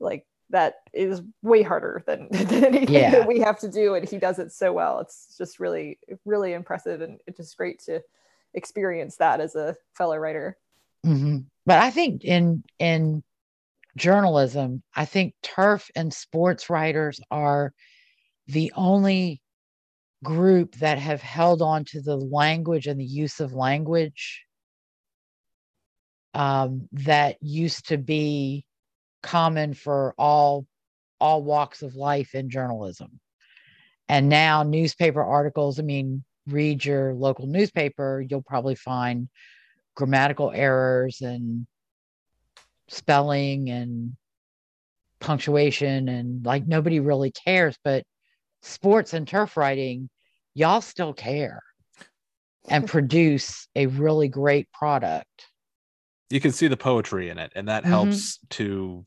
like 0.00 0.26
that 0.50 0.74
is 0.92 1.22
way 1.42 1.62
harder 1.62 2.02
than, 2.06 2.28
than 2.32 2.64
anything 2.64 2.92
Yeah. 2.92 3.10
that 3.12 3.26
we 3.28 3.38
have 3.38 3.60
to 3.60 3.68
do 3.68 3.94
and 3.94 4.08
he 4.08 4.18
does 4.18 4.40
it 4.40 4.50
so 4.50 4.72
well 4.72 4.98
it's 4.98 5.36
just 5.38 5.60
really 5.60 5.98
really 6.24 6.52
impressive 6.52 7.00
and 7.02 7.20
it's 7.28 7.38
just 7.38 7.56
great 7.56 7.78
to 7.78 8.02
experience 8.54 9.16
that 9.16 9.40
as 9.40 9.54
a 9.54 9.76
fellow 9.94 10.16
writer 10.16 10.56
hmm 11.04 11.38
But 11.64 11.78
I 11.78 11.90
think 11.90 12.24
in 12.24 12.64
in 12.80 13.22
journalism, 13.96 14.82
I 14.94 15.04
think 15.06 15.34
turf 15.42 15.90
and 15.96 16.12
sports 16.12 16.68
writers 16.68 17.20
are 17.30 17.72
the 18.48 18.72
only 18.76 19.40
group 20.24 20.74
that 20.76 20.98
have 20.98 21.20
held 21.20 21.62
on 21.62 21.84
to 21.84 22.00
the 22.00 22.16
language 22.16 22.86
and 22.86 22.98
the 22.98 23.04
use 23.04 23.40
of 23.40 23.52
language 23.52 24.44
um, 26.34 26.88
that 26.92 27.36
used 27.40 27.88
to 27.88 27.96
be 27.98 28.64
common 29.22 29.74
for 29.74 30.14
all 30.18 30.66
all 31.18 31.42
walks 31.42 31.80
of 31.80 31.94
life 31.94 32.34
in 32.34 32.50
journalism. 32.50 33.20
And 34.08 34.28
now 34.28 34.62
newspaper 34.62 35.24
articles, 35.24 35.78
I 35.80 35.82
mean, 35.82 36.22
read 36.46 36.84
your 36.84 37.14
local 37.14 37.46
newspaper, 37.46 38.24
you'll 38.28 38.42
probably 38.42 38.74
find 38.74 39.28
grammatical 39.94 40.52
errors 40.54 41.22
and 41.22 41.66
spelling 42.88 43.70
and 43.70 44.14
punctuation 45.20 46.08
and 46.08 46.44
like 46.44 46.66
nobody 46.66 47.00
really 47.00 47.32
cares 47.32 47.76
but 47.82 48.04
sports 48.66 49.14
and 49.14 49.26
turf 49.28 49.56
writing 49.56 50.08
y'all 50.54 50.80
still 50.80 51.12
care 51.12 51.62
and 52.68 52.86
produce 52.88 53.68
a 53.76 53.86
really 53.86 54.28
great 54.28 54.70
product 54.72 55.46
you 56.30 56.40
can 56.40 56.50
see 56.50 56.66
the 56.66 56.76
poetry 56.76 57.28
in 57.30 57.38
it 57.38 57.52
and 57.54 57.68
that 57.68 57.84
Mhm. 57.84 57.88
helps 57.88 58.38
to 58.50 59.04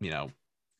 you 0.00 0.10
know 0.10 0.30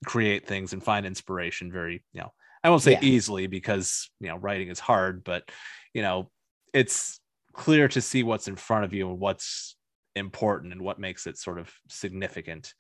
create 0.05 0.47
things 0.47 0.73
and 0.73 0.83
find 0.83 1.07
inspiration 1.07 1.71
very 1.73 2.05
you 2.13 2.21
know 2.21 2.33
i 2.63 2.71
won't 2.71 2.83
say 2.83 2.93
Yeah. 2.93 3.01
easily 3.03 3.47
because 3.47 4.11
you 4.21 4.29
know 4.29 4.37
writing 4.37 4.69
is 4.69 4.81
hard 4.81 5.25
but 5.25 5.49
you 5.95 6.03
know 6.03 6.31
it's 6.73 7.21
clear 7.53 7.89
to 7.89 8.01
see 8.01 8.23
what's 8.23 8.49
in 8.49 8.57
front 8.57 8.85
of 8.85 8.93
you 8.93 9.09
and 9.11 9.19
what's 9.19 9.77
important 10.15 10.73
and 10.73 10.83
what 10.83 10.99
makes 10.99 11.27
it 11.27 11.37
sort 11.39 11.59
of 11.59 11.73
significant 11.89 12.75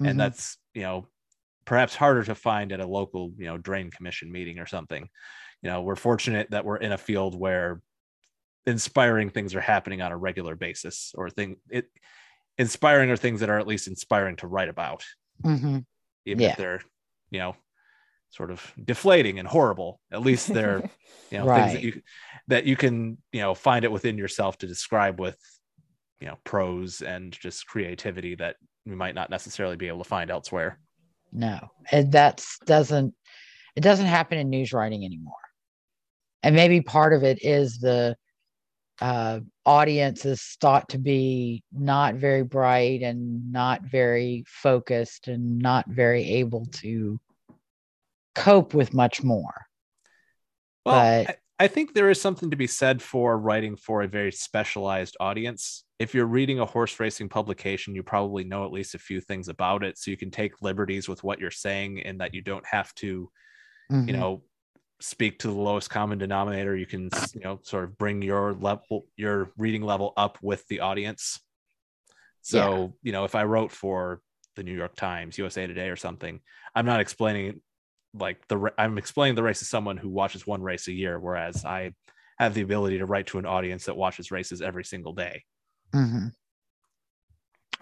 Mhm. 0.00 0.10
and 0.10 0.20
that's 0.20 0.58
you 0.74 0.82
know 0.82 1.06
perhaps 1.64 1.94
harder 1.94 2.22
to 2.24 2.34
find 2.34 2.72
at 2.72 2.80
a 2.80 2.86
local 2.86 3.32
you 3.36 3.46
know 3.46 3.58
drain 3.58 3.90
commission 3.90 4.30
meeting 4.30 4.58
or 4.58 4.66
something 4.66 5.08
you 5.62 5.70
know 5.70 5.82
we're 5.82 5.96
fortunate 5.96 6.50
that 6.50 6.64
we're 6.64 6.76
in 6.76 6.92
a 6.92 6.98
field 6.98 7.38
where 7.38 7.80
inspiring 8.66 9.30
things 9.30 9.54
are 9.54 9.60
happening 9.60 10.00
on 10.00 10.12
a 10.12 10.16
regular 10.16 10.56
basis 10.56 11.12
or 11.16 11.28
thing 11.30 11.56
it 11.70 11.86
inspiring 12.58 13.10
are 13.10 13.16
things 13.16 13.40
that 13.40 13.50
are 13.50 13.58
at 13.58 13.66
least 13.66 13.88
inspiring 13.88 14.36
to 14.36 14.46
write 14.46 14.68
about 14.68 15.04
Mhm. 15.42 15.84
even 16.24 16.42
Yeah. 16.42 16.50
if 16.50 16.56
they're 16.56 16.80
you 17.30 17.38
know 17.40 17.56
sort 18.30 18.50
of 18.50 18.72
deflating 18.82 19.38
and 19.38 19.48
horrible 19.48 20.00
at 20.12 20.22
least 20.22 20.52
they're 20.52 20.82
you 21.30 21.38
know 21.38 21.54
things 21.54 21.72
that 21.72 21.82
you 21.82 22.02
that 22.48 22.64
you 22.64 22.76
can 22.76 23.18
you 23.32 23.40
know 23.40 23.54
find 23.54 23.84
it 23.84 23.92
within 23.92 24.18
yourself 24.18 24.58
to 24.58 24.66
describe 24.66 25.20
with 25.20 25.38
you 26.20 26.26
know 26.26 26.38
prose 26.44 27.02
and 27.02 27.32
just 27.32 27.66
creativity 27.66 28.34
that 28.34 28.56
you 28.84 28.96
might 28.96 29.14
not 29.14 29.30
necessarily 29.30 29.76
be 29.76 29.88
able 29.88 30.02
to 30.02 30.08
find 30.08 30.30
elsewhere 30.30 30.78
no 31.34 31.58
and 31.90 32.10
that's 32.10 32.58
doesn't 32.60 33.14
it 33.76 33.80
doesn't 33.80 34.06
happen 34.06 34.38
in 34.38 34.50
news 34.50 34.72
writing 34.72 35.04
anymore. 35.04 35.34
And 36.42 36.54
maybe 36.54 36.80
part 36.80 37.12
of 37.12 37.22
it 37.24 37.38
is 37.42 37.78
the 37.78 38.16
uh, 39.00 39.40
audience 39.66 40.24
is 40.24 40.56
thought 40.60 40.88
to 40.90 40.98
be 40.98 41.64
not 41.72 42.14
very 42.14 42.44
bright 42.44 43.02
and 43.02 43.50
not 43.50 43.82
very 43.82 44.44
focused 44.46 45.26
and 45.26 45.58
not 45.58 45.88
very 45.88 46.22
able 46.34 46.66
to 46.66 47.18
cope 48.34 48.74
with 48.74 48.94
much 48.94 49.22
more. 49.22 49.66
Well, 50.84 51.24
But- 51.24 51.38
I, 51.58 51.68
think 51.68 51.94
there 51.94 52.10
is 52.10 52.20
something 52.20 52.50
to 52.50 52.56
be 52.56 52.66
said 52.66 53.00
for 53.00 53.38
writing 53.38 53.76
for 53.76 54.02
a 54.02 54.08
very 54.08 54.32
specialized 54.32 55.16
audience. 55.20 55.84
If 55.98 56.14
you're 56.14 56.26
reading 56.26 56.60
a 56.60 56.66
horse 56.66 56.98
racing 56.98 57.28
publication, 57.28 57.94
you 57.94 58.02
probably 58.02 58.44
know 58.44 58.64
at 58.64 58.72
least 58.72 58.94
a 58.94 58.98
few 58.98 59.20
things 59.20 59.48
about 59.48 59.84
it. 59.84 59.96
So 59.98 60.10
you 60.10 60.16
can 60.16 60.30
take 60.30 60.62
liberties 60.62 61.08
with 61.08 61.22
what 61.22 61.38
you're 61.38 61.50
saying 61.50 62.02
and 62.02 62.20
that 62.20 62.34
you 62.34 62.42
don't 62.42 62.66
have 62.66 62.92
to, 62.96 63.06
you 63.06 63.30
Mhm. 63.94 64.12
know, 64.12 64.44
speak 65.00 65.38
to 65.40 65.48
the 65.48 65.54
lowest 65.54 65.90
common 65.90 66.18
denominator. 66.18 66.76
You 66.76 66.86
can, 66.86 67.10
you 67.34 67.40
know, 67.40 67.60
sort 67.62 67.84
of 67.84 67.98
bring 67.98 68.22
your 68.22 68.54
level, 68.54 69.06
your 69.16 69.52
reading 69.56 69.82
level 69.82 70.12
up 70.16 70.38
with 70.42 70.66
the 70.68 70.80
audience. 70.80 71.40
So, 72.42 72.96
you 73.02 73.12
know, 73.12 73.24
if 73.24 73.34
I 73.34 73.44
wrote 73.44 73.72
for 73.72 74.20
the 74.56 74.62
New 74.62 74.76
York 74.76 74.96
Times, 74.96 75.38
USA 75.38 75.66
Today, 75.66 75.88
or 75.88 75.96
something, 75.96 76.40
I'm 76.74 76.86
not 76.86 77.00
explaining 77.00 77.60
like 78.14 78.46
the 78.48 78.72
I'm 78.78 78.98
explaining 78.98 79.34
the 79.34 79.42
race 79.42 79.58
to 79.58 79.64
someone 79.64 79.96
who 79.96 80.08
watches 80.08 80.46
one 80.46 80.62
race 80.62 80.88
a 80.88 80.92
year, 80.92 81.18
whereas 81.18 81.64
I 81.64 81.92
have 82.38 82.54
the 82.54 82.62
ability 82.62 82.98
to 82.98 83.06
write 83.06 83.26
to 83.28 83.38
an 83.38 83.46
audience 83.46 83.84
that 83.86 83.96
watches 83.96 84.30
races 84.30 84.62
every 84.62 84.84
single 84.84 85.12
day. 85.12 85.44
Mhm. 85.92 86.32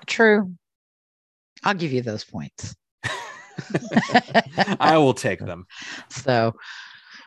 True. 0.07 0.55
I'll 1.65 1.75
give 1.75 1.93
you 1.93 2.03
those 2.03 2.25
points. 2.25 2.75
I 4.81 4.99
will 4.99 5.15
take 5.15 5.39
them. 5.39 5.67
So, 6.09 6.55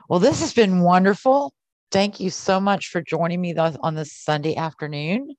well, 0.09 0.19
this 0.19 0.41
has 0.41 0.53
been 0.53 0.81
wonderful. 0.81 1.53
Thank 1.91 2.19
you 2.19 2.29
so 2.29 2.59
much 2.59 2.87
for 2.87 3.01
joining 3.01 3.39
me 3.39 3.55
on 3.55 3.95
this 3.95 4.13
Sunday 4.13 4.55
afternoon. 4.55 5.35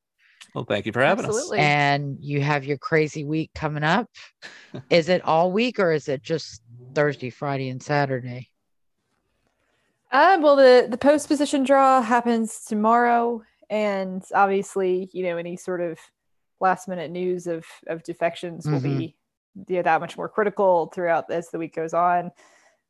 Well, 0.57 0.65
thank 0.65 0.87
you 0.87 0.93
for 0.93 1.03
having 1.03 1.27
Absolutely. 1.27 1.59
And 1.59 2.17
you 2.19 2.41
have 2.41 2.65
your 2.65 2.79
crazy 2.79 3.25
week 3.27 3.51
coming 3.55 3.85
up. 3.85 4.09
is 4.91 5.11
it 5.11 5.23
all 5.23 5.53
week 5.53 5.79
or 5.79 5.93
is 5.93 6.09
it 6.09 6.23
just 6.23 6.63
Thursday, 6.95 7.29
Friday, 7.29 7.69
and 7.69 7.83
Saturday? 7.83 8.49
Uh, 10.11 10.39
well, 10.41 10.57
the 10.57 10.87
the 10.89 10.97
post 10.97 11.29
position 11.29 11.63
draw 11.63 12.01
happens 12.01 12.65
tomorrow, 12.65 13.43
and 13.69 14.23
obviously, 14.35 15.11
you 15.13 15.25
know, 15.25 15.37
any 15.37 15.59
sort 15.59 15.83
of 15.83 15.99
last 16.59 16.89
minute 16.89 17.11
news 17.11 17.47
of 17.47 17.67
of 17.89 18.03
defections 18.03 18.65
will 18.65 18.81
Mhm. 18.81 18.83
be 18.83 19.17
yeah, 19.69 19.83
that 19.83 20.01
much 20.01 20.17
more 20.17 20.29
critical 20.29 20.87
throughout 20.95 21.31
as 21.31 21.51
the 21.51 21.59
week 21.59 21.75
goes 21.75 21.93
on. 21.93 22.31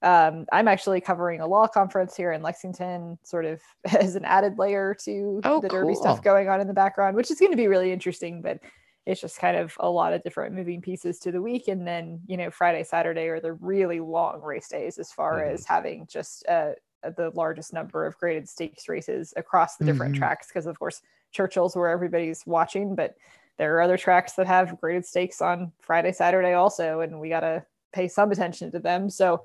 Um, 0.02 0.46
I'm 0.52 0.68
actually 0.68 1.00
covering 1.00 1.40
a 1.40 1.46
law 1.46 1.66
conference 1.66 2.14
here 2.16 2.32
in 2.32 2.42
Lexington, 2.42 3.18
sort 3.22 3.44
of 3.44 3.62
as 3.98 4.14
an 4.14 4.24
added 4.24 4.58
layer 4.58 4.94
to 5.04 5.40
Oh, 5.44 5.60
the 5.60 5.68
Derby 5.68 5.94
cool. 5.94 6.02
stuff 6.02 6.22
going 6.22 6.48
on 6.48 6.60
in 6.60 6.66
the 6.68 6.74
background, 6.74 7.16
which 7.16 7.30
is 7.30 7.40
going 7.40 7.52
to 7.52 7.56
be 7.56 7.68
really 7.68 7.92
interesting. 7.92 8.42
But 8.42 8.60
it's 9.06 9.20
just 9.20 9.38
kind 9.38 9.56
of 9.56 9.74
a 9.80 9.88
lot 9.88 10.12
of 10.12 10.22
different 10.22 10.54
moving 10.54 10.80
pieces 10.82 11.18
to 11.20 11.30
the 11.32 11.40
week, 11.40 11.68
and 11.68 11.86
then 11.86 12.20
you 12.26 12.36
know, 12.36 12.50
Friday, 12.50 12.84
Saturday 12.84 13.28
are 13.28 13.40
the 13.40 13.54
really 13.54 14.00
long 14.00 14.42
race 14.42 14.68
days 14.68 14.98
as 14.98 15.12
far 15.12 15.40
Mhm. 15.40 15.52
as 15.54 15.64
having 15.64 16.06
just 16.06 16.46
uh, 16.48 16.72
the 17.16 17.30
largest 17.34 17.72
number 17.72 18.04
of 18.04 18.18
graded 18.18 18.48
stakes 18.48 18.88
races 18.88 19.32
across 19.36 19.76
the 19.76 19.84
different 19.84 20.14
Mhm. 20.14 20.18
tracks 20.18 20.48
because 20.48 20.66
of 20.66 20.76
course 20.78 21.02
churchill's 21.30 21.76
where 21.76 21.88
everybody's 21.88 22.44
watching 22.46 22.96
but 22.96 23.14
there 23.58 23.76
are 23.76 23.80
other 23.82 23.96
tracks 23.96 24.32
that 24.32 24.46
have 24.46 24.80
graded 24.80 25.06
stakes 25.06 25.40
on 25.40 25.72
Friday, 25.80 26.10
Saturday 26.12 26.52
also, 26.54 27.00
and 27.00 27.20
we 27.20 27.28
got 27.28 27.40
to 27.40 27.64
pay 27.92 28.08
some 28.08 28.30
attention 28.32 28.70
to 28.72 28.78
them. 28.80 29.08
So 29.08 29.44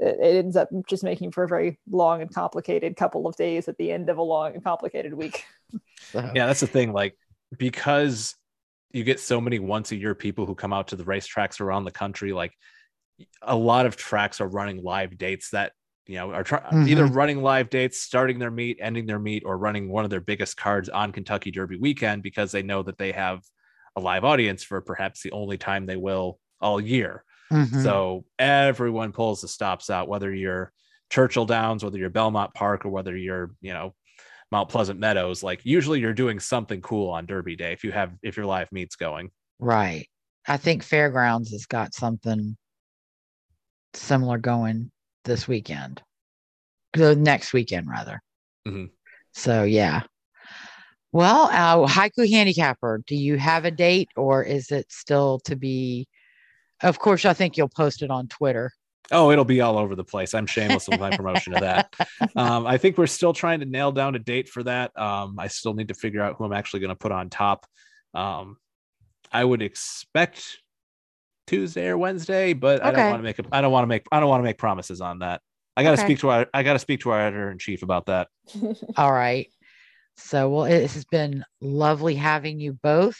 it, 0.00 0.18
it 0.20 0.36
ends 0.36 0.56
up 0.56 0.68
just 0.88 1.04
making 1.04 1.32
for 1.32 1.44
a 1.44 1.48
very 1.48 1.78
long 1.90 2.22
and 2.22 2.34
complicated 2.34 2.96
couple 2.96 3.26
of 3.26 3.36
days 3.36 3.68
at 3.68 3.76
the 3.76 3.92
end 3.92 4.08
of 4.08 4.18
a 4.18 4.22
long 4.22 4.54
and 4.54 4.64
complicated 4.64 5.14
week. 5.14 5.44
Yeah, 6.12 6.46
that's 6.46 6.60
the 6.60 6.66
thing. 6.66 6.92
Like, 6.92 7.16
because 7.56 8.34
you 8.90 9.04
get 9.04 9.20
so 9.20 9.40
many 9.40 9.60
once 9.60 9.92
a 9.92 9.96
year 9.96 10.16
people 10.16 10.44
who 10.44 10.56
come 10.56 10.72
out 10.72 10.88
to 10.88 10.96
the 10.96 11.04
racetracks 11.04 11.60
around 11.60 11.84
the 11.84 11.92
country, 11.92 12.32
like 12.32 12.52
a 13.42 13.54
lot 13.54 13.86
of 13.86 13.96
tracks 13.96 14.40
are 14.40 14.48
running 14.48 14.82
live 14.82 15.16
dates 15.18 15.50
that 15.50 15.72
you 16.06 16.16
know 16.16 16.32
are 16.32 16.42
try- 16.42 16.60
mm-hmm. 16.60 16.88
either 16.88 17.06
running 17.06 17.42
live 17.42 17.70
dates 17.70 18.00
starting 18.00 18.38
their 18.38 18.50
meet 18.50 18.78
ending 18.80 19.06
their 19.06 19.18
meet 19.18 19.44
or 19.44 19.56
running 19.58 19.88
one 19.88 20.04
of 20.04 20.10
their 20.10 20.20
biggest 20.20 20.56
cards 20.56 20.88
on 20.88 21.12
kentucky 21.12 21.50
derby 21.50 21.76
weekend 21.76 22.22
because 22.22 22.50
they 22.50 22.62
know 22.62 22.82
that 22.82 22.98
they 22.98 23.12
have 23.12 23.42
a 23.96 24.00
live 24.00 24.24
audience 24.24 24.64
for 24.64 24.80
perhaps 24.80 25.22
the 25.22 25.30
only 25.32 25.58
time 25.58 25.86
they 25.86 25.96
will 25.96 26.38
all 26.60 26.80
year 26.80 27.24
mm-hmm. 27.52 27.82
so 27.82 28.24
everyone 28.38 29.12
pulls 29.12 29.40
the 29.40 29.48
stops 29.48 29.90
out 29.90 30.08
whether 30.08 30.32
you're 30.34 30.72
churchill 31.10 31.46
downs 31.46 31.82
whether 31.84 31.98
you're 31.98 32.10
belmont 32.10 32.52
park 32.54 32.84
or 32.84 32.90
whether 32.90 33.16
you're 33.16 33.50
you 33.60 33.72
know 33.72 33.94
mount 34.52 34.68
pleasant 34.68 34.98
meadows 34.98 35.42
like 35.42 35.60
usually 35.64 36.00
you're 36.00 36.12
doing 36.12 36.40
something 36.40 36.80
cool 36.80 37.10
on 37.10 37.26
derby 37.26 37.56
day 37.56 37.72
if 37.72 37.84
you 37.84 37.92
have 37.92 38.12
if 38.22 38.36
your 38.36 38.46
live 38.46 38.70
meets 38.72 38.96
going 38.96 39.30
right 39.58 40.08
i 40.46 40.56
think 40.56 40.82
fairgrounds 40.82 41.50
has 41.50 41.66
got 41.66 41.94
something 41.94 42.56
similar 43.94 44.38
going 44.38 44.90
this 45.24 45.46
weekend, 45.46 46.02
the 46.94 47.14
next 47.16 47.52
weekend 47.52 47.88
rather. 47.88 48.22
Mm-hmm. 48.66 48.86
So 49.32 49.64
yeah. 49.64 50.02
Well, 51.12 51.48
uh, 51.50 51.88
haiku 51.88 52.30
handicapper, 52.30 53.02
do 53.06 53.16
you 53.16 53.36
have 53.36 53.64
a 53.64 53.70
date 53.70 54.08
or 54.16 54.44
is 54.44 54.70
it 54.70 54.90
still 54.90 55.40
to 55.40 55.56
be? 55.56 56.06
Of 56.82 56.98
course, 56.98 57.24
I 57.24 57.32
think 57.32 57.56
you'll 57.56 57.68
post 57.68 58.02
it 58.02 58.10
on 58.10 58.28
Twitter. 58.28 58.72
Oh, 59.12 59.30
it'll 59.30 59.44
be 59.44 59.60
all 59.60 59.76
over 59.76 59.96
the 59.96 60.04
place. 60.04 60.34
I'm 60.34 60.46
shameless 60.46 60.88
with 60.88 61.00
my 61.00 61.16
promotion 61.16 61.54
of 61.54 61.60
that. 61.60 61.94
Um, 62.36 62.66
I 62.66 62.78
think 62.78 62.96
we're 62.96 63.06
still 63.06 63.32
trying 63.32 63.60
to 63.60 63.66
nail 63.66 63.92
down 63.92 64.14
a 64.14 64.18
date 64.18 64.48
for 64.48 64.62
that. 64.62 64.96
Um, 64.98 65.38
I 65.38 65.48
still 65.48 65.74
need 65.74 65.88
to 65.88 65.94
figure 65.94 66.22
out 66.22 66.36
who 66.36 66.44
I'm 66.44 66.52
actually 66.52 66.80
going 66.80 66.90
to 66.90 66.96
put 66.96 67.12
on 67.12 67.28
top. 67.28 67.66
Um, 68.14 68.56
I 69.32 69.44
would 69.44 69.62
expect 69.62 70.58
Tuesday 71.46 71.88
or 71.88 71.98
Wednesday, 71.98 72.52
but 72.52 72.80
okay. 72.80 72.88
I 72.88 72.92
don't 72.92 73.10
want 73.10 73.18
to 73.20 73.24
make 73.24 73.38
a, 73.40 73.44
I 73.52 73.60
don't 73.60 73.72
want 73.72 73.82
to 73.82 73.88
make 73.88 74.06
I 74.12 74.20
don't 74.20 74.28
want 74.28 74.40
to 74.40 74.44
make 74.44 74.58
promises 74.58 75.00
on 75.00 75.20
that. 75.20 75.40
I 75.76 75.82
got 75.82 75.96
to 75.96 76.02
okay. 76.02 76.06
speak 76.06 76.18
to 76.20 76.30
our 76.30 76.46
I 76.54 76.62
got 76.62 76.74
to 76.74 76.78
speak 76.78 77.00
to 77.00 77.10
our 77.10 77.20
editor 77.20 77.50
in 77.50 77.58
chief 77.58 77.82
about 77.82 78.06
that. 78.06 78.28
All 78.96 79.12
right. 79.12 79.48
So, 80.16 80.50
well, 80.50 80.64
it 80.64 80.90
has 80.90 81.04
been 81.06 81.44
lovely 81.60 82.14
having 82.14 82.60
you 82.60 82.74
both. 82.74 83.18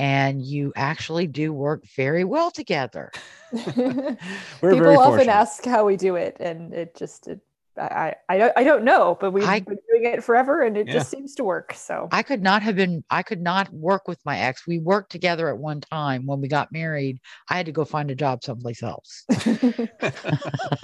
And 0.00 0.42
you 0.42 0.72
actually 0.76 1.26
do 1.26 1.52
work 1.52 1.84
very 1.96 2.24
well 2.24 2.50
together. 2.50 3.12
People 3.52 4.98
often 4.98 5.28
ask 5.28 5.64
how 5.64 5.84
we 5.84 5.96
do 5.96 6.16
it, 6.16 6.36
and 6.40 6.72
it 6.72 6.96
just 6.96 7.28
it 7.28 7.40
I, 7.80 8.14
I 8.28 8.38
don't 8.38 8.52
I 8.56 8.64
don't 8.64 8.84
know, 8.84 9.16
but 9.20 9.32
we've 9.32 9.44
I, 9.44 9.60
been 9.60 9.78
doing 9.88 10.12
it 10.12 10.24
forever 10.24 10.62
and 10.62 10.76
it 10.76 10.86
yeah. 10.86 10.94
just 10.94 11.10
seems 11.10 11.34
to 11.36 11.44
work. 11.44 11.72
So 11.74 12.08
I 12.12 12.22
could 12.22 12.42
not 12.42 12.62
have 12.62 12.76
been 12.76 13.04
I 13.10 13.22
could 13.22 13.40
not 13.40 13.72
work 13.72 14.08
with 14.08 14.18
my 14.24 14.38
ex. 14.38 14.66
We 14.66 14.78
worked 14.78 15.10
together 15.10 15.48
at 15.48 15.56
one 15.56 15.80
time 15.80 16.26
when 16.26 16.40
we 16.40 16.48
got 16.48 16.72
married. 16.72 17.20
I 17.48 17.56
had 17.56 17.66
to 17.66 17.72
go 17.72 17.84
find 17.84 18.10
a 18.10 18.14
job 18.14 18.44
someplace 18.44 18.82
else. 18.82 19.24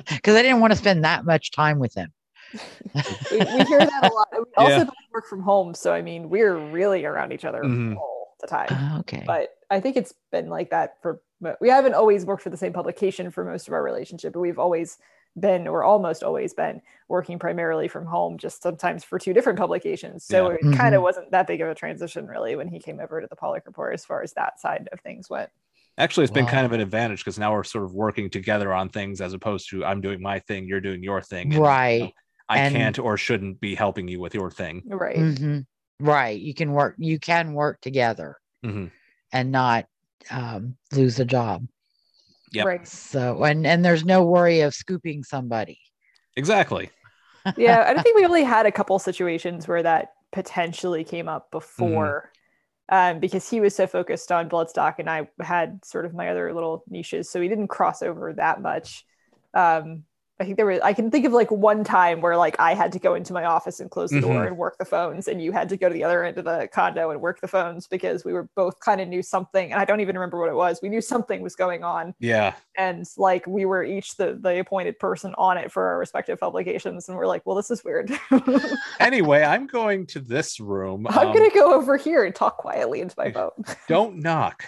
Because 0.09 0.37
I 0.37 0.43
didn't 0.43 0.61
want 0.61 0.73
to 0.73 0.79
spend 0.79 1.05
that 1.05 1.25
much 1.25 1.51
time 1.51 1.79
with 1.79 1.95
him. 1.95 2.13
we, 3.33 3.39
we, 3.39 3.65
hear 3.65 3.79
that 3.79 4.11
a 4.11 4.15
lot. 4.15 4.29
We 4.33 4.45
also 4.57 4.79
yeah. 4.79 4.91
work 5.13 5.27
from 5.29 5.41
home. 5.41 5.75
So 5.75 5.93
I 5.93 6.03
mean 6.03 6.29
we're 6.29 6.57
really 6.57 7.05
around 7.05 7.33
each 7.33 7.45
other 7.45 7.63
mm-hmm. 7.63 7.97
All 8.43 8.49
the 8.49 8.51
time. 8.51 8.93
Uh, 8.93 8.99
okay. 9.01 9.23
But 9.27 9.51
I 9.71 9.81
think 9.81 9.97
it's 9.97 10.15
been 10.31 10.49
like 10.49 10.71
that 10.71 11.01
for 11.03 11.21
we 11.61 11.69
haven't 11.69 11.95
always 11.95 12.25
worked 12.25 12.43
for 12.43 12.51
the 12.51 12.57
same 12.57 12.73
publication 12.73 13.31
for 13.31 13.45
most 13.45 13.69
of 13.69 13.75
our 13.75 13.83
relationship, 13.83 14.33
but 14.33 14.41
we've 14.41 14.59
always 14.59 14.99
been 15.39 15.69
or 15.69 15.85
almost 15.85 16.23
always 16.23 16.55
been 16.55 16.81
working 17.09 17.39
primarily 17.39 17.89
from 17.89 18.07
home 18.07 18.39
just 18.39 18.63
sometimes 18.63 19.05
for 19.05 19.19
two 19.19 19.35
different 19.35 19.59
publications 19.59 20.25
so 20.25 20.49
yeah. 20.49 20.55
it 20.55 20.61
mm-hmm. 20.63 20.73
kind 20.73 20.95
of 20.95 21.03
wasn't 21.03 21.31
that 21.31 21.47
big 21.47 21.61
of 21.61 21.69
a 21.69 21.75
transition 21.75 22.27
really 22.27 22.57
when 22.57 22.69
he 22.69 22.79
came 22.79 23.01
over 23.01 23.21
to 23.21 23.27
the 23.29 23.37
Paulick 23.37 23.67
Report 23.67 23.93
as 23.93 24.05
far 24.05 24.23
as 24.23 24.33
that 24.33 24.59
side 24.59 24.89
of 24.93 25.01
things 25.01 25.29
went 25.29 25.51
actually 25.99 26.25
it's 26.25 26.31
wow. 26.31 26.37
been 26.37 26.47
kind 26.47 26.65
of 26.65 26.73
an 26.73 26.81
advantage 26.81 27.21
because 27.21 27.39
now 27.39 27.53
we're 27.53 27.65
sort 27.65 27.85
of 27.85 27.93
working 27.93 28.31
together 28.31 28.73
on 28.73 28.89
things 28.89 29.21
as 29.21 29.35
opposed 29.35 29.69
to 29.69 29.85
i'm 29.85 30.01
doing 30.01 30.23
my 30.23 30.39
thing 30.41 30.67
you're 30.67 30.81
doing 30.81 31.03
your 31.03 31.21
thing 31.21 31.53
and, 31.53 31.63
right 31.63 31.95
you 31.95 32.05
know, 32.05 32.13
i 32.49 32.59
and... 32.59 32.75
can't 32.75 32.99
or 32.99 33.19
shouldn't 33.19 33.61
be 33.61 33.75
helping 33.75 34.09
you 34.09 34.19
with 34.19 34.35
your 34.35 34.51
thing 34.51 34.83
right 34.87 35.19
mm-hmm. 35.19 35.61
Right 36.01 36.41
you 36.41 36.55
can 36.55 36.73
work 36.73 36.95
you 36.99 37.19
can 37.19 37.53
work 37.55 37.81
together 37.81 38.37
mm-hmm. 38.65 38.87
and 39.33 39.53
not 39.53 39.87
um, 40.31 40.77
lose 40.93 41.19
a 41.21 41.25
job 41.25 41.67
Yep. 42.53 42.67
Right. 42.67 42.89
So 42.89 43.45
and 43.45 43.67
and 43.67 43.85
there's 43.85 44.05
no 44.05 44.25
worry 44.25 44.61
of 44.61 44.75
scooping 44.75 45.25
somebody. 45.25 45.79
Exactly. 46.37 46.91
yeah, 47.57 47.93
I 47.97 48.03
think 48.03 48.17
we 48.17 48.25
only 48.25 48.45
had 48.45 48.67
a 48.67 48.73
couple 48.73 48.99
situations 48.99 49.69
where 49.69 49.83
that 49.83 50.13
potentially 50.33 51.05
came 51.05 51.29
up 51.29 51.51
before. 51.51 52.31
Mm-hmm. 52.31 52.33
Um, 52.89 53.19
because 53.19 53.51
he 53.51 53.61
was 53.61 53.75
so 53.75 53.89
focused 53.89 54.31
on 54.31 54.49
bloodstock 54.49 55.01
and 55.01 55.11
I 55.11 55.29
had 55.41 55.85
sort 55.85 56.05
of 56.05 56.15
my 56.15 56.29
other 56.29 56.55
little 56.55 56.85
niches. 56.89 57.29
So 57.29 57.41
we 57.41 57.49
didn't 57.49 57.67
cross 57.67 58.01
over 58.01 58.33
that 58.35 58.63
much. 58.63 59.05
Um, 59.55 60.05
I 60.39 60.45
think 60.45 60.57
there 60.57 60.67
was 60.67 60.81
I 60.83 60.93
can 60.93 61.11
think 61.11 61.25
of 61.25 61.33
like 61.33 61.51
one 61.51 61.83
time 61.83 62.21
where 62.21 62.37
like 62.37 62.57
I 62.59 62.75
had 62.75 62.93
to 62.93 62.99
go 62.99 63.15
into 63.15 63.33
my 63.33 63.45
office 63.45 63.81
and 63.81 63.91
close 63.91 64.11
the 64.11 64.19
mm-hmm. 64.19 64.29
door 64.29 64.45
and 64.45 64.57
work 64.59 64.77
the 64.77 64.85
phones 64.85 65.29
and 65.29 65.41
you 65.41 65.51
had 65.51 65.69
to 65.71 65.77
go 65.77 65.89
to 65.89 65.95
the 65.95 66.05
other 66.05 66.25
end 66.25 66.37
of 66.37 66.45
the 66.45 66.69
condo 66.71 67.11
and 67.11 67.21
work 67.21 67.41
the 67.41 67.49
phones 67.49 67.87
because 67.87 68.25
we 68.25 68.35
were 68.35 68.49
both 68.55 68.79
kind 68.81 69.01
of 69.01 69.09
knew 69.09 69.23
something 69.23 69.73
and 69.73 69.81
I 69.81 69.87
don't 69.87 70.01
even 70.01 70.15
remember 70.15 70.39
what 70.39 70.51
it 70.51 70.55
was. 70.55 70.81
We 70.83 70.91
knew 70.91 71.01
something 71.01 71.41
was 71.41 71.57
going 71.57 71.85
on. 71.85 72.15
Yeah. 72.19 72.55
And 72.77 73.07
like 73.17 73.47
we 73.47 73.65
were 73.65 73.83
each 73.83 74.17
the 74.17 74.39
the 74.39 74.61
appointed 74.61 74.99
person 74.99 75.35
on 75.39 75.57
it 75.57 75.73
for 75.73 75.87
our 75.87 75.99
respective 75.99 76.39
publications 76.39 77.09
and 77.09 77.17
we're 77.17 77.27
like, 77.27 77.47
well 77.47 77.57
this 77.57 77.71
is 77.71 77.83
weird. 77.83 78.13
anyway, 79.01 79.43
I'm 79.43 79.67
going 79.67 80.07
to 80.09 80.21
this 80.21 80.61
room. 80.61 81.07
I'm 81.07 81.29
um, 81.29 81.35
going 81.35 81.49
to 81.49 81.55
go 81.55 81.73
over 81.73 81.97
here 81.97 82.25
and 82.25 82.35
talk 82.35 82.59
quietly 82.59 83.01
into 83.01 83.15
my 83.17 83.33
phone. 83.33 83.51
don't 83.89 84.19
knock. 84.19 84.65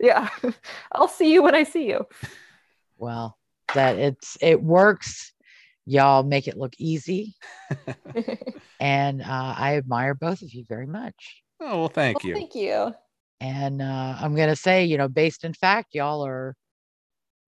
Yeah. 0.00 0.28
I'll 0.92 1.08
see 1.08 1.32
you 1.32 1.42
when 1.42 1.54
I 1.54 1.62
see 1.62 1.86
you. 1.88 2.06
Well, 2.96 3.38
that 3.74 3.96
it's 3.98 4.36
it 4.40 4.62
works. 4.62 5.32
Y'all 5.86 6.22
make 6.22 6.48
it 6.48 6.56
look 6.56 6.72
easy. 6.78 7.34
And 8.80 9.22
uh, 9.22 9.54
i 9.56 9.76
admire 9.76 10.14
both 10.14 10.42
of 10.42 10.52
you 10.52 10.64
very 10.68 10.86
much. 10.86 11.42
Oh 11.60 11.78
well 11.80 11.88
thank 11.88 12.22
well, 12.22 12.28
you. 12.28 12.34
thank 12.34 12.54
you. 12.54 12.94
And 13.40 13.80
uh, 13.80 14.16
i'm 14.20 14.34
gonna 14.34 14.56
say 14.56 14.84
you 14.84 14.98
know 14.98 15.08
based 15.08 15.44
in 15.44 15.54
fact 15.54 15.94
y'all 15.94 16.24
are 16.26 16.54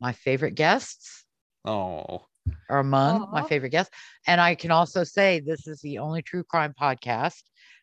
my 0.00 0.12
favorite 0.12 0.54
guests. 0.54 1.24
Oh. 1.64 2.22
Are 2.70 2.78
among 2.78 3.26
Aww. 3.26 3.32
my 3.32 3.42
favorite 3.42 3.70
guests. 3.70 3.94
And 4.26 4.40
i 4.40 4.54
can 4.54 4.70
also 4.70 5.04
say 5.04 5.40
this 5.40 5.66
is 5.66 5.80
the 5.80 5.98
only 5.98 6.22
true 6.22 6.44
crime 6.44 6.74
podcast 6.80 7.42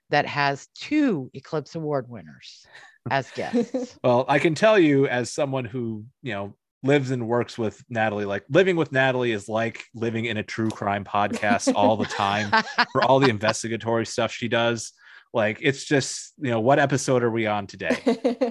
that 0.10 0.26
has 0.26 0.68
two 0.76 1.30
eclipse 1.34 1.76
award 1.76 2.10
winners 2.10 2.66
as 3.12 3.30
guests. 3.36 3.98
Well 4.04 4.26
i 4.28 4.40
can 4.40 4.56
tell 4.56 4.80
you 4.80 5.08
as 5.08 5.32
someone 5.32 5.66
who 5.66 6.06
you 6.22 6.34
know 6.34 6.56
lives 6.84 7.12
and 7.12 7.28
works 7.28 7.58
with 7.58 7.84
Natalie. 7.90 8.26
Like 8.26 8.44
living 8.50 8.76
with 8.76 8.92
Natalie 8.92 9.32
is 9.32 9.48
like 9.48 9.86
living 9.96 10.26
in 10.26 10.38
a 10.38 10.44
true 10.44 10.70
crime 10.70 11.04
podcast 11.04 11.74
all 11.76 11.98
the 11.98 12.06
time 12.06 12.52
for 12.92 13.04
all 13.04 13.20
the 13.20 13.30
investigatory 13.30 14.06
stuff 14.06 14.32
she 14.32 14.48
does. 14.48 14.94
Like 15.34 15.60
it's 15.62 15.86
just, 15.86 16.34
you 16.38 16.52
know, 16.52 16.60
what 16.60 16.80
episode 16.80 17.24
are 17.24 17.32
we 17.32 17.48
on 17.48 17.66
today? 17.66 17.98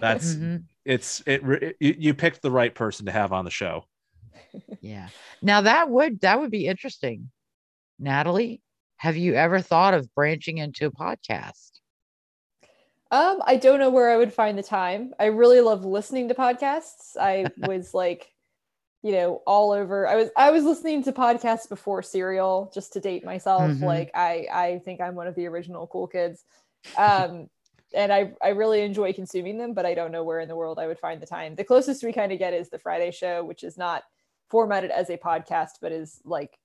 That's 0.01 0.35
mm-hmm. 0.35 0.57
it's 0.85 1.23
it, 1.27 1.43
it 1.44 1.77
you, 1.78 1.94
you 1.99 2.15
picked 2.15 2.43
the 2.43 2.51
right 2.51 2.75
person 2.75 3.07
to 3.07 3.12
have 3.12 3.33
on 3.33 3.44
the 3.44 3.51
show. 3.51 3.85
Yeah. 4.81 5.09
Now 5.41 5.61
that 5.62 5.91
would 5.91 6.20
that 6.20 6.41
would 6.41 6.51
be 6.51 6.67
interesting. 6.67 7.31
Natalie, 7.99 8.61
have 8.97 9.17
you 9.17 9.35
ever 9.35 9.61
thought 9.61 9.94
of 9.94 10.12
branching 10.15 10.59
into 10.59 10.86
a 10.86 10.91
podcast? 10.91 11.70
Um, 13.12 13.42
I 13.44 13.57
don't 13.57 13.78
know 13.78 13.91
where 13.91 14.10
I 14.10 14.16
would 14.16 14.32
find 14.32 14.57
the 14.57 14.62
time. 14.62 15.12
I 15.20 15.26
really 15.26 15.60
love 15.60 15.84
listening 15.84 16.28
to 16.28 16.34
podcasts. 16.34 17.15
I 17.20 17.47
was 17.58 17.92
like, 17.92 18.32
you 19.02 19.12
know, 19.12 19.42
all 19.47 19.73
over. 19.73 20.08
I 20.08 20.16
was 20.16 20.31
I 20.34 20.50
was 20.50 20.65
listening 20.65 21.02
to 21.05 21.12
podcasts 21.12 21.68
before 21.68 22.02
Serial 22.02 22.73
just 22.74 22.94
to 22.94 23.00
date 23.00 23.23
myself. 23.23 23.62
Mm-hmm. 23.62 23.84
Like 23.84 24.10
I 24.15 24.47
I 24.50 24.81
think 24.84 25.02
I'm 25.02 25.15
one 25.15 25.26
of 25.26 25.34
the 25.34 25.47
original 25.47 25.86
cool 25.86 26.07
kids. 26.07 26.44
Um 26.97 27.50
and 27.94 28.10
I 28.10 28.32
I 28.42 28.50
really 28.50 28.81
enjoy 28.81 29.12
consuming 29.12 29.58
them, 29.58 29.74
but 29.74 29.84
I 29.84 29.92
don't 29.92 30.12
know 30.12 30.24
where 30.24 30.41
in 30.41 30.49
the 30.49 30.57
world 30.57 30.78
I 30.78 30.86
would 30.86 30.99
find 30.99 31.20
the 31.20 31.26
time. 31.26 31.55
The 31.55 31.65
closest 31.65 32.02
we 32.02 32.15
kind 32.15 32.32
of 32.32 32.39
get 32.39 32.55
is 32.55 32.70
the 32.70 32.78
Friday 32.78 33.10
show, 33.10 33.44
which 33.44 33.62
is 33.62 33.76
not 33.76 34.05
formatted 34.49 34.91
as 34.91 35.10
a 35.10 35.18
podcast, 35.18 35.73
but 35.82 35.92
is 35.92 36.23
like 36.24 36.57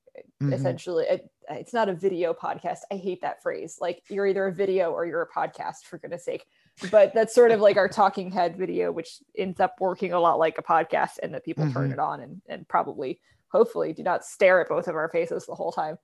mm-hmm. 0.41 0.53
essentially 0.53 1.05
it, 1.09 1.29
it's 1.49 1.73
not 1.73 1.89
a 1.89 1.93
video 1.93 2.33
podcast 2.33 2.79
i 2.91 2.95
hate 2.95 3.21
that 3.21 3.41
phrase 3.41 3.77
like 3.79 4.03
you're 4.09 4.27
either 4.27 4.47
a 4.47 4.53
video 4.53 4.91
or 4.91 5.05
you're 5.05 5.21
a 5.21 5.29
podcast 5.29 5.83
for 5.85 5.97
goodness 5.97 6.25
sake 6.25 6.45
but 6.91 7.13
that's 7.13 7.33
sort 7.33 7.51
of 7.51 7.59
like 7.59 7.77
our 7.77 7.87
talking 7.87 8.31
head 8.31 8.57
video 8.57 8.91
which 8.91 9.17
ends 9.37 9.59
up 9.59 9.75
working 9.79 10.13
a 10.13 10.19
lot 10.19 10.39
like 10.39 10.57
a 10.57 10.63
podcast 10.63 11.19
and 11.23 11.33
that 11.33 11.45
people 11.45 11.63
mm-hmm. 11.63 11.73
turn 11.73 11.91
it 11.91 11.99
on 11.99 12.21
and, 12.21 12.41
and 12.47 12.67
probably 12.67 13.19
hopefully 13.49 13.93
do 13.93 14.03
not 14.03 14.25
stare 14.25 14.61
at 14.61 14.69
both 14.69 14.87
of 14.87 14.95
our 14.95 15.09
faces 15.09 15.45
the 15.45 15.55
whole 15.55 15.71
time 15.71 15.97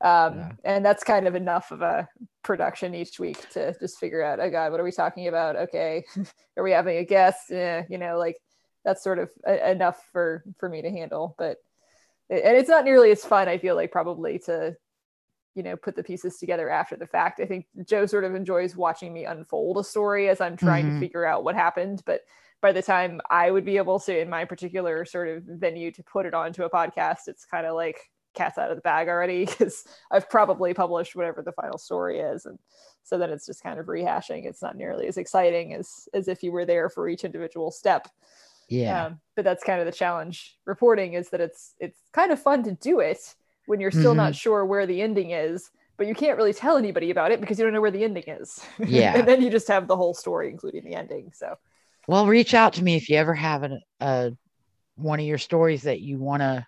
Um, 0.00 0.38
Yeah. 0.38 0.52
And 0.64 0.84
that's 0.84 1.02
kind 1.02 1.26
of 1.26 1.34
enough 1.34 1.70
of 1.70 1.82
a 1.82 2.08
production 2.42 2.94
each 2.94 3.18
week 3.18 3.48
to 3.50 3.74
just 3.80 3.98
figure 3.98 4.22
out, 4.22 4.40
oh 4.40 4.50
God, 4.50 4.70
what 4.70 4.80
are 4.80 4.84
we 4.84 4.92
talking 4.92 5.28
about? 5.28 5.56
Okay. 5.56 6.04
are 6.56 6.64
we 6.64 6.72
having 6.72 6.98
a 6.98 7.04
guest? 7.04 7.50
Eh, 7.50 7.82
you 7.88 7.98
know, 7.98 8.18
like 8.18 8.36
that's 8.84 9.02
sort 9.02 9.18
of 9.18 9.30
a- 9.46 9.70
enough 9.70 10.00
for, 10.12 10.44
for 10.58 10.68
me 10.68 10.82
to 10.82 10.90
handle. 10.90 11.34
But, 11.36 11.58
and 12.30 12.56
it's 12.56 12.68
not 12.68 12.84
nearly 12.84 13.10
as 13.10 13.24
fun, 13.24 13.48
I 13.48 13.58
feel 13.58 13.74
like, 13.74 13.90
probably 13.92 14.38
to, 14.40 14.76
you 15.54 15.62
know, 15.62 15.76
put 15.76 15.96
the 15.96 16.02
pieces 16.02 16.38
together 16.38 16.68
after 16.70 16.96
the 16.96 17.06
fact. 17.06 17.40
I 17.40 17.46
think 17.46 17.66
Joe 17.84 18.06
sort 18.06 18.24
of 18.24 18.34
enjoys 18.34 18.76
watching 18.76 19.12
me 19.12 19.24
unfold 19.24 19.78
a 19.78 19.84
story 19.84 20.28
as 20.28 20.40
I'm 20.40 20.56
trying 20.56 20.86
Mhm. 20.86 20.94
to 20.94 21.00
figure 21.00 21.24
out 21.26 21.44
what 21.44 21.54
happened. 21.54 22.02
But 22.04 22.22
by 22.60 22.72
the 22.72 22.82
time 22.82 23.20
I 23.30 23.50
would 23.50 23.64
be 23.64 23.76
able 23.76 23.98
to, 24.00 24.18
in 24.18 24.28
my 24.28 24.44
particular 24.44 25.04
sort 25.04 25.28
of 25.28 25.42
venue, 25.44 25.90
to 25.92 26.02
put 26.02 26.26
it 26.26 26.34
onto 26.34 26.64
a 26.64 26.70
podcast, 26.70 27.28
it's 27.28 27.44
kind 27.44 27.66
of 27.66 27.74
like 27.74 28.10
cat's 28.34 28.58
out 28.58 28.70
of 28.70 28.76
the 28.76 28.82
bag 28.82 29.08
already 29.08 29.44
because 29.46 29.84
I've 30.10 30.28
probably 30.30 30.74
published 30.74 31.16
whatever 31.16 31.42
the 31.42 31.52
final 31.52 31.78
story 31.78 32.20
is, 32.20 32.46
and 32.46 32.58
so 33.02 33.16
then 33.18 33.30
it's 33.30 33.46
just 33.46 33.62
kind 33.62 33.80
of 33.80 33.86
rehashing. 33.86 34.44
It's 34.44 34.62
not 34.62 34.76
nearly 34.76 35.06
as 35.08 35.16
exciting 35.16 35.72
as 35.74 36.08
as 36.14 36.28
if 36.28 36.42
you 36.42 36.52
were 36.52 36.66
there 36.66 36.88
for 36.90 37.08
each 37.08 37.24
individual 37.24 37.70
step. 37.70 38.06
Yeah. 38.68 39.06
Um, 39.06 39.20
but 39.36 39.44
that's 39.44 39.64
kind 39.64 39.80
of 39.80 39.86
the 39.86 39.92
challenge 39.92 40.56
reporting 40.66 41.14
is 41.14 41.30
that 41.30 41.40
it's 41.40 41.74
it's 41.78 41.98
kind 42.12 42.32
of 42.32 42.40
fun 42.40 42.62
to 42.64 42.72
do 42.72 43.00
it 43.00 43.18
when 43.66 43.80
you're 43.80 43.90
still 43.90 44.14
not 44.14 44.34
sure 44.34 44.64
where 44.64 44.86
the 44.86 45.00
ending 45.02 45.30
is, 45.30 45.70
but 45.96 46.06
you 46.06 46.14
can't 46.14 46.36
really 46.36 46.52
tell 46.52 46.76
anybody 46.76 47.10
about 47.10 47.32
it 47.32 47.40
because 47.40 47.58
you 47.58 47.64
don't 47.64 47.74
know 47.74 47.80
where 47.80 47.90
the 47.90 48.04
ending 48.04 48.24
is. 48.26 48.60
Yeah. 48.78 49.16
and 49.16 49.28
then 49.28 49.42
you 49.42 49.50
just 49.50 49.68
have 49.68 49.86
the 49.88 49.96
whole 49.96 50.14
story, 50.14 50.50
including 50.50 50.84
the 50.84 50.94
ending. 50.94 51.32
So 51.34 51.54
Well, 52.06 52.26
reach 52.26 52.54
out 52.54 52.74
to 52.74 52.82
me 52.84 52.96
if 52.96 53.08
you 53.08 53.16
ever 53.16 53.34
have 53.34 53.62
an, 53.62 53.80
a 54.00 54.32
one 54.96 55.20
of 55.20 55.26
your 55.26 55.38
stories 55.38 55.82
that 55.82 56.00
you 56.00 56.18
want 56.18 56.42
to 56.42 56.66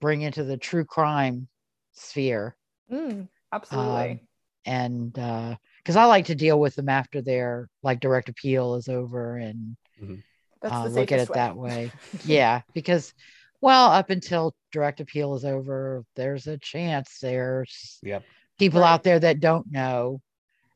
bring 0.00 0.22
into 0.22 0.44
the 0.44 0.56
true 0.56 0.84
crime 0.84 1.48
sphere. 1.94 2.56
mm, 2.92 3.26
absolutely. 3.52 4.10
Um, 4.12 4.20
and 4.66 5.12
because 5.12 5.96
I 5.96 6.04
like 6.04 6.26
to 6.26 6.34
deal 6.34 6.58
with 6.58 6.74
them 6.74 6.88
after 6.88 7.22
their 7.22 7.68
like 7.82 8.00
direct 8.00 8.28
appeal 8.28 8.74
is 8.74 8.88
over 8.88 9.36
and 9.36 9.76
that's 9.98 10.20
uh, 10.62 10.84
the 10.84 10.90
look 10.90 11.12
at 11.12 11.20
safest 11.20 11.30
it 11.30 11.34
that 11.34 11.56
way. 11.56 11.90
yeah, 12.24 12.62
because 12.74 13.12
well, 13.60 13.90
up 13.90 14.10
until 14.10 14.54
direct 14.72 15.00
appeal 15.00 15.34
is 15.34 15.44
over, 15.44 16.04
there's 16.14 16.46
a 16.46 16.58
chance 16.58 17.18
there's 17.20 17.98
Yep. 18.02 18.24
people 18.58 18.80
Right. 18.80 18.90
out 18.90 19.02
there 19.02 19.18
that 19.18 19.40
don't 19.40 19.70
know 19.70 20.20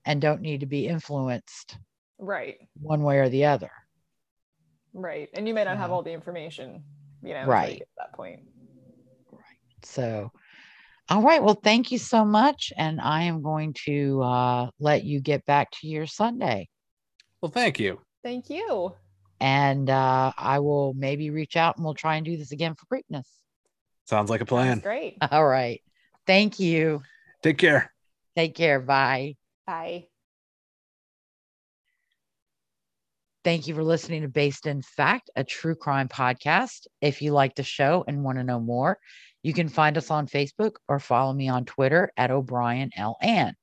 and 0.05 0.20
don't 0.20 0.41
need 0.41 0.60
to 0.60 0.67
be 0.67 0.86
influenced 0.86 1.78
right. 2.18 2.57
one 2.81 3.02
way 3.02 3.18
or 3.18 3.28
the 3.28 3.44
other. 3.47 3.70
Right. 4.92 5.28
And 5.34 5.47
you 5.47 5.55
may 5.55 5.65
not 5.65 5.76
have 5.76 5.92
all 5.92 6.02
the 6.02 6.12
information, 6.12 6.83
you 7.23 7.34
know, 7.34 7.44
Right. 7.47 7.83
at 7.83 7.89
that 7.99 8.12
point. 8.15 8.41
Right. 9.31 9.42
So, 9.83 10.33
all 11.09 11.23
right. 11.23 11.42
Well, 11.42 11.60
thank 11.62 11.92
you 11.92 11.99
so 11.99 12.25
much. 12.25 12.73
And 12.76 13.00
I 13.00 13.25
am 13.25 13.42
going 13.42 13.75
to 13.84 14.23
uh, 14.23 14.70
let 14.78 15.05
you 15.05 15.20
get 15.20 15.44
back 15.44 15.70
to 15.81 15.86
your 15.86 16.07
Sunday. 16.07 16.68
Well, 17.41 17.52
thank 17.52 17.78
you. 17.78 18.00
Thank 18.23 18.50
you. 18.50 18.94
And 19.40 19.88
uh, 19.88 20.32
I 20.36 20.58
will 20.58 20.92
maybe 20.94 21.30
reach 21.30 21.56
out 21.56 21.76
and 21.76 21.84
we'll 21.84 21.94
try 21.94 22.16
and 22.16 22.26
do 22.26 22.36
this 22.36 22.52
again 22.52 22.74
for 22.74 22.86
Preakness. 22.86 23.26
Sounds 24.06 24.28
like 24.28 24.40
a 24.40 24.44
Sounds 24.44 24.48
plan. 24.48 24.78
great. 24.80 25.16
All 25.30 25.46
right. 25.46 25.80
Thank 26.26 26.60
you. 26.60 27.02
Take 27.42 27.58
care. 27.58 27.92
Take 28.36 28.54
care. 28.54 28.80
Bye. 28.80 29.36
Bye. 29.66 30.06
Thank 33.42 33.66
you 33.66 33.74
for 33.74 33.82
listening 33.82 34.22
to 34.22 34.28
Based 34.28 34.66
in 34.66 34.82
Fact, 34.82 35.30
a 35.34 35.42
true 35.42 35.74
crime 35.74 36.08
podcast. 36.08 36.86
If 37.00 37.22
you 37.22 37.32
like 37.32 37.54
the 37.54 37.62
show 37.62 38.04
and 38.06 38.22
want 38.22 38.36
to 38.36 38.44
know 38.44 38.60
more, 38.60 38.98
you 39.42 39.54
can 39.54 39.70
find 39.70 39.96
us 39.96 40.10
on 40.10 40.26
Facebook 40.26 40.72
or 40.88 40.98
follow 40.98 41.32
me 41.32 41.48
on 41.48 41.64
Twitter 41.64 42.12
at 42.18 42.30
O'Brien 42.30 42.90
L. 42.94 43.16
Ann. 43.22 43.54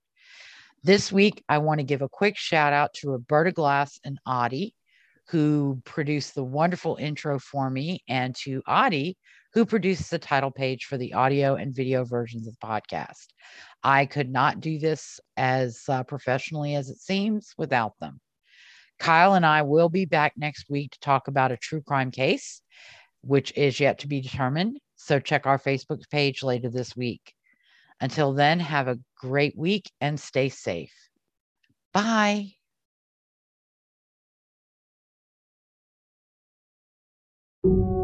This 0.84 1.12
week, 1.12 1.44
I 1.48 1.60
want 1.60 1.80
to 1.80 1.84
give 1.84 2.02
a 2.02 2.10
quick 2.10 2.38
shout 2.38 2.74
out 2.74 2.96
to 2.96 3.12
Roberta 3.12 3.52
Glass 3.52 4.00
and 4.04 4.18
Audie, 4.26 4.74
who 5.30 5.82
produced 5.84 6.36
the 6.36 6.44
wonderful 6.44 6.96
intro 6.96 7.40
for 7.40 7.70
me, 7.70 8.02
and 8.08 8.36
to 8.36 8.62
Audie, 8.68 9.18
who 9.54 9.66
produced 9.66 10.10
the 10.12 10.20
title 10.20 10.52
page 10.52 10.86
for 10.86 10.98
the 10.98 11.14
audio 11.14 11.56
and 11.56 11.76
video 11.76 12.06
versions 12.06 12.48
of 12.48 12.56
the 12.60 12.68
podcast. 12.68 13.28
I 13.84 14.06
could 14.06 14.30
not 14.30 14.60
do 14.60 14.80
this 14.80 15.20
as 15.36 15.82
uh, 15.90 16.04
professionally 16.04 16.76
as 16.76 16.90
it 16.90 16.98
seems 16.98 17.54
without 17.58 17.94
them. 18.00 18.20
Kyle 19.00 19.36
and 19.36 19.46
I 19.46 19.62
will 19.62 19.90
be 19.90 20.06
back 20.06 20.34
next 20.38 20.70
week 20.70 20.92
to 20.92 21.00
talk 21.00 21.28
about 21.28 21.52
a 21.52 21.58
true 21.58 21.82
crime 21.82 22.12
case, 22.12 22.62
which 23.22 23.52
is 23.56 23.80
yet 23.80 24.00
to 24.00 24.08
be 24.08 24.22
determined. 24.22 24.80
So 24.96 25.20
check 25.20 25.46
our 25.46 25.60
Facebook 25.60 26.02
page 26.10 26.44
later 26.44 26.70
this 26.70 26.96
week. 26.96 27.34
Until 28.00 28.34
then, 28.34 28.60
have 28.60 28.88
a 28.88 29.00
great 29.20 29.58
week 29.58 29.92
and 30.02 30.20
stay 30.20 30.50
safe. 30.50 30.94
Bye. 31.94 32.57
You 37.68 37.97